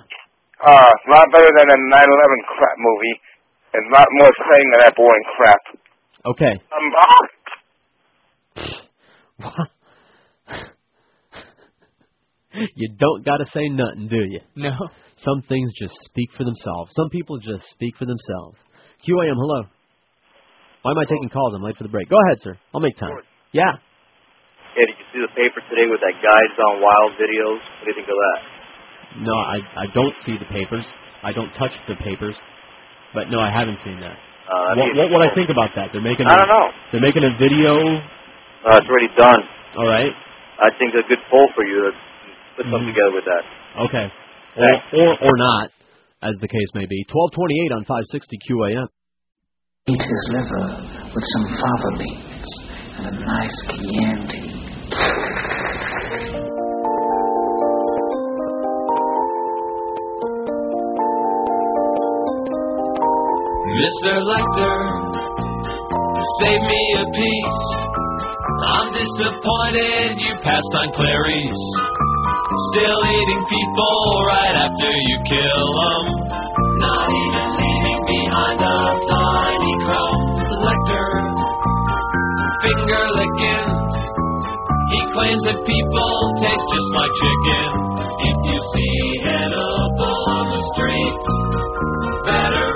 Uh, 0.61 0.89
a 0.89 1.09
lot 1.09 1.27
better 1.33 1.49
than 1.53 1.67
the 1.69 1.77
9/11 1.77 2.45
crap 2.57 2.77
movie. 2.77 3.15
It's 3.73 3.85
a 3.85 3.93
lot 3.93 4.07
more 4.11 4.29
exciting 4.29 4.69
than 4.73 4.79
that 4.81 4.95
boring 4.95 5.25
crap. 5.37 5.61
Okay. 6.25 6.53
Um, 6.73 6.93
ah, 9.45 9.65
You 12.75 12.89
don't 12.97 13.23
got 13.23 13.37
to 13.37 13.45
say 13.53 13.69
nothing, 13.69 14.07
do 14.09 14.17
you? 14.17 14.41
No. 14.55 14.71
Some 15.23 15.41
things 15.47 15.71
just 15.79 15.93
speak 16.09 16.29
for 16.35 16.43
themselves. 16.43 16.91
Some 16.95 17.09
people 17.09 17.37
just 17.37 17.63
speak 17.69 17.95
for 17.97 18.05
themselves. 18.05 18.57
QAM, 19.05 19.35
hello. 19.39 19.63
Why 20.83 20.91
am 20.91 20.99
I 20.99 21.05
taking 21.07 21.29
calls? 21.29 21.55
I'm 21.55 21.63
late 21.63 21.77
for 21.77 21.83
the 21.83 21.91
break. 21.91 22.09
Go 22.09 22.17
ahead, 22.27 22.39
sir. 22.43 22.55
I'll 22.73 22.81
make 22.81 22.97
time. 22.97 23.11
Yeah. 23.51 23.79
Yeah, 24.75 24.85
did 24.87 24.95
you 24.95 25.05
see 25.11 25.21
the 25.23 25.33
paper 25.35 25.59
today 25.71 25.87
with 25.91 25.99
that 26.03 26.15
guides 26.23 26.55
on 26.59 26.79
wild 26.83 27.11
videos? 27.19 27.59
What 27.59 27.83
do 27.83 27.89
you 27.91 27.97
think 27.99 28.07
of 28.07 28.15
that? 28.15 28.39
No, 29.23 29.35
I 29.35 29.57
I 29.75 29.85
don't 29.91 30.15
see 30.23 30.37
the 30.37 30.47
papers. 30.51 30.85
I 31.23 31.31
don't 31.33 31.51
touch 31.57 31.73
the 31.87 31.95
papers. 31.95 32.37
But 33.13 33.27
no, 33.33 33.39
I 33.41 33.49
haven't 33.49 33.79
seen 33.83 33.99
that. 33.99 34.15
Uh, 34.15 34.75
what 34.77 34.87
what 34.95 35.07
would 35.11 35.23
I 35.25 35.33
think 35.33 35.49
about 35.49 35.71
that? 35.75 35.89
They're 35.91 36.05
making. 36.05 36.27
I 36.27 36.35
a, 36.35 36.37
don't 36.37 36.47
know. 36.51 36.67
They're 36.93 37.01
making 37.03 37.23
a 37.25 37.33
video. 37.39 37.75
Uh, 38.63 38.77
it's 38.77 38.87
already 38.87 39.09
done. 39.17 39.41
All 39.75 39.87
right. 39.89 40.13
I 40.61 40.69
think 40.77 40.93
a 40.93 41.03
good 41.09 41.19
poll 41.31 41.47
for 41.55 41.65
you 41.65 41.89
to 41.89 41.91
put 42.55 42.65
something 42.69 42.87
Mhm. 42.87 42.93
together 42.93 43.13
with 43.15 43.25
that. 43.25 43.43
Okay. 43.89 44.05
Or 44.55 44.71
or 44.93 45.09
or 45.25 45.33
not, 45.37 45.71
as 46.21 46.35
the 46.41 46.47
case 46.47 46.71
may 46.75 46.85
be. 46.85 47.03
Twelve 47.09 47.31
twenty 47.33 47.55
eight 47.65 47.71
on 47.71 47.85
five 47.85 48.03
sixty 48.11 48.37
QAM. 48.37 48.87
Eat 49.87 50.01
his 50.01 50.29
liver 50.31 50.67
with 51.15 51.23
some 51.33 51.47
fava 51.59 51.97
beans 51.97 52.51
and 52.97 53.07
a 53.07 53.25
nice 53.25 53.57
Chianti. 53.67 55.49
Mr. 62.79 64.13
Lecter, 64.25 64.77
save 66.41 66.61
me 66.61 66.81
a 66.97 67.05
piece. 67.15 67.63
I'm 68.65 68.87
disappointed 68.93 70.17
you 70.17 70.33
passed 70.43 70.73
on 70.73 70.91
Clarice. 70.93 72.08
Still 72.59 73.01
eating 73.07 73.43
people 73.47 73.99
right 74.27 74.55
after 74.67 74.91
you 74.91 75.15
kill 75.31 75.67
them. 75.79 76.03
Not 76.83 77.07
even 77.07 77.45
leaving 77.55 78.01
behind 78.03 78.59
a 78.59 78.77
tiny 79.07 79.73
crumb. 79.87 80.19
Lecter, 80.59 81.07
finger 82.63 83.05
licking. 83.15 83.67
He 84.91 84.99
claims 85.15 85.43
that 85.47 85.59
people 85.63 86.15
taste 86.43 86.67
just 86.67 86.89
like 86.99 87.13
chicken. 87.23 87.69
If 88.27 88.37
you 88.43 88.57
see 88.59 88.95
Hannibal 89.23 90.19
on 90.35 90.45
the 90.51 90.61
streets, 90.75 91.27
better 92.27 92.68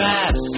mask? 0.00 0.52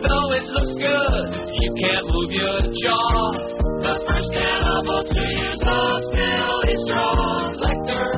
Though 0.00 0.28
it 0.32 0.46
looks 0.48 0.74
good, 0.80 1.28
you 1.60 1.70
can't 1.76 2.06
move 2.08 2.30
your 2.32 2.58
jaw. 2.72 3.36
The 3.84 3.94
first 4.08 4.30
cannibal 4.32 5.02
to 5.04 5.22
use 5.44 5.60
a 5.60 5.80
silly 6.08 6.74
straw. 6.88 7.52
Lecter, 7.60 8.08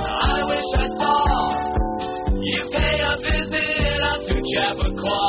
I 0.00 0.36
wish 0.48 0.68
I 0.80 0.86
saw 0.96 1.20
you 2.40 2.60
pay 2.72 2.96
a 3.04 3.14
visit 3.20 4.00
out 4.00 4.20
to 4.24 4.36
Chappaqua. 4.48 5.24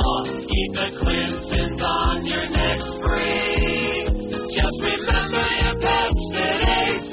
Eat 0.48 0.72
the 0.72 0.88
Clintons 0.96 1.82
on 1.84 2.26
your 2.26 2.48
next 2.56 2.88
spree. 2.96 4.08
Just 4.56 4.78
remember 4.80 5.44
your 5.60 5.76
Pepcid 5.84 6.60
AC. 6.88 7.12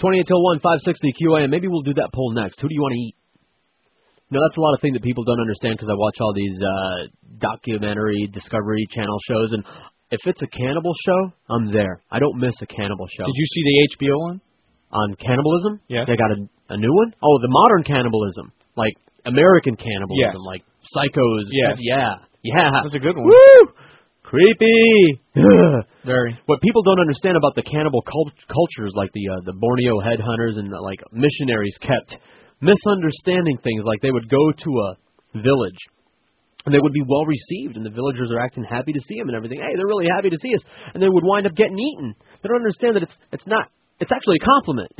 28 0.00 0.26
till 0.26 0.42
1, 0.42 0.60
560 0.60 1.12
QAM. 1.20 1.50
Maybe 1.50 1.68
we'll 1.68 1.82
do 1.82 1.94
that 1.94 2.10
poll 2.14 2.32
next. 2.32 2.60
Who 2.60 2.68
do 2.68 2.74
you 2.74 2.80
want 2.80 2.92
to 2.94 2.98
eat? 2.98 3.21
No, 4.32 4.40
that's 4.40 4.56
a 4.56 4.64
lot 4.64 4.72
of 4.72 4.80
things 4.80 4.96
that 4.96 5.04
people 5.04 5.24
don't 5.28 5.40
understand 5.44 5.76
because 5.76 5.92
I 5.92 5.96
watch 6.00 6.16
all 6.24 6.32
these 6.32 6.56
uh, 6.56 7.12
documentary 7.36 8.24
Discovery 8.32 8.88
Channel 8.88 9.18
shows, 9.28 9.52
and 9.52 9.62
if 10.10 10.20
it's 10.24 10.40
a 10.40 10.46
cannibal 10.48 10.92
show, 11.04 11.20
I'm 11.52 11.68
there. 11.72 12.00
I 12.10 12.18
don't 12.18 12.40
miss 12.40 12.56
a 12.60 12.66
cannibal 12.66 13.06
show. 13.12 13.24
Did 13.28 13.36
you 13.36 13.48
see 13.52 13.62
the 13.68 13.76
HBO 13.96 14.16
one? 14.32 14.40
On 14.92 15.14
cannibalism? 15.16 15.80
Yeah. 15.88 16.04
They 16.06 16.16
got 16.16 16.32
a, 16.32 16.40
a 16.72 16.76
new 16.76 16.92
one? 16.92 17.14
Oh, 17.22 17.36
the 17.40 17.48
modern 17.48 17.84
cannibalism. 17.84 18.52
Like 18.76 18.92
American 19.24 19.76
cannibalism. 19.76 20.36
Yes. 20.36 20.36
Like 20.44 20.62
psychos. 20.96 21.48
Yes. 21.52 21.76
Yeah. 21.80 22.16
Yeah. 22.42 22.70
That's 22.82 22.94
a 22.94 22.98
good 22.98 23.16
one. 23.16 23.24
Woo! 23.28 23.72
Creepy. 24.22 25.20
Very. 26.04 26.38
What 26.46 26.60
people 26.60 26.82
don't 26.82 27.00
understand 27.00 27.36
about 27.36 27.54
the 27.54 27.62
cannibal 27.62 28.02
cult- 28.02 28.36
cultures, 28.48 28.92
like 28.96 29.12
the 29.12 29.28
uh, 29.28 29.40
the 29.44 29.52
Borneo 29.52 30.00
headhunters 30.00 30.58
and 30.58 30.70
like 30.72 31.00
missionaries, 31.12 31.76
kept 31.80 32.16
misunderstanding 32.62 33.58
things. 33.60 33.82
Like 33.84 34.00
they 34.00 34.14
would 34.14 34.30
go 34.30 34.52
to 34.54 34.70
a 34.70 34.90
village 35.42 35.82
and 36.64 36.70
they 36.72 36.78
would 36.78 36.94
be 36.94 37.02
well 37.02 37.26
received, 37.26 37.74
and 37.76 37.84
the 37.84 37.90
villagers 37.90 38.30
are 38.30 38.38
acting 38.38 38.62
happy 38.62 38.92
to 38.92 39.02
see 39.02 39.18
them 39.18 39.28
and 39.28 39.36
everything. 39.36 39.58
Hey, 39.58 39.74
they're 39.74 39.90
really 39.90 40.06
happy 40.06 40.30
to 40.30 40.38
see 40.38 40.54
us, 40.54 40.62
and 40.94 41.02
they 41.02 41.10
would 41.10 41.26
wind 41.26 41.46
up 41.46 41.58
getting 41.58 41.78
eaten. 41.78 42.14
They 42.40 42.48
don't 42.48 42.62
understand 42.62 42.94
that 42.96 43.02
it's 43.02 43.16
it's 43.32 43.46
not. 43.46 43.66
It's 43.98 44.12
actually 44.14 44.38
a 44.38 44.46
compliment. 44.46 44.94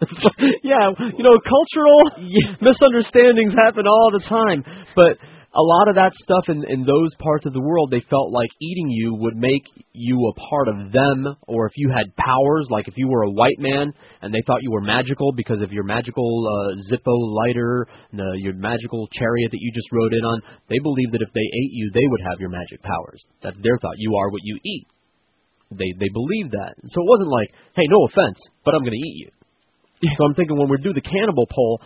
yeah, 0.62 0.90
you 0.96 1.24
know, 1.26 1.36
cultural 1.42 2.24
misunderstandings 2.62 3.52
happen 3.52 3.86
all 3.86 4.10
the 4.14 4.24
time, 4.24 4.64
but 4.96 5.18
a 5.50 5.62
lot 5.62 5.88
of 5.88 5.96
that 5.96 6.14
stuff 6.14 6.46
in 6.46 6.62
in 6.62 6.86
those 6.86 7.10
parts 7.18 7.44
of 7.44 7.52
the 7.52 7.60
world, 7.60 7.90
they 7.90 8.02
felt 8.08 8.30
like 8.30 8.50
eating 8.62 8.88
you 8.88 9.18
would 9.18 9.34
make 9.34 9.66
you 9.92 10.14
a 10.30 10.38
part 10.38 10.68
of 10.68 10.92
them, 10.92 11.26
or 11.48 11.66
if 11.66 11.72
you 11.74 11.90
had 11.90 12.14
powers, 12.14 12.68
like 12.70 12.86
if 12.86 12.94
you 12.96 13.08
were 13.08 13.22
a 13.22 13.30
white 13.30 13.58
man 13.58 13.92
and 14.22 14.32
they 14.32 14.42
thought 14.46 14.62
you 14.62 14.70
were 14.70 14.80
magical 14.80 15.32
because 15.34 15.60
of 15.60 15.72
your 15.72 15.82
magical 15.82 16.22
uh, 16.46 16.78
Zippo 16.86 17.16
lighter, 17.34 17.88
the, 18.12 18.30
your 18.38 18.54
magical 18.54 19.08
chariot 19.10 19.50
that 19.50 19.58
you 19.58 19.72
just 19.74 19.90
rode 19.90 20.14
in 20.14 20.22
on, 20.22 20.40
they 20.68 20.78
believed 20.78 21.12
that 21.14 21.22
if 21.22 21.32
they 21.34 21.42
ate 21.42 21.72
you, 21.74 21.90
they 21.94 22.06
would 22.06 22.22
have 22.30 22.38
your 22.38 22.50
magic 22.50 22.80
powers. 22.82 23.20
That's 23.42 23.58
their 23.60 23.76
thought. 23.78 23.98
You 23.98 24.14
are 24.22 24.30
what 24.30 24.42
you 24.44 24.56
eat. 24.64 24.86
They 25.72 25.90
they 25.98 26.10
believed 26.14 26.52
that. 26.54 26.78
So 26.78 27.02
it 27.02 27.10
wasn't 27.10 27.30
like, 27.30 27.50
hey, 27.74 27.90
no 27.90 28.06
offense, 28.06 28.38
but 28.64 28.74
I'm 28.74 28.86
going 28.86 28.94
to 28.94 29.06
eat 29.06 29.26
you. 29.26 29.30
So 30.16 30.24
I'm 30.24 30.34
thinking 30.34 30.56
when 30.56 30.70
we 30.70 30.78
do 30.78 30.94
the 30.94 31.02
cannibal 31.02 31.46
poll, 31.50 31.82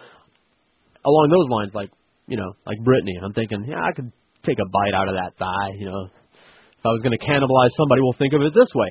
along 1.05 1.29
those 1.33 1.49
lines, 1.51 1.75
like 1.75 1.91
you 2.27 2.37
know, 2.37 2.53
like 2.67 2.79
Britney, 2.81 3.17
I'm 3.23 3.33
thinking, 3.33 3.65
yeah, 3.69 3.81
I 3.85 3.93
could 3.93 4.11
take 4.45 4.59
a 4.59 4.69
bite 4.71 4.95
out 4.95 5.09
of 5.09 5.15
that 5.15 5.37
thigh. 5.39 5.77
You 5.79 5.87
know, 5.91 6.01
if 6.09 6.85
I 6.85 6.89
was 6.93 7.01
going 7.03 7.17
to 7.17 7.25
cannibalize 7.25 7.71
somebody, 7.77 8.01
we'll 8.03 8.17
think 8.19 8.33
of 8.35 8.43
it 8.43 8.53
this 8.55 8.71
way. 8.75 8.89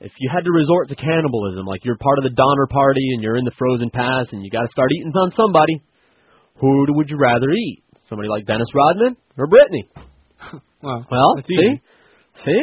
if 0.00 0.12
you 0.20 0.28
had 0.32 0.44
to 0.44 0.50
resort 0.52 0.88
to 0.88 0.96
cannibalism, 0.96 1.64
like 1.66 1.84
you're 1.84 1.96
part 1.98 2.18
of 2.18 2.24
the 2.24 2.34
Donner 2.36 2.66
Party 2.68 3.04
and 3.14 3.22
you're 3.22 3.36
in 3.36 3.44
the 3.44 3.54
Frozen 3.58 3.90
Pass 3.90 4.32
and 4.32 4.44
you 4.44 4.50
got 4.50 4.62
to 4.62 4.68
start 4.72 4.90
eating 4.92 5.12
on 5.16 5.30
somebody, 5.32 5.80
who 6.60 6.86
would 6.94 7.08
you 7.10 7.16
rather 7.18 7.50
eat? 7.50 7.82
Somebody 8.08 8.28
like 8.28 8.44
Dennis 8.46 8.68
Rodman 8.74 9.16
or 9.38 9.46
Britney? 9.46 9.88
Well, 10.82 11.06
Well, 11.10 11.34
see, 11.48 11.54
easy. 11.54 11.80
see. 12.44 12.62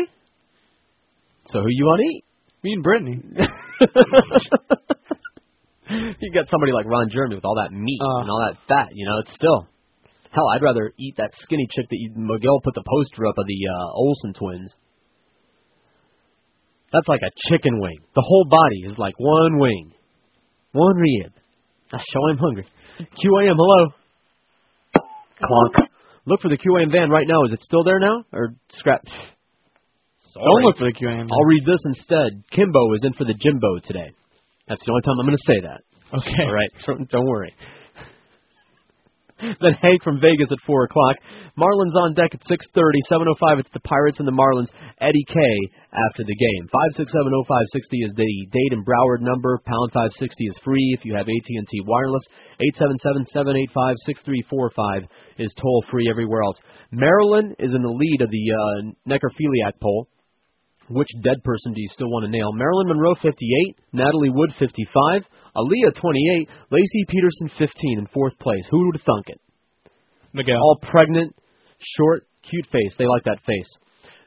So 1.48 1.60
who 1.62 1.66
you 1.70 1.86
want 1.86 2.02
to 2.06 2.08
eat? 2.08 2.24
Me 2.62 2.74
and 2.74 2.86
Britney. 2.86 3.18
you 6.22 6.32
got 6.34 6.48
somebody 6.48 6.72
like 6.72 6.86
Ron 6.86 7.10
Jeremy 7.12 7.36
with 7.36 7.46
all 7.46 7.56
that 7.56 7.72
meat 7.74 8.00
Uh. 8.02 8.22
and 8.22 8.30
all 8.30 8.46
that 8.48 8.58
fat. 8.68 8.90
You 8.94 9.06
know, 9.08 9.18
it's 9.20 9.34
still. 9.36 9.68
Hell, 10.32 10.48
I'd 10.56 10.64
rather 10.64 10.94
eat 10.98 11.16
that 11.18 11.32
skinny 11.40 11.68
chick 11.70 11.88
that 11.90 11.98
you, 12.00 12.12
Miguel 12.16 12.62
put 12.64 12.74
the 12.74 12.84
poster 12.88 13.28
up 13.28 13.38
of 13.38 13.46
the 13.46 13.60
uh, 13.68 13.92
Olsen 13.94 14.34
twins. 14.34 14.74
That's 16.94 17.08
like 17.08 17.22
a 17.22 17.32
chicken 17.50 17.80
wing. 17.80 18.00
The 18.16 18.24
whole 18.26 18.46
body 18.50 18.92
is 18.92 18.98
like 18.98 19.16
one 19.18 19.60
wing, 19.60 19.94
one 20.72 20.96
rib. 20.96 21.34
I 21.94 21.98
show 22.00 22.30
I'm 22.30 22.38
hungry. 22.38 22.66
QAM, 23.00 23.56
hello. 23.56 23.94
Clunk. 24.94 25.90
Look 26.26 26.42
for 26.42 26.50
the 26.50 26.58
QAM 26.58 26.92
van 26.92 27.10
right 27.10 27.28
now. 27.28 27.44
Is 27.48 27.54
it 27.54 27.62
still 27.62 27.84
there 27.84 28.00
now 28.00 28.24
or 28.32 28.54
scrap? 28.70 29.02
Sorry. 29.06 30.46
Don't 30.46 30.64
look 30.64 30.78
for 30.78 30.86
the 30.86 30.94
QAM. 30.94 31.28
I'll 31.30 31.46
read 31.46 31.66
this 31.66 31.84
instead. 31.86 32.44
Kimbo 32.52 32.94
is 32.94 33.04
in 33.04 33.14
for 33.14 33.26
the 33.26 33.34
Jimbo 33.34 33.80
today. 33.84 34.14
That's 34.68 34.80
the 34.86 34.92
only 34.92 35.02
time 35.02 35.20
I'm 35.20 35.26
going 35.26 35.36
to 35.36 35.48
say 35.48 35.60
that. 35.68 35.82
Okay. 36.14 36.44
All 36.44 36.54
right. 36.54 36.72
So 36.80 36.94
don't 37.10 37.26
worry. 37.26 37.54
then 39.62 39.74
Hank 39.82 40.04
from 40.04 40.22
Vegas 40.22 40.52
at 40.52 40.62
four 40.66 40.86
o'clock. 40.86 41.18
Marlins 41.58 41.98
on 41.98 42.14
deck 42.14 42.34
at 42.34 42.44
six 42.46 42.66
thirty. 42.74 43.00
Seven 43.10 43.28
oh 43.28 43.36
five. 43.40 43.60
It's 43.60 43.74
the 43.74 43.82
Pirates 43.82 44.20
and 44.20 44.28
the 44.28 44.36
Marlins. 44.36 44.70
Eddie 45.02 45.26
K 45.28 45.36
after 45.92 46.24
the 46.24 46.38
game. 46.38 46.70
Five 46.70 46.92
six 46.96 47.12
seven 47.12 47.34
oh 47.34 47.44
five 47.48 47.66
sixty 47.74 47.98
is 48.06 48.14
the 48.14 48.30
Dade 48.52 48.74
and 48.74 48.86
Broward 48.86 49.22
number. 49.22 49.60
Pound 49.66 49.92
five 49.94 50.12
sixty 50.18 50.46
is 50.46 50.60
free 50.64 50.96
if 50.98 51.06
you 51.06 51.16
have 51.16 51.28
AT 51.28 51.50
and 51.50 51.68
T 51.68 51.82
wireless. 51.86 52.24
Eight 52.62 52.76
seven 52.78 52.98
seven 53.02 53.26
seven 53.34 53.58
eight 53.58 53.72
five 53.74 53.96
six 54.06 54.22
three 54.24 54.44
four 54.50 54.72
five 54.76 55.04
is 55.38 55.54
toll 55.60 55.84
free 55.90 56.08
everywhere 56.10 56.44
else. 56.44 56.60
Marilyn 56.92 57.56
is 57.60 57.74
in 57.74 57.82
the 57.82 57.90
lead 57.90 58.22
of 58.22 58.30
the 58.30 58.46
uh, 58.54 58.92
necrophiliac 59.10 59.80
poll. 59.82 60.08
Which 60.90 61.08
dead 61.24 61.44
person 61.44 61.72
do 61.74 61.80
you 61.80 61.88
still 61.94 62.10
want 62.10 62.26
to 62.26 62.32
nail? 62.32 62.52
Marilyn 62.52 62.88
Monroe, 62.88 63.16
58. 63.16 63.78
Natalie 63.94 64.30
Wood, 64.30 64.52
55. 64.60 65.24
Aaliyah, 65.56 66.00
28. 66.00 66.50
Laci 66.72 67.08
Peterson, 67.10 67.50
15 67.58 68.00
in 68.00 68.08
fourth 68.08 68.38
place. 68.40 68.64
Who 68.70 68.86
would 68.86 68.96
have 68.96 69.06
thunk 69.06 69.28
it? 69.28 69.42
Miguel. 70.34 70.58
All 70.58 70.80
pregnant, 70.82 71.36
short, 71.98 72.28
cute 72.50 72.66
face. 72.72 72.96
They 72.98 73.08
like 73.08 73.24
that 73.26 73.40
face. 73.46 73.68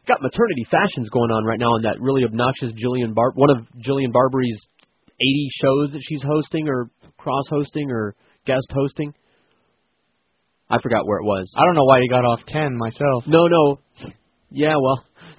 Got 0.06 0.20
maternity 0.20 0.66
fashions 0.70 1.08
going 1.08 1.30
on 1.30 1.44
right 1.44 1.58
now 1.58 1.72
on 1.72 1.82
that 1.82 1.96
really 1.98 2.24
obnoxious 2.24 2.72
Jillian 2.72 3.14
Bar 3.14 3.32
one 3.34 3.48
of 3.50 3.64
Jillian 3.80 4.12
Barberie's 4.12 4.60
80 5.16 5.48
shows 5.62 5.92
that 5.92 6.02
she's 6.02 6.22
hosting 6.22 6.68
or 6.68 6.90
cross 7.16 7.44
hosting 7.48 7.90
or 7.90 8.14
guest 8.46 8.66
hosting. 8.74 9.14
I 10.68 10.76
forgot 10.82 11.06
where 11.06 11.18
it 11.18 11.24
was. 11.24 11.50
I 11.56 11.64
don't 11.64 11.74
know 11.74 11.84
why 11.84 12.00
you 12.00 12.08
got 12.08 12.24
off 12.24 12.40
ten 12.46 12.76
myself. 12.76 13.24
No, 13.26 13.46
no. 13.46 13.78
Yeah, 14.50 14.76
well. 14.80 15.04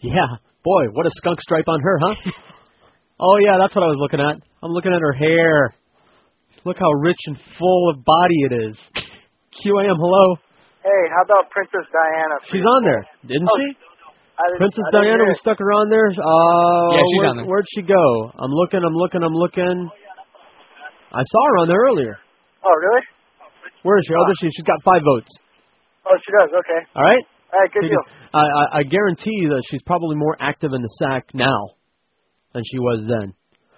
yeah. 0.00 0.38
Boy, 0.64 0.84
what 0.92 1.06
a 1.06 1.10
skunk 1.14 1.40
stripe 1.40 1.68
on 1.68 1.80
her, 1.80 1.98
huh? 2.00 2.14
oh 3.20 3.38
yeah, 3.44 3.58
that's 3.60 3.74
what 3.74 3.84
I 3.84 3.88
was 3.88 3.98
looking 4.00 4.20
at. 4.20 4.38
I'm 4.64 4.72
looking 4.72 4.92
at 4.96 5.00
her 5.04 5.12
hair. 5.12 5.74
Look 6.64 6.78
how 6.80 6.88
rich 7.04 7.20
and 7.26 7.36
full 7.60 7.90
of 7.92 8.00
body 8.04 8.38
it 8.48 8.52
is. 8.72 8.76
QAM, 9.60 9.96
hello. 10.00 10.36
Hey, 10.80 11.02
how 11.12 11.20
about 11.28 11.52
Princess 11.52 11.84
Diana? 11.92 12.36
She's 12.48 12.64
on 12.64 12.84
there, 12.84 13.04
didn't 13.28 13.44
Oh, 13.44 13.56
she? 13.60 13.76
I 14.40 14.42
didn't- 14.48 14.58
Princess 14.58 14.84
I 14.88 14.90
didn't 14.90 15.04
Diana, 15.04 15.24
hear 15.24 15.28
we 15.28 15.34
stuck 15.44 15.58
her 15.60 15.70
on 15.72 15.88
there. 15.92 16.08
Uh, 16.08 16.96
Yeah, 16.96 17.04
she's 17.04 17.18
where, 17.20 17.28
on 17.28 17.36
there. 17.36 17.46
Where'd 17.46 17.68
she 17.76 17.82
go? 17.82 18.32
I'm 18.40 18.50
looking, 18.50 18.80
I'm 18.82 18.96
looking, 18.96 19.22
I'm 19.22 19.36
looking. 19.36 19.90
I 21.12 21.22
saw 21.22 21.40
her 21.52 21.56
on 21.60 21.68
there 21.68 21.80
earlier. 21.84 22.16
Oh, 22.64 22.72
really? 22.74 23.02
Where 23.82 23.98
is 23.98 24.04
she? 24.08 24.14
Oh, 24.16 24.24
there 24.24 24.34
she 24.40 24.46
is. 24.48 24.54
She's 24.56 24.64
got 24.66 24.80
five 24.82 25.02
votes. 25.04 25.28
Oh, 26.08 26.16
she 26.24 26.32
does. 26.40 26.50
Okay. 26.56 26.80
All 26.96 27.04
right. 27.04 27.22
All 27.52 27.60
right, 27.60 27.70
good 27.72 27.80
Pretty 27.80 27.94
deal. 27.94 28.04
I, 28.32 28.44
I, 28.48 28.78
I 28.80 28.82
guarantee 28.82 29.46
that 29.52 29.62
she's 29.70 29.82
probably 29.84 30.16
more 30.16 30.36
active 30.40 30.72
in 30.72 30.80
the 30.82 30.88
sack 30.98 31.28
now 31.34 31.76
than 32.52 32.64
she 32.64 32.78
was 32.80 33.04
then. 33.06 33.34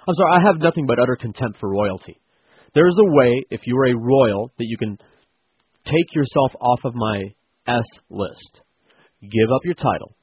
I'm 0.07 0.15
sorry, 0.15 0.33
I 0.41 0.47
have 0.47 0.59
nothing 0.61 0.87
but 0.87 0.99
utter 0.99 1.17
contempt 1.21 1.59
for 1.59 1.69
royalty. 1.69 2.21
There 2.75 2.87
is 2.87 2.97
a 3.01 3.11
way, 3.13 3.45
if 3.51 3.63
you 3.67 3.77
are 3.79 3.87
a 3.87 3.97
royal, 3.97 4.53
that 4.59 4.67
you 4.67 4.77
can 4.79 4.99
take 5.85 6.15
yourself 6.15 6.53
off 6.61 6.81
of 6.85 6.95
my 6.95 7.23
S 7.67 7.85
list. 8.11 8.63
Give 9.21 9.51
up 9.55 9.63
your 9.65 9.75
title. 9.75 10.15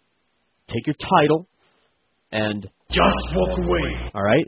Take 0.68 0.88
your 0.88 0.96
title 0.96 1.48
and 2.32 2.64
Just 2.90 3.16
walk 3.36 3.58
away. 3.60 4.12
all 4.14 4.24
right? 4.24 4.46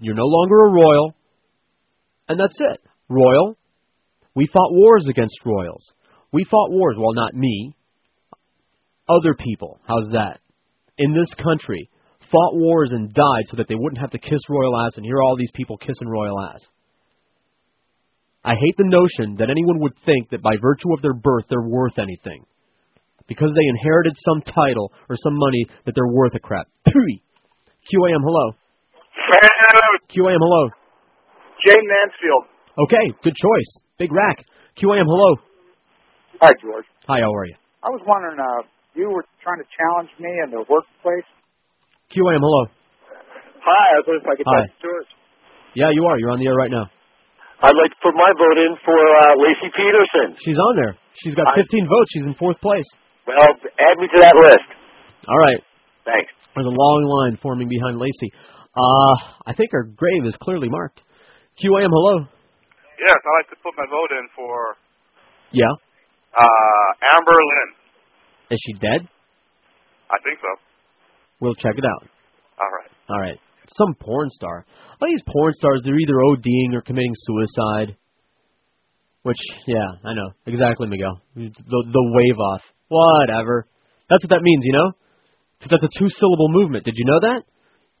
You're 0.00 0.14
no 0.14 0.26
longer 0.26 0.66
a 0.66 0.72
royal, 0.72 1.14
and 2.28 2.38
that's 2.38 2.58
it. 2.58 2.80
Royal. 3.08 3.56
We 4.34 4.46
fought 4.52 4.72
wars 4.72 5.06
against 5.08 5.38
royals. 5.44 5.92
We 6.32 6.44
fought 6.50 6.70
wars. 6.70 6.96
Well, 6.98 7.14
not 7.14 7.34
me. 7.34 7.74
Other 9.08 9.34
people. 9.38 9.78
How's 9.86 10.08
that? 10.12 10.40
In 10.98 11.12
this 11.14 11.32
country, 11.34 11.90
fought 12.34 12.58
wars 12.58 12.90
and 12.90 13.14
died 13.14 13.46
so 13.46 13.56
that 13.58 13.68
they 13.68 13.78
wouldn't 13.78 14.00
have 14.00 14.10
to 14.10 14.18
kiss 14.18 14.42
royal 14.50 14.74
ass, 14.82 14.96
and 14.96 15.06
here 15.06 15.16
are 15.16 15.22
all 15.22 15.36
these 15.38 15.54
people 15.54 15.78
kissing 15.78 16.08
royal 16.08 16.40
ass. 16.40 16.66
I 18.44 18.58
hate 18.58 18.76
the 18.76 18.90
notion 18.90 19.36
that 19.38 19.50
anyone 19.50 19.78
would 19.80 19.94
think 20.04 20.30
that 20.30 20.42
by 20.42 20.58
virtue 20.60 20.92
of 20.92 21.00
their 21.00 21.14
birth 21.14 21.46
they're 21.48 21.62
worth 21.62 21.98
anything. 21.98 22.44
Because 23.26 23.54
they 23.54 23.68
inherited 23.70 24.12
some 24.20 24.42
title 24.42 24.92
or 25.08 25.16
some 25.16 25.32
money 25.32 25.64
that 25.86 25.94
they're 25.94 26.12
worth 26.12 26.34
a 26.34 26.40
crap. 26.40 26.68
Three. 26.84 27.22
QAM, 27.88 28.20
hello. 28.20 28.52
QAM, 30.10 30.40
hello. 30.42 30.68
Jayne 31.64 31.88
Mansfield. 31.88 32.44
Okay, 32.84 33.06
good 33.22 33.32
choice. 33.32 33.70
Big 33.96 34.12
rack. 34.12 34.44
QAM, 34.76 35.06
hello. 35.06 35.36
Hi, 36.42 36.50
George. 36.60 36.84
Hi, 37.06 37.20
how 37.20 37.32
are 37.32 37.46
you? 37.46 37.54
I 37.82 37.88
was 37.88 38.02
wondering, 38.06 38.36
uh, 38.38 38.66
you 38.94 39.08
were 39.08 39.24
trying 39.42 39.62
to 39.62 39.68
challenge 39.72 40.10
me 40.18 40.28
in 40.44 40.50
the 40.50 40.64
workplace. 40.68 41.24
QAM, 42.14 42.38
hello. 42.40 42.62
Hi, 43.64 43.84
I 43.90 43.96
was 43.98 44.06
wondering 44.06 44.22
if 44.22 44.28
I 44.30 44.34
could 44.38 44.46
Hi. 44.46 44.60
talk 44.62 44.70
to 44.70 44.80
George. 44.86 45.10
Yeah, 45.74 45.90
you 45.90 46.06
are. 46.06 46.16
You're 46.20 46.30
on 46.30 46.38
the 46.38 46.46
air 46.46 46.54
right 46.54 46.70
now. 46.70 46.86
I'd 47.64 47.74
like 47.74 47.90
to 47.90 48.00
put 48.04 48.14
my 48.14 48.30
vote 48.38 48.58
in 48.60 48.76
for 48.84 48.94
uh, 48.94 49.34
Laci 49.40 49.72
Peterson. 49.74 50.36
She's 50.44 50.58
on 50.58 50.76
there. 50.76 50.94
She's 51.24 51.34
got 51.34 51.48
I- 51.50 51.58
15 51.58 51.88
votes. 51.88 52.08
She's 52.14 52.26
in 52.28 52.34
fourth 52.38 52.60
place. 52.60 52.86
Well, 53.26 53.40
add 53.40 53.96
me 53.98 54.06
to 54.06 54.18
that 54.20 54.36
list. 54.36 54.68
All 55.26 55.40
right. 55.40 55.60
Thanks. 56.04 56.30
There's 56.54 56.68
a 56.68 56.76
long 56.76 57.02
line 57.08 57.38
forming 57.40 57.66
behind 57.68 57.96
Laci. 57.98 58.28
Uh, 58.76 59.14
I 59.48 59.54
think 59.56 59.72
her 59.72 59.84
grave 59.84 60.26
is 60.28 60.36
clearly 60.42 60.68
marked. 60.68 61.00
QAM, 61.58 61.88
hello. 61.90 62.26
Yes, 63.00 63.16
I'd 63.16 63.34
like 63.42 63.48
to 63.50 63.58
put 63.64 63.72
my 63.78 63.86
vote 63.90 64.12
in 64.12 64.28
for 64.36 64.76
Yeah. 65.50 65.72
uh, 66.36 66.88
Amber 67.16 67.32
Lynn. 67.32 67.70
Is 68.50 68.60
she 68.66 68.74
dead? 68.78 69.08
I 70.12 70.18
think 70.22 70.38
so. 70.42 70.52
We'll 71.44 71.54
check 71.60 71.76
it 71.76 71.84
out. 71.84 72.08
All 72.56 72.72
right. 72.72 72.90
All 73.10 73.20
right. 73.20 73.38
Some 73.76 73.94
porn 74.00 74.30
star. 74.30 74.64
All 75.00 75.08
these 75.08 75.22
porn 75.28 75.52
stars, 75.52 75.82
they're 75.84 75.98
either 75.98 76.16
ODing 76.32 76.72
or 76.72 76.80
committing 76.80 77.12
suicide. 77.12 77.96
Which, 79.24 79.36
yeah, 79.66 80.00
I 80.04 80.14
know. 80.14 80.32
Exactly, 80.46 80.88
Miguel. 80.88 81.20
The, 81.36 81.52
the 81.68 82.04
wave 82.16 82.38
off. 82.40 82.62
Whatever. 82.88 83.66
That's 84.08 84.24
what 84.24 84.30
that 84.30 84.40
means, 84.40 84.64
you 84.64 84.72
know? 84.72 84.92
Because 85.58 85.76
that's 85.76 85.84
a 85.84 85.98
two 85.98 86.08
syllable 86.08 86.48
movement. 86.48 86.84
Did 86.84 86.94
you 86.96 87.04
know 87.04 87.20
that? 87.20 87.42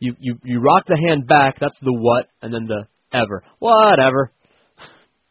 You, 0.00 0.16
you, 0.18 0.36
you 0.42 0.60
rock 0.60 0.84
the 0.86 0.96
hand 1.08 1.26
back, 1.26 1.60
that's 1.60 1.76
the 1.82 1.92
what, 1.92 2.28
and 2.40 2.52
then 2.52 2.64
the 2.64 2.84
ever. 3.12 3.44
Whatever. 3.58 4.32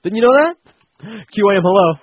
Didn't 0.03 0.17
you 0.17 0.23
know 0.23 0.37
that? 0.37 0.55
QAM, 1.01 1.61
hello. 1.65 1.93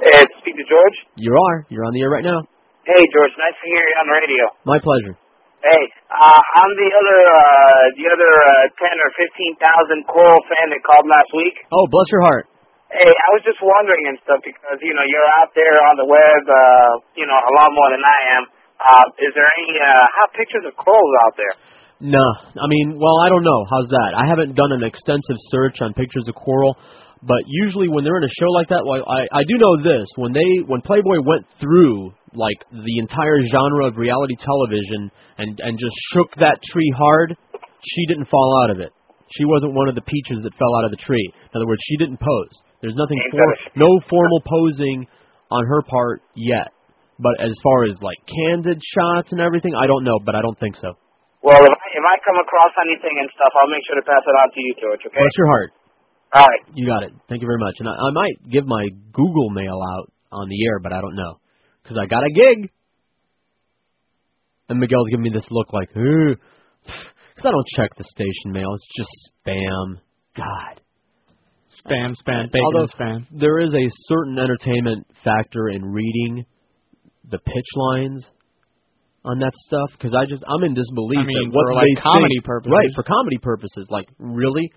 Hey, 0.00 0.24
speak 0.40 0.56
to 0.56 0.64
George. 0.68 0.96
You 1.16 1.32
are. 1.32 1.66
You're 1.68 1.84
on 1.84 1.92
the 1.92 2.00
air 2.00 2.10
right 2.10 2.24
now. 2.24 2.40
Hey, 2.84 3.04
George. 3.12 3.32
Nice 3.36 3.56
to 3.60 3.66
hear 3.68 3.84
you 3.84 3.96
on 4.00 4.06
the 4.08 4.16
radio. 4.16 4.44
My 4.64 4.78
pleasure. 4.80 5.19
Hey, 5.60 5.82
uh, 6.08 6.40
I'm 6.56 6.72
the 6.72 6.88
other, 6.88 7.18
uh, 7.20 7.84
the 7.92 8.06
other 8.08 8.32
uh, 8.32 8.64
ten 8.80 8.96
or 8.96 9.10
fifteen 9.12 9.52
thousand 9.60 10.08
Coral 10.08 10.40
fan 10.48 10.72
that 10.72 10.80
called 10.80 11.04
last 11.04 11.28
week. 11.36 11.52
Oh, 11.68 11.84
bless 11.92 12.08
your 12.08 12.24
heart. 12.24 12.48
Hey, 12.88 13.12
I 13.12 13.28
was 13.36 13.44
just 13.44 13.60
wondering 13.60 14.08
and 14.08 14.16
stuff 14.24 14.40
because 14.40 14.80
you 14.80 14.96
know 14.96 15.04
you're 15.04 15.30
out 15.36 15.52
there 15.52 15.84
on 15.84 16.00
the 16.00 16.08
web, 16.08 16.42
uh, 16.48 17.04
you 17.12 17.28
know, 17.28 17.36
a 17.36 17.52
lot 17.60 17.76
more 17.76 17.92
than 17.92 18.00
I 18.00 18.18
am. 18.40 18.42
Uh, 18.80 19.04
is 19.20 19.36
there 19.36 19.44
any 19.60 19.76
uh, 19.76 20.04
hot 20.16 20.32
pictures 20.32 20.64
of 20.64 20.72
corals 20.80 21.14
out 21.28 21.36
there? 21.36 21.54
No, 22.00 22.24
I 22.56 22.64
mean, 22.64 22.96
well, 22.96 23.20
I 23.20 23.28
don't 23.28 23.44
know. 23.44 23.60
How's 23.68 23.92
that? 23.92 24.16
I 24.16 24.24
haven't 24.24 24.56
done 24.56 24.72
an 24.72 24.80
extensive 24.80 25.36
search 25.52 25.84
on 25.84 25.92
pictures 25.92 26.24
of 26.24 26.40
coral, 26.40 26.72
but 27.20 27.44
usually 27.44 27.92
when 27.92 28.00
they're 28.08 28.16
in 28.16 28.24
a 28.24 28.32
show 28.40 28.48
like 28.56 28.72
that, 28.72 28.80
well, 28.88 29.04
I 29.04 29.28
I 29.28 29.44
do 29.44 29.60
know 29.60 29.76
this: 29.84 30.08
when 30.16 30.32
they 30.32 30.64
when 30.64 30.80
Playboy 30.80 31.20
went 31.20 31.44
through 31.60 32.16
like 32.34 32.58
the 32.70 32.96
entire 32.98 33.42
genre 33.50 33.90
of 33.90 33.96
reality 33.96 34.36
television 34.38 35.10
and 35.38 35.58
and 35.58 35.74
just 35.78 35.96
shook 36.14 36.30
that 36.38 36.62
tree 36.70 36.92
hard, 36.96 37.36
she 37.82 38.06
didn't 38.06 38.28
fall 38.30 38.62
out 38.64 38.70
of 38.70 38.78
it. 38.78 38.92
She 39.30 39.46
wasn't 39.46 39.74
one 39.74 39.88
of 39.88 39.94
the 39.94 40.02
peaches 40.02 40.42
that 40.42 40.54
fell 40.58 40.74
out 40.78 40.84
of 40.84 40.90
the 40.90 40.98
tree. 40.98 41.22
In 41.22 41.54
other 41.54 41.66
words, 41.66 41.80
she 41.86 41.96
didn't 41.96 42.18
pose. 42.18 42.54
There's 42.82 42.98
nothing 42.98 43.18
for 43.30 43.46
no 43.78 43.90
formal 44.10 44.42
posing 44.42 45.06
on 45.50 45.62
her 45.66 45.82
part 45.86 46.22
yet. 46.34 46.74
But 47.20 47.38
as 47.38 47.54
far 47.62 47.84
as 47.84 47.94
like 48.02 48.18
candid 48.26 48.80
shots 48.82 49.30
and 49.30 49.40
everything, 49.40 49.76
I 49.76 49.86
don't 49.86 50.02
know, 50.02 50.18
but 50.24 50.34
I 50.34 50.42
don't 50.42 50.58
think 50.58 50.74
so. 50.74 50.96
Well, 51.44 51.62
if 51.62 51.72
I, 51.72 51.86
if 51.94 52.04
I 52.04 52.16
come 52.26 52.38
across 52.42 52.72
anything 52.84 53.16
and 53.20 53.28
stuff, 53.36 53.52
I'll 53.54 53.70
make 53.70 53.84
sure 53.86 53.96
to 53.96 54.04
pass 54.04 54.24
it 54.24 54.34
on 54.34 54.48
to 54.50 54.60
you, 54.60 54.72
George. 54.80 55.02
Okay. 55.04 55.20
Bless 55.20 55.36
your 55.36 55.48
heart. 55.48 55.70
All 56.34 56.46
right. 56.46 56.62
You 56.74 56.86
got 56.88 57.02
it. 57.04 57.12
Thank 57.28 57.42
you 57.42 57.48
very 57.48 57.60
much. 57.60 57.76
And 57.78 57.88
I, 57.88 57.92
I 57.92 58.10
might 58.12 58.36
give 58.50 58.66
my 58.66 58.88
Google 59.12 59.50
mail 59.50 59.78
out 59.78 60.10
on 60.32 60.48
the 60.48 60.58
air, 60.66 60.80
but 60.80 60.92
I 60.92 61.00
don't 61.00 61.14
know 61.14 61.40
because 61.90 62.00
I 62.02 62.06
got 62.06 62.22
a 62.22 62.30
gig. 62.30 62.70
And 64.68 64.78
Miguel's 64.78 65.08
giving 65.10 65.24
me 65.24 65.30
this 65.34 65.46
look 65.50 65.72
like, 65.72 65.88
because 65.92 66.36
I 67.44 67.50
don't 67.50 67.66
check 67.76 67.90
the 67.98 68.04
station 68.04 68.52
mail. 68.52 68.70
It's 68.74 68.86
just 68.96 69.10
spam. 69.42 69.98
God. 70.36 70.80
Spam, 71.84 72.14
spam, 72.14 72.46
bacon 72.52 72.62
Although 72.62 72.86
spam. 72.94 73.26
there 73.32 73.58
is 73.58 73.74
a 73.74 73.86
certain 74.06 74.38
entertainment 74.38 75.06
factor 75.24 75.70
in 75.70 75.82
reading 75.82 76.44
the 77.28 77.38
pitch 77.38 77.70
lines 77.74 78.24
on 79.24 79.38
that 79.40 79.52
stuff 79.66 79.88
because 79.98 80.14
I 80.14 80.26
just 80.26 80.44
I'm 80.46 80.62
in 80.62 80.74
disbelief 80.74 81.18
I 81.18 81.26
mean, 81.26 81.50
that 81.50 81.56
what 81.56 81.66
for, 81.66 81.74
like, 81.74 81.88
comedy 82.04 82.36
think- 82.38 82.44
purposes. 82.44 82.72
right? 82.72 82.90
For 82.94 83.02
comedy 83.02 83.38
purposes, 83.42 83.88
like 83.90 84.06
really, 84.18 84.70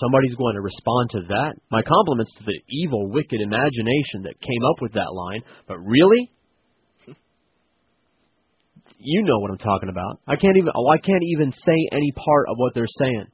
somebody's 0.00 0.34
going 0.34 0.54
to 0.56 0.62
respond 0.62 1.10
to 1.10 1.20
that. 1.28 1.54
My 1.70 1.82
compliments 1.82 2.34
to 2.38 2.44
the 2.44 2.58
evil, 2.72 3.10
wicked 3.12 3.38
imagination 3.40 4.24
that 4.24 4.34
came 4.40 4.62
up 4.74 4.80
with 4.82 4.94
that 4.94 5.12
line, 5.12 5.42
but 5.68 5.76
really. 5.78 6.32
You 8.98 9.22
know 9.22 9.38
what 9.38 9.50
I'm 9.50 9.58
talking 9.58 9.88
about. 9.88 10.20
I 10.26 10.36
can't 10.36 10.56
even. 10.56 10.70
Oh, 10.74 10.88
I 10.88 10.98
can't 10.98 11.22
even 11.22 11.50
say 11.52 11.76
any 11.92 12.12
part 12.12 12.48
of 12.48 12.56
what 12.56 12.74
they're 12.74 12.90
saying. 12.98 13.26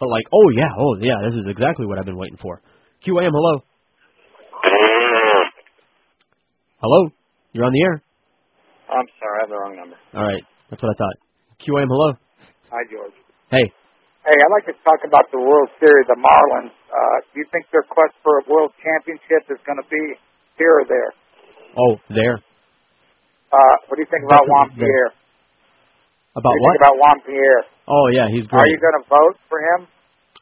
But 0.00 0.08
like, 0.08 0.26
oh 0.32 0.48
yeah, 0.54 0.70
oh 0.78 0.96
yeah, 1.00 1.18
this 1.24 1.34
is 1.34 1.46
exactly 1.48 1.86
what 1.86 1.98
I've 1.98 2.04
been 2.06 2.18
waiting 2.18 2.38
for. 2.40 2.62
QAM, 3.06 3.30
hello. 3.30 3.62
Hello, 6.80 7.10
you're 7.52 7.64
on 7.64 7.72
the 7.72 7.82
air. 7.82 8.02
I'm 8.88 9.06
sorry, 9.18 9.36
I 9.38 9.40
have 9.42 9.50
the 9.50 9.58
wrong 9.58 9.74
number. 9.76 9.96
All 10.14 10.22
right, 10.22 10.42
that's 10.70 10.82
what 10.82 10.94
I 10.94 10.96
thought. 10.98 11.16
QAM, 11.58 11.90
hello. 11.90 12.14
Hi, 12.70 12.82
George. 12.90 13.14
Hey, 13.50 13.66
Hey, 14.26 14.36
I'd 14.36 14.52
like 14.52 14.66
to 14.68 14.76
talk 14.84 15.00
about 15.08 15.24
the 15.32 15.40
World 15.40 15.72
Series, 15.80 16.04
the 16.04 16.18
Marlins. 16.20 16.74
Uh, 16.92 17.16
do 17.32 17.40
you 17.40 17.46
think 17.48 17.64
their 17.72 17.86
quest 17.86 18.12
for 18.22 18.38
a 18.38 18.44
world 18.44 18.76
championship 18.84 19.48
is 19.48 19.56
going 19.64 19.80
to 19.80 19.88
be 19.88 20.02
here 20.60 20.82
or 20.82 20.86
there? 20.86 21.10
oh 21.80 21.96
there. 22.12 22.36
Uh, 23.48 23.74
what 23.88 23.96
do 23.96 24.02
you 24.04 24.10
think 24.10 24.24
about 24.28 24.44
Juan 24.44 24.68
Pierre? 24.76 25.10
About 26.36 26.52
what? 26.52 26.52
do 26.52 26.58
you 26.58 26.62
what? 26.62 26.72
think 26.76 26.84
about 26.84 26.96
Juan 27.00 27.18
Pierre? 27.24 27.62
Oh 27.88 28.06
yeah, 28.12 28.26
he's 28.28 28.46
great. 28.46 28.62
Are 28.62 28.70
you 28.70 28.80
going 28.80 28.98
to 29.00 29.06
vote 29.08 29.36
for 29.48 29.58
him? 29.60 29.88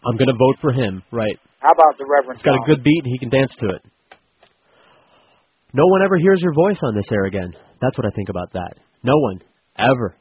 I'm 0.04 0.16
gonna 0.16 0.36
vote 0.38 0.58
for 0.60 0.70
him. 0.70 1.02
Right. 1.10 1.34
How 1.58 1.72
about 1.72 1.98
the 1.98 2.06
Reverend 2.06 2.38
He's 2.38 2.44
got 2.44 2.54
a 2.54 2.66
good 2.68 2.84
beat. 2.84 3.02
He 3.06 3.18
can 3.18 3.30
dance 3.30 3.50
to 3.58 3.66
it. 3.74 3.82
No 5.72 5.82
one 5.88 6.02
ever 6.04 6.16
hears 6.16 6.38
your 6.42 6.52
voice 6.52 6.78
on 6.84 6.94
this 6.94 7.10
air 7.10 7.24
again. 7.24 7.50
That's 7.80 7.96
what 7.98 8.06
I 8.06 8.10
think 8.14 8.28
about 8.28 8.52
that. 8.52 8.78
No 9.02 9.16
one 9.18 9.40
ever. 9.78 10.14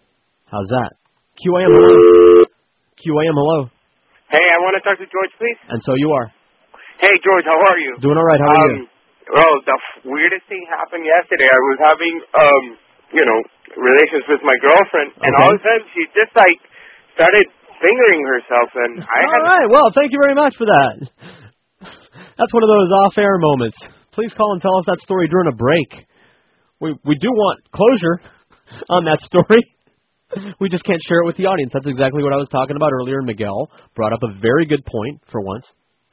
How's 0.49 0.68
that? 0.70 0.91
QAM, 1.38 1.70
hello. 1.70 2.45
QAM, 2.98 3.36
hello. 3.36 3.70
Hey, 4.32 4.41
I 4.41 4.57
want 4.64 4.74
to 4.80 4.82
talk 4.82 4.98
to 4.98 5.06
George, 5.06 5.34
please. 5.38 5.60
And 5.70 5.80
so 5.84 5.94
you 5.95 6.12
are 6.12 6.32
Hey, 6.99 7.12
George, 7.24 7.44
how 7.45 7.60
are 7.60 7.78
you? 7.78 7.98
doing 7.99 8.18
all 8.18 8.26
right. 8.26 8.40
How 8.40 8.48
are 8.56 8.72
you? 8.80 8.88
Well, 9.31 9.53
the 9.65 9.73
f- 9.77 10.06
weirdest 10.06 10.45
thing 10.47 10.61
happened 10.69 11.06
yesterday. 11.06 11.49
I 11.49 11.61
was 11.73 11.80
having, 11.81 12.14
um, 12.38 12.64
you 13.14 13.23
know, 13.26 13.39
relations 13.73 14.26
with 14.30 14.41
my 14.45 14.56
girlfriend, 14.61 15.10
and 15.18 15.31
Okay. 15.34 15.41
all 15.43 15.49
of 15.53 15.60
a 15.60 15.64
sudden 15.65 15.85
she 15.93 16.02
just 16.14 16.34
like 16.38 16.60
started 17.18 17.45
fingering 17.81 18.22
herself, 18.27 18.69
and 18.76 18.93
I 19.02 19.19
had 19.26 19.39
All 19.41 19.49
right. 19.49 19.68
Well, 19.69 19.88
thank 19.97 20.11
you 20.14 20.19
very 20.22 20.35
much 20.38 20.53
for 20.56 20.65
that. 20.69 20.93
That's 22.38 22.53
one 22.53 22.64
of 22.64 22.69
those 22.72 22.91
off-air 23.06 23.38
moments. 23.39 23.77
Please 24.11 24.34
call 24.34 24.53
and 24.53 24.61
tell 24.61 24.77
us 24.77 24.85
that 24.88 24.99
story 24.99 25.27
during 25.27 25.47
a 25.52 25.56
break. 25.56 26.07
We 26.80 26.95
we 27.03 27.15
do 27.15 27.30
want 27.31 27.60
closure 27.72 28.22
on 28.89 29.06
that 29.06 29.19
story. 29.22 29.61
We 30.60 30.69
just 30.69 30.84
can't 30.84 31.02
share 31.07 31.22
it 31.22 31.26
with 31.26 31.38
the 31.38 31.45
audience. 31.45 31.72
That's 31.73 31.88
exactly 31.88 32.23
what 32.23 32.34
I 32.34 32.38
was 32.38 32.49
talking 32.49 32.76
about 32.76 32.91
earlier. 32.91 33.22
Miguel 33.22 33.69
brought 33.95 34.11
up 34.14 34.23
a 34.23 34.34
very 34.41 34.65
good 34.65 34.84
point 34.85 35.22
for 35.31 35.39
once. 35.41 35.65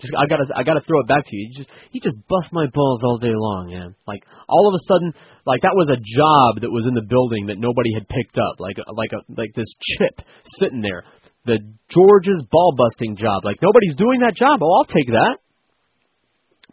Just 0.03 0.19
I 0.19 0.27
gotta 0.27 0.51
I 0.51 0.67
gotta 0.67 0.83
throw 0.83 0.99
it 0.99 1.07
back 1.07 1.23
to 1.23 1.31
you. 1.31 1.47
You 1.47 1.55
just 1.55 1.71
you 1.95 2.03
just 2.03 2.19
bust 2.27 2.51
my 2.51 2.67
balls 2.75 3.07
all 3.07 3.23
day 3.23 3.31
long, 3.31 3.71
man. 3.71 3.95
Like 4.03 4.27
all 4.51 4.67
of 4.67 4.75
a 4.75 4.83
sudden, 4.91 5.15
like 5.47 5.63
that 5.63 5.79
was 5.79 5.87
a 5.95 6.03
job 6.03 6.59
that 6.67 6.75
was 6.75 6.91
in 6.91 6.99
the 6.99 7.07
building 7.07 7.47
that 7.55 7.63
nobody 7.63 7.95
had 7.95 8.11
picked 8.11 8.35
up. 8.35 8.59
Like 8.59 8.83
like 8.83 9.15
a 9.15 9.23
like 9.31 9.55
this 9.55 9.71
chip 9.79 10.27
sitting 10.59 10.83
there. 10.83 11.07
The 11.47 11.63
George's 11.87 12.43
ball 12.51 12.75
busting 12.75 13.15
job. 13.15 13.47
Like 13.47 13.63
nobody's 13.63 13.95
doing 13.95 14.27
that 14.27 14.35
job. 14.35 14.59
Oh, 14.59 14.83
I'll 14.83 14.91
take 14.91 15.15
that. 15.15 15.39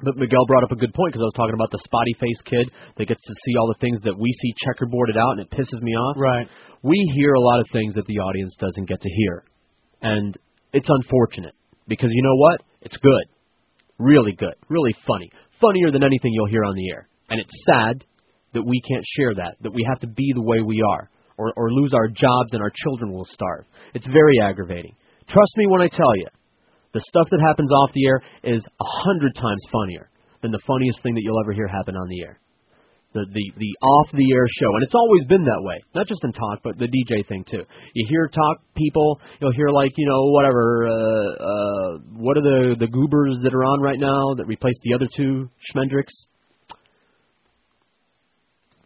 But 0.01 0.17
Miguel 0.17 0.47
brought 0.47 0.63
up 0.63 0.71
a 0.71 0.79
good 0.79 0.93
point 0.93 1.13
because 1.13 1.21
I 1.21 1.29
was 1.29 1.37
talking 1.37 1.53
about 1.53 1.69
the 1.69 1.81
spotty 1.85 2.15
faced 2.17 2.45
kid 2.49 2.65
that 2.97 3.05
gets 3.05 3.21
to 3.21 3.33
see 3.45 3.53
all 3.59 3.67
the 3.69 3.77
things 3.83 3.99
that 4.09 4.17
we 4.17 4.31
see 4.41 4.57
checkerboarded 4.65 5.19
out 5.19 5.37
and 5.37 5.41
it 5.45 5.51
pisses 5.51 5.83
me 5.83 5.91
off. 5.91 6.15
Right. 6.17 6.47
We 6.81 6.97
hear 7.13 7.33
a 7.33 7.43
lot 7.43 7.59
of 7.59 7.67
things 7.69 7.93
that 7.95 8.07
the 8.07 8.17
audience 8.23 8.55
doesn't 8.57 8.87
get 8.87 9.01
to 9.01 9.11
hear. 9.11 9.43
And 10.01 10.37
it's 10.71 10.87
unfortunate 10.87 11.53
because 11.85 12.09
you 12.13 12.23
know 12.23 12.37
what? 12.37 12.63
It's 12.81 12.97
good. 12.97 13.25
Really 13.97 14.33
good. 14.33 14.55
Really 14.69 14.93
funny. 15.05 15.31
Funnier 15.61 15.91
than 15.91 16.03
anything 16.03 16.31
you'll 16.33 16.47
hear 16.47 16.63
on 16.63 16.75
the 16.75 16.89
air. 16.89 17.07
And 17.29 17.39
it's 17.39 17.63
sad 17.65 18.05
that 18.53 18.63
we 18.63 18.81
can't 18.87 19.03
share 19.15 19.35
that, 19.35 19.57
that 19.61 19.73
we 19.73 19.85
have 19.87 19.99
to 19.99 20.07
be 20.07 20.31
the 20.33 20.41
way 20.41 20.61
we 20.61 20.81
are 20.95 21.09
or, 21.37 21.53
or 21.55 21.71
lose 21.71 21.93
our 21.93 22.07
jobs 22.07 22.53
and 22.53 22.61
our 22.61 22.71
children 22.73 23.11
will 23.11 23.25
starve. 23.25 23.65
It's 23.93 24.07
very 24.07 24.39
aggravating. 24.41 24.95
Trust 25.27 25.51
me 25.57 25.67
when 25.67 25.81
I 25.81 25.87
tell 25.87 26.15
you, 26.15 26.27
the 26.93 27.01
stuff 27.01 27.27
that 27.29 27.45
happens 27.45 27.71
off 27.71 27.91
the 27.93 28.07
air 28.07 28.21
is 28.43 28.65
a 28.79 28.85
hundred 29.05 29.35
times 29.35 29.61
funnier 29.71 30.09
than 30.41 30.51
the 30.51 30.61
funniest 30.65 31.03
thing 31.03 31.13
that 31.13 31.21
you'll 31.23 31.39
ever 31.43 31.53
hear 31.53 31.67
happen 31.67 31.95
on 31.95 32.07
the 32.09 32.21
air. 32.23 32.39
The 33.11 33.25
the 33.25 33.45
the 33.57 33.71
off 33.81 34.11
the 34.13 34.31
air 34.31 34.45
show, 34.61 34.69
and 34.75 34.83
it's 34.83 34.93
always 34.93 35.25
been 35.25 35.43
that 35.45 35.61
way. 35.65 35.81
Not 35.95 36.05
just 36.05 36.23
in 36.23 36.31
talk, 36.31 36.59
but 36.63 36.77
the 36.77 36.85
DJ 36.85 37.27
thing 37.27 37.43
too. 37.43 37.63
You 37.95 38.05
hear 38.07 38.29
talk 38.29 38.61
people, 38.77 39.19
you'll 39.41 39.53
hear 39.53 39.69
like 39.69 39.91
you 39.97 40.07
know 40.07 40.29
whatever. 40.29 40.87
Uh, 40.87 40.93
uh, 40.93 41.97
what 42.13 42.37
are 42.37 42.45
the 42.45 42.75
the 42.77 42.85
goobers 42.85 43.39
that 43.41 43.53
are 43.55 43.65
on 43.65 43.81
right 43.81 43.99
now 43.99 44.35
that 44.37 44.45
replaced 44.45 44.81
the 44.83 44.93
other 44.93 45.07
two 45.17 45.49
Schmendricks? 45.73 46.13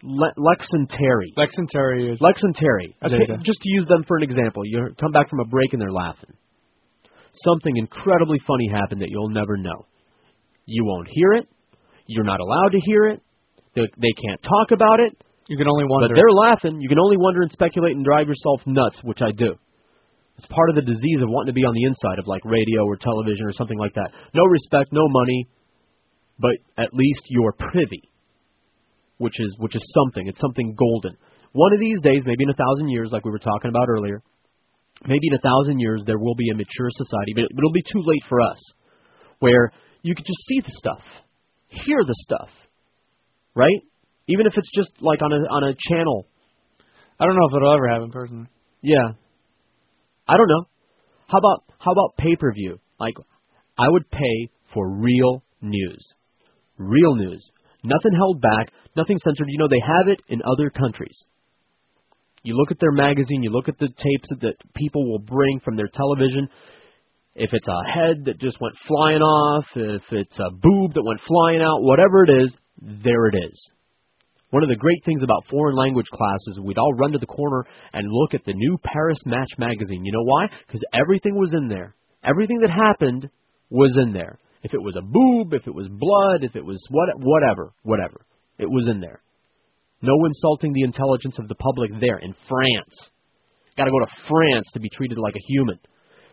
Le- 0.03 0.33
Lex 0.37 0.67
and 0.71 0.87
Terry. 0.87 1.33
Lex 1.35 1.53
and 1.57 1.67
Terry 1.67 2.13
is. 2.13 2.21
Lex 2.21 2.41
and 2.43 2.55
Terry. 2.55 2.95
Okay, 3.03 3.27
just 3.43 3.61
to 3.61 3.69
use 3.69 3.85
them 3.87 4.05
for 4.07 4.15
an 4.15 4.23
example, 4.23 4.63
you 4.65 4.87
come 4.99 5.11
back 5.11 5.29
from 5.29 5.41
a 5.41 5.45
break 5.45 5.73
and 5.73 5.81
they're 5.81 5.91
laughing. 5.91 6.31
Something 7.33 7.75
incredibly 7.75 8.39
funny 8.47 8.69
happened 8.71 9.01
that 9.01 9.09
you'll 9.09 9.29
never 9.29 9.57
know. 9.57 9.85
You 10.65 10.85
won't 10.85 11.07
hear 11.09 11.33
it. 11.33 11.47
You're 12.07 12.23
not 12.23 12.39
allowed 12.39 12.69
to 12.71 12.79
hear 12.79 13.03
it. 13.03 13.21
They, 13.75 13.81
they 13.97 14.13
can't 14.21 14.41
talk 14.41 14.71
about 14.71 14.99
it. 14.99 15.17
You 15.47 15.57
can 15.57 15.67
only 15.67 15.85
wonder. 15.87 16.09
But 16.09 16.15
they're 16.15 16.31
laughing. 16.31 16.79
You 16.79 16.87
can 16.87 16.99
only 16.99 17.17
wonder 17.17 17.41
and 17.41 17.51
speculate 17.51 17.95
and 17.95 18.05
drive 18.05 18.27
yourself 18.27 18.61
nuts, 18.65 19.01
which 19.03 19.21
I 19.21 19.31
do. 19.31 19.55
It's 20.37 20.47
part 20.47 20.69
of 20.69 20.75
the 20.75 20.81
disease 20.81 21.19
of 21.21 21.29
wanting 21.29 21.53
to 21.53 21.57
be 21.57 21.65
on 21.65 21.73
the 21.73 21.85
inside 21.85 22.17
of 22.17 22.27
like 22.27 22.41
radio 22.45 22.85
or 22.85 22.97
television 22.97 23.45
or 23.45 23.53
something 23.53 23.77
like 23.77 23.93
that. 23.93 24.09
No 24.33 24.43
respect, 24.45 24.91
no 24.91 25.05
money, 25.07 25.47
but 26.39 26.57
at 26.77 26.93
least 26.93 27.21
you're 27.29 27.53
privy, 27.53 28.09
which 29.17 29.39
is 29.39 29.55
which 29.59 29.75
is 29.75 29.83
something. 29.93 30.27
It's 30.27 30.41
something 30.41 30.73
golden. 30.73 31.17
One 31.51 31.73
of 31.73 31.79
these 31.79 32.01
days, 32.01 32.23
maybe 32.25 32.43
in 32.45 32.49
a 32.49 32.57
thousand 32.57 32.89
years, 32.89 33.09
like 33.11 33.25
we 33.25 33.31
were 33.31 33.37
talking 33.37 33.69
about 33.69 33.89
earlier, 33.89 34.23
maybe 35.05 35.27
in 35.29 35.35
a 35.35 35.43
thousand 35.45 35.79
years 35.79 36.01
there 36.07 36.17
will 36.17 36.35
be 36.35 36.49
a 36.49 36.55
mature 36.55 36.89
society, 36.89 37.33
but 37.35 37.45
it'll 37.45 37.71
be 37.71 37.85
too 37.85 38.01
late 38.01 38.23
for 38.27 38.41
us, 38.41 38.57
where 39.37 39.71
you 40.01 40.15
can 40.15 40.25
just 40.25 40.41
see 40.47 40.61
the 40.61 40.73
stuff, 40.81 41.03
hear 41.67 42.01
the 42.07 42.15
stuff, 42.25 42.49
right? 43.55 43.81
Even 44.27 44.45
if 44.45 44.53
it's 44.55 44.69
just 44.75 44.91
like 45.01 45.21
on 45.21 45.31
a 45.31 45.35
on 45.35 45.63
a 45.69 45.75
channel. 45.89 46.27
I 47.19 47.25
don't 47.25 47.35
know 47.35 47.47
if 47.49 47.55
it'll 47.55 47.73
ever 47.73 47.87
happen 47.87 48.11
personally. 48.11 48.47
Yeah. 48.81 49.13
I 50.27 50.37
don't 50.37 50.47
know. 50.47 50.65
How 51.27 51.37
about 51.39 51.63
how 51.79 51.91
about 51.91 52.17
pay 52.17 52.35
per 52.35 52.51
view? 52.53 52.79
Like 52.99 53.15
I 53.77 53.89
would 53.89 54.09
pay 54.09 54.49
for 54.73 54.89
real 54.89 55.43
news. 55.61 56.05
Real 56.77 57.15
news. 57.15 57.51
Nothing 57.83 58.13
held 58.15 58.41
back, 58.41 58.71
nothing 58.95 59.17
censored. 59.17 59.47
You 59.49 59.59
know 59.59 59.67
they 59.67 59.83
have 59.85 60.07
it 60.07 60.21
in 60.29 60.41
other 60.43 60.69
countries. 60.69 61.17
You 62.43 62.55
look 62.55 62.71
at 62.71 62.79
their 62.79 62.91
magazine, 62.91 63.43
you 63.43 63.51
look 63.51 63.69
at 63.69 63.77
the 63.77 63.87
tapes 63.87 64.29
that 64.41 64.55
people 64.75 65.09
will 65.09 65.19
bring 65.19 65.59
from 65.59 65.75
their 65.75 65.89
television. 65.93 66.49
If 67.35 67.49
it's 67.51 67.67
a 67.67 67.91
head 67.91 68.25
that 68.25 68.39
just 68.39 68.61
went 68.61 68.75
flying 68.87 69.21
off, 69.21 69.65
if 69.75 70.03
it's 70.11 70.39
a 70.39 70.51
boob 70.51 70.93
that 70.93 71.03
went 71.03 71.21
flying 71.21 71.61
out, 71.61 71.81
whatever 71.81 72.23
it 72.23 72.43
is, 72.43 72.55
there 72.79 73.27
it 73.27 73.35
is. 73.35 73.71
One 74.51 74.61
of 74.61 74.69
the 74.69 74.75
great 74.75 75.03
things 75.03 75.23
about 75.23 75.45
foreign 75.49 75.75
language 75.75 76.05
classes, 76.13 76.59
we'd 76.61 76.77
all 76.77 76.93
run 76.93 77.11
to 77.13 77.17
the 77.17 77.25
corner 77.25 77.65
and 77.91 78.07
look 78.07 78.35
at 78.35 78.45
the 78.45 78.53
new 78.53 78.77
Paris 78.83 79.17
Match 79.25 79.49
magazine. 79.57 80.05
You 80.05 80.11
know 80.11 80.23
why? 80.23 80.47
Because 80.67 80.85
everything 80.93 81.33
was 81.33 81.55
in 81.55 81.69
there. 81.69 81.95
Everything 82.23 82.59
that 82.59 82.69
happened 82.69 83.29
was 83.71 83.97
in 83.97 84.13
there. 84.13 84.37
If 84.61 84.75
it 84.75 84.81
was 84.81 84.95
a 84.95 85.01
boob, 85.01 85.53
if 85.53 85.65
it 85.65 85.73
was 85.73 85.87
blood, 85.89 86.43
if 86.43 86.55
it 86.55 86.63
was 86.63 86.79
what, 86.91 87.09
whatever, 87.17 87.73
whatever, 87.81 88.25
it 88.59 88.69
was 88.69 88.87
in 88.87 89.01
there. 89.01 89.23
No 90.03 90.13
insulting 90.23 90.71
the 90.71 90.83
intelligence 90.83 91.39
of 91.39 91.47
the 91.47 91.55
public 91.55 91.89
there 91.99 92.19
in 92.19 92.35
France. 92.47 93.09
Got 93.75 93.85
to 93.85 93.91
go 93.91 93.99
to 94.05 94.27
France 94.29 94.69
to 94.73 94.79
be 94.79 94.89
treated 94.89 95.17
like 95.17 95.35
a 95.35 95.45
human. 95.47 95.79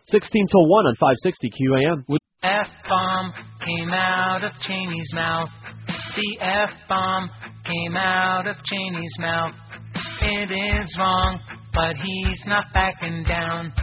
16 0.03 0.47
till 0.47 0.67
1 0.67 0.85
on 0.87 0.95
560 0.95 1.49
QAM. 1.51 2.17
F 2.43 2.67
bomb 2.89 3.33
came 3.65 3.93
out 3.93 4.43
of 4.43 4.51
Cheney's 4.61 5.13
mouth. 5.13 5.49
The 5.87 6.39
F 6.41 6.69
bomb 6.89 7.29
came 7.65 7.95
out 7.95 8.47
of 8.47 8.55
Cheney's 8.65 9.15
mouth. 9.19 9.53
It 10.21 10.51
is 10.51 10.97
wrong 10.97 11.39
but 11.73 11.95
he's 11.95 12.41
not 12.47 12.65
backing 12.73 13.23
down. 13.23 13.73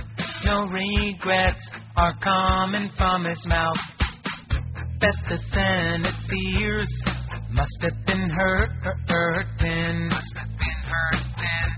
No 0.44 0.66
regrets 0.66 1.68
are 1.96 2.14
coming 2.22 2.90
from 2.96 3.24
his 3.24 3.44
mouth. 3.46 3.76
Bet 5.00 5.14
the 5.28 5.38
Senate 5.52 6.14
fears 6.28 6.92
must 7.52 7.82
have 7.82 8.04
been 8.06 8.30
hurt, 8.30 8.70
hurting. 9.08 10.08
Must 10.08 10.36
have 10.36 10.48
been 10.48 10.82
hurting. 10.92 11.72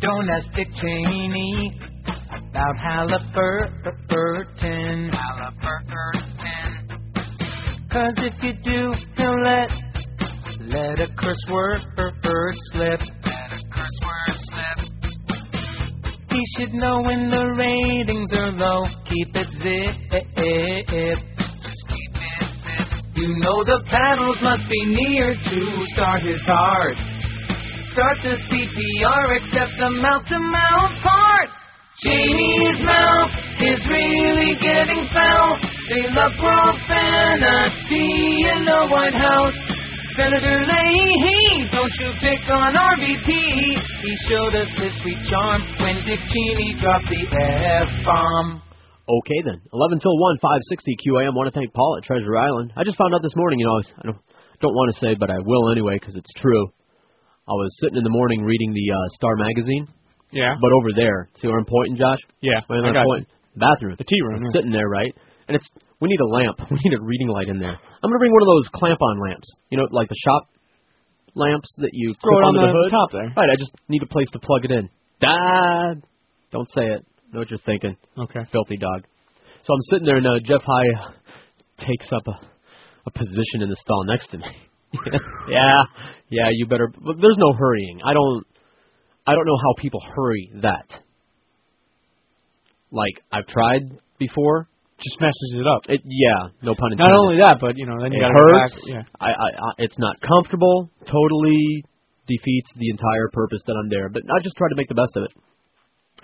Don't 0.00 0.28
ask 0.30 0.52
Dick 0.54 0.68
Cheney 0.74 1.72
about 2.56 2.78
Halliburton. 2.78 5.10
Halliburton. 5.12 6.24
Cause 7.92 8.14
if 8.16 8.42
you 8.42 8.54
do, 8.64 8.92
he'll 9.16 9.42
let 9.44 9.70
let 10.68 10.98
a 11.00 11.06
curse 11.18 11.44
word 11.52 11.80
slip. 12.72 12.74
Let 12.74 13.02
a 13.02 13.04
curse 13.70 13.98
word 14.02 14.38
slip. 14.38 14.78
He 16.30 16.42
should 16.56 16.72
know 16.72 17.02
when 17.02 17.28
the 17.28 17.44
ratings 17.58 18.32
are 18.32 18.52
low. 18.52 18.86
Keep 19.04 19.36
it 19.36 19.46
zip. 19.60 19.96
You 23.16 23.28
know 23.28 23.64
the 23.64 23.82
paddles 23.90 24.40
must 24.42 24.66
be 24.68 24.84
near 24.86 25.34
to 25.34 25.86
start 25.88 26.22
his 26.22 26.42
heart. 26.46 26.96
Start 27.92 28.18
the 28.22 28.36
CPR, 28.48 29.36
except 29.40 29.76
the 29.78 29.90
mouth 29.90 30.26
to 30.28 30.38
mouth 30.38 30.94
part. 31.02 31.50
Cheney's 32.04 32.84
mouth 32.84 33.32
is 33.56 33.80
really 33.88 34.52
getting 34.60 35.08
foul. 35.16 35.56
They 35.88 36.04
love 36.12 36.36
profanity 36.36 38.04
in 38.52 38.68
the 38.68 38.80
White 38.92 39.16
House. 39.16 39.56
Senator 40.12 40.60
Leahy, 40.60 41.68
don't 41.72 41.94
you 41.96 42.12
pick 42.20 42.44
on 42.52 42.76
RVP. 42.76 43.28
He 43.32 44.12
showed 44.28 44.54
us 44.60 44.68
his 44.76 44.92
sweet 45.00 45.24
charm 45.24 45.64
when 45.80 46.04
Dick 46.04 46.20
Cheney 46.20 46.76
dropped 46.80 47.08
the 47.08 47.22
F-bomb. 47.88 48.60
Okay 49.08 49.40
then. 49.44 49.60
11 49.72 50.00
till 50.00 50.18
1, 50.20 50.36
560 50.36 50.96
QAM. 51.00 51.32
want 51.32 51.48
to 51.48 51.56
thank 51.56 51.72
Paul 51.72 51.96
at 51.96 52.04
Treasure 52.04 52.36
Island. 52.36 52.74
I 52.76 52.84
just 52.84 52.98
found 52.98 53.14
out 53.14 53.22
this 53.22 53.36
morning, 53.36 53.60
you 53.60 53.66
know, 53.66 53.80
I 53.80 54.02
don't, 54.04 54.20
don't 54.60 54.76
want 54.76 54.92
to 54.92 55.00
say, 55.00 55.14
but 55.14 55.30
I 55.30 55.38
will 55.40 55.72
anyway 55.72 55.96
because 55.96 56.16
it's 56.16 56.32
true. 56.36 56.68
I 57.48 57.52
was 57.56 57.72
sitting 57.80 57.96
in 57.96 58.04
the 58.04 58.12
morning 58.12 58.42
reading 58.42 58.74
the 58.74 58.92
uh, 58.92 59.08
Star 59.16 59.36
magazine. 59.36 59.86
Yeah. 60.36 60.54
But 60.60 60.70
over 60.76 60.92
there, 60.92 61.28
see 61.40 61.48
where 61.48 61.56
I'm 61.56 61.64
pointing, 61.64 61.96
Josh? 61.96 62.20
Yeah, 62.44 62.60
Where 62.68 62.84
I 62.84 62.88
I'm 62.88 62.94
got 62.94 63.08
pointing? 63.08 63.30
Bathroom. 63.56 63.96
The 63.96 64.04
tea 64.04 64.20
room, 64.20 64.44
yeah. 64.44 64.52
sitting 64.52 64.70
there, 64.70 64.84
right? 64.88 65.16
And 65.48 65.56
it's 65.56 65.64
we 66.00 66.12
need 66.12 66.20
a 66.20 66.28
lamp. 66.28 66.60
We 66.70 66.76
need 66.84 66.92
a 66.92 67.00
reading 67.00 67.28
light 67.32 67.48
in 67.48 67.56
there. 67.58 67.72
I'm 67.72 68.08
gonna 68.12 68.20
bring 68.20 68.32
one 68.36 68.44
of 68.44 68.50
those 68.52 68.68
clamp-on 68.76 69.16
lamps. 69.24 69.48
You 69.72 69.78
know, 69.80 69.88
like 69.90 70.08
the 70.12 70.20
shop 70.20 70.52
lamps 71.34 71.72
that 71.78 71.90
you 71.96 72.12
Throw 72.20 72.36
clip 72.36 72.44
it 72.44 72.48
on 72.48 72.52
onto 72.52 72.68
the 72.68 72.72
hood. 72.76 72.90
top 72.92 73.08
there. 73.12 73.30
Right. 73.36 73.48
I 73.48 73.56
just 73.56 73.72
need 73.88 74.02
a 74.02 74.10
place 74.12 74.28
to 74.32 74.38
plug 74.40 74.64
it 74.68 74.70
in. 74.72 74.90
Dad, 75.20 76.04
don't 76.52 76.68
say 76.76 76.84
it. 76.92 77.00
Know 77.32 77.40
what 77.40 77.50
you're 77.50 77.64
thinking. 77.64 77.96
Okay. 78.18 78.40
Filthy 78.52 78.76
dog. 78.76 79.04
So 79.64 79.72
I'm 79.72 79.80
sitting 79.90 80.06
there, 80.06 80.16
and 80.20 80.26
uh, 80.26 80.38
Jeff 80.44 80.60
High 80.64 81.16
takes 81.80 82.12
up 82.12 82.22
a 82.28 82.36
a 83.06 83.10
position 83.12 83.62
in 83.62 83.68
the 83.70 83.76
stall 83.80 84.04
next 84.04 84.28
to 84.34 84.38
me. 84.38 84.50
yeah, 85.48 85.82
yeah. 86.28 86.48
You 86.52 86.66
better. 86.66 86.88
But 86.92 87.16
there's 87.20 87.38
no 87.38 87.52
hurrying. 87.56 88.00
I 88.04 88.12
don't. 88.12 88.44
I 89.26 89.32
don't 89.32 89.46
know 89.46 89.58
how 89.58 89.74
people 89.82 90.00
hurry 90.14 90.50
that. 90.62 90.88
Like 92.90 93.22
I've 93.32 93.46
tried 93.46 93.98
before. 94.18 94.68
Just 94.96 95.20
messes 95.20 95.60
it 95.60 95.66
up. 95.68 95.82
It, 95.92 96.00
yeah, 96.08 96.56
no 96.64 96.72
pun 96.72 96.92
intended. 96.92 97.12
Not 97.12 97.20
only 97.20 97.36
that, 97.44 97.60
but 97.60 97.76
you 97.76 97.84
know, 97.84 98.00
then 98.00 98.12
you 98.12 98.18
it 98.18 98.24
got 98.24 98.32
to 98.32 98.40
go 98.40 98.48
back. 98.48 98.72
hurts. 98.72 98.80
Yeah. 98.88 99.04
I, 99.20 99.28
I, 99.28 99.48
I, 99.52 99.70
it's 99.76 99.98
not 99.98 100.16
comfortable. 100.24 100.88
Totally 101.04 101.84
defeats 102.24 102.70
the 102.80 102.88
entire 102.88 103.28
purpose 103.28 103.60
that 103.66 103.76
I'm 103.76 103.90
there. 103.92 104.08
But 104.08 104.22
I 104.24 104.40
just 104.40 104.56
try 104.56 104.68
to 104.70 104.74
make 104.74 104.88
the 104.88 104.96
best 104.96 105.12
of 105.16 105.24
it. 105.24 105.32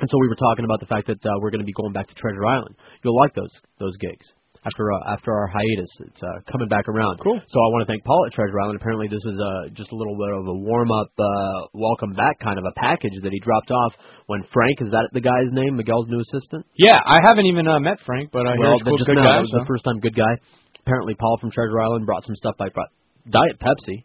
And 0.00 0.08
so 0.08 0.16
we 0.18 0.26
were 0.26 0.40
talking 0.40 0.64
about 0.64 0.80
the 0.80 0.88
fact 0.88 1.06
that 1.12 1.20
uh, 1.20 1.36
we're 1.44 1.50
going 1.50 1.60
to 1.60 1.68
be 1.68 1.76
going 1.76 1.92
back 1.92 2.08
to 2.08 2.14
Treasure 2.14 2.46
Island. 2.46 2.74
You'll 3.04 3.16
like 3.16 3.34
those 3.34 3.52
those 3.78 3.92
gigs 4.00 4.24
after 4.64 4.92
uh, 4.92 5.12
after 5.12 5.32
our 5.32 5.46
hiatus. 5.46 5.90
It's 6.06 6.22
uh, 6.22 6.40
coming 6.50 6.68
back 6.68 6.88
around. 6.88 7.18
Cool. 7.18 7.38
So 7.38 7.58
I 7.58 7.68
want 7.74 7.82
to 7.86 7.90
thank 7.90 8.04
Paul 8.04 8.26
at 8.26 8.32
Treasure 8.32 8.60
Island. 8.60 8.78
Apparently, 8.80 9.08
this 9.08 9.22
is 9.26 9.36
uh, 9.38 9.68
just 9.74 9.90
a 9.90 9.96
little 9.96 10.14
bit 10.14 10.30
of 10.30 10.46
a 10.46 10.54
warm 10.54 10.90
up, 10.90 11.10
uh, 11.18 11.66
welcome 11.74 12.12
back 12.14 12.38
kind 12.38 12.58
of 12.58 12.64
a 12.64 12.72
package 12.78 13.14
that 13.22 13.32
he 13.32 13.40
dropped 13.40 13.70
off 13.70 13.92
when 14.26 14.44
Frank 14.52 14.80
is 14.80 14.90
that 14.90 15.10
the 15.12 15.20
guy's 15.20 15.50
name, 15.50 15.76
Miguel's 15.76 16.06
new 16.08 16.20
assistant. 16.20 16.66
Yeah, 16.76 16.98
I 17.04 17.18
haven't 17.26 17.46
even 17.46 17.66
uh, 17.66 17.80
met 17.80 17.98
Frank, 18.06 18.30
but 18.32 18.46
I 18.46 18.54
hear 18.54 18.70
well, 18.70 18.78
he's 18.78 18.82
cool, 18.86 18.98
just 18.98 19.08
good 19.08 19.16
now, 19.18 19.24
guy. 19.26 19.34
that 19.42 19.46
was 19.46 19.50
the 19.50 19.66
so. 19.66 19.68
first 19.68 19.84
time 19.84 19.98
good 19.98 20.14
guy. 20.14 20.38
Apparently, 20.80 21.14
Paul 21.14 21.38
from 21.40 21.50
Treasure 21.50 21.80
Island 21.80 22.06
brought 22.06 22.24
some 22.24 22.36
stuff. 22.36 22.54
I 22.60 22.68
brought 22.70 22.90
Diet 23.28 23.58
Pepsi, 23.58 24.04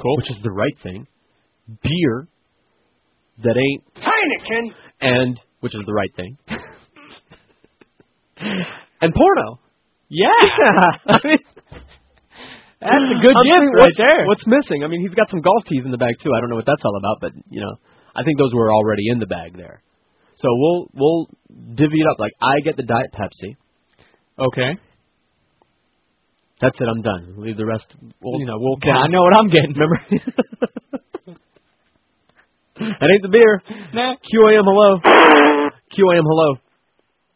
cool, 0.00 0.16
which 0.18 0.30
is 0.30 0.40
the 0.42 0.52
right 0.52 0.76
thing. 0.82 1.06
Beer 1.82 2.28
that 3.42 3.56
ain't 3.56 3.82
Heineken. 3.96 4.74
and 5.00 5.40
which 5.60 5.74
is 5.74 5.82
the 5.86 5.94
right 5.94 6.14
thing. 6.14 6.36
and 9.00 9.14
porno. 9.14 9.60
Yeah, 10.22 10.30
I 11.10 11.18
mean, 11.26 11.42
that's 12.78 13.08
a 13.10 13.18
good 13.18 13.34
I'm 13.34 13.42
gift 13.42 13.58
saying, 13.58 13.66
right 13.74 13.82
what's, 13.82 13.98
there. 13.98 14.22
What's 14.26 14.46
missing? 14.46 14.84
I 14.84 14.88
mean, 14.88 15.00
he's 15.00 15.14
got 15.14 15.28
some 15.28 15.40
golf 15.40 15.64
tees 15.66 15.84
in 15.84 15.90
the 15.90 15.98
bag 15.98 16.14
too. 16.22 16.30
I 16.30 16.40
don't 16.40 16.50
know 16.50 16.56
what 16.56 16.66
that's 16.66 16.84
all 16.84 16.96
about, 16.96 17.18
but 17.20 17.32
you 17.50 17.60
know, 17.60 17.74
I 18.14 18.22
think 18.22 18.38
those 18.38 18.54
were 18.54 18.72
already 18.72 19.08
in 19.10 19.18
the 19.18 19.26
bag 19.26 19.56
there. 19.56 19.82
So 20.36 20.48
we'll 20.52 20.86
we'll 20.94 21.26
divvy 21.50 21.98
it 21.98 22.06
up. 22.10 22.18
Like 22.20 22.32
I 22.42 22.60
get 22.62 22.76
the 22.76 22.84
Diet 22.84 23.10
Pepsi. 23.10 23.56
Okay. 24.38 24.78
That's 26.60 26.78
it. 26.80 26.86
I'm 26.88 27.02
done. 27.02 27.34
Leave 27.38 27.56
the 27.56 27.66
rest. 27.66 27.92
We'll, 28.22 28.38
you 28.38 28.46
know, 28.46 28.58
we'll. 28.58 28.78
Yeah, 28.84 28.94
I 28.94 29.08
know 29.08 29.22
what 29.22 29.36
I'm 29.36 29.48
getting. 29.50 29.72
Remember? 29.74 29.98
that 32.78 33.08
ain't 33.10 33.22
the 33.22 33.28
beer. 33.30 33.62
Nah. 33.92 34.14
QAM 34.22 34.64
hello. 34.64 34.98
QAM 35.90 36.22
hello. 36.22 36.54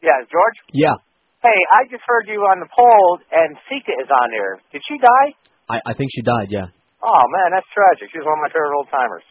Yeah, 0.03 0.23
George. 0.31 0.55
Yeah, 0.73 0.95
Hey, 1.39 1.55
I 1.79 1.87
just 1.87 2.03
heard 2.03 2.27
you 2.27 2.43
on 2.51 2.59
the 2.59 2.67
poll, 2.75 3.23
and 3.31 3.55
Seka 3.71 3.95
is 3.95 4.11
on 4.11 4.29
there. 4.35 4.59
Did 4.75 4.83
she 4.91 4.99
die? 4.99 5.29
I 5.71 5.79
I 5.87 5.93
think 5.95 6.11
she 6.11 6.23
died. 6.27 6.51
Yeah. 6.51 6.67
Oh 6.99 7.23
man, 7.31 7.55
that's 7.55 7.69
tragic. 7.71 8.11
She 8.11 8.19
was 8.19 8.27
one 8.27 8.43
of 8.43 8.45
my 8.47 8.51
favorite 8.51 8.75
old 8.75 8.91
timers. 8.91 9.23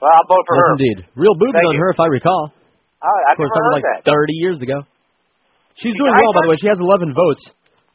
Well, 0.00 0.08
I'll 0.10 0.28
vote 0.32 0.44
for 0.48 0.56
yes, 0.56 0.64
her. 0.64 0.72
indeed. 0.80 0.98
Real 1.14 1.36
boobs 1.36 1.52
Thank 1.54 1.68
on 1.68 1.74
you. 1.76 1.82
her, 1.84 1.90
if 1.92 2.00
I 2.00 2.08
recall. 2.08 2.42
Oh, 3.04 3.18
I've 3.28 3.36
of 3.36 3.44
course, 3.44 3.52
never 3.52 3.68
heard 3.68 3.76
like 3.84 3.88
that. 4.02 4.08
30 4.08 4.32
years 4.40 4.58
ago. 4.64 4.78
She's 5.76 5.92
She 5.92 5.98
doing 6.00 6.10
well, 6.16 6.32
by 6.34 6.42
the 6.48 6.50
way. 6.50 6.58
She 6.60 6.68
has 6.72 6.80
11 6.80 7.14
votes, 7.14 7.42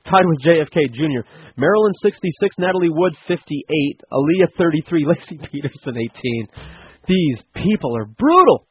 tied 0.06 0.24
with 0.26 0.40
JFK 0.46 0.94
Jr. 0.96 1.26
Marilyn 1.58 1.94
66, 2.00 2.30
Natalie 2.60 2.90
Wood 2.94 3.14
58, 3.28 3.44
Aaliyah 4.14 4.50
33, 4.56 5.06
Laci 5.10 5.36
Peterson 5.52 5.96
18. 5.98 6.48
These 7.08 7.40
people 7.56 7.96
are 7.98 8.06
brutal. 8.06 8.68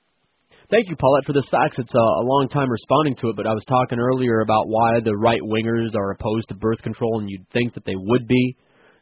Thank 0.69 0.91
you, 0.91 0.97
Paulette, 0.99 1.25
for 1.25 1.33
this 1.33 1.49
fax. 1.49 1.79
It's 1.79 1.95
uh, 1.95 1.99
a 1.99 2.27
long 2.27 2.49
time 2.51 2.69
responding 2.69 3.15
to 3.23 3.31
it, 3.31 3.37
but 3.37 3.47
I 3.47 3.55
was 3.55 3.63
talking 3.69 4.01
earlier 4.01 4.41
about 4.41 4.67
why 4.67 4.99
the 4.99 5.15
right 5.15 5.41
wingers 5.41 5.95
are 5.95 6.11
opposed 6.11 6.49
to 6.49 6.57
birth 6.57 6.83
control, 6.83 7.21
and 7.21 7.31
you'd 7.31 7.47
think 7.51 7.75
that 7.75 7.85
they 7.85 7.95
would 7.95 8.27
be, 8.27 8.57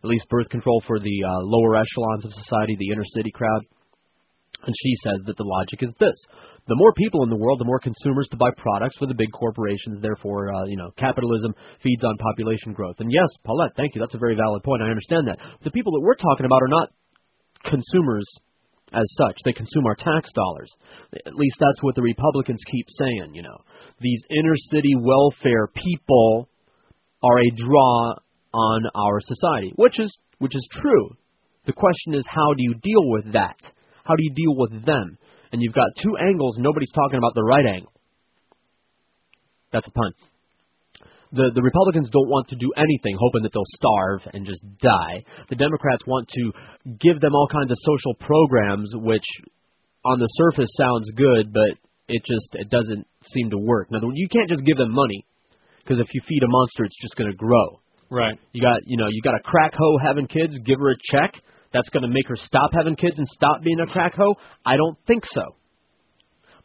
at 0.05 0.10
least 0.10 0.28
birth 0.28 0.51
control 0.51 0.83
for 0.86 1.01
the 1.01 1.17
uh, 1.25 1.41
lower 1.41 1.76
echelons 1.76 2.25
of 2.26 2.36
society, 2.36 2.76
the 2.76 2.93
inner 2.93 3.09
city 3.17 3.31
crowd. 3.33 3.65
And 4.60 4.75
she 4.76 4.93
says 5.05 5.25
that 5.25 5.39
the 5.39 5.49
logic 5.49 5.83
is 5.83 5.94
this: 5.99 6.12
the 6.68 6.76
more 6.76 6.93
people 6.93 7.25
in 7.25 7.31
the 7.31 7.41
world, 7.41 7.60
the 7.60 7.68
more 7.68 7.81
consumers 7.81 8.28
to 8.33 8.36
buy 8.36 8.51
products 8.59 8.97
for 8.99 9.07
the 9.07 9.17
big 9.17 9.33
corporations. 9.33 10.01
Therefore, 10.01 10.52
uh, 10.52 10.65
you 10.67 10.76
know, 10.76 10.91
capitalism 10.99 11.55
feeds 11.83 12.05
on 12.05 12.17
population 12.18 12.75
growth. 12.75 13.01
And 13.01 13.10
yes, 13.10 13.28
Paulette, 13.43 13.73
thank 13.75 13.94
you. 13.94 14.02
That's 14.02 14.15
a 14.15 14.20
very 14.20 14.36
valid 14.36 14.62
point. 14.62 14.83
I 14.83 14.93
understand 14.93 15.28
that. 15.28 15.41
The 15.65 15.73
people 15.73 15.93
that 15.93 16.05
we're 16.05 16.20
talking 16.20 16.44
about 16.44 16.60
are 16.60 16.68
not 16.68 16.93
consumers 17.65 18.28
as 18.94 19.05
such. 19.16 19.36
They 19.44 19.52
consume 19.52 19.86
our 19.86 19.94
tax 19.94 20.31
dollars. 20.34 20.70
At 21.26 21.34
least 21.34 21.56
that's 21.58 21.82
what 21.82 21.94
the 21.94 22.02
Republicans 22.02 22.60
keep 22.70 22.86
saying, 22.89 23.34
you 23.34 23.42
know. 23.42 23.58
These 24.00 24.24
inner 24.31 24.56
city 24.70 24.94
welfare 24.97 25.68
people 25.68 26.48
are 27.23 27.39
a 27.39 27.50
draw 27.56 28.14
on 28.52 28.82
our 28.94 29.20
society, 29.20 29.73
which 29.76 29.98
is 29.98 30.16
which 30.39 30.55
is 30.55 30.68
true. 30.73 31.16
The 31.66 31.73
question 31.73 32.14
is 32.14 32.24
how 32.28 32.55
do 32.55 32.62
you 32.62 32.74
deal 32.74 33.08
with 33.10 33.32
that? 33.32 33.56
How 34.05 34.14
do 34.14 34.23
you 34.23 34.34
deal 34.34 34.56
with 34.56 34.84
them? 34.84 35.18
And 35.52 35.62
you've 35.62 35.74
got 35.74 35.89
two 36.02 36.16
angles, 36.16 36.56
nobody's 36.58 36.92
talking 36.92 37.18
about 37.18 37.34
the 37.34 37.42
right 37.42 37.64
angle. 37.64 37.92
That's 39.73 39.86
a 39.86 39.90
pun. 39.90 40.12
The 41.34 41.50
the 41.54 41.62
Republicans 41.62 42.08
don't 42.10 42.30
want 42.30 42.48
to 42.48 42.56
do 42.56 42.70
anything 42.76 43.18
hoping 43.18 43.42
that 43.42 43.52
they'll 43.52 43.74
starve 43.76 44.22
and 44.32 44.46
just 44.46 44.62
die. 44.80 45.24
The 45.50 45.56
Democrats 45.56 46.06
want 46.06 46.28
to 46.30 46.52
give 47.02 47.20
them 47.20 47.34
all 47.34 47.48
kinds 47.50 47.70
of 47.70 47.78
social 47.82 48.14
programs 48.14 48.94
which 48.94 49.26
on 50.04 50.18
the 50.20 50.30
surface 50.38 50.70
sounds 50.78 51.10
good, 51.16 51.52
but 51.52 51.74
it 52.08 52.22
just 52.24 52.48
it 52.54 52.70
doesn't 52.70 53.06
seem 53.34 53.50
to 53.50 53.58
work. 53.58 53.90
Now 53.90 54.00
you 54.02 54.28
can't 54.28 54.48
just 54.48 54.64
give 54.64 54.76
them 54.76 54.92
money 54.92 55.26
because 55.82 55.98
if 55.98 56.06
you 56.14 56.20
feed 56.26 56.42
a 56.42 56.48
monster 56.48 56.84
it's 56.84 57.00
just 57.02 57.16
going 57.16 57.30
to 57.30 57.36
grow. 57.36 57.80
Right. 58.10 58.38
You 58.52 58.62
got 58.62 58.86
you 58.86 58.96
know, 58.96 59.08
you 59.10 59.22
got 59.22 59.34
a 59.34 59.42
crack 59.42 59.74
hoe 59.74 59.98
having 59.98 60.26
kids, 60.26 60.54
give 60.64 60.78
her 60.78 60.90
a 60.90 60.98
check. 61.10 61.34
That's 61.72 61.88
going 61.88 62.04
to 62.04 62.08
make 62.08 62.28
her 62.28 62.36
stop 62.36 62.70
having 62.72 62.94
kids 62.94 63.18
and 63.18 63.26
stop 63.26 63.62
being 63.62 63.80
a 63.80 63.86
crack 63.86 64.14
hoe? 64.14 64.36
I 64.64 64.76
don't 64.76 64.96
think 65.06 65.24
so. 65.26 65.42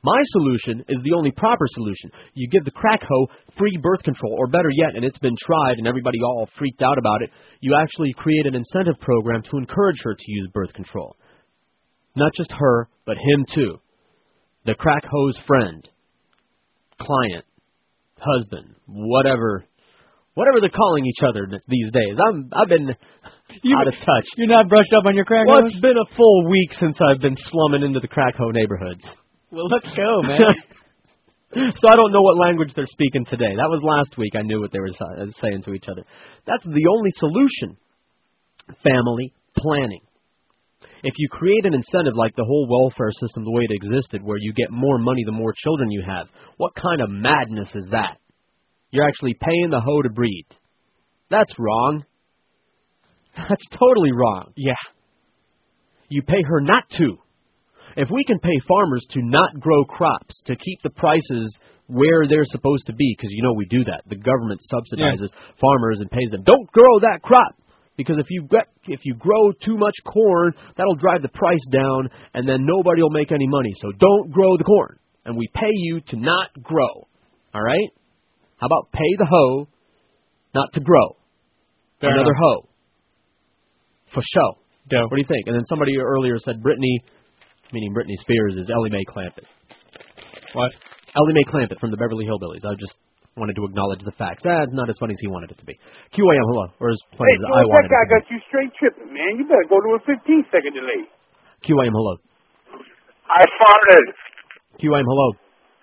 My 0.02 0.22
solution 0.32 0.86
is 0.88 1.02
the 1.04 1.14
only 1.18 1.32
proper 1.32 1.66
solution. 1.74 2.12
You 2.34 2.48
give 2.50 2.64
the 2.64 2.72
crack 2.72 3.02
hoe 3.04 3.28
free 3.58 3.78
birth 3.82 4.02
control, 4.04 4.36
or 4.40 4.48
better 4.48 4.70
yet, 4.72 4.96
and 4.96 5.04
it's 5.04 5.18
been 5.20 5.36
tried 5.46 5.78
and 5.78 5.88
everybody 5.88 6.20
all 6.24 6.48
freaked 6.58 6.82
out 6.82 6.98
about 6.98 7.22
it, 7.22 7.32
you 7.60 7.76
actually 7.76 8.14
create 8.16 8.46
an 8.46 8.56
incentive 8.56 9.00
program 9.02 9.42
to 9.44 9.58
encourage 9.58 9.98
her 10.04 10.16
to 10.16 10.32
use 10.32 10.50
birth 10.54 10.72
control. 10.74 11.18
Not 12.16 12.32
just 12.34 12.52
her, 12.58 12.88
but 13.06 13.18
him 13.18 13.46
too. 13.54 13.80
the 14.66 14.74
crack 14.76 15.04
hose 15.10 15.38
friend, 15.46 15.88
client, 17.00 17.46
husband, 18.18 18.76
whatever, 18.88 19.66
whatever 20.34 20.62
they're 20.62 20.70
calling 20.70 21.06
each 21.06 21.24
other 21.28 21.48
these 21.68 21.92
days. 21.92 22.16
I'm 22.28 22.50
I've 22.54 22.70
been 22.70 22.90
out 22.90 23.88
of 23.88 23.94
touch. 23.96 24.26
You're 24.38 24.48
not 24.48 24.70
brushed 24.70 24.94
up 24.98 25.06
on 25.06 25.16
your 25.16 25.26
crack 25.26 25.46
Well, 25.48 25.66
it's 25.66 25.80
been 25.82 25.98
a 25.98 26.16
full 26.16 26.50
week 26.50 26.72
since 26.80 26.98
I've 27.02 27.22
been 27.22 27.36
slumming 27.36 27.84
into 27.84 28.00
the 28.00 28.08
crack 28.08 28.36
hoe 28.38 28.52
neighborhoods. 28.52 29.04
Well, 29.52 29.68
let's 29.68 29.96
go, 29.96 30.22
man. 30.24 30.40
so 31.54 31.88
I 31.90 31.96
don't 31.96 32.12
know 32.12 32.22
what 32.22 32.38
language 32.38 32.72
they're 32.76 32.86
speaking 32.86 33.26
today. 33.26 33.56
That 33.58 33.70
was 33.70 33.82
last 33.84 34.18
week. 34.18 34.34
I 34.36 34.44
knew 34.44 34.62
what 34.62 34.72
they 34.72 34.80
were 34.80 34.90
uh, 34.90 35.26
saying 35.42 35.64
to 35.64 35.74
each 35.74 35.86
other. 35.90 36.04
That's 36.46 36.64
the 36.64 36.88
only 36.90 37.10
solution. 37.16 37.78
Family 38.84 39.34
planning. 39.58 40.02
If 41.02 41.16
you 41.18 41.28
create 41.32 41.66
an 41.66 41.74
incentive 41.74 42.14
like 42.16 42.36
the 42.36 42.44
whole 42.44 42.68
welfare 42.70 43.12
system 43.12 43.46
the 43.46 43.52
way 43.52 43.64
it 43.68 43.74
existed, 43.74 44.22
where 44.22 44.38
you 44.38 44.54
get 44.54 44.70
more 44.70 45.00
money 45.00 45.24
the 45.26 45.32
more 45.32 45.54
children 45.58 45.90
you 45.90 46.04
have, 46.06 46.28
what 46.58 46.74
kind 46.76 47.02
of 47.02 47.10
madness 47.10 47.70
is 47.74 47.88
that? 47.92 48.18
You're 48.92 49.08
actually 49.08 49.36
paying 49.40 49.70
the 49.72 49.82
hoe 49.82 50.02
to 50.02 50.10
breed. 50.10 50.46
That's 51.32 51.54
wrong. 51.58 52.06
That's 53.38 53.68
totally 53.72 54.12
wrong. 54.12 54.54
Yeah. 54.56 54.74
You 56.10 56.22
pay 56.22 56.42
her 56.46 56.62
not 56.62 56.84
to. 56.98 57.18
If 58.00 58.08
we 58.10 58.24
can 58.24 58.40
pay 58.40 58.56
farmers 58.66 59.06
to 59.12 59.20
not 59.22 59.60
grow 59.60 59.84
crops, 59.84 60.42
to 60.46 60.56
keep 60.56 60.82
the 60.84 60.90
prices 60.90 61.52
where 61.88 62.28
they're 62.30 62.48
supposed 62.48 62.88
to 62.88 62.94
be, 62.94 63.14
because 63.18 63.32
you 63.32 63.44
know 63.44 63.52
we 63.52 63.66
do 63.66 63.84
that. 63.84 64.04
The 64.08 64.16
government 64.16 64.62
subsidizes 64.72 65.28
farmers 65.60 66.00
and 66.00 66.10
pays 66.10 66.30
them. 66.32 66.44
Don't 66.44 66.72
grow 66.72 67.00
that 67.02 67.20
crop 67.22 67.60
because 67.98 68.16
if 68.18 68.28
you 68.30 68.48
get 68.50 68.70
if 68.88 69.02
you 69.04 69.16
grow 69.16 69.52
too 69.52 69.76
much 69.76 69.96
corn, 70.08 70.54
that'll 70.78 70.96
drive 70.96 71.22
the 71.22 71.28
price 71.28 71.66
down, 71.74 72.10
and 72.34 72.48
then 72.48 72.66
nobody 72.66 73.02
will 73.02 73.10
make 73.10 73.34
any 73.34 73.48
money. 73.48 73.74
So 73.82 73.92
don't 73.92 74.32
grow 74.32 74.56
the 74.56 74.64
corn, 74.64 74.98
and 75.26 75.36
we 75.36 75.50
pay 75.54 75.74
you 75.74 76.00
to 76.08 76.16
not 76.16 76.48
grow. 76.64 77.08
All 77.54 77.62
right? 77.62 77.90
How 78.56 78.68
about 78.68 78.94
pay 78.94 79.12
the 79.18 79.28
hoe 79.30 79.68
not 80.56 80.70
to 80.76 80.80
grow? 80.80 81.18
Fair 82.00 82.12
Another 82.12 82.32
enough. 82.32 82.42
hoe. 82.42 82.70
For 84.14 84.24
show. 84.34 84.60
What 84.92 85.12
do 85.12 85.18
you 85.18 85.28
think? 85.28 85.46
And 85.48 85.56
then 85.56 85.66
somebody 85.66 86.00
earlier 86.00 86.38
said 86.40 86.64
Britney, 86.64 87.04
meaning 87.74 87.94
Britney 87.94 88.18
Spears, 88.22 88.56
is 88.58 88.70
Ellie 88.74 88.90
Mae 88.90 89.04
Clampett. 89.10 89.46
What? 90.54 90.72
Ellie 91.16 91.34
Mae 91.34 91.46
Clampett 91.50 91.80
from 91.80 91.92
the 91.92 91.98
Beverly 91.98 92.26
Hillbillies. 92.26 92.66
I 92.66 92.74
just 92.80 92.98
wanted 93.38 93.56
to 93.56 93.64
acknowledge 93.66 94.02
the 94.04 94.14
facts. 94.18 94.44
Ah, 94.46 94.66
not 94.74 94.90
as 94.90 94.98
funny 95.00 95.14
as 95.14 95.22
he 95.22 95.28
wanted 95.30 95.52
it 95.52 95.58
to 95.60 95.66
be. 95.66 95.74
QAM, 96.14 96.44
hello. 96.44 96.66
Or 96.82 96.90
as 96.92 97.00
funny 97.16 97.30
Hey, 97.30 97.38
as 97.38 97.44
I 97.46 97.50
George, 97.64 97.70
wanted 97.70 97.90
that 97.90 97.94
guy 97.94 98.04
it 98.04 98.08
to 98.10 98.14
got 98.14 98.24
you 98.34 98.40
straight 98.50 98.72
tripping, 98.78 99.10
man. 99.14 99.32
You 99.40 99.44
better 99.48 99.68
go 99.70 99.80
to 99.80 99.90
a 99.96 100.00
15 100.04 100.20
second 100.52 100.74
delay. 100.76 101.08
QAM, 101.64 101.94
hello. 101.94 102.16
I 103.30 103.42
farted. 103.62 104.08
QAM, 104.82 105.06
hello. 105.06 105.28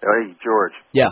Hey, 0.03 0.35
George. 0.43 0.75
Yeah. 0.93 1.11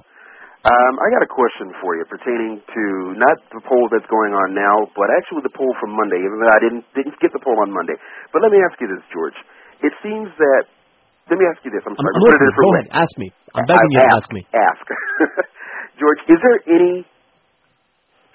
Um, 0.64 0.94
I 0.96 1.12
got 1.12 1.20
a 1.20 1.28
question 1.28 1.76
for 1.84 1.92
you 1.92 2.08
pertaining 2.08 2.56
to 2.64 2.84
not 3.20 3.36
the 3.52 3.60
poll 3.68 3.84
that's 3.92 4.08
going 4.08 4.32
on 4.32 4.56
now, 4.56 4.88
but 4.96 5.12
actually 5.12 5.44
the 5.44 5.52
poll 5.52 5.76
from 5.76 5.92
Monday. 5.92 6.16
Even 6.16 6.40
though 6.40 6.48
I 6.48 6.56
didn't 6.56 6.84
didn't 6.96 7.20
get 7.20 7.36
the 7.36 7.42
poll 7.44 7.60
on 7.60 7.68
Monday, 7.68 7.92
but 8.32 8.40
let 8.40 8.48
me 8.48 8.56
ask 8.64 8.72
you 8.80 8.88
this, 8.88 9.04
George. 9.12 9.36
It 9.82 9.94
seems 10.04 10.30
that. 10.38 10.62
Let 11.32 11.40
me 11.40 11.46
ask 11.48 11.58
you 11.64 11.72
this. 11.72 11.80
I'm 11.88 11.96
I'm, 11.96 12.04
sorry. 12.04 12.12
I'm 12.12 12.20
to 12.20 12.28
put 12.28 12.36
listening. 12.36 12.60
Go 12.60 12.70
ahead. 12.76 12.88
Ask 12.92 13.12
me. 13.16 13.28
I'm 13.56 13.64
begging 13.64 13.92
you 13.96 14.00
to 14.04 14.08
ask, 14.12 14.16
ask 14.20 14.28
me. 14.36 14.42
Ask. 14.52 14.84
George, 16.00 16.20
is 16.28 16.38
there 16.44 16.58
any 16.68 17.08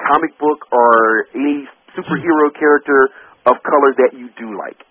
comic 0.01 0.33
book 0.41 0.65
or 0.73 1.29
any 1.37 1.67
superhero 1.93 2.49
hmm. 2.49 2.57
character 2.57 2.99
of 3.45 3.61
color 3.61 3.91
that 4.01 4.17
you 4.17 4.33
do 4.39 4.57
like? 4.57 4.81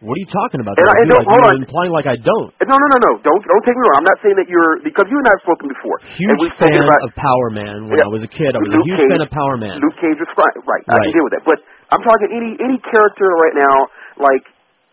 What 0.00 0.16
are 0.16 0.22
you 0.24 0.32
talking 0.32 0.64
about? 0.64 0.80
And 0.80 0.88
I- 0.88 0.96
I 0.96 0.96
and 1.04 1.08
don't- 1.12 1.20
like 1.20 1.28
hold 1.28 1.42
you're 1.44 1.56
on. 1.60 1.64
implying 1.66 1.92
like 1.92 2.08
I 2.08 2.16
don't. 2.16 2.48
No, 2.64 2.72
no, 2.72 2.86
no, 2.88 2.98
no. 3.04 3.12
Don't 3.20 3.42
don't 3.44 3.64
take 3.68 3.76
me 3.76 3.82
wrong. 3.84 4.00
I'm 4.00 4.08
not 4.08 4.16
saying 4.24 4.36
that 4.40 4.48
you're 4.48 4.80
because 4.80 5.04
you 5.12 5.18
and 5.20 5.26
I 5.28 5.32
have 5.36 5.42
spoken 5.44 5.68
before. 5.68 6.00
and 6.00 6.08
Huge 6.16 6.40
we've 6.40 6.56
fan 6.56 6.72
about 6.80 7.02
of 7.04 7.12
Power 7.20 7.48
Man 7.52 7.90
when 7.92 7.98
Yeah. 8.00 8.08
I 8.08 8.10
was 8.14 8.22
a 8.24 8.30
kid. 8.32 8.54
I 8.56 8.62
was 8.64 8.72
Luke 8.72 8.80
a 8.80 8.88
huge 8.88 9.00
Cage- 9.04 9.12
fan 9.12 9.20
of 9.26 9.30
Power 9.34 9.56
Man. 9.60 9.76
Luke 9.82 9.98
Cage 10.00 10.16
was 10.22 10.30
fine. 10.32 10.56
Right. 10.64 10.84
I 10.88 11.04
can 11.04 11.12
deal 11.12 11.26
with 11.28 11.34
that. 11.36 11.44
But 11.44 11.58
I'm 11.92 12.00
talking 12.00 12.30
any 12.32 12.56
any 12.64 12.78
character 12.80 13.28
right 13.28 13.56
now, 13.58 13.76
like 14.22 14.46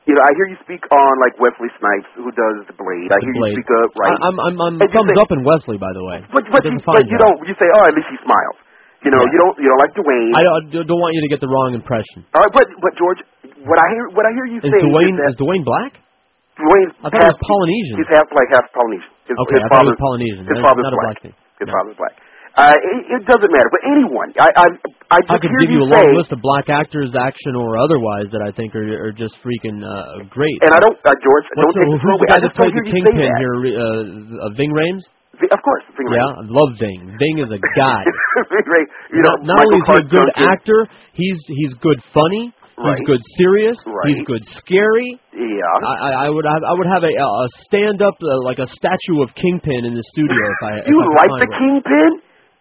you 0.07 0.15
know, 0.15 0.23
I 0.23 0.31
hear 0.39 0.47
you 0.49 0.57
speak 0.63 0.81
on 0.87 1.11
like 1.19 1.35
Wesley 1.37 1.67
Snipes, 1.77 2.07
who 2.15 2.31
does 2.31 2.57
the 2.71 2.75
Blade. 2.79 3.11
I 3.11 3.19
The 3.19 3.27
hear 3.27 3.35
Blade. 3.37 3.53
you 3.53 3.61
speak 3.61 3.71
up, 3.83 3.91
right? 3.99 4.15
I, 4.15 4.31
I'm 4.31 4.35
I'm, 4.39 4.55
I'm 4.57 4.75
And 4.79 4.89
thumbs 4.89 5.11
say- 5.11 5.19
up 5.21 5.31
in 5.35 5.41
Wesley, 5.43 5.77
by 5.77 5.91
the 5.91 6.03
way. 6.07 6.17
but 6.31 6.47
but 6.47 6.63
you, 6.63 6.79
but 6.81 7.03
you 7.11 7.17
don't. 7.19 7.37
You 7.43 7.53
say, 7.59 7.67
oh, 7.75 7.83
at 7.85 7.93
least 7.93 8.07
he 8.09 8.17
smiles. 8.23 8.57
You 9.05 9.13
know, 9.13 9.21
Yeah. 9.21 9.29
you 9.29 9.37
don't 9.43 9.55
you 9.61 9.67
don't 9.69 9.81
like 9.83 9.93
Dwayne. 9.93 10.31
I 10.33 10.41
don't, 10.41 10.87
don't 10.89 11.01
want 11.03 11.13
you 11.13 11.21
to 11.21 11.29
get 11.29 11.37
the 11.43 11.51
wrong 11.51 11.75
impression. 11.77 12.25
All 12.33 12.41
right, 12.41 12.53
but 12.55 12.65
but 12.81 12.97
George, 12.97 13.21
what 13.67 13.77
I 13.77 13.87
hear 13.93 14.05
what 14.15 14.25
I 14.25 14.31
hear 14.33 14.47
you 14.49 14.57
Is 14.63 14.71
say 14.71 14.81
Dwayne 14.81 15.13
is 15.13 15.21
that 15.21 15.31
is 15.35 15.39
Dwayne 15.43 15.61
black? 15.67 15.93
Dwayne's 16.57 16.97
I 17.05 17.13
thought 17.13 17.21
he 17.21 17.29
was 17.29 17.37
Polynesian. 17.45 17.95
He's 18.01 18.11
half 18.17 18.27
like 18.33 18.49
half 18.49 18.65
Polynesian. 18.73 19.11
His, 19.29 19.37
Okay, 19.37 19.59
his 19.59 19.63
I 19.63 19.69
thought 19.69 19.85
he 19.85 19.93
was 19.93 20.01
father's- 20.01 20.01
Polynesian. 20.01 20.43
His 20.49 20.59
father's 20.65 20.85
not 20.89 20.93
a 20.95 20.97
black. 20.97 21.07
black 21.13 21.19
thing. 21.21 21.35
His 21.61 21.69
father's 21.69 21.97
black. 22.01 22.15
Uh, 22.57 22.73
it, 22.73 23.21
it 23.21 23.23
doesn't 23.29 23.51
matter. 23.53 23.69
But 23.69 23.85
anyone, 23.85 24.33
I 24.41 24.49
I 24.49 24.65
I 25.13 25.17
just 25.21 25.29
I 25.29 25.37
could 25.37 25.53
hear 25.53 25.61
give 25.61 25.77
you 25.77 25.85
a 25.85 25.89
say, 25.93 26.01
long 26.01 26.09
list 26.17 26.33
of 26.33 26.41
black 26.41 26.73
actors, 26.73 27.13
action 27.13 27.53
or 27.53 27.77
otherwise, 27.77 28.33
that 28.33 28.41
I 28.41 28.49
think 28.49 28.73
are 28.73 28.81
are 29.07 29.13
just 29.13 29.37
freaking 29.45 29.85
uh, 29.85 30.25
great. 30.33 30.57
and 30.65 30.73
I 30.73 30.81
don't, 30.81 30.97
uh, 31.05 31.13
George, 31.21 31.45
don't 31.53 31.69
What's 31.69 31.77
take 31.77 31.85
who's 31.85 32.01
the. 32.01 32.27
Guy 32.33 32.39
that 32.41 32.53
played 32.57 32.73
the 32.73 32.81
you 32.81 32.93
kingpin 32.97 33.29
here? 33.37 33.55
Uh, 33.77 34.49
uh, 34.49 34.57
Ving 34.57 34.73
Rhames. 34.73 35.05
Vi- 35.37 35.53
Of 35.53 35.61
course, 35.61 35.85
Ving 35.93 36.09
Yeah, 36.09 36.33
I 36.33 36.49
love 36.49 36.73
Ving. 36.81 37.13
Ving 37.21 37.37
is 37.45 37.53
a 37.53 37.61
god. 37.77 38.05
Ving 38.49 38.65
Rhames, 38.73 38.89
you 39.13 39.21
know, 39.21 39.37
not, 39.45 39.53
not 39.53 39.61
only 39.61 39.77
is 39.77 39.87
he 39.93 40.01
a 40.01 40.05
good 40.09 40.29
Duncan. 40.33 40.49
actor, 40.49 40.79
he's 41.13 41.37
he's 41.45 41.73
good 41.77 42.01
funny. 42.09 42.57
Right. 42.77 42.93
He's 42.97 43.05
good 43.09 43.21
serious. 43.41 43.77
Right. 43.89 44.05
He's 44.13 44.21
good 44.25 44.41
scary. 44.61 45.17
Yeah. 45.33 45.61
I, 45.85 45.93
I- 46.09 46.17
I 46.25 46.27
would 46.33 46.45
have, 46.45 46.61
I 46.65 46.73
would 46.77 46.85
have 46.89 47.01
a, 47.05 47.09
a 47.13 47.47
stand 47.69 48.01
up 48.01 48.17
uh, 48.21 48.41
like 48.45 48.57
a 48.57 48.65
statue 48.69 49.21
of 49.25 49.29
Kingpin 49.37 49.85
in 49.85 49.93
the 49.97 50.05
studio 50.13 50.37
if 50.37 50.61
I. 50.61 50.71
if 50.81 50.89
You 50.89 50.97
I 51.01 51.09
like 51.21 51.31
the 51.41 51.49
one. 51.53 51.57
Kingpin? 51.57 52.11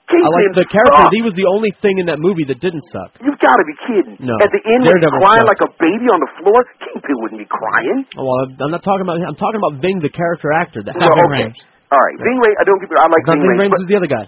Kingpin 0.06 0.22
I 0.22 0.30
like 0.38 0.54
the 0.54 0.66
character. 0.70 1.02
He 1.10 1.22
was 1.26 1.34
the 1.34 1.46
only 1.50 1.70
thing 1.82 1.98
in 1.98 2.06
that 2.06 2.22
movie 2.22 2.46
that 2.46 2.62
didn't 2.62 2.86
suck. 2.94 3.10
You've 3.18 3.38
got 3.42 3.54
to 3.58 3.64
be 3.66 3.76
kidding. 3.90 4.16
No. 4.22 4.38
At 4.38 4.54
the 4.54 4.62
end, 4.62 4.86
when 4.86 5.02
he's 5.02 5.10
crying 5.18 5.42
sucks. 5.42 5.50
like 5.50 5.62
a 5.66 5.70
baby 5.82 6.06
on 6.06 6.20
the 6.22 6.30
floor, 6.42 6.62
Kingpin 6.78 7.16
wouldn't 7.26 7.42
be 7.42 7.50
crying. 7.50 8.06
Oh, 8.14 8.22
Well, 8.22 8.38
I'm 8.46 8.70
not 8.70 8.86
talking 8.86 9.02
about. 9.02 9.18
I'm 9.18 9.34
talking 9.34 9.58
about 9.58 9.82
Ving, 9.82 9.98
the 9.98 10.10
character 10.14 10.54
actor. 10.54 10.86
That's 10.86 10.94
Well, 10.94 11.10
not 11.10 11.26
okay. 11.34 11.50
All 11.90 11.98
right, 12.02 12.16
Ving. 12.22 12.38
I 12.38 12.62
don't 12.66 12.78
get. 12.78 12.90
I 12.94 13.06
like 13.10 13.22
Ving 13.26 13.42
Rhames. 13.42 13.74
Rhames. 13.74 13.86
the 13.90 13.98
other 13.98 14.10
guy? 14.10 14.24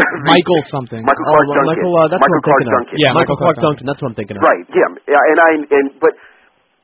Michael 0.24 0.62
something. 0.72 1.02
Michael 1.04 1.26
Oh, 1.28 1.32
Clarke 1.36 1.48
well, 1.50 1.56
Duncan. 1.60 1.68
Michael. 1.68 1.92
Uh, 1.92 2.06
that's 2.08 2.22
Michael 2.22 2.30
what 2.30 2.40
I'm 2.40 2.46
Clarke 2.46 2.60
thinking 2.60 2.76
Duncan. 2.80 2.94
of. 2.94 3.00
Yeah, 3.00 3.10
Michael 3.10 3.20
Michael 3.20 3.36
Clarke 3.36 3.56
Clarke 3.60 3.60
Duncan. 3.68 3.84
That's 3.90 4.00
what 4.00 4.08
I'm 4.08 4.16
thinking 4.16 4.36
of. 4.38 4.42
Right. 4.46 4.64
Yeah. 4.72 4.88
Yeah. 5.04 5.30
And 5.34 5.38
I 5.40 5.50
and 5.68 5.86
but 6.00 6.12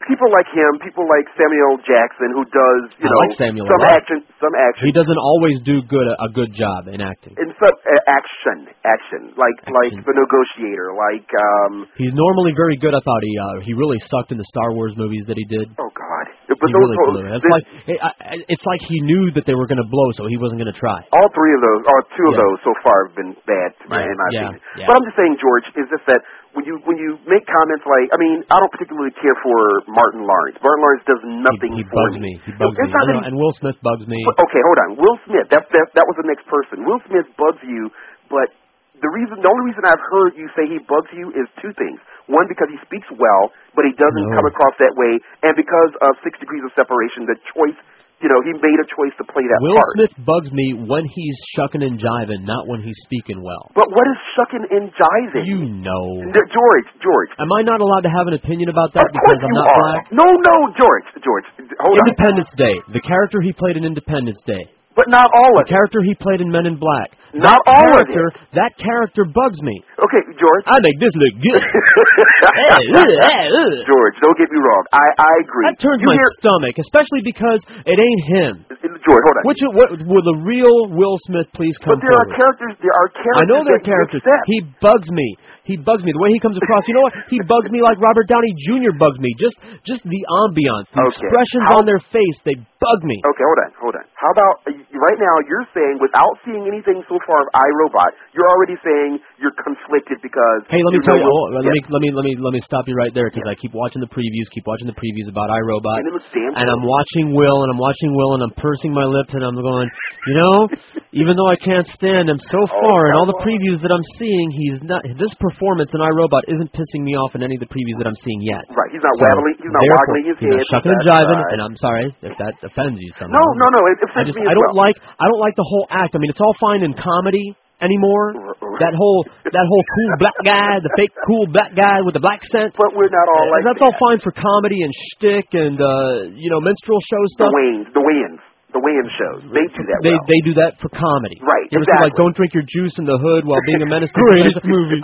people 0.07 0.31
like 0.33 0.49
him, 0.55 0.70
people 0.83 1.05
like 1.07 1.26
Samuel 1.36 1.76
Jackson, 1.83 2.31
who 2.35 2.43
does 2.49 2.83
you 2.99 3.07
I 3.07 3.12
know 3.12 3.20
like 3.26 3.35
Samuel 3.39 3.67
some 3.67 3.85
action, 3.91 4.18
some 4.41 4.55
action, 4.57 4.83
He 4.86 4.93
doesn't 4.94 5.20
always 5.20 5.59
do 5.67 5.83
good 5.86 6.07
a 6.07 6.28
good 6.33 6.51
job 6.55 6.89
in 6.91 7.02
acting. 7.02 7.35
In 7.39 7.51
some 7.59 7.75
uh, 7.76 7.93
action, 8.10 8.70
action, 8.86 9.35
like 9.36 9.59
like 9.68 9.93
the 9.94 10.15
Negotiator, 10.15 10.94
like 10.94 11.28
um. 11.36 11.91
He's 11.99 12.15
normally 12.15 12.55
very 12.55 12.78
good. 12.78 12.94
I 12.94 13.02
thought 13.02 13.23
he 13.23 13.35
uh, 13.36 13.57
he 13.67 13.73
really 13.75 13.99
sucked 14.09 14.31
in 14.33 14.39
the 14.39 14.49
Star 14.51 14.73
Wars 14.73 14.94
movies 14.97 15.26
that 15.28 15.36
he 15.36 15.44
did. 15.51 15.67
Oh 15.76 15.91
God. 15.93 16.26
But 16.47 16.57
he 16.70 16.73
those 16.73 16.81
really 16.81 16.99
were- 17.02 17.10
blew 17.12 17.25
it. 17.26 17.36
It's 17.36 17.51
like 17.52 17.67
it, 17.91 17.99
I, 18.01 18.10
it's 18.49 18.67
like 18.67 18.81
he 18.86 19.02
knew 19.02 19.31
that 19.36 19.44
they 19.44 19.55
were 19.59 19.67
going 19.67 19.83
to 19.83 19.89
blow, 19.91 20.09
so 20.17 20.25
he 20.31 20.39
wasn't 20.39 20.62
going 20.62 20.73
to 20.73 20.78
try. 20.78 20.97
all 21.12 21.28
three 21.35 21.52
of 21.59 21.60
those, 21.60 21.83
or 21.85 21.99
two 22.17 22.26
of 22.31 22.35
Yeah. 22.39 22.43
those 22.47 22.59
so 22.65 22.73
far, 22.86 22.97
have 23.10 23.17
been 23.18 23.35
bad 23.44 23.70
Yeah, 23.85 24.07
in 24.07 24.17
my 24.17 24.28
yeah, 24.33 24.41
opinion. 24.55 24.60
yeah. 24.78 24.86
But 24.89 24.93
I'm 24.97 25.05
just 25.05 25.18
saying, 25.18 25.35
George, 25.43 25.67
is 25.76 25.86
just 25.91 26.07
that 26.09 26.20
when 26.57 26.65
you 26.65 26.81
when 26.89 26.97
you 26.97 27.20
make 27.28 27.44
comments 27.44 27.85
like, 27.85 28.09
I 28.10 28.18
mean, 28.18 28.41
I 28.49 28.57
don't 28.57 28.73
particularly 28.73 29.12
care 29.20 29.36
for 29.44 29.85
Martin 29.93 30.25
Lawrence. 30.25 30.57
Martin 30.65 30.81
Lawrence 30.81 31.05
does 31.05 31.23
nothing 31.23 31.76
He 31.76 31.85
for 31.85 31.93
bugs 31.93 32.17
me. 32.17 32.33
me. 32.33 32.33
He 32.49 32.52
bugs 32.57 32.75
It's 32.81 32.89
me. 32.89 33.12
know, 33.12 33.20
and 33.28 33.36
Will 33.36 33.52
Smith 33.60 33.76
bugs 33.85 34.09
me. 34.09 34.17
Okay, 34.41 34.62
hold 34.65 34.78
on. 34.81 34.89
Will 34.97 35.20
Smith. 35.28 35.52
That 35.52 35.68
that 35.68 35.86
that 35.93 36.07
was 36.09 36.17
the 36.17 36.25
next 36.25 36.49
person. 36.49 36.89
Will 36.89 37.05
Smith 37.05 37.28
bugs 37.36 37.60
you, 37.60 37.93
but 38.33 38.49
the 38.97 39.12
reason, 39.12 39.44
the 39.44 39.51
only 39.52 39.68
reason 39.68 39.85
I've 39.85 40.01
heard 40.09 40.41
you 40.41 40.49
say 40.57 40.65
he 40.65 40.81
bugs 40.81 41.12
you 41.12 41.28
is 41.36 41.44
two 41.60 41.76
things. 41.76 42.01
One, 42.33 42.49
because 42.49 42.73
he 42.73 42.81
speaks 42.81 43.05
well, 43.12 43.52
but 43.76 43.85
he 43.85 43.93
doesn't 43.93 44.26
No. 44.33 44.35
come 44.41 44.49
across 44.49 44.73
that 44.81 44.97
way, 44.97 45.20
and 45.44 45.52
because 45.52 45.93
of 46.01 46.17
Six 46.25 46.41
Degrees 46.41 46.65
of 46.65 46.73
Separation, 46.73 47.28
the 47.28 47.36
choice, 47.52 47.76
you 48.25 48.28
know, 48.33 48.41
he 48.49 48.53
made 48.57 48.78
a 48.81 48.89
choice 48.89 49.12
to 49.20 49.25
play 49.28 49.45
that 49.45 49.59
Will 49.61 49.77
part. 49.77 49.93
Smith 50.01 50.15
bugs 50.25 50.49
me 50.53 50.73
when 50.73 51.05
he's 51.05 51.36
shucking 51.53 51.85
and 51.85 52.01
jiving, 52.01 52.49
not 52.49 52.65
when 52.65 52.81
he's 52.81 52.97
speaking 53.05 53.45
well. 53.45 53.69
But 53.77 53.93
what 53.93 54.07
is 54.09 54.19
shucking 54.33 54.65
and 54.73 54.89
jiving? 54.97 55.45
You 55.45 55.69
know. 55.85 56.05
George, 56.33 56.89
George. 57.05 57.31
Am 57.36 57.53
I 57.53 57.61
not 57.61 57.85
allowed 57.85 58.09
to 58.09 58.12
have 58.12 58.27
an 58.28 58.35
opinion 58.35 58.73
about 58.73 58.97
that 58.97 59.05
Of 59.09 59.12
because 59.12 59.41
I'm 59.45 59.53
not 59.53 59.69
are. 59.69 59.81
black? 59.85 60.03
No, 60.17 60.25
no, 60.25 60.57
George, 60.73 61.07
George. 61.20 61.47
Hold 61.61 61.97
on. 62.01 62.09
Independence 62.09 62.49
Day. 62.57 62.75
The 62.93 63.05
character 63.05 63.45
he 63.45 63.53
played 63.53 63.77
in 63.77 63.85
Independence 63.85 64.41
Day. 64.49 64.65
But 64.97 65.12
not 65.12 65.28
all 65.28 65.52
of 65.60 65.68
The 65.68 65.76
character 65.76 66.00
he 66.02 66.15
played 66.16 66.41
in 66.41 66.49
Men 66.50 66.65
in 66.65 66.81
Black. 66.81 67.12
Not 67.36 67.60
that 67.60 67.68
all 67.68 67.92
of 68.00 68.08
character, 68.08 68.41
That 68.57 68.73
character 68.81 69.28
bugs 69.28 69.60
me. 69.60 69.76
Okay, 70.00 70.23
George. 70.41 70.65
I 70.65 70.81
make 70.81 70.97
this 70.97 71.12
look 71.12 71.34
good. 71.44 71.60
George, 73.84 74.16
don't 74.25 74.39
get 74.41 74.49
me 74.49 74.57
wrong. 74.57 74.84
I 74.97 75.05
I 75.20 75.33
agree. 75.44 75.68
That 75.68 75.76
turns 75.76 76.00
you 76.00 76.08
my 76.08 76.16
hear, 76.16 76.33
stomach, 76.41 76.81
especially 76.81 77.20
because 77.28 77.60
it 77.84 77.99
ain't 78.00 78.23
him. 78.41 78.52
George, 78.73 79.23
hold 79.28 79.36
on. 79.36 79.42
Which 79.44 79.60
what, 79.76 79.89
will 80.08 80.25
the 80.25 80.39
real 80.49 80.89
Will 80.97 81.20
Smith 81.28 81.52
please 81.52 81.76
come 81.84 82.00
but 82.00 82.08
there 82.08 82.16
are 82.16 82.28
characters. 82.33 82.73
There 82.81 82.97
are 82.97 83.08
characters. 83.12 83.42
I 83.42 83.44
know 83.52 83.60
there 83.68 83.76
are 83.76 83.84
characters. 83.86 84.23
He 84.49 84.65
bugs 84.81 85.12
me. 85.12 85.36
He 85.66 85.75
bugs 85.76 86.07
me. 86.07 86.15
The 86.15 86.23
way 86.23 86.31
he 86.31 86.39
comes 86.39 86.55
across. 86.57 86.86
You 86.86 86.94
know 86.94 87.02
what? 87.05 87.12
He 87.28 87.42
bugs 87.42 87.68
me 87.75 87.83
like 87.83 87.99
Robert 87.99 88.31
Downey 88.31 88.55
Jr. 88.70 88.94
bugs 88.97 89.18
me. 89.18 89.34
Just 89.36 89.58
just 89.83 90.07
the 90.07 90.23
ambiance, 90.47 90.86
the 90.94 91.02
Okay. 91.05 91.26
expressions 91.26 91.66
How- 91.68 91.83
on 91.83 91.84
their 91.84 91.99
face, 92.15 92.39
they 92.47 92.55
bug 92.82 93.00
me. 93.05 93.18
Okay, 93.24 93.44
hold 93.44 93.60
on, 93.64 93.70
hold 93.80 93.94
on. 93.96 94.06
How 94.16 94.30
about 94.32 94.55
uh, 94.68 94.72
right 95.00 95.18
now? 95.20 95.34
You're 95.48 95.66
saying 95.72 95.98
without 96.00 96.34
seeing 96.44 96.64
anything 96.68 97.00
so 97.08 97.16
far 97.24 97.40
of 97.44 97.48
iRobot, 97.56 98.12
you're 98.36 98.48
already 98.48 98.76
saying 98.84 99.20
you're 99.40 99.55
conflicted 99.56 100.20
because. 100.20 100.66
Hey, 100.68 100.80
let 100.84 100.92
me 100.92 101.00
tell 101.05 101.16
you. 101.16 101.24
what- 101.24 101.34
Oh, 101.52 101.56
let 101.56 101.64
yeah. 101.68 101.74
me 101.76 101.80
let 101.90 102.00
me 102.05 102.08
let 102.12 102.24
me 102.24 102.32
let 102.40 102.52
me 102.56 102.62
stop 102.64 102.84
you 102.88 102.96
right 102.96 103.12
there 103.16 103.28
because 103.32 103.44
I 103.48 103.55
keep 103.56 103.72
watching 103.76 104.00
the 104.05 104.10
previews, 104.10 104.46
keep 104.52 104.64
watching 104.68 104.86
the 104.88 104.96
previews 104.96 105.28
about 105.28 105.48
iRobot, 105.52 106.05
And 106.05 106.08
it 106.10 106.14
looks 106.16 106.28
damn 106.32 106.52
and. 106.55 106.66
I'm 106.68 106.84
watching 106.84 107.32
Will, 107.32 107.58
and 107.64 107.70
I'm 107.72 107.80
watching 107.80 108.10
Will, 108.14 108.34
and 108.36 108.42
I'm 108.44 108.55
pursing 108.60 108.92
my 108.92 109.05
lips, 109.08 109.32
and 109.32 109.42
I'm 109.44 109.56
going, 109.56 109.88
you 110.28 110.34
know, 110.40 110.56
even 111.22 111.32
though 111.36 111.48
I 111.48 111.56
can't 111.56 111.86
stand 111.96 112.28
him 112.28 112.36
so 112.52 112.60
Oh, 112.66 112.80
far, 112.82 112.98
and 113.08 113.14
all 113.16 113.26
the 113.28 113.38
previews 113.40 113.80
that 113.80 113.92
I'm 113.94 114.06
seeing, 114.20 114.46
he's 114.52 114.78
not. 114.84 115.00
This 115.16 115.32
performance 115.40 115.92
in 115.94 116.00
iRobot 116.02 116.44
isn't 116.52 116.70
pissing 116.76 117.02
me 117.06 117.16
off 117.16 117.32
in 117.38 117.42
any 117.42 117.55
of 117.56 117.62
the 117.64 117.70
previews 117.72 117.96
that 118.02 118.06
I'm 118.10 118.18
seeing 118.26 118.42
yet. 118.42 118.64
Right, 118.74 118.90
he's 118.92 119.02
not 119.05 119.14
So, 119.16 119.24
waggling. 119.24 119.56
He's 119.62 119.72
not 119.72 119.84
waggling 119.86 120.24
his 120.28 120.36
he's 120.42 120.50
not 120.50 120.58
head. 120.60 120.70
shucking 120.72 120.92
and 120.92 121.02
jiving, 121.06 121.40
right. 121.40 121.52
and 121.56 121.60
I'm 121.62 121.76
sorry 121.78 122.06
if 122.26 122.34
that 122.38 122.55
offends 122.69 122.99
you 123.01 123.11
somehow. 123.17 123.39
No, 123.39 123.45
no, 123.62 123.67
no. 123.78 123.81
It, 123.91 124.03
it 124.03 124.11
I 124.15 124.23
just 124.27 124.36
me 124.39 124.45
I 124.47 124.53
don't 124.55 124.75
well. 124.75 124.85
like 124.91 124.97
I 125.19 125.25
don't 125.31 125.43
like 125.43 125.55
the 125.55 125.67
whole 125.67 125.86
act. 125.91 126.12
I 126.15 126.19
mean, 126.19 126.31
it's 126.31 126.43
all 126.43 126.55
fine 126.59 126.83
in 126.83 126.93
comedy 126.99 127.55
anymore. 127.81 128.33
That 128.81 128.93
whole 128.97 129.20
that 129.45 129.67
whole 129.69 129.85
cool 129.85 130.11
black 130.20 130.36
guy, 130.45 130.81
the 130.85 130.93
fake 130.97 131.12
cool 131.28 131.47
black 131.53 131.73
guy 131.77 132.01
with 132.05 132.12
the 132.17 132.25
black 132.25 132.41
scent. 132.51 132.73
But 132.77 132.93
we're 132.97 133.09
not 133.12 133.27
all 133.28 133.47
like 133.53 133.62
That's 133.69 133.81
all 133.85 133.95
fine 134.01 134.19
for 134.20 134.33
comedy 134.33 134.81
and 134.85 134.93
shtick 135.12 135.49
and 135.57 135.77
uh, 135.81 136.33
you 136.35 136.49
know 136.53 136.61
minstrel 136.61 137.01
show 137.05 137.23
stuff. 137.36 137.49
The. 137.49 137.57
Wayans, 137.57 137.89
the 137.93 138.03
Wayans, 138.05 138.41
the 138.77 138.81
Wayans 138.85 139.12
shows. 139.17 139.41
They 139.53 139.65
do 139.73 139.83
that 139.89 139.99
They 140.05 140.12
well. 140.17 140.28
they 140.28 140.41
do 140.45 140.53
that 140.61 140.73
for 140.81 140.89
comedy. 140.93 141.36
Right, 141.41 141.69
You 141.73 141.81
ever 141.81 141.89
see 141.89 142.01
like. 142.05 142.17
Don't 142.20 142.36
Drink 142.36 142.53
Your 142.57 142.65
Juice 142.69 142.97
in 143.01 143.05
the 143.09 143.17
Hood 143.17 143.45
while 143.49 143.61
being 143.69 143.81
a 143.85 143.89
menace 143.89 144.12
to 144.12 144.20
Greatest 144.33 144.61
movie. 144.65 145.01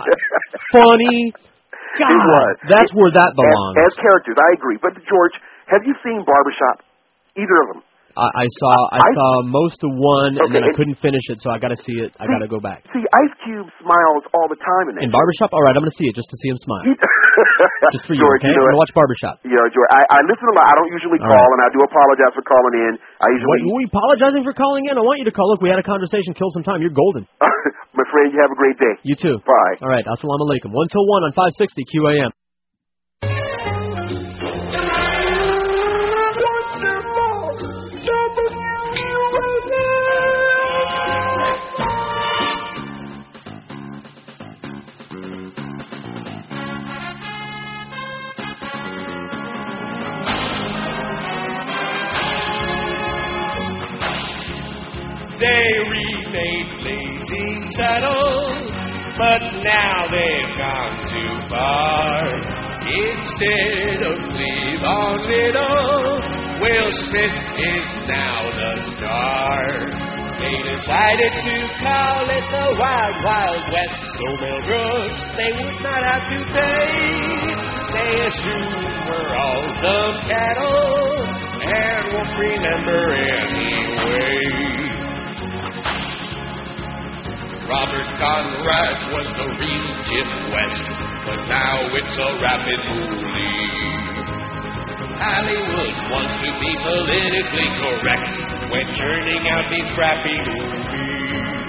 Funny. 0.73 1.33
God, 1.93 2.09
It 2.09 2.21
was. 2.25 2.55
that's 2.73 2.91
where 2.97 3.13
that 3.13 3.31
belongs. 3.37 3.75
As, 3.85 3.93
as 3.93 4.01
characters, 4.01 4.33
I 4.33 4.57
agree. 4.57 4.81
But 4.81 4.97
George, 5.05 5.35
have 5.69 5.85
you 5.85 5.93
seen 6.01 6.25
Barbershop? 6.25 6.81
Either 7.37 7.57
of 7.65 7.67
them? 7.73 7.81
I, 8.13 8.29
I 8.29 8.45
saw 8.61 8.73
I, 8.93 9.01
I- 9.01 9.13
saw 9.17 9.29
most 9.49 9.81
of 9.81 9.89
one 9.89 10.37
and 10.37 10.53
then 10.53 10.61
I 10.61 10.69
and- 10.69 10.77
couldn't 10.77 11.01
finish 11.01 11.25
it, 11.33 11.41
so 11.41 11.49
I 11.49 11.57
got 11.57 11.73
to 11.73 11.79
see 11.81 11.97
it. 11.97 12.13
I 12.21 12.29
got 12.29 12.45
to 12.45 12.49
go 12.51 12.61
back. 12.61 12.85
See, 12.93 13.01
Ice 13.01 13.33
Cube 13.41 13.65
smiles 13.81 14.21
all 14.37 14.45
the 14.45 14.59
time 14.61 14.93
in 14.93 15.01
that. 15.01 15.03
In 15.05 15.09
Barbershop, 15.09 15.49
all 15.49 15.65
right, 15.65 15.73
I'm 15.73 15.81
going 15.81 15.89
to 15.89 15.97
see 15.97 16.05
it 16.05 16.13
just 16.13 16.29
to 16.29 16.37
see 16.45 16.49
him 16.53 16.59
smile. 16.61 16.85
Just 17.89 18.05
for 18.05 18.13
you, 18.13 18.21
George, 18.21 18.45
okay? 18.45 18.53
you 18.53 18.53
know 18.53 18.61
I'm 18.61 18.69
going 18.69 18.77
to 18.77 18.81
watch 18.85 18.93
Barbershop. 18.93 19.41
You 19.41 19.57
know, 19.57 19.65
George, 19.65 19.89
I, 19.89 20.01
I 20.05 20.19
listen 20.29 20.45
a 20.45 20.53
lot. 20.53 20.65
I 20.69 20.73
don't 20.77 20.93
usually 20.93 21.17
All 21.17 21.29
call, 21.33 21.33
right. 21.41 21.53
and 21.57 21.61
I 21.65 21.69
do 21.73 21.81
apologize 21.81 22.33
for 22.37 22.45
calling 22.45 22.73
in. 22.77 22.93
I 23.21 23.25
What, 23.25 23.33
usually, 23.33 23.61
who 23.65 23.73
are 23.73 23.81
you 23.85 23.89
apologizing 23.89 24.41
for 24.45 24.53
calling 24.53 24.85
in? 24.85 24.93
I 24.97 25.01
want 25.01 25.17
you 25.17 25.25
to 25.25 25.33
call. 25.33 25.49
Look, 25.49 25.61
we 25.65 25.69
had 25.73 25.81
a 25.81 25.85
conversation. 25.85 26.37
Kill 26.37 26.53
some 26.53 26.61
time. 26.61 26.81
You're 26.85 26.93
golden. 26.93 27.25
my 27.97 28.05
friend, 28.13 28.29
you 28.33 28.37
have 28.37 28.53
a 28.53 28.57
great 28.57 28.77
day. 28.77 28.93
You 29.01 29.17
too. 29.17 29.41
Bye. 29.45 29.73
All 29.81 29.89
right. 29.89 30.05
Assalamu 30.05 30.45
alaikum. 30.45 30.69
One 30.77 30.85
till 30.93 31.05
one 31.09 31.25
on 31.25 31.33
560 31.33 31.73
QAM. 31.89 32.29
But 59.17 59.41
now 59.63 60.05
they've 60.11 60.57
gone 60.57 60.97
too 61.09 61.33
far. 61.49 62.27
Instead 62.83 64.03
of 64.03 64.17
Cleavon 64.29 65.25
Little, 65.25 66.21
Will 66.61 66.89
Smith 67.09 67.37
is 67.57 67.87
now 68.07 68.41
the 68.51 68.91
star. 68.97 69.89
They 70.39 70.55
decided 70.73 71.33
to 71.33 71.55
call 71.81 72.25
it 72.29 72.45
the 72.51 72.67
Wild 72.77 73.15
Wild 73.23 73.63
West. 73.71 74.01
So 74.13 74.37
Brooks, 74.67 75.21
they 75.37 75.51
would 75.53 75.81
not 75.81 76.03
have 76.03 76.25
to 76.29 76.39
pay. 76.53 76.93
They 77.93 78.11
assume 78.27 78.85
we're 79.07 79.35
all 79.35 79.63
dumb 79.81 80.15
cattle 80.27 81.25
and 81.63 82.13
won't 82.13 82.37
remember 82.37 83.13
anyway. 83.13 84.72
Robert 87.63 88.09
Conrad 88.19 88.97
was 89.15 89.27
the 89.39 89.47
real 89.55 89.87
Jim 90.03 90.29
West, 90.51 90.83
but 91.23 91.39
now 91.47 91.87
it's 91.95 92.15
a 92.19 92.29
rapid 92.43 92.79
movie. 92.91 94.03
Hollywood 95.15 95.95
wants 96.11 96.35
to 96.43 96.49
be 96.59 96.71
politically 96.83 97.69
correct 97.79 98.35
when 98.67 98.83
churning 98.99 99.47
out 99.47 99.63
these 99.71 99.87
crappy 99.95 100.35
movies. 100.43 101.63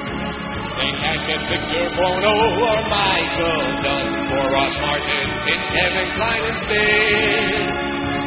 They 0.74 0.90
can't 0.98 1.22
get 1.30 1.40
Victor 1.46 1.86
Buono 1.94 2.34
or 2.42 2.78
Michael 2.90 3.62
Dunn 3.78 4.26
for 4.34 4.44
Ross 4.50 4.74
Martin 4.82 5.28
and 5.30 5.62
Kevin 5.70 6.08
Kline 6.18 6.44
instead. 6.50 7.54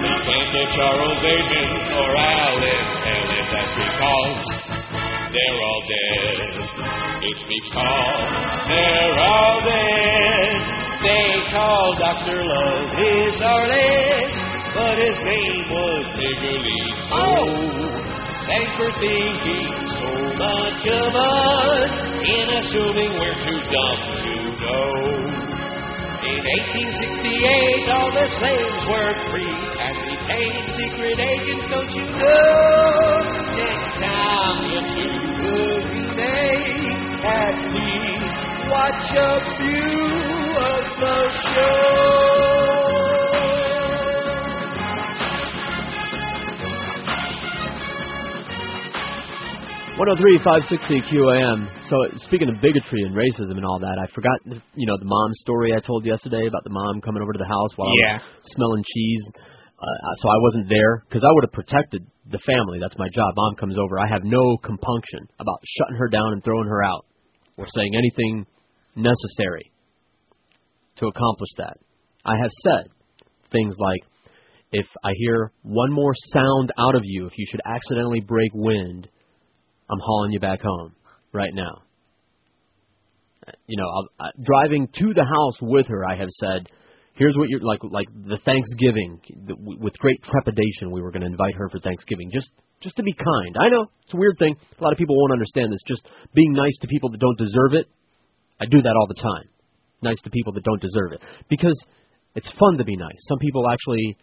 They 0.08 0.16
can't 0.24 0.50
get 0.56 0.68
Charles 0.72 1.20
Aidman 1.20 1.72
or 2.00 2.10
Alan 2.16 2.88
Elliott. 3.12 3.48
That's 3.52 3.76
because 3.76 4.76
they're 5.31 5.61
all 5.61 5.83
dead. 5.88 6.38
It's 7.23 7.43
because 7.47 8.43
they're 8.67 9.19
all 9.19 9.57
dead. 9.64 10.51
They 11.03 11.30
call 11.51 11.95
Dr. 11.99 12.39
Love 12.43 12.89
his 12.97 13.35
artist, 13.41 14.38
but 14.73 14.95
his 14.97 15.17
name 15.23 15.65
was 15.69 16.03
Niggerly 16.17 16.88
Oh, 17.09 17.47
thanks 18.45 18.73
for 18.75 18.91
thinking 18.99 19.72
so 19.95 20.11
much 20.35 20.83
of 20.91 21.11
us 21.15 21.91
in 22.19 22.45
assuming 22.59 23.14
we're 23.15 23.39
too 23.45 23.61
dumb 23.72 24.01
to 24.19 24.33
know. 24.59 25.47
In 26.27 26.43
1868, 26.43 27.88
all 27.95 28.11
the 28.11 28.27
slaves 28.35 28.83
were 28.91 29.14
free 29.31 29.64
and 29.80 29.95
became 30.11 30.64
secret 30.75 31.19
agents, 31.23 31.65
don't 31.72 31.91
you 31.95 32.03
know? 32.03 33.23
Next 33.56 33.95
time 34.03 34.38
at 37.27 37.56
least 37.73 38.39
watch 38.72 39.11
a 39.15 39.33
few 39.57 39.97
of 40.64 40.83
the 41.01 41.17
shows. 41.43 41.97
103 49.97 50.38
560 50.38 51.01
QAM. 51.09 51.76
So 51.90 51.95
speaking 52.27 52.49
of 52.49 52.59
bigotry 52.61 53.03
and 53.03 53.16
racism 53.16 53.56
and 53.56 53.66
all 53.66 53.80
that, 53.80 53.95
I 53.95 54.11
forgot 54.14 54.35
you 54.75 54.88
know 54.88 54.98
the 54.99 55.07
mom 55.07 55.32
story 55.48 55.74
I 55.74 55.80
told 55.80 56.06
yesterday 56.06 56.48
about 56.48 56.64
the 56.64 56.69
mom 56.69 56.99
coming 57.01 57.22
over 57.24 57.32
to 57.32 57.40
the 57.40 57.48
house 57.48 57.72
while 57.77 57.88
Yeah. 58.03 58.19
I 58.19 58.24
was 58.24 58.51
smelling 58.56 58.83
cheese. 58.83 59.24
Uh, 59.80 60.14
so 60.22 60.27
I 60.30 60.38
wasn't 60.41 60.69
there 60.69 61.03
because 61.07 61.24
I 61.24 61.32
would 61.32 61.43
have 61.45 61.53
protected 61.53 62.06
the 62.32 62.40
family. 62.40 62.80
That's 62.82 62.98
my 62.98 63.07
job. 63.14 63.32
Mom 63.38 63.56
comes 63.56 63.77
over. 63.77 63.99
I 63.99 64.07
have 64.09 64.24
no 64.24 64.57
compunction 64.57 65.30
about 65.40 65.59
shutting 65.77 65.95
her 65.98 66.09
down 66.09 66.33
and 66.33 66.43
throwing 66.43 66.67
her 66.67 66.83
out 66.83 67.06
or 67.57 67.67
saying 67.74 67.93
anything 67.95 68.45
necessary 68.95 69.72
to 70.98 71.06
accomplish 71.07 71.49
that. 71.57 71.77
I 72.25 72.35
have 72.41 72.49
said 72.64 72.90
things 73.51 73.75
like, 73.77 74.01
if 74.72 74.88
I 75.03 75.11
hear 75.16 75.51
one 75.61 75.93
more 75.93 76.14
sound 76.33 76.74
out 76.77 76.95
of 76.95 77.03
you, 77.06 77.27
if 77.27 77.33
you 77.38 77.45
should 77.49 77.61
accidentally 77.64 78.19
break 78.19 78.51
wind, 78.56 79.07
I'm 79.90 79.99
hauling 80.01 80.32
you 80.32 80.40
back 80.40 80.61
home 80.61 80.97
right 81.38 81.53
now. 81.53 81.83
You 83.67 83.77
know, 83.77 83.88
I'll, 83.88 84.07
uh, 84.19 84.32
driving 84.43 84.90
to 84.91 85.14
the 85.14 85.24
house 85.24 85.57
with 85.61 85.88
her, 85.88 86.03
I 86.03 86.17
have 86.17 86.30
said, 86.41 86.67
here's 87.14 87.35
what 87.38 87.48
you're 87.49 87.61
like. 87.61 87.80
Like 87.83 88.09
the 88.11 88.41
Thanksgiving, 88.43 89.22
the, 89.45 89.56
with 89.56 89.93
great 89.99 90.22
trepidation, 90.24 90.91
we 90.91 91.01
were 91.01 91.11
going 91.11 91.22
to 91.22 91.32
invite 91.32 91.56
her 91.56 91.69
for 91.69 91.80
Thanksgiving, 91.80 92.30
just 92.33 92.49
just 92.82 92.98
to 92.98 93.03
be 93.03 93.14
kind. 93.14 93.56
I 93.57 93.69
know 93.69 93.88
it's 94.03 94.14
a 94.14 94.17
weird 94.17 94.38
thing. 94.38 94.56
A 94.57 94.83
lot 94.83 94.91
of 94.91 94.99
people 94.99 95.16
won't 95.17 95.33
understand 95.33 95.72
this. 95.72 95.82
Just 95.88 96.06
being 96.33 96.53
nice 96.53 96.77
to 96.82 96.88
people 96.88 97.09
that 97.11 97.19
don't 97.19 97.38
deserve 97.38 97.74
it. 97.74 97.88
I 98.59 98.66
do 98.66 98.82
that 98.82 98.95
all 98.99 99.07
the 99.07 99.22
time. 99.22 99.49
Nice 100.01 100.22
to 100.24 100.30
people 100.30 100.53
that 100.53 100.64
don't 100.64 100.82
deserve 100.82 101.14
it 101.14 101.22
because 101.49 101.77
it's 102.35 102.51
fun 102.59 102.77
to 102.77 102.83
be 102.83 102.95
nice. 102.95 103.17
Some 103.30 103.40
people 103.40 103.66
actually 103.69 104.17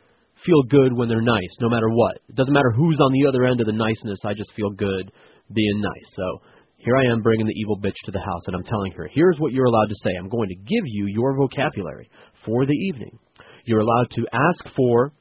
feel 0.47 0.63
good 0.63 0.93
when 0.93 1.09
they're 1.09 1.23
nice, 1.23 1.55
no 1.61 1.69
matter 1.69 1.89
what. 1.89 2.17
It 2.29 2.37
doesn't 2.37 2.53
matter 2.53 2.71
who's 2.71 2.99
on 3.01 3.13
the 3.13 3.27
other 3.27 3.45
end 3.45 3.61
of 3.61 3.67
the 3.67 3.73
niceness. 3.73 4.21
I 4.25 4.35
just 4.35 4.53
feel 4.55 4.71
good 4.71 5.11
being 5.53 5.81
nice. 5.81 6.07
So 6.15 6.43
here 6.85 6.97
I 6.97 7.11
am 7.11 7.23
bringing 7.23 7.47
the 7.47 7.57
evil 7.57 7.79
bitch 7.79 7.97
to 8.05 8.11
the 8.11 8.21
house, 8.21 8.43
and 8.47 8.55
I'm 8.55 8.63
telling 8.63 8.93
her, 8.93 9.09
here's 9.11 9.39
what 9.39 9.53
you're 9.53 9.65
allowed 9.65 9.89
to 9.89 9.95
say. 10.03 10.11
I'm 10.19 10.29
going 10.29 10.51
to 10.51 10.55
give 10.55 10.85
you 10.85 11.07
your 11.07 11.35
vocabulary 11.35 12.11
for 12.45 12.67
the 12.67 12.75
evening. 12.75 13.19
You're 13.65 13.81
allowed 13.81 14.11
to 14.11 14.27
ask 14.31 14.77
for 14.77 15.13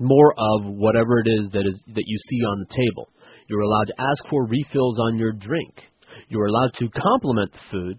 more 0.00 0.34
of 0.36 0.64
whatever 0.64 1.20
it 1.20 1.28
is 1.28 1.48
that 1.52 1.64
is 1.64 1.80
that 1.94 2.02
you 2.06 2.18
see 2.28 2.38
on 2.38 2.58
the 2.58 2.74
table. 2.74 3.08
You're 3.48 3.60
allowed 3.60 3.84
to 3.84 4.00
ask 4.00 4.28
for 4.28 4.46
refills 4.46 4.98
on 4.98 5.16
your 5.16 5.32
drink. 5.32 5.74
You're 6.28 6.46
allowed 6.46 6.74
to 6.78 6.88
compliment 6.88 7.52
the 7.52 7.58
food, 7.70 7.98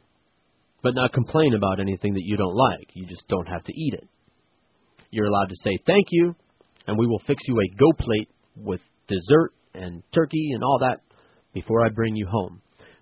but 0.83 0.93
not 0.93 1.13
complain 1.13 1.53
about 1.53 1.79
anything 1.79 2.13
that 2.15 2.25
you 2.25 2.35
don't 2.35 2.55
like. 2.55 2.89
You 2.93 3.05
just 3.05 3.25
don't 3.29 3.47
have 3.47 3.63
to 3.63 3.73
eat 3.73 3.93
it. 3.93 4.07
You're 5.11 5.27
allowed 5.27 5.49
to 5.49 5.55
say 5.63 5.77
thank 5.85 6.07
you, 6.11 6.35
and 6.87 6.97
we 6.97 7.07
will 7.07 7.21
fix 7.25 7.41
you 7.47 7.57
a 7.57 7.75
go 7.77 7.93
plate 7.97 8.29
with 8.57 8.81
dessert 9.07 9.53
and 9.73 10.03
turkey 10.13 10.51
and 10.53 10.63
all 10.63 10.79
that 10.79 10.99
before 11.53 11.85
I 11.85 11.89
bring 11.89 12.17
you 12.17 12.27
home. 12.27 12.60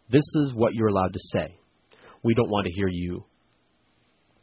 This 0.09 0.25
is 0.43 0.53
what 0.53 0.73
you're 0.73 0.88
allowed 0.88 1.13
to 1.13 1.19
say. 1.33 1.59
We 2.23 2.33
don't 2.33 2.49
want 2.49 2.65
to 2.65 2.73
hear 2.73 2.88
you. 2.88 3.25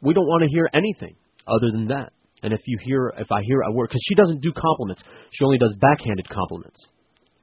We 0.01 0.13
don't 0.13 0.25
want 0.25 0.43
to 0.43 0.49
hear 0.49 0.69
anything 0.73 1.15
other 1.47 1.71
than 1.71 1.87
that. 1.89 2.13
And 2.43 2.53
if 2.53 2.61
you 2.65 2.77
hear, 2.83 3.13
if 3.17 3.31
I 3.31 3.41
hear 3.43 3.61
a 3.61 3.71
word, 3.71 3.89
because 3.89 4.03
she 4.07 4.15
doesn't 4.15 4.41
do 4.41 4.53
compliments, 4.53 5.03
she 5.31 5.43
only 5.43 5.57
does 5.57 5.75
backhanded 5.81 6.29
compliments. 6.29 6.79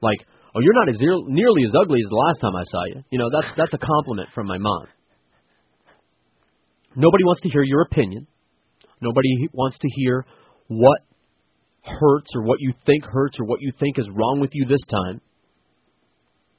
Like, 0.01 0.19
oh, 0.55 0.61
you're 0.61 0.73
not 0.73 0.89
as 0.89 0.99
nearly 0.99 1.63
as 1.65 1.73
ugly 1.75 1.99
as 1.99 2.09
the 2.09 2.15
last 2.15 2.39
time 2.39 2.55
I 2.55 2.63
saw 2.63 2.85
you. 2.85 3.03
You 3.11 3.19
know, 3.19 3.29
that's 3.29 3.53
that's 3.57 3.73
a 3.73 3.77
compliment 3.77 4.29
from 4.33 4.47
my 4.47 4.57
mom. 4.57 4.87
Nobody 6.95 7.25
wants 7.25 7.41
to 7.41 7.49
hear 7.49 7.63
your 7.63 7.81
opinion. 7.81 8.25
Nobody 9.01 9.49
wants 9.51 9.77
to 9.79 9.89
hear 9.95 10.25
what 10.67 11.01
hurts 11.83 12.31
or 12.33 12.43
what 12.43 12.61
you 12.61 12.73
think 12.85 13.03
hurts 13.03 13.37
or 13.39 13.45
what 13.45 13.61
you 13.61 13.71
think 13.79 13.99
is 13.99 14.05
wrong 14.09 14.39
with 14.39 14.51
you 14.53 14.65
this 14.65 14.81
time. 14.89 15.19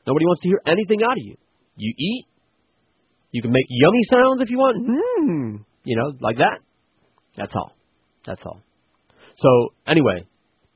Nobody 0.06 0.26
wants 0.26 0.42
to 0.42 0.48
hear 0.48 0.60
anything 0.66 1.02
out 1.02 1.12
of 1.12 1.24
you. 1.24 1.36
You 1.76 1.92
eat. 1.96 2.26
You 3.32 3.42
can 3.42 3.52
make 3.52 3.66
yummy 3.68 4.02
sounds 4.10 4.40
if 4.40 4.50
you 4.50 4.58
want. 4.58 4.76
Mmm. 4.80 5.64
You 5.84 5.96
know, 5.96 6.12
like 6.20 6.38
that. 6.38 6.60
That's 7.36 7.55
all. 7.55 7.72
That's 8.24 8.42
all. 8.44 8.60
So, 9.34 9.74
anyway, 9.86 10.26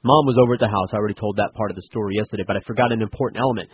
mom 0.03 0.27
was 0.27 0.37
over 0.39 0.55
at 0.55 0.61
the 0.61 0.69
house. 0.69 0.93
I 0.93 0.97
already 0.97 1.15
told 1.15 1.37
that 1.37 1.55
part 1.55 1.71
of 1.71 1.77
the 1.77 1.83
story 1.83 2.17
yesterday, 2.17 2.45
but 2.47 2.57
I 2.57 2.61
forgot 2.61 2.93
an 2.93 3.01
important 3.01 3.41
element 3.41 3.71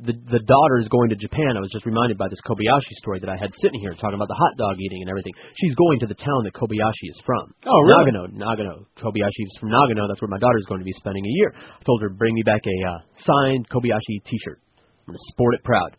the 0.00 0.16
the 0.16 0.40
daughter 0.40 0.76
is 0.80 0.88
going 0.88 1.12
to 1.12 1.16
Japan. 1.16 1.56
I 1.56 1.60
was 1.60 1.68
just 1.72 1.84
reminded 1.84 2.16
by 2.16 2.28
this 2.28 2.40
Kobayashi 2.48 2.96
story 3.04 3.20
that 3.20 3.28
I 3.28 3.36
had 3.36 3.52
sitting 3.60 3.80
here 3.80 3.92
talking 3.92 4.16
about 4.16 4.28
the 4.28 4.38
hot 4.38 4.56
dog 4.56 4.80
eating 4.80 5.04
and 5.04 5.10
everything. 5.10 5.32
She's 5.60 5.74
going 5.76 6.00
to 6.00 6.08
the 6.08 6.16
town 6.16 6.44
that 6.48 6.56
Kobayashi 6.56 7.08
is 7.12 7.20
from. 7.24 7.52
Oh, 7.68 7.80
really? 7.84 8.12
Nagano, 8.12 8.24
Nagano. 8.32 8.74
Kobayashi 8.96 9.44
is 9.44 9.56
from 9.60 9.70
Nagano. 9.70 10.08
That's 10.08 10.20
where 10.20 10.32
my 10.32 10.40
daughter 10.40 10.58
is 10.58 10.66
going 10.66 10.80
to 10.80 10.88
be 10.88 10.96
spending 10.96 11.24
a 11.24 11.34
year. 11.44 11.52
I 11.54 11.82
told 11.84 12.00
her 12.02 12.08
bring 12.08 12.34
me 12.34 12.42
back 12.42 12.62
a 12.64 12.76
uh, 12.88 12.98
signed 13.20 13.68
Kobayashi 13.68 14.24
T-shirt. 14.24 14.60
I'm 15.04 15.12
going 15.12 15.18
to 15.20 15.26
sport 15.32 15.54
it 15.54 15.64
proud. 15.64 15.96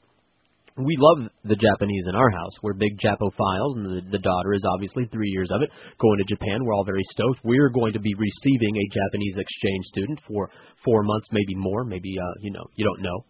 We 0.86 0.98
love 0.98 1.30
the 1.44 1.56
Japanese 1.56 2.06
in 2.08 2.16
our 2.16 2.30
house. 2.30 2.54
We're 2.62 2.74
big 2.74 2.98
Japophiles, 3.00 3.76
and 3.78 3.86
the, 3.86 4.02
the 4.12 4.20
daughter 4.20 4.54
is 4.54 4.64
obviously 4.74 5.06
three 5.12 5.30
years 5.30 5.52
of 5.52 5.62
it. 5.62 5.70
Going 6.00 6.18
to 6.18 6.36
Japan, 6.36 6.64
we're 6.64 6.74
all 6.74 6.86
very 6.86 7.04
stoked. 7.12 7.40
We're 7.44 7.70
going 7.70 7.94
to 7.94 8.00
be 8.00 8.14
receiving 8.16 8.76
a 8.78 8.94
Japanese 8.94 9.38
exchange 9.38 9.86
student 9.86 10.20
for 10.28 10.50
four 10.84 11.04
months, 11.04 11.28
maybe 11.32 11.56
more, 11.56 11.84
maybe 11.84 12.16
uh, 12.20 12.34
you 12.42 12.52
know, 12.52 12.66
you 12.76 12.86
don't 12.86 13.02
know 13.02 13.26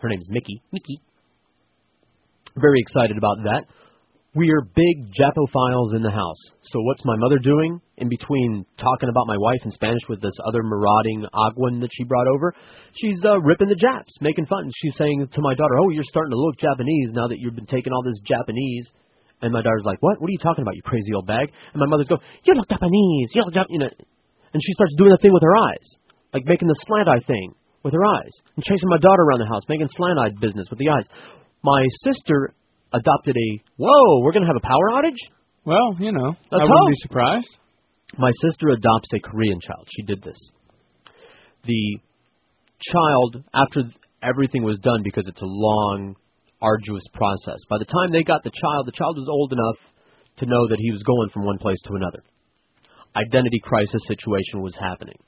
her 0.00 0.08
name's 0.08 0.28
Mickey. 0.30 0.62
Mickey. 0.72 1.00
Very 2.56 2.80
excited 2.80 3.16
about 3.16 3.38
that. 3.44 3.64
We 4.38 4.54
are 4.54 4.62
big 4.62 5.10
Japophiles 5.18 5.98
in 5.98 6.06
the 6.06 6.14
house. 6.14 6.38
So 6.70 6.78
what's 6.86 7.02
my 7.02 7.18
mother 7.18 7.42
doing 7.42 7.82
in 7.98 8.06
between 8.06 8.62
talking 8.78 9.10
about 9.10 9.26
my 9.26 9.34
wife 9.34 9.58
in 9.66 9.74
Spanish 9.74 10.06
with 10.06 10.22
this 10.22 10.38
other 10.46 10.62
marauding 10.62 11.26
Aguan 11.34 11.82
that 11.82 11.90
she 11.90 12.06
brought 12.06 12.30
over? 12.30 12.54
She's 12.94 13.18
uh, 13.26 13.42
ripping 13.42 13.66
the 13.66 13.74
Japs, 13.74 14.14
making 14.22 14.46
fun. 14.46 14.70
She's 14.78 14.94
saying 14.94 15.26
to 15.34 15.42
my 15.42 15.58
daughter, 15.58 15.74
"Oh, 15.82 15.90
you're 15.90 16.06
starting 16.06 16.30
to 16.30 16.38
look 16.38 16.54
Japanese 16.54 17.10
now 17.18 17.26
that 17.26 17.42
you've 17.42 17.58
been 17.58 17.66
taking 17.66 17.90
all 17.92 18.06
this 18.06 18.22
Japanese." 18.22 18.86
And 19.42 19.50
my 19.50 19.58
daughter's 19.58 19.82
like, 19.82 19.98
"What? 20.06 20.22
What 20.22 20.30
are 20.30 20.36
you 20.38 20.38
talking 20.38 20.62
about, 20.62 20.78
you 20.78 20.86
crazy 20.86 21.10
old 21.18 21.26
bag?" 21.26 21.50
And 21.74 21.80
my 21.82 21.90
mother's 21.90 22.06
go, 22.06 22.22
"You 22.46 22.54
look 22.54 22.70
Japanese. 22.70 23.34
You 23.34 23.42
look 23.42 23.54
Jap-, 23.54 23.74
you 23.74 23.82
know." 23.82 23.90
And 23.90 24.62
she 24.62 24.72
starts 24.78 24.94
doing 24.94 25.10
the 25.10 25.18
thing 25.18 25.34
with 25.34 25.42
her 25.42 25.56
eyes, 25.66 25.86
like 26.32 26.46
making 26.46 26.68
the 26.70 26.78
slant 26.86 27.10
eye 27.10 27.26
thing 27.26 27.58
with 27.82 27.90
her 27.90 28.06
eyes 28.06 28.34
and 28.54 28.62
chasing 28.62 28.86
my 28.86 29.02
daughter 29.02 29.26
around 29.26 29.42
the 29.42 29.50
house, 29.50 29.66
making 29.66 29.90
slant 29.98 30.14
eye 30.22 30.30
business 30.38 30.70
with 30.70 30.78
the 30.78 30.94
eyes. 30.94 31.10
My 31.66 31.82
sister 32.06 32.54
adopted 32.92 33.36
a 33.36 33.48
whoa. 33.76 34.22
We're 34.22 34.32
going 34.32 34.44
to 34.44 34.48
have 34.48 34.56
a 34.56 34.66
power 34.66 34.86
outage. 34.94 35.20
Well, 35.64 35.96
you 35.98 36.12
know, 36.12 36.34
Let's 36.50 36.62
I 36.62 36.64
wouldn't 36.64 36.78
hope. 36.78 36.88
be 36.88 37.02
surprised. 37.02 37.50
My 38.16 38.30
sister 38.40 38.68
adopts 38.68 39.10
a 39.14 39.20
Korean 39.20 39.60
child. 39.60 39.86
She 39.94 40.02
did 40.02 40.22
this. 40.22 40.38
The 41.64 41.98
child, 42.80 43.44
after 43.52 43.82
everything 44.22 44.62
was 44.62 44.78
done, 44.78 45.02
because 45.04 45.28
it's 45.28 45.42
a 45.42 45.46
long, 45.46 46.16
arduous 46.62 47.04
process. 47.12 47.58
By 47.68 47.76
the 47.78 47.84
time 47.84 48.12
they 48.12 48.22
got 48.22 48.44
the 48.44 48.54
child, 48.54 48.86
the 48.86 48.96
child 48.96 49.16
was 49.18 49.28
old 49.28 49.52
enough 49.52 49.76
to 50.38 50.46
know 50.46 50.68
that 50.68 50.78
he 50.80 50.90
was 50.90 51.02
going 51.02 51.28
from 51.30 51.44
one 51.44 51.58
place 51.58 51.80
to 51.84 51.94
another. 51.94 52.22
Identity 53.16 53.60
crisis 53.62 54.00
situation 54.06 54.62
was 54.62 54.74
happening 54.80 55.18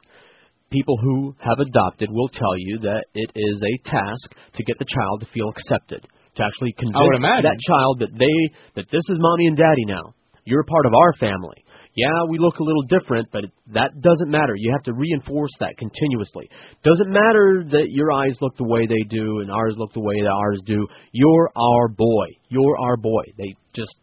people 0.70 0.96
who 0.96 1.34
have 1.40 1.58
adopted 1.58 2.08
will 2.10 2.28
tell 2.28 2.56
you 2.56 2.78
that 2.78 3.04
it 3.14 3.30
is 3.34 3.62
a 3.62 3.88
task 3.90 4.34
to 4.54 4.64
get 4.64 4.78
the 4.78 4.84
child 4.84 5.20
to 5.20 5.26
feel 5.32 5.48
accepted, 5.48 6.06
to 6.36 6.44
actually 6.44 6.72
convince 6.78 7.20
that 7.22 7.58
child 7.66 8.00
that 8.00 8.12
they 8.12 8.38
that 8.74 8.90
this 8.90 9.02
is 9.08 9.18
mommy 9.18 9.46
and 9.46 9.56
daddy 9.56 9.84
now. 9.86 10.14
You're 10.44 10.62
a 10.62 10.64
part 10.64 10.86
of 10.86 10.94
our 10.94 11.12
family. 11.18 11.64
Yeah, 11.94 12.24
we 12.28 12.38
look 12.38 12.58
a 12.58 12.62
little 12.62 12.86
different, 12.86 13.28
but 13.32 13.44
that 13.74 14.00
doesn't 14.00 14.30
matter. 14.30 14.54
You 14.54 14.70
have 14.72 14.84
to 14.84 14.92
reinforce 14.94 15.50
that 15.58 15.76
continuously. 15.76 16.48
Doesn't 16.84 17.10
matter 17.10 17.64
that 17.70 17.90
your 17.90 18.12
eyes 18.12 18.38
look 18.40 18.56
the 18.56 18.64
way 18.64 18.86
they 18.86 19.02
do 19.08 19.40
and 19.40 19.50
ours 19.50 19.74
look 19.76 19.92
the 19.92 20.00
way 20.00 20.14
that 20.22 20.30
ours 20.30 20.62
do. 20.64 20.86
You're 21.10 21.50
our 21.56 21.88
boy. 21.88 22.26
You're 22.48 22.78
our 22.78 22.96
boy. 22.96 23.24
They 23.36 23.56
just 23.74 23.94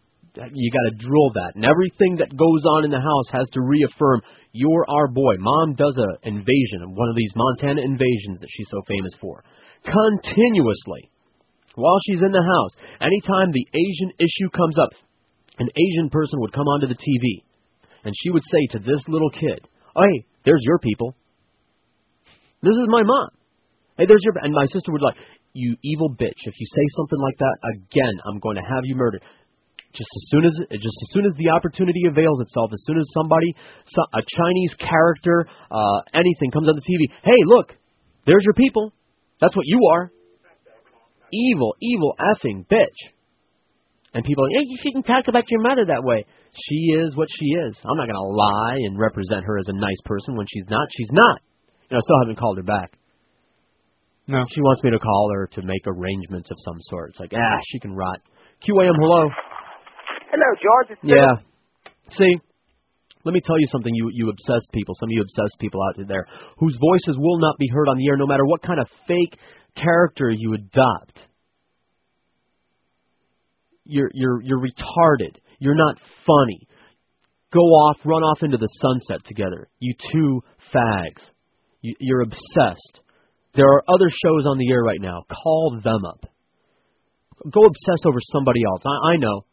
you 0.54 0.70
got 0.70 0.92
to 0.92 1.02
drill 1.02 1.32
that, 1.34 1.56
and 1.56 1.66
everything 1.66 2.18
that 2.18 2.30
goes 2.30 2.64
on 2.78 2.86
in 2.86 2.92
the 2.92 3.02
house 3.02 3.30
has 3.32 3.50
to 3.54 3.62
reaffirm 3.62 4.22
you're 4.52 4.86
our 4.88 5.08
boy. 5.08 5.36
Mom 5.40 5.74
does 5.74 5.98
a 5.98 6.28
invasion, 6.28 6.94
one 6.94 7.10
of 7.10 7.16
these 7.16 7.34
Montana 7.36 7.82
invasions 7.82 8.40
that 8.40 8.50
she's 8.50 8.70
so 8.70 8.82
famous 8.88 9.14
for, 9.20 9.44
continuously 9.84 11.10
while 11.78 12.02
she's 12.06 12.26
in 12.26 12.34
the 12.34 12.42
house. 12.42 12.74
Anytime 12.98 13.54
the 13.54 13.68
Asian 13.70 14.12
issue 14.18 14.50
comes 14.50 14.78
up, 14.82 14.90
an 15.62 15.70
Asian 15.70 16.10
person 16.10 16.42
would 16.42 16.52
come 16.54 16.66
onto 16.66 16.90
the 16.90 16.98
TV, 16.98 17.46
and 18.04 18.14
she 18.18 18.30
would 18.34 18.44
say 18.44 18.66
to 18.74 18.80
this 18.80 19.02
little 19.08 19.30
kid, 19.30 19.62
oh, 19.96 20.02
"Hey, 20.02 20.26
there's 20.44 20.66
your 20.66 20.80
people. 20.80 21.16
This 22.62 22.74
is 22.74 22.86
my 22.90 23.04
mom. 23.04 23.30
Hey, 23.98 24.06
there's 24.06 24.22
your." 24.26 24.34
And 24.42 24.54
my 24.54 24.66
sister 24.66 24.92
would 24.92 25.02
like, 25.02 25.18
"You 25.54 25.78
evil 25.84 26.10
bitch! 26.10 26.42
If 26.46 26.60
you 26.60 26.66
say 26.66 26.86
something 26.98 27.20
like 27.22 27.38
that 27.38 27.58
again, 27.74 28.16
I'm 28.26 28.40
going 28.40 28.58
to 28.58 28.66
have 28.66 28.84
you 28.84 28.96
murdered." 28.96 29.22
Just 29.94 30.10
as 30.14 30.24
soon 30.30 30.46
as 30.46 30.54
just 30.82 30.98
as 31.06 31.10
soon 31.14 31.26
as 31.26 31.34
the 31.38 31.50
opportunity 31.50 32.06
avails 32.10 32.42
itself, 32.42 32.72
as 32.74 32.82
soon 32.86 32.98
as 32.98 33.06
somebody, 33.14 33.54
a 34.14 34.22
Chinese 34.22 34.74
character, 34.76 35.48
uh, 35.72 36.02
anything 36.14 36.52
comes 36.52 36.68
on 36.68 36.76
the 36.76 36.82
TV, 36.82 37.10
hey, 37.24 37.40
look, 37.46 37.76
there's 38.26 38.44
your 38.44 38.54
people. 38.54 38.94
That's 39.40 39.56
what 39.56 39.66
you 39.66 39.80
are. 39.94 40.12
Evil, 41.32 41.76
evil 41.82 42.16
effing 42.20 42.66
bitch. 42.68 43.12
And 44.14 44.24
people, 44.24 44.46
are, 44.46 44.50
hey, 44.50 44.66
you 44.66 44.78
shouldn't 44.82 45.06
talk 45.06 45.28
about 45.28 45.44
your 45.52 45.62
mother 45.62 45.86
that 45.86 46.04
way. 46.04 46.26
She 46.56 46.98
is 46.98 47.16
what 47.16 47.28
she 47.38 47.46
is. 47.46 47.78
I'm 47.84 47.98
not 47.98 48.08
going 48.08 48.16
to 48.16 48.34
lie 48.34 48.78
and 48.88 48.98
represent 48.98 49.44
her 49.44 49.60
as 49.60 49.68
a 49.68 49.74
nice 49.74 50.02
person 50.06 50.36
when 50.36 50.48
she's 50.52 50.66
not. 50.70 50.88
She's 50.96 51.12
not. 51.12 51.42
You 51.90 51.96
know, 51.96 51.98
I 51.98 52.02
still 52.02 52.20
haven't 52.24 52.40
called 52.40 52.58
her 52.58 52.64
back. 52.64 52.98
No. 54.28 54.44
She 54.52 54.62
wants 54.62 54.84
me 54.84 54.92
to 54.92 55.00
call 55.00 55.30
her 55.34 55.48
to 55.54 55.62
make 55.62 55.84
arrangements 55.86 56.50
of 56.52 56.58
some 56.66 56.78
sort. 56.80 57.12
It's 57.12 57.20
like, 57.20 57.32
ah, 57.36 57.60
she 57.72 57.80
can 57.80 57.94
rot. 57.94 58.20
QAM, 58.64 58.96
hello. 59.00 59.30
Hello, 60.32 60.50
George. 60.62 60.98
It's 60.98 61.02
Yeah. 61.04 61.36
See, 62.10 62.40
let 63.28 63.34
me 63.34 63.42
tell 63.44 63.60
you 63.60 63.68
something, 63.68 63.94
you 63.94 64.10
you 64.14 64.30
obsessed 64.30 64.72
people, 64.74 64.96
some 64.98 65.10
of 65.10 65.12
you 65.12 65.22
obsessed 65.22 65.60
people 65.60 65.82
out 65.84 66.08
there, 66.08 66.26
whose 66.58 66.78
voices 66.80 67.20
will 67.20 67.40
not 67.40 67.58
be 67.60 67.68
heard 67.68 67.90
on 67.90 67.98
the 67.98 68.08
air, 68.08 68.16
no 68.16 68.26
matter 68.26 68.46
what 68.46 68.62
kind 68.62 68.80
of 68.80 68.88
fake 69.06 69.38
character 69.76 70.32
you 70.32 70.54
adopt. 70.54 71.20
You're 73.84 74.10
you're 74.14 74.42
you're 74.42 74.60
retarded. 74.60 75.36
You're 75.60 75.76
not 75.76 75.98
funny. 76.26 76.68
Go 77.52 77.60
off, 77.60 77.98
run 78.06 78.24
off 78.24 78.44
into 78.44 78.58
the 78.58 78.70
sunset 78.80 79.26
together. 79.26 79.68
You 79.80 79.94
two 80.12 80.42
fags. 80.74 81.22
You, 81.82 81.96
you're 82.00 82.22
obsessed. 82.22 83.02
There 83.56 83.66
are 83.66 83.84
other 83.94 84.10
shows 84.10 84.46
on 84.46 84.58
the 84.58 84.70
air 84.72 84.82
right 84.82 85.02
now. 85.02 85.24
Call 85.44 85.80
them 85.84 86.06
up. 86.06 86.26
Go 87.52 87.62
obsess 87.66 88.06
over 88.06 88.20
somebody 88.22 88.62
else. 88.70 88.84
I, 88.86 89.14
I 89.14 89.18
know. 89.18 89.46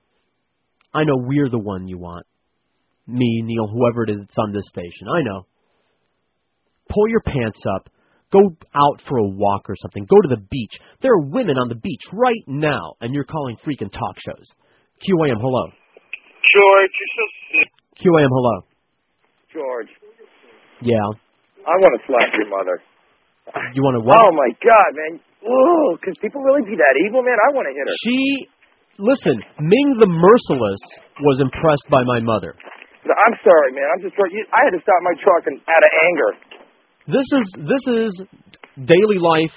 I 0.93 1.05
know 1.05 1.17
we're 1.17 1.51
the 1.51 1.59
one 1.59 1.89
you 1.89 1.99
want. 1.99 2.27
Me, 3.07 3.43
Neil, 3.45 3.69
whoever 3.69 4.05
it 4.05 4.11
is 4.11 4.21
that's 4.21 4.39
on 4.39 4.53
this 4.53 4.65
station. 4.69 5.09
I 5.09 5.23
know. 5.23 5.47
Pull 6.89 7.09
your 7.09 7.21
pants 7.21 7.61
up. 7.77 7.89
Go 8.33 8.41
out 8.75 9.01
for 9.07 9.19
a 9.19 9.29
walk 9.29 9.69
or 9.69 9.77
something. 9.77 10.07
Go 10.07 10.17
to 10.23 10.35
the 10.35 10.43
beach. 10.51 10.73
There 11.03 11.13
are 11.13 11.21
women 11.29 11.57
on 11.57 11.69
the 11.69 11.77
beach 11.77 12.03
right 12.13 12.43
now, 12.47 12.95
and 13.01 13.15
you're 13.15 13.25
calling 13.29 13.57
freaking 13.65 13.93
talk 13.93 14.17
shows. 14.25 14.47
QAM, 15.05 15.37
hello. 15.39 15.65
George, 15.71 16.93
you're 16.99 17.15
so 17.15 17.27
sick. 17.53 17.71
QAM, 18.01 18.29
hello. 18.31 18.57
George, 19.53 19.89
Yeah. 20.83 21.21
I 21.65 21.75
want 21.79 21.93
to 21.97 22.03
slap 22.07 22.29
your 22.37 22.49
mother. 22.51 22.83
You 23.73 23.83
want 23.85 23.97
to 24.01 24.05
what? 24.05 24.19
Oh 24.19 24.33
my 24.33 24.51
God, 24.61 24.91
man! 24.97 25.21
Whoa, 25.45 25.97
can 26.03 26.15
people 26.21 26.41
really 26.41 26.65
be 26.65 26.77
that 26.77 26.95
evil, 27.07 27.23
man? 27.23 27.37
I 27.37 27.53
want 27.53 27.69
to 27.69 27.75
hit 27.77 27.85
her. 27.85 27.97
She, 28.03 28.49
listen, 28.99 29.37
Ming 29.61 29.89
the 30.01 30.09
Merciless 30.09 30.81
was 31.21 31.41
impressed 31.41 31.87
by 31.93 32.03
my 32.05 32.21
mother. 32.21 32.57
I'm 33.13 33.37
sorry, 33.45 33.71
man. 33.77 33.89
I'm 33.93 34.01
just. 34.01 34.17
you- 34.17 34.49
I 34.53 34.61
had 34.65 34.73
to 34.73 34.83
stop 34.83 35.01
my 35.05 35.15
truck 35.21 35.45
and, 35.47 35.61
out 35.69 35.83
of 35.85 35.93
anger. 36.09 36.31
This 37.07 37.29
is 37.37 37.47
this 37.69 37.85
is 38.01 38.11
daily 38.81 39.21
life 39.21 39.53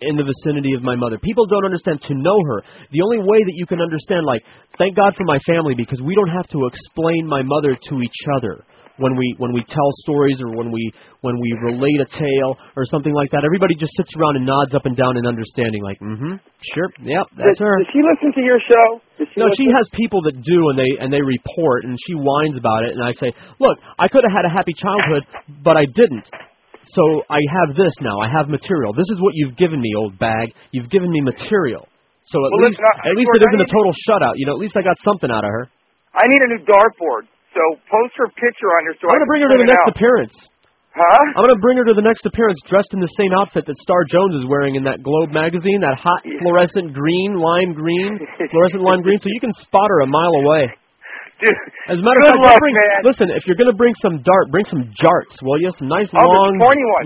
in 0.00 0.16
the 0.16 0.24
vicinity 0.24 0.72
of 0.72 0.82
my 0.82 0.96
mother. 0.96 1.18
People 1.20 1.44
don't 1.44 1.64
understand 1.64 2.00
to 2.08 2.14
know 2.14 2.38
her. 2.48 2.64
The 2.90 3.02
only 3.04 3.18
way 3.20 3.38
that 3.44 3.52
you 3.52 3.66
can 3.66 3.80
understand, 3.80 4.24
like, 4.24 4.40
thank 4.78 4.96
God 4.96 5.12
for 5.16 5.24
my 5.24 5.38
family 5.44 5.74
because 5.76 6.00
we 6.00 6.14
don't 6.14 6.32
have 6.32 6.48
to 6.56 6.66
explain 6.72 7.28
my 7.28 7.42
mother 7.44 7.76
to 7.76 8.00
each 8.00 8.20
other. 8.36 8.64
When 9.00 9.16
we 9.16 9.34
when 9.40 9.52
we 9.52 9.64
tell 9.66 9.90
stories 10.04 10.38
or 10.44 10.52
when 10.54 10.70
we 10.70 10.92
when 11.24 11.40
we 11.40 11.50
relate 11.64 11.98
a 12.00 12.08
tale 12.12 12.56
or 12.76 12.84
something 12.86 13.12
like 13.12 13.30
that, 13.32 13.42
everybody 13.44 13.74
just 13.74 13.92
sits 13.96 14.12
around 14.16 14.36
and 14.36 14.44
nods 14.46 14.72
up 14.76 14.84
and 14.86 14.96
down 14.96 15.16
in 15.16 15.24
understanding, 15.26 15.82
like, 15.82 15.98
mm-hmm, 16.00 16.36
sure, 16.76 16.88
yep, 17.02 17.24
that's 17.36 17.56
does, 17.56 17.64
her. 17.64 17.74
Does 17.80 17.90
she 17.92 18.00
listen 18.04 18.30
to 18.36 18.42
your 18.44 18.60
show? 18.68 18.86
She 19.18 19.24
No, 19.40 19.48
listen? 19.48 19.58
she 19.64 19.68
has 19.72 19.84
people 19.96 20.20
that 20.28 20.36
do, 20.40 20.58
and 20.70 20.76
they 20.78 20.90
and 21.00 21.08
they 21.12 21.20
report, 21.24 21.84
and 21.88 21.96
she 22.06 22.14
whines 22.14 22.56
about 22.60 22.84
it, 22.84 22.92
and 22.92 23.02
I 23.02 23.12
say, 23.16 23.32
look, 23.58 23.76
I 23.98 24.06
could 24.08 24.22
have 24.28 24.32
had 24.36 24.44
a 24.44 24.52
happy 24.52 24.72
childhood, 24.76 25.24
but 25.64 25.76
I 25.76 25.84
didn't. 25.88 26.28
So 26.96 27.04
I 27.28 27.40
have 27.60 27.76
this 27.76 27.92
now. 28.00 28.20
I 28.20 28.28
have 28.32 28.48
material. 28.48 28.92
This 28.96 29.08
is 29.12 29.20
what 29.20 29.32
you've 29.36 29.56
given 29.56 29.80
me, 29.80 29.92
old 29.96 30.18
bag. 30.18 30.52
You've 30.72 30.88
given 30.88 31.12
me 31.12 31.20
material. 31.20 31.84
So 32.24 32.40
at 32.40 32.50
Well, 32.56 32.68
least 32.68 32.80
listen, 32.80 32.84
I- 33.04 33.08
at 33.12 33.16
least 33.16 33.30
it 33.36 33.42
isn't 33.52 33.62
a 33.68 33.70
total 33.72 33.92
shutout. 34.08 34.34
You 34.36 34.46
know, 34.48 34.52
at 34.56 34.60
least 34.64 34.76
I 34.76 34.82
got 34.82 34.96
something 35.04 35.30
out 35.30 35.44
of 35.44 35.50
her. 35.50 35.68
I 36.16 36.24
need 36.26 36.40
a 36.40 36.48
new 36.56 36.64
dartboard. 36.64 37.28
So 37.50 37.62
post 37.90 38.12
her 38.22 38.28
picture 38.38 38.70
on 38.78 38.80
here 38.86 38.94
so 39.00 39.10
I'm 39.10 39.18
gonna 39.18 39.26
bring 39.30 39.42
her 39.42 39.50
to 39.50 39.58
the 39.58 39.66
next 39.70 39.86
out. 39.86 39.94
appearance. 39.96 40.34
Huh? 40.94 41.22
I'm 41.38 41.42
gonna 41.46 41.58
bring 41.62 41.78
her 41.78 41.86
to 41.86 41.94
the 41.94 42.02
next 42.02 42.26
appearance 42.26 42.58
dressed 42.66 42.90
in 42.94 43.00
the 43.02 43.10
same 43.18 43.30
outfit 43.34 43.66
that 43.66 43.78
Star 43.82 44.02
Jones 44.06 44.34
is 44.38 44.44
wearing 44.46 44.74
in 44.78 44.82
that 44.86 45.02
Globe 45.02 45.30
magazine, 45.34 45.82
that 45.82 45.98
hot 45.98 46.22
fluorescent 46.22 46.94
green, 46.94 47.34
lime 47.38 47.74
green, 47.74 48.18
fluorescent 48.50 48.82
lime 48.82 49.02
green, 49.02 49.18
so 49.18 49.26
you 49.30 49.38
can 49.42 49.50
spot 49.62 49.86
her 49.90 50.02
a 50.02 50.08
mile 50.10 50.34
away. 50.46 50.66
Dude, 51.40 51.56
As 51.88 51.96
a 51.96 52.04
matter 52.04 52.20
of 52.20 52.36
fact, 52.36 52.44
luck, 52.52 52.60
bring, 52.60 52.76
listen, 53.06 53.26
if 53.32 53.46
you're 53.48 53.56
gonna 53.56 53.72
bring 53.74 53.94
some 54.02 54.20
dart, 54.20 54.50
bring 54.52 54.66
some 54.68 54.82
jarts, 54.94 55.34
will 55.42 55.58
you? 55.62 55.70
Some 55.78 55.88
nice 55.88 56.10
Oh, 56.12 56.20
long 56.26 56.54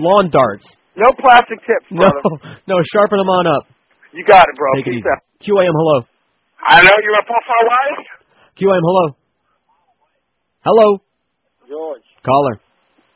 lawn 0.03 0.25
darts. 0.29 0.65
No 0.97 1.09
plastic 1.21 1.57
tips, 1.63 1.87
No, 1.89 2.03
brother. 2.05 2.53
no, 2.67 2.75
no, 2.75 2.83
sharpen 2.93 3.17
them 3.21 3.29
on 3.31 3.47
up. 3.47 3.63
You 4.13 4.25
got 4.25 4.43
it, 4.49 4.55
bro. 4.59 4.69
Take 4.81 4.87
it 4.87 4.99
Peace 4.99 5.05
easy. 5.05 5.09
out. 5.13 5.21
QAM, 5.45 5.71
hello. 5.73 5.97
I 6.67 6.81
know 6.81 6.91
you 7.03 7.09
want 7.15 7.23
to 7.23 7.29
pull 7.31 7.43
for 7.47 7.59
wife? 7.67 8.01
QAM, 8.59 8.81
hello. 8.83 9.05
Hello, 10.65 10.97
George, 11.69 12.01
caller. 12.25 12.57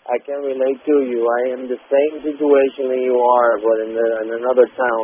I 0.05 0.21
can 0.21 0.37
relate 0.45 0.77
to 0.85 0.95
you. 1.01 1.25
I 1.25 1.57
am 1.57 1.65
the 1.65 1.81
same 1.81 2.13
situation 2.21 2.93
that 2.93 3.01
you 3.01 3.17
are, 3.17 3.57
but 3.57 3.89
in, 3.89 3.97
the, 3.97 4.05
in 4.21 4.29
another 4.37 4.69
town. 4.69 5.03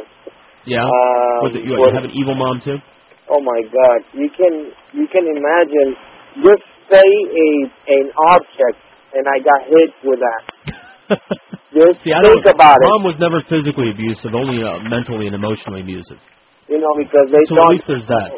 Yeah. 0.70 0.86
Um, 0.86 1.50
Was 1.50 1.58
it 1.58 1.66
you? 1.66 1.74
You 1.74 1.90
have 1.90 2.06
an 2.06 2.14
evil 2.14 2.38
mom 2.38 2.62
too? 2.62 2.78
Oh 3.34 3.42
my 3.42 3.66
God! 3.66 4.00
You 4.14 4.30
can 4.30 4.70
you 4.94 5.10
can 5.10 5.26
imagine. 5.26 5.98
Just 6.38 6.66
say 6.86 7.02
a 7.02 7.48
an 7.98 8.14
object, 8.30 8.78
and 9.18 9.26
I 9.26 9.42
got 9.42 9.66
hit 9.66 9.90
with 10.06 10.22
that. 10.22 10.42
Just 11.74 12.06
See, 12.06 12.14
I 12.14 12.22
think 12.30 12.46
about 12.46 12.78
it. 12.78 12.86
Mom 12.94 13.10
was 13.10 13.18
never 13.18 13.42
physically 13.50 13.90
abusive, 13.90 14.38
only 14.38 14.62
uh, 14.62 14.86
mentally 14.86 15.26
and 15.26 15.34
emotionally 15.34 15.82
abusive. 15.82 16.22
You 16.70 16.78
know, 16.78 16.94
because 17.02 17.26
they 17.34 17.42
So 17.50 17.58
at 17.58 17.66
thought 17.66 17.74
least 17.74 17.90
there's 17.90 18.06
that. 18.06 18.30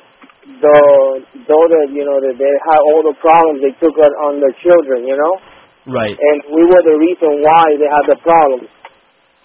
Though 0.48 1.19
though 1.48 1.67
that 1.76 1.88
you 1.92 2.03
know 2.08 2.17
that 2.24 2.35
they 2.40 2.53
had 2.72 2.80
all 2.92 3.03
the 3.03 3.16
problems, 3.19 3.59
they 3.61 3.76
took 3.84 3.95
it 3.95 4.14
on 4.27 4.40
their 4.40 4.56
children. 4.64 5.03
You 5.03 5.17
know, 5.19 5.34
Right. 5.92 6.16
and 6.16 6.38
we 6.51 6.64
were 6.64 6.84
the 6.84 6.98
reason 7.00 7.43
why 7.43 7.64
they 7.80 7.90
had 7.92 8.06
the 8.08 8.19
problems. 8.24 8.67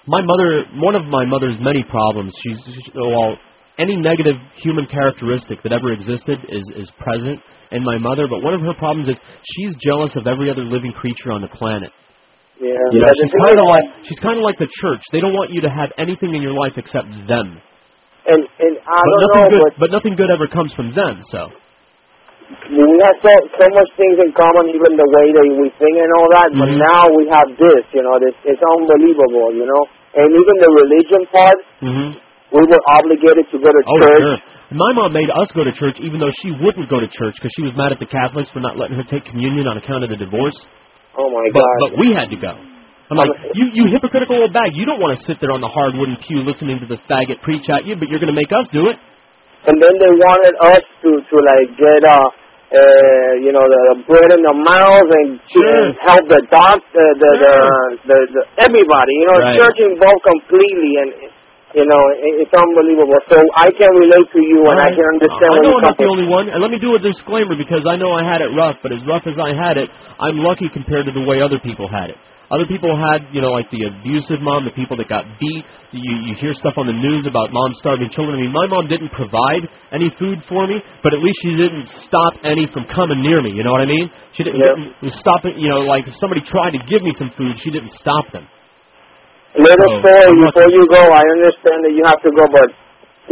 My 0.07 0.23
mother, 0.23 0.67
one 0.83 0.95
of 0.99 1.07
my 1.07 1.25
mother's 1.25 1.59
many 1.61 1.85
problems, 1.87 2.35
she's 2.43 2.59
she, 2.67 2.91
well, 2.99 3.39
any 3.79 3.95
negative 3.97 4.35
human 4.63 4.87
characteristic 4.87 5.63
that 5.63 5.73
ever 5.73 5.93
existed 5.93 6.39
is 6.49 6.65
is 6.77 6.91
present 6.99 7.39
in 7.71 7.83
my 7.83 7.99
mother. 7.99 8.27
But 8.29 8.43
one 8.43 8.55
of 8.55 8.61
her 8.63 8.75
problems 8.75 9.09
is 9.09 9.19
she's 9.55 9.75
jealous 9.79 10.15
of 10.17 10.27
every 10.27 10.51
other 10.51 10.65
living 10.65 10.93
creature 10.93 11.31
on 11.31 11.41
the 11.43 11.49
planet. 11.49 11.91
Yeah, 12.61 12.75
You 12.93 13.01
know, 13.01 13.13
she's 13.15 13.35
kind 13.47 13.59
of 13.59 13.67
like 13.67 13.87
she's 14.07 14.21
kind 14.21 14.39
of 14.39 14.45
like 14.45 14.59
the 14.59 14.71
church. 14.83 15.03
They 15.11 15.21
don't 15.21 15.33
want 15.35 15.51
you 15.51 15.61
to 15.63 15.71
have 15.71 15.91
anything 15.99 16.35
in 16.35 16.43
your 16.43 16.53
life 16.55 16.75
except 16.77 17.07
them. 17.27 17.59
And 18.23 18.41
and 18.63 18.75
I 18.87 18.99
but 19.03 19.19
don't 19.19 19.35
know, 19.35 19.47
good, 19.51 19.63
but 19.67 19.73
but 19.83 19.91
nothing 19.91 20.15
good 20.15 20.31
ever 20.31 20.47
comes 20.47 20.71
from 20.79 20.95
them. 20.95 21.19
So 21.35 21.51
we 22.71 22.87
have 23.03 23.17
so 23.19 23.33
so 23.59 23.67
much 23.75 23.91
things 23.99 24.17
in 24.23 24.31
common, 24.37 24.71
even 24.71 24.95
the 24.95 25.09
way 25.11 25.27
that 25.35 25.47
we 25.59 25.67
sing 25.75 25.95
and 25.99 26.11
all 26.15 26.29
that. 26.39 26.49
But 26.55 26.71
Mhm. 26.71 26.79
now 26.79 27.03
we 27.19 27.25
have 27.35 27.49
this, 27.59 27.83
you 27.91 28.03
know, 28.07 28.15
this 28.23 28.37
it's 28.47 28.63
unbelievable, 28.63 29.51
you 29.59 29.67
know. 29.67 29.83
And 30.15 30.29
even 30.31 30.55
the 30.61 30.71
religion 30.71 31.23
part, 31.33 31.59
hmm 31.81 32.11
we 32.53 32.63
were 32.69 32.85
obligated 32.95 33.49
to 33.51 33.57
go 33.59 33.71
to 33.73 33.83
Oh, 33.89 33.99
church. 34.01 34.19
sure. 34.21 34.39
My 34.73 34.93
mom 34.93 35.13
made 35.13 35.29
us 35.31 35.51
go 35.53 35.65
to 35.65 35.73
church, 35.73 35.99
even 36.01 36.21
though 36.21 36.31
she 36.41 36.53
wouldn't 36.53 36.89
go 36.89 37.01
to 37.01 37.09
church 37.09 37.35
because 37.37 37.53
she 37.57 37.63
was 37.63 37.75
mad 37.75 37.93
at 37.93 37.99
the 37.99 38.07
Catholics 38.07 38.53
for 38.53 38.61
not 38.61 38.77
letting 38.77 38.97
her 38.97 39.05
take 39.05 39.25
communion 39.25 39.67
on 39.67 39.77
account 39.79 40.05
of 40.05 40.11
the 40.11 40.17
divorce. 40.17 40.57
Oh 41.17 41.29
my 41.29 41.49
But 41.53 41.61
God! 41.61 41.91
but 41.91 41.99
we 41.99 42.13
had 42.13 42.31
to 42.31 42.37
go. 42.37 42.55
I'm 43.13 43.21
like, 43.21 43.35
you 43.53 43.65
you 43.77 43.83
hypocritical 43.93 44.41
old 44.41 44.53
bag. 44.57 44.73
You 44.73 44.89
don't 44.89 44.99
want 44.99 45.13
to 45.13 45.21
sit 45.29 45.37
there 45.45 45.53
on 45.53 45.61
the 45.61 45.69
hard 45.69 45.93
wooden 46.01 46.17
pew 46.25 46.41
listening 46.49 46.81
to 46.81 46.89
the 46.89 46.97
faggot 47.05 47.45
preach 47.45 47.69
at 47.69 47.85
you, 47.85 47.95
but 48.01 48.09
you're 48.09 48.19
going 48.25 48.33
to 48.33 48.37
make 48.37 48.51
us 48.57 48.65
do 48.73 48.89
it. 48.89 48.97
and 49.69 49.77
then 49.79 49.95
they 50.03 50.13
wanted 50.27 50.55
us 50.75 50.83
to 51.05 51.11
to 51.31 51.37
like 51.53 51.69
get 51.79 52.01
uh 52.03 52.19
uh 52.73 53.31
you 53.45 53.53
know 53.55 53.63
the 53.63 53.83
bread 54.09 54.31
in 54.35 54.43
the 54.43 54.57
mouth 54.57 55.09
and, 55.21 55.39
and 55.39 55.87
help 56.09 56.25
the 56.27 56.41
doc 56.51 56.81
the 56.97 57.07
the, 57.23 57.31
the 57.45 57.55
the 58.11 58.19
the 58.35 58.43
everybody 58.67 59.13
you 59.23 59.27
know 59.31 59.39
Right. 59.39 59.61
church 59.61 59.79
involved 59.87 60.23
completely 60.27 60.93
and 61.05 61.11
you 61.79 61.87
know 61.87 62.03
it, 62.27 62.43
it's 62.43 62.55
unbelievable 62.57 63.21
so 63.31 63.39
I 63.55 63.69
can 63.71 63.93
relate 64.03 64.29
to 64.35 64.41
you 64.51 64.61
and 64.73 64.79
I 64.83 64.91
can 64.99 65.07
understand 65.15 65.51
I 65.53 65.61
know 65.63 65.75
I'm 65.79 65.87
not 65.87 65.99
the 66.01 66.09
only 66.11 66.27
one, 66.27 66.47
and 66.51 66.59
let 66.65 66.71
me 66.75 66.81
do 66.83 66.97
a 66.99 67.01
disclaimer 67.01 67.55
because 67.55 67.85
I 67.87 67.95
know 68.01 68.11
I 68.19 68.25
had 68.27 68.41
it 68.43 68.51
rough, 68.57 68.83
but 68.83 68.91
as 68.91 69.05
rough 69.07 69.25
as 69.31 69.39
I 69.39 69.53
had 69.55 69.77
it, 69.79 69.89
I'm 70.19 70.43
lucky 70.43 70.67
compared 70.73 71.07
to 71.07 71.13
the 71.15 71.23
way 71.23 71.39
other 71.45 71.61
people 71.63 71.87
had 71.87 72.11
it. 72.11 72.19
Other 72.53 72.69
people 72.69 72.93
had, 72.93 73.33
you 73.33 73.41
know, 73.41 73.57
like 73.57 73.73
the 73.73 73.89
abusive 73.89 74.45
mom, 74.45 74.69
the 74.69 74.77
people 74.77 74.93
that 75.01 75.09
got 75.09 75.25
beat. 75.41 75.65
You 75.97 76.29
you 76.29 76.37
hear 76.37 76.53
stuff 76.53 76.77
on 76.77 76.85
the 76.85 76.93
news 76.93 77.25
about 77.25 77.49
moms 77.49 77.81
starving 77.81 78.13
children. 78.13 78.37
I 78.37 78.45
mean, 78.45 78.53
my 78.53 78.69
mom 78.69 78.93
didn't 78.93 79.09
provide 79.17 79.65
any 79.89 80.13
food 80.21 80.45
for 80.45 80.69
me, 80.69 80.77
but 81.01 81.17
at 81.17 81.21
least 81.25 81.41
she 81.41 81.57
didn't 81.57 81.89
stop 82.05 82.37
any 82.45 82.69
from 82.69 82.85
coming 82.93 83.25
near 83.25 83.41
me. 83.41 83.57
You 83.57 83.65
know 83.65 83.73
what 83.73 83.81
I 83.81 83.89
mean? 83.89 84.13
She 84.37 84.45
didn't, 84.45 84.61
Yeah. 84.61 84.77
didn't 85.01 85.17
stop 85.17 85.49
it. 85.49 85.57
You 85.57 85.73
know, 85.73 85.89
like 85.89 86.05
if 86.05 86.13
somebody 86.21 86.45
tried 86.45 86.77
to 86.77 86.81
give 86.85 87.01
me 87.01 87.17
some 87.17 87.33
food, 87.41 87.57
she 87.57 87.73
didn't 87.73 87.93
stop 87.97 88.29
them. 88.37 88.45
little 89.57 89.77
So, 89.77 90.01
story 90.01 90.33
before 90.45 90.69
you 90.73 90.85
go 90.93 91.03
I 91.13 91.25
understand 91.29 91.79
that 91.85 91.93
you 91.93 92.05
have 92.09 92.21
to 92.25 92.33
go 92.33 92.45
but 92.57 92.69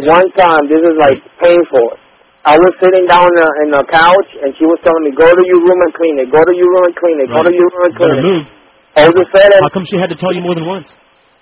one 0.04 0.28
time 0.36 0.68
this 0.68 0.80
is 0.84 0.96
like 1.00 1.16
painful 1.40 1.96
I 2.44 2.56
was 2.56 2.72
sitting 2.80 3.08
down 3.08 3.24
in 3.24 3.36
the, 3.40 3.48
in 3.64 3.84
couch 3.88 4.30
and 4.44 4.52
she 4.56 4.64
was 4.68 4.80
telling 4.84 5.04
me 5.04 5.16
go 5.16 5.28
to 5.28 5.44
your 5.48 5.60
room 5.64 5.80
and 5.80 5.92
clean 5.96 6.16
it 6.20 6.28
go 6.28 6.44
to 6.44 6.52
your 6.52 6.68
room 6.68 6.92
and 6.92 6.96
clean 6.96 7.16
it 7.24 7.28
go 7.32 7.40
to 7.40 7.52
your 7.52 7.68
room 7.72 7.84
and 7.88 7.96
clean 7.96 8.16
it. 8.20 8.59
All 8.96 9.08
of 9.08 9.14
a 9.14 9.26
sudden 9.34 9.58
How 9.62 9.70
come 9.74 9.84
she 9.86 9.98
had 9.98 10.10
to 10.10 10.18
tell 10.18 10.32
you 10.34 10.40
more 10.42 10.54
than 10.54 10.66
once? 10.66 10.86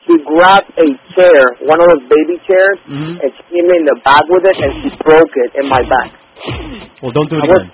she 0.09 0.15
grabbed 0.25 0.73
a 0.81 0.89
chair, 1.15 1.41
one 1.69 1.77
of 1.81 1.87
those 1.93 2.05
baby 2.09 2.37
chairs, 2.49 2.79
Mhm. 2.89 3.21
and 3.21 3.29
she 3.37 3.43
hit 3.55 3.65
me 3.69 3.75
in 3.77 3.85
the 3.85 3.97
back 4.05 4.25
with 4.29 4.45
it, 4.45 4.57
and 4.57 4.73
she 4.83 4.89
broke 5.05 5.33
it 5.37 5.51
in 5.61 5.69
my 5.69 5.83
back. 5.85 6.11
Well, 7.03 7.13
don't 7.13 7.29
do 7.29 7.37
it 7.37 7.45
I 7.45 7.47
was- 7.47 7.63
again. 7.63 7.73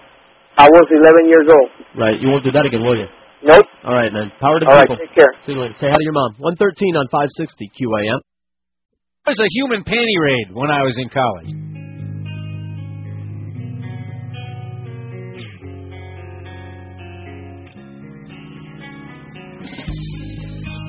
I 0.59 0.67
was 0.71 0.87
11 0.91 1.29
years 1.29 1.47
old. 1.49 1.71
Right? 1.95 2.19
You 2.21 2.31
won't 2.31 2.45
do 2.45 2.51
that 2.53 2.65
again, 2.67 2.83
will 2.83 2.97
you? 2.97 3.09
Nope. 3.43 3.67
All 3.85 3.95
right, 3.95 4.13
man. 4.13 4.31
Power 4.41 4.59
to 4.59 4.65
the 4.65 4.71
All 4.71 4.77
right, 4.79 4.89
people. 4.89 4.97
take 4.97 5.15
care. 5.15 5.33
See 5.45 5.53
you 5.53 5.61
later. 5.61 5.75
Say 5.75 5.89
hi 5.89 5.95
to 5.95 6.03
your 6.05 6.13
mom. 6.13 6.35
113 6.39 6.97
on 6.97 7.07
560 7.09 7.69
QAM. 7.77 8.19
It 8.19 9.31
was 9.31 9.41
a 9.41 9.49
human 9.51 9.83
panty 9.85 10.19
raid 10.21 10.53
when 10.53 10.71
I 10.71 10.83
was 10.83 10.99
in 10.99 11.09
college. 11.09 11.51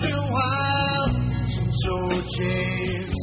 Been 0.01 0.11
a 0.11 0.31
while 0.31 1.07
since 1.47 1.85
OJ's 1.87 3.15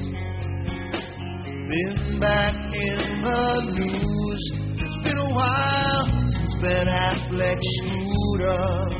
been 1.68 2.18
back 2.20 2.54
in 2.72 3.22
the 3.22 3.42
news. 3.76 4.52
It's 4.78 4.98
been 5.04 5.18
a 5.18 5.34
while 5.34 6.06
since 6.30 6.54
Ben 6.62 6.86
Affleck 6.86 7.58
screwed 7.60 8.42
up. 8.48 8.92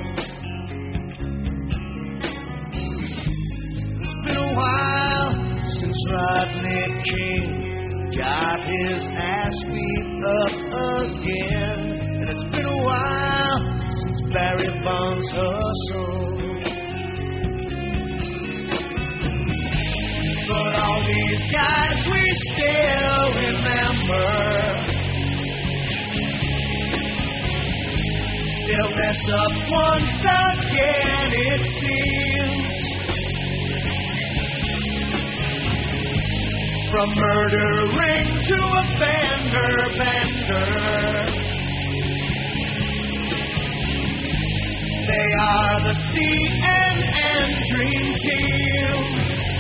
It's 4.03 4.17
been 4.27 4.37
a 4.37 4.55
while 4.55 5.33
since 5.81 5.99
Rodney 6.11 6.85
King 7.05 7.47
got 8.19 8.61
his 8.61 9.03
ass 9.17 9.57
beat 9.69 10.25
up 10.25 10.53
again. 11.09 11.79
And 12.21 12.29
it's 12.29 12.45
been 12.55 12.67
a 12.67 12.83
while 12.85 13.61
since 14.03 14.21
Barry 14.33 14.85
Bonds 14.85 15.31
hustled. 15.31 16.52
But 20.53 20.75
all 20.85 21.01
these 21.07 21.45
guys 21.51 21.99
we 22.13 22.23
still 22.53 23.25
remember. 23.41 24.29
They'll 28.69 28.93
mess 29.01 29.23
up 29.41 29.55
once 29.73 30.21
again, 30.21 31.29
it 31.33 31.63
seems. 31.81 32.73
From 36.93 37.09
murdering 37.17 38.29
to 38.45 38.59
a 38.61 38.85
bender 39.01 39.75
bender. 39.97 40.69
They 45.09 45.29
are 45.49 45.79
the 45.89 45.97
CNN 46.13 47.47
Dream 47.71 48.07
Team. 48.21 49.52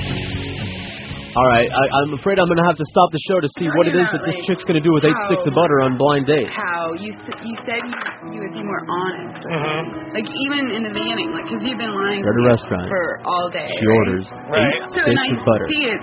All 1.32 1.48
right, 1.48 1.64
I, 1.64 1.84
I'm 2.04 2.12
afraid 2.12 2.36
I'm 2.36 2.44
gonna 2.44 2.68
have 2.68 2.76
to 2.76 2.84
stop 2.92 3.08
the 3.08 3.22
show 3.24 3.40
to 3.40 3.48
see 3.56 3.64
No, 3.64 3.72
what 3.80 3.88
it 3.88 3.96
is 3.96 4.04
that 4.04 4.20
not, 4.20 4.28
this 4.28 4.36
like, 4.36 4.44
chick's 4.52 4.64
gonna 4.68 4.84
do 4.84 4.92
with 4.92 5.08
eight 5.08 5.16
how- 5.16 5.28
sticks 5.32 5.48
of 5.48 5.56
butter 5.56 5.80
on 5.80 5.96
blind 5.96 6.28
date. 6.28 6.44
How 6.52 6.92
you 7.00 7.08
you 7.40 7.54
said 7.64 7.80
you, 7.88 7.96
you 8.36 8.38
would 8.44 8.52
be 8.52 8.60
more 8.60 8.82
honest. 8.84 9.40
with 9.40 9.48
Mhm. 9.48 10.12
Like 10.12 10.28
even 10.28 10.62
in 10.76 10.82
the 10.84 10.92
beginning, 10.92 11.32
like 11.32 11.48
because 11.48 11.64
you've 11.64 11.80
been 11.80 11.96
lying 11.96 12.20
We're 12.20 12.36
at 12.36 12.36
a 12.36 12.44
to 12.44 12.52
restaurant. 12.52 12.84
for 12.92 13.04
all 13.24 13.48
day. 13.48 13.64
She 13.64 13.86
right? 13.88 13.96
orders 14.04 14.26
eight 14.28 14.82
So 14.92 15.00
sticks 15.08 15.24
I 15.24 15.28
of 15.32 15.40
butter. 15.48 15.66
see 15.72 15.84
it. 15.96 16.00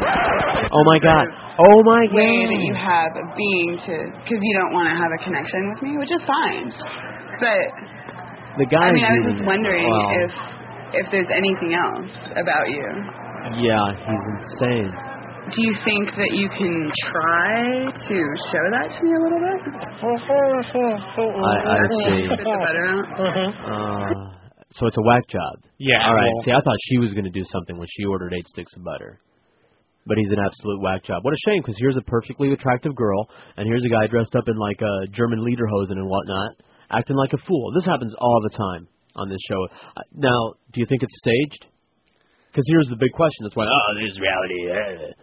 Oh 0.73 0.83
my 0.89 0.97
god! 0.97 1.25
Oh 1.61 1.77
my 1.85 2.01
god! 2.09 2.15
way 2.17 2.33
that 2.49 2.57
god! 2.57 2.65
you 2.65 2.73
have 2.73 3.11
of 3.21 3.27
being 3.37 3.69
to 3.85 3.95
because 4.25 4.41
you 4.41 4.53
don't 4.57 4.73
want 4.73 4.89
to 4.89 4.97
have 4.97 5.13
a 5.13 5.19
connection 5.21 5.61
with 5.77 5.79
me, 5.85 5.91
which 6.01 6.09
is 6.09 6.25
fine. 6.25 6.65
But 7.37 7.61
The 8.57 8.65
guy. 8.65 8.89
I 8.89 8.91
mean, 8.97 9.05
I 9.05 9.13
was 9.13 9.25
just 9.37 9.45
wondering 9.45 9.85
well, 9.85 10.09
if 10.25 10.33
if 10.97 11.05
there's 11.13 11.29
anything 11.37 11.77
else 11.77 12.09
about 12.33 12.65
you. 12.65 12.81
Yeah, 13.61 13.93
he's 13.93 14.25
insane. 14.41 14.91
Do 15.49 15.59
you 15.65 15.73
think 15.83 16.05
that 16.13 16.31
you 16.37 16.47
can 16.49 16.75
try 17.09 17.89
to 17.89 18.17
show 18.53 18.65
that 18.69 18.87
to 18.93 18.99
me 19.03 19.11
a 19.17 19.21
little 19.25 19.41
bit? 19.41 19.59
I, 21.41 21.55
I 21.73 21.77
see. 21.89 22.29
Spit 22.29 22.37
the 22.37 22.45
butter 22.45 22.85
out. 22.85 23.05
Uh, 23.65 24.13
so 24.71 24.85
it's 24.85 24.97
a 24.97 25.01
whack 25.01 25.25
job. 25.27 25.65
Yeah, 25.79 26.05
All 26.05 26.13
right. 26.13 26.29
well- 26.29 26.43
See, 26.45 26.51
I 26.51 26.61
thought 26.61 26.77
she 26.85 26.97
was 26.99 27.13
going 27.13 27.25
to 27.25 27.33
do 27.33 27.43
something 27.49 27.77
when 27.77 27.87
she 27.89 28.05
ordered 28.05 28.33
eight 28.33 28.45
sticks 28.47 28.71
of 28.77 28.83
butter. 28.83 29.19
But 30.05 30.17
he's 30.17 30.31
an 30.31 30.39
absolute 30.39 30.81
whack 30.81 31.03
job. 31.03 31.23
What 31.25 31.33
a 31.33 31.41
shame, 31.49 31.61
because 31.61 31.75
here's 31.79 31.97
a 31.97 32.01
perfectly 32.05 32.53
attractive 32.53 32.95
girl, 32.95 33.29
and 33.57 33.65
here's 33.67 33.83
a 33.83 33.89
guy 33.89 34.07
dressed 34.07 34.35
up 34.35 34.47
in 34.47 34.55
like 34.57 34.81
a 34.81 35.07
German 35.11 35.39
lederhosen 35.39 35.97
and 35.97 36.07
whatnot, 36.07 36.51
acting 36.91 37.15
like 37.17 37.33
a 37.33 37.37
fool. 37.45 37.71
This 37.75 37.85
happens 37.85 38.13
all 38.17 38.39
the 38.43 38.55
time 38.57 38.87
on 39.15 39.29
this 39.29 39.41
show. 39.49 39.61
Uh, 39.97 40.01
Now, 40.13 40.53
do 40.73 40.79
you 40.81 40.85
think 40.87 41.03
it's 41.03 41.17
staged? 41.17 41.67
Because 42.51 42.65
here's 42.69 42.87
the 42.89 42.97
big 42.97 43.11
question. 43.13 43.45
That's 43.45 43.55
why, 43.55 43.65
oh, 43.65 43.89
this 44.01 44.13
is 44.13 44.19
reality. 44.19 45.09
eh. 45.09 45.13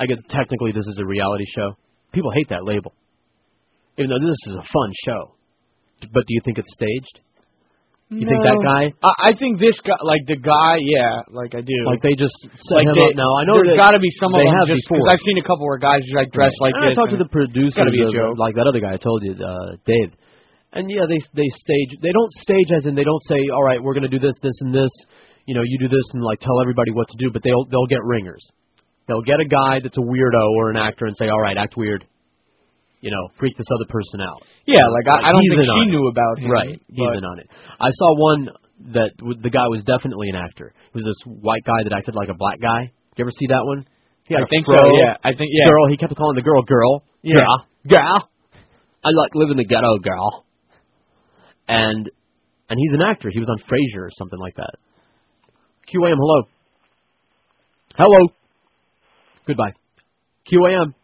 I 0.00 0.06
guess 0.08 0.18
technically 0.32 0.72
this 0.72 0.88
is 0.88 0.98
a 0.98 1.04
reality 1.04 1.44
show. 1.54 1.76
People 2.12 2.32
hate 2.32 2.48
that 2.48 2.64
label, 2.64 2.96
even 4.00 4.08
though 4.08 4.24
this 4.24 4.40
is 4.48 4.56
a 4.56 4.64
fun 4.64 4.90
show. 5.04 5.36
But 6.00 6.24
do 6.24 6.32
you 6.32 6.40
think 6.42 6.56
it's 6.56 6.72
staged? 6.72 7.20
You 8.10 8.26
think 8.26 8.42
that 8.42 8.58
guy? 8.58 8.90
I, 9.06 9.30
I 9.30 9.32
think 9.38 9.62
this 9.62 9.78
guy, 9.86 9.94
like 10.02 10.26
the 10.26 10.34
guy, 10.34 10.82
yeah, 10.82 11.22
like 11.30 11.54
I 11.54 11.62
do. 11.62 11.78
Like 11.86 12.02
they 12.02 12.18
just 12.18 12.34
set 12.66 12.82
like 12.82 12.90
him 12.90 12.98
they, 12.98 13.06
up 13.06 13.14
now. 13.14 13.30
I 13.38 13.46
know 13.46 13.54
there's 13.62 13.78
got 13.78 13.94
to 13.94 14.02
be 14.02 14.10
some 14.18 14.34
of 14.34 14.42
them 14.42 14.50
have 14.50 14.66
just 14.66 14.82
before. 14.90 15.06
I've 15.06 15.22
seen 15.22 15.38
a 15.38 15.46
couple 15.46 15.62
where 15.62 15.78
guys 15.78 16.02
just 16.02 16.18
like 16.18 16.34
dress 16.34 16.50
like 16.58 16.74
And 16.74 16.90
this. 16.90 16.98
I 16.98 17.06
talked 17.06 17.14
to 17.14 17.22
the 17.22 17.30
producer, 17.30 17.70
It's 17.70 17.78
got 17.78 17.86
to 17.86 17.94
be 17.94 18.02
a 18.02 18.10
joke. 18.10 18.34
like 18.34 18.58
that 18.58 18.66
other 18.66 18.82
guy 18.82 18.98
I 18.98 19.00
told 19.00 19.22
you, 19.22 19.38
uh, 19.38 19.78
Dave. 19.86 20.10
And 20.74 20.90
yeah, 20.90 21.06
they 21.06 21.22
they 21.38 21.46
stage. 21.54 22.02
They 22.02 22.10
don't 22.10 22.32
stage 22.42 22.74
as 22.74 22.90
in 22.90 22.98
they 22.98 23.06
don't 23.06 23.22
say, 23.30 23.38
all 23.54 23.62
right, 23.62 23.78
we're 23.78 23.94
going 23.94 24.08
to 24.08 24.10
do 24.10 24.18
this, 24.18 24.34
this, 24.42 24.58
and 24.66 24.74
this. 24.74 24.90
You 25.46 25.54
know, 25.54 25.62
you 25.62 25.78
do 25.78 25.86
this 25.86 26.06
and 26.10 26.22
like 26.26 26.42
tell 26.42 26.58
everybody 26.58 26.90
what 26.90 27.06
to 27.14 27.18
do. 27.18 27.30
But 27.30 27.46
they'll 27.46 27.62
they'll 27.70 27.90
get 27.90 28.02
ringers. 28.02 28.42
They'll 29.10 29.26
get 29.26 29.42
a 29.42 29.48
guy 29.50 29.82
that's 29.82 29.98
a 29.98 30.06
weirdo 30.06 30.54
or 30.54 30.70
an 30.70 30.76
actor 30.78 31.06
and 31.10 31.16
say, 31.18 31.26
all 31.28 31.40
right, 31.42 31.58
act 31.58 31.74
weird. 31.76 32.06
You 33.02 33.10
know, 33.10 33.26
freak 33.40 33.56
this 33.58 33.66
other 33.74 33.90
person 33.90 34.20
out. 34.22 34.38
Yeah, 34.70 34.86
like, 34.86 35.08
I- 35.10 35.26
I 35.26 35.32
don't 35.34 35.42
think 35.42 35.58
in 35.58 35.64
she 35.66 35.70
on 35.74 35.88
it. 35.88 35.90
knew 35.90 36.06
about 36.06 36.38
him, 36.38 36.50
Right, 36.52 36.78
he's 36.86 37.10
in 37.18 37.24
on 37.26 37.40
it. 37.40 37.48
I 37.80 37.90
saw 37.90 38.14
one 38.14 38.48
that 38.94 39.10
w- 39.18 39.40
the 39.42 39.50
guy 39.50 39.66
was 39.66 39.82
definitely 39.82 40.28
an 40.30 40.36
actor. 40.36 40.68
It 40.70 40.94
was 40.94 41.02
this 41.04 41.18
white 41.26 41.64
guy 41.64 41.82
that 41.82 41.92
acted 41.92 42.14
like 42.14 42.28
a 42.28 42.34
black 42.38 42.60
guy. 42.60 42.92
You 43.16 43.24
ever 43.24 43.32
see 43.32 43.48
that 43.48 43.64
one? 43.66 43.84
Yeah, 44.28 44.38
I 44.38 44.46
think 44.48 44.64
fro, 44.66 44.76
so, 44.78 44.86
yeah. 44.96 45.16
I 45.24 45.34
think- 45.34 45.50
yeah. 45.50 45.66
Girl, 45.68 45.88
he 45.90 45.96
kept 45.96 46.14
calling 46.14 46.36
the 46.36 46.42
girl 46.46 46.62
girl. 46.62 47.02
Yeah. 47.22 47.40
Girl. 47.88 48.28
I 49.02 49.08
like 49.10 49.34
living 49.34 49.56
the 49.56 49.64
ghetto, 49.64 49.98
girl. 49.98 50.44
And 51.66 52.08
and 52.68 52.78
he's 52.78 52.92
an 52.92 53.02
actor. 53.02 53.30
He 53.32 53.40
was 53.40 53.48
on 53.48 53.58
Frasier 53.66 54.06
or 54.06 54.10
something 54.12 54.38
like 54.38 54.54
that. 54.54 54.74
QAM, 55.90 56.14
hello. 56.14 56.42
Hello. 57.96 58.28
Goodbye. 59.50 59.74
QAM. 60.46 60.94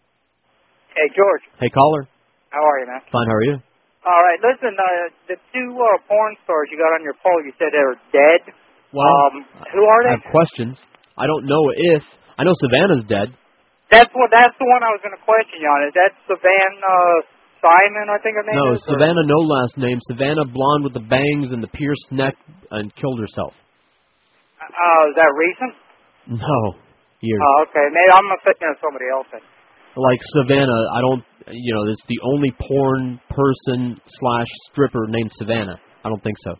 Hey, 0.95 1.11
George. 1.19 1.43
Hey, 1.59 1.67
caller. 1.75 2.07
How 2.55 2.63
are 2.63 2.79
you, 2.79 2.87
man? 2.87 3.03
Fine, 3.11 3.27
how 3.27 3.35
are 3.35 3.43
you? 3.51 3.59
All 4.07 4.23
right. 4.23 4.39
Listen, 4.39 4.71
uh, 4.79 5.11
the 5.27 5.35
two 5.51 5.69
uh, 5.75 5.99
porn 6.07 6.39
stars 6.47 6.71
you 6.71 6.79
got 6.79 6.95
on 6.95 7.03
your 7.03 7.19
poll, 7.27 7.43
you 7.43 7.51
said 7.59 7.75
they 7.75 7.83
were 7.83 7.99
dead. 8.15 8.55
Well, 8.95 9.03
um, 9.11 9.43
who 9.75 9.83
are 9.83 10.01
they? 10.07 10.15
I 10.15 10.17
have 10.23 10.31
questions. 10.31 10.79
I 11.19 11.27
don't 11.27 11.43
know 11.51 11.59
if 11.99 12.07
I 12.39 12.47
know 12.47 12.55
Savannah's 12.63 13.03
dead. 13.11 13.35
That's 13.91 14.15
what. 14.15 14.31
That's 14.31 14.55
the 14.63 14.69
one 14.71 14.87
I 14.87 14.95
was 14.95 15.03
going 15.03 15.19
to 15.19 15.25
question 15.27 15.59
you 15.59 15.67
on. 15.67 15.91
Is 15.91 15.95
that 15.99 16.15
Savannah 16.31 16.87
uh, 16.87 17.19
Simon? 17.67 18.07
I 18.15 18.19
think 18.23 18.39
her 18.39 18.47
name 18.47 18.55
No, 18.63 18.79
is. 18.79 18.81
or- 18.87 18.95
Savannah, 18.95 19.27
no 19.27 19.43
last 19.43 19.75
name. 19.75 19.99
Savannah, 20.07 20.47
blonde 20.47 20.87
with 20.87 20.95
the 20.95 21.03
bangs 21.03 21.51
and 21.51 21.59
the 21.59 21.71
pierced 21.75 22.15
neck, 22.15 22.39
and 22.71 22.95
killed 22.95 23.19
herself. 23.19 23.59
Uh, 24.63 25.03
is 25.11 25.15
that 25.19 25.31
recent? 25.35 25.75
No, 26.39 26.79
years. 27.27 27.43
Oh, 27.43 27.67
okay. 27.67 27.87
Maybe 27.91 28.11
I'm 28.15 28.29
thinking 28.47 28.69
of 28.71 28.79
somebody 28.79 29.11
else. 29.11 29.27
Like 29.99 30.21
Savannah, 30.39 30.83
I 30.95 31.01
don't. 31.03 31.23
You 31.51 31.73
know, 31.75 31.85
it's 31.91 32.05
the 32.07 32.21
only 32.23 32.51
porn 32.59 33.19
person 33.33 33.99
slash 34.07 34.51
stripper 34.71 35.07
named 35.11 35.31
Savannah. 35.39 35.79
I 36.05 36.09
don't 36.11 36.23
think 36.23 36.37
so. 36.47 36.55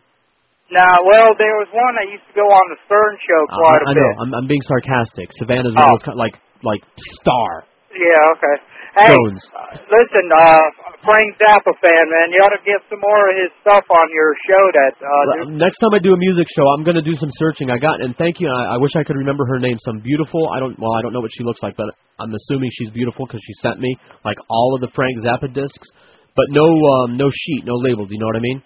Nah, 0.67 0.83
well, 1.07 1.31
there 1.39 1.55
was 1.63 1.71
one 1.71 1.95
that 1.95 2.11
used 2.11 2.27
to 2.27 2.35
go 2.35 2.43
on 2.43 2.65
the 2.75 2.79
Stern 2.87 3.13
Show 3.23 3.41
I, 3.47 3.55
quite 3.55 3.81
a 3.83 3.87
I 3.87 3.93
bit. 3.95 3.99
I 3.99 4.03
know. 4.03 4.11
I'm, 4.19 4.31
I'm 4.43 4.47
being 4.51 4.63
sarcastic. 4.67 5.31
Savannah's 5.39 5.71
one 5.75 5.87
Oh. 5.87 5.95
of 5.95 5.99
those 5.99 6.03
kind 6.07 6.19
like 6.19 6.35
like 6.65 6.83
star. 7.23 7.63
Yeah, 7.95 8.33
okay. 8.35 8.55
Hey, 8.97 9.13
Jones. 9.13 9.41
uh, 9.53 9.77
listen, 9.93 10.25
uh, 10.33 10.57
Frank 11.05 11.29
Zappa 11.37 11.69
fan, 11.77 12.05
man, 12.09 12.33
you 12.33 12.41
ought 12.41 12.55
to 12.57 12.63
get 12.65 12.81
some 12.89 12.97
more 12.97 13.29
of 13.29 13.35
his 13.37 13.53
stuff 13.61 13.85
on 13.85 14.07
your 14.09 14.33
show. 14.49 14.63
That 14.73 14.93
uh, 14.97 15.53
Next 15.53 15.77
time 15.77 15.93
I 15.93 16.01
do 16.01 16.17
a 16.17 16.19
music 16.19 16.49
show, 16.49 16.65
I'm 16.73 16.81
going 16.81 16.97
to 16.97 17.05
do 17.05 17.13
some 17.13 17.29
searching. 17.37 17.69
I 17.69 17.77
got 17.77 18.01
and 18.01 18.17
thank 18.17 18.41
you. 18.41 18.49
I, 18.49 18.73
I 18.73 18.77
wish 18.81 18.97
I 18.97 19.05
could 19.05 19.15
remember 19.15 19.45
her 19.45 19.61
name. 19.61 19.77
Some 19.85 20.01
beautiful. 20.01 20.49
I 20.49 20.57
don't. 20.57 20.73
Well, 20.81 20.97
I 20.97 21.05
don't 21.05 21.13
know 21.13 21.21
what 21.21 21.29
she 21.29 21.45
looks 21.45 21.61
like, 21.61 21.77
but 21.77 21.93
I'm 22.17 22.33
assuming 22.33 22.73
she's 22.73 22.89
beautiful 22.89 23.29
because 23.29 23.41
she 23.45 23.53
sent 23.61 23.77
me 23.77 23.93
like 24.25 24.41
all 24.49 24.73
of 24.73 24.81
the 24.81 24.89
Frank 24.97 25.21
Zappa 25.21 25.53
discs, 25.53 25.87
but 26.33 26.49
no 26.49 26.65
um, 26.65 27.21
no 27.21 27.29
sheet, 27.29 27.69
no 27.69 27.77
label. 27.77 28.09
Do 28.09 28.17
you 28.17 28.19
know 28.19 28.33
what 28.33 28.41
I 28.41 28.45
mean? 28.49 28.65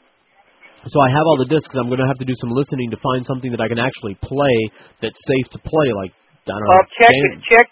So 0.87 0.97
I 1.03 1.11
have 1.11 1.27
all 1.27 1.37
the 1.37 1.51
discs. 1.51 1.75
I'm 1.75 1.91
going 1.91 2.01
to 2.01 2.07
have 2.07 2.17
to 2.23 2.25
do 2.25 2.33
some 2.39 2.55
listening 2.55 2.89
to 2.89 2.97
find 3.03 3.21
something 3.27 3.51
that 3.51 3.61
I 3.61 3.67
can 3.67 3.77
actually 3.77 4.15
play 4.23 4.55
that's 5.03 5.19
safe 5.27 5.51
to 5.53 5.59
play. 5.59 5.91
Like 5.91 6.15
I 6.47 6.55
don't 6.55 6.65
know. 6.65 6.81
check, 6.97 7.13
check, 7.51 7.67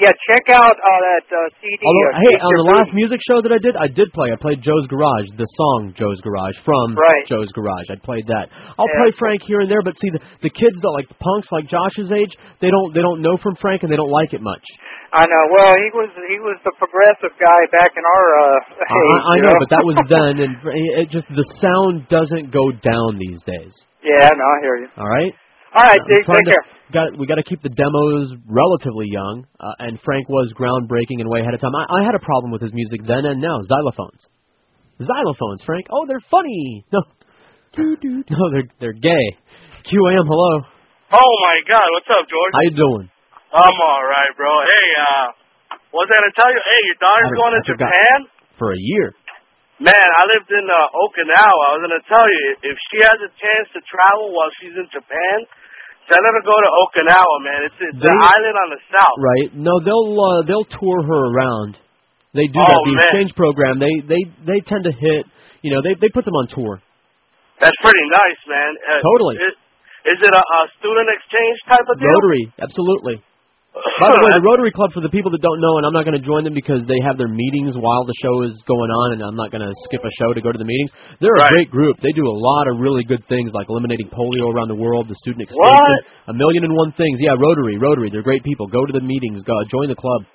yeah, 0.00 0.12
check 0.32 0.48
out 0.56 0.72
uh, 0.72 0.88
that 1.04 1.26
uh, 1.28 1.38
CD. 1.60 1.80
Although, 1.84 2.08
uh, 2.12 2.22
hey, 2.24 2.34
on 2.40 2.52
the 2.64 2.68
last 2.72 2.90
music 2.96 3.20
show 3.28 3.42
that 3.44 3.52
I 3.52 3.60
did, 3.60 3.76
I 3.76 3.88
did 3.90 4.08
play. 4.16 4.32
I 4.32 4.38
played 4.40 4.62
Joe's 4.64 4.88
Garage, 4.88 5.28
the 5.36 5.44
song 5.58 5.92
Joe's 5.92 6.20
Garage 6.24 6.56
from 6.64 6.96
Right. 6.96 7.24
Joe's 7.28 7.52
Garage. 7.52 7.88
I 7.92 8.00
played 8.00 8.24
that. 8.32 8.48
I'll 8.80 8.88
Yeah. 8.88 9.00
play 9.04 9.10
Frank 9.20 9.42
here 9.44 9.60
and 9.60 9.68
there, 9.70 9.82
but 9.84 9.92
see, 10.00 10.08
the, 10.14 10.20
the 10.46 10.52
kids 10.52 10.76
that 10.80 10.92
like 10.96 11.08
the 11.12 11.18
punks, 11.20 11.48
like 11.52 11.68
Josh's 11.68 12.08
age, 12.12 12.32
they 12.64 12.70
don't 12.72 12.90
they 12.96 13.02
don't 13.04 13.20
know 13.20 13.36
from 13.38 13.54
Frank 13.60 13.82
and 13.84 13.90
they 13.92 13.96
don't 14.00 14.10
like 14.12 14.32
it 14.32 14.40
much. 14.40 14.64
I 15.12 15.28
know. 15.28 15.44
Well, 15.52 15.72
he 15.76 15.88
was 15.92 16.10
he 16.32 16.38
was 16.40 16.56
the 16.64 16.72
progressive 16.80 17.36
guy 17.36 17.60
back 17.76 17.92
in 17.92 18.04
our 18.06 18.26
uh, 18.32 18.58
I, 18.80 18.96
age. 18.96 19.22
I 19.28 19.32
you 19.36 19.42
know, 19.44 19.56
but 19.60 19.70
that 19.76 19.84
was 19.84 19.96
then, 20.08 20.40
and 20.40 20.52
it 20.96 21.12
just 21.12 21.28
the 21.28 21.44
sound 21.60 22.08
doesn't 22.08 22.48
go 22.48 22.72
down 22.80 23.20
these 23.20 23.38
days. 23.44 23.72
Yeah, 24.00 24.32
no, 24.32 24.44
I 24.44 24.56
hear 24.64 24.76
you. 24.82 24.88
All 24.96 25.06
right. 25.06 25.32
All 25.76 25.84
right, 25.84 26.00
I'm 26.00 26.08
take 26.08 26.24
to- 26.28 26.48
care. 26.52 26.64
Got 26.92 27.16
we 27.16 27.24
got 27.26 27.40
to 27.40 27.46
keep 27.48 27.62
the 27.64 27.72
demos 27.72 28.36
relatively 28.44 29.08
young, 29.08 29.46
uh, 29.58 29.72
and 29.80 29.96
Frank 30.04 30.28
was 30.28 30.52
groundbreaking 30.52 31.24
and 31.24 31.28
way 31.32 31.40
ahead 31.40 31.54
of 31.56 31.60
time. 31.64 31.72
I, 31.72 31.88
I 31.88 32.00
had 32.04 32.12
a 32.14 32.20
problem 32.20 32.52
with 32.52 32.60
his 32.60 32.72
music 32.76 33.00
then 33.08 33.24
and 33.24 33.40
now. 33.40 33.56
Xylophones, 33.64 34.20
xylophones, 35.00 35.64
Frank. 35.64 35.86
Oh, 35.90 36.04
they're 36.06 36.22
funny. 36.30 36.84
No, 36.92 37.00
no, 37.80 38.44
they're 38.52 38.68
they're 38.80 38.98
gay. 38.98 39.24
QAM, 39.88 40.26
hello. 40.28 40.52
Oh 41.16 41.32
my 41.48 41.56
God, 41.64 41.86
what's 41.96 42.10
up, 42.12 42.28
George? 42.28 42.52
How 42.52 42.62
you 42.68 42.76
doing? 42.76 43.08
I'm 43.52 43.72
all 43.80 44.04
right, 44.04 44.32
bro. 44.36 44.52
Hey, 44.64 44.86
uh, 45.00 45.26
was 45.96 46.08
I 46.12 46.16
gonna 46.20 46.36
tell 46.36 46.50
you? 46.52 46.60
Hey, 46.60 46.80
your 46.92 46.98
daughter's 47.00 47.32
I- 47.32 47.40
going 47.40 47.52
to 47.56 47.62
I 47.62 47.68
forgot. 47.72 47.88
Japan. 47.88 48.18
For 48.60 48.68
a 48.72 48.80
year. 48.80 49.16
Man, 49.82 49.96
I 49.98 50.22
lived 50.38 50.46
in 50.52 50.62
uh, 50.68 50.78
Okinawa. 51.08 51.62
I 51.66 51.72
was 51.74 51.82
gonna 51.88 52.06
tell 52.06 52.22
you, 52.28 52.44
if 52.68 52.76
she 52.92 52.98
has 53.02 53.18
a 53.24 53.30
chance 53.40 53.66
to 53.74 53.80
travel 53.88 54.30
while 54.36 54.52
she's 54.62 54.76
in 54.76 54.86
Japan, 54.94 55.36
send 56.08 56.22
her 56.22 56.34
to 56.38 56.44
go 56.44 56.54
to 56.56 56.70
Okinawa, 56.86 57.34
man. 57.46 57.58
It's, 57.68 57.78
it's 57.80 57.98
They- 58.00 58.10
an 58.10 58.22
island 58.22 58.56
on 58.58 58.68
the 58.74 58.80
south. 58.90 59.16
Right? 59.18 59.48
No, 59.54 59.74
they'll 59.82 60.12
uh, 60.18 60.40
they'll 60.48 60.68
tour 60.68 60.98
her 61.04 61.22
around. 61.34 61.78
They 62.32 62.48
do 62.48 62.56
Oh, 62.58 62.64
that. 62.64 62.80
The 62.84 62.94
man. 62.96 63.02
exchange 63.04 63.32
program. 63.36 63.76
They 63.78 63.94
they 64.08 64.22
they 64.44 64.58
tend 64.64 64.84
to 64.88 64.92
hit. 64.94 65.26
You 65.62 65.70
know, 65.76 65.80
they 65.84 65.94
they 66.00 66.08
put 66.08 66.24
them 66.24 66.34
on 66.34 66.48
tour. 66.48 66.80
That's 67.60 67.76
pretty 67.84 68.06
nice, 68.10 68.40
man. 68.50 68.70
Uh, 68.82 68.98
Totally. 69.06 69.36
Is, 69.38 69.54
is 70.02 70.18
it 70.18 70.32
a, 70.34 70.42
a 70.42 70.60
student 70.82 71.06
exchange 71.14 71.58
type 71.70 71.86
of 71.86 71.94
deal? 72.00 72.10
Rotary, 72.10 72.44
absolutely. 72.58 73.22
By 73.72 74.08
the 74.12 74.20
way, 74.28 74.30
the 74.36 74.44
Rotary 74.44 74.68
Club 74.68 74.92
for 74.92 75.00
the 75.00 75.08
people 75.08 75.32
that 75.32 75.40
don't 75.40 75.56
know, 75.56 75.80
and 75.80 75.88
I'm 75.88 75.96
not 75.96 76.04
going 76.04 76.16
to 76.18 76.20
join 76.20 76.44
them 76.44 76.52
because 76.52 76.84
they 76.84 77.00
have 77.08 77.16
their 77.16 77.32
meetings 77.32 77.72
while 77.72 78.04
the 78.04 78.12
show 78.20 78.44
is 78.44 78.52
going 78.68 78.92
on, 78.92 79.16
and 79.16 79.20
I'm 79.24 79.38
not 79.38 79.48
going 79.48 79.64
to 79.64 79.72
skip 79.88 80.04
a 80.04 80.12
show 80.20 80.36
to 80.36 80.44
go 80.44 80.52
to 80.52 80.60
the 80.60 80.68
meetings. 80.68 80.92
They're 81.24 81.32
a 81.40 81.48
great 81.48 81.72
group. 81.72 81.96
They 82.04 82.12
do 82.12 82.28
a 82.28 82.36
lot 82.36 82.68
of 82.68 82.76
really 82.84 83.00
good 83.00 83.24
things, 83.32 83.56
like 83.56 83.72
eliminating 83.72 84.12
polio 84.12 84.52
around 84.52 84.68
the 84.68 84.76
world, 84.76 85.08
the 85.08 85.16
student 85.24 85.48
extension, 85.48 85.96
a 86.28 86.36
million 86.36 86.68
and 86.68 86.76
one 86.76 86.92
things. 86.92 87.16
Yeah, 87.16 87.32
Rotary, 87.40 87.80
Rotary. 87.80 88.12
They're 88.12 88.26
great 88.26 88.44
people. 88.44 88.68
Go 88.68 88.84
to 88.84 88.92
the 88.92 89.00
meetings. 89.00 89.40
Go 89.48 89.56
join 89.72 89.88
the 89.88 89.96
club. 89.96 90.28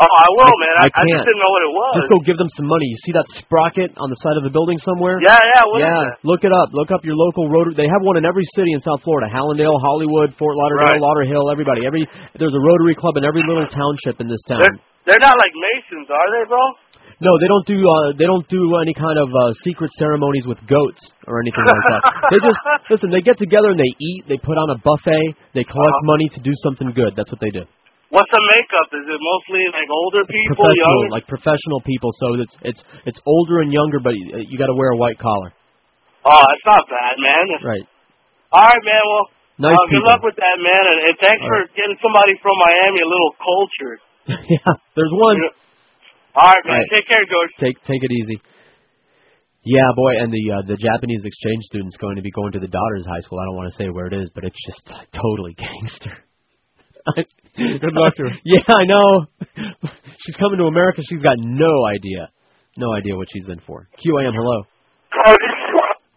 Oh, 0.00 0.08
I 0.08 0.28
will, 0.34 0.56
man. 0.58 0.74
I, 0.82 0.86
I 0.86 0.88
I 0.88 1.02
just 1.04 1.14
can't. 1.14 1.26
didn't 1.28 1.42
know 1.44 1.52
what 1.52 1.62
it 1.68 1.72
was. 1.76 1.92
Just 2.00 2.10
go 2.10 2.18
give 2.24 2.38
them 2.40 2.50
some 2.58 2.66
money. 2.66 2.88
You 2.90 2.98
see 3.06 3.12
that 3.14 3.28
sprocket 3.38 3.92
on 4.00 4.08
the 4.10 4.18
side 4.24 4.34
of 4.40 4.42
the 4.42 4.50
building 4.50 4.80
somewhere? 4.82 5.20
Yeah, 5.20 5.36
yeah. 5.36 5.62
What 5.68 5.78
yeah, 5.78 6.02
look 6.26 6.42
it 6.42 6.50
up. 6.50 6.72
Look 6.74 6.90
up 6.90 7.04
your 7.06 7.14
local 7.14 7.46
Rotary. 7.52 7.76
They 7.76 7.86
have 7.86 8.02
one 8.02 8.16
in 8.18 8.24
every 8.26 8.42
city 8.56 8.72
in 8.72 8.80
South 8.82 9.04
Florida: 9.04 9.28
Hallandale, 9.30 9.76
Hollywood, 9.78 10.32
Fort 10.40 10.56
Lauderdale, 10.58 10.96
Right. 10.96 11.02
Lauderhill. 11.02 11.46
Everybody, 11.52 11.84
every 11.86 12.02
there's 12.34 12.56
a 12.56 12.62
Rotary 12.64 12.96
club 12.98 13.14
in 13.20 13.22
every 13.22 13.44
little 13.46 13.68
township 13.68 14.18
in 14.18 14.26
this 14.26 14.42
town. 14.48 14.64
They're 14.64 14.78
they're 15.12 15.22
not 15.22 15.36
like 15.38 15.54
Masons, 15.54 16.08
are 16.10 16.28
they, 16.34 16.44
bro? 16.50 16.62
No, 17.22 17.30
they 17.38 17.46
don't 17.46 17.66
do 17.68 17.78
uh, 17.78 18.16
they 18.18 18.26
don't 18.26 18.48
do 18.50 18.58
any 18.82 18.96
kind 18.96 19.14
of 19.20 19.30
uh, 19.30 19.52
secret 19.62 19.92
ceremonies 20.00 20.48
with 20.50 20.58
goats 20.66 20.98
or 21.30 21.38
anything 21.38 21.62
like 21.62 21.84
that. 21.94 22.02
they 22.34 22.40
just 22.42 22.58
listen. 22.90 23.06
They 23.14 23.22
get 23.22 23.38
together 23.38 23.70
and 23.70 23.78
they 23.78 23.92
eat. 24.02 24.26
They 24.26 24.40
put 24.42 24.58
on 24.58 24.74
a 24.74 24.78
buffet. 24.82 25.36
They 25.54 25.62
collect 25.62 25.94
Uh-huh. 25.94 26.10
money 26.10 26.26
to 26.34 26.40
do 26.42 26.50
something 26.66 26.90
good. 26.90 27.14
That's 27.14 27.30
what 27.30 27.38
they 27.38 27.54
do. 27.54 27.62
What's 28.12 28.28
the 28.28 28.44
makeup? 28.44 28.92
Is 28.92 29.08
it 29.08 29.20
mostly 29.24 29.64
like 29.72 29.88
older 29.88 30.20
people, 30.28 30.68
professional, 30.68 31.08
younger? 31.08 31.16
like 31.16 31.24
professional 31.24 31.80
people. 31.80 32.12
So 32.20 32.26
it's 32.44 32.56
it's 32.60 32.82
it's 33.08 33.20
older 33.24 33.64
and 33.64 33.72
younger, 33.72 34.04
but 34.04 34.12
you, 34.12 34.52
you 34.52 34.60
got 34.60 34.68
to 34.68 34.76
wear 34.76 34.92
a 34.92 35.00
white 35.00 35.16
collar. 35.16 35.48
Oh, 36.20 36.44
that's 36.44 36.66
not 36.68 36.84
bad, 36.92 37.16
man. 37.16 37.44
Right. 37.64 37.86
All 38.52 38.68
right, 38.68 38.84
man. 38.84 39.02
Well, 39.08 39.24
Nice 39.64 39.72
uh, 39.72 39.84
good 39.88 40.04
people. 40.04 40.12
luck 40.12 40.22
with 40.24 40.36
that, 40.36 40.56
man, 40.60 40.82
and, 40.92 40.98
and 41.08 41.14
thanks 41.24 41.40
All 41.40 41.48
for 41.48 41.60
getting 41.76 41.96
somebody 42.04 42.36
from 42.40 42.56
Miami 42.60 43.00
a 43.04 43.08
little 43.08 43.32
cultured. 43.40 44.00
yeah, 44.60 44.72
there's 44.92 45.12
one. 45.12 45.36
All 46.36 46.52
right, 46.52 46.64
man. 46.68 46.84
Right. 46.84 46.88
Take 46.92 47.08
care, 47.08 47.24
George. 47.24 47.52
Take 47.60 47.76
take 47.88 48.00
it 48.04 48.12
easy. 48.12 48.40
Yeah, 49.64 49.88
boy, 49.96 50.20
and 50.20 50.28
the 50.28 50.44
uh, 50.52 50.62
the 50.68 50.76
Japanese 50.76 51.24
exchange 51.24 51.62
student's 51.72 51.96
going 51.96 52.16
to 52.16 52.24
be 52.24 52.32
going 52.32 52.52
to 52.52 52.60
the 52.60 52.68
daughter's 52.68 53.08
high 53.08 53.24
school. 53.24 53.40
I 53.40 53.48
don't 53.48 53.56
want 53.56 53.72
to 53.72 53.76
say 53.80 53.88
where 53.88 54.08
it 54.08 54.16
is, 54.16 54.28
but 54.34 54.44
it's 54.44 54.58
just 54.68 54.84
totally 55.16 55.54
gangster. 55.60 56.16
Good 57.56 57.92
luck 57.94 58.14
to 58.16 58.22
her. 58.24 58.30
Yeah, 58.44 58.62
I 58.68 58.84
know. 58.84 59.26
she's 60.26 60.36
coming 60.36 60.58
to 60.58 60.64
America. 60.64 61.02
She's 61.08 61.22
got 61.22 61.36
no 61.38 61.86
idea, 61.86 62.30
no 62.76 62.92
idea 62.92 63.16
what 63.16 63.28
she's 63.32 63.48
in 63.48 63.60
for. 63.66 63.88
QAM, 63.98 64.32
hello. 64.34 64.62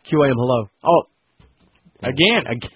QAM, 0.06 0.34
hello. 0.36 0.70
Oh, 0.88 1.04
again, 2.04 2.46
again. 2.48 2.70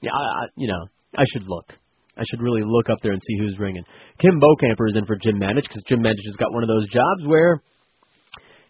Yeah, 0.00 0.10
I, 0.12 0.44
I, 0.44 0.46
you 0.56 0.68
know, 0.68 0.86
I 1.16 1.24
should 1.32 1.44
look. 1.46 1.72
I 2.18 2.22
should 2.30 2.40
really 2.40 2.62
look 2.64 2.88
up 2.90 2.98
there 3.02 3.12
and 3.12 3.20
see 3.22 3.38
who's 3.38 3.58
ringing. 3.58 3.84
Kim 4.18 4.40
Bokamper 4.40 4.88
is 4.88 4.96
in 4.96 5.04
for 5.06 5.16
Jim 5.16 5.36
Mandich 5.38 5.62
because 5.62 5.84
Jim 5.86 6.00
Mandich 6.00 6.24
has 6.24 6.36
got 6.38 6.52
one 6.52 6.62
of 6.62 6.68
those 6.68 6.88
jobs 6.88 7.26
where 7.26 7.62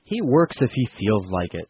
he 0.04 0.20
works 0.22 0.56
if 0.60 0.70
he 0.72 0.86
feels 0.98 1.26
like 1.30 1.54
it. 1.54 1.68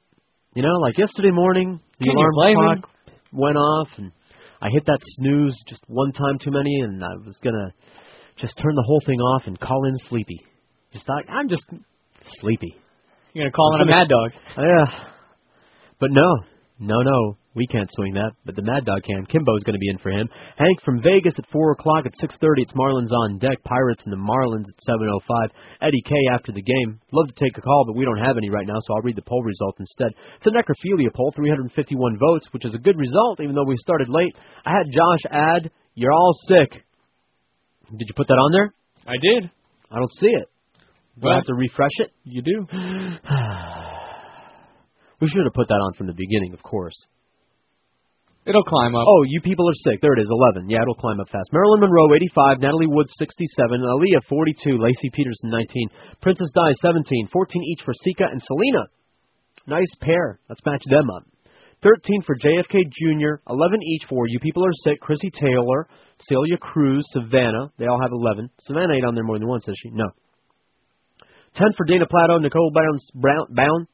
You 0.54 0.62
know, 0.62 0.72
like 0.80 0.96
yesterday 0.96 1.30
morning, 1.30 1.80
the 1.98 2.06
Can 2.06 2.16
alarm 2.16 2.32
blame 2.34 2.56
him? 2.56 2.82
clock 2.82 2.90
went 3.32 3.56
off, 3.56 3.88
and 3.98 4.10
I 4.60 4.68
hit 4.70 4.84
that 4.86 4.98
snooze 5.16 5.56
just 5.68 5.82
one 5.88 6.12
time 6.12 6.38
too 6.38 6.50
many, 6.50 6.80
and 6.80 7.02
I 7.02 7.14
was 7.24 7.38
gonna 7.42 7.72
just 8.36 8.56
turn 8.58 8.74
the 8.74 8.84
whole 8.86 9.00
thing 9.04 9.20
off 9.20 9.42
and 9.46 9.58
call 9.58 9.86
in 9.86 9.94
sleepy. 10.08 10.44
Just 10.92 11.06
thought 11.06 11.24
I'm 11.28 11.48
just 11.48 11.64
sleepy. 12.40 12.76
You're 13.32 13.44
gonna 13.44 13.52
call 13.52 13.76
in 13.76 13.88
a 13.88 13.90
mad 13.90 14.08
dog. 14.08 14.30
Yeah. 14.56 15.08
But 16.00 16.10
no, 16.10 16.36
no, 16.78 17.00
no, 17.02 17.36
we 17.56 17.66
can't 17.66 17.88
swing 17.92 18.12
that. 18.14 18.32
But 18.44 18.54
the 18.54 18.62
Mad 18.62 18.84
Dog 18.84 19.02
can. 19.02 19.24
Kimbo's 19.24 19.64
going 19.64 19.74
to 19.74 19.80
be 19.80 19.88
in 19.88 19.96
for 19.96 20.12
him. 20.12 20.28
Hank 20.56 20.78
from 20.84 21.02
Vegas 21.02 21.34
at 21.38 21.48
four 21.50 21.72
o'clock. 21.72 22.04
At 22.04 22.14
six 22.20 22.36
thirty, 22.36 22.62
it's 22.62 22.76
Marlins 22.76 23.10
on 23.10 23.38
deck. 23.38 23.64
Pirates 23.64 24.02
and 24.04 24.12
the 24.12 24.20
Marlins 24.20 24.68
at 24.68 24.78
seven 24.84 25.08
oh 25.08 25.20
five. 25.26 25.50
Eddie 25.80 26.04
K 26.04 26.14
after 26.32 26.52
the 26.52 26.62
game. 26.62 27.00
Love 27.12 27.28
to 27.28 27.44
take 27.44 27.56
a 27.56 27.62
call, 27.62 27.84
but 27.86 27.96
we 27.96 28.04
don't 28.04 28.22
have 28.22 28.36
any 28.36 28.50
right 28.50 28.66
now, 28.66 28.76
so 28.78 28.94
I'll 28.94 29.02
read 29.02 29.16
the 29.16 29.26
poll 29.26 29.42
result 29.42 29.74
instead. 29.80 30.12
It's 30.36 30.46
a 30.46 30.50
necrophilia 30.50 31.12
poll, 31.14 31.32
351 31.34 32.18
votes, 32.18 32.46
which 32.52 32.66
is 32.66 32.74
a 32.74 32.78
good 32.78 32.98
result, 32.98 33.40
even 33.40 33.54
though 33.54 33.64
we 33.66 33.76
started 33.78 34.08
late. 34.10 34.36
I 34.66 34.70
had 34.76 34.86
Josh 34.92 35.24
add, 35.32 35.70
"You're 35.94 36.12
all 36.12 36.36
sick." 36.46 36.84
Did 37.90 38.06
you 38.06 38.14
put 38.14 38.28
that 38.28 38.34
on 38.34 38.52
there? 38.52 38.74
I 39.06 39.16
did. 39.16 39.50
I 39.90 39.96
don't 39.96 40.12
see 40.20 40.28
it. 40.28 40.48
Do 41.22 41.28
I 41.28 41.36
have 41.36 41.44
to 41.44 41.54
refresh 41.54 41.96
it? 42.00 42.10
You 42.24 42.42
do. 42.42 42.66
We 45.18 45.28
should 45.28 45.44
have 45.44 45.54
put 45.54 45.68
that 45.68 45.80
on 45.80 45.94
from 45.94 46.08
the 46.08 46.12
beginning, 46.12 46.52
of 46.52 46.62
course. 46.62 47.06
It'll 48.46 48.62
climb 48.62 48.94
up. 48.94 49.02
Oh, 49.02 49.22
you 49.26 49.40
people 49.42 49.68
are 49.68 49.82
sick. 49.82 49.98
There 50.00 50.14
it 50.14 50.22
is, 50.22 50.30
11. 50.30 50.70
Yeah, 50.70 50.82
it'll 50.82 50.94
climb 50.94 51.18
up 51.18 51.28
fast. 51.28 51.50
Marilyn 51.52 51.80
Monroe, 51.80 52.14
85. 52.14 52.62
Natalie 52.62 52.86
Wood, 52.86 53.10
67. 53.10 53.82
Aaliyah, 53.82 54.22
42. 54.28 54.78
Laci 54.78 55.10
Peterson, 55.12 55.50
19. 55.50 55.88
Princess 56.22 56.50
Di, 56.54 56.70
17. 56.80 57.28
14 57.32 57.62
each 57.64 57.82
for 57.82 57.92
Seka 58.06 58.30
and 58.30 58.40
Selena. 58.40 58.86
Nice 59.66 59.90
pair. 60.00 60.38
Let's 60.48 60.62
match 60.64 60.84
them 60.86 61.10
up. 61.10 61.26
13 61.82 62.22
for 62.22 62.36
JFK 62.36 62.86
Jr., 62.88 63.42
11 63.50 63.82
each 63.82 64.06
for 64.08 64.26
You 64.28 64.38
People 64.38 64.64
Are 64.64 64.72
Sick, 64.84 64.98
Krissy 65.02 65.30
Taylor, 65.34 65.88
Celia 66.20 66.56
Cruz, 66.56 67.04
Savannah. 67.10 67.70
They 67.78 67.86
all 67.86 68.00
have 68.00 68.12
11. 68.12 68.48
Savannah 68.60 68.94
ain't 68.94 69.04
on 69.04 69.14
there 69.14 69.24
more 69.24 69.38
than 69.38 69.48
once, 69.48 69.68
is 69.68 69.76
she? 69.82 69.90
No. 69.90 70.06
10 71.54 71.68
for 71.76 71.84
Dana 71.84 72.06
Plato, 72.08 72.38
Nicole 72.38 72.70
Brown, 72.72 72.98
Brown, 73.14 73.46
Brown 73.50 73.86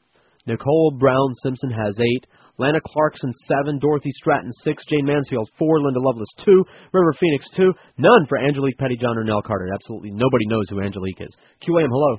Nicole 0.46 0.96
Brown 0.98 1.34
Simpson 1.42 1.70
has 1.70 1.96
8. 1.98 2.26
Lana 2.58 2.78
Clarkson, 2.84 3.32
7. 3.48 3.78
Dorothy 3.78 4.10
Stratten, 4.22 4.50
6. 4.62 4.84
Jayne 4.86 5.06
Mansfield, 5.06 5.48
4. 5.58 5.80
Linda 5.80 6.00
Lovelace, 6.00 6.28
2. 6.44 6.64
River 6.92 7.14
Phoenix, 7.18 7.44
2. 7.56 7.72
None 7.98 8.26
for 8.28 8.38
Angelique 8.38 8.78
Pettyjohn 8.78 9.16
or 9.16 9.24
Nell 9.24 9.42
Carter. 9.42 9.68
Absolutely 9.72 10.10
nobody 10.12 10.46
knows 10.46 10.68
who 10.68 10.80
Angelique 10.80 11.20
is. 11.20 11.34
QAM, 11.66 11.88
hello. 11.88 12.18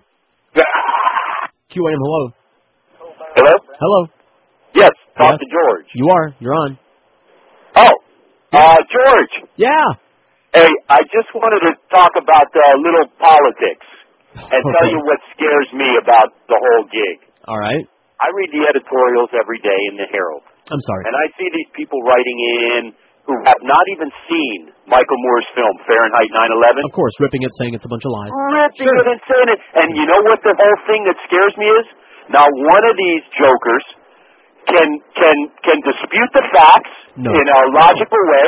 QAM, 1.72 1.98
hello. 2.02 2.30
Hello? 3.36 3.54
Hello. 3.80 4.08
Yes, 4.76 4.92
talk 5.18 5.32
Yes. 5.32 5.40
to 5.40 5.46
George. 5.50 5.86
You 5.94 6.08
are. 6.12 6.36
You're 6.40 6.54
on. 6.56 6.80
Oh, 7.76 7.90
uh, 8.54 8.78
George. 8.90 9.34
Yeah. 9.56 9.70
Hey, 10.54 10.70
I 10.90 10.98
just 11.10 11.30
wanted 11.34 11.62
to 11.66 11.74
talk 11.96 12.12
about 12.18 12.46
uh, 12.54 12.78
little 12.78 13.10
politics 13.18 13.86
and 14.36 14.62
tell 14.78 14.88
you 14.90 14.98
what 15.06 15.18
scares 15.36 15.68
me 15.74 15.86
about 16.02 16.34
the 16.48 16.58
whole 16.58 16.86
gig. 16.86 17.26
All 17.48 17.58
right. 17.58 17.86
I 18.22 18.28
read 18.36 18.50
the 18.54 18.64
editorials 18.70 19.30
every 19.36 19.60
day 19.64 19.80
in 19.92 19.98
the 19.98 20.08
Herald, 20.12 20.44
I'm 20.70 20.82
sorry. 20.86 21.04
and 21.10 21.16
I 21.18 21.26
see 21.38 21.48
these 21.50 21.72
people 21.74 22.00
writing 22.06 22.38
in 22.38 22.82
who 23.24 23.36
have 23.48 23.62
not 23.64 23.86
even 23.96 24.12
seen 24.28 24.68
Michael 24.92 25.16
Moore's 25.24 25.48
film 25.56 25.76
Fahrenheit 25.88 26.28
9/11. 26.28 26.84
Of 26.84 26.92
course, 26.92 27.16
ripping 27.24 27.44
it, 27.48 27.52
saying 27.56 27.72
it's 27.74 27.88
a 27.88 27.92
bunch 27.92 28.04
of 28.04 28.12
lies. 28.12 28.32
ripping 28.36 28.92
it 29.00 29.08
and 29.16 29.22
saying 29.24 29.50
it. 29.56 29.60
And 29.80 29.88
you 29.96 30.06
know 30.12 30.22
what 30.28 30.44
the 30.44 30.52
whole 30.52 30.80
thing 30.92 31.02
that 31.08 31.16
scares 31.24 31.56
me 31.56 31.68
is? 31.72 31.86
Now 32.36 32.44
one 32.44 32.84
of 32.84 32.96
these 33.00 33.24
jokers 33.40 33.86
can 34.68 34.88
can 35.16 35.38
can 35.64 35.78
dispute 35.88 36.32
the 36.36 36.46
facts 36.56 36.94
No. 37.16 37.32
in 37.32 37.46
a 37.48 37.62
logical 37.80 38.22
way. 38.36 38.48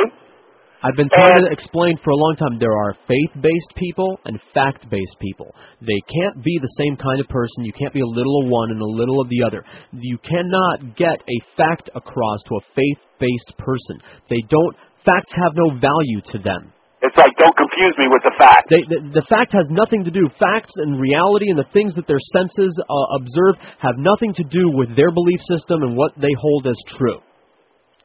I've 0.82 0.96
been 0.96 1.08
trying 1.08 1.40
to 1.40 1.52
explain 1.52 1.96
for 2.04 2.10
a 2.10 2.16
long 2.16 2.36
time 2.36 2.58
there 2.60 2.76
are 2.76 2.96
faith-based 3.08 3.72
people 3.76 4.20
and 4.26 4.38
fact-based 4.52 5.16
people. 5.20 5.54
They 5.80 6.00
can't 6.04 6.44
be 6.44 6.58
the 6.60 6.72
same 6.76 6.96
kind 6.96 7.20
of 7.20 7.28
person. 7.28 7.64
You 7.64 7.72
can't 7.72 7.94
be 7.94 8.04
a 8.04 8.06
little 8.06 8.44
of 8.44 8.50
one 8.50 8.70
and 8.70 8.80
a 8.80 8.84
little 8.84 9.20
of 9.20 9.28
the 9.28 9.42
other. 9.42 9.64
You 9.92 10.18
cannot 10.18 10.96
get 10.96 11.16
a 11.16 11.38
fact 11.56 11.88
across 11.94 12.42
to 12.48 12.56
a 12.56 12.66
faith-based 12.76 13.56
person. 13.56 14.04
They 14.28 14.44
don't 14.48 14.76
facts 15.04 15.32
have 15.32 15.56
no 15.56 15.80
value 15.80 16.20
to 16.32 16.38
them. 16.38 16.72
It's 17.00 17.16
like 17.16 17.32
don't 17.40 17.56
confuse 17.56 17.94
me 17.96 18.08
with 18.12 18.24
the 18.24 18.34
fact. 18.36 18.68
They, 18.68 18.82
the, 18.84 19.20
the 19.20 19.26
fact 19.28 19.52
has 19.52 19.68
nothing 19.70 20.04
to 20.04 20.10
do. 20.10 20.28
Facts 20.38 20.72
and 20.76 21.00
reality 21.00 21.48
and 21.48 21.58
the 21.58 21.70
things 21.72 21.94
that 21.94 22.06
their 22.06 22.20
senses 22.32 22.72
uh, 22.82 23.16
observe 23.16 23.56
have 23.80 23.96
nothing 23.96 24.34
to 24.34 24.44
do 24.44 24.68
with 24.68 24.96
their 24.96 25.12
belief 25.12 25.40
system 25.48 25.82
and 25.84 25.96
what 25.96 26.12
they 26.16 26.32
hold 26.36 26.66
as 26.66 26.76
true. 26.98 27.20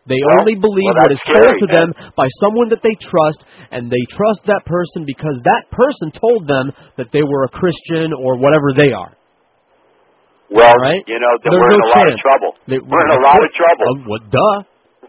They 0.09 0.17
Well, 0.17 0.41
only 0.41 0.57
believe 0.57 0.89
well, 0.97 1.05
what 1.05 1.13
is 1.13 1.21
told 1.29 1.37
scary, 1.45 1.61
to 1.61 1.67
them 1.69 1.87
by 2.17 2.25
someone 2.41 2.73
that 2.73 2.81
they 2.81 2.97
trust, 2.97 3.45
and 3.69 3.85
they 3.85 4.01
trust 4.09 4.41
that 4.49 4.65
person 4.65 5.05
because 5.05 5.37
that 5.45 5.69
person 5.69 6.09
told 6.17 6.49
them 6.49 6.73
that 6.97 7.13
they 7.13 7.21
were 7.21 7.45
a 7.45 7.51
Christian 7.53 8.09
or 8.17 8.41
whatever 8.41 8.73
they 8.73 8.89
are. 8.97 9.13
Well, 10.49 10.73
right? 10.81 10.99
you 11.05 11.15
know, 11.21 11.33
then 11.45 11.53
There's 11.53 11.63
we're 11.63 11.73
in 11.77 11.79
no 11.79 11.87
a 11.87 11.93
lot 11.95 12.05
of 12.11 12.17
trouble. 12.17 12.51
They- 12.67 12.81
we're 12.83 13.05
in 13.07 13.13
a 13.13 13.21
lot 13.23 13.39
of 13.39 13.49
trouble. 13.55 13.85
Um, 13.93 13.99
what? 14.09 14.21
Duh. 14.27 14.57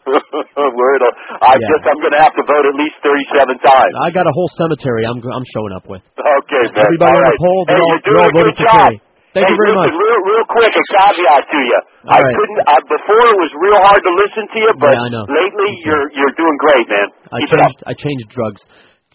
we're 0.76 0.94
in 0.98 1.02
a. 1.08 1.10
I 1.40 1.54
Yeah. 1.56 1.66
guess 1.72 1.82
I'm 1.88 1.98
going 1.98 2.14
to 2.14 2.22
have 2.22 2.34
to 2.36 2.44
vote 2.46 2.64
at 2.68 2.74
least 2.76 2.96
37 3.02 3.58
times. 3.64 3.92
I 4.02 4.10
got 4.12 4.26
a 4.28 4.34
whole 4.34 4.50
cemetery. 4.60 5.06
I'm 5.08 5.18
I'm 5.24 5.46
showing 5.56 5.72
up 5.74 5.86
with. 5.88 6.02
Okay, 6.20 6.62
man. 6.68 6.84
Everybody 6.84 7.16
All 7.16 7.22
on 7.22 7.32
the 7.32 7.38
poll, 7.42 7.60
Hey, 7.66 7.74
all, 7.80 7.90
you're 7.90 8.06
doing 8.12 8.28
a 8.28 8.34
good 8.44 8.58
job. 8.60 8.90
Kerry. 9.32 9.40
Thank 9.40 9.48
hey, 9.48 9.52
you 9.52 9.58
very 9.64 9.72
listen, 9.72 9.88
much. 9.88 9.96
Real, 9.96 10.20
real 10.28 10.44
quick, 10.52 10.72
a 10.76 10.84
caveat 10.92 11.42
to 11.48 11.58
you. 11.64 11.78
All 12.04 12.12
I 12.12 12.18
right. 12.20 12.36
couldn't. 12.36 12.60
Uh, 12.68 12.72
before 12.84 13.24
it 13.32 13.38
was 13.40 13.50
real 13.56 13.80
hard 13.80 14.02
to 14.04 14.12
listen 14.12 14.44
to 14.52 14.58
you, 14.60 14.70
but 14.76 14.92
Yeah, 14.92 15.08
I 15.08 15.10
know. 15.12 15.24
lately 15.24 15.70
you're 15.88 16.06
you're 16.12 16.34
doing 16.36 16.56
great, 16.60 16.86
man. 16.92 17.08
I 17.32 17.36
Keep 17.40 17.50
changed 17.56 17.80
I 17.88 17.92
changed 17.96 18.26
drugs. 18.28 18.60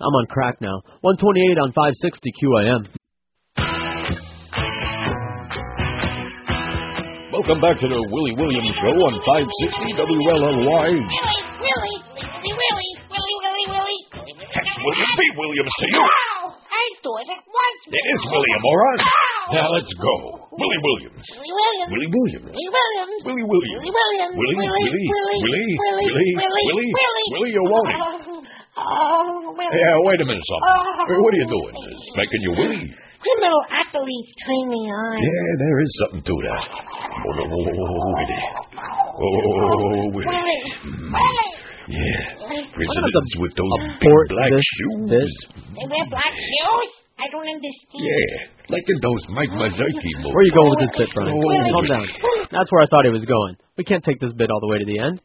I'm 0.01 0.13
on 0.13 0.25
crack 0.33 0.57
now. 0.61 0.81
128 1.01 1.57
on 1.61 1.69
560 1.73 2.33
QAM. 2.37 2.81
Welcome 7.33 7.61
back 7.61 7.77
to 7.77 7.85
the 7.87 7.99
Willie 8.09 8.33
Williams 8.33 8.73
Show 8.81 8.97
on 8.97 9.13
560 9.21 10.01
WLLY. 10.01 10.65
Willie, 10.65 11.45
Willie, 11.61 11.99
Willie, 12.41 12.93
Willie, 13.13 13.37
Willie, 13.37 13.67
Willie. 13.69 14.01
William 14.81 15.11
B. 15.13 15.21
Williams 15.37 15.73
to 15.77 15.85
you 15.93 16.03
ain't 16.77 16.99
doing 17.01 17.27
it 17.33 17.41
once. 17.47 17.79
It 17.89 18.05
is 18.13 18.21
William, 18.29 18.61
all 18.61 18.79
right? 18.85 19.01
Now 19.57 19.67
let's 19.73 19.93
go. 19.97 20.15
Willie 20.51 20.81
Williams. 20.83 21.25
Willie 21.33 21.55
Williams. 21.55 21.91
Willie 21.91 22.11
Williams. 22.11 22.51
Willie 22.53 23.47
Williams. 23.47 23.83
Willie 23.85 23.97
Williams. 23.97 24.35
Willie 24.37 24.57
Willie 24.57 24.67
Willie 24.67 25.41
Willie 25.41 25.77
Willie 25.77 26.91
Willie 26.97 27.29
Willie 27.31 27.53
you 27.53 27.63
want 27.63 27.87
Willie. 27.87 29.71
Yeah, 29.73 29.93
wait 30.05 30.21
a 30.21 30.25
minute, 30.25 30.45
something. 30.45 31.07
Hey, 31.07 31.17
what 31.17 31.33
are 31.33 31.41
you 31.41 31.49
doing? 31.49 31.73
Making 32.13 32.41
you 32.45 32.51
Willie. 32.57 32.93
Criminal 33.17 33.61
athletes 33.73 34.31
turn 34.45 34.69
me 34.69 34.81
on. 34.85 35.17
Yeah, 35.17 35.57
there 35.57 35.77
is 35.81 35.89
something 36.05 36.21
to 36.21 36.35
that. 36.45 36.63
Oh, 37.25 37.41
Willie. 37.41 37.73
Oh, 39.17 39.33
Willie. 40.13 40.27
Willie. 40.27 41.66
Yeah, 41.87 42.19
prisoners 42.75 43.31
with 43.39 43.53
those 43.55 43.73
big 44.03 44.11
black 44.27 44.51
shoes. 44.59 45.07
They 45.07 45.85
wear 45.87 46.05
black 46.11 46.33
shoes? 46.35 46.89
I 47.17 47.25
don't 47.31 47.47
understand. 47.47 47.97
Yeah, 48.03 48.51
like 48.69 48.83
in 48.85 48.99
those 49.01 49.23
Mike 49.33 49.49
Mazurki 49.55 50.05
movies. 50.21 50.27
Where 50.29 50.37
are 50.37 50.47
you 50.47 50.53
going 50.53 50.69
with 50.75 50.81
this 50.85 50.93
bit, 50.99 51.09
Brian? 51.15 51.33
Oh, 51.33 51.41
Calm 51.41 51.73
oh, 51.73 51.81
oh. 51.81 51.87
down. 51.87 52.05
That's 52.51 52.69
where 52.71 52.83
I 52.83 52.87
thought 52.91 53.05
he 53.07 53.11
was 53.15 53.25
going. 53.25 53.55
We 53.79 53.83
can't 53.87 54.03
take 54.03 54.19
this 54.19 54.35
bit 54.37 54.51
all 54.51 54.59
the 54.61 54.67
way 54.69 54.77
to 54.83 54.85
the 54.85 54.99
end. 54.99 55.17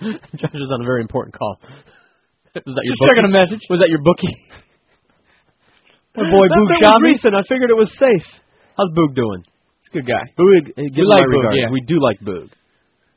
Josh 0.40 0.56
is 0.56 0.70
on 0.72 0.80
a 0.80 0.88
very 0.88 1.02
important 1.04 1.36
call. 1.36 1.60
Was 1.62 2.74
that 2.74 2.82
your 2.82 2.96
Just 2.98 3.04
checking 3.06 3.28
bookie? 3.30 3.36
a 3.36 3.40
message. 3.44 3.62
Was 3.70 3.78
that 3.84 3.90
your 3.92 4.02
bookie? 4.02 4.34
My 6.18 6.26
boy 6.26 6.48
that 6.48 6.56
Boog 6.58 6.68
bit 6.74 6.80
shot 6.82 6.98
me. 7.04 7.14
recent. 7.14 7.34
I 7.36 7.42
figured 7.46 7.70
it 7.70 7.78
was 7.78 7.92
safe. 7.94 8.26
How's 8.74 8.90
Boog 8.96 9.14
doing? 9.14 9.44
He's 9.84 9.92
a 9.92 10.02
good 10.02 10.08
guy. 10.10 10.24
Boog, 10.34 10.74
give 10.74 11.06
like 11.06 11.22
my 11.22 11.30
Boog, 11.30 11.46
regards. 11.46 11.58
yeah. 11.60 11.70
We 11.70 11.80
do 11.86 12.00
like 12.02 12.18
Boog. 12.24 12.50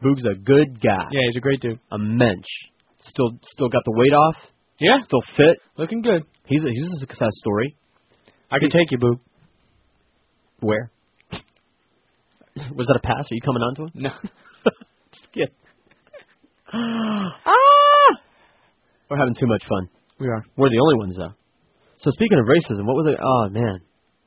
Boog's 0.04 0.26
a 0.26 0.36
good 0.36 0.82
guy. 0.82 1.06
Yeah, 1.12 1.22
he's 1.28 1.38
a 1.38 1.40
great 1.40 1.62
dude. 1.62 1.80
A 1.92 1.98
mensch. 1.98 2.48
Still, 3.02 3.32
still 3.42 3.70
got 3.70 3.84
the 3.86 3.94
weight 3.96 4.14
off. 4.14 4.36
Yeah. 4.80 4.98
Still 5.04 5.22
fit. 5.38 5.60
Looking 5.78 6.02
good. 6.02 6.24
He's 6.46 6.64
a, 6.64 6.70
he's 6.70 6.92
a 6.98 7.00
success 7.00 7.32
story. 7.40 7.76
I 8.52 8.60
can 8.60 8.70
take 8.70 8.92
you, 8.92 8.98
Boog. 8.98 9.20
Where? 10.60 10.92
Was 12.76 12.88
that 12.88 12.98
a 12.98 13.06
pass? 13.06 13.26
Are 13.32 13.36
you 13.36 13.42
coming 13.42 13.64
on 13.64 13.76
to 13.76 13.82
him? 13.84 13.92
No. 13.96 14.10
Just 15.12 15.32
kidding. 15.34 15.56
ah! 16.74 17.54
We're 19.10 19.18
having 19.18 19.36
too 19.40 19.48
much 19.48 19.64
fun. 19.68 19.90
We 20.20 20.28
are. 20.28 20.44
We're 20.58 20.70
the 20.70 20.80
only 20.82 20.98
ones 20.98 21.16
though. 21.18 21.34
So 21.98 22.12
speaking 22.12 22.40
of 22.40 22.46
racism, 22.46 22.86
what 22.86 22.96
was 22.96 23.06
it? 23.14 23.20
Oh 23.22 23.50
man, 23.50 23.80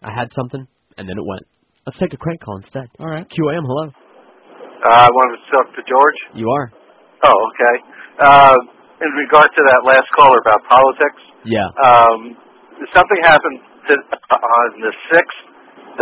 I 0.03 0.13
had 0.15 0.29
something 0.33 0.67
and 0.97 1.09
then 1.09 1.17
it 1.19 1.25
went. 1.27 1.43
Let's 1.87 1.99
take 1.99 2.13
a 2.13 2.17
crank 2.17 2.41
call 2.41 2.57
instead. 2.57 2.89
All 2.99 3.07
right. 3.07 3.27
QAM, 3.27 3.63
hello. 3.65 3.91
Uh, 4.87 5.03
I 5.03 5.09
wanted 5.11 5.37
to 5.43 5.49
talk 5.51 5.67
to 5.75 5.83
George. 5.83 6.19
You 6.39 6.47
are. 6.55 6.67
Oh, 7.27 7.39
okay. 7.51 7.75
Uh, 8.23 8.55
in 9.03 9.11
regard 9.19 9.51
to 9.51 9.63
that 9.67 9.81
last 9.83 10.07
caller 10.15 10.39
about 10.47 10.63
politics, 10.71 11.23
Yeah. 11.45 11.67
um, 11.83 12.39
something 12.95 13.21
happened 13.27 13.59
to, 13.91 13.93
on 14.31 14.69
the 14.81 14.93
sixth 15.11 15.41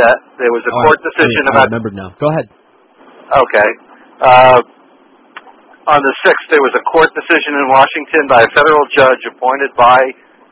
that 0.05 0.17
there 0.37 0.53
was 0.53 0.63
a 0.69 0.73
Oh, 0.75 0.83
court 0.85 1.01
decision 1.01 1.43
I, 1.43 1.49
I 1.49 1.51
about. 1.55 1.67
remembered 1.73 1.95
now. 1.97 2.11
Go 2.21 2.29
ahead. 2.29 2.47
Okay. 3.35 3.71
Uh, 4.21 4.61
on 5.87 6.01
the 6.01 6.15
sixth, 6.25 6.47
there 6.51 6.63
was 6.65 6.75
a 6.77 6.85
court 6.93 7.09
decision 7.15 7.53
in 7.61 7.67
Washington 7.73 8.23
by 8.29 8.43
a 8.45 8.51
federal 8.53 8.85
judge 8.97 9.23
appointed 9.33 9.73
by 9.77 9.99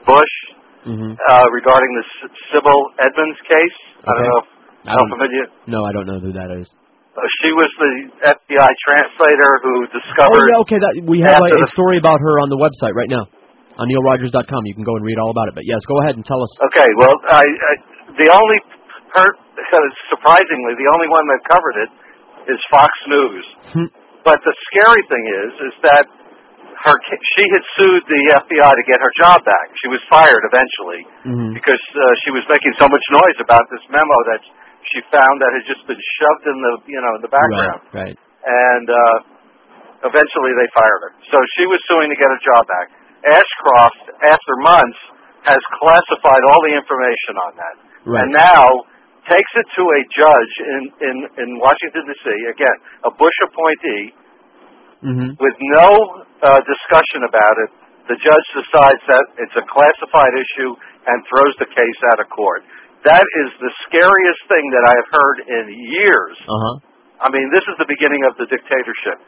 Bush 0.08 0.34
Mm-hmm. 0.82 1.14
uh, 1.14 1.46
regarding 1.54 1.90
the 1.94 2.04
S- 2.26 2.34
Sibel 2.50 2.74
Edmonds 2.98 3.38
case. 3.46 3.76
I 4.02 4.10
don't 4.18 4.26
know 4.26 4.38
if 4.42 4.48
I 4.90 4.94
don't- 4.98 5.10
familiar. 5.14 5.46
No, 5.70 5.84
I 5.86 5.92
don't 5.94 6.08
know 6.10 6.18
who 6.18 6.32
that 6.34 6.50
is. 6.58 6.66
Uh, 7.12 7.20
she 7.44 7.52
was 7.52 7.68
the 7.76 7.92
FBI 8.40 8.70
translator 8.88 9.50
who 9.60 9.74
Oh 9.84 9.92
discovered. 9.92 10.48
yeah, 10.48 10.64
okay. 10.64 10.80
That 10.80 10.94
we 11.04 11.20
have 11.20 11.44
a, 11.44 11.50
a 11.60 11.68
story 11.76 12.00
about 12.00 12.16
her 12.16 12.40
on 12.40 12.48
the 12.48 12.56
website 12.56 12.96
right 12.96 13.10
now 13.12 13.28
on 13.76 13.84
neilrogers.com. 13.88 14.60
You 14.64 14.72
can 14.72 14.84
go 14.84 14.96
and 14.96 15.04
read 15.04 15.20
all 15.20 15.28
about 15.28 15.52
it. 15.52 15.54
But 15.54 15.68
yes, 15.68 15.84
go 15.84 16.00
ahead 16.00 16.16
and 16.16 16.24
tell 16.24 16.40
us. 16.40 16.48
Okay, 16.72 16.88
well, 16.96 17.12
I, 17.36 17.44
I 17.44 17.72
the 18.16 18.28
only 18.32 18.58
per, 19.12 19.28
surprisingly, 20.08 20.72
the 20.80 20.88
only 20.88 21.08
one 21.12 21.24
that 21.28 21.40
covered 21.52 21.76
it 21.84 21.90
is 22.52 22.58
Fox 22.72 22.90
News. 23.08 23.44
Hmm. 23.76 23.88
but 24.24 24.40
the 24.42 24.54
scary 24.72 25.02
thing 25.06 25.24
is, 25.46 25.52
is 25.68 25.74
that 25.84 26.04
her 26.82 26.96
she 27.38 27.44
had 27.54 27.62
sued 27.78 28.02
the 28.10 28.22
FBI 28.42 28.70
to 28.72 28.84
get 28.90 28.98
her 28.98 29.12
job 29.20 29.38
back. 29.46 29.66
She 29.84 29.88
was 29.92 30.00
fired 30.10 30.42
eventually 30.48 31.02
Mm-hmm. 31.22 31.54
because 31.54 31.78
uh, 31.94 32.02
she 32.26 32.34
was 32.34 32.42
making 32.50 32.74
so 32.82 32.90
much 32.90 33.04
noise 33.14 33.38
about 33.38 33.62
this 33.70 33.84
memo 33.94 34.16
that 34.34 34.42
she 34.90 35.00
found 35.14 35.34
that 35.42 35.50
had 35.54 35.64
just 35.70 35.84
been 35.86 36.00
shoved 36.18 36.44
in 36.50 36.56
the 36.58 36.72
you 36.90 37.00
know 37.00 37.12
in 37.18 37.22
the 37.22 37.30
background, 37.32 37.80
Right. 37.94 38.14
Right. 38.14 38.16
and 38.46 38.86
uh, 38.90 39.16
eventually 40.10 40.52
they 40.58 40.68
fired 40.74 41.00
her. 41.06 41.12
So 41.30 41.36
she 41.58 41.64
was 41.70 41.78
suing 41.90 42.10
to 42.10 42.18
get 42.18 42.26
her 42.26 42.42
job 42.42 42.62
back. 42.66 42.86
Ashcroft, 43.22 44.02
after 44.26 44.52
months, 44.66 44.98
has 45.46 45.62
classified 45.78 46.42
all 46.50 46.60
the 46.66 46.74
information 46.74 47.34
on 47.38 47.52
that, 47.58 47.76
Right. 48.06 48.22
and 48.26 48.28
now 48.34 48.66
takes 49.30 49.52
it 49.54 49.66
to 49.78 49.82
a 49.86 50.00
judge 50.10 50.54
in 50.66 50.82
in 51.06 51.16
in 51.38 51.48
Washington 51.62 52.02
D.C. 52.10 52.26
Again, 52.50 52.76
a 53.06 53.10
Bush 53.14 53.36
appointee 53.46 54.18
Mm-hmm. 55.02 55.34
with 55.34 55.56
no 55.74 55.88
uh, 56.46 56.62
discussion 56.62 57.26
about 57.26 57.56
it. 57.66 57.70
The 58.06 58.14
judge 58.22 58.46
decides 58.54 59.02
that 59.10 59.24
it's 59.42 59.56
a 59.58 59.66
classified 59.66 60.30
issue 60.38 60.70
and 61.10 61.18
throws 61.26 61.54
the 61.58 61.66
case 61.66 62.00
out 62.14 62.22
of 62.22 62.30
court. 62.30 62.62
That 63.02 63.24
is 63.42 63.48
the 63.58 63.72
scariest 63.90 64.42
thing 64.46 64.64
that 64.70 64.84
I 64.86 64.94
have 64.94 65.08
heard 65.10 65.36
in 65.50 65.64
years. 65.74 66.36
Uh 66.46 66.54
huh. 66.54 66.74
I 67.22 67.28
mean, 67.30 67.46
this 67.54 67.62
is 67.70 67.74
the 67.78 67.86
beginning 67.90 68.22
of 68.26 68.34
the 68.38 68.46
dictatorship. 68.46 69.18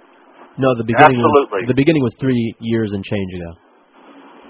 No, 0.59 0.71
the 0.79 0.87
beginning. 0.87 1.19
Absolutely. 1.19 1.67
Was, 1.67 1.71
the 1.75 1.79
beginning 1.79 2.03
was 2.03 2.15
three 2.23 2.55
years 2.63 2.95
and 2.95 3.03
change 3.03 3.31
ago. 3.35 3.51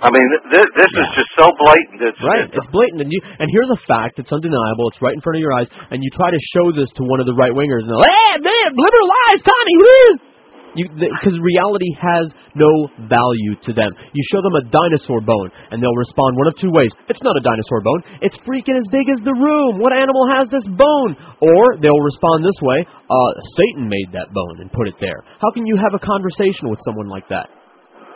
I 0.04 0.12
mean, 0.12 0.26
this, 0.52 0.66
this 0.76 0.90
is 0.92 1.06
just 1.16 1.30
so 1.40 1.48
blatant. 1.64 1.96
It's, 2.04 2.20
Right. 2.20 2.44
it's 2.44 2.52
It's 2.60 2.68
blatant, 2.68 3.00
and 3.00 3.08
you 3.08 3.20
and 3.24 3.48
here's 3.48 3.72
a 3.72 3.80
fact. 3.88 4.20
It's 4.20 4.28
undeniable. 4.28 4.92
It's 4.92 5.00
right 5.00 5.16
in 5.16 5.22
front 5.24 5.40
of 5.40 5.42
your 5.44 5.56
eyes, 5.56 5.68
and 5.88 6.04
you 6.04 6.10
try 6.12 6.28
to 6.28 6.40
show 6.52 6.68
this 6.76 6.92
to 7.00 7.08
one 7.08 7.24
of 7.24 7.26
the 7.30 7.32
right 7.32 7.52
wingers, 7.56 7.88
and 7.88 7.96
they're 7.96 8.04
like, 8.04 8.12
"Hey, 8.12 8.44
man, 8.44 8.68
liberal 8.76 9.06
lies, 9.08 9.40
Tommy." 9.40 9.76
woo!" 9.80 10.08
You 10.74 10.90
because 10.90 11.38
reality 11.38 11.90
has 11.98 12.30
no 12.58 12.70
value 13.06 13.54
to 13.66 13.72
them. 13.72 13.94
You 14.10 14.22
show 14.30 14.42
them 14.42 14.58
a 14.58 14.64
dinosaur 14.66 15.22
bone, 15.22 15.50
and 15.70 15.78
they'll 15.78 15.94
respond 15.94 16.34
one 16.34 16.50
of 16.50 16.54
two 16.58 16.74
ways. 16.74 16.90
It's 17.06 17.22
not 17.22 17.38
a 17.38 17.42
dinosaur 17.42 17.80
bone. 17.80 18.02
It's 18.22 18.34
freaking 18.42 18.74
as 18.74 18.86
big 18.90 19.06
as 19.10 19.22
the 19.22 19.34
room. 19.34 19.78
What 19.78 19.94
animal 19.94 20.26
has 20.34 20.50
this 20.50 20.66
bone? 20.66 21.14
Or 21.38 21.78
they'll 21.78 22.04
respond 22.04 22.42
this 22.42 22.58
way. 22.62 22.82
Uh, 22.82 23.32
Satan 23.54 23.86
made 23.86 24.10
that 24.18 24.34
bone 24.34 24.62
and 24.62 24.70
put 24.70 24.90
it 24.90 24.98
there. 24.98 25.22
How 25.38 25.54
can 25.54 25.66
you 25.66 25.78
have 25.78 25.94
a 25.94 26.02
conversation 26.02 26.70
with 26.70 26.82
someone 26.82 27.06
like 27.06 27.30
that? 27.30 27.50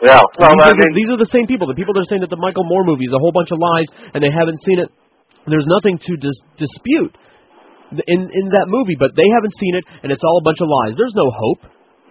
yeah. 0.03 0.23
Well, 0.39 0.55
these, 0.55 0.63
I 0.63 0.71
are 0.71 0.79
the, 0.79 0.87
these 0.95 1.11
are 1.11 1.19
the 1.19 1.31
same 1.31 1.47
people. 1.47 1.67
The 1.67 1.75
people 1.75 1.91
that 1.95 2.03
are 2.03 2.11
saying 2.11 2.23
that 2.23 2.31
the 2.31 2.39
Michael 2.39 2.63
Moore 2.63 2.83
movie 2.87 3.07
is 3.07 3.15
a 3.15 3.19
whole 3.19 3.35
bunch 3.35 3.51
of 3.51 3.59
lies 3.59 3.89
and 4.15 4.23
they 4.23 4.31
haven't 4.31 4.59
seen 4.63 4.79
it. 4.79 4.89
There's 5.47 5.67
nothing 5.67 5.99
to 5.99 6.13
dis- 6.19 6.43
dispute 6.59 7.15
in 7.91 8.19
in 8.29 8.45
that 8.53 8.67
movie, 8.67 8.95
but 8.99 9.15
they 9.15 9.25
haven't 9.33 9.55
seen 9.57 9.73
it, 9.75 9.83
and 10.03 10.11
it's 10.11 10.21
all 10.21 10.37
a 10.37 10.45
bunch 10.45 10.61
of 10.61 10.67
lies. 10.69 10.93
There's 10.93 11.15
no 11.15 11.31
hope 11.31 11.65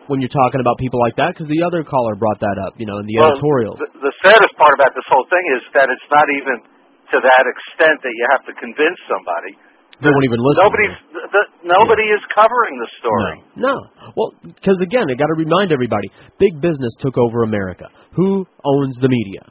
when 0.08 0.18
you're 0.24 0.32
talking 0.32 0.60
about 0.60 0.80
people 0.80 0.98
like 0.98 1.14
that 1.20 1.36
because 1.36 1.46
the 1.46 1.62
other 1.62 1.84
caller 1.84 2.16
brought 2.16 2.40
that 2.40 2.56
up, 2.64 2.74
you 2.80 2.88
know, 2.88 2.98
in 2.98 3.06
the 3.06 3.16
well, 3.20 3.36
editorials. 3.36 3.78
The, 3.78 4.10
the 4.10 4.14
saddest 4.24 4.52
part 4.56 4.74
about 4.74 4.96
this 4.96 5.06
whole 5.08 5.28
thing 5.28 5.44
is 5.56 5.62
that 5.76 5.92
it's 5.92 6.08
not 6.08 6.26
even 6.32 6.64
to 7.12 7.18
that 7.20 7.44
extent 7.48 8.00
that 8.04 8.12
you 8.12 8.24
have 8.32 8.42
to 8.48 8.52
convince 8.56 8.98
somebody. 9.08 9.56
They 9.98 10.08
won't 10.08 10.26
even 10.30 10.38
listen. 10.38 10.62
Nobody's 10.62 10.96
the, 11.10 11.22
the, 11.26 11.42
nobody 11.66 12.06
is 12.14 12.22
covering 12.30 12.78
the 12.78 12.90
story. 13.02 13.36
No, 13.58 13.74
well, 14.14 14.30
because 14.46 14.78
again, 14.78 15.10
I 15.10 15.18
got 15.18 15.26
to 15.26 15.34
remind 15.34 15.74
everybody: 15.74 16.06
big 16.38 16.54
business 16.62 16.94
took 17.02 17.18
over 17.18 17.42
America. 17.42 17.90
Who 18.14 18.46
owns 18.62 18.94
the 19.02 19.10
media? 19.10 19.42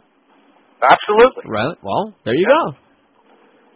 Absolutely. 0.79 1.51
Right. 1.51 1.75
Well, 1.83 2.15
there 2.23 2.35
you 2.35 2.47
go. 2.47 2.86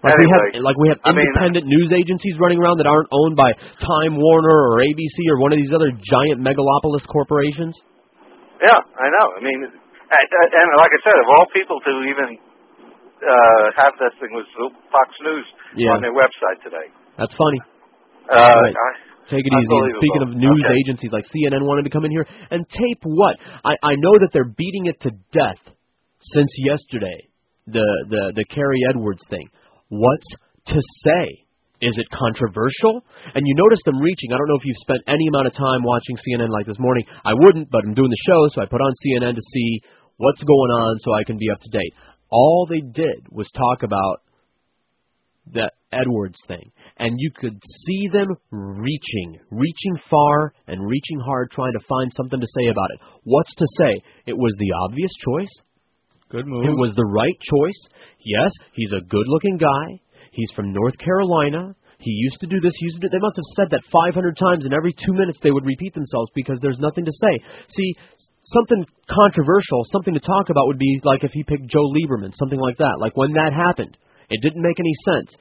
Like 0.01 0.17
we 0.17 0.25
have, 0.33 0.43
like 0.65 0.77
we 0.81 0.87
have 0.89 0.99
I 1.05 1.13
mean- 1.13 1.21
independent 1.29 1.65
news 1.69 1.93
agencies 1.93 2.33
running 2.41 2.57
around 2.57 2.81
that 2.81 2.89
aren't 2.89 3.09
owned 3.13 3.37
by 3.37 3.53
Time 3.77 4.17
Warner 4.17 4.57
or 4.73 4.81
ABC 4.81 5.15
or 5.29 5.37
one 5.37 5.53
of 5.53 5.59
these 5.61 5.69
other 5.73 5.93
giant 5.93 6.41
megalopolis 6.41 7.05
corporations. 7.05 7.77
Yeah, 8.61 8.77
I 8.81 9.07
know. 9.13 9.27
I 9.37 9.41
mean, 9.45 9.61
and, 9.61 10.67
like 10.81 10.93
I 10.93 10.99
said, 11.05 11.17
of 11.21 11.27
all 11.29 11.45
people 11.53 11.77
to 11.85 11.91
even 12.09 12.29
uh, 13.21 13.65
have 13.77 13.93
that 14.01 14.13
thing 14.17 14.33
was 14.33 14.45
Fox 14.89 15.09
News 15.21 15.45
Yeah. 15.77 15.93
on 15.93 16.01
their 16.01 16.13
website 16.13 16.61
today. 16.65 16.89
That's 17.17 17.33
funny. 17.37 17.59
Uh, 18.29 18.41
Right. 18.41 18.73
I, 18.73 18.89
Take 19.29 19.45
it 19.45 19.53
easy. 19.53 19.75
And 19.77 19.91
speaking 20.01 20.21
of 20.25 20.29
news 20.35 20.63
Okay. 20.65 20.75
agencies 20.81 21.11
like 21.13 21.23
CNN 21.29 21.61
wanted 21.63 21.83
to 21.85 21.89
come 21.93 22.03
in 22.05 22.11
here 22.11 22.25
and 22.49 22.67
tape 22.67 22.99
what? 23.05 23.37
I, 23.63 23.77
I 23.83 23.93
know 23.95 24.17
that 24.19 24.29
they're 24.33 24.49
beating 24.57 24.87
it 24.87 24.99
to 25.01 25.11
death 25.31 25.61
since 26.19 26.49
yesterday. 26.65 27.29
The 27.67 27.85
the 28.09 28.33
the 28.35 28.43
Kerry 28.49 28.81
Edwards 28.89 29.21
thing. 29.29 29.47
What's 29.91 30.27
to 30.71 30.79
say? 31.03 31.43
Is 31.81 31.97
it 31.97 32.07
controversial? 32.15 33.03
And 33.35 33.43
you 33.43 33.55
notice 33.59 33.83
them 33.83 33.99
reaching. 33.99 34.31
I 34.31 34.37
don't 34.37 34.47
know 34.47 34.55
if 34.55 34.63
you've 34.63 34.87
spent 34.87 35.03
any 35.07 35.27
amount 35.27 35.47
of 35.47 35.53
time 35.53 35.83
watching 35.83 36.15
CNN 36.15 36.47
like 36.47 36.65
this 36.65 36.79
morning. 36.79 37.03
I 37.25 37.33
wouldn't, 37.35 37.69
but 37.69 37.83
I'm 37.83 37.93
doing 37.93 38.09
the 38.09 38.23
show, 38.23 38.47
so 38.53 38.61
I 38.61 38.71
put 38.71 38.79
on 38.79 38.93
CNN 39.03 39.35
to 39.35 39.41
see 39.41 39.81
what's 40.15 40.43
going 40.43 40.71
on 40.71 40.99
so 40.99 41.11
I 41.13 41.25
can 41.25 41.37
be 41.37 41.49
up 41.51 41.59
to 41.59 41.69
date. 41.77 41.93
All 42.31 42.67
they 42.69 42.79
did 42.79 43.27
was 43.31 43.49
talk 43.51 43.83
about 43.83 44.21
the 45.51 45.71
Edwards 45.91 46.39
thing. 46.47 46.71
And 46.97 47.15
you 47.17 47.31
could 47.35 47.59
see 47.87 48.07
them 48.07 48.29
reaching, 48.51 49.39
reaching 49.49 49.97
far 50.09 50.53
and 50.67 50.87
reaching 50.87 51.19
hard, 51.19 51.51
trying 51.51 51.73
to 51.73 51.85
find 51.89 52.09
something 52.15 52.39
to 52.39 52.47
say 52.61 52.67
about 52.69 52.91
it. 52.93 52.99
What's 53.23 53.53
to 53.55 53.65
say? 53.79 54.01
It 54.27 54.37
was 54.37 54.55
the 54.57 54.71
obvious 54.87 55.11
choice. 55.19 55.63
Good 56.31 56.47
It 56.47 56.79
was 56.79 56.95
the 56.95 57.05
right 57.11 57.35
choice. 57.35 57.81
Yes, 58.23 58.51
he's 58.71 58.91
a 58.95 59.03
good 59.03 59.27
looking 59.27 59.57
guy. 59.57 59.99
He's 60.31 60.51
from 60.55 60.71
North 60.71 60.97
Carolina. 60.97 61.75
He 61.99 62.11
used 62.11 62.39
to 62.39 62.47
do 62.47 62.59
this. 62.59 62.71
He 62.79 62.85
used 62.85 63.01
to 63.01 63.07
do. 63.07 63.11
They 63.11 63.21
must 63.21 63.35
have 63.35 63.51
said 63.59 63.69
that 63.71 63.83
500 63.91 64.15
times, 64.37 64.65
and 64.65 64.73
every 64.73 64.95
two 64.95 65.13
minutes 65.13 65.39
they 65.43 65.51
would 65.51 65.65
repeat 65.65 65.93
themselves 65.93 66.31
because 66.33 66.57
there's 66.61 66.79
nothing 66.79 67.03
to 67.03 67.11
say. 67.11 67.33
See, 67.67 67.93
something 68.41 68.87
controversial, 69.11 69.83
something 69.91 70.15
to 70.15 70.23
talk 70.23 70.49
about 70.49 70.67
would 70.67 70.79
be 70.79 71.01
like 71.03 71.23
if 71.23 71.31
he 71.31 71.43
picked 71.43 71.67
Joe 71.67 71.91
Lieberman, 71.91 72.33
something 72.33 72.59
like 72.59 72.77
that. 72.77 72.97
Like 72.99 73.15
when 73.17 73.33
that 73.33 73.53
happened, 73.53 73.97
it 74.29 74.41
didn't 74.41 74.63
make 74.63 74.79
any 74.79 74.95
sense. 75.05 75.35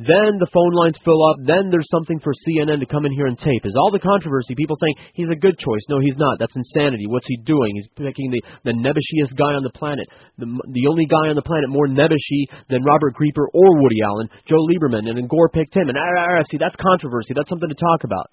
Then 0.00 0.40
the 0.40 0.48
phone 0.48 0.72
lines 0.72 0.96
fill 1.04 1.20
up. 1.20 1.36
Then 1.44 1.68
there's 1.68 1.92
something 1.92 2.16
for 2.24 2.32
CNN 2.32 2.80
to 2.80 2.88
come 2.88 3.04
in 3.04 3.12
here 3.12 3.28
and 3.28 3.36
tape. 3.36 3.68
Is 3.68 3.76
all 3.76 3.92
the 3.92 4.00
controversy 4.00 4.56
people 4.56 4.72
saying 4.80 4.96
he's 5.12 5.28
a 5.28 5.36
good 5.36 5.60
choice? 5.60 5.84
No, 5.92 6.00
he's 6.00 6.16
not. 6.16 6.40
That's 6.40 6.56
insanity. 6.56 7.04
What's 7.04 7.28
he 7.28 7.36
doing? 7.44 7.76
He's 7.76 7.92
picking 7.92 8.32
the 8.32 8.40
the 8.64 8.72
nebbishiest 8.72 9.36
guy 9.36 9.52
on 9.52 9.60
the 9.60 9.76
planet, 9.76 10.08
the 10.40 10.48
the 10.48 10.88
only 10.88 11.04
guy 11.04 11.28
on 11.28 11.36
the 11.36 11.44
planet 11.44 11.68
more 11.68 11.92
nebbishy 11.92 12.48
than 12.72 12.88
Robert 12.88 13.12
Grieper 13.12 13.44
or 13.52 13.68
Woody 13.84 14.00
Allen, 14.00 14.32
Joe 14.48 14.64
Lieberman, 14.64 15.12
and 15.12 15.20
then 15.20 15.28
Gore 15.28 15.52
picked 15.52 15.76
him. 15.76 15.92
And 15.92 15.98
ah, 16.00 16.00
ah, 16.00 16.40
ah, 16.40 16.42
see, 16.48 16.56
that's 16.56 16.76
controversy. 16.80 17.36
That's 17.36 17.52
something 17.52 17.68
to 17.68 17.76
talk 17.76 18.04
about. 18.08 18.32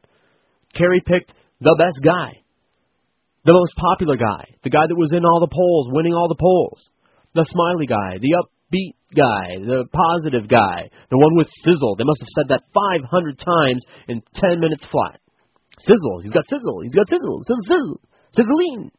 Kerry 0.71 1.03
picked 1.03 1.35
the 1.59 1.75
best 1.75 1.99
guy, 1.99 2.39
the 3.43 3.51
most 3.51 3.75
popular 3.75 4.15
guy, 4.15 4.47
the 4.63 4.71
guy 4.71 4.87
that 4.87 4.95
was 4.95 5.11
in 5.11 5.27
all 5.27 5.43
the 5.43 5.51
polls, 5.51 5.91
winning 5.91 6.15
all 6.15 6.31
the 6.31 6.39
polls, 6.39 6.79
the 7.35 7.43
smiley 7.43 7.85
guy, 7.85 8.15
the 8.15 8.47
upbeat 8.69 8.93
guy, 9.15 9.57
the 9.65 9.85
positive 9.89 10.47
guy, 10.47 10.89
the 11.09 11.17
one 11.17 11.35
with 11.35 11.47
sizzle. 11.65 11.95
They 11.97 12.05
must 12.05 12.21
have 12.21 12.33
said 12.37 12.47
that 12.53 12.63
500 12.73 13.37
times 13.37 13.85
in 14.07 14.21
10 14.35 14.59
minutes 14.59 14.85
flat. 14.91 15.19
Sizzle. 15.79 16.21
He's 16.21 16.33
got 16.33 16.45
sizzle. 16.47 16.81
He's 16.83 16.95
got 16.95 17.07
sizzle. 17.07 17.41
Sizzle. 17.43 17.65
Sizzle. 17.65 17.99
Sizzling. 18.31 18.91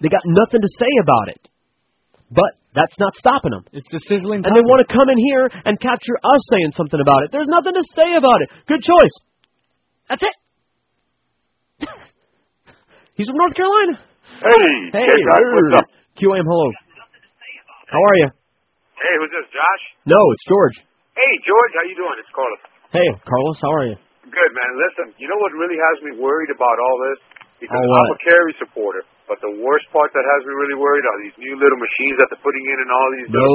They 0.00 0.08
got 0.08 0.22
nothing 0.24 0.60
to 0.60 0.70
say 0.78 0.90
about 1.02 1.28
it. 1.28 1.48
But 2.30 2.56
that's 2.74 2.94
not 2.98 3.14
stopping 3.14 3.52
them. 3.52 3.64
It's 3.72 3.86
the 3.92 4.00
sizzling. 4.08 4.42
And 4.42 4.52
they 4.56 4.64
want 4.64 4.86
to 4.86 4.90
come 4.90 5.08
in 5.10 5.18
here 5.18 5.50
and 5.64 5.78
capture 5.78 6.16
us 6.18 6.42
saying 6.50 6.72
something 6.72 6.98
about 7.00 7.22
it. 7.24 7.30
There's 7.30 7.50
nothing 7.50 7.74
to 7.74 7.84
say 7.94 8.16
about 8.16 8.40
it. 8.42 8.48
Good 8.66 8.82
choice. 8.82 9.16
That's 10.08 10.22
it. 10.22 10.36
He's 13.16 13.26
from 13.28 13.36
North 13.36 13.54
Carolina. 13.54 14.00
Hey, 14.34 14.98
Hey, 14.98 15.06
K-Rock, 15.06 15.42
what's 15.54 15.78
up? 15.78 15.86
QAM, 16.18 16.42
hello. 16.42 16.70
How 17.88 18.00
are 18.00 18.16
you? 18.24 18.28
Hey, 18.96 19.14
who's 19.20 19.32
this, 19.34 19.48
Josh? 19.52 19.82
No, 20.08 20.20
it's 20.32 20.44
George. 20.48 20.76
Hey, 21.14 21.32
George, 21.44 21.72
how 21.76 21.84
you 21.84 21.96
doing? 21.98 22.16
It's 22.18 22.32
Carlos. 22.32 22.62
Hey, 22.90 23.08
Carlos, 23.26 23.58
how 23.60 23.72
are 23.74 23.86
you? 23.92 23.96
Good, 24.24 24.50
man. 24.56 24.70
Listen, 24.80 25.06
you 25.20 25.28
know 25.28 25.38
what 25.38 25.52
really 25.52 25.76
has 25.76 25.96
me 26.02 26.16
worried 26.16 26.50
about 26.50 26.76
all 26.80 26.96
this? 27.12 27.18
Because 27.60 27.76
what? 27.76 28.08
I'm 28.08 28.16
a 28.16 28.20
Kerry 28.24 28.54
supporter, 28.58 29.02
but 29.30 29.38
the 29.44 29.52
worst 29.62 29.86
part 29.94 30.10
that 30.16 30.24
has 30.24 30.40
me 30.48 30.52
really 30.56 30.78
worried 30.80 31.04
are 31.06 31.18
these 31.22 31.36
new 31.38 31.54
little 31.60 31.78
machines 31.78 32.16
that 32.18 32.28
they're 32.32 32.44
putting 32.44 32.64
in 32.66 32.78
and 32.82 32.90
all 32.90 33.08
these 33.14 33.28
No 33.30 33.50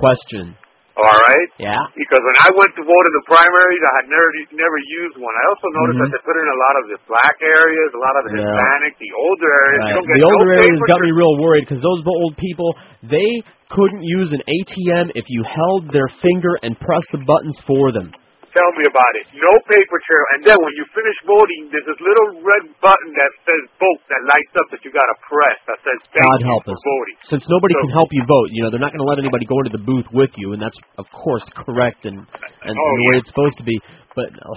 question. 0.00 0.44
All 0.94 1.10
right? 1.10 1.48
Yeah. 1.58 1.82
Because 1.98 2.22
when 2.22 2.38
I 2.38 2.50
went 2.54 2.70
to 2.78 2.82
vote 2.86 3.04
in 3.10 3.14
the 3.18 3.26
primaries, 3.26 3.82
I 3.82 3.92
had 3.98 4.06
never 4.06 4.28
never 4.54 4.78
used 5.02 5.18
one. 5.18 5.34
I 5.34 5.44
also 5.50 5.66
noticed 5.74 5.98
Mhm. 5.98 6.02
that 6.06 6.10
they 6.14 6.22
put 6.22 6.36
in 6.38 6.46
a 6.46 6.58
lot 6.70 6.74
of 6.78 6.84
the 6.86 6.98
black 7.10 7.36
areas, 7.42 7.88
a 7.94 7.98
lot 7.98 8.14
of 8.14 8.22
the 8.30 8.32
Yeah. 8.38 8.46
Hispanic, 8.46 8.92
the 9.02 9.10
older 9.18 9.50
areas. 9.50 9.80
Right. 9.82 9.94
don't 9.98 10.06
get 10.06 10.14
The 10.14 10.22
no 10.22 10.30
older 10.38 10.52
areas 10.54 10.80
got 10.86 11.00
me 11.02 11.10
real 11.10 11.34
worried 11.42 11.66
because 11.66 11.82
those 11.82 12.00
old 12.06 12.36
people, 12.38 12.78
they 13.02 13.42
couldn't 13.74 14.02
use 14.06 14.32
an 14.32 14.42
ATM 14.46 15.10
if 15.18 15.26
you 15.28 15.42
held 15.42 15.90
their 15.90 16.06
finger 16.22 16.54
and 16.62 16.78
pressed 16.78 17.10
the 17.10 17.18
buttons 17.26 17.58
for 17.66 17.90
them. 17.90 18.12
Tell 18.54 18.70
me 18.78 18.86
about 18.86 19.12
it. 19.18 19.26
No 19.34 19.50
paper 19.66 19.98
trail. 20.06 20.24
And 20.38 20.40
then 20.46 20.54
when 20.62 20.70
you 20.78 20.86
finish 20.94 21.18
voting, 21.26 21.74
there's 21.74 21.82
this 21.90 21.98
little 21.98 22.38
red 22.38 22.70
button 22.78 23.10
that 23.18 23.32
says 23.42 23.62
vote 23.82 23.98
that 24.14 24.22
lights 24.30 24.54
up 24.54 24.66
that 24.70 24.78
you 24.86 24.94
got 24.94 25.02
to 25.10 25.16
press 25.26 25.58
that 25.66 25.78
says 25.82 25.98
God 26.14 26.38
help 26.46 26.62
us. 26.70 26.78
voting. 26.78 27.16
Since 27.34 27.44
nobody 27.50 27.74
So- 27.74 27.82
can 27.82 27.92
help 27.98 28.10
you 28.14 28.22
vote, 28.30 28.48
you 28.54 28.62
know, 28.62 28.70
they're 28.70 28.78
not 28.82 28.94
going 28.94 29.02
to 29.02 29.10
let 29.10 29.18
anybody 29.18 29.42
go 29.42 29.58
into 29.58 29.74
the 29.74 29.82
booth 29.82 30.06
with 30.14 30.30
you, 30.38 30.54
and 30.54 30.62
that's, 30.62 30.78
of 31.02 31.10
course, 31.10 31.42
correct 31.66 32.06
and, 32.06 32.14
and, 32.22 32.74
Oh, 32.78 32.86
and 32.86 32.96
the 33.02 33.06
way 33.10 33.14
it's 33.18 33.30
supposed 33.34 33.58
to 33.58 33.66
be. 33.66 33.74
But, 34.14 34.30
uh, 34.30 34.54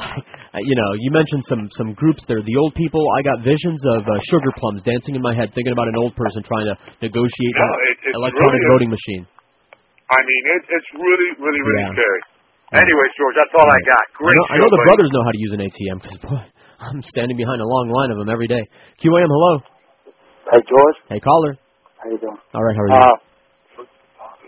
you 0.61 0.75
know, 0.77 0.89
you 1.01 1.09
mentioned 1.09 1.41
some, 1.49 1.65
some 1.73 1.97
groups 1.97 2.21
there. 2.29 2.45
The 2.45 2.53
old 2.61 2.77
people, 2.77 3.01
I 3.17 3.25
got 3.25 3.41
visions 3.41 3.81
of 3.97 4.05
uh, 4.05 4.13
sugar 4.29 4.53
plums 4.61 4.85
dancing 4.85 5.17
in 5.17 5.25
my 5.25 5.33
head, 5.33 5.49
thinking 5.57 5.73
about 5.73 5.89
an 5.89 5.97
old 5.97 6.13
person 6.13 6.45
trying 6.45 6.69
to 6.69 6.77
negotiate 7.01 7.53
No, 7.57 7.65
an 7.65 7.81
it- 7.97 8.13
electronic 8.13 8.61
really 8.61 8.61
a- 8.61 8.73
voting 8.77 8.91
machine. 8.93 9.25
I 10.13 10.21
mean, 10.21 10.43
it, 10.53 10.61
it's 10.69 10.89
really, 10.93 11.29
really, 11.41 11.61
really 11.65 11.81
Yeah. 11.89 11.97
scary. 11.97 12.21
Anyways, 12.75 13.11
George, 13.15 13.35
that's 13.39 13.55
all 13.55 13.63
I 13.63 13.79
got. 13.87 14.03
I 14.03 14.15
Great 14.19 14.35
know, 14.35 14.45
I 14.51 14.55
know 14.59 14.67
the 14.67 14.75
buddy. 14.83 14.89
brothers 14.91 15.11
know 15.15 15.23
how 15.23 15.31
to 15.31 15.39
use 15.39 15.53
an 15.55 15.61
ATM 15.63 15.97
because 16.03 16.19
boy, 16.19 16.43
I'm 16.83 16.99
standing 17.15 17.39
behind 17.39 17.63
a 17.63 17.67
long 17.67 17.87
line 17.87 18.11
of 18.11 18.19
them 18.19 18.27
every 18.27 18.47
day. 18.51 18.59
QAM, 18.99 19.31
hello. 19.31 19.63
Hey, 20.51 20.59
George. 20.67 20.97
Hey, 21.07 21.19
caller. 21.23 21.55
How 22.03 22.11
you 22.11 22.19
doing? 22.19 22.35
All 22.35 22.63
right, 22.63 22.75
how 22.75 22.83
are 22.83 22.91
you? 22.91 22.99
Uh, 22.99 23.15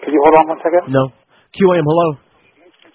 could 0.04 0.12
you 0.12 0.20
hold 0.20 0.36
on 0.36 0.46
one 0.52 0.60
second? 0.60 0.84
no. 0.92 1.16
QAM, 1.56 1.84
hello. 1.88 2.08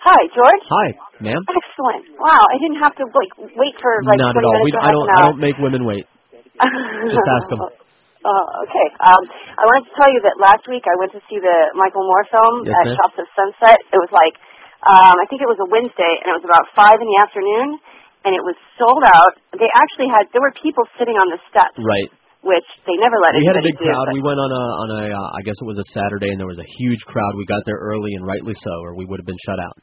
Hi, 0.05 0.21
George. 0.37 0.65
Hi, 0.69 0.87
ma'am. 1.25 1.41
Excellent. 1.49 2.05
Wow, 2.21 2.45
I 2.53 2.57
didn't 2.61 2.81
have 2.85 2.93
to 3.01 3.09
like 3.09 3.33
wait 3.57 3.75
for 3.81 3.93
like 4.05 4.21
Not 4.21 4.37
20 4.37 4.45
at 4.45 4.45
all. 4.45 4.53
minutes 4.61 4.69
We, 4.69 4.71
or 4.77 4.83
I 4.85 4.85
half 4.85 4.93
don't. 4.93 5.09
an 5.09 5.17
I 5.17 5.21
don't 5.33 5.41
make 5.41 5.57
women 5.57 5.83
wait. 5.89 6.05
Just 6.37 7.29
ask 7.33 7.49
them. 7.49 7.61
Uh, 7.65 8.45
okay. 8.69 8.87
Um, 9.01 9.23
I 9.57 9.65
wanted 9.65 9.89
to 9.89 9.95
tell 9.97 10.13
you 10.13 10.21
that 10.29 10.37
last 10.37 10.69
week 10.69 10.85
I 10.85 10.93
went 11.01 11.17
to 11.17 11.21
see 11.33 11.41
the 11.41 11.73
Michael 11.73 12.05
Moore 12.05 12.25
film 12.29 12.69
Yes, 12.69 12.77
at 12.77 12.85
ma'am. 12.93 12.97
Shops 13.01 13.17
of 13.25 13.27
Sunset. 13.33 13.81
It 13.89 13.97
was 14.01 14.13
like, 14.13 14.37
I 14.89 15.25
think 15.33 15.41
it 15.41 15.49
was 15.49 15.61
a 15.61 15.69
Wednesday, 15.73 16.13
and 16.21 16.27
it 16.33 16.37
was 16.37 16.47
about 16.47 16.65
five 16.77 16.99
in 17.01 17.07
the 17.09 17.19
afternoon, 17.25 17.81
and 18.29 18.33
it 18.37 18.45
was 18.45 18.57
sold 18.77 19.05
out. 19.05 19.33
They 19.57 19.69
actually 19.81 20.09
had 20.13 20.29
there 20.37 20.45
were 20.45 20.53
people 20.61 20.85
sitting 21.01 21.17
on 21.17 21.29
the 21.33 21.41
steps, 21.49 21.77
Right. 21.81 22.09
which 22.45 22.69
they 22.85 22.97
never 23.01 23.17
let 23.25 23.33
We 23.37 23.49
had 23.49 23.57
a 23.57 23.65
big 23.65 23.77
do. 23.81 23.89
crowd. 23.89 24.13
We 24.13 24.21
went 24.25 24.41
on 24.41 24.51
a 24.53 24.65
on 24.85 24.89
a. 25.01 25.03
Uh, 25.17 25.39
I 25.39 25.41
guess 25.45 25.57
it 25.57 25.69
was 25.69 25.81
a 25.81 25.87
Saturday, 25.97 26.29
and 26.33 26.39
there 26.41 26.49
was 26.51 26.61
a 26.61 26.69
huge 26.81 27.01
crowd. 27.09 27.33
We 27.37 27.45
got 27.49 27.65
there 27.65 27.81
early, 27.81 28.13
and 28.17 28.27
rightly 28.27 28.53
so, 28.61 28.73
or 28.85 28.93
we 28.97 29.05
would 29.09 29.21
have 29.21 29.27
been 29.29 29.41
shut 29.49 29.61
out. 29.61 29.77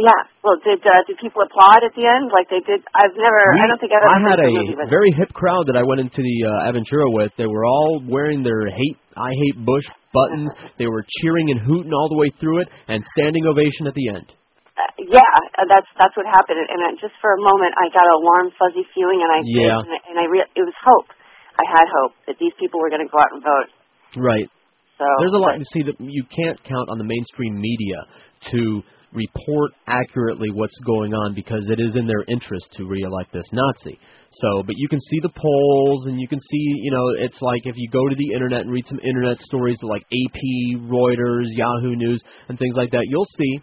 Yeah. 0.00 0.16
Well, 0.40 0.56
did 0.64 0.80
uh, 0.80 1.02
did 1.04 1.18
people 1.20 1.42
applaud 1.44 1.84
at 1.84 1.92
the 1.92 2.06
end 2.08 2.32
like 2.32 2.48
they 2.48 2.62
did? 2.64 2.80
I've 2.96 3.12
never. 3.20 3.40
I 3.58 3.68
don't 3.68 3.76
think 3.78 3.92
I've 3.92 4.00
ever 4.00 4.16
I 4.16 4.32
had 4.32 4.40
a 4.40 4.48
a 4.48 4.54
movie, 4.54 4.88
very 4.88 5.12
hip 5.12 5.28
crowd 5.36 5.66
that 5.68 5.76
I 5.76 5.82
went 5.84 6.00
into 6.00 6.22
the 6.24 6.36
uh, 6.48 6.68
Aventura 6.72 7.10
with. 7.12 7.30
They 7.36 7.46
were 7.50 7.66
all 7.66 8.00
wearing 8.08 8.42
their 8.42 8.64
hate 8.70 8.96
I 9.18 9.28
hate 9.28 9.60
Bush 9.66 9.84
buttons. 10.14 10.48
They 10.78 10.86
were 10.86 11.04
cheering 11.20 11.50
and 11.50 11.60
hooting 11.60 11.92
all 11.92 12.08
the 12.08 12.16
way 12.16 12.30
through 12.40 12.60
it, 12.64 12.68
and 12.88 13.04
standing 13.12 13.44
ovation 13.44 13.86
at 13.86 13.94
the 13.94 14.08
end. 14.08 14.32
Uh, 14.80 14.90
yeah, 15.12 15.32
uh, 15.60 15.68
that's 15.68 15.86
that's 16.00 16.16
what 16.16 16.24
happened. 16.24 16.64
And 16.64 16.80
uh, 16.80 16.96
just 16.96 17.12
for 17.20 17.36
a 17.36 17.40
moment, 17.44 17.76
I 17.76 17.92
got 17.92 18.08
a 18.08 18.18
warm, 18.24 18.48
fuzzy 18.56 18.84
feeling, 18.96 19.20
and 19.20 19.30
I 19.30 19.38
Yeah. 19.44 19.76
and, 19.84 19.92
I- 19.92 20.04
and 20.08 20.16
I 20.16 20.26
re- 20.32 20.50
it 20.56 20.64
was 20.64 20.76
hope. 20.80 21.12
I 21.60 21.64
had 21.68 21.86
hope 22.00 22.12
that 22.26 22.36
these 22.40 22.56
people 22.56 22.80
were 22.80 22.88
going 22.88 23.04
to 23.04 23.10
go 23.12 23.20
out 23.20 23.32
and 23.36 23.42
vote. 23.44 23.68
Right. 24.16 24.48
So 24.96 25.04
There's 25.20 25.36
a 25.36 25.42
lot. 25.42 25.58
You 25.60 25.68
see, 25.72 25.82
that 25.84 25.96
you 26.00 26.24
can't 26.32 26.56
count 26.64 26.88
on 26.88 26.96
the 26.96 27.04
mainstream 27.04 27.60
media 27.60 28.04
to 28.52 28.82
report 29.12 29.72
accurately 29.86 30.48
what's 30.52 30.76
going 30.86 31.12
on 31.14 31.34
because 31.34 31.66
it 31.68 31.80
is 31.80 31.96
in 31.96 32.06
their 32.06 32.22
interest 32.28 32.64
to 32.78 32.86
reelect 32.86 33.32
this 33.32 33.44
Nazi. 33.52 33.98
So, 34.30 34.62
but 34.62 34.76
you 34.78 34.88
can 34.88 35.00
see 35.10 35.18
the 35.20 35.30
polls, 35.34 36.06
and 36.06 36.20
you 36.20 36.28
can 36.28 36.38
see, 36.38 36.64
you 36.86 36.92
know, 36.92 37.02
it's 37.18 37.40
like 37.42 37.62
if 37.64 37.74
you 37.76 37.90
go 37.90 38.08
to 38.08 38.14
the 38.14 38.32
internet 38.32 38.62
and 38.62 38.70
read 38.70 38.86
some 38.86 39.00
internet 39.00 39.36
stories 39.38 39.78
like 39.82 40.02
AP, 40.02 40.40
Reuters, 40.86 41.46
Yahoo 41.50 41.96
News, 41.96 42.22
and 42.48 42.58
things 42.58 42.76
like 42.76 42.92
that, 42.92 43.06
you'll 43.08 43.26
see, 43.36 43.60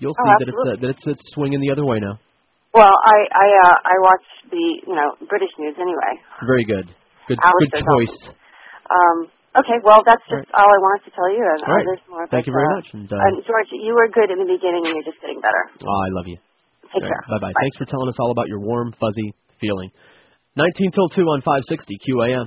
you'll 0.00 0.16
Oh, 0.16 0.24
see 0.24 0.34
that 0.40 0.48
it's 0.48 0.64
uh, 0.64 0.76
that 0.80 0.90
it's 0.96 1.04
it's 1.06 1.24
swinging 1.36 1.60
the 1.60 1.70
other 1.70 1.84
way 1.84 2.00
now. 2.00 2.16
Well, 2.72 2.88
I 2.88 3.18
I 3.28 3.46
uh, 3.66 3.76
I 3.84 3.94
watch 4.00 4.26
the 4.48 4.64
you 4.88 4.96
know 4.96 5.14
British 5.28 5.52
news 5.60 5.76
anyway. 5.76 6.12
Very 6.48 6.64
good, 6.64 6.88
good, 7.28 7.38
Alistair 7.38 7.82
good 7.82 7.84
choice. 7.84 8.16
Um, 8.88 9.16
okay, 9.60 9.78
well 9.84 10.00
that's 10.06 10.24
just 10.26 10.48
all 10.56 10.66
I 10.66 10.80
wanted 10.80 11.04
to 11.06 11.12
tell 11.12 11.30
you. 11.30 11.44
And 11.44 11.60
All 11.62 11.74
right. 11.76 11.84
uh, 11.84 11.88
there's 11.92 12.04
more. 12.08 12.24
Thank 12.32 12.48
you 12.48 12.54
very 12.56 12.66
uh, 12.66 12.76
much, 12.80 12.88
and, 12.96 13.06
uh, 13.12 13.26
and 13.28 13.44
George, 13.44 13.70
you 13.76 13.92
were 13.92 14.08
good 14.08 14.32
in 14.32 14.40
the 14.40 14.48
beginning, 14.48 14.82
and 14.88 14.92
you're 14.96 15.06
just 15.06 15.20
getting 15.20 15.38
better. 15.44 15.62
Oh, 15.84 16.00
I 16.06 16.10
love 16.16 16.26
you. 16.26 16.38
Take 16.90 17.06
care. 17.06 17.22
Bye 17.30 17.50
bye. 17.50 17.54
Thanks 17.60 17.76
for 17.78 17.86
telling 17.86 18.08
us 18.08 18.18
all 18.18 18.32
about 18.32 18.48
your 18.48 18.58
warm, 18.58 18.90
fuzzy 18.98 19.34
feeling. 19.60 19.90
19 20.56 20.90
till 20.90 21.08
2 21.14 21.22
on 21.22 21.40
560 21.42 21.98
QAM. 22.02 22.46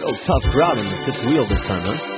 Real 0.00 0.16
tough 0.26 0.44
crowd 0.52 0.78
in 0.78 0.86
the 0.88 0.98
fifth 1.04 1.24
wheel 1.26 1.44
this 1.46 1.60
time, 1.68 1.84
huh? 1.84 2.11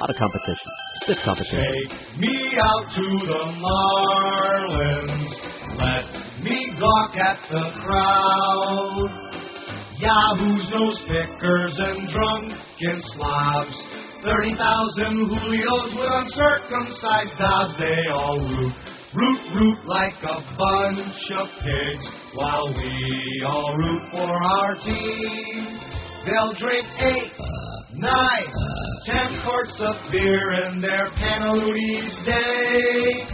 A 0.00 0.08
lot 0.08 0.08
of 0.08 0.16
competition. 0.16 0.72
Stiff 1.02 1.18
competition. 1.22 1.60
Take 1.60 2.20
me 2.20 2.56
out 2.56 2.88
to 2.96 3.04
the 3.20 3.42
Marlins. 3.60 5.28
Let 5.76 6.40
me 6.42 6.72
gawk 6.80 7.12
at 7.20 7.36
the 7.50 7.68
crowd. 7.84 9.12
Yahoos, 10.00 10.70
nose 10.72 11.02
pickers, 11.04 11.76
and 11.84 12.08
drunken 12.08 13.02
slobs. 13.12 13.76
Thirty 14.24 14.56
thousand 14.56 15.28
Julios 15.28 15.92
with 15.92 16.08
uncircumcised 16.08 17.36
dogs. 17.36 17.76
They 17.76 18.08
all 18.10 18.40
root, 18.40 18.72
root, 19.12 19.40
root 19.52 19.78
like 19.84 20.16
a 20.22 20.40
bunch 20.56 21.30
of 21.36 21.48
pigs. 21.60 22.06
While 22.32 22.72
we 22.72 23.44
all 23.46 23.76
root 23.76 24.02
for 24.12 24.32
our 24.32 24.76
team. 24.76 25.76
They'll 26.24 26.54
drink 26.54 26.86
eight, 27.00 27.32
nine, 27.94 28.52
ten 29.06 29.40
quarts 29.44 29.80
of 29.80 29.96
beer 30.10 30.66
in 30.66 30.80
their 30.80 31.08
Panalooties 31.10 32.24
Day. 32.24 33.24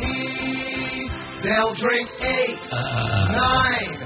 They'll 1.43 1.75
drink 1.75 2.09
eight, 2.23 2.59
nine, 2.73 3.99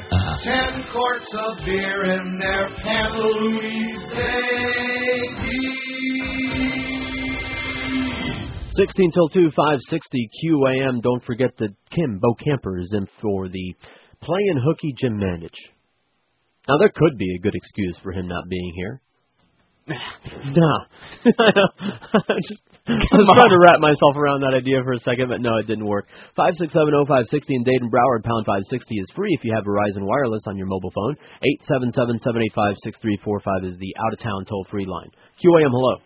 ten 0.43 0.85
quarts 0.93 1.35
of 1.35 1.65
beer 1.65 2.05
in 2.07 2.39
their 2.39 2.69
Panalooties 2.85 4.09
Day. 4.17 4.51
16 8.73 9.11
till 9.13 9.29
2, 9.29 9.51
560 9.51 10.29
QAM. 10.43 11.03
Don't 11.03 11.23
forget 11.25 11.51
that 11.59 11.75
Kim, 11.91 12.19
Bokamper, 12.19 12.81
is 12.81 12.95
in 12.97 13.07
for 13.21 13.49
the 13.49 13.75
playing 14.23 14.63
hooky 14.65 14.95
Jim 14.97 15.19
Mandich. 15.19 15.59
Now, 16.69 16.79
there 16.79 16.93
could 16.95 17.19
be 17.19 17.35
a 17.35 17.41
good 17.41 17.55
excuse 17.55 17.99
for 18.03 18.13
him 18.13 18.29
not 18.29 18.49
being 18.49 18.73
here. 18.77 19.03
No. 19.87 20.73
I 22.91 22.95
was 23.17 23.37
trying 23.37 23.55
to 23.55 23.61
wrap 23.61 23.81
myself 23.81 24.17
around 24.17 24.41
that 24.43 24.55
idea 24.55 24.83
for 24.83 24.93
a 24.93 25.01
second, 25.01 25.29
but 25.29 25.41
no, 25.41 25.59
it 25.59 25.67
didn't 25.67 25.87
work. 25.87 26.07
5670560 26.39 27.49
in 27.49 27.63
Dade 27.63 27.83
and 27.83 27.93
Broward, 27.93 28.25
pound 28.25 28.47
560 28.47 28.95
is 28.97 29.11
free 29.15 29.31
if 29.33 29.45
you 29.45 29.53
have 29.55 29.65
Verizon 29.65 30.07
Wireless 30.07 30.43
on 30.47 30.57
your 30.57 30.67
mobile 30.67 30.93
phone. 30.95 31.17
877-785-6345 31.71 33.65
is 33.67 33.77
the 33.79 33.95
out-of-town 33.99 34.45
toll-free 34.47 34.87
line. 34.87 35.11
QAM, 35.43 35.71
hello. 35.71 35.99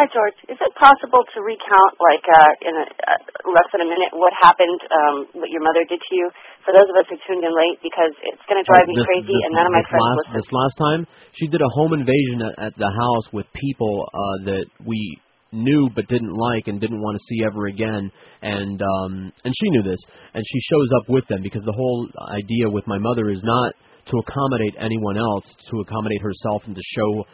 Hi, 0.00 0.08
George. 0.08 0.40
Is 0.48 0.56
it 0.56 0.72
possible 0.80 1.20
to 1.28 1.38
recount, 1.44 1.92
like, 2.00 2.24
uh, 2.24 2.52
in 2.64 2.72
a, 2.72 2.86
uh, 2.88 3.52
less 3.52 3.68
than 3.68 3.84
a 3.84 3.88
minute, 3.92 4.16
what 4.16 4.32
happened, 4.32 4.80
um, 4.88 5.28
what 5.36 5.52
your 5.52 5.60
mother 5.60 5.84
did 5.84 6.00
to 6.00 6.12
you? 6.16 6.32
For 6.64 6.72
those 6.72 6.88
of 6.88 6.96
us 6.96 7.04
who 7.12 7.20
tuned 7.28 7.44
in 7.44 7.52
late, 7.52 7.84
because 7.84 8.16
it's 8.24 8.40
going 8.48 8.56
to 8.56 8.64
drive 8.64 8.88
me 8.88 8.96
crazy, 8.96 9.36
and 9.44 9.52
none 9.52 9.68
of 9.68 9.76
my 9.76 9.84
friends 9.92 10.00
last, 10.00 10.16
listen. 10.24 10.40
This 10.40 10.50
last 10.56 10.76
time, 10.80 11.00
she 11.36 11.52
did 11.52 11.60
a 11.60 11.68
home 11.76 11.92
invasion 11.92 12.48
at, 12.48 12.72
at 12.72 12.74
the 12.80 12.88
house 12.88 13.28
with 13.36 13.44
people 13.52 14.08
uh, 14.08 14.36
that 14.48 14.72
we 14.88 15.20
knew 15.52 15.92
but 15.92 16.08
didn't 16.08 16.32
like 16.32 16.64
and 16.72 16.80
didn't 16.80 17.04
want 17.04 17.20
to 17.20 17.22
see 17.28 17.44
ever 17.44 17.66
again 17.66 18.08
and 18.40 18.80
um 18.80 19.32
and 19.42 19.50
she 19.50 19.66
knew 19.74 19.82
this 19.82 19.98
and 20.32 20.44
she 20.46 20.60
shows 20.70 20.88
up 20.94 21.10
with 21.10 21.26
them 21.26 21.42
because 21.42 21.60
the 21.66 21.74
whole 21.74 22.06
idea 22.30 22.70
with 22.70 22.86
my 22.86 22.98
mother 22.98 23.28
is 23.30 23.42
not 23.42 23.74
to 24.06 24.14
accommodate 24.22 24.78
anyone 24.78 25.18
else 25.18 25.42
to 25.68 25.80
accommodate 25.80 26.22
herself 26.22 26.62
and 26.66 26.76
to 26.76 26.82
show 26.94 27.26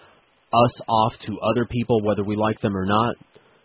us 0.53 0.81
off 0.89 1.13
to 1.27 1.33
other 1.51 1.67
people 1.67 2.01
whether 2.03 2.25
we 2.25 2.37
like 2.37 2.61
them 2.61 2.77
or 2.77 2.87
not 2.87 3.15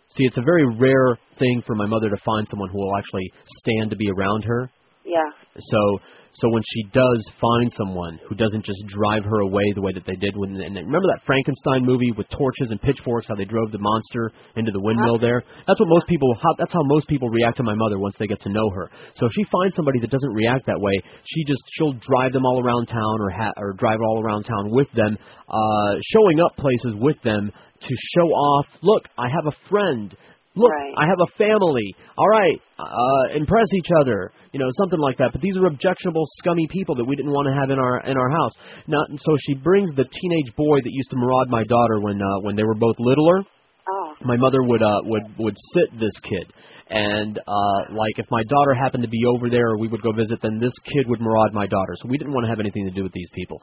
see 0.07 0.23
it's 0.25 0.37
a 0.37 0.41
very 0.41 0.65
rare 0.77 1.17
thing 1.39 1.61
for 1.65 1.75
my 1.75 1.85
mother 1.85 2.09
to 2.09 2.17
find 2.25 2.47
someone 2.47 2.69
who 2.69 2.77
will 2.77 2.95
actually 2.97 3.31
stand 3.59 3.89
to 3.89 3.95
be 3.95 4.09
around 4.09 4.43
her 4.43 4.69
Yeah. 5.05 5.29
so 5.57 5.99
so 6.33 6.47
when 6.49 6.63
she 6.63 6.83
does 6.93 7.19
find 7.41 7.67
someone 7.75 8.19
who 8.27 8.35
doesn't 8.35 8.63
just 8.63 8.79
drive 8.87 9.23
her 9.23 9.39
away 9.41 9.63
the 9.75 9.81
way 9.81 9.91
that 9.91 10.05
they 10.05 10.15
did 10.15 10.35
when 10.37 10.55
and 10.55 10.75
remember 10.75 11.07
that 11.11 11.19
Frankenstein 11.25 11.83
movie 11.83 12.11
with 12.15 12.27
torches 12.29 12.71
and 12.71 12.81
pitchforks 12.81 13.27
how 13.27 13.35
they 13.35 13.43
drove 13.43 13.71
the 13.71 13.79
monster 13.79 14.31
into 14.55 14.71
the 14.71 14.79
windmill 14.79 15.19
there? 15.19 15.43
That's 15.67 15.79
what 15.79 15.89
most 15.89 16.07
people 16.07 16.33
how, 16.41 16.55
that's 16.57 16.71
how 16.71 16.83
most 16.83 17.09
people 17.09 17.29
react 17.29 17.57
to 17.57 17.63
my 17.63 17.75
mother 17.75 17.99
once 17.99 18.15
they 18.17 18.27
get 18.27 18.39
to 18.41 18.49
know 18.49 18.69
her. 18.75 18.89
So 19.15 19.25
if 19.25 19.33
she 19.33 19.43
finds 19.51 19.75
somebody 19.75 19.99
that 19.99 20.09
doesn't 20.09 20.33
react 20.33 20.65
that 20.67 20.79
way 20.79 21.03
she 21.23 21.43
just 21.43 21.61
she'll 21.73 21.93
drive 21.99 22.31
them 22.31 22.45
all 22.45 22.63
around 22.63 22.87
town 22.87 23.19
or 23.19 23.29
ha- 23.29 23.57
or 23.57 23.73
drive 23.73 23.99
all 23.99 24.23
around 24.23 24.43
town 24.43 24.71
with 24.71 24.91
them 24.93 25.17
uh 25.49 25.93
showing 26.15 26.39
up 26.39 26.55
places 26.55 26.95
with 26.95 27.21
them 27.23 27.51
to 27.81 27.95
show 28.15 28.27
off 28.27 28.65
look 28.81 29.03
I 29.17 29.27
have 29.27 29.47
a 29.51 29.69
friend 29.69 30.15
Look, 30.55 30.69
Right. 30.69 30.93
I 30.97 31.07
have 31.07 31.19
a 31.21 31.31
family. 31.37 31.95
All 32.17 32.27
right, 32.27 32.59
uh, 32.77 33.35
impress 33.35 33.67
each 33.73 33.87
other. 34.01 34.33
You 34.51 34.59
know, 34.59 34.67
something 34.83 34.99
like 34.99 35.17
that. 35.17 35.31
But 35.31 35.39
these 35.39 35.57
are 35.57 35.65
objectionable, 35.67 36.25
scummy 36.39 36.67
people 36.69 36.95
that 36.95 37.05
we 37.05 37.15
didn't 37.15 37.31
want 37.31 37.47
to 37.47 37.53
have 37.55 37.69
in 37.69 37.79
our 37.79 38.01
in 38.03 38.17
our 38.17 38.29
house. 38.29 38.51
Now, 38.87 38.99
so 39.15 39.37
she 39.47 39.53
brings 39.53 39.93
the 39.95 40.03
teenage 40.03 40.55
boy 40.57 40.79
that 40.83 40.91
used 40.91 41.09
to 41.11 41.15
maraud 41.15 41.47
my 41.47 41.63
daughter 41.63 42.01
when 42.01 42.21
uh, 42.21 42.39
when 42.41 42.55
they 42.55 42.65
were 42.65 42.75
both 42.75 42.95
littler. 42.99 43.43
Oh. 43.89 44.13
My 44.23 44.35
mother 44.35 44.61
would 44.61 44.81
uh 44.83 44.99
would 45.03 45.23
would 45.39 45.55
sit 45.73 45.99
this 45.99 46.13
kid, 46.27 46.51
and 46.91 47.39
uh 47.39 47.79
like 47.95 48.19
if 48.19 48.25
my 48.29 48.43
daughter 48.49 48.73
happened 48.73 49.01
to 49.01 49.09
be 49.09 49.23
over 49.33 49.49
there 49.49 49.77
we 49.77 49.87
would 49.87 50.01
go 50.03 50.11
visit, 50.11 50.39
then 50.41 50.59
this 50.59 50.73
kid 50.83 51.07
would 51.07 51.21
maraud 51.21 51.53
my 51.53 51.65
daughter. 51.65 51.95
So 51.95 52.09
we 52.09 52.17
didn't 52.17 52.33
want 52.33 52.43
to 52.43 52.49
have 52.49 52.59
anything 52.59 52.85
to 52.85 52.91
do 52.91 53.03
with 53.03 53.13
these 53.13 53.29
people. 53.33 53.61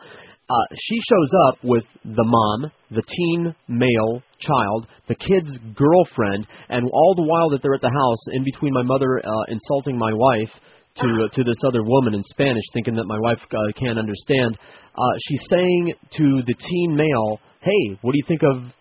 Uh, 0.48 0.54
she 0.72 0.96
shows 0.96 1.30
up 1.48 1.58
with 1.62 1.84
the 2.04 2.24
mom, 2.24 2.72
the 2.90 3.02
teen 3.04 3.54
male 3.68 4.22
child, 4.40 4.86
the 5.06 5.14
kid's 5.14 5.58
girlfriend, 5.76 6.46
and 6.70 6.88
all 6.90 7.14
the 7.14 7.28
while 7.28 7.50
that 7.50 7.60
they're 7.62 7.74
at 7.74 7.82
the 7.82 7.92
house, 7.92 8.22
in 8.32 8.44
between 8.44 8.72
my 8.72 8.82
mother 8.82 9.20
uh, 9.20 9.44
insulting 9.48 9.98
my 9.98 10.12
wife 10.14 10.50
to 10.96 11.28
uh, 11.28 11.36
to 11.36 11.44
this 11.44 11.60
other 11.68 11.84
woman 11.84 12.14
in 12.14 12.22
Spanish, 12.32 12.64
thinking 12.72 12.96
that 12.96 13.04
my 13.04 13.18
wife 13.20 13.44
uh, 13.52 13.72
can't 13.76 13.98
understand, 13.98 14.56
uh, 14.96 15.14
she's 15.28 15.44
saying 15.50 15.92
to 16.16 16.40
the 16.46 16.54
teen 16.54 16.96
male, 16.96 17.40
"Hey, 17.60 17.98
what 18.00 18.12
do 18.12 18.16
you 18.16 18.24
think 18.26 18.40
of, 18.42 18.72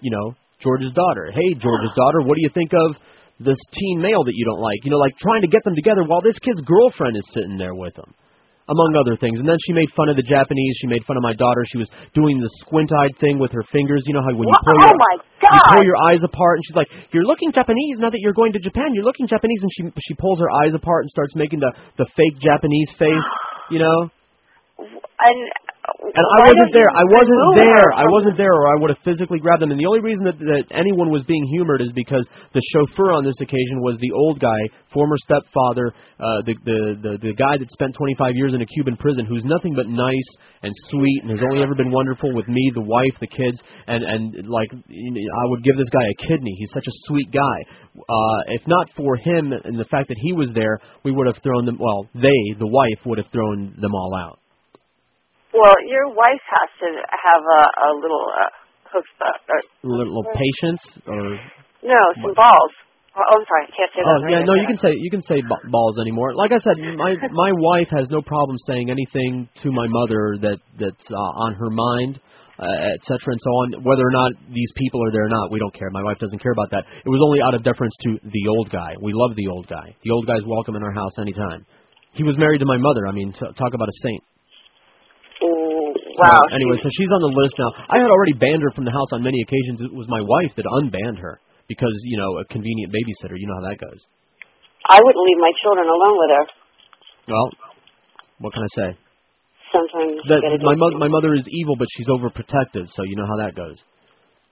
you 0.00 0.12
know, 0.14 0.34
George's 0.62 0.92
daughter? 0.92 1.32
Hey, 1.34 1.54
George's 1.58 1.94
daughter, 1.96 2.22
what 2.22 2.36
do 2.36 2.42
you 2.42 2.50
think 2.54 2.70
of?" 2.72 2.96
This 3.38 3.60
teen 3.72 4.00
male 4.00 4.24
that 4.24 4.32
you 4.34 4.44
don't 4.44 4.60
like, 4.60 4.80
you 4.84 4.90
know, 4.90 4.96
like 4.96 5.16
trying 5.20 5.42
to 5.42 5.50
get 5.50 5.62
them 5.64 5.74
together 5.74 6.04
while 6.04 6.20
this 6.24 6.38
kid's 6.40 6.60
girlfriend 6.64 7.16
is 7.16 7.26
sitting 7.32 7.58
there 7.58 7.74
with 7.74 7.94
them 7.94 8.14
among 8.66 8.98
other 8.98 9.14
things. 9.14 9.38
And 9.38 9.46
then 9.46 9.58
she 9.62 9.72
made 9.72 9.90
fun 9.94 10.10
of 10.10 10.16
the 10.16 10.26
Japanese. 10.26 10.78
She 10.82 10.90
made 10.90 11.04
fun 11.06 11.16
of 11.16 11.22
my 11.22 11.34
daughter. 11.34 11.62
She 11.70 11.78
was 11.78 11.90
doing 12.14 12.40
the 12.40 12.50
squint-eyed 12.66 13.14
thing 13.22 13.38
with 13.38 13.52
her 13.52 13.62
fingers. 13.70 14.02
You 14.06 14.14
know 14.14 14.24
how 14.24 14.34
when 14.34 14.48
you 14.48 14.58
pull 14.64 14.74
oh 14.74 14.86
your 14.88 14.98
you 15.46 15.60
pull 15.70 15.84
your 15.84 15.98
eyes 16.10 16.24
apart, 16.24 16.58
and 16.58 16.64
she's 16.66 16.74
like, 16.74 16.90
"You're 17.12 17.28
looking 17.28 17.52
Japanese 17.52 18.02
now 18.02 18.10
that 18.10 18.18
you're 18.18 18.34
going 18.34 18.52
to 18.54 18.58
Japan. 18.58 18.94
You're 18.94 19.06
looking 19.06 19.26
Japanese." 19.26 19.62
And 19.62 19.70
she 19.70 19.82
she 20.02 20.14
pulls 20.18 20.40
her 20.40 20.50
eyes 20.64 20.74
apart 20.74 21.06
and 21.06 21.10
starts 21.10 21.36
making 21.36 21.60
the 21.60 21.70
the 21.96 22.06
fake 22.16 22.38
Japanese 22.42 22.90
face. 22.98 23.30
You 23.70 23.78
know. 23.80 24.10
And, 25.18 25.38
And 26.02 26.26
I 26.26 26.50
wasn't 26.50 26.72
there. 26.74 26.90
I 26.90 27.06
wasn't 27.08 27.40
there. 27.56 27.88
I 27.94 28.06
wasn't 28.10 28.36
there, 28.36 28.52
or 28.52 28.66
I 28.68 28.76
would 28.80 28.90
have 28.90 29.02
physically 29.06 29.38
grabbed 29.38 29.62
them. 29.62 29.70
And 29.70 29.78
the 29.78 29.86
only 29.86 30.02
reason 30.02 30.26
that, 30.26 30.38
that 30.38 30.64
anyone 30.74 31.10
was 31.10 31.24
being 31.24 31.46
humored 31.46 31.80
is 31.80 31.92
because 31.94 32.26
the 32.52 32.62
chauffeur 32.74 33.12
on 33.14 33.24
this 33.24 33.38
occasion 33.40 33.80
was 33.80 33.96
the 34.02 34.10
old 34.12 34.40
guy, 34.40 34.58
former 34.92 35.16
stepfather, 35.22 35.94
uh, 36.18 36.42
the, 36.44 36.54
the 36.64 36.78
the 37.00 37.12
the 37.30 37.34
guy 37.34 37.56
that 37.56 37.70
spent 37.70 37.94
25 37.94 38.34
years 38.34 38.54
in 38.54 38.62
a 38.62 38.66
Cuban 38.66 38.96
prison, 38.96 39.26
who's 39.26 39.44
nothing 39.46 39.74
but 39.74 39.86
nice 39.86 40.30
and 40.62 40.72
sweet, 40.90 41.20
and 41.22 41.30
has 41.30 41.42
only 41.42 41.62
ever 41.62 41.74
been 41.74 41.90
wonderful 41.94 42.34
with 42.34 42.48
me, 42.48 42.70
the 42.74 42.82
wife, 42.82 43.14
the 43.20 43.30
kids, 43.30 43.62
and 43.86 44.02
and 44.02 44.48
like 44.50 44.68
I 44.74 45.44
would 45.48 45.62
give 45.62 45.76
this 45.78 45.90
guy 45.94 46.02
a 46.02 46.16
kidney. 46.26 46.54
He's 46.58 46.72
such 46.74 46.86
a 46.86 46.96
sweet 47.06 47.30
guy. 47.30 47.58
Uh, 47.94 48.40
if 48.58 48.66
not 48.66 48.90
for 48.96 49.16
him 49.16 49.52
and 49.52 49.78
the 49.78 49.88
fact 49.88 50.08
that 50.08 50.18
he 50.20 50.32
was 50.32 50.50
there, 50.52 50.80
we 51.04 51.12
would 51.12 51.26
have 51.26 51.40
thrown 51.42 51.64
them. 51.64 51.78
Well, 51.78 52.08
they, 52.14 52.40
the 52.58 52.66
wife, 52.66 53.06
would 53.06 53.18
have 53.18 53.30
thrown 53.32 53.74
them 53.78 53.94
all 53.94 54.14
out. 54.14 54.40
Well, 55.56 55.76
your 55.88 56.12
wife 56.12 56.44
has 56.52 56.68
to 56.84 56.88
have 57.00 57.42
a, 57.42 57.62
a 57.64 57.88
little 57.96 58.26
uh, 58.28 58.50
chutzpah, 58.92 59.34
or 59.48 59.60
Little 59.96 60.24
patience, 60.36 60.82
or 61.06 61.40
no, 61.82 62.00
some 62.22 62.34
balls. 62.36 62.72
Oh, 63.16 63.24
I'm 63.32 63.44
sorry, 63.48 63.64
I 63.64 63.72
can't 63.72 63.92
say 63.96 64.00
that. 64.04 64.12
Oh 64.12 64.20
yeah, 64.28 64.44
no, 64.44 64.52
you 64.60 64.68
can 64.68 64.76
say 64.76 64.92
you 64.92 65.08
can 65.08 65.24
say 65.24 65.40
b- 65.40 65.64
balls 65.72 65.96
anymore. 65.96 66.36
Like 66.36 66.52
I 66.52 66.60
said, 66.60 66.76
my 67.00 67.16
my 67.32 67.50
wife 67.56 67.88
has 67.96 68.12
no 68.12 68.20
problem 68.20 68.56
saying 68.68 68.92
anything 68.92 69.48
to 69.64 69.72
my 69.72 69.88
mother 69.88 70.36
that 70.44 70.60
that's 70.76 71.06
uh, 71.08 71.42
on 71.48 71.56
her 71.56 71.72
mind, 71.72 72.20
uh, 72.60 72.92
et 72.92 73.00
cetera, 73.08 73.32
and 73.32 73.40
so 73.40 73.50
on. 73.64 73.66
Whether 73.88 74.04
or 74.04 74.12
not 74.12 74.36
these 74.52 74.68
people 74.76 75.00
are 75.00 75.10
there 75.10 75.24
or 75.24 75.32
not, 75.32 75.48
we 75.50 75.58
don't 75.58 75.72
care. 75.72 75.88
My 75.88 76.04
wife 76.04 76.18
doesn't 76.20 76.44
care 76.44 76.52
about 76.52 76.68
that. 76.76 76.84
It 76.84 77.08
was 77.08 77.24
only 77.24 77.40
out 77.40 77.56
of 77.56 77.64
deference 77.64 77.96
to 78.04 78.20
the 78.20 78.44
old 78.52 78.68
guy. 78.68 78.92
We 79.00 79.16
love 79.16 79.32
the 79.32 79.48
old 79.48 79.64
guy. 79.66 79.96
The 80.04 80.12
old 80.12 80.26
guy's 80.28 80.44
welcome 80.44 80.76
in 80.76 80.82
our 80.84 80.92
house 80.92 81.16
anytime. 81.16 81.64
He 82.12 82.24
was 82.24 82.36
married 82.36 82.60
to 82.60 82.68
my 82.68 82.76
mother. 82.76 83.08
I 83.08 83.12
mean, 83.12 83.32
t- 83.32 83.52
talk 83.56 83.72
about 83.72 83.88
a 83.88 83.96
saint. 84.04 84.20
Oh, 85.36 85.92
so, 85.92 86.22
wow. 86.24 86.40
anyway, 86.54 86.80
so 86.80 86.88
she's 86.88 87.12
on 87.12 87.20
the 87.20 87.34
list 87.36 87.54
now. 87.60 87.70
I 87.92 88.00
had 88.00 88.08
already 88.08 88.32
banned 88.40 88.64
her 88.64 88.72
from 88.72 88.88
the 88.88 88.94
house 88.94 89.12
on 89.12 89.20
many 89.20 89.42
occasions. 89.44 89.84
It 89.84 89.92
was 89.92 90.08
my 90.08 90.22
wife 90.24 90.56
that 90.56 90.64
unbanned 90.64 91.20
her 91.20 91.40
because 91.68 91.92
you 92.04 92.16
know 92.16 92.40
a 92.40 92.44
convenient 92.48 92.92
babysitter. 92.92 93.36
You 93.36 93.46
know 93.46 93.60
how 93.60 93.68
that 93.68 93.78
goes. 93.78 94.00
I 94.88 95.00
wouldn't 95.02 95.24
leave 95.26 95.40
my 95.42 95.52
children 95.60 95.86
alone 95.88 96.16
with 96.16 96.30
her. 96.30 96.44
Well, 97.28 97.48
what 98.38 98.52
can 98.54 98.62
I 98.62 98.72
say? 98.72 98.88
Sometimes 99.74 100.14
That 100.30 100.40
my 100.62 100.78
mother, 100.78 100.96
my 100.96 101.08
mother 101.10 101.34
is 101.34 101.44
evil, 101.50 101.74
but 101.76 101.88
she's 101.96 102.06
overprotective, 102.06 102.86
so 102.94 103.02
you 103.02 103.16
know 103.16 103.26
how 103.26 103.44
that 103.44 103.56
goes. 103.56 103.76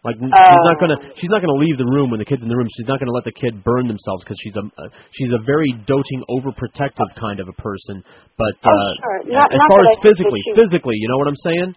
Like 0.05 0.21
she's 0.21 0.65
not 0.69 0.77
gonna 0.77 1.01
she's 1.17 1.33
not 1.33 1.41
gonna 1.41 1.57
leave 1.57 1.81
the 1.81 1.89
room 1.89 2.13
when 2.13 2.21
the 2.21 2.29
kid's 2.29 2.45
in 2.45 2.53
the 2.53 2.57
room. 2.57 2.69
She's 2.77 2.85
not 2.85 3.01
gonna 3.01 3.17
let 3.17 3.25
the 3.25 3.33
kid 3.33 3.65
burn 3.65 3.89
themselves 3.89 4.21
because 4.21 4.37
she's 4.45 4.53
a 4.53 4.65
uh, 4.77 4.93
she's 5.17 5.33
a 5.33 5.41
very 5.49 5.73
doting, 5.89 6.21
overprotective 6.29 7.09
kind 7.17 7.41
of 7.41 7.49
a 7.49 7.57
person. 7.57 8.05
But 8.37 8.53
Oh, 8.61 8.69
uh, 8.69 8.93
sure. 9.01 9.33
Not- 9.33 9.49
as 9.49 9.57
not 9.57 9.69
far 9.73 9.81
that 9.81 9.89
I 9.89 9.97
as 9.97 10.05
physically, 10.05 10.43
physically, 10.53 11.01
you 11.01 11.09
know 11.09 11.17
what 11.17 11.29
I'm 11.33 11.41
saying? 11.41 11.69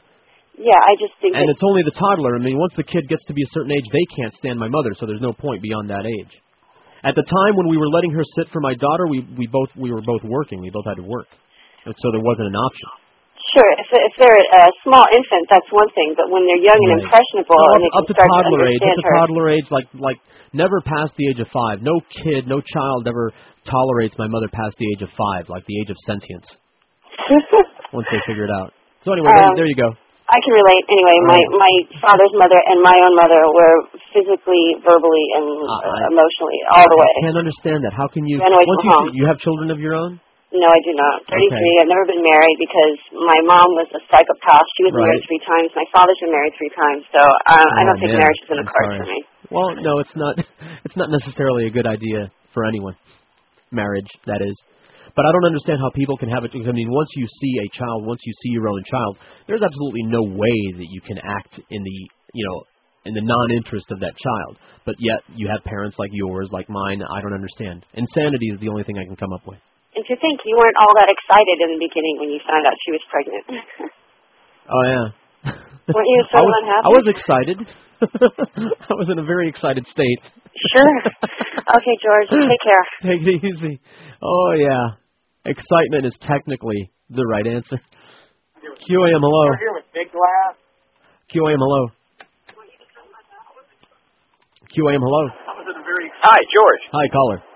Yeah, 0.59 0.75
I 0.75 0.99
just 0.99 1.15
think 1.23 1.39
And 1.39 1.47
it's 1.47 1.63
only 1.63 1.87
the 1.87 1.95
toddler. 1.95 2.35
I 2.35 2.41
mean, 2.43 2.57
once 2.59 2.73
the 2.75 2.83
kid 2.83 3.07
gets 3.07 3.23
to 3.29 3.33
be 3.33 3.45
a 3.45 3.51
certain 3.53 3.71
age, 3.71 3.85
they 3.93 4.05
can't 4.17 4.33
stand 4.33 4.59
my 4.59 4.67
mother, 4.67 4.91
so 4.97 5.05
there's 5.05 5.21
no 5.21 5.31
point 5.31 5.61
beyond 5.61 5.87
that 5.93 6.03
age. 6.03 6.33
At 7.05 7.13
the 7.15 7.21
time 7.23 7.53
when 7.55 7.69
we 7.69 7.77
were 7.77 7.87
letting 7.87 8.11
her 8.11 8.25
sit 8.35 8.49
for 8.51 8.59
my 8.59 8.73
daughter, 8.73 9.07
we 9.07 9.23
we 9.37 9.47
both 9.47 9.69
we 9.77 9.87
were 9.93 10.01
both 10.03 10.23
working. 10.27 10.59
We 10.59 10.71
both 10.73 10.83
had 10.83 10.97
to 10.99 11.07
work, 11.07 11.31
and 11.85 11.95
so 11.95 12.11
there 12.11 12.19
wasn't 12.19 12.51
an 12.51 12.57
option. 12.59 13.06
Sure 13.53 13.69
if 13.79 13.87
if 13.91 14.13
they're 14.19 14.41
a 14.43 14.65
small 14.83 15.05
infant, 15.15 15.45
that's 15.49 15.69
one 15.71 15.89
thing. 15.95 16.13
But 16.15 16.27
when 16.31 16.43
they're 16.47 16.63
young 16.63 16.79
and 16.79 16.91
Right. 16.99 17.03
impressionable 17.07 17.57
No, 17.57 17.73
and 17.75 17.81
they 17.83 17.91
up, 17.91 18.03
up 18.03 18.05
to 18.07 18.13
start 18.13 18.27
to 18.27 18.35
toddler 18.43 18.61
age, 18.67 18.81
up 18.81 18.95
to 18.95 19.03
her, 19.03 19.15
toddler 19.21 19.47
age, 19.49 19.67
like 19.71 19.87
like 19.95 20.19
never 20.53 20.81
past 20.81 21.15
the 21.17 21.25
age 21.29 21.39
of 21.39 21.47
five. 21.49 21.81
No 21.81 21.99
kid, 22.09 22.47
no 22.47 22.59
child 22.61 23.07
ever 23.07 23.31
tolerates 23.67 24.17
my 24.17 24.27
mother 24.27 24.47
past 24.47 24.75
the 24.79 24.87
age 24.95 25.01
of 25.01 25.11
five, 25.15 25.49
like 25.49 25.65
the 25.65 25.77
age 25.81 25.89
of 25.89 25.97
sentience. 26.05 26.47
once 27.95 28.07
they 28.11 28.21
figure 28.27 28.45
it 28.45 28.51
out. 28.51 28.73
So 29.03 29.13
anyway, 29.13 29.31
Um, 29.31 29.55
there, 29.55 29.63
there 29.63 29.69
you 29.69 29.75
go. 29.75 29.91
I 30.27 30.43
can 30.43 30.51
relate. 30.51 30.83
Anyway, 30.91 31.17
my 31.23 31.39
my 31.55 31.73
father's 32.03 32.35
mother 32.35 32.59
and 32.59 32.83
my 32.83 32.91
own 33.07 33.15
mother 33.15 33.39
were 33.47 33.87
physically, 34.11 34.75
verbally, 34.83 35.25
and 35.39 35.47
uh, 35.63 36.11
emotionally 36.11 36.59
all 36.67 36.83
the 36.83 36.99
way. 36.99 37.11
I 37.15 37.31
can't 37.31 37.39
understand 37.39 37.87
that. 37.87 37.95
How 37.95 38.11
can 38.11 38.27
you? 38.27 38.43
Once 38.43 38.83
you 38.83 38.91
home. 38.91 39.09
you 39.15 39.23
have 39.23 39.39
children 39.39 39.71
of 39.71 39.79
your 39.79 39.95
own? 39.95 40.19
No, 40.47 40.63
I 40.63 40.79
do 40.79 40.95
not. 40.95 41.27
33. 41.27 41.43
Okay. 41.43 41.75
I've 41.83 41.91
never 41.91 42.07
been 42.07 42.23
married 42.23 42.55
because 42.55 42.95
my 43.19 43.39
mom 43.43 43.67
was 43.75 43.91
a 43.91 44.01
psychopath. 44.07 44.67
She 44.79 44.87
was 44.87 44.95
Right. 44.95 45.11
married 45.11 45.23
three 45.27 45.43
times. 45.43 45.67
My 45.75 45.83
father's 45.91 46.15
been 46.23 46.31
married 46.31 46.55
three 46.55 46.71
times. 46.71 47.03
So 47.11 47.19
uh, 47.19 47.51
I 47.51 47.83
Oh, 47.83 47.85
don't 47.91 47.99
think 47.99 48.15
man. 48.15 48.23
marriage 48.23 48.39
is 48.43 48.49
in 48.55 48.57
the 48.63 48.69
cards 48.71 48.95
for 48.95 49.07
me. 49.11 49.19
Well, 49.51 49.69
no, 49.83 49.99
it's 49.99 50.15
not. 50.15 50.39
It's 50.87 50.95
not 50.95 51.11
necessarily 51.11 51.67
a 51.67 51.69
good 51.69 51.85
idea 51.85 52.31
for 52.53 52.63
anyone. 52.63 52.95
Marriage, 53.71 54.07
that 54.25 54.39
is. 54.41 54.55
But 55.15 55.25
I 55.27 55.31
don't 55.35 55.43
understand 55.51 55.79
how 55.83 55.89
people 55.91 56.15
can 56.15 56.29
have 56.29 56.45
it. 56.45 56.51
I 56.55 56.71
mean, 56.71 56.89
once 56.89 57.09
you 57.17 57.25
see 57.27 57.53
a 57.59 57.67
child, 57.77 58.05
once 58.07 58.21
you 58.23 58.31
see 58.41 58.51
your 58.55 58.69
own 58.69 58.81
child, 58.89 59.17
there's 59.47 59.63
absolutely 59.63 60.03
no 60.03 60.21
way 60.23 60.57
that 60.79 60.87
you 60.87 61.01
can 61.01 61.17
act 61.17 61.59
in 61.69 61.83
the, 61.83 61.97
you 62.33 62.47
know, 62.47 62.63
in 63.03 63.13
the 63.15 63.21
non-interest 63.21 63.91
of 63.91 63.99
that 63.99 64.15
child. 64.15 64.57
But 64.85 64.95
yet 64.99 65.19
you 65.35 65.49
have 65.51 65.63
parents 65.65 65.97
like 65.99 66.11
yours, 66.13 66.49
like 66.53 66.69
mine. 66.69 67.01
I 67.03 67.19
don't 67.21 67.33
understand. 67.33 67.83
Insanity 67.95 68.47
is 68.47 68.59
the 68.61 68.69
only 68.69 68.83
thing 68.83 68.97
I 68.97 69.03
can 69.03 69.17
come 69.17 69.33
up 69.33 69.45
with. 69.45 69.59
And 69.97 70.05
to 70.05 70.15
think 70.21 70.45
you 70.45 70.53
weren't 70.53 70.77
all 70.77 70.93
that 71.01 71.09
excited 71.09 71.57
in 71.57 71.73
the 71.73 71.81
beginning 71.81 72.21
when 72.21 72.29
you 72.29 72.37
found 72.45 72.69
out 72.69 72.77
she 72.85 72.93
was 72.93 73.01
pregnant. 73.09 73.45
Oh 74.67 74.83
yeah. 74.83 75.07
weren't 75.95 76.11
you 76.11 76.19
so 76.35 76.35
I 76.35 76.43
was, 76.43 76.55
unhappy? 76.59 76.83
I 76.83 76.91
was 76.91 77.07
excited. 77.07 77.57
I 78.91 78.95
was 78.99 79.07
in 79.07 79.17
a 79.17 79.23
very 79.23 79.47
excited 79.47 79.87
state. 79.87 80.19
Sure. 80.59 80.91
okay, 81.23 81.95
George, 82.03 82.27
take 82.35 82.63
care. 82.67 82.83
Take 82.99 83.23
it 83.23 83.47
easy. 83.47 83.79
Oh 84.21 84.51
yeah. 84.59 84.99
Excitement 85.47 86.03
is 86.03 86.11
technically 86.19 86.91
the 87.09 87.23
right 87.31 87.47
answer. 87.47 87.79
QAM 88.59 89.23
hello. 89.23 89.45
We're 89.55 89.63
here 89.63 89.73
with 89.79 89.87
Big 89.95 90.11
Glass. 90.11 90.59
QAM 91.31 91.63
hello. 91.63 91.87
QAM 94.67 94.99
hello. 94.99 95.23
Hi, 96.27 96.39
George. 96.51 96.83
Hi 96.91 97.07
caller. 97.07 97.46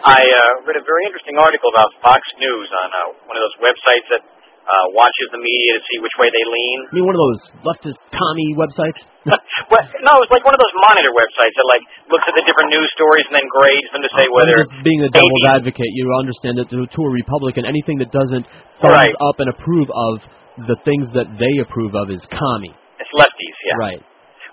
I 0.00 0.20
uh, 0.20 0.64
read 0.64 0.78
a 0.80 0.84
very 0.84 1.04
interesting 1.08 1.36
article 1.36 1.68
about 1.76 1.90
Fox 2.00 2.20
News 2.40 2.68
on 2.72 2.88
uh, 2.88 3.00
one 3.28 3.36
of 3.36 3.42
those 3.44 3.56
websites 3.60 4.06
that 4.16 4.22
uh, 4.24 4.86
watches 4.96 5.28
the 5.34 5.40
media 5.40 5.72
to 5.76 5.82
see 5.88 5.98
which 6.00 6.14
way 6.16 6.28
they 6.32 6.44
lean. 6.46 6.78
I 6.88 6.92
mean 6.96 7.06
one 7.08 7.16
of 7.16 7.22
those 7.26 7.42
leftist 7.68 8.00
commie 8.12 8.54
websites. 8.56 9.00
well, 9.72 9.84
no, 10.04 10.12
it's 10.24 10.32
like 10.32 10.44
one 10.46 10.56
of 10.56 10.62
those 10.62 10.76
monitor 10.88 11.12
websites 11.12 11.52
that 11.58 11.68
like 11.68 11.84
looks 12.08 12.24
at 12.28 12.34
the 12.38 12.44
different 12.48 12.72
news 12.72 12.88
stories 12.96 13.24
and 13.28 13.34
then 13.40 13.48
grades 13.50 13.88
them 13.92 14.02
to 14.04 14.10
say 14.16 14.24
whether 14.32 14.56
I'm 14.56 14.64
just 14.64 14.84
being 14.86 15.00
the 15.04 15.12
devil's 15.12 15.46
advocate, 15.52 15.90
you 15.92 16.08
understand 16.16 16.56
that 16.62 16.68
to, 16.72 16.86
to 16.86 17.00
a 17.04 17.10
Republican, 17.12 17.68
anything 17.68 18.00
that 18.00 18.08
doesn't 18.14 18.44
thumbs 18.80 18.96
Right. 18.96 19.14
up 19.26 19.36
and 19.42 19.48
approve 19.52 19.88
of 19.92 20.24
the 20.70 20.76
things 20.86 21.08
that 21.12 21.28
they 21.40 21.54
approve 21.60 21.92
of 21.96 22.08
is 22.08 22.20
commie. 22.32 22.72
it's 23.00 23.12
lefties. 23.16 23.56
Yeah. 23.68 23.76
Right. 23.80 24.02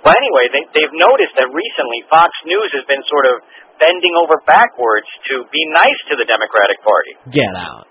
Well, 0.06 0.14
anyway, 0.14 0.46
they, 0.56 0.64
they've 0.78 0.96
noticed 1.04 1.36
that 1.42 1.50
recently 1.52 2.00
Fox 2.08 2.30
News 2.48 2.70
has 2.80 2.86
been 2.88 3.02
sort 3.12 3.28
of 3.28 3.36
bending 3.82 4.14
over 4.18 4.38
backwards 4.50 5.08
to 5.34 5.46
be 5.54 5.62
nice 5.74 6.00
to 6.12 6.18
the 6.20 6.26
Democratic 6.28 6.78
Party. 6.84 7.14
Get 7.34 7.54
out. 7.56 7.86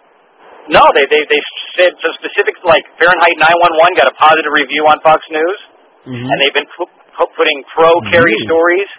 No, 0.66 0.82
they 0.98 1.06
they 1.06 1.22
they 1.30 1.42
said 1.78 1.94
some 2.02 2.14
specifics 2.18 2.58
like 2.66 2.82
Fahrenheit 2.98 3.36
911 3.38 3.94
got 4.02 4.10
a 4.10 4.16
positive 4.18 4.50
review 4.50 4.82
on 4.90 4.98
Fox 5.02 5.22
News, 5.30 5.58
Mm-hmm. 6.06 6.22
and 6.22 6.36
they've 6.38 6.54
been 6.54 6.70
pu- 6.78 6.86
pu- 7.18 7.32
putting 7.34 7.58
pro 7.74 7.90
Kerry 8.14 8.30
Really? 8.30 8.46
stories. 8.46 8.90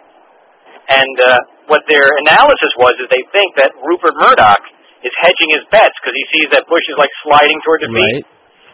And 0.91 1.15
uh, 1.23 1.39
what 1.71 1.83
their 1.87 2.03
analysis 2.27 2.71
was 2.79 2.95
is 2.99 3.07
they 3.11 3.23
think 3.35 3.55
that 3.63 3.71
Rupert 3.79 4.15
Murdoch 4.19 4.63
is 5.03 5.11
hedging 5.23 5.51
his 5.55 5.63
bets 5.71 5.91
because 6.03 6.15
he 6.15 6.25
sees 6.35 6.47
that 6.55 6.63
Bush 6.67 6.83
is 6.91 6.95
like 6.99 7.11
sliding 7.27 7.59
toward 7.63 7.83
defeat, 7.83 8.23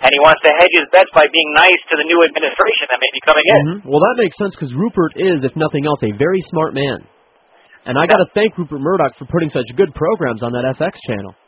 and 0.01 0.09
he 0.13 0.19
wants 0.21 0.41
to 0.45 0.51
hedge 0.53 0.73
his 0.81 0.89
bets 0.93 1.09
by 1.13 1.25
being 1.29 1.49
nice 1.57 1.81
to 1.89 1.97
the 1.97 2.05
new 2.09 2.21
administration 2.25 2.85
that 2.89 2.97
may 3.01 3.11
be 3.13 3.21
coming 3.25 3.45
in. 3.49 3.61
Mhm. 3.61 3.77
Well, 3.89 4.01
that 4.01 4.17
makes 4.21 4.37
sense 4.37 4.53
because 4.57 4.73
Rupert 4.73 5.13
is, 5.17 5.41
if 5.45 5.53
nothing 5.57 5.85
else, 5.89 6.01
a 6.05 6.13
very 6.13 6.41
smart 6.53 6.73
man. 6.77 7.05
And 7.83 7.99
I 7.99 8.07
got 8.07 8.23
to 8.23 8.27
thank 8.31 8.55
Rupert 8.55 8.79
Murdoch 8.79 9.13
for 9.19 9.27
putting 9.27 9.51
such 9.51 9.67
good 9.75 9.91
programs 9.91 10.39
on 10.43 10.55
that 10.55 10.63
FX 10.79 10.95
channel. 11.07 11.35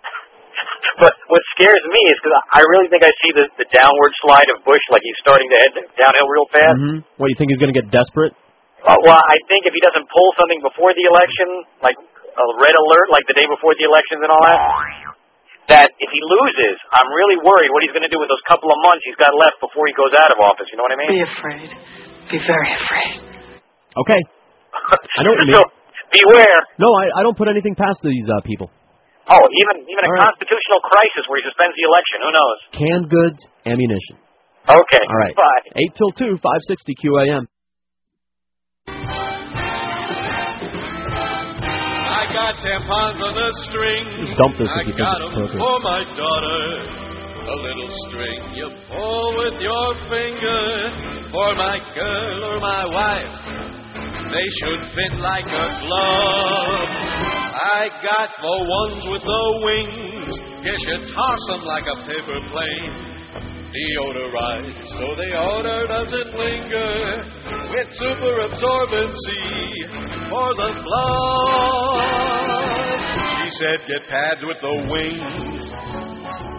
But 0.96 1.12
what 1.28 1.44
scares 1.60 1.84
me 1.92 2.00
is 2.08 2.16
because 2.24 2.40
I 2.56 2.64
really 2.72 2.88
think 2.88 3.04
I 3.04 3.12
see 3.20 3.32
the 3.36 3.52
the 3.60 3.68
downward 3.68 4.14
slide 4.24 4.48
of 4.56 4.64
Bush, 4.64 4.80
like 4.96 5.04
he's 5.04 5.20
starting 5.20 5.44
to 5.52 5.58
head 5.60 5.72
downhill 6.00 6.28
real 6.32 6.48
fast. 6.56 6.72
hmm 6.80 6.98
What, 7.20 7.28
do 7.28 7.32
you 7.36 7.40
think 7.40 7.52
he's 7.52 7.60
going 7.60 7.68
to 7.68 7.76
get 7.76 7.92
desperate? 7.92 8.32
Uh, 8.80 8.96
well, 9.04 9.20
I 9.20 9.36
think 9.52 9.68
if 9.68 9.76
he 9.76 9.84
doesn't 9.84 10.08
pull 10.08 10.30
something 10.40 10.64
before 10.64 10.96
the 10.96 11.04
election, 11.12 11.68
like 11.84 12.00
a 12.00 12.46
red 12.64 12.72
alert, 12.80 13.08
like 13.12 13.28
the 13.28 13.36
day 13.36 13.44
before 13.44 13.76
the 13.76 13.84
elections 13.92 14.24
and 14.24 14.32
all 14.32 14.40
that, 14.48 14.60
that 15.76 15.88
if 16.00 16.10
he 16.16 16.22
loses, 16.24 16.80
I'm 16.96 17.10
really 17.12 17.44
worried 17.44 17.76
what 17.76 17.84
he's 17.84 17.92
going 17.92 18.08
to 18.08 18.14
do 18.14 18.22
with 18.24 18.32
those 18.32 18.44
couple 18.48 18.72
of 18.72 18.80
months 18.80 19.04
he's 19.04 19.20
got 19.20 19.36
left 19.36 19.60
before 19.60 19.92
he 19.92 19.94
goes 20.00 20.16
out 20.16 20.32
of 20.32 20.40
office. 20.40 20.72
You 20.72 20.80
know 20.80 20.88
what 20.88 20.96
I 20.96 21.00
mean? 21.04 21.12
Be 21.12 21.28
afraid. 21.28 21.70
Be 22.32 22.40
very 22.40 22.72
afraid. 22.72 23.12
Okay. 24.00 24.22
I 25.20 25.28
know 25.28 25.36
what 25.36 25.44
you 25.44 25.52
mean. 25.52 25.60
so 25.60 25.75
beware. 26.16 26.60
No, 26.80 26.88
I, 26.95 27.19
I 27.19 27.22
don't 27.24 27.35
put 27.35 27.48
anything 27.52 27.76
past 27.76 28.00
these 28.03 28.27
uh, 28.32 28.40
people. 28.48 28.72
Oh, 29.27 29.42
even 29.42 29.76
even 29.90 30.02
a 30.06 30.08
All 30.08 30.14
right. 30.22 30.30
constitutional 30.30 30.80
crisis 30.85 31.26
where 31.27 31.42
he 31.42 31.45
suspends 31.50 31.74
the 31.74 31.85
election. 31.90 32.18
Who 32.22 32.32
knows? 32.32 32.58
Canned 32.77 33.08
goods, 33.10 33.40
ammunition. 33.66 34.16
Okay. 34.69 35.03
All 35.10 35.18
right. 35.22 35.34
Bye. 35.35 35.77
8 35.77 35.98
till 35.98 36.11
2, 36.14 36.38
560 36.42 36.94
QAM. 37.02 37.44
I 42.06 42.24
got 42.34 42.53
tampons 42.61 43.19
on 43.22 43.34
a 43.34 43.50
string. 43.69 44.03
Just 44.26 44.38
dump 44.38 44.58
this 44.58 44.69
if 44.69 44.77
I 44.77 44.82
you 44.85 44.94
think 44.94 44.98
got 45.02 45.18
it's 45.18 45.26
'em 45.26 45.34
appropriate. 45.34 45.61
for 45.61 45.77
my 45.82 46.02
daughter. 46.16 46.61
A 47.45 47.56
little 47.61 47.92
string 48.10 48.42
you 48.58 48.68
pull 48.90 49.38
with 49.38 49.61
your 49.61 49.88
finger 50.10 50.90
for 51.30 51.53
my 51.56 51.77
girl 51.94 52.38
or 52.45 52.60
my 52.60 52.85
wife. 52.90 53.34
They 53.95 54.48
should 54.59 54.82
fit 54.95 55.14
like 55.19 55.48
a 55.48 55.67
glove. 55.80 56.90
I 57.56 57.88
got 58.03 58.30
the 58.41 58.57
ones 58.67 59.03
with 59.07 59.24
the 59.24 59.45
wings. 59.64 60.33
Guess 60.64 60.82
you 60.88 60.98
toss 61.14 61.43
'em 61.53 61.64
like 61.64 61.88
a 61.88 61.95
paper 62.03 62.40
plane. 62.51 63.15
Deodorized 63.75 64.83
so 64.95 65.06
the 65.15 65.30
odor 65.35 65.88
doesn't 65.88 66.32
linger. 66.35 67.24
With 67.72 67.90
super 67.93 68.33
absorbency 68.48 69.45
for 70.30 70.53
the 70.56 70.72
blood. 70.83 72.15
She 73.40 73.49
said 73.59 73.77
get 73.88 74.07
pads 74.07 74.41
with 74.43 74.59
the 74.61 74.75
wings. 74.91 76.55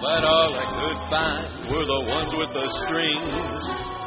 But 0.00 0.24
all 0.24 0.50
I 0.56 0.64
could 0.64 1.00
find 1.12 1.48
were 1.68 1.84
the 1.84 2.02
ones 2.08 2.32
with 2.32 2.48
the 2.56 2.66
strings. 2.88 3.60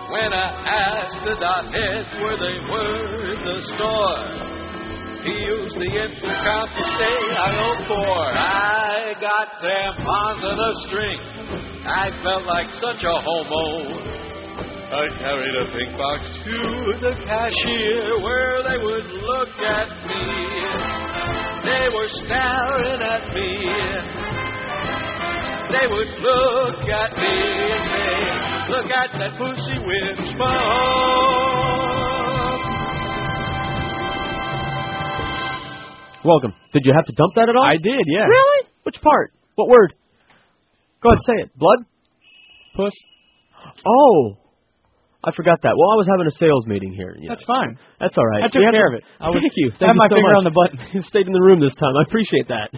When 0.09 0.33
I 0.33 0.49
asked 0.65 1.21
the 1.21 1.37
dothead 1.37 2.05
where 2.17 2.33
they 2.33 2.57
were 2.65 3.29
in 3.29 3.39
the 3.45 3.59
store, 3.77 4.53
he 5.21 5.37
used 5.37 5.77
the 5.77 5.85
intercom 5.93 6.65
to 6.65 6.83
say 6.97 7.15
I 7.37 7.49
owe 7.61 7.77
four. 7.85 8.25
I 8.33 9.13
got 9.21 9.61
tampons 9.61 10.41
and 10.41 10.59
a 10.65 10.71
string. 10.89 11.19
I 11.85 12.09
felt 12.25 12.45
like 12.49 12.73
such 12.81 13.05
a 13.05 13.15
homo. 13.21 14.23
I 14.97 15.05
carried 15.21 15.55
a 15.61 15.65
pink 15.77 15.97
box 15.97 16.21
to 16.41 16.57
the 17.05 17.13
cashier 17.21 18.17
where 18.17 18.65
they 18.65 18.81
would 18.81 19.09
look 19.29 19.53
at 19.61 19.89
me. 20.09 20.25
They 21.69 21.85
were 21.93 22.09
staring 22.25 23.01
at 23.01 23.33
me. 23.33 24.52
They 25.73 25.87
would 25.89 26.11
look 26.21 26.85
at 26.85 27.11
me 27.17 27.33
and 27.33 27.83
say, 27.89 28.13
Look 28.69 28.89
at 28.93 29.09
that 29.17 29.33
pussy 29.41 29.77
with 29.81 30.17
smoke. 30.37 31.73
Welcome. 36.23 36.53
Did 36.71 36.83
you 36.85 36.93
have 36.95 37.03
to 37.05 37.13
dump 37.17 37.33
that 37.35 37.49
at 37.49 37.55
all? 37.57 37.65
I 37.65 37.75
did, 37.81 38.05
yeah. 38.07 38.23
Really? 38.23 38.67
Which 38.83 38.95
part? 39.01 39.33
What 39.55 39.67
word? 39.67 39.93
Go 41.01 41.09
ahead, 41.09 41.19
say 41.27 41.33
it. 41.43 41.49
Blood? 41.57 41.79
Puss? 42.77 42.93
Oh. 43.85 44.37
I 45.23 45.31
forgot 45.35 45.59
that. 45.63 45.75
Well, 45.75 45.89
I 45.91 45.97
was 45.99 46.07
having 46.07 46.27
a 46.27 46.35
sales 46.39 46.65
meeting 46.67 46.93
here. 46.93 47.15
you 47.19 47.27
That's 47.27 47.43
fine. 47.43 47.77
That's 47.99 48.17
all 48.17 48.25
right. 48.25 48.43
I 48.43 48.47
took 48.47 48.59
We 48.59 48.71
care 48.71 48.87
to- 48.87 48.95
of 48.95 48.99
it. 48.99 49.03
I 49.19 49.27
was- 49.29 49.39
Thank 49.41 49.51
you. 49.55 49.67
I 49.67 49.75
Thank 49.75 49.87
had 49.87 49.95
you 49.95 49.99
my 49.99 50.07
so 50.07 50.15
finger 50.15 50.31
much. 50.31 50.39
on 50.39 50.43
the 50.47 50.55
button. 50.55 50.75
You 50.95 51.01
stayed 51.11 51.27
in 51.27 51.33
the 51.33 51.43
room 51.43 51.59
this 51.59 51.75
time. 51.75 51.91
I 51.99 52.03
appreciate 52.07 52.47
that. 52.47 52.71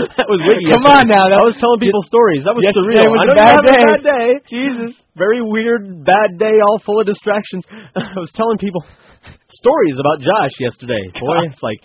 that 0.18 0.28
was 0.28 0.40
witty. 0.48 0.64
Come 0.72 0.82
yesterday. 0.84 1.00
on 1.00 1.04
now, 1.08 1.24
that 1.28 1.38
I 1.40 1.44
was 1.44 1.56
telling 1.60 1.80
people 1.80 2.00
stories. 2.08 2.42
That 2.48 2.56
was 2.56 2.64
Yesterday 2.64 3.04
surreal. 3.04 3.12
was 3.12 3.20
I 3.20 3.26
know 3.28 3.36
bad 3.36 3.60
day. 3.62 3.76
a 3.76 3.86
bad 3.86 4.00
day. 4.02 4.28
Jesus. 4.48 4.92
Very 5.16 5.40
weird, 5.44 6.04
bad 6.04 6.40
day, 6.40 6.56
all 6.64 6.80
full 6.80 7.00
of 7.00 7.06
distractions. 7.06 7.64
I 7.96 8.16
was 8.16 8.32
telling 8.32 8.56
people 8.56 8.80
stories 9.52 9.96
about 10.00 10.24
Josh 10.24 10.56
yesterday. 10.58 11.02
Boy, 11.20 11.46
it's 11.52 11.60
like 11.62 11.78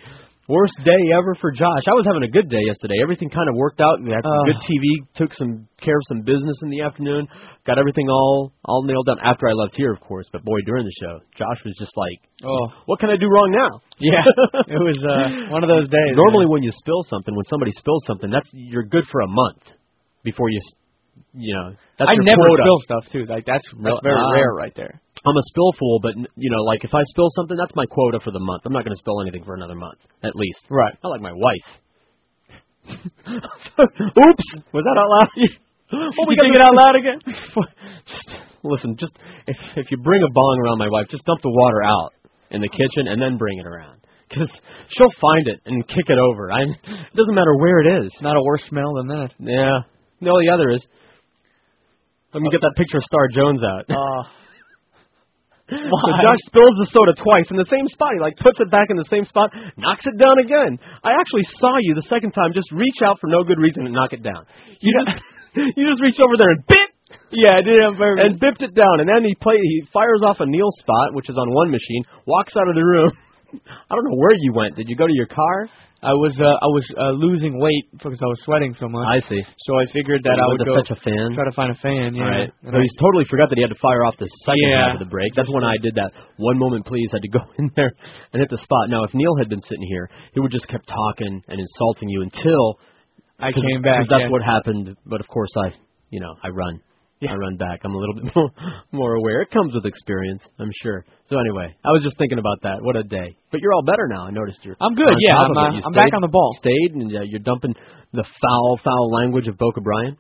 worst 0.48 0.74
day 0.84 1.12
ever 1.14 1.36
for 1.36 1.52
Josh. 1.52 1.84
I 1.88 1.94
was 1.96 2.06
having 2.08 2.24
a 2.24 2.32
good 2.32 2.48
day 2.50 2.64
yesterday. 2.66 2.96
Everything 3.04 3.30
kind 3.30 3.48
of 3.50 3.56
worked 3.56 3.82
out. 3.82 4.00
We 4.02 4.12
had 4.12 4.24
some 4.24 4.32
Oh. 4.32 4.48
good 4.48 4.60
TV. 4.64 4.86
Took 5.16 5.32
some 5.34 5.68
care 5.80 5.96
of 5.96 6.06
some 6.08 6.22
business 6.24 6.56
in 6.64 6.70
the 6.72 6.82
afternoon. 6.82 7.28
Got 7.66 7.78
everything 7.80 8.08
all 8.10 8.52
all 8.66 8.84
nailed 8.84 9.08
down 9.08 9.20
after 9.20 9.48
I 9.48 9.54
left 9.54 9.76
here, 9.76 9.92
of 9.92 10.00
course. 10.00 10.26
But 10.32 10.44
boy, 10.44 10.60
during 10.66 10.86
the 10.86 10.96
show, 11.04 11.20
Josh 11.36 11.60
was 11.66 11.76
just 11.78 11.92
like, 11.96 12.20
Oh. 12.48 12.68
"What 12.86 13.00
can 13.00 13.10
I 13.10 13.18
do 13.18 13.28
wrong 13.28 13.52
now?" 13.52 13.72
Yeah. 14.00 14.24
It 14.76 14.80
was 14.80 15.00
uh, 15.04 15.52
one 15.52 15.64
of 15.64 15.70
those 15.70 15.88
days. 15.90 16.14
Normally, 16.16 16.48
when 16.48 16.64
you 16.64 16.72
spill 16.72 17.04
something, 17.10 17.36
when 17.36 17.46
somebody 17.46 17.72
spills 17.72 18.04
something, 18.08 18.30
that's 18.32 18.50
you're 18.54 18.84
good 18.88 19.04
for 19.12 19.22
a 19.22 19.28
month 19.28 19.64
before 20.24 20.50
you, 20.50 20.58
s- 20.64 20.76
you 21.34 21.54
know. 21.54 21.76
That's 22.00 22.12
I 22.12 22.16
never 22.16 22.44
quota. 22.48 22.64
spill 22.64 22.80
stuff 22.88 23.04
too. 23.12 23.26
Like 23.26 23.46
that's 23.46 23.66
that's 23.84 24.00
very 24.04 24.16
ah. 24.20 24.32
rare 24.34 24.54
right 24.54 24.74
there. 24.76 25.02
I'm 25.26 25.36
a 25.38 25.46
spill 25.50 25.72
fool, 25.80 26.00
but 26.02 26.14
n- 26.18 26.28
you 26.36 26.50
know, 26.52 26.64
like 26.64 26.84
if 26.84 26.94
I 26.94 27.02
spill 27.14 27.30
something, 27.36 27.58
that's 27.58 27.76
my 27.76 27.86
quota 27.86 28.20
for 28.24 28.32
the 28.32 28.40
month. 28.40 28.64
I'm 28.66 28.74
not 28.74 28.84
going 28.86 28.96
to 28.96 29.00
spill 29.00 29.22
anything 29.22 29.44
for 29.44 29.56
another 29.56 29.76
month, 29.76 30.00
at 30.24 30.36
least. 30.36 30.60
Right. 30.70 30.94
Not 31.04 31.10
like 31.10 31.22
my 31.22 31.34
wife. 31.34 31.68
Oops, 33.28 34.48
was 34.72 34.84
that 34.86 34.96
out 34.98 35.10
loud? 35.12 35.30
oh, 36.20 36.26
we 36.28 36.36
this- 36.36 36.56
it 36.56 36.62
out 36.62 36.76
loud 36.76 36.96
again? 36.96 37.20
just 38.08 38.36
listen. 38.64 38.96
Just 38.98 39.18
if 39.48 39.58
if 39.76 39.92
you 39.92 39.98
bring 39.98 40.22
a 40.24 40.32
bong 40.32 40.60
around 40.66 40.78
my 40.78 40.90
wife, 40.90 41.08
just 41.10 41.26
dump 41.26 41.42
the 41.42 41.50
water 41.52 41.84
out. 41.84 42.14
in 42.50 42.62
the 42.62 42.70
kitchen 42.70 43.08
and 43.12 43.22
then 43.22 43.38
bring 43.38 43.60
it 43.60 43.68
around. 43.68 44.00
Because 44.30 44.50
she'll 44.90 45.12
find 45.22 45.48
it 45.48 45.60
and 45.66 45.88
kick 45.88 46.08
it 46.08 46.18
over. 46.20 46.52
I, 46.52 46.62
it 46.64 47.16
doesn't 47.16 47.36
matter 47.36 47.56
where 47.58 47.80
it 47.80 48.04
is. 48.06 48.12
Not 48.22 48.36
a 48.36 48.42
worse 48.44 48.64
smell 48.68 48.94
than 48.96 49.08
that. 49.08 49.30
Yeah. 49.40 49.84
No, 50.20 50.32
the 50.40 50.52
other 50.54 50.70
is. 50.72 50.86
Let 52.34 52.42
me 52.42 52.50
get 52.52 52.60
that 52.62 52.74
picture 52.76 52.98
of 52.98 53.04
Star 53.04 53.28
Jones 53.34 53.64
out. 53.64 53.86
Oh. 53.90 54.22
So 55.68 56.08
Josh 56.24 56.42
spills 56.48 56.76
the 56.80 56.88
soda 56.96 57.12
twice 57.20 57.52
in 57.52 57.60
the 57.60 57.68
same 57.68 57.92
spot. 57.92 58.16
He 58.16 58.24
like 58.24 58.40
puts 58.40 58.60
it 58.64 58.72
back 58.72 58.88
in 58.88 58.96
the 58.96 59.08
same 59.12 59.28
spot, 59.28 59.52
knocks 59.76 60.08
it 60.08 60.16
down 60.16 60.40
again. 60.40 60.80
I 61.04 61.12
actually 61.20 61.44
saw 61.60 61.76
you 61.84 61.92
the 61.92 62.08
second 62.08 62.32
time 62.32 62.56
just 62.56 62.72
reach 62.72 63.04
out 63.04 63.20
for 63.20 63.28
no 63.28 63.44
good 63.44 63.60
reason 63.60 63.84
and 63.84 63.92
knock 63.92 64.16
it 64.16 64.24
down. 64.24 64.48
You 64.80 64.96
just 64.96 65.12
you 65.76 65.84
just 65.84 66.00
reached 66.00 66.24
over 66.24 66.40
there 66.40 66.56
and 66.56 66.64
bit. 66.68 66.90
Yeah, 67.36 67.60
I 67.60 67.62
did 67.62 67.76
on. 67.84 68.20
And 68.24 68.40
bipped 68.40 68.64
it 68.64 68.72
down, 68.72 69.04
and 69.04 69.08
then 69.12 69.28
he 69.28 69.36
play 69.36 69.60
he 69.60 69.84
fires 69.92 70.24
off 70.24 70.40
a 70.40 70.48
Neil 70.48 70.72
spot, 70.80 71.12
which 71.12 71.28
is 71.28 71.36
on 71.36 71.52
one 71.52 71.72
machine, 71.72 72.04
walks 72.26 72.56
out 72.56 72.68
of 72.68 72.76
the 72.76 72.84
room. 72.84 73.12
I 73.92 73.92
don't 73.96 74.08
know 74.08 74.16
where 74.16 74.36
you 74.40 74.54
went. 74.56 74.76
Did 74.76 74.88
you 74.88 74.96
go 74.96 75.08
to 75.08 75.14
your 75.14 75.28
car? 75.28 75.68
I 76.04 76.14
was 76.14 76.38
uh, 76.38 76.46
I 76.46 76.70
was 76.70 76.86
uh, 76.94 77.10
losing 77.18 77.58
weight 77.58 77.90
because 77.92 78.22
I 78.22 78.30
was 78.30 78.38
sweating 78.46 78.74
so 78.78 78.86
much. 78.88 79.02
I 79.10 79.18
see. 79.28 79.42
So 79.42 79.72
I 79.82 79.86
figured 79.92 80.22
that 80.30 80.38
I 80.38 80.46
would 80.46 80.62
go 80.62 80.78
fetch 80.78 80.94
a 80.94 81.00
fan? 81.02 81.34
try 81.34 81.46
to 81.46 81.56
find 81.58 81.72
a 81.74 81.80
fan. 81.82 82.14
Yeah. 82.14 82.22
All 82.22 82.30
right. 82.30 82.50
And 82.62 82.70
So 82.70 82.78
I- 82.78 82.82
he's 82.86 82.96
totally 83.02 83.26
forgot 83.26 83.50
that 83.50 83.58
he 83.58 83.64
had 83.66 83.74
to 83.74 83.82
fire 83.82 84.06
off 84.06 84.14
the 84.22 84.30
second 84.46 84.62
Yeah. 84.70 84.94
half 84.94 85.02
of 85.02 85.02
the 85.02 85.10
break. 85.10 85.34
That's 85.34 85.50
when 85.50 85.64
I 85.66 85.74
did 85.82 85.96
that. 85.98 86.14
One 86.38 86.58
moment, 86.62 86.86
please. 86.86 87.10
Had 87.12 87.26
to 87.26 87.34
go 87.34 87.42
in 87.58 87.72
there 87.76 87.92
and 88.32 88.38
hit 88.40 88.50
the 88.54 88.62
spot. 88.62 88.90
Now, 88.94 89.04
if 89.10 89.14
Neil 89.18 89.36
had 89.42 89.50
been 89.50 89.62
sitting 89.62 89.88
here, 89.90 90.06
he 90.34 90.40
would 90.40 90.52
just 90.54 90.68
kept 90.70 90.86
talking 90.86 91.42
and 91.50 91.58
insulting 91.60 92.10
you 92.10 92.22
until 92.22 92.78
I 93.40 93.52
came 93.52 93.82
back, 93.82 94.06
That's 94.10 94.22
yeah. 94.26 94.30
what 94.30 94.42
happened. 94.46 94.96
But 95.06 95.22
of 95.22 95.28
course, 95.28 95.50
I, 95.58 95.74
you 96.10 96.20
know, 96.22 96.36
I 96.44 96.50
run. 96.50 96.80
I 97.26 97.34
run 97.34 97.58
back. 97.58 97.82
I'm 97.84 97.94
a 97.94 97.98
little 97.98 98.16
bit 98.22 98.30
more, 98.36 98.52
more 98.92 99.14
aware. 99.16 99.42
It 99.42 99.50
comes 99.50 99.74
with 99.74 99.86
experience, 99.86 100.44
I'm 100.60 100.70
sure. 100.84 101.06
So 101.30 101.40
anyway, 101.40 101.74
I 101.84 101.90
was 101.90 102.04
just 102.04 102.18
thinking 102.18 102.38
about 102.38 102.62
that. 102.62 102.78
What 102.82 102.96
a 102.96 103.04
day! 103.04 103.36
But 103.52 103.62
you're 103.62 103.74
all 103.74 103.84
better 103.84 104.08
now. 104.08 104.28
I 104.28 104.32
noticed 104.32 104.62
you're. 104.64 104.78
I'm 104.80 104.94
good, 104.94 105.18
yeah, 105.18 105.34
I'm, 105.34 105.58
uh, 105.58 105.82
I'm 105.82 105.94
back 105.94 106.14
on 106.14 106.22
the 106.22 106.30
ball. 106.30 106.54
Stayed, 106.62 106.94
and 106.94 107.10
uh, 107.10 107.26
you're 107.26 107.42
dumping 107.42 107.74
the 108.14 108.24
foul, 108.24 108.80
foul 108.84 109.10
language 109.12 109.48
of 109.48 109.58
Boca 109.58 109.82
Brian. 109.82 110.16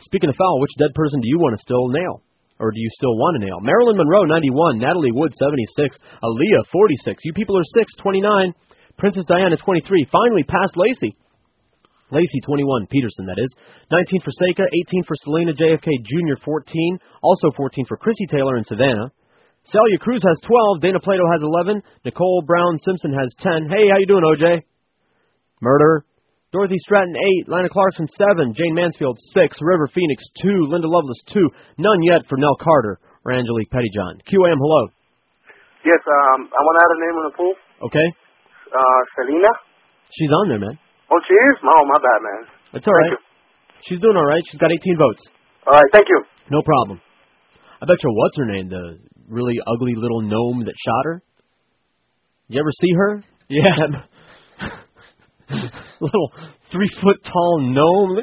Speaking 0.00 0.28
of 0.28 0.36
foul, 0.36 0.60
which 0.60 0.74
dead 0.78 0.92
person 0.94 1.20
do 1.20 1.28
you 1.28 1.38
want 1.38 1.56
to 1.56 1.62
still 1.62 1.88
nail? 1.88 2.20
Or 2.60 2.70
do 2.70 2.78
you 2.78 2.88
still 2.94 3.14
want 3.18 3.40
to 3.40 3.46
nail? 3.46 3.58
Marilyn 3.60 3.98
Monroe, 3.98 4.24
91. 4.30 4.78
Natalie 4.78 5.10
Wood, 5.10 5.34
76. 5.34 5.98
Aaliyah, 6.22 6.62
46. 6.70 7.24
You 7.24 7.32
people 7.32 7.58
are 7.58 7.66
6, 7.66 7.90
29. 7.98 8.54
Princess 8.96 9.26
Diana, 9.26 9.56
23. 9.56 10.06
Finally, 10.06 10.44
past 10.46 10.78
Laci. 10.78 11.18
Laci, 12.12 12.40
21. 12.44 12.86
Peterson, 12.86 13.26
that 13.26 13.40
is. 13.40 13.54
19 13.90 14.20
for 14.20 14.32
Seka. 14.36 14.64
18 14.88 15.04
for 15.04 15.16
Selena 15.24 15.52
JFK 15.52 15.88
Jr., 16.04 16.36
14. 16.44 16.98
Also 17.22 17.50
14 17.56 17.86
for 17.86 17.96
Krissy 17.96 18.28
Taylor 18.28 18.56
in 18.56 18.64
Savannah. 18.64 19.10
Celia 19.64 19.98
Cruz 19.98 20.22
has 20.22 20.36
12. 20.44 20.80
Dana 20.80 21.00
Plato 21.00 21.24
has 21.32 21.40
11. 21.40 21.82
Nicole 22.04 22.42
Brown 22.46 22.76
Simpson 22.78 23.12
has 23.12 23.32
10. 23.40 23.68
Hey, 23.72 23.88
how 23.88 23.96
you 23.96 24.06
doing, 24.06 24.24
OJ? 24.24 24.60
Murder. 25.60 26.04
Dorothy 26.52 26.76
Stratten, 26.86 27.16
8. 27.42 27.48
Lana 27.48 27.68
Clarkson, 27.68 28.06
7. 28.06 28.52
Jayne 28.52 28.74
Mansfield, 28.74 29.18
6. 29.18 29.56
River 29.60 29.88
Phoenix, 29.92 30.22
2. 30.42 30.68
Linda 30.68 30.86
Lovelace, 30.86 31.24
2. 31.32 31.40
None 31.78 32.02
yet 32.02 32.22
for 32.28 32.36
Nell 32.36 32.54
Carter 32.60 33.00
or 33.24 33.32
Angelique 33.32 33.70
Pettyjohn. 33.70 34.20
QAM, 34.28 34.60
hello. 34.60 34.88
Yes, 35.84 36.00
um, 36.06 36.46
I 36.46 36.60
want 36.62 36.74
to 36.76 36.82
add 36.84 36.92
a 36.92 37.00
name 37.00 37.16
on 37.18 37.24
the 37.30 37.36
pool. 37.36 37.54
Okay? 37.88 38.08
Uh, 38.70 39.00
Selena. 39.16 39.48
She's 40.12 40.30
on 40.30 40.48
there, 40.48 40.60
man. 40.60 40.78
Oh, 41.10 41.20
she 41.26 41.34
is? 41.34 41.56
Oh, 41.62 41.84
my 41.86 41.98
bad, 42.00 42.20
man. 42.22 42.42
It's 42.74 42.86
all 42.86 42.94
right. 42.94 43.18
She's 43.88 44.00
doing 44.00 44.16
all 44.16 44.26
right. 44.26 44.42
She's 44.50 44.60
got 44.60 44.70
18 44.72 44.96
votes. 44.96 45.22
All 45.66 45.72
right, 45.72 45.90
thank 45.92 46.08
you. 46.08 46.24
No 46.50 46.62
problem. 46.62 47.00
I 47.80 47.86
bet 47.86 47.96
you 48.02 48.10
what's 48.12 48.36
her 48.38 48.46
name, 48.46 48.68
the 48.68 48.98
really 49.28 49.56
ugly 49.66 49.94
little 49.96 50.22
gnome 50.22 50.64
that 50.64 50.74
shot 50.76 51.04
her? 51.04 51.22
You 52.48 52.60
ever 52.60 52.70
see 52.72 52.92
her? 52.96 53.24
Yeah. 53.48 54.04
little 56.00 56.32
three 56.72 56.88
foot 57.02 57.22
tall 57.24 57.60
gnome, 57.60 58.20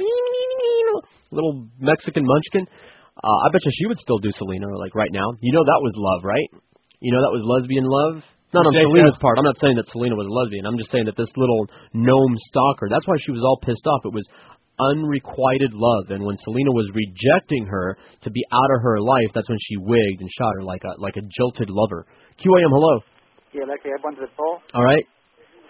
little 1.32 1.68
Mexican 1.80 2.24
munchkin. 2.26 2.68
Uh, 3.24 3.38
I 3.46 3.52
bet 3.52 3.62
you 3.66 3.72
she 3.74 3.86
would 3.88 4.00
still 4.00 4.18
do 4.18 4.32
Selena 4.32 4.66
like 4.78 4.96
right 4.96 5.12
now. 5.12 5.28
You 5.42 5.54
know 5.54 5.64
that 5.64 5.82
was 5.82 5.94
love, 5.96 6.24
right? 6.24 6.50
You 7.00 7.12
know 7.14 7.22
that 7.22 7.32
was 7.32 7.44
lesbian 7.46 7.86
love. 7.86 8.24
Not 8.54 8.68
on 8.68 8.74
Yes, 8.76 8.84
Selena's 8.92 9.16
yes. 9.16 9.22
part. 9.24 9.40
I'm 9.40 9.48
not 9.48 9.56
saying 9.64 9.76
that 9.80 9.88
Selena 9.88 10.16
was 10.16 10.28
a 10.28 10.34
lesbian. 10.36 10.66
I'm 10.68 10.78
just 10.78 10.92
saying 10.92 11.06
that 11.08 11.16
this 11.16 11.32
little 11.40 11.68
gnome 11.96 12.36
stalker. 12.52 12.90
That's 12.92 13.08
why 13.08 13.16
she 13.24 13.32
was 13.32 13.40
all 13.40 13.60
pissed 13.64 13.88
off. 13.88 14.04
It 14.04 14.12
was 14.12 14.28
unrequited 14.80 15.72
love, 15.74 16.10
and 16.12 16.24
when 16.26 16.36
Selena 16.44 16.72
was 16.76 16.90
rejecting 16.92 17.66
her 17.68 17.96
to 18.24 18.30
be 18.32 18.44
out 18.52 18.72
of 18.76 18.82
her 18.84 19.00
life, 19.00 19.32
that's 19.34 19.48
when 19.48 19.60
she 19.62 19.78
wigged 19.78 20.20
and 20.20 20.30
shot 20.36 20.52
her 20.60 20.64
like 20.64 20.84
a 20.84 21.00
like 21.00 21.16
a 21.16 21.24
jilted 21.32 21.70
lover. 21.70 22.06
QAM, 22.44 22.72
hello. 22.72 23.00
Yeah, 23.54 23.64
like 23.68 23.84
I 23.86 23.96
wanted 24.04 24.28
to 24.28 24.32
call. 24.36 24.60
All 24.74 24.84
right, 24.84 25.06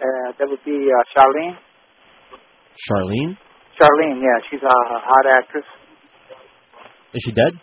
Uh, 0.01 0.33
that 0.39 0.47
would 0.49 0.63
be 0.65 0.73
uh, 0.89 1.03
Charlene. 1.13 1.57
Charlene. 2.89 3.37
Charlene, 3.77 4.17
yeah, 4.21 4.37
she's 4.49 4.61
a, 4.61 4.65
a 4.69 4.99
hot 5.01 5.25
actress. 5.37 5.65
Is 7.13 7.21
she 7.25 7.31
dead? 7.31 7.53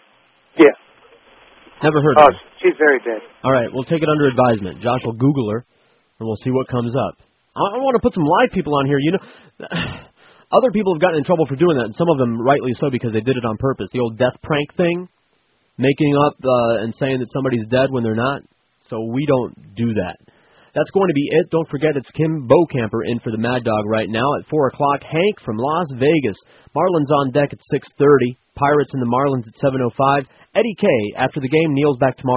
Yeah. 0.59 0.75
Never 1.83 2.03
heard 2.03 2.17
Oh, 2.19 2.27
of 2.27 2.35
her. 2.35 2.48
She's 2.62 2.75
very 2.78 2.99
dead. 3.07 3.23
All 3.45 3.53
right, 3.53 3.70
we'll 3.73 3.87
take 3.87 4.03
it 4.03 4.09
under 4.09 4.27
advisement. 4.27 4.83
Josh 4.83 5.03
will 5.05 5.15
Google 5.15 5.51
her, 5.51 5.65
and 6.19 6.27
we'll 6.27 6.41
see 6.43 6.51
what 6.51 6.67
comes 6.69 6.95
up. 6.95 7.23
I, 7.55 7.61
I 7.61 7.78
want 7.78 7.95
to 7.95 8.03
put 8.03 8.15
some 8.15 8.27
live 8.27 8.51
people 8.53 8.75
on 8.75 8.87
here. 8.87 8.99
You 8.99 9.12
know, 9.15 9.23
other 10.59 10.70
people 10.73 10.95
have 10.95 11.01
gotten 11.01 11.19
in 11.19 11.25
trouble 11.25 11.47
for 11.47 11.57
doing 11.57 11.78
that, 11.78 11.87
and 11.91 11.95
some 11.95 12.11
of 12.11 12.19
them 12.19 12.41
rightly 12.41 12.73
so 12.75 12.91
because 12.91 13.12
they 13.12 13.23
did 13.23 13.37
it 13.37 13.45
on 13.45 13.57
purpose. 13.59 13.89
The 13.93 14.01
old 14.01 14.19
death 14.19 14.35
prank 14.43 14.75
thing, 14.75 15.09
making 15.78 16.12
up 16.27 16.35
uh, 16.43 16.83
and 16.83 16.95
saying 16.95 17.20
that 17.20 17.31
somebody's 17.31 17.67
dead 17.70 17.91
when 17.91 18.03
they're 18.03 18.19
not. 18.19 18.43
So 18.91 19.05
we 19.05 19.27
don't 19.27 19.77
do 19.77 19.95
that. 19.95 20.17
That's 20.75 20.91
going 20.91 21.09
to 21.09 21.15
be 21.17 21.28
it. 21.31 21.51
Don't 21.51 21.69
forget 21.69 21.97
it's 21.97 22.11
Kim 22.12 22.47
Bokamper 22.47 23.03
in 23.07 23.19
for 23.20 23.31
the 23.31 23.41
Mad 23.41 23.65
Dog 23.65 23.87
right 23.87 24.09
now 24.09 24.27
at 24.39 24.47
four 24.49 24.69
o'clock. 24.69 25.03
Hank 25.03 25.41
from 25.45 25.57
Las 25.57 25.89
Vegas. 25.97 26.39
Marlins 26.77 27.11
on 27.19 27.33
deck 27.33 27.51
at 27.53 27.59
six 27.73 27.89
thirty. 27.99 28.39
Pirates 28.55 28.93
and 28.93 29.03
the 29.03 29.11
Marlins 29.11 29.49
at 29.49 29.59
seven 29.59 29.81
oh 29.83 29.91
five. 29.97 30.25
Eddie 30.55 30.77
K 30.78 30.87
after 31.17 31.41
the 31.41 31.49
game. 31.49 31.75
Neil's 31.75 31.99
back 31.99 32.17
tomorrow. 32.17 32.37